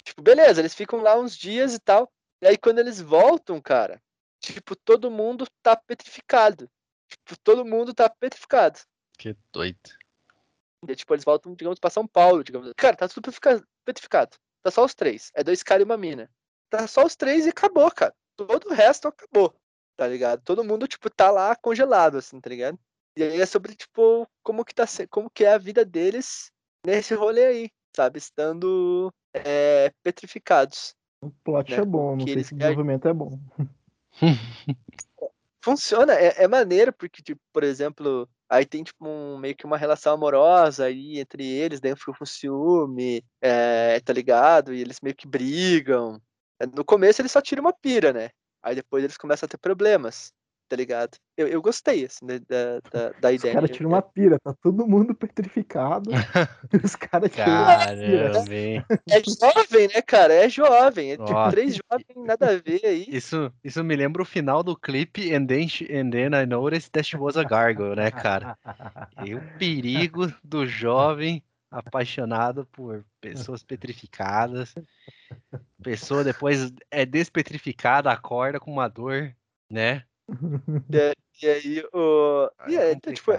tipo, 0.03 0.21
beleza, 0.21 0.61
eles 0.61 0.75
ficam 0.75 1.01
lá 1.01 1.19
uns 1.19 1.35
dias 1.35 1.73
e 1.73 1.79
tal. 1.79 2.07
E 2.39 2.47
aí 2.47 2.57
quando 2.57 2.77
eles 2.77 3.01
voltam, 3.01 3.59
cara, 3.59 3.99
tipo, 4.39 4.75
todo 4.75 5.09
mundo 5.09 5.47
tá 5.63 5.75
petrificado. 5.75 6.69
Tipo, 7.09 7.39
todo 7.43 7.65
mundo 7.65 7.95
tá 7.95 8.07
petrificado. 8.07 8.79
Que 9.17 9.35
doido. 9.51 9.79
E, 10.87 10.95
tipo, 10.95 11.13
eles 11.13 11.25
voltam, 11.25 11.55
digamos, 11.55 11.79
pra 11.79 11.89
São 11.89 12.07
Paulo, 12.07 12.43
digamos. 12.43 12.71
Cara, 12.77 12.95
tá 12.95 13.07
tudo 13.07 13.31
petrificado. 13.83 14.37
Tá 14.63 14.71
só 14.71 14.85
os 14.85 14.93
três. 14.93 15.31
É 15.33 15.43
dois 15.43 15.63
caras 15.63 15.81
e 15.81 15.85
uma 15.85 15.97
mina. 15.97 16.29
Tá 16.69 16.87
só 16.87 17.05
os 17.05 17.15
três 17.15 17.45
e 17.45 17.49
acabou, 17.49 17.89
cara. 17.91 18.13
Todo 18.35 18.69
o 18.69 18.73
resto 18.73 19.07
acabou. 19.07 19.55
Tá 19.95 20.07
ligado? 20.07 20.43
Todo 20.43 20.63
mundo, 20.63 20.87
tipo, 20.87 21.09
tá 21.09 21.31
lá 21.31 21.55
congelado, 21.55 22.17
assim, 22.17 22.39
tá 22.39 22.49
ligado? 22.49 22.77
E 23.17 23.23
aí 23.23 23.41
é 23.41 23.45
sobre, 23.47 23.73
tipo, 23.73 24.27
como 24.43 24.63
que 24.63 24.75
tá 24.75 24.85
como 25.09 25.29
que 25.29 25.43
é 25.43 25.53
a 25.53 25.57
vida 25.57 25.83
deles 25.83 26.51
nesse 26.85 27.15
rolê 27.15 27.45
aí, 27.45 27.69
sabe? 27.95 28.19
Estando 28.19 29.11
é, 29.33 29.91
petrificados. 30.03 30.93
O 31.19 31.31
plot 31.43 31.71
né? 31.71 31.77
é 31.77 31.85
bom, 31.85 32.15
não 32.15 32.27
sei 32.27 32.43
se 32.43 32.53
o 32.53 32.57
desenvolvimento 32.57 33.07
é 33.07 33.13
bom. 33.13 33.39
Funciona, 35.67 36.13
é, 36.13 36.43
é, 36.43 36.47
maneiro, 36.47 36.93
porque, 36.93 37.21
tipo, 37.21 37.41
por 37.51 37.61
exemplo, 37.61 38.25
aí 38.47 38.65
tem 38.65 38.85
tipo 38.85 39.05
um, 39.05 39.37
meio 39.37 39.53
que 39.53 39.65
uma 39.65 39.77
relação 39.77 40.13
amorosa 40.13 40.85
aí 40.85 41.19
entre 41.19 41.45
eles, 41.45 41.81
daí 41.81 41.93
fica 41.93 42.13
com 42.17 42.25
ciúme, 42.25 43.21
é, 43.41 43.99
tá 43.99 44.13
ligado? 44.13 44.73
E 44.73 44.79
eles 44.79 45.01
meio 45.03 45.13
que 45.13 45.27
brigam. 45.27 46.21
No 46.73 46.85
começo 46.85 47.21
eles 47.21 47.33
só 47.33 47.41
tiram 47.41 47.63
uma 47.63 47.73
pira, 47.73 48.13
né? 48.13 48.29
Aí 48.63 48.75
depois 48.75 49.03
eles 49.03 49.17
começam 49.17 49.45
a 49.45 49.49
ter 49.49 49.57
problemas 49.57 50.31
tá 50.67 50.75
ligado? 50.75 51.17
Eu, 51.37 51.47
eu 51.47 51.61
gostei, 51.61 52.05
assim, 52.05 52.25
da, 52.25 52.39
da, 52.91 53.09
da 53.19 53.31
ideia. 53.31 53.53
Os 53.53 53.61
caras 53.61 53.77
tiram 53.77 53.89
uma 53.89 54.01
pira, 54.01 54.39
tá 54.39 54.53
todo 54.61 54.87
mundo 54.87 55.13
petrificado. 55.13 56.09
os 56.83 56.95
caras 56.95 57.31
tiram 57.31 57.63
uma 57.63 57.85
pira. 57.85 58.85
É 59.09 59.21
jovem, 59.23 59.87
né, 59.93 60.01
cara? 60.01 60.33
É 60.33 60.49
jovem. 60.49 61.11
É 61.11 61.17
tipo 61.17 61.51
três 61.51 61.75
jovens, 61.75 62.27
nada 62.27 62.51
a 62.51 62.57
ver 62.57 62.81
aí. 62.83 63.05
Isso, 63.07 63.51
isso 63.63 63.83
me 63.83 63.95
lembra 63.95 64.21
o 64.21 64.25
final 64.25 64.63
do 64.63 64.75
clipe 64.75 65.27
And 65.33 65.45
then, 65.45 65.67
and 65.91 66.11
then 66.11 66.33
I 66.33 66.45
noticed 66.45 66.91
that 66.91 67.07
she 67.07 67.17
was 67.17 67.37
a 67.37 67.43
gargoyle, 67.43 67.95
né, 67.95 68.11
cara? 68.11 68.57
E 69.25 69.35
o 69.35 69.41
perigo 69.57 70.31
do 70.43 70.65
jovem 70.65 71.43
apaixonado 71.69 72.65
por 72.67 73.05
pessoas 73.19 73.63
petrificadas. 73.63 74.73
Pessoa 75.83 76.23
depois 76.23 76.71
é 76.89 77.05
despetrificada, 77.05 78.11
acorda 78.11 78.59
com 78.59 78.71
uma 78.71 78.87
dor, 78.87 79.35
né? 79.69 80.03
E, 81.41 81.45
e 81.45 81.49
aí, 81.49 81.83
o. 81.93 82.51
É 82.59 82.71
e 82.71 82.77
aí, 82.77 82.93
então, 82.93 83.13
tipo, 83.13 83.31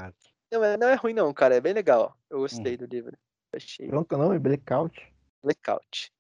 não, 0.51 0.65
é, 0.65 0.77
não 0.77 0.89
é 0.89 0.95
ruim, 0.95 1.13
não, 1.13 1.33
cara. 1.35 1.57
É 1.57 1.61
bem 1.61 1.73
legal. 1.73 2.17
Eu 2.31 2.41
gostei 2.41 2.75
hum. 2.75 2.79
do 2.79 2.87
livro. 2.87 3.17
Achei. 3.53 3.89
Pronto, 3.89 4.17
não, 4.17 4.33
é 4.33 4.39
Blackout. 4.39 5.01
Blackout. 5.43 6.13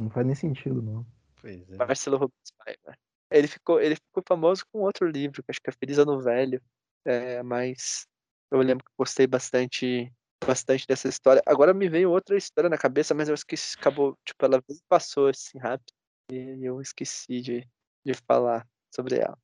Não 0.00 0.10
faz 0.10 0.26
nem 0.26 0.34
sentido, 0.34 0.82
não. 0.82 1.06
Pois 1.40 1.68
é. 1.70 1.76
Marcelo 1.76 2.16
Rubens 2.16 2.52
Paiva. 2.58 2.98
Ele 3.30 3.48
ficou, 3.48 3.80
ele 3.80 3.96
ficou 3.96 4.22
famoso 4.26 4.64
com 4.72 4.80
outro 4.80 5.08
livro, 5.08 5.42
que 5.42 5.50
acho 5.50 5.60
que 5.60 5.70
é 5.70 5.72
Feliz 5.72 5.98
Ano 5.98 6.20
Velho. 6.20 6.62
É, 7.04 7.42
mas 7.42 8.06
eu 8.50 8.58
lembro 8.60 8.84
que 8.84 8.92
gostei 8.98 9.26
bastante 9.26 10.12
bastante 10.44 10.86
dessa 10.86 11.08
história. 11.08 11.42
Agora 11.46 11.72
me 11.72 11.88
veio 11.88 12.10
outra 12.10 12.36
história 12.36 12.68
na 12.68 12.78
cabeça, 12.78 13.14
mas 13.14 13.28
eu 13.28 13.34
esqueci, 13.34 13.76
acabou, 13.78 14.16
tipo, 14.24 14.44
ela 14.44 14.62
passou 14.88 15.28
assim 15.28 15.58
rápido 15.58 15.92
e 16.30 16.64
eu 16.64 16.80
esqueci 16.80 17.40
de, 17.40 17.68
de 18.04 18.14
falar 18.14 18.66
sobre 18.94 19.18
ela. 19.18 19.38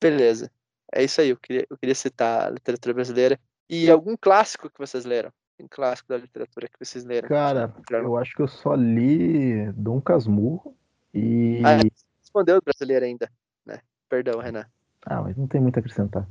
Beleza. 0.00 0.50
É 0.92 1.02
isso 1.02 1.20
aí, 1.20 1.30
eu 1.30 1.36
queria, 1.36 1.66
eu 1.68 1.76
queria 1.76 1.94
citar 1.94 2.46
a 2.46 2.50
literatura 2.50 2.94
brasileira. 2.94 3.40
E 3.68 3.90
algum 3.90 4.16
clássico 4.16 4.70
que 4.70 4.78
vocês 4.78 5.04
leram? 5.04 5.32
Um 5.58 5.66
clássico 5.68 6.08
da 6.08 6.18
literatura 6.18 6.68
que 6.68 6.78
vocês 6.78 7.04
leram? 7.04 7.28
Cara, 7.28 7.72
eu 7.90 8.16
acho 8.16 8.34
que 8.34 8.42
eu 8.42 8.48
só 8.48 8.74
li 8.74 9.72
Dom 9.72 10.00
Casmurro 10.00 10.76
e. 11.12 11.62
Ah, 11.64 11.78
é, 11.78 11.90
respondeu 12.20 12.58
o 12.58 12.62
brasileiro 12.62 13.04
ainda, 13.04 13.30
né? 13.64 13.80
Perdão, 14.08 14.38
Renan. 14.38 14.66
Ah, 15.04 15.22
mas 15.22 15.36
não 15.36 15.46
tem 15.46 15.60
muito 15.60 15.76
a 15.76 15.80
acrescentar. 15.80 16.28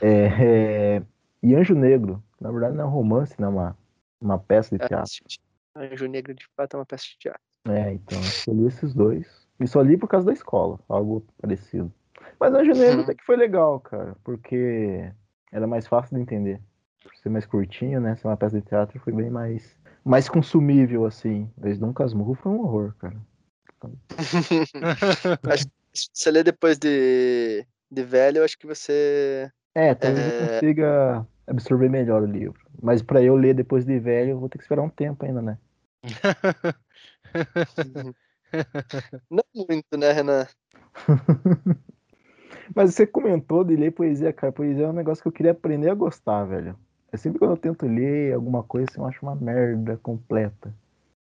é, 0.00 0.96
é... 1.00 1.02
E 1.42 1.54
Anjo 1.54 1.74
Negro, 1.74 2.22
na 2.40 2.50
verdade 2.50 2.76
não 2.76 2.84
é 2.84 2.86
um 2.86 2.90
romance, 2.90 3.34
não 3.38 3.48
é 3.48 3.50
uma, 3.50 3.78
uma 4.20 4.38
peça 4.38 4.76
de 4.76 4.84
é, 4.84 4.88
teatro. 4.88 5.12
Anjo 5.74 6.06
Negro, 6.06 6.34
de 6.34 6.46
fato, 6.56 6.74
é 6.74 6.78
uma 6.78 6.86
peça 6.86 7.04
de 7.04 7.18
teatro. 7.18 7.42
É, 7.68 7.92
então 7.92 8.18
eu 8.46 8.54
li 8.54 8.66
esses 8.66 8.94
dois. 8.94 9.46
E 9.58 9.66
só 9.66 9.82
li 9.82 9.96
por 9.96 10.08
causa 10.08 10.26
da 10.26 10.32
escola, 10.32 10.78
algo 10.88 11.26
parecido. 11.40 11.92
Mas 12.38 12.54
Anjo 12.54 12.72
Negro 12.72 13.02
até 13.02 13.14
que 13.14 13.24
foi 13.24 13.36
legal, 13.36 13.80
cara, 13.80 14.16
porque 14.22 15.10
era 15.52 15.66
mais 15.66 15.86
fácil 15.86 16.16
de 16.16 16.22
entender. 16.22 16.60
Por 17.02 17.14
ser 17.16 17.28
mais 17.28 17.46
curtinho, 17.46 18.00
né? 18.00 18.16
Ser 18.16 18.28
uma 18.28 18.36
peça 18.36 18.60
de 18.60 18.66
teatro 18.66 18.98
foi 19.00 19.12
bem 19.12 19.30
mais, 19.30 19.76
mais 20.04 20.28
consumível, 20.28 21.06
assim. 21.06 21.50
Desde 21.56 21.84
um 21.84 21.92
Casmurro 21.92 22.34
foi 22.34 22.52
um 22.52 22.60
horror, 22.60 22.94
cara. 22.98 23.16
acho 25.50 25.66
que 25.66 25.72
se 25.94 26.08
você 26.12 26.30
ler 26.30 26.44
depois 26.44 26.78
de, 26.78 27.64
de 27.90 28.02
velho, 28.02 28.38
eu 28.38 28.44
acho 28.44 28.58
que 28.58 28.66
você. 28.66 29.50
É, 29.74 29.94
talvez 29.94 30.26
é... 30.26 30.28
eu 30.28 30.48
consiga 30.48 31.26
absorver 31.46 31.88
melhor 31.88 32.22
o 32.22 32.26
livro. 32.26 32.60
Mas 32.82 33.02
para 33.02 33.22
eu 33.22 33.36
ler 33.36 33.54
depois 33.54 33.84
de 33.84 33.98
velho, 33.98 34.30
eu 34.30 34.40
vou 34.40 34.48
ter 34.48 34.58
que 34.58 34.64
esperar 34.64 34.82
um 34.82 34.90
tempo 34.90 35.24
ainda, 35.24 35.40
né? 35.40 35.58
Não 39.30 39.44
muito, 39.54 39.96
né, 39.96 40.12
Renan? 40.12 40.46
Mas 42.74 42.94
você 42.94 43.06
comentou 43.06 43.64
de 43.64 43.76
ler 43.76 43.92
poesia, 43.92 44.32
cara. 44.32 44.52
Poesia 44.52 44.84
é 44.84 44.88
um 44.88 44.92
negócio 44.92 45.22
que 45.22 45.28
eu 45.28 45.32
queria 45.32 45.52
aprender 45.52 45.90
a 45.90 45.94
gostar, 45.94 46.44
velho. 46.44 46.76
É 47.12 47.16
sempre 47.16 47.38
quando 47.38 47.52
eu 47.52 47.56
tento 47.56 47.86
ler 47.86 48.34
alguma 48.34 48.62
coisa, 48.62 48.88
assim, 48.90 49.00
eu 49.00 49.06
acho 49.06 49.24
uma 49.24 49.34
merda 49.34 49.96
completa. 49.98 50.74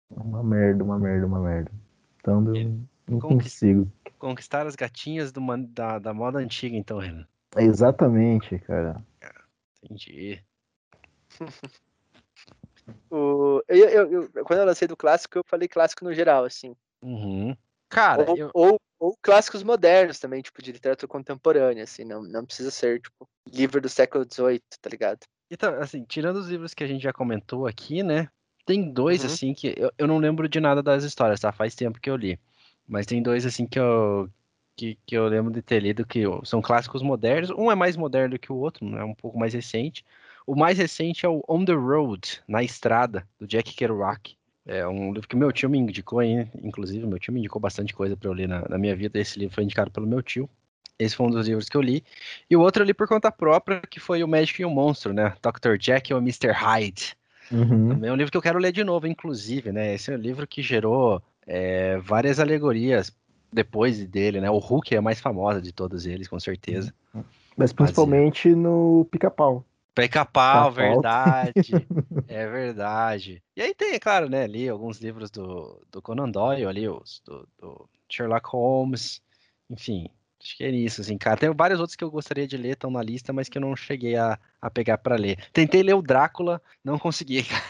Uma 0.09 0.43
merda, 0.43 0.83
uma 0.83 0.99
merda, 0.99 1.25
uma 1.25 1.39
merda. 1.39 1.71
Então 2.19 2.55
eu 2.55 2.79
não 3.07 3.19
consigo. 3.19 3.91
Conquistar 4.17 4.65
as 4.65 4.75
gatinhas 4.75 5.31
do, 5.31 5.41
da, 5.67 5.99
da 5.99 6.13
moda 6.13 6.39
antiga, 6.39 6.75
então, 6.75 6.97
Renan. 6.97 7.27
exatamente, 7.57 8.57
cara. 8.59 9.01
Entendi. 9.83 10.43
o, 13.11 13.61
eu, 13.67 13.89
eu, 13.89 14.11
eu, 14.11 14.45
quando 14.45 14.59
eu 14.59 14.65
lancei 14.65 14.87
do 14.87 14.97
clássico, 14.97 15.37
eu 15.37 15.43
falei 15.45 15.67
clássico 15.67 16.03
no 16.03 16.13
geral, 16.13 16.45
assim. 16.45 16.75
Uhum. 17.01 17.55
Cara, 17.89 18.29
ou, 18.29 18.37
eu... 18.37 18.51
ou, 18.53 18.81
ou, 19.05 19.17
clássicos 19.21 19.63
modernos 19.63 20.19
também, 20.19 20.41
tipo, 20.41 20.61
de 20.61 20.71
literatura 20.71 21.07
contemporânea, 21.07 21.83
assim, 21.83 22.03
não, 22.03 22.23
não 22.23 22.45
precisa 22.45 22.71
ser, 22.71 23.01
tipo, 23.01 23.27
livro 23.47 23.79
do 23.79 23.89
século 23.89 24.25
XVIII, 24.25 24.61
tá 24.81 24.89
ligado? 24.89 25.19
Então, 25.49 25.73
assim, 25.75 26.03
tirando 26.03 26.37
os 26.37 26.47
livros 26.47 26.73
que 26.73 26.83
a 26.83 26.87
gente 26.87 27.03
já 27.03 27.13
comentou 27.13 27.67
aqui, 27.67 28.01
né, 28.01 28.29
tem 28.65 28.91
dois, 28.91 29.21
uhum. 29.21 29.27
assim, 29.27 29.53
que 29.53 29.75
eu, 29.77 29.91
eu 29.97 30.07
não 30.07 30.17
lembro 30.17 30.49
de 30.49 30.59
nada 30.59 30.81
das 30.81 31.03
histórias, 31.03 31.39
tá? 31.39 31.51
Faz 31.51 31.75
tempo 31.75 31.99
que 31.99 32.09
eu 32.09 32.15
li. 32.15 32.39
Mas 32.87 33.05
tem 33.05 33.21
dois, 33.21 33.45
assim, 33.45 33.67
que 33.67 33.79
eu, 33.79 34.29
que, 34.75 34.97
que 35.05 35.15
eu 35.15 35.27
lembro 35.27 35.53
de 35.53 35.61
ter 35.61 35.79
lido, 35.81 36.05
que 36.05 36.23
são 36.43 36.61
clássicos 36.61 37.01
modernos. 37.01 37.51
Um 37.51 37.71
é 37.71 37.75
mais 37.75 37.95
moderno 37.95 38.31
do 38.31 38.39
que 38.39 38.51
o 38.51 38.55
outro, 38.55 38.85
é 38.97 39.03
um 39.03 39.13
pouco 39.13 39.37
mais 39.37 39.53
recente. 39.53 40.03
O 40.47 40.55
mais 40.55 40.77
recente 40.77 41.25
é 41.25 41.29
o 41.29 41.43
On 41.47 41.63
the 41.63 41.73
Road, 41.73 42.41
Na 42.47 42.63
Estrada, 42.63 43.27
do 43.39 43.47
Jack 43.47 43.73
Kerouac. 43.75 44.35
É 44.67 44.87
um 44.87 45.13
livro 45.13 45.27
que 45.27 45.35
meu 45.35 45.51
tio 45.51 45.69
me 45.69 45.77
indicou, 45.77 46.21
hein? 46.21 46.49
inclusive, 46.63 47.05
meu 47.05 47.19
tio 47.19 47.31
me 47.31 47.39
indicou 47.39 47.61
bastante 47.61 47.93
coisa 47.93 48.17
para 48.17 48.27
eu 48.27 48.33
ler 48.33 48.47
na, 48.47 48.67
na, 48.67 48.77
minha 48.77 48.95
vida. 48.95 49.19
Esse 49.19 49.37
livro 49.37 49.53
foi 49.53 49.63
indicado 49.63 49.91
pelo 49.91 50.07
meu 50.07 50.23
tio. 50.23 50.49
Esse 50.97 51.15
foi 51.15 51.27
um 51.27 51.29
dos 51.29 51.47
livros 51.47 51.69
que 51.69 51.77
eu 51.77 51.81
li. 51.81 52.03
E 52.49 52.55
o 52.55 52.61
outro 52.61 52.81
eu 52.81 52.87
li 52.87 52.93
por 52.93 53.07
conta 53.07 53.31
própria, 53.31 53.81
que 53.81 53.99
foi 53.99 54.23
O 54.23 54.27
Médico 54.27 54.61
e 54.61 54.65
o 54.65 54.69
Monstro, 54.69 55.13
né? 55.13 55.35
Dr. 55.41 55.77
Jack 55.77 56.13
ou 56.13 56.19
Mr. 56.19 56.51
Hyde. 56.51 57.15
Uhum. 57.51 58.03
É 58.03 58.11
um 58.11 58.15
livro 58.15 58.31
que 58.31 58.37
eu 58.37 58.41
quero 58.41 58.57
ler 58.57 58.71
de 58.71 58.83
novo, 58.83 59.05
inclusive, 59.05 59.71
né? 59.71 59.93
Esse 59.93 60.11
é 60.11 60.15
um 60.15 60.19
livro 60.19 60.47
que 60.47 60.63
gerou 60.63 61.21
é, 61.45 61.97
várias 61.97 62.39
alegorias 62.39 63.15
depois 63.53 64.03
dele, 64.07 64.41
né? 64.41 64.49
O 64.49 64.57
Hulk 64.57 64.95
é 64.95 64.97
a 64.97 65.01
mais 65.01 65.19
famosa 65.19 65.61
de 65.61 65.71
todos 65.71 66.05
eles, 66.05 66.27
com 66.27 66.39
certeza. 66.39 66.93
Mas 67.55 67.71
principalmente 67.71 68.53
no 68.53 69.07
Pica-Pau. 69.11 69.63
Pica-pau, 69.95 70.69
verdade. 70.71 71.53
é 72.27 72.47
verdade. 72.47 73.41
E 73.55 73.61
aí 73.61 73.73
tem, 73.73 73.93
é 73.93 73.99
claro, 73.99 74.29
né, 74.29 74.43
ali 74.43 74.67
alguns 74.67 74.99
livros 74.99 75.31
do, 75.31 75.81
do 75.89 76.01
Conan 76.01 76.29
Doyle, 76.29 76.65
ali, 76.65 76.87
os 76.89 77.21
do, 77.25 77.47
do 77.57 77.89
Sherlock 78.09 78.45
Holmes, 78.49 79.21
enfim, 79.69 80.09
acho 80.41 80.57
que 80.57 80.65
é 80.65 80.69
isso, 80.69 80.99
assim, 80.99 81.17
cara. 81.17 81.37
Tem 81.37 81.49
vários 81.53 81.79
outros 81.79 81.95
que 81.95 82.03
eu 82.03 82.11
gostaria 82.11 82.45
de 82.45 82.57
ler, 82.57 82.73
estão 82.73 82.91
na 82.91 83.01
lista, 83.01 83.31
mas 83.31 83.47
que 83.47 83.57
eu 83.57 83.61
não 83.61 83.73
cheguei 83.73 84.17
a, 84.17 84.37
a 84.61 84.69
pegar 84.69 84.97
para 84.97 85.15
ler. 85.15 85.37
Tentei 85.53 85.81
ler 85.81 85.93
o 85.95 86.01
Drácula, 86.01 86.61
não 86.83 86.99
consegui, 86.99 87.41
cara. 87.47 87.63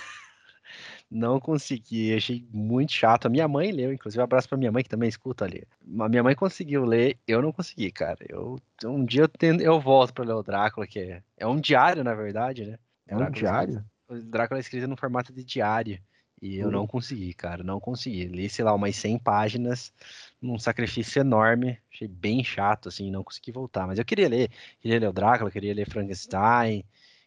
Não 1.09 1.39
consegui, 1.39 2.13
achei 2.13 2.45
muito 2.51 2.91
chato. 2.91 3.27
A 3.27 3.29
minha 3.29 3.47
mãe 3.47 3.71
leu, 3.71 3.93
inclusive, 3.93 4.19
um 4.19 4.23
abraço 4.23 4.49
pra 4.49 4.57
minha 4.57 4.71
mãe 4.71 4.83
que 4.83 4.89
também 4.89 5.07
escuta 5.07 5.45
ali. 5.45 5.63
A 5.99 6.09
minha 6.09 6.23
mãe 6.23 6.35
conseguiu 6.35 6.83
ler, 6.83 7.17
eu 7.27 7.41
não 7.41 7.51
consegui, 7.51 7.91
cara. 7.91 8.17
Eu, 8.27 8.59
um 8.83 9.05
dia 9.05 9.21
eu, 9.21 9.27
tendo, 9.27 9.61
eu 9.61 9.79
volto 9.79 10.13
pra 10.13 10.25
ler 10.25 10.33
o 10.33 10.43
Drácula, 10.43 10.87
que 10.87 10.99
é, 10.99 11.23
é 11.37 11.47
um 11.47 11.59
diário, 11.59 12.03
na 12.03 12.13
verdade, 12.15 12.65
né? 12.65 12.79
É 13.07 13.15
um 13.15 13.29
diário? 13.29 13.85
O 14.09 14.15
Drácula 14.15 14.59
é 14.59 14.61
escrito 14.61 14.87
no 14.87 14.97
formato 14.97 15.31
de 15.31 15.43
diário. 15.43 15.99
E 16.41 16.57
eu 16.57 16.67
Hum. 16.67 16.71
não 16.71 16.87
consegui, 16.87 17.33
cara, 17.33 17.63
não 17.63 17.79
consegui. 17.79 18.25
Li, 18.25 18.49
sei 18.49 18.65
lá, 18.65 18.73
umas 18.73 18.95
100 18.95 19.17
páginas, 19.17 19.93
num 20.41 20.59
sacrifício 20.59 21.19
enorme. 21.21 21.79
Achei 21.91 22.07
bem 22.07 22.43
chato, 22.43 22.89
assim, 22.89 23.09
não 23.09 23.23
consegui 23.23 23.51
voltar. 23.51 23.87
Mas 23.87 23.99
eu 23.99 24.05
queria 24.05 24.27
ler, 24.27 24.49
queria 24.79 24.99
ler 24.99 25.07
o 25.07 25.13
Drácula, 25.13 25.49
queria 25.49 25.73
ler 25.73 25.89
Frankenstein, 25.89 26.83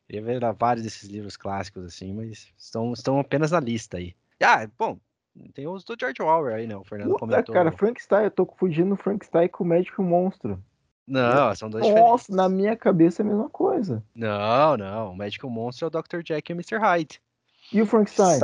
queria 0.08 0.22
ver 0.22 0.40
vários 0.54 0.84
desses 0.84 1.08
livros 1.08 1.36
clássicos, 1.36 1.84
assim, 1.84 2.14
mas 2.14 2.48
estão, 2.56 2.92
estão 2.92 3.20
apenas 3.20 3.50
na 3.50 3.60
lista 3.60 3.98
aí. 3.98 4.14
Ah, 4.42 4.66
bom, 4.78 4.98
tem 5.52 5.66
os 5.66 5.84
do 5.84 5.94
George 5.98 6.22
Orwell 6.22 6.56
aí, 6.56 6.66
né? 6.66 6.76
O 6.76 6.84
Fernando 6.84 7.10
Puta, 7.10 7.20
comentou. 7.20 7.54
cara, 7.54 7.70
Frankenstein, 7.70 8.24
eu 8.24 8.30
tô 8.30 8.46
confundindo 8.46 8.96
Frankenstein 8.96 9.48
com 9.48 9.64
o 9.64 9.66
Médico 9.66 10.02
Monstro. 10.02 10.62
Não, 11.06 11.54
são 11.54 11.70
dois 11.70 11.84
diferentes. 11.84 12.10
Nossa, 12.10 12.34
na 12.34 12.48
minha 12.48 12.76
cabeça 12.76 13.22
é 13.22 13.24
a 13.24 13.28
mesma 13.28 13.48
coisa. 13.48 14.02
Não, 14.14 14.76
não. 14.76 15.12
O 15.12 15.16
Médico 15.16 15.48
Monstro 15.48 15.86
é 15.86 15.88
o 15.88 16.02
Dr. 16.02 16.22
Jack 16.22 16.50
e 16.50 16.54
o 16.54 16.56
Mr. 16.56 16.76
Hyde. 16.78 17.20
E 17.72 17.80
o 17.80 17.86
Frankenstein? 17.86 18.40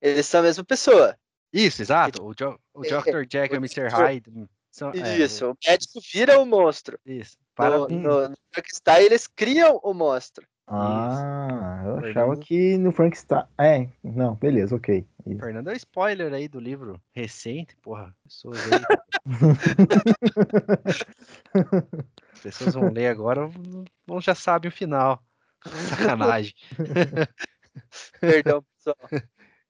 Eles 0.00 0.26
são 0.26 0.40
a 0.40 0.42
mesma 0.44 0.64
pessoa. 0.64 1.16
Isso, 1.52 1.82
exato. 1.82 2.24
O, 2.24 2.32
jo 2.34 2.58
o 2.72 2.82
Dr. 2.82 3.26
Jack 3.26 3.52
e 3.52 3.58
o 3.58 3.60
Mr. 3.60 3.88
Hyde 3.88 4.48
são. 4.70 4.92
é, 4.92 5.18
Isso, 5.18 5.50
o 5.50 5.56
médico 5.66 6.00
vira 6.12 6.38
o 6.38 6.46
monstro. 6.46 6.98
Isso. 7.04 7.36
Para, 7.60 7.78
no, 7.78 8.28
no 8.28 8.36
Frankenstein, 8.52 9.04
eles 9.04 9.26
criam 9.26 9.80
o 9.82 9.94
monstro. 9.94 10.46
Ah, 10.72 11.82
eu 11.84 11.94
Fernando. 12.00 12.10
achava 12.10 12.36
que 12.36 12.78
no 12.78 12.92
Frankenstein. 12.92 13.42
É, 13.58 13.88
não, 14.04 14.36
beleza, 14.36 14.76
ok. 14.76 15.04
Isso. 15.26 15.40
Fernando 15.40 15.68
é 15.70 15.76
spoiler 15.76 16.32
aí 16.32 16.46
do 16.48 16.60
livro 16.60 17.00
recente, 17.12 17.74
porra. 17.76 18.14
Pessoas 18.22 18.64
aí. 18.66 18.80
As 22.32 22.40
pessoas 22.40 22.74
vão 22.74 22.90
ler 22.90 23.08
agora, 23.08 23.48
vão 24.06 24.20
já 24.20 24.34
sabem 24.34 24.68
o 24.68 24.72
final. 24.72 25.22
Sacanagem, 25.88 26.54
Perdão, 28.20 28.62
pessoal. 28.62 28.96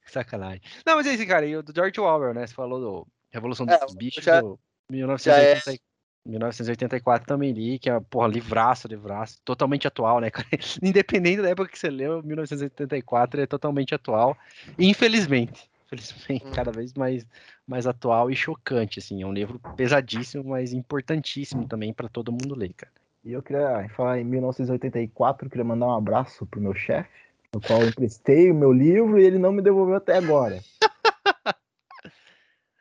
sacanagem. 0.06 0.60
Não, 0.86 0.94
mas 0.96 1.06
é 1.06 1.14
esse 1.14 1.26
cara 1.26 1.44
aí, 1.44 1.56
o 1.56 1.62
do 1.64 1.72
George 1.74 2.00
Orwell, 2.00 2.32
né? 2.32 2.46
Você 2.46 2.54
falou 2.54 2.80
do 2.80 3.06
Revolução 3.30 3.66
É, 3.68 3.76
dos 3.78 3.94
Bichos, 3.94 4.22
já- 4.22 4.40
do 4.40 4.58
já 4.88 4.90
1980, 4.96 5.82
1984 6.26 7.26
também 7.26 7.52
li, 7.52 7.78
que 7.78 7.88
é, 7.88 7.98
porra, 8.00 8.28
livraço, 8.28 8.86
livraço, 8.86 9.40
totalmente 9.44 9.86
atual, 9.86 10.20
né, 10.20 10.30
cara? 10.30 10.46
Independente 10.82 11.42
da 11.42 11.50
época 11.50 11.70
que 11.70 11.78
você 11.78 11.90
leu, 11.90 12.22
1984 12.22 13.40
é 13.40 13.46
totalmente 13.46 13.94
atual, 13.94 14.36
infelizmente. 14.78 15.68
Infelizmente, 15.86 16.46
Hum. 16.46 16.52
cada 16.52 16.70
vez 16.70 16.94
mais, 16.94 17.26
mais 17.66 17.84
atual 17.86 18.30
e 18.30 18.36
chocante, 18.36 19.00
assim. 19.00 19.22
É 19.22 19.26
um 19.26 19.32
livro 19.32 19.60
pesadíssimo, 19.76 20.44
mas 20.44 20.72
importantíssimo 20.72 21.66
também 21.66 21.92
para 21.92 22.08
todo 22.08 22.30
mundo 22.30 22.54
ler, 22.54 22.72
cara. 22.74 22.92
E 23.24 23.32
eu 23.32 23.42
queria 23.42 23.88
falar 23.96 24.20
em 24.20 24.24
1984, 24.24 25.46
eu 25.46 25.50
queria 25.50 25.64
mandar 25.64 25.86
um 25.86 25.94
abraço 25.96 26.46
pro 26.46 26.60
meu 26.60 26.74
chefe, 26.74 27.10
no 27.52 27.60
qual 27.60 27.80
eu 27.82 27.88
emprestei 27.88 28.50
o 28.50 28.54
meu 28.54 28.72
livro 28.72 29.18
e 29.18 29.24
ele 29.24 29.38
não 29.38 29.52
me 29.52 29.62
devolveu 29.62 29.96
até 29.96 30.16
agora. 30.16 30.60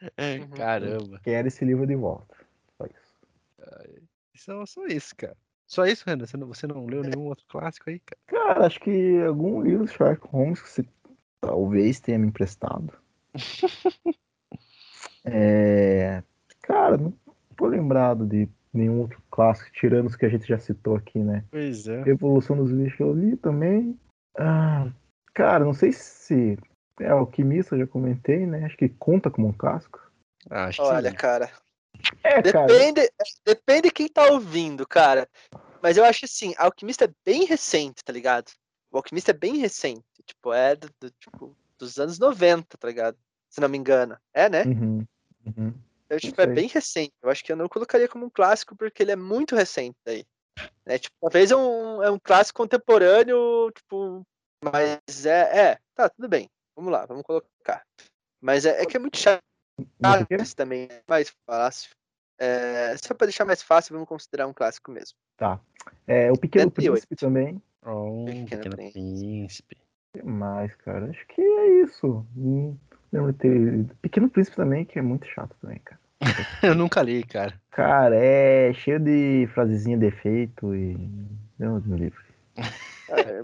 Uhum. 0.01 0.47
Caramba. 0.55 1.19
Quero 1.23 1.49
esse 1.49 1.65
livro 1.65 1.85
de 1.85 1.95
volta. 1.95 2.33
Só 3.69 3.77
isso. 3.83 4.07
Só, 4.35 4.65
só 4.65 4.85
isso, 4.87 5.15
cara. 5.15 5.37
Só 5.67 5.85
isso, 5.85 6.03
Renan? 6.05 6.25
Você 6.25 6.37
não, 6.37 6.47
você 6.47 6.67
não 6.67 6.85
leu 6.85 7.03
nenhum 7.03 7.25
outro 7.25 7.45
clássico 7.47 7.89
aí, 7.89 7.99
cara? 7.99 8.19
Cara, 8.27 8.65
acho 8.65 8.79
que 8.79 9.21
algum 9.21 9.61
livro 9.61 9.85
do 9.85 9.91
Sherlock 9.91 10.27
Holmes 10.27 10.61
que 10.61 10.69
você 10.69 10.85
talvez 11.41 11.99
tenha 11.99 12.17
me 12.17 12.27
emprestado. 12.27 12.93
É, 15.25 16.23
Cara, 16.69 16.97
não 16.97 17.11
tô 17.57 17.65
lembrado 17.65 18.27
de 18.27 18.47
nenhum 18.71 19.01
outro 19.01 19.19
clássico, 19.31 19.71
tirando 19.71 20.05
os 20.05 20.15
que 20.15 20.23
a 20.23 20.29
gente 20.29 20.47
já 20.47 20.59
citou 20.59 20.95
aqui, 20.95 21.17
né? 21.17 21.43
Pois 21.49 21.87
é. 21.87 22.03
Revolução 22.03 22.55
dos 22.55 22.71
Bichos 22.71 22.99
eu 22.99 23.11
li 23.11 23.35
também. 23.35 23.99
Ah, 24.37 24.87
cara, 25.33 25.65
não 25.65 25.73
sei 25.73 25.91
se. 25.91 26.59
É, 26.99 27.09
Alquimista 27.09 27.73
eu 27.73 27.79
já 27.79 27.87
comentei, 27.87 28.45
né? 28.45 28.65
Acho 28.65 28.77
que 28.77 28.87
conta 28.87 29.31
como 29.31 29.47
um 29.47 29.53
clássico. 29.53 29.99
Ah, 30.47 30.65
acho 30.65 30.79
que 30.79 30.87
Olha, 30.87 31.09
sim. 31.09 31.15
cara. 31.15 31.49
É, 32.23 32.41
cara. 32.41 32.67
Depende, 32.67 33.11
depende 33.45 33.91
quem 33.91 34.07
tá 34.07 34.25
ouvindo, 34.31 34.87
cara. 34.87 35.27
Mas 35.81 35.97
eu 35.97 36.03
acho 36.03 36.25
assim, 36.25 36.53
Alquimista 36.57 37.05
é 37.05 37.13
bem 37.25 37.45
recente, 37.45 38.03
tá 38.03 38.11
ligado? 38.11 38.51
O 38.91 38.97
Alquimista 38.97 39.31
é 39.31 39.33
bem 39.33 39.57
recente. 39.57 40.03
Tipo, 40.25 40.53
é 40.53 40.75
do, 40.75 40.89
do- 40.99 41.11
tipo, 41.11 41.55
dos 41.77 41.97
anos 41.97 42.19
90, 42.19 42.77
tá 42.77 42.87
ligado? 42.87 43.17
Se 43.49 43.61
não 43.61 43.69
me 43.69 43.77
engano. 43.77 44.17
É, 44.33 44.49
né? 44.49 44.63
Uhum, 44.63 45.05
uhum. 45.45 45.73
Eu, 46.09 46.19
tipo, 46.19 46.41
é 46.41 46.47
bem 46.47 46.67
recente. 46.67 47.13
Eu 47.21 47.29
acho 47.29 47.43
que 47.43 47.51
eu 47.51 47.55
não 47.55 47.69
colocaria 47.69 48.07
como 48.07 48.25
um 48.25 48.29
clássico 48.29 48.75
porque 48.75 49.03
ele 49.03 49.11
é 49.11 49.15
muito 49.15 49.55
recente 49.55 49.97
daí. 50.03 50.25
É, 50.85 50.97
tipo, 50.97 51.15
talvez 51.21 51.51
é 51.51 51.55
um, 51.55 52.03
é 52.03 52.11
um 52.11 52.19
clássico 52.19 52.57
contemporâneo, 52.57 53.71
tipo, 53.71 54.25
mas 54.63 55.25
é, 55.25 55.71
é, 55.71 55.79
tá, 55.95 56.09
tudo 56.09 56.27
bem. 56.27 56.49
Vamos 56.75 56.91
lá, 56.91 57.05
vamos 57.05 57.23
colocar. 57.23 57.85
Mas 58.41 58.65
é, 58.65 58.81
é 58.81 58.85
que 58.85 58.97
é 58.97 58.99
muito 58.99 59.17
chato 59.17 59.41
Muito 59.79 60.23
o 60.23 60.27
quê? 60.27 60.35
esse 60.35 60.55
também, 60.55 60.87
é 60.89 61.01
mais 61.07 61.33
fácil. 61.45 61.89
É, 62.39 62.95
só 62.97 63.13
pra 63.13 63.27
deixar 63.27 63.45
mais 63.45 63.61
fácil, 63.61 63.93
vamos 63.93 64.07
considerar 64.07 64.47
um 64.47 64.53
clássico 64.53 64.91
mesmo. 64.91 65.17
É, 66.07 66.31
o 66.31 66.37
Pequeno 66.37 66.65
78. 66.69 66.91
Príncipe 66.91 67.15
também. 67.15 67.61
Oh, 67.85 68.25
Pequeno 68.25 68.45
Pequeno 68.45 68.75
Príncipe. 68.75 68.93
Príncipe. 68.93 69.77
O 70.15 70.19
que 70.19 70.25
mais, 70.25 70.75
cara? 70.75 71.09
Acho 71.09 71.25
que 71.27 71.41
é 71.41 71.83
isso. 71.83 72.25
Hum, 72.35 72.77
Lembro 73.11 73.33
de 73.33 73.39
ter. 73.39 73.85
Pequeno 74.01 74.29
Príncipe 74.29 74.55
também, 74.55 74.85
que 74.85 74.99
é 74.99 75.01
muito 75.01 75.25
chato 75.27 75.55
também, 75.61 75.79
cara. 75.79 75.99
Eu 76.63 76.75
nunca 76.75 77.01
li, 77.01 77.23
cara. 77.23 77.59
Cara, 77.71 78.15
é 78.15 78.73
cheio 78.73 78.99
de 78.99 79.47
frasezinha 79.53 79.97
de 79.97 80.05
efeito 80.05 80.75
e. 80.75 80.95
Deus 81.57 81.85
me 81.85 81.97
livre. 81.97 82.23
Ah, 82.57 83.19
é 83.19 83.41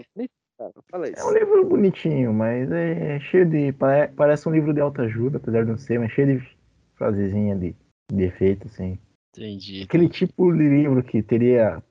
cara, 0.56 0.72
não 0.74 0.82
fala 0.90 1.06
É 1.08 1.10
um 1.10 1.12
isso. 1.12 1.34
livro 1.38 1.68
bonitinho, 1.68 2.32
mas 2.32 2.70
é 2.70 3.20
cheio 3.20 3.48
de. 3.48 3.72
pare- 3.72 4.08
Parece 4.08 4.48
um 4.48 4.52
livro 4.52 4.72
de 4.72 4.80
autoajuda, 4.80 5.38
apesar 5.38 5.64
de 5.64 5.70
não 5.70 5.78
ser, 5.78 5.98
mas 5.98 6.12
cheio 6.12 6.38
de 6.40 6.56
frasezinha 6.94 7.56
de, 7.56 7.74
de 8.12 8.22
efeito, 8.24 8.66
assim. 8.66 8.98
Entendi. 9.34 9.82
Aquele 9.82 10.08
tipo 10.08 10.52
de 10.52 10.68
livro 10.68 11.02
que 11.02 11.22
teria. 11.22 11.82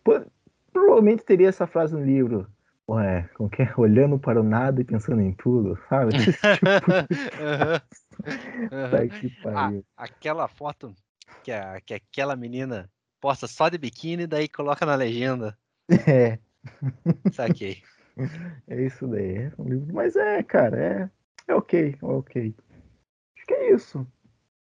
Provavelmente 0.74 1.24
teria 1.24 1.50
essa 1.50 1.68
frase 1.68 1.94
no 1.94 2.04
livro. 2.04 2.48
Ué, 2.90 3.28
como 3.36 3.50
que 3.50 3.64
é? 3.64 3.74
Olhando 3.78 4.20
para 4.20 4.40
o 4.40 4.44
nada 4.44 4.82
e 4.82 4.84
pensando 4.84 5.22
em 5.22 5.34
tudo, 5.34 5.78
sabe? 5.90 6.14
Esse 6.18 6.58
tipo 6.58 6.92
de 6.92 7.08
que 9.20 9.26
Ah, 9.40 9.44
pariu. 9.44 9.84
aquela 9.98 10.48
foto 10.48 10.96
que, 11.44 11.52
a, 11.52 11.80
que 11.82 11.94
aquela 11.94 12.36
menina 12.36 12.90
posta 13.22 13.48
só 13.48 13.70
de 13.70 13.78
biquíni 13.78 14.24
e 14.24 14.28
daí 14.28 14.48
coloca 14.48 14.86
na 14.86 14.96
legenda. 14.96 15.58
É, 16.08 16.40
Saquei. 17.32 17.78
é 18.68 18.82
isso 18.82 19.08
daí. 19.08 19.38
É 19.38 19.52
um 19.58 19.68
livro, 19.68 19.94
mas 19.94 20.16
é, 20.16 20.42
cara, 20.44 21.12
é, 21.48 21.52
é 21.52 21.56
ok, 21.56 21.98
é 22.02 22.06
ok. 22.06 22.56
Acho 23.36 23.46
que 23.46 23.54
é 23.54 23.74
isso. 23.74 24.08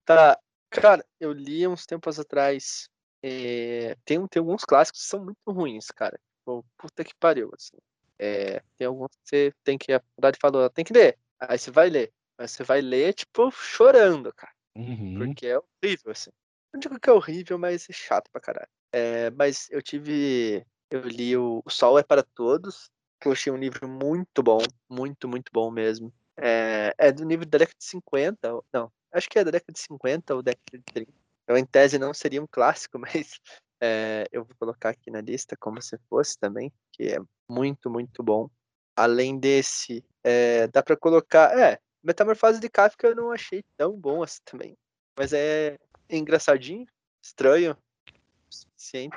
Tá, 0.04 0.38
cara, 0.70 1.04
eu 1.18 1.32
li 1.32 1.66
uns 1.66 1.86
tempos 1.86 2.18
atrás. 2.18 2.88
é, 3.22 3.96
tem, 4.04 4.24
tem 4.26 4.40
alguns 4.40 4.64
clássicos 4.64 5.02
que 5.02 5.08
são 5.08 5.24
muito 5.24 5.38
ruins, 5.48 5.86
cara. 5.90 6.18
Tipo, 6.38 6.64
puta 6.78 7.04
que 7.04 7.14
pariu, 7.16 7.50
assim. 7.56 7.76
É, 8.18 8.62
tem 8.76 8.86
alguns 8.86 9.10
que 9.10 9.28
você 9.28 9.52
tem 9.64 9.76
que. 9.76 9.92
A 9.92 10.00
faculdade 10.00 10.38
falou, 10.40 10.70
tem 10.70 10.84
que 10.84 10.92
ler. 10.92 11.18
Aí 11.40 11.58
você 11.58 11.70
vai 11.70 11.90
ler. 11.90 12.12
Mas 12.38 12.52
você 12.52 12.62
vai 12.62 12.80
ler, 12.80 13.14
tipo, 13.14 13.50
chorando, 13.50 14.32
cara. 14.34 14.52
Uhum. 14.76 15.18
Porque 15.18 15.46
é 15.46 15.58
horrível, 15.58 16.12
assim. 16.12 16.30
Não 16.72 16.80
digo 16.80 17.00
que 17.00 17.08
é 17.08 17.12
horrível, 17.12 17.58
mas 17.58 17.88
é 17.88 17.92
chato 17.92 18.30
pra 18.30 18.40
caralho. 18.40 18.68
É, 18.92 19.30
mas 19.30 19.68
eu 19.70 19.82
tive. 19.82 20.64
Eu 20.90 21.00
li 21.00 21.36
o, 21.36 21.62
o 21.64 21.70
Sol 21.70 21.98
é 21.98 22.02
para 22.02 22.22
Todos. 22.22 22.90
Eu 23.24 23.32
achei 23.32 23.52
um 23.52 23.56
livro 23.56 23.88
muito 23.88 24.42
bom. 24.42 24.58
Muito, 24.88 25.28
muito 25.28 25.50
bom 25.52 25.70
mesmo. 25.70 26.12
É, 26.38 26.94
é 26.98 27.12
do 27.12 27.24
nível 27.24 27.46
da 27.46 27.58
década 27.58 27.76
de 27.78 27.84
50. 27.84 28.54
ou- 28.54 28.64
Não, 28.72 28.92
acho 29.12 29.28
que 29.28 29.38
é 29.38 29.44
da 29.44 29.50
década 29.50 29.72
de 29.72 29.80
50 29.80 30.34
ou 30.34 30.42
década 30.42 30.78
de 30.78 30.82
30. 30.92 31.12
Então, 31.44 31.56
em 31.56 31.64
tese, 31.64 31.98
não 31.98 32.12
seria 32.12 32.42
um 32.42 32.46
clássico, 32.46 32.98
mas 33.28 33.40
é, 33.80 34.26
eu 34.32 34.44
vou 34.44 34.54
colocar 34.58 34.90
aqui 34.90 35.10
na 35.10 35.20
lista 35.20 35.56
como 35.58 35.80
se 35.80 35.96
fosse 36.08 36.38
também, 36.38 36.72
que 36.92 37.04
é 37.04 37.18
muito, 37.48 37.88
muito 37.90 38.22
bom. 38.22 38.50
Além 38.96 39.38
desse, 39.38 40.04
é, 40.24 40.66
dá 40.68 40.82
pra 40.82 40.96
colocar. 40.96 41.56
É, 41.58 41.78
Metamorfose 42.02 42.60
de 42.60 42.68
Kafka 42.68 43.08
eu 43.08 43.16
não 43.16 43.32
achei 43.32 43.64
tão 43.76 43.92
bom 43.98 44.22
assim 44.22 44.40
também. 44.44 44.76
Mas 45.18 45.32
é 45.32 45.76
engraçadinho, 46.08 46.86
estranho, 47.22 47.72
o 47.72 48.54
suficiente. 48.54 49.16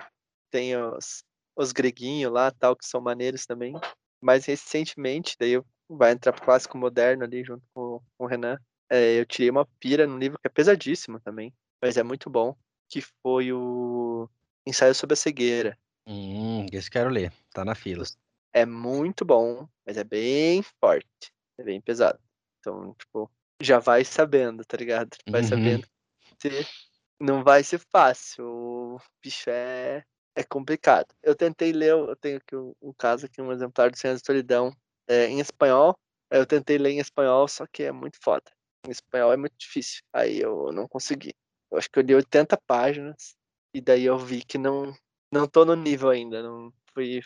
Tem 0.51 0.75
os, 0.77 1.23
os 1.61 1.71
greguinhos 1.71 2.31
lá, 2.31 2.51
tal, 2.51 2.75
que 2.75 2.85
são 2.85 3.01
maneiros 3.01 3.45
também. 3.45 3.73
Mas 4.21 4.45
recentemente, 4.45 5.35
daí 5.39 5.61
vai 5.89 6.11
entrar 6.11 6.33
pro 6.33 6.43
clássico 6.43 6.77
moderno 6.77 7.23
ali 7.23 7.43
junto 7.43 7.63
com, 7.73 8.01
com 8.17 8.23
o 8.25 8.27
Renan. 8.27 8.57
é, 8.89 9.19
eu 9.19 9.25
tirei 9.25 9.49
uma 9.49 9.65
pira 9.79 10.07
num 10.07 10.17
livro 10.17 10.39
que 10.39 10.47
é 10.47 10.49
pesadíssimo 10.49 11.19
também, 11.19 11.53
mas 11.81 11.97
é 11.97 12.03
muito 12.03 12.29
bom, 12.29 12.55
que 12.89 13.01
foi 13.21 13.51
o 13.53 14.29
Ensaio 14.65 14.95
sobre 14.95 15.13
a 15.13 15.17
Cegueira. 15.17 15.77
Hum, 16.07 16.65
esse 16.71 16.89
quero 16.89 17.09
ler. 17.09 17.31
Tá 17.53 17.63
na 17.63 17.75
fila. 17.75 18.03
É 18.51 18.65
muito 18.65 19.23
bom, 19.23 19.67
mas 19.85 19.97
é 19.97 20.03
bem 20.03 20.61
forte, 20.79 21.31
é 21.59 21.63
bem 21.63 21.79
pesado. 21.79 22.19
Então, 22.59 22.95
tipo, 22.95 23.31
já 23.61 23.79
vai 23.79 24.03
sabendo, 24.03 24.65
tá 24.65 24.75
ligado? 24.77 25.09
Vai 25.29 25.41
Uhum. 25.41 25.47
sabendo 25.47 25.87
que 26.39 26.49
não 27.19 27.43
vai 27.43 27.63
ser 27.63 27.79
fácil. 27.91 28.45
O 28.45 28.97
bicho 29.23 29.49
é, 29.49 30.03
é 30.39 30.43
complicado. 30.43 31.07
Eu 31.21 31.35
tentei 31.35 31.73
ler, 31.73 31.91
eu 31.91 32.15
tenho 32.15 32.37
aqui 32.37 32.55
um, 32.55 32.73
um 32.81 32.93
caso 32.93 33.25
aqui, 33.25 33.41
um 33.41 33.51
exemplar 33.51 33.91
do 33.91 33.97
Senhor 33.97 34.13
da 34.13 34.21
Solidão 34.25 34.73
é, 35.05 35.25
em 35.27 35.41
espanhol. 35.41 35.99
Eu 36.31 36.45
tentei 36.45 36.77
ler 36.77 36.91
em 36.91 36.99
espanhol, 36.99 37.45
só 37.49 37.67
que 37.67 37.83
é 37.83 37.91
muito 37.91 38.17
foda. 38.21 38.49
Em 38.87 38.91
espanhol 38.91 39.33
é 39.33 39.37
muito 39.37 39.55
difícil. 39.57 40.01
Aí 40.13 40.39
eu 40.39 40.71
não 40.71 40.87
consegui. 40.87 41.33
Eu 41.69 41.77
acho 41.77 41.89
que 41.91 41.99
eu 41.99 42.03
li 42.03 42.15
80 42.15 42.57
páginas 42.65 43.35
e 43.73 43.81
daí 43.81 44.05
eu 44.05 44.17
vi 44.17 44.41
que 44.41 44.57
não 44.57 44.95
não 45.31 45.45
tô 45.45 45.65
no 45.65 45.75
nível 45.75 46.09
ainda. 46.09 46.41
Não 46.41 46.71
fui, 46.93 47.19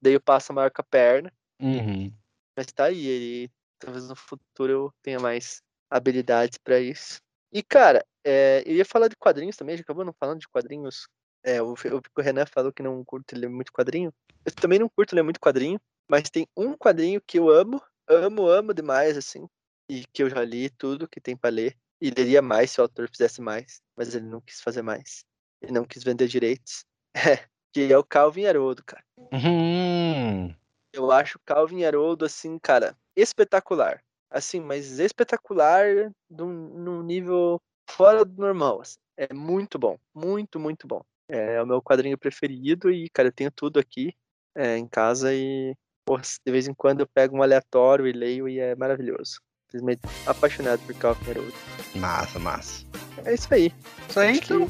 dei 0.00 0.16
o 0.16 0.20
passo 0.20 0.52
maior 0.52 0.70
com 0.70 0.80
a 0.80 0.84
perna, 0.84 1.30
Uhum. 1.60 2.10
mas 2.56 2.66
tá 2.72 2.86
aí. 2.86 3.06
Ele, 3.06 3.52
talvez 3.78 4.08
no 4.08 4.16
futuro 4.16 4.72
eu 4.72 4.94
tenha 5.02 5.20
mais 5.20 5.60
habilidades 5.90 6.56
pra 6.56 6.80
isso. 6.80 7.20
E 7.52 7.62
cara, 7.62 8.02
é, 8.24 8.62
eu 8.64 8.76
ia 8.76 8.84
falar 8.84 9.08
de 9.08 9.16
quadrinhos 9.16 9.56
também. 9.56 9.74
A 9.74 9.76
gente 9.76 9.84
acabou 9.84 10.06
não 10.06 10.14
falando 10.14 10.40
de 10.40 10.48
quadrinhos. 10.48 11.06
É, 11.44 11.60
o, 11.60 11.74
o 11.74 12.20
Renan 12.22 12.46
falou 12.46 12.72
que 12.72 12.82
não 12.82 13.04
curte 13.04 13.34
ler 13.34 13.50
muito 13.50 13.70
quadrinho. 13.70 14.12
Eu 14.44 14.52
também 14.52 14.78
não 14.78 14.88
curto 14.88 15.14
ler 15.14 15.22
muito 15.22 15.38
quadrinho, 15.38 15.78
mas 16.08 16.30
tem 16.30 16.48
um 16.56 16.74
quadrinho 16.74 17.20
que 17.20 17.38
eu 17.38 17.50
amo, 17.50 17.80
amo, 18.08 18.48
amo 18.48 18.72
demais, 18.72 19.16
assim, 19.16 19.46
e 19.88 20.04
que 20.12 20.22
eu 20.22 20.30
já 20.30 20.42
li 20.42 20.70
tudo 20.70 21.06
que 21.08 21.20
tem 21.20 21.36
pra 21.36 21.50
ler. 21.50 21.76
E 22.00 22.10
leria 22.10 22.42
mais 22.42 22.70
se 22.70 22.80
o 22.80 22.82
autor 22.82 23.08
fizesse 23.08 23.40
mais, 23.40 23.80
mas 23.96 24.14
ele 24.14 24.26
não 24.26 24.40
quis 24.40 24.60
fazer 24.60 24.82
mais. 24.82 25.24
Ele 25.62 25.72
não 25.72 25.84
quis 25.84 26.02
vender 26.02 26.26
direitos. 26.26 26.84
É, 27.16 27.46
que 27.72 27.92
é 27.92 27.96
o 27.96 28.02
Calvin 28.02 28.46
Haroldo, 28.46 28.82
cara. 28.84 29.04
Uhum. 29.32 30.52
Eu 30.92 31.12
acho 31.12 31.38
o 31.38 31.40
Calvin 31.44 31.84
Haroldo, 31.84 32.24
assim, 32.24 32.58
cara, 32.58 32.98
espetacular. 33.14 34.02
Assim, 34.28 34.60
mas 34.60 34.98
espetacular 34.98 36.12
num, 36.28 36.48
num 36.48 37.02
nível 37.04 37.62
fora 37.88 38.24
do 38.24 38.40
normal. 38.40 38.80
assim. 38.80 38.98
É 39.16 39.32
muito 39.32 39.78
bom. 39.78 39.96
Muito, 40.12 40.58
muito 40.58 40.88
bom. 40.88 41.04
É 41.28 41.62
o 41.62 41.66
meu 41.66 41.80
quadrinho 41.80 42.18
preferido 42.18 42.90
e, 42.90 43.08
cara, 43.08 43.28
eu 43.28 43.32
tenho 43.32 43.50
tudo 43.50 43.78
aqui 43.80 44.12
é, 44.54 44.76
em 44.76 44.86
casa 44.86 45.34
e 45.34 45.74
pô, 46.04 46.18
de 46.18 46.52
vez 46.52 46.68
em 46.68 46.74
quando 46.74 47.00
eu 47.00 47.06
pego 47.06 47.36
um 47.36 47.42
aleatório 47.42 48.06
e 48.06 48.12
leio 48.12 48.48
e 48.48 48.58
é 48.58 48.74
maravilhoso. 48.76 49.40
Simplesmente 49.70 50.02
apaixonado 50.26 50.80
por 50.86 50.94
Calvin 50.94 51.30
Haroldo. 51.30 51.54
Massa, 51.96 52.38
massa. 52.38 52.86
É 53.24 53.34
isso 53.34 53.52
aí. 53.52 53.72
Isso 54.08 54.20
aí, 54.20 54.30
Acho 54.30 54.40
que 54.42 54.54
então. 54.54 54.68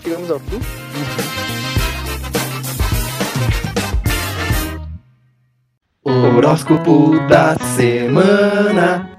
chegamos 0.00 0.30
ao 0.30 0.40
fim. 0.40 0.58
Horóscopo 6.04 7.18
da 7.28 7.56
semana. 7.76 9.16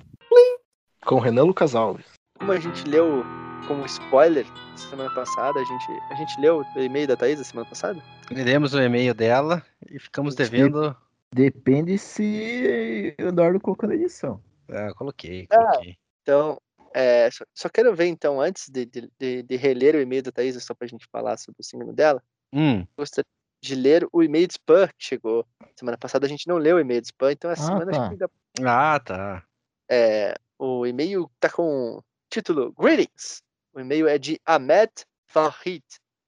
Com 1.06 1.20
Renan 1.20 1.46
Lucas 1.46 1.74
Alves. 1.74 2.06
Como 2.38 2.52
a 2.52 2.60
gente 2.60 2.84
leu 2.88 3.24
como 3.68 3.86
spoiler 3.86 4.46
semana 4.76 5.10
passada, 5.14 5.60
a 5.60 5.64
gente, 5.64 6.02
a 6.12 6.16
gente 6.16 6.40
leu 6.40 6.62
o 6.76 6.80
e-mail 6.80 7.08
da 7.08 7.16
Thaís 7.16 7.40
a 7.40 7.44
semana 7.44 7.68
passada? 7.68 8.02
Lemos 8.32 8.74
o 8.74 8.82
e-mail 8.82 9.14
dela 9.14 9.64
e 9.90 10.00
ficamos 10.00 10.36
devendo. 10.36 10.96
Depende 11.32 11.98
se 11.98 13.16
o 13.20 13.28
Eduardo 13.30 13.60
colocou 13.60 13.90
na 13.90 13.96
edição. 13.96 14.42
Ah, 14.70 14.94
coloquei, 14.96 15.48
Ah. 15.52 15.58
coloquei. 15.58 15.98
Então, 16.22 16.62
é, 16.94 17.30
só, 17.32 17.44
só 17.56 17.70
quero 17.70 17.96
ver, 17.96 18.06
então, 18.06 18.40
antes 18.40 18.70
de, 18.70 18.86
de, 18.86 19.44
de, 19.44 19.56
reler 19.56 19.96
o 19.96 20.02
e-mail 20.02 20.22
da 20.22 20.32
Thaís, 20.32 20.62
só 20.64 20.74
pra 20.74 20.88
gente 20.88 21.08
falar 21.12 21.38
sobre 21.38 21.62
o 21.62 21.64
signo 21.64 21.92
dela, 21.92 22.22
Hum, 22.54 22.86
gostaria 22.96 23.26
de 23.64 23.76
ler 23.76 24.08
o 24.12 24.22
e-mail 24.22 24.46
de 24.46 24.54
spam 24.54 24.88
que 24.90 24.94
chegou. 25.06 25.46
Semana 25.76 25.98
passada 25.98 26.26
a 26.28 26.30
gente 26.30 26.48
não 26.48 26.58
leu 26.58 26.76
o 26.76 26.80
e-mail 26.80 27.02
de 27.02 27.08
spam, 27.08 27.32
então 27.32 27.50
essa 27.50 27.64
Ah, 27.64 27.68
semana 27.68 27.92
tá. 27.92 28.02
acho 28.02 28.10
que 28.12 28.18
dá- 28.18 28.30
Ah, 28.64 29.00
tá. 29.00 29.44
é, 29.90 30.36
o 30.60 30.86
e-mail 30.86 31.32
tá 31.40 31.50
com 31.50 31.98
o 31.98 32.04
título 32.30 32.74
Greetings. 32.74 33.42
O 33.74 33.80
e-mail 33.80 34.08
é 34.08 34.18
de 34.18 34.40
Ahmed 34.46 34.92
Wahid, 35.36 35.84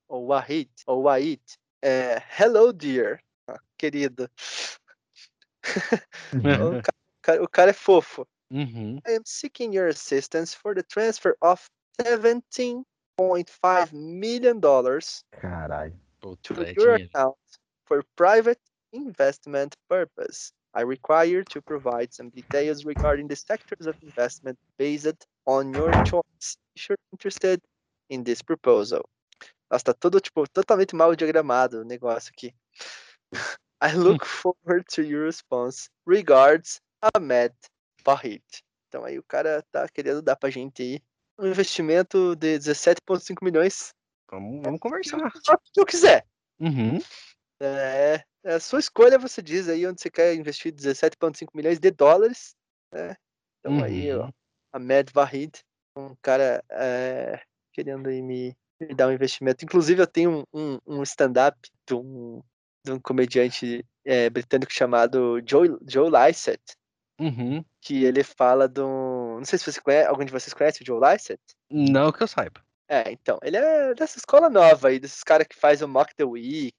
ou 0.08 0.28
Wahid, 0.28 0.70
ou 0.88 1.04
Wahid. 1.04 1.42
É, 1.82 2.18
Hello, 2.40 2.74
dear. 2.74 3.20
Ah, 3.48 3.60
querido. 3.78 4.30
O 6.62 6.82
ca- 6.82 6.94
ca- 7.22 7.42
o 7.44 7.48
cara 7.48 7.70
é 7.72 7.74
fofo. 7.74 8.28
Uhum. 8.52 8.98
I 9.08 9.16
am 9.16 9.24
seeking 9.26 9.74
your 9.74 9.88
assistance 9.90 10.56
for 10.56 10.76
the 10.76 10.84
transfer 10.84 11.36
of 11.42 11.62
$17.5 12.00 13.94
million 13.94 14.60
to 14.62 14.70
Puta, 15.00 15.24
Caralho. 15.32 15.94
é 16.24 16.74
your 16.74 16.98
dinheiro. 16.98 17.10
account 17.14 17.38
for 17.86 18.04
private 18.16 18.62
investment 18.94 19.76
purpose. 19.88 20.52
I 20.76 20.82
require 20.82 21.44
to 21.46 21.62
provide 21.62 22.14
some 22.14 22.30
details 22.30 22.84
regarding 22.84 23.28
the 23.28 23.36
sectors 23.36 23.88
of 23.88 23.96
investment 24.04 24.58
based 24.78 25.26
on 25.46 25.74
your 25.74 25.94
choice. 26.04 26.58
If 26.76 26.90
you're 26.90 26.98
interested 27.14 27.62
in 28.10 28.24
this 28.24 28.42
proposal. 28.42 29.08
Nossa, 29.72 29.86
tá 29.86 29.94
todo, 29.94 30.20
tipo, 30.20 30.46
totalmente 30.48 30.94
mal 30.94 31.16
diagramado 31.16 31.82
o 31.82 31.86
negócio 31.86 32.32
aqui. 32.36 32.54
I 33.82 33.96
look 33.96 34.26
forward 34.26 34.86
to 34.96 35.02
your 35.02 35.26
response. 35.26 35.90
Regards, 36.06 36.82
Ahmed 37.16 37.54
Fahid. 38.04 38.44
Então 38.88 39.04
aí 39.06 39.18
o 39.18 39.24
cara 39.24 39.64
tá 39.72 39.88
querendo 39.88 40.22
dar 40.22 40.36
pra 40.36 40.50
gente 40.50 40.82
aí 40.82 41.02
um 41.40 41.48
investimento 41.48 42.36
de 42.36 42.60
17,5 42.60 43.44
milhões. 43.44 43.94
Vamos, 44.30 44.62
vamos 44.64 44.80
conversar. 44.80 45.32
Só 45.44 45.58
que 45.58 45.80
eu 45.80 45.86
quiser. 45.86 46.26
Uhum. 46.60 47.00
É, 47.62 48.24
é 48.46 48.54
a 48.56 48.60
sua 48.60 48.80
escolha, 48.80 49.18
você 49.18 49.42
diz 49.42 49.68
aí 49.68 49.86
onde 49.88 50.02
você 50.02 50.10
quer 50.10 50.34
investir 50.36 50.72
17,5 50.72 51.50
milhões 51.54 51.80
de 51.80 51.92
dólares. 51.92 52.56
Né? 52.94 53.16
Então 53.60 53.84
aí, 53.84 54.14
ó, 54.14 54.26
Uhum. 54.26 54.32
Ahmed 54.74 55.12
Vahid, 55.14 55.60
um 55.98 56.16
cara 56.22 56.64
é, 56.70 57.42
querendo 57.74 58.08
aí 58.08 58.22
me, 58.22 58.56
me 58.80 58.94
dar 58.94 59.08
um 59.08 59.14
investimento. 59.14 59.66
Inclusive, 59.66 60.02
eu 60.02 60.08
tenho 60.08 60.46
um, 60.54 60.78
um, 60.86 60.98
um 61.00 61.04
stand-up 61.04 61.58
de 61.88 61.96
um, 61.96 62.42
de 62.86 62.92
um 62.92 63.00
comediante 63.00 63.86
é, 64.06 64.30
britânico 64.30 64.72
chamado 64.72 65.42
Joe, 65.48 65.78
Joe 65.88 66.10
Lycett, 66.10 66.62
Uhum. 67.20 67.64
que 67.82 68.04
ele 68.04 68.24
fala 68.24 68.68
de 68.68 68.82
um. 68.82 69.38
Não 69.38 69.46
sei 69.46 69.58
se 69.58 69.72
você 69.72 69.80
conhece, 69.80 70.10
algum 70.10 70.26
de 70.26 70.34
vocês 70.34 70.54
conhece 70.54 70.84
o 70.84 70.86
Joe 70.86 71.00
Lycett? 71.00 71.40
Não 71.72 72.12
que 72.12 72.22
eu 72.22 72.28
saiba. 72.28 72.62
É, 72.90 73.10
então, 73.12 73.40
ele 73.42 73.56
é 73.58 73.96
dessa 73.96 74.18
escola 74.18 74.50
nova 74.50 74.90
aí, 74.90 75.00
desses 75.00 75.24
caras 75.24 75.48
que 75.48 75.56
faz 75.56 75.82
o 75.82 75.88
Mock 75.88 76.14
the 76.14 76.26
Week. 76.26 76.76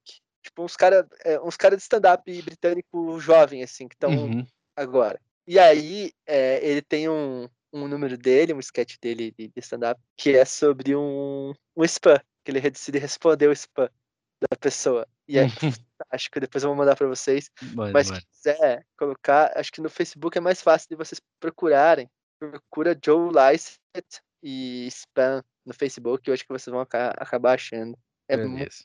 Tipo, 0.46 0.62
uns 0.64 0.76
caras 0.76 1.04
uns 1.42 1.56
cara 1.56 1.76
de 1.76 1.82
stand-up 1.82 2.42
britânico 2.42 3.18
jovem, 3.20 3.62
assim, 3.62 3.88
que 3.88 3.94
estão 3.94 4.12
Uhum. 4.12 4.46
agora. 4.76 5.20
E 5.46 5.58
aí, 5.58 6.12
é, 6.26 6.64
ele 6.64 6.80
tem 6.82 7.08
um, 7.08 7.48
um 7.72 7.86
número 7.88 8.16
dele, 8.16 8.54
um 8.54 8.60
sketch 8.60 8.96
dele 9.00 9.32
de, 9.36 9.50
stand-up, 9.56 10.00
que 10.16 10.36
é 10.36 10.44
sobre 10.44 10.94
um, 10.96 11.52
um 11.76 11.84
spam, 11.84 12.18
que 12.44 12.50
ele 12.50 12.60
decide 12.70 12.98
responder 12.98 13.48
o 13.48 13.52
spam 13.52 13.88
da 14.40 14.56
pessoa. 14.58 15.06
E 15.28 15.38
é 15.38 15.42
acho 16.10 16.30
que 16.30 16.38
depois 16.40 16.62
eu 16.62 16.70
vou 16.70 16.76
mandar 16.76 16.94
pra 16.96 17.06
vocês. 17.08 17.50
Mano, 17.74 17.92
Mas 17.92 18.08
mano. 18.08 18.20
se 18.20 18.26
quiser 18.26 18.86
colocar, 18.96 19.52
acho 19.56 19.72
que 19.72 19.80
no 19.80 19.90
Facebook 19.90 20.36
é 20.38 20.40
mais 20.40 20.60
fácil 20.62 20.88
de 20.88 20.96
vocês 20.96 21.20
procurarem. 21.40 22.08
Procura 22.38 22.96
Joe 23.04 23.30
Lycett 23.30 24.20
e 24.42 24.86
spam 24.88 25.42
no 25.64 25.74
Facebook, 25.74 26.28
eu 26.28 26.34
acho 26.34 26.44
que 26.44 26.52
vocês 26.52 26.70
vão 26.70 26.80
aca- 26.80 27.14
acabar 27.18 27.54
achando. 27.54 27.98
É 28.28 28.36
muito 28.36 28.58
Beleza. 28.58 28.84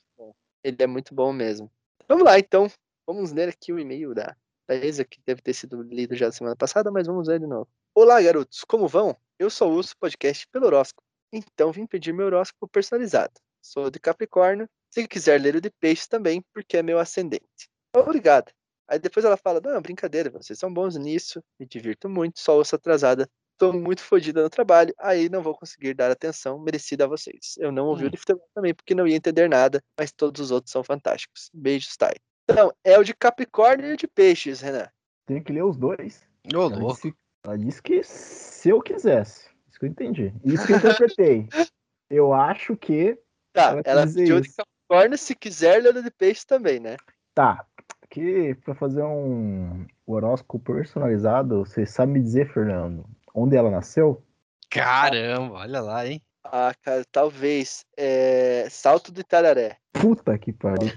Ele 0.63 0.77
é 0.79 0.87
muito 0.87 1.13
bom 1.13 1.33
mesmo. 1.33 1.71
Vamos 2.07 2.23
lá, 2.23 2.37
então. 2.39 2.69
Vamos 3.05 3.31
ler 3.31 3.49
aqui 3.49 3.73
o 3.73 3.79
e-mail 3.79 4.13
da 4.13 4.35
Thaisa, 4.67 5.03
que 5.03 5.19
deve 5.25 5.41
ter 5.41 5.53
sido 5.53 5.81
lido 5.81 6.15
já 6.15 6.31
semana 6.31 6.55
passada, 6.55 6.91
mas 6.91 7.07
vamos 7.07 7.27
ler 7.27 7.39
de 7.39 7.47
novo. 7.47 7.67
Olá, 7.93 8.21
garotos, 8.21 8.63
como 8.63 8.87
vão? 8.87 9.17
Eu 9.37 9.49
só 9.49 9.69
ouço 9.69 9.97
podcast 9.97 10.47
pelo 10.47 10.67
horóscopo, 10.67 11.03
então 11.33 11.71
vim 11.71 11.85
pedir 11.85 12.13
meu 12.13 12.27
horóscopo 12.27 12.67
personalizado. 12.67 13.33
Sou 13.61 13.89
de 13.89 13.99
Capricórnio, 13.99 14.69
se 14.89 15.07
quiser 15.07 15.41
ler 15.41 15.55
o 15.55 15.61
de 15.61 15.69
peixe 15.69 16.07
também, 16.07 16.43
porque 16.53 16.77
é 16.77 16.83
meu 16.83 16.99
ascendente. 16.99 17.69
Obrigada. 17.95 18.51
Aí 18.87 18.99
depois 18.99 19.25
ela 19.25 19.37
fala, 19.37 19.59
não, 19.61 19.81
brincadeira, 19.81 20.29
vocês 20.29 20.57
são 20.57 20.73
bons 20.73 20.95
nisso, 20.95 21.43
me 21.59 21.65
divirto 21.65 22.07
muito, 22.09 22.39
só 22.39 22.55
ouço 22.55 22.75
atrasada. 22.75 23.29
Tô 23.61 23.71
muito 23.71 24.01
fodida 24.01 24.41
no 24.41 24.49
trabalho, 24.49 24.91
aí 24.97 25.29
não 25.29 25.43
vou 25.43 25.53
conseguir 25.53 25.93
dar 25.93 26.09
atenção 26.09 26.57
merecida 26.57 27.03
a 27.05 27.07
vocês. 27.07 27.53
Eu 27.59 27.71
não 27.71 27.85
ouvi 27.85 28.05
Hum. 28.05 28.07
o 28.07 28.09
de 28.09 28.17
futebol 28.17 28.49
também, 28.55 28.73
porque 28.73 28.95
não 28.95 29.07
ia 29.07 29.15
entender 29.15 29.47
nada, 29.47 29.79
mas 29.95 30.11
todos 30.11 30.41
os 30.41 30.49
outros 30.49 30.71
são 30.71 30.83
fantásticos. 30.83 31.51
Beijos, 31.53 31.95
Thay. 31.95 32.15
Então, 32.49 32.73
é 32.83 32.97
o 32.97 33.03
de 33.03 33.13
Capricórnio 33.13 33.91
e 33.91 33.93
o 33.93 33.97
de 33.97 34.07
Peixes, 34.07 34.61
Renan. 34.61 34.87
Tem 35.27 35.43
que 35.43 35.53
ler 35.53 35.63
os 35.63 35.77
dois. 35.77 36.27
Ô, 36.51 36.57
Ela 36.57 36.75
louco. 36.75 36.95
disse, 36.95 37.13
ela 37.45 37.55
disse 37.55 37.83
que 37.83 38.01
se 38.03 38.69
eu 38.69 38.81
quisesse. 38.81 39.47
Isso 39.69 39.77
que 39.79 39.85
eu 39.85 39.89
entendi. 39.89 40.33
Isso 40.43 40.65
que 40.65 40.73
eu 40.73 40.77
interpretei. 40.77 41.47
eu 42.09 42.33
acho 42.33 42.75
que. 42.75 43.15
Tá, 43.53 43.73
Ela 43.73 43.81
ela, 43.85 44.01
quis 44.01 44.13
dizer 44.13 44.21
pediu 44.21 44.37
o 44.37 44.41
de 44.41 44.47
isso. 44.47 44.57
Capricórnio, 44.57 45.17
se 45.19 45.35
quiser, 45.35 45.83
ler 45.83 45.95
o 45.95 46.01
de 46.01 46.09
Peixes 46.09 46.45
também, 46.45 46.79
né? 46.79 46.97
Tá. 47.35 47.63
Que 48.09 48.55
pra 48.55 48.73
fazer 48.73 49.03
um 49.03 49.85
horóscopo 50.07 50.73
personalizado, 50.73 51.63
você 51.63 51.85
sabe 51.85 52.13
me 52.13 52.21
dizer, 52.21 52.51
Fernando, 52.51 53.05
onde 53.33 53.55
ela 53.55 53.69
nasceu? 53.69 54.23
Caramba, 54.69 55.55
olha 55.59 55.81
lá, 55.81 56.05
hein? 56.07 56.21
Ah, 56.43 56.73
cara, 56.81 57.03
talvez. 57.11 57.85
É... 57.97 58.67
Salto 58.69 59.11
do 59.11 59.21
Itararé. 59.21 59.77
Puta 59.93 60.37
que 60.37 60.51
pariu. 60.53 60.91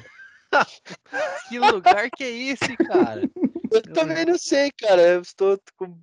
Que 1.48 1.58
lugar 1.58 2.08
que 2.10 2.22
é 2.22 2.30
esse, 2.30 2.76
cara? 2.76 3.28
Eu 3.70 3.82
também 3.82 4.24
não 4.24 4.38
sei, 4.38 4.70
cara. 4.70 5.02
Eu 5.02 5.20
estou 5.20 5.58
com. 5.76 5.98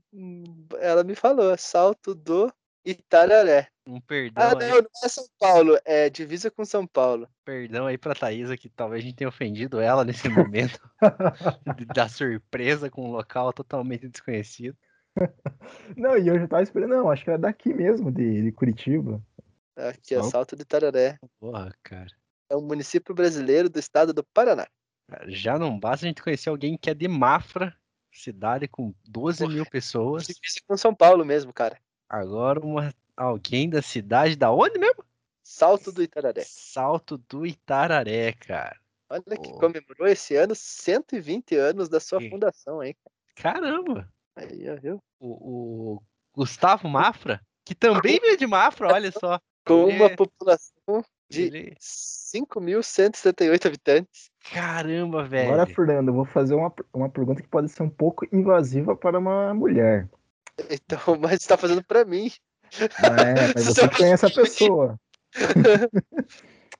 ela 0.80 1.06
me 1.06 1.16
falou, 1.16 1.58
salto 1.58 2.14
do 2.14 2.52
Itararé. 2.86 3.70
Um 3.88 4.02
perdão 4.02 4.44
Ah, 4.44 4.50
aí, 4.62 4.70
não, 4.70 4.78
não 4.78 4.88
é 5.04 5.08
São 5.08 5.26
Paulo, 5.40 5.78
é 5.86 6.10
divisa 6.10 6.52
com 6.52 6.66
São 6.66 6.86
Paulo. 6.86 7.28
perdão 7.46 7.88
aí 7.88 7.98
pra 7.98 8.14
Thaisa, 8.14 8.58
que 8.58 8.70
talvez 8.70 9.04
a 9.04 9.08
gente 9.08 9.16
tenha 9.16 9.28
ofendido 9.30 9.80
ela 9.80 10.04
nesse 10.04 10.28
momento 10.30 10.80
de- 11.78 11.86
da 11.96 12.10
surpresa 12.10 12.90
com 12.90 13.08
um 13.08 13.12
local 13.12 13.54
totalmente 13.54 14.08
desconhecido. 14.10 14.78
Não, 15.98 16.18
e 16.18 16.28
eu 16.28 16.40
já 16.40 16.48
tava 16.48 16.64
esperando, 16.64 16.96
não, 16.96 17.10
acho 17.10 17.24
que 17.24 17.30
era 17.30 17.40
daqui 17.40 17.74
mesmo, 17.74 18.12
de, 18.12 18.44
de 18.44 18.52
Curitiba. 18.52 19.22
Aqui, 19.76 20.16
ó, 20.16 20.24
Salto. 20.24 20.56
Do 20.56 20.62
Itararé. 20.62 21.18
Porra, 21.40 21.74
cara. 21.84 22.08
É 22.50 22.56
um 22.56 22.62
município 22.62 23.14
brasileiro 23.16 23.70
do 23.70 23.80
estado 23.80 24.14
do 24.14 24.24
Paraná. 24.24 24.68
Já 25.28 25.58
não 25.60 25.78
basta 25.78 26.06
a 26.06 26.10
gente 26.10 26.22
conhecer 26.22 26.50
alguém 26.50 26.78
que 26.78 26.90
é 26.90 26.94
de 26.94 27.08
Mafra, 27.08 27.76
cidade 28.12 28.68
com 28.68 28.94
12 29.08 29.48
mil 29.48 29.66
pessoas. 29.66 30.24
Divisa 30.26 30.60
com 30.68 30.78
São 30.78 30.94
Paulo 30.94 31.26
mesmo, 31.26 31.54
cara. 31.54 31.78
Agora 32.10 32.60
uma, 32.60 32.94
alguém 33.16 33.70
da 33.70 33.82
cidade 33.82 34.36
da 34.36 34.52
onde 34.52 34.78
mesmo? 34.80 35.04
Salto 35.44 35.92
do 35.92 36.04
Itararé. 36.04 36.44
Salto 36.46 37.18
do 37.18 37.46
Itararé, 37.46 38.34
cara. 38.34 38.78
Olha 39.10 39.22
que 39.24 39.52
comemorou 39.54 40.08
esse 40.08 40.36
ano 40.36 40.56
120 40.56 41.56
anos 41.56 41.90
da 41.90 42.00
sua 42.00 42.20
Que- 42.20 42.30
fundação, 42.30 42.82
hein? 42.82 42.96
Caramba! 43.36 44.10
Aí, 44.36 44.70
ó, 44.70 44.76
viu? 44.76 45.00
O, 45.20 45.96
o 45.96 46.02
Gustavo 46.34 46.88
Mafra, 46.88 47.42
que 47.66 47.76
também 47.76 48.20
veio 48.20 48.38
de 48.38 48.48
Mafra, 48.48 48.94
olha 48.94 49.12
só. 49.12 49.40
Com 49.66 49.86
uma 49.86 50.10
população 50.16 51.04
de 51.30 51.44
ele- 51.44 51.76
5.178 51.80 53.68
habitantes. 53.68 54.32
Caramba, 54.52 55.24
velho. 55.24 55.52
Agora, 55.54 55.68
Fernando, 55.68 56.08
eu 56.08 56.14
vou 56.16 56.26
fazer 56.26 56.56
uma, 56.56 56.74
uma 56.94 57.10
pergunta 57.10 57.42
que 57.42 57.48
pode 57.48 57.70
ser 57.70 57.84
um 57.84 57.90
pouco 57.90 58.26
invasiva 58.36 58.96
para 58.96 59.20
uma 59.20 59.54
mulher. 59.54 60.10
Então, 60.70 61.00
mas 61.22 61.34
está 61.42 61.56
fazendo 61.58 61.84
pra 61.84 62.04
mim. 62.06 62.32
É, 62.80 63.54
mas 63.54 63.66
você 63.68 63.88
conhece 63.90 64.26
a 64.26 64.30
pessoa. 64.32 65.00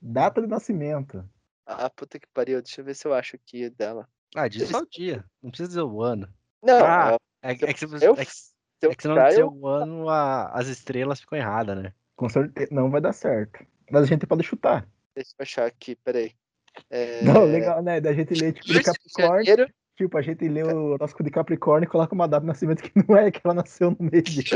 Data 0.02 0.42
de 0.42 0.48
nascimento. 0.48 1.24
Ah, 1.66 1.90
puta 1.90 2.20
que 2.20 2.28
pariu. 2.34 2.62
Deixa 2.62 2.82
eu 2.82 2.86
ver 2.86 2.96
se 2.96 3.08
eu 3.08 3.14
acho 3.14 3.36
aqui 3.36 3.70
dela. 3.70 4.08
Ah, 4.36 4.48
diz 4.48 4.70
só 4.70 4.80
o 4.80 4.88
dia. 4.90 5.24
Não 5.42 5.52
precisa 5.52 5.70
dizer 5.70 5.84
o 5.84 6.02
ano. 6.02 6.28
Não, 6.64 6.86
Ah, 6.86 7.18
É, 7.42 7.52
eu- 7.52 7.68
é 7.68 7.74
que, 7.74 7.80
se, 7.80 7.86
eu- 8.06 8.14
é 8.16 8.26
que, 8.26 8.32
se 8.32 8.52
é 8.84 8.96
que 8.96 9.02
se 9.02 9.08
não 9.08 9.18
eu- 9.30 9.52
o 9.52 9.68
ano, 9.68 10.10
a- 10.10 10.50
as 10.54 10.68
estrelas 10.68 11.20
ficam 11.20 11.38
erradas, 11.38 11.82
né? 11.82 11.94
Com 12.16 12.30
certeza 12.30 12.70
não 12.74 12.90
vai 12.92 13.02
dar 13.02 13.14
certo. 13.14 13.66
Mas 13.90 14.04
a 14.04 14.06
gente 14.06 14.26
pode 14.28 14.44
chutar. 14.44 14.88
Deixa 15.16 15.32
eu 15.38 15.44
achar 15.44 15.66
aqui, 15.66 15.96
peraí. 15.96 16.34
É... 16.90 17.22
Não, 17.42 17.44
legal, 17.44 17.82
né? 17.84 18.00
Da 18.00 18.14
gente 18.14 18.34
ler 18.34 18.54
tipo 18.54 18.68
de 18.68 18.74
2 18.74 18.86
de 18.86 18.92
Capricórnio. 18.92 19.46
janeiro, 19.46 19.74
Tipo, 19.98 20.18
a 20.18 20.22
gente 20.22 20.48
lê 20.48 20.64
o 20.64 20.94
horóscopo 20.94 21.24
de 21.24 21.30
Capricórnio 21.30 21.86
e 21.86 21.90
coloca 21.90 22.16
uma 22.16 22.28
data 22.28 22.42
de 22.42 22.48
nascimento 22.48 22.82
que 22.82 22.92
não 23.08 23.16
é 23.18 23.30
que 23.30 23.42
ela 23.44 23.54
nasceu 23.54 23.92
no 23.92 23.98
mês 24.10 24.24
de. 24.24 24.44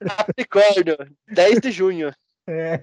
Capricórnio, 0.00 0.96
10 1.28 1.60
de 1.60 1.70
junho. 1.70 2.12
É. 2.46 2.82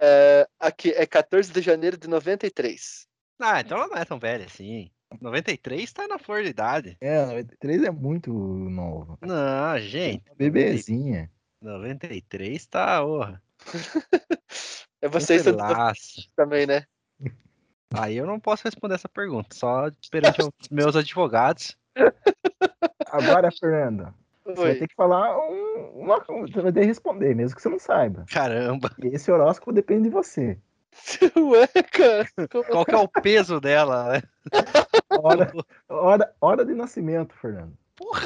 É, 0.00 0.46
aqui 0.58 0.90
é 0.90 1.06
14 1.06 1.52
de 1.52 1.62
janeiro 1.62 1.96
de 1.96 2.08
93. 2.08 3.06
ah, 3.40 3.60
então 3.60 3.78
ela 3.78 3.86
não 3.86 3.96
é 3.96 4.04
tão 4.04 4.18
velha 4.18 4.44
assim. 4.44 4.90
93 5.20 5.92
tá 5.92 6.06
na 6.06 6.18
flor 6.18 6.42
de 6.42 6.50
idade. 6.50 6.96
É, 7.00 7.24
93 7.26 7.84
é 7.84 7.90
muito 7.90 8.32
novo. 8.32 9.18
Não, 9.20 9.78
gente. 9.78 10.24
Bebezinha. 10.36 11.30
93 11.60 12.66
tá, 12.66 13.04
orra. 13.04 13.42
É 15.00 15.08
vocês 15.08 15.44
também, 16.36 16.66
né? 16.66 16.84
Aí 17.94 18.16
eu 18.16 18.26
não 18.26 18.40
posso 18.40 18.64
responder 18.64 18.94
essa 18.94 19.08
pergunta, 19.08 19.54
só 19.54 19.90
perante 20.10 20.42
os 20.42 20.50
meus 20.70 20.96
advogados. 20.96 21.76
Agora, 23.10 23.50
Fernanda, 23.52 24.12
você 24.44 24.60
vai 24.60 24.72
Oi. 24.72 24.78
ter 24.78 24.88
que 24.88 24.94
falar 24.94 25.38
um, 25.38 26.02
uma, 26.02 26.18
você 26.20 26.60
vai 26.60 26.72
ter 26.72 26.80
que 26.80 26.86
responder, 26.86 27.34
mesmo 27.34 27.56
que 27.56 27.62
você 27.62 27.68
não 27.68 27.78
saiba. 27.78 28.24
Caramba, 28.30 28.90
Esse 29.02 29.30
horóscopo 29.30 29.72
depende 29.72 30.04
de 30.04 30.10
você. 30.10 30.58
Ué, 31.36 31.66
cara. 31.92 32.28
qual 32.70 32.84
que 32.84 32.94
é 32.94 32.98
o 32.98 33.08
peso 33.08 33.60
dela, 33.60 34.12
né? 34.12 34.22
Hora, 35.22 35.52
hora, 35.88 36.34
hora 36.40 36.64
de 36.64 36.74
nascimento, 36.74 37.34
Fernando. 37.36 37.76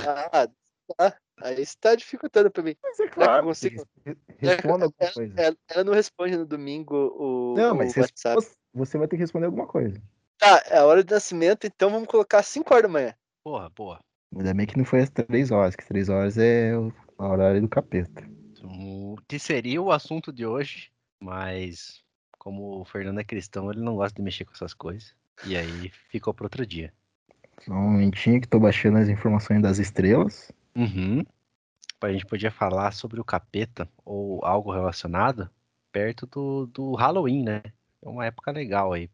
Ah, 0.07 0.49
tá. 0.97 1.17
Aí 1.41 1.60
está 1.60 1.94
dificultando 1.94 2.50
pra 2.50 2.62
mim. 2.62 2.75
Mas 2.83 2.99
é 2.99 3.08
claro, 3.08 3.47
consigo? 3.47 3.86
re- 4.05 4.17
responda 4.39 4.86
alguma 4.86 5.12
coisa. 5.12 5.34
Ela, 5.41 5.57
ela 5.68 5.84
não 5.84 5.92
responde 5.92 6.36
no 6.36 6.44
domingo 6.47 6.94
o, 6.97 7.55
Não, 7.57 7.73
o 7.75 7.76
mas 7.76 7.97
WhatsApp. 7.97 8.34
responda- 8.36 8.57
você 8.75 8.99
vai 8.99 9.07
ter 9.07 9.17
que 9.17 9.23
responder 9.23 9.47
alguma 9.47 9.67
coisa. 9.67 10.02
Tá, 10.39 10.62
é 10.67 10.78
a 10.78 10.84
hora 10.84 11.02
de 11.05 11.12
nascimento, 11.12 11.67
então 11.67 11.91
vamos 11.91 12.08
colocar 12.08 12.42
5 12.42 12.73
horas 12.73 12.83
da 12.84 12.89
manhã. 12.89 13.15
Porra, 13.44 13.70
porra. 13.70 14.00
Ainda 14.34 14.52
bem 14.55 14.67
que 14.67 14.76
não 14.76 14.84
foi 14.84 15.00
às 15.00 15.10
três 15.10 15.50
horas, 15.50 15.75
que 15.75 15.86
três 15.86 16.08
horas 16.08 16.36
é 16.39 16.76
o 16.76 16.92
a 17.18 17.28
horário 17.28 17.60
do 17.60 17.68
capeta. 17.68 18.28
O 18.62 19.17
que 19.26 19.39
seria 19.39 19.81
o 19.83 19.91
assunto 19.91 20.33
de 20.33 20.47
hoje, 20.47 20.91
mas 21.20 22.02
como 22.39 22.81
o 22.81 22.84
Fernando 22.84 23.18
é 23.20 23.25
cristão, 23.25 23.70
ele 23.70 23.81
não 23.81 23.97
gosta 23.97 24.15
de 24.17 24.23
mexer 24.23 24.44
com 24.44 24.52
essas 24.52 24.75
coisas. 24.75 25.15
E 25.44 25.57
aí 25.57 25.91
ficou 26.10 26.34
para 26.34 26.47
outro 26.47 26.67
dia. 26.67 26.92
Só 27.65 27.73
um 27.73 27.91
momentinho 27.92 28.41
que 28.41 28.49
tô 28.49 28.58
baixando 28.60 28.99
as 28.99 29.08
informações 29.08 29.62
das 29.62 29.78
estrelas. 29.78 30.52
Uhum. 30.76 31.25
A 32.00 32.12
gente 32.12 32.26
podia 32.26 32.50
falar 32.50 32.92
sobre 32.92 33.20
o 33.20 33.25
capeta 33.25 33.89
ou 34.05 34.44
algo 34.44 34.73
relacionado 34.73 35.50
perto 35.91 36.26
do, 36.26 36.67
do 36.67 36.94
Halloween, 36.94 37.42
né? 37.42 37.62
É 38.02 38.08
uma 38.08 38.25
época 38.26 38.52
legal 38.52 38.92
aí. 38.92 39.10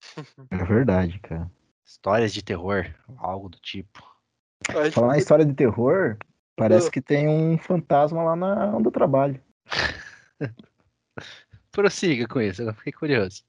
É 0.50 0.64
verdade, 0.64 1.18
cara. 1.18 1.50
Histórias 1.84 2.32
de 2.32 2.42
terror, 2.44 2.86
algo 3.16 3.48
do 3.48 3.58
tipo. 3.58 4.02
Falar 4.92 5.16
em 5.16 5.18
história 5.18 5.44
de 5.44 5.54
terror, 5.54 6.16
parece 6.54 6.88
Ah. 6.88 6.90
que 6.90 7.00
tem 7.00 7.26
um 7.28 7.58
fantasma 7.58 8.22
lá 8.22 8.36
na 8.36 8.76
onde 8.76 8.86
eu 8.86 8.92
trabalho. 8.92 9.42
Prossiga 11.72 12.26
com 12.28 12.40
isso, 12.40 12.62
eu 12.62 12.74
fiquei 12.74 12.92
curioso. 12.92 13.42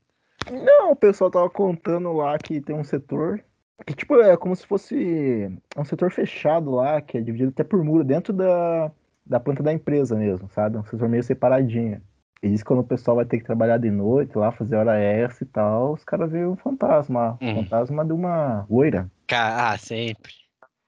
Não, 0.52 0.92
o 0.92 0.96
pessoal 0.96 1.30
tava 1.30 1.50
contando 1.50 2.12
lá 2.14 2.38
que 2.38 2.62
tem 2.62 2.76
um 2.76 2.84
setor 2.84 3.44
que, 3.86 3.94
tipo, 3.94 4.16
é 4.20 4.36
como 4.36 4.56
se 4.56 4.66
fosse 4.66 5.50
um 5.78 5.86
setor 5.86 6.12
fechado 6.12 6.72
lá, 6.72 7.02
que 7.02 7.18
é 7.18 7.22
dividido 7.22 7.52
até 7.52 7.64
por 7.64 7.84
muro 7.84 8.04
dentro 8.04 8.34
da, 8.34 8.92
da 9.26 9.40
planta 9.40 9.64
da 9.64 9.72
empresa 9.72 10.16
mesmo, 10.16 10.50
sabe? 10.50 10.78
Um 10.78 10.84
setor 10.84 11.08
meio 11.08 11.24
separadinho. 11.24 12.02
E 12.42 12.50
diz 12.50 12.62
que 12.62 12.68
quando 12.68 12.80
o 12.80 12.88
pessoal 12.88 13.18
vai 13.18 13.26
ter 13.26 13.38
que 13.38 13.46
trabalhar 13.46 13.78
de 13.78 13.92
noite 13.92 14.38
lá, 14.38 14.52
fazer 14.52 14.76
hora 14.78 14.98
extra 14.98 15.44
e 15.44 15.48
tal, 15.48 15.94
os 15.94 16.04
caras 16.04 16.32
veem 16.32 16.46
um 16.46 16.56
fantasma. 16.56 17.38
Um 17.42 17.50
Hum. 17.50 17.56
fantasma 17.64 18.06
de 18.06 18.14
uma 18.14 18.66
loira. 18.70 19.10
Ah, 19.32 19.78
sempre. 19.78 20.34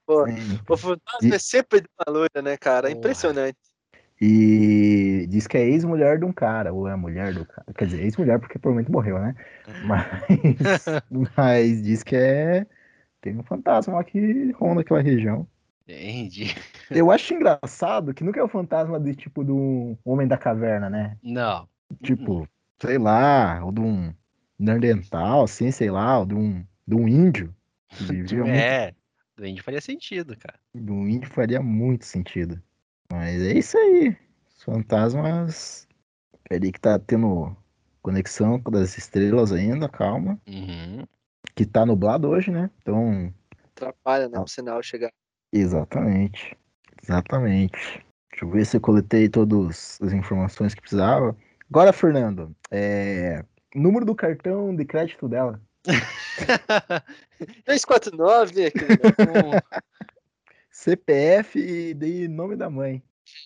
Pô, 0.06 0.26
Sim. 0.26 0.60
o 0.68 0.78
fantasma 0.78 1.36
é 1.36 1.40
sempre 1.40 1.82
de 1.82 1.88
uma 2.00 2.14
loira, 2.14 2.42
né, 2.42 2.58
cara? 2.58 2.90
É 2.90 2.92
impressionante. 2.94 3.58
E 4.24 5.26
diz 5.28 5.48
que 5.48 5.58
é 5.58 5.68
ex-mulher 5.68 6.20
de 6.20 6.26
um 6.26 6.32
cara, 6.32 6.72
ou 6.72 6.88
é 6.88 6.92
a 6.92 6.98
mulher 6.98 7.34
do 7.34 7.44
cara. 7.44 7.66
Quer 7.76 7.86
dizer, 7.86 8.04
ex-mulher 8.04 8.40
porque 8.40 8.60
provavelmente 8.60 8.92
morreu, 8.92 9.18
né? 9.18 9.36
Mas, 9.84 10.86
mas 11.36 11.82
diz 11.82 12.04
que 12.04 12.16
é. 12.16 12.68
Tem 13.20 13.36
um 13.38 13.44
fantasma 13.44 13.96
lá 13.96 14.04
que 14.04 14.52
ronda 14.52 14.82
aquela 14.82 15.02
região. 15.02 15.48
Entendi. 15.88 16.56
Eu 16.90 17.10
acho 17.12 17.34
engraçado 17.34 18.14
que 18.14 18.24
nunca 18.24 18.40
é 18.40 18.44
o 18.44 18.48
fantasma 18.48 19.00
de 19.00 19.16
tipo 19.16 19.44
de 19.44 19.52
um 19.52 19.98
homem 20.06 20.28
da 20.28 20.38
caverna, 20.38 20.90
né? 20.90 21.18
Não. 21.24 21.68
Tipo, 22.04 22.48
sei 22.80 22.98
lá, 22.98 23.64
ou 23.64 23.72
de 23.72 23.82
um 23.82 24.14
Neandertal, 24.58 25.44
assim, 25.44 25.72
sei 25.72 25.90
lá, 25.90 26.20
ou 26.20 26.26
de 26.26 26.36
um, 26.36 26.64
de 26.88 26.96
um 26.96 27.08
índio. 27.08 27.54
vivia 28.00 28.40
muito- 28.44 28.56
É, 28.56 28.94
doente 29.36 29.62
faria 29.62 29.82
sentido, 29.82 30.38
cara. 30.38 30.60
Do 30.74 31.08
índio 31.08 31.30
faria 31.30 31.62
muito 31.62 32.06
sentido. 32.06 32.62
Mas 33.12 33.42
é 33.42 33.54
isso 33.58 33.78
aí. 33.78 34.16
Os 34.56 34.64
fantasmas. 34.64 35.88
Ele 36.50 36.72
que 36.72 36.80
tá 36.80 36.98
tendo 36.98 37.56
conexão 38.02 38.60
com 38.60 38.76
as 38.78 38.98
estrelas 38.98 39.52
ainda, 39.52 39.88
calma. 39.88 40.40
Uhum. 40.48 41.06
Que 41.56 41.66
tá 41.66 41.86
nublado 41.86 42.30
hoje, 42.30 42.52
né? 42.52 42.70
Então, 42.82 43.34
Atrapalha, 43.82 44.30
né? 44.30 44.38
Ah. 44.38 44.42
O 44.42 44.48
sinal 44.48 44.82
chegar. 44.84 45.12
exatamente. 45.52 46.56
Exatamente. 47.02 48.06
Deixa 48.32 48.46
eu 48.46 48.50
ver 48.50 48.66
se 48.66 48.78
eu 48.78 48.82
coletei 48.82 49.28
todas 49.28 50.00
as 50.02 50.14
informações 50.14 50.74
que 50.74 50.82
precisava. 50.82 51.36
Agora, 51.70 51.92
Fernando, 51.92 52.56
é... 52.70 53.44
número 53.76 54.06
do 54.06 54.16
cartão 54.16 54.76
de 54.76 54.86
crédito 54.86 55.28
dela. 55.28 55.60
349, 57.66 58.66
aquele 58.66 58.98
CPF 60.72 61.60
e 61.60 61.94
de 61.94 62.28
nome 62.28 62.56
da 62.56 62.70
mãe. 62.70 63.04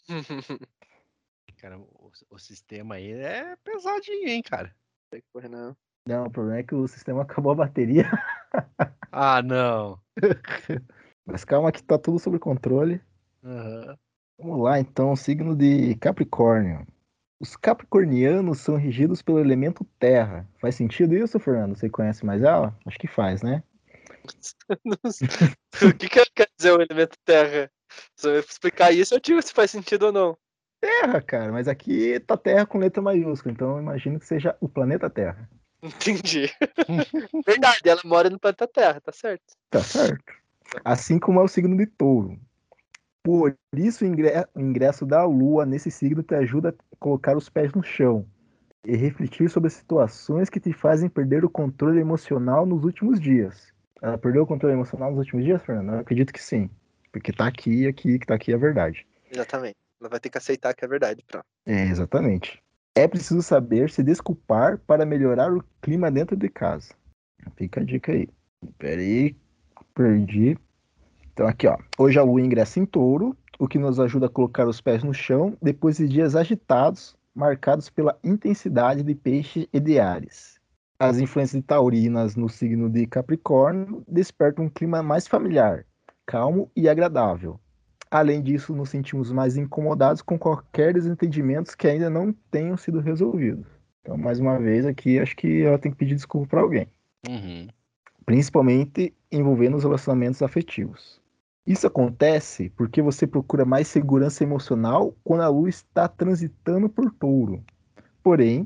Cara, 1.57 1.79
o, 1.79 2.11
o 2.29 2.37
sistema 2.37 2.95
aí 2.95 3.11
é 3.11 3.55
pesadinho, 3.63 4.27
hein, 4.27 4.43
cara. 4.43 4.75
Porra, 5.33 5.49
não. 5.49 5.75
Não, 6.07 6.25
o 6.25 6.31
problema 6.31 6.59
é 6.59 6.63
que 6.63 6.75
o 6.75 6.87
sistema 6.87 7.23
acabou 7.23 7.51
a 7.51 7.55
bateria. 7.55 8.09
Ah, 9.11 9.41
não. 9.41 9.99
Mas 11.25 11.43
calma 11.43 11.71
que 11.71 11.81
tá 11.81 11.97
tudo 11.97 12.19
sob 12.19 12.37
controle. 12.37 13.01
Aham. 13.43 13.97
Vamos 14.37 14.63
lá, 14.63 14.79
então, 14.79 15.15
signo 15.15 15.55
de 15.55 15.95
Capricórnio. 15.95 16.85
Os 17.39 17.55
capricornianos 17.55 18.59
são 18.59 18.75
regidos 18.75 19.21
pelo 19.21 19.39
elemento 19.39 19.85
terra. 19.97 20.47
Faz 20.59 20.75
sentido 20.75 21.15
isso, 21.15 21.39
Fernando? 21.39 21.75
Você 21.75 21.89
conhece 21.89 22.25
mais 22.25 22.41
ela? 22.41 22.77
Acho 22.85 22.97
que 22.99 23.07
faz, 23.07 23.41
né? 23.41 23.63
O 25.81 25.93
que, 25.97 26.09
que 26.09 26.25
quer 26.33 26.47
dizer 26.57 26.71
o 26.71 26.81
elemento 26.81 27.17
terra? 27.23 27.71
Se 28.15 28.27
eu 28.27 28.39
explicar 28.39 28.91
isso, 28.91 29.15
eu 29.15 29.19
digo 29.19 29.41
se 29.41 29.53
faz 29.53 29.71
sentido 29.71 30.07
ou 30.07 30.11
não. 30.11 30.37
Terra, 30.79 31.21
cara, 31.21 31.51
mas 31.51 31.67
aqui 31.67 32.19
tá 32.19 32.37
Terra 32.37 32.65
com 32.65 32.77
letra 32.77 33.01
maiúscula, 33.01 33.53
então 33.53 33.71
eu 33.71 33.81
imagino 33.81 34.19
que 34.19 34.25
seja 34.25 34.55
o 34.59 34.69
planeta 34.69 35.09
Terra. 35.09 35.49
Entendi. 35.81 36.49
Verdade, 37.45 37.81
ela 37.85 38.01
mora 38.03 38.29
no 38.29 38.39
planeta 38.39 38.67
Terra, 38.67 39.01
tá 39.01 39.11
certo. 39.11 39.53
Tá 39.69 39.81
certo. 39.81 40.33
Assim 40.83 41.19
como 41.19 41.39
é 41.39 41.43
o 41.43 41.47
signo 41.47 41.77
de 41.77 41.85
touro. 41.85 42.39
Por 43.23 43.57
isso, 43.75 44.05
o 44.05 44.61
ingresso 44.61 45.05
da 45.05 45.25
Lua 45.25 45.65
nesse 45.65 45.89
signo 45.89 46.21
te 46.21 46.35
ajuda 46.35 46.69
a 46.69 46.95
colocar 46.99 47.35
os 47.35 47.49
pés 47.49 47.73
no 47.73 47.81
chão 47.81 48.27
e 48.85 48.95
refletir 48.95 49.49
sobre 49.49 49.67
as 49.67 49.73
situações 49.73 50.49
que 50.49 50.59
te 50.59 50.71
fazem 50.71 51.09
perder 51.09 51.43
o 51.43 51.49
controle 51.49 51.99
emocional 51.99 52.65
nos 52.65 52.83
últimos 52.83 53.19
dias. 53.19 53.73
Ela 54.01 54.17
perdeu 54.17 54.43
o 54.43 54.47
controle 54.47 54.73
emocional 54.73 55.09
nos 55.09 55.19
últimos 55.19 55.45
dias, 55.45 55.61
Fernando? 55.63 55.93
Eu 55.93 55.99
acredito 55.99 56.33
que 56.33 56.41
sim. 56.41 56.69
Porque 57.11 57.31
tá 57.31 57.47
aqui, 57.47 57.87
aqui, 57.87 58.19
que 58.19 58.25
tá 58.25 58.35
aqui 58.35 58.51
é 58.51 58.57
verdade. 58.57 59.05
Exatamente. 59.31 59.75
Ela 59.99 60.09
vai 60.09 60.19
ter 60.19 60.29
que 60.29 60.37
aceitar 60.37 60.73
que 60.73 60.83
é 60.83 60.87
verdade. 60.87 61.23
Pronto. 61.25 61.45
É, 61.65 61.83
exatamente. 61.87 62.61
É 62.93 63.07
preciso 63.07 63.41
saber 63.41 63.89
se 63.89 64.03
desculpar 64.03 64.77
para 64.79 65.05
melhorar 65.05 65.51
o 65.51 65.63
clima 65.81 66.11
dentro 66.11 66.35
de 66.35 66.49
casa. 66.49 66.93
Fica 67.55 67.81
a 67.81 67.83
dica 67.83 68.11
aí. 68.11 68.27
Pera 68.77 69.01
aí, 69.01 69.35
perdi. 69.93 70.57
Então 71.33 71.47
aqui, 71.47 71.67
ó. 71.67 71.77
Hoje 71.97 72.17
a 72.19 72.23
lua 72.23 72.41
ingressa 72.41 72.79
em 72.79 72.85
touro, 72.85 73.35
o 73.59 73.67
que 73.67 73.77
nos 73.77 73.99
ajuda 73.99 74.27
a 74.27 74.29
colocar 74.29 74.67
os 74.67 74.81
pés 74.81 75.03
no 75.03 75.13
chão 75.13 75.57
depois 75.61 75.97
de 75.97 76.07
dias 76.07 76.35
agitados, 76.35 77.15
marcados 77.33 77.89
pela 77.89 78.17
intensidade 78.23 79.03
de 79.03 79.15
peixe 79.15 79.69
e 79.71 79.79
de 79.79 79.99
ares. 79.99 80.54
As 80.97 81.19
influências 81.19 81.61
de 81.61 81.67
taurinas 81.67 82.37
no 82.37 82.47
signo 82.47 82.89
de 82.89 83.05
Capricórnio 83.05 84.01
despertam 84.07 84.65
um 84.65 84.69
clima 84.69 85.03
mais 85.03 85.27
familiar, 85.27 85.85
calmo 86.25 86.71
e 86.73 86.87
agradável. 86.87 87.59
Além 88.09 88.41
disso, 88.41 88.73
nos 88.73 88.91
sentimos 88.91 89.29
mais 89.29 89.57
incomodados 89.57 90.21
com 90.21 90.39
qualquer 90.39 90.93
desentendimento 90.93 91.75
que 91.77 91.85
ainda 91.85 92.09
não 92.09 92.31
tenham 92.49 92.77
sido 92.77 93.01
resolvidos. 93.01 93.65
Então, 94.01 94.15
mais 94.15 94.39
uma 94.39 94.57
vez, 94.57 94.85
aqui 94.85 95.19
acho 95.19 95.35
que 95.35 95.63
ela 95.63 95.77
tem 95.77 95.91
que 95.91 95.97
pedir 95.97 96.15
desculpa 96.15 96.47
para 96.47 96.61
alguém. 96.61 96.87
Uhum. 97.27 97.67
Principalmente 98.25 99.13
envolvendo 99.29 99.75
os 99.75 99.83
relacionamentos 99.83 100.41
afetivos. 100.41 101.19
Isso 101.67 101.87
acontece 101.87 102.69
porque 102.69 103.01
você 103.01 103.27
procura 103.27 103.65
mais 103.65 103.89
segurança 103.89 104.43
emocional 104.43 105.13
quando 105.25 105.41
a 105.41 105.49
lua 105.49 105.67
está 105.67 106.07
transitando 106.07 106.87
por 106.87 107.11
touro. 107.11 107.61
Porém, 108.23 108.65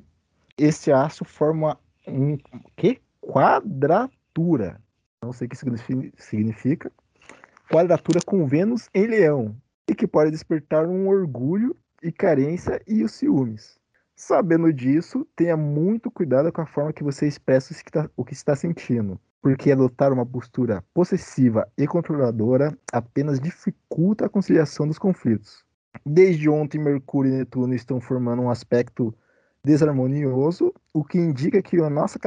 esse 0.57 0.91
aço 0.91 1.25
forma 1.25 1.79
que? 2.75 3.01
quadratura. 3.21 4.81
Não 5.21 5.33
sei 5.33 5.47
o 5.47 5.49
que 5.49 6.13
significa. 6.17 6.91
Quadratura 7.69 8.19
com 8.25 8.47
Vênus 8.47 8.89
em 8.93 9.07
Leão. 9.07 9.55
E 9.87 9.93
que 9.93 10.07
pode 10.07 10.31
despertar 10.31 10.85
um 10.87 11.07
orgulho 11.07 11.75
e 12.01 12.11
carência 12.11 12.81
e 12.87 13.03
os 13.03 13.11
ciúmes. 13.11 13.77
Sabendo 14.15 14.71
disso, 14.71 15.27
tenha 15.35 15.55
muito 15.55 16.11
cuidado 16.11 16.51
com 16.51 16.61
a 16.61 16.65
forma 16.65 16.93
que 16.93 17.03
você 17.03 17.27
expressa 17.27 17.73
o 18.15 18.25
que 18.25 18.33
está 18.33 18.55
sentindo 18.55 19.19
porque 19.41 19.71
adotar 19.71 20.11
uma 20.11 20.25
postura 20.25 20.83
possessiva 20.93 21.67
e 21.77 21.87
controladora 21.87 22.77
apenas 22.91 23.39
dificulta 23.39 24.25
a 24.25 24.29
conciliação 24.29 24.87
dos 24.87 24.99
conflitos. 24.99 25.63
Desde 26.05 26.49
ontem, 26.49 26.77
Mercúrio 26.77 27.33
e 27.33 27.37
Netuno 27.37 27.73
estão 27.73 27.99
formando 27.99 28.41
um 28.41 28.49
aspecto 28.49 29.15
desarmonioso, 29.63 30.73
o 30.93 31.03
que 31.03 31.17
indica 31.17 31.61
que 31.61 31.77
a, 31.77 31.89
nossa 31.89 32.19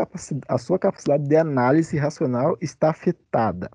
a 0.49 0.59
sua 0.59 0.79
capacidade 0.79 1.25
de 1.25 1.37
análise 1.37 1.97
racional 1.97 2.57
está 2.61 2.91
afetada 2.91 3.71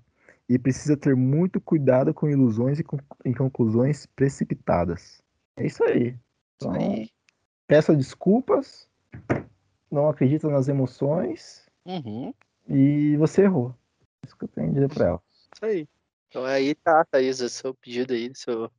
e 0.48 0.58
precisa 0.58 0.96
ter 0.96 1.14
muito 1.14 1.60
cuidado 1.60 2.14
com 2.14 2.28
ilusões 2.28 2.78
e, 2.78 2.84
com, 2.84 2.98
e 3.24 3.34
conclusões 3.34 4.06
precipitadas. 4.06 5.22
É 5.56 5.66
isso 5.66 5.84
aí. 5.84 6.16
Então, 6.56 6.72
peça 7.66 7.94
desculpas, 7.94 8.88
não 9.90 10.08
acredita 10.08 10.48
nas 10.48 10.68
emoções. 10.68 11.66
Uhum. 11.84 12.32
E 12.68 13.16
você 13.16 13.42
errou. 13.42 13.74
Isso 14.24 14.36
que 14.36 14.44
eu 14.44 14.48
tenho 14.48 14.70
a 14.70 14.72
dizer 14.72 14.88
pra 14.88 15.06
ela. 15.06 15.22
Isso 15.54 15.64
aí. 15.64 15.88
Então 16.28 16.44
aí 16.44 16.74
tá, 16.74 17.04
Thaís, 17.04 17.40
o 17.40 17.48
seu 17.48 17.74
pedido 17.74 18.12
aí 18.12 18.30
seu, 18.34 18.70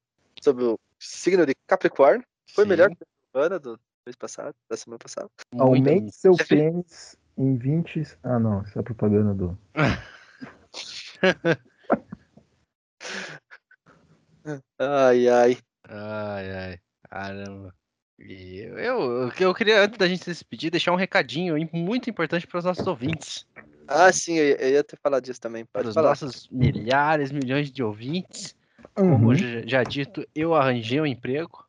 sobre 0.41 0.64
o 0.64 0.80
signo 0.99 1.45
de 1.45 1.53
Capricórnio. 1.67 2.25
Foi 2.53 2.64
Sim. 2.64 2.69
melhor 2.69 2.90
que 2.90 3.03
a 3.03 3.32
semana 3.32 3.59
do 3.59 3.80
mês 4.06 4.16
passado, 4.16 4.56
da 4.69 4.78
semana 4.78 5.00
passada. 5.00 5.30
Aumente 5.58 6.11
seu 6.11 6.36
pênis 6.36 7.18
em 7.38 7.58
20. 7.58 8.18
Ah, 8.24 8.40
não, 8.40 8.61
isso 8.64 8.78
é 8.78 8.82
propaganda 8.82 9.34
do. 9.34 9.58
ai, 14.80 15.28
ai. 15.28 15.58
Ai, 15.88 16.52
ai. 16.52 16.80
Caramba. 17.10 17.74
E 18.19 18.60
eu, 18.60 19.32
eu, 19.40 19.53
queria, 19.53 19.82
antes 19.82 19.98
da 19.98 20.08
gente 20.08 20.24
se 20.24 20.30
despedir, 20.30 20.69
deixar 20.69 20.92
um 20.92 20.98
recadinho 20.98 21.56
muito 21.72 22.10
importante 22.10 22.45
para 22.45 22.60
os 22.60 22.66
nossos 22.66 22.86
ouvintes. 22.86 23.48
Ah, 23.88 24.11
sim, 24.11 24.36
eu, 24.36 24.58
eu 24.58 24.69
ia 24.72 24.84
ter 24.84 25.00
falado 25.02 25.24
disso 25.24 25.40
também. 25.40 25.66
Para 25.66 25.88
os 25.88 25.95
nossos 25.95 26.48
milhares, 26.52 27.32
milhões 27.32 27.72
de 27.72 27.82
ouvintes. 27.82 28.56
Uhum. 28.98 29.11
Como 29.11 29.36
já, 29.36 29.61
já 29.66 29.84
dito, 29.84 30.28
eu 30.36 30.53
arranjei 30.53 31.00
um 31.00 31.06
emprego. 31.06 31.66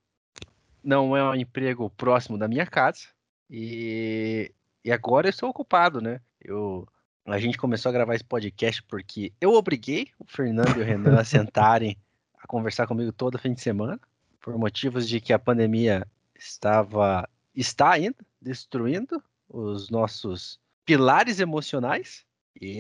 Não 0.82 1.16
é 1.16 1.22
um 1.22 1.34
emprego 1.34 1.90
próximo 1.90 2.38
da 2.38 2.48
minha 2.48 2.66
casa. 2.66 3.08
E, 3.48 4.52
e 4.84 4.92
agora 4.92 5.26
eu 5.26 5.30
estou 5.30 5.50
ocupado, 5.50 6.00
né? 6.00 6.20
Eu, 6.40 6.86
a 7.26 7.38
gente 7.38 7.58
começou 7.58 7.90
a 7.90 7.92
gravar 7.92 8.14
esse 8.14 8.24
podcast 8.24 8.82
porque 8.84 9.32
eu 9.40 9.52
obriguei 9.52 10.08
o 10.18 10.24
Fernando 10.26 10.78
e 10.78 10.80
o 10.80 10.84
Renan 10.84 11.18
a 11.18 11.24
sentarem 11.24 11.96
a 12.38 12.46
conversar 12.46 12.86
comigo 12.86 13.12
todo 13.12 13.38
fim 13.38 13.52
de 13.52 13.60
semana, 13.60 14.00
por 14.40 14.56
motivos 14.56 15.08
de 15.08 15.20
que 15.20 15.32
a 15.32 15.38
pandemia 15.38 16.06
estava 16.34 17.28
está 17.54 17.90
ainda 17.90 18.16
destruindo 18.40 19.22
os 19.48 19.90
nossos 19.90 20.58
pilares 20.84 21.40
emocionais. 21.40 22.24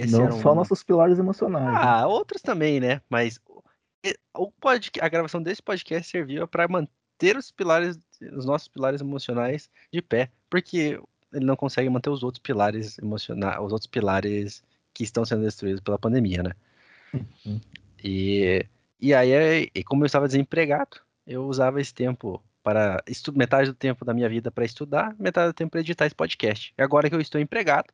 Não 0.08 0.40
só 0.40 0.54
nossos 0.54 0.82
pilares 0.82 1.18
emocionais. 1.18 1.66
Né? 1.66 1.72
Ah, 1.76 2.00
né? 2.00 2.06
outros 2.06 2.40
também, 2.40 2.80
né? 2.80 3.00
Mas 3.08 3.40
o 4.34 4.50
pod... 4.50 4.90
a 5.00 5.08
gravação 5.08 5.42
desse 5.42 5.62
podcast 5.62 6.10
serviu 6.10 6.48
para 6.48 6.68
manter 6.68 6.90
os 7.36 7.50
pilares, 7.50 7.98
os 8.32 8.44
nossos 8.44 8.68
pilares 8.68 9.00
emocionais 9.00 9.70
de 9.92 10.00
pé, 10.00 10.30
porque 10.48 11.00
ele 11.32 11.44
não 11.44 11.56
consegue 11.56 11.88
manter 11.88 12.10
os 12.10 12.22
outros 12.22 12.42
pilares 12.42 12.98
emocionais, 12.98 13.58
os 13.60 13.72
outros 13.72 13.86
pilares 13.86 14.62
que 14.92 15.04
estão 15.04 15.24
sendo 15.24 15.42
destruídos 15.42 15.80
pela 15.80 15.98
pandemia, 15.98 16.42
né? 16.42 16.52
Uhum. 17.14 17.60
E, 18.02 18.64
e 19.00 19.14
aí, 19.14 19.70
e 19.74 19.84
como 19.84 20.02
eu 20.02 20.06
estava 20.06 20.26
desempregado, 20.26 21.00
eu 21.26 21.46
usava 21.46 21.80
esse 21.80 21.94
tempo 21.94 22.42
para 22.62 23.02
metade 23.34 23.70
do 23.70 23.74
tempo 23.74 24.04
da 24.04 24.12
minha 24.12 24.28
vida 24.28 24.50
para 24.50 24.64
estudar, 24.64 25.14
metade 25.18 25.48
do 25.48 25.54
tempo 25.54 25.70
para 25.70 25.80
editar 25.80 26.06
esse 26.06 26.14
podcast. 26.14 26.74
E 26.76 26.82
agora 26.82 27.08
que 27.08 27.14
eu 27.14 27.20
estou 27.20 27.40
empregado, 27.40 27.92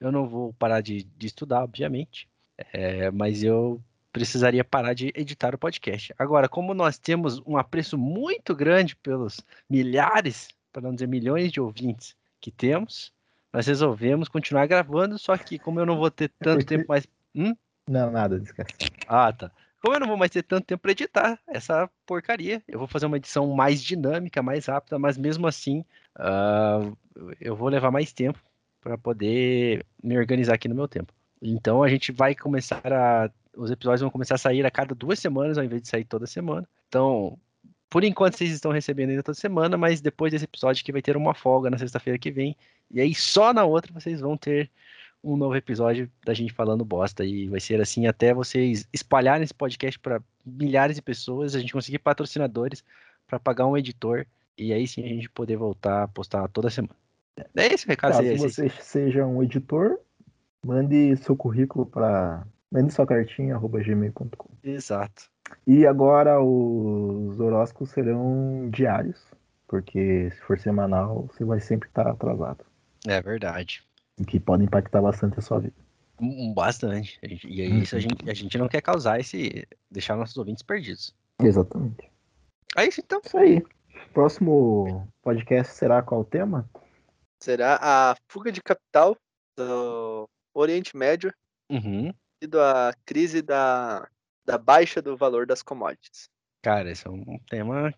eu 0.00 0.12
não 0.12 0.28
vou 0.28 0.52
parar 0.54 0.80
de, 0.80 1.04
de 1.04 1.26
estudar, 1.26 1.62
obviamente, 1.62 2.28
é, 2.72 3.10
mas 3.10 3.42
eu 3.42 3.82
precisaria 4.16 4.64
parar 4.64 4.94
de 4.94 5.12
editar 5.14 5.54
o 5.54 5.58
podcast. 5.58 6.14
Agora, 6.18 6.48
como 6.48 6.72
nós 6.72 6.96
temos 6.96 7.38
um 7.46 7.58
apreço 7.58 7.98
muito 7.98 8.54
grande 8.54 8.96
pelos 8.96 9.40
milhares, 9.68 10.48
para 10.72 10.80
não 10.80 10.94
dizer 10.94 11.06
milhões 11.06 11.52
de 11.52 11.60
ouvintes 11.60 12.16
que 12.40 12.50
temos, 12.50 13.12
nós 13.52 13.66
resolvemos 13.66 14.26
continuar 14.26 14.66
gravando, 14.66 15.18
só 15.18 15.36
que 15.36 15.58
como 15.58 15.78
eu 15.80 15.84
não 15.84 15.98
vou 15.98 16.10
ter 16.10 16.30
tanto 16.38 16.64
tempo 16.64 16.86
mais. 16.88 17.06
Hum? 17.34 17.54
Não, 17.86 18.10
nada, 18.10 18.40
descansa. 18.40 18.70
Ah, 19.06 19.30
tá. 19.30 19.50
Como 19.82 19.94
eu 19.94 20.00
não 20.00 20.08
vou 20.08 20.16
mais 20.16 20.30
ter 20.30 20.42
tanto 20.42 20.64
tempo 20.64 20.80
para 20.80 20.92
editar 20.92 21.38
essa 21.46 21.88
porcaria, 22.06 22.62
eu 22.66 22.78
vou 22.78 22.88
fazer 22.88 23.04
uma 23.04 23.18
edição 23.18 23.46
mais 23.48 23.82
dinâmica, 23.82 24.42
mais 24.42 24.64
rápida, 24.64 24.98
mas 24.98 25.18
mesmo 25.18 25.46
assim 25.46 25.84
uh, 26.18 26.96
eu 27.38 27.54
vou 27.54 27.68
levar 27.68 27.90
mais 27.90 28.14
tempo 28.14 28.40
para 28.80 28.96
poder 28.96 29.84
me 30.02 30.16
organizar 30.16 30.54
aqui 30.54 30.68
no 30.68 30.74
meu 30.74 30.88
tempo. 30.88 31.12
Então 31.40 31.82
a 31.82 31.88
gente 31.88 32.12
vai 32.12 32.34
começar 32.34 32.80
a. 32.92 33.30
Os 33.56 33.70
episódios 33.70 34.02
vão 34.02 34.10
começar 34.10 34.34
a 34.34 34.38
sair 34.38 34.64
a 34.66 34.70
cada 34.70 34.94
duas 34.94 35.18
semanas, 35.18 35.56
ao 35.56 35.64
invés 35.64 35.82
de 35.82 35.88
sair 35.88 36.04
toda 36.04 36.26
semana. 36.26 36.68
Então, 36.88 37.38
por 37.88 38.04
enquanto 38.04 38.36
vocês 38.36 38.50
estão 38.50 38.70
recebendo 38.70 39.10
ainda 39.10 39.22
toda 39.22 39.38
semana, 39.38 39.76
mas 39.76 40.00
depois 40.00 40.32
desse 40.32 40.44
episódio 40.44 40.84
que 40.84 40.92
vai 40.92 41.02
ter 41.02 41.16
uma 41.16 41.34
folga 41.34 41.70
na 41.70 41.78
sexta-feira 41.78 42.18
que 42.18 42.30
vem. 42.30 42.56
E 42.90 43.00
aí 43.00 43.14
só 43.14 43.52
na 43.52 43.64
outra 43.64 43.92
vocês 43.92 44.20
vão 44.20 44.36
ter 44.36 44.70
um 45.22 45.36
novo 45.36 45.56
episódio 45.56 46.10
da 46.24 46.34
gente 46.34 46.52
falando 46.52 46.84
bosta. 46.84 47.24
E 47.24 47.48
vai 47.48 47.60
ser 47.60 47.80
assim 47.80 48.06
até 48.06 48.34
vocês 48.34 48.86
espalharem 48.92 49.44
esse 49.44 49.54
podcast 49.54 49.98
para 49.98 50.20
milhares 50.44 50.96
de 50.96 51.02
pessoas, 51.02 51.54
a 51.54 51.58
gente 51.58 51.72
conseguir 51.72 51.98
patrocinadores 51.98 52.84
para 53.26 53.40
pagar 53.40 53.66
um 53.66 53.76
editor. 53.76 54.26
E 54.58 54.72
aí 54.72 54.86
sim 54.86 55.04
a 55.04 55.08
gente 55.08 55.28
poder 55.30 55.56
voltar 55.56 56.04
a 56.04 56.08
postar 56.08 56.48
toda 56.48 56.70
semana. 56.70 56.96
É 57.54 57.66
esse 57.66 57.86
o 57.86 57.88
recado. 57.88 58.12
Caso 58.12 58.26
é 58.26 58.36
você 58.36 58.68
seja 58.68 59.26
um 59.26 59.42
editor, 59.42 59.98
mande 60.64 61.16
seu 61.16 61.36
currículo 61.36 61.84
para 61.84 62.46
mande 62.70 62.92
sua 62.92 63.06
cartinha 63.06 63.54
arroba 63.54 63.80
gmail.com. 63.82 64.48
Exato. 64.62 65.30
E 65.66 65.86
agora 65.86 66.40
os 66.42 67.38
horóscopos 67.38 67.90
serão 67.90 68.68
diários, 68.70 69.24
porque 69.68 70.30
se 70.30 70.40
for 70.42 70.58
semanal 70.58 71.28
você 71.32 71.44
vai 71.44 71.60
sempre 71.60 71.88
estar 71.88 72.06
atrasado. 72.06 72.64
É 73.06 73.20
verdade. 73.20 73.84
O 74.18 74.24
que 74.24 74.40
pode 74.40 74.64
impactar 74.64 75.02
bastante 75.02 75.38
a 75.38 75.42
sua 75.42 75.60
vida. 75.60 75.76
Um, 76.20 76.52
bastante. 76.54 77.20
E 77.22 77.60
aí, 77.60 77.82
isso 77.82 77.94
a 77.94 78.00
gente, 78.00 78.28
a 78.28 78.34
gente 78.34 78.56
não 78.56 78.68
quer 78.68 78.80
causar 78.80 79.20
esse. 79.20 79.66
deixar 79.90 80.16
nossos 80.16 80.36
ouvintes 80.36 80.62
perdidos. 80.62 81.14
Exatamente. 81.40 82.10
É 82.76 82.86
isso 82.86 83.00
então. 83.00 83.20
Isso 83.24 83.36
aí. 83.36 83.62
Próximo 84.14 85.06
podcast 85.22 85.74
será 85.74 86.02
qual 86.02 86.22
o 86.22 86.24
tema? 86.24 86.68
Será 87.42 87.78
a 87.80 88.16
fuga 88.30 88.50
de 88.50 88.62
capital 88.62 89.14
do 89.58 90.26
Oriente 90.54 90.96
Médio 90.96 91.32
Uhum. 91.70 92.12
Devido 92.40 92.60
à 92.60 92.92
crise 93.04 93.42
da, 93.42 94.06
da 94.44 94.58
baixa 94.58 95.00
do 95.00 95.16
valor 95.16 95.46
das 95.46 95.62
commodities. 95.62 96.28
Cara, 96.62 96.90
esse 96.90 97.06
é 97.06 97.10
um 97.10 97.38
tema 97.48 97.92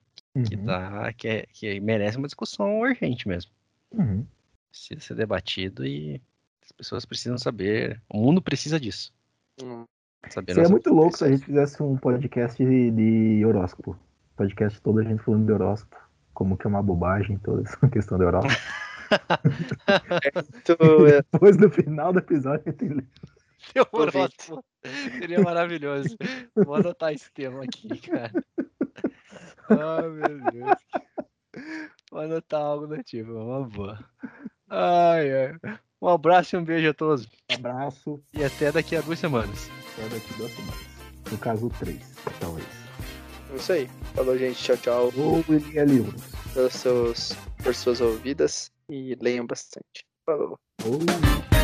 que, 0.47 0.55
Uhum. 0.57 0.67
tá, 0.67 1.13
que, 1.15 1.29
é- 1.29 1.47
que 1.53 1.81
merece 1.81 2.19
uma 2.19 2.27
discussão 2.29 2.81
urgente 2.81 3.27
mesmo. 3.27 3.51
Uhum. 3.93 4.27
Precisa 4.71 5.01
ser 5.01 5.15
debatido 5.15 5.85
e 5.87 6.21
as 6.63 6.71
pessoas 6.73 7.05
precisam 7.05 7.39
saber. 7.39 8.01
O 8.09 8.19
mundo 8.19 8.41
precisa 8.43 8.79
disso. 8.79 9.13
Hum, 9.63 9.85
Saber 10.31 10.55
Seria 10.55 10.69
muito 10.69 10.93
louco 10.93 11.17
se 11.17 11.25
a 11.25 11.29
gente 11.31 11.45
fizesse 11.45 11.83
um 11.83 11.97
podcast 11.97 12.63
de, 12.63 12.91
de 12.91 13.45
horóscopo. 13.47 13.97
Podcast 14.37 14.81
todo 14.83 14.99
a 15.01 15.05
gente 15.05 15.23
falando 15.23 15.47
de 15.47 15.53
horóscopo. 15.53 15.97
Como 16.35 16.57
que 16.57 16.67
é 16.67 16.71
uma 16.71 16.83
bobagem 16.83 17.39
toda 17.39 17.63
essa 17.63 17.79
questão 17.89 18.19
do 18.19 18.25
horóscopo. 18.25 18.55
tu, 20.65 21.07
é, 21.07 21.23
Depois 21.33 21.57
do 21.57 21.71
final 21.71 22.13
do 22.13 22.19
episódio 22.19 22.63
a 22.67 22.71
gente 22.71 23.07
Ouvinte. 23.93 24.17
horóscopo 24.17 24.65
Seria 25.19 25.41
maravilhoso. 25.41 26.17
Vou 26.55 26.75
anotar 26.75 27.13
esse 27.13 27.31
tema 27.33 27.65
aqui, 27.65 27.89
cara. 28.01 28.33
Ai, 29.69 30.09
meu 30.09 30.53
Deus. 30.53 30.77
Vou 32.11 32.21
anotar 32.21 32.61
algo 32.61 32.87
do 32.87 33.03
tipo, 33.03 33.33
uma 33.33 33.67
boa. 33.69 33.99
Ai, 34.71 35.31
ai. 35.33 35.79
Um 36.01 36.09
abraço 36.09 36.55
e 36.55 36.59
um 36.59 36.65
beijo 36.65 36.91
a 36.91 36.95
todos. 36.95 37.29
Abraço. 37.53 38.23
E 38.33 38.45
até 38.45 38.71
daqui 38.71 38.97
a 38.97 39.01
duas 39.01 39.19
semanas. 39.19 39.69
Até 39.93 40.09
daqui 40.09 40.35
duas 40.35 40.53
semanas. 40.53 40.87
No 41.31 41.39
caso, 41.39 41.71
três, 41.79 42.15
talvez. 42.41 42.67
é 43.51 43.57
isso 43.57 43.73
aí. 43.73 43.91
Falou, 44.15 44.39
gente. 44.39 44.63
Tchau, 44.63 44.77
tchau. 44.77 45.13
Ou 45.17 45.45
lia 45.49 45.85
livros. 45.85 46.23
Pelos 46.55 46.73
seus, 46.73 47.33
por 47.63 47.75
suas 47.75 48.01
ouvidas 48.01 48.73
e 48.89 49.17
leiam 49.21 49.47
bastante. 49.47 50.07
Falou. 50.25 50.59
Ou 50.85 51.58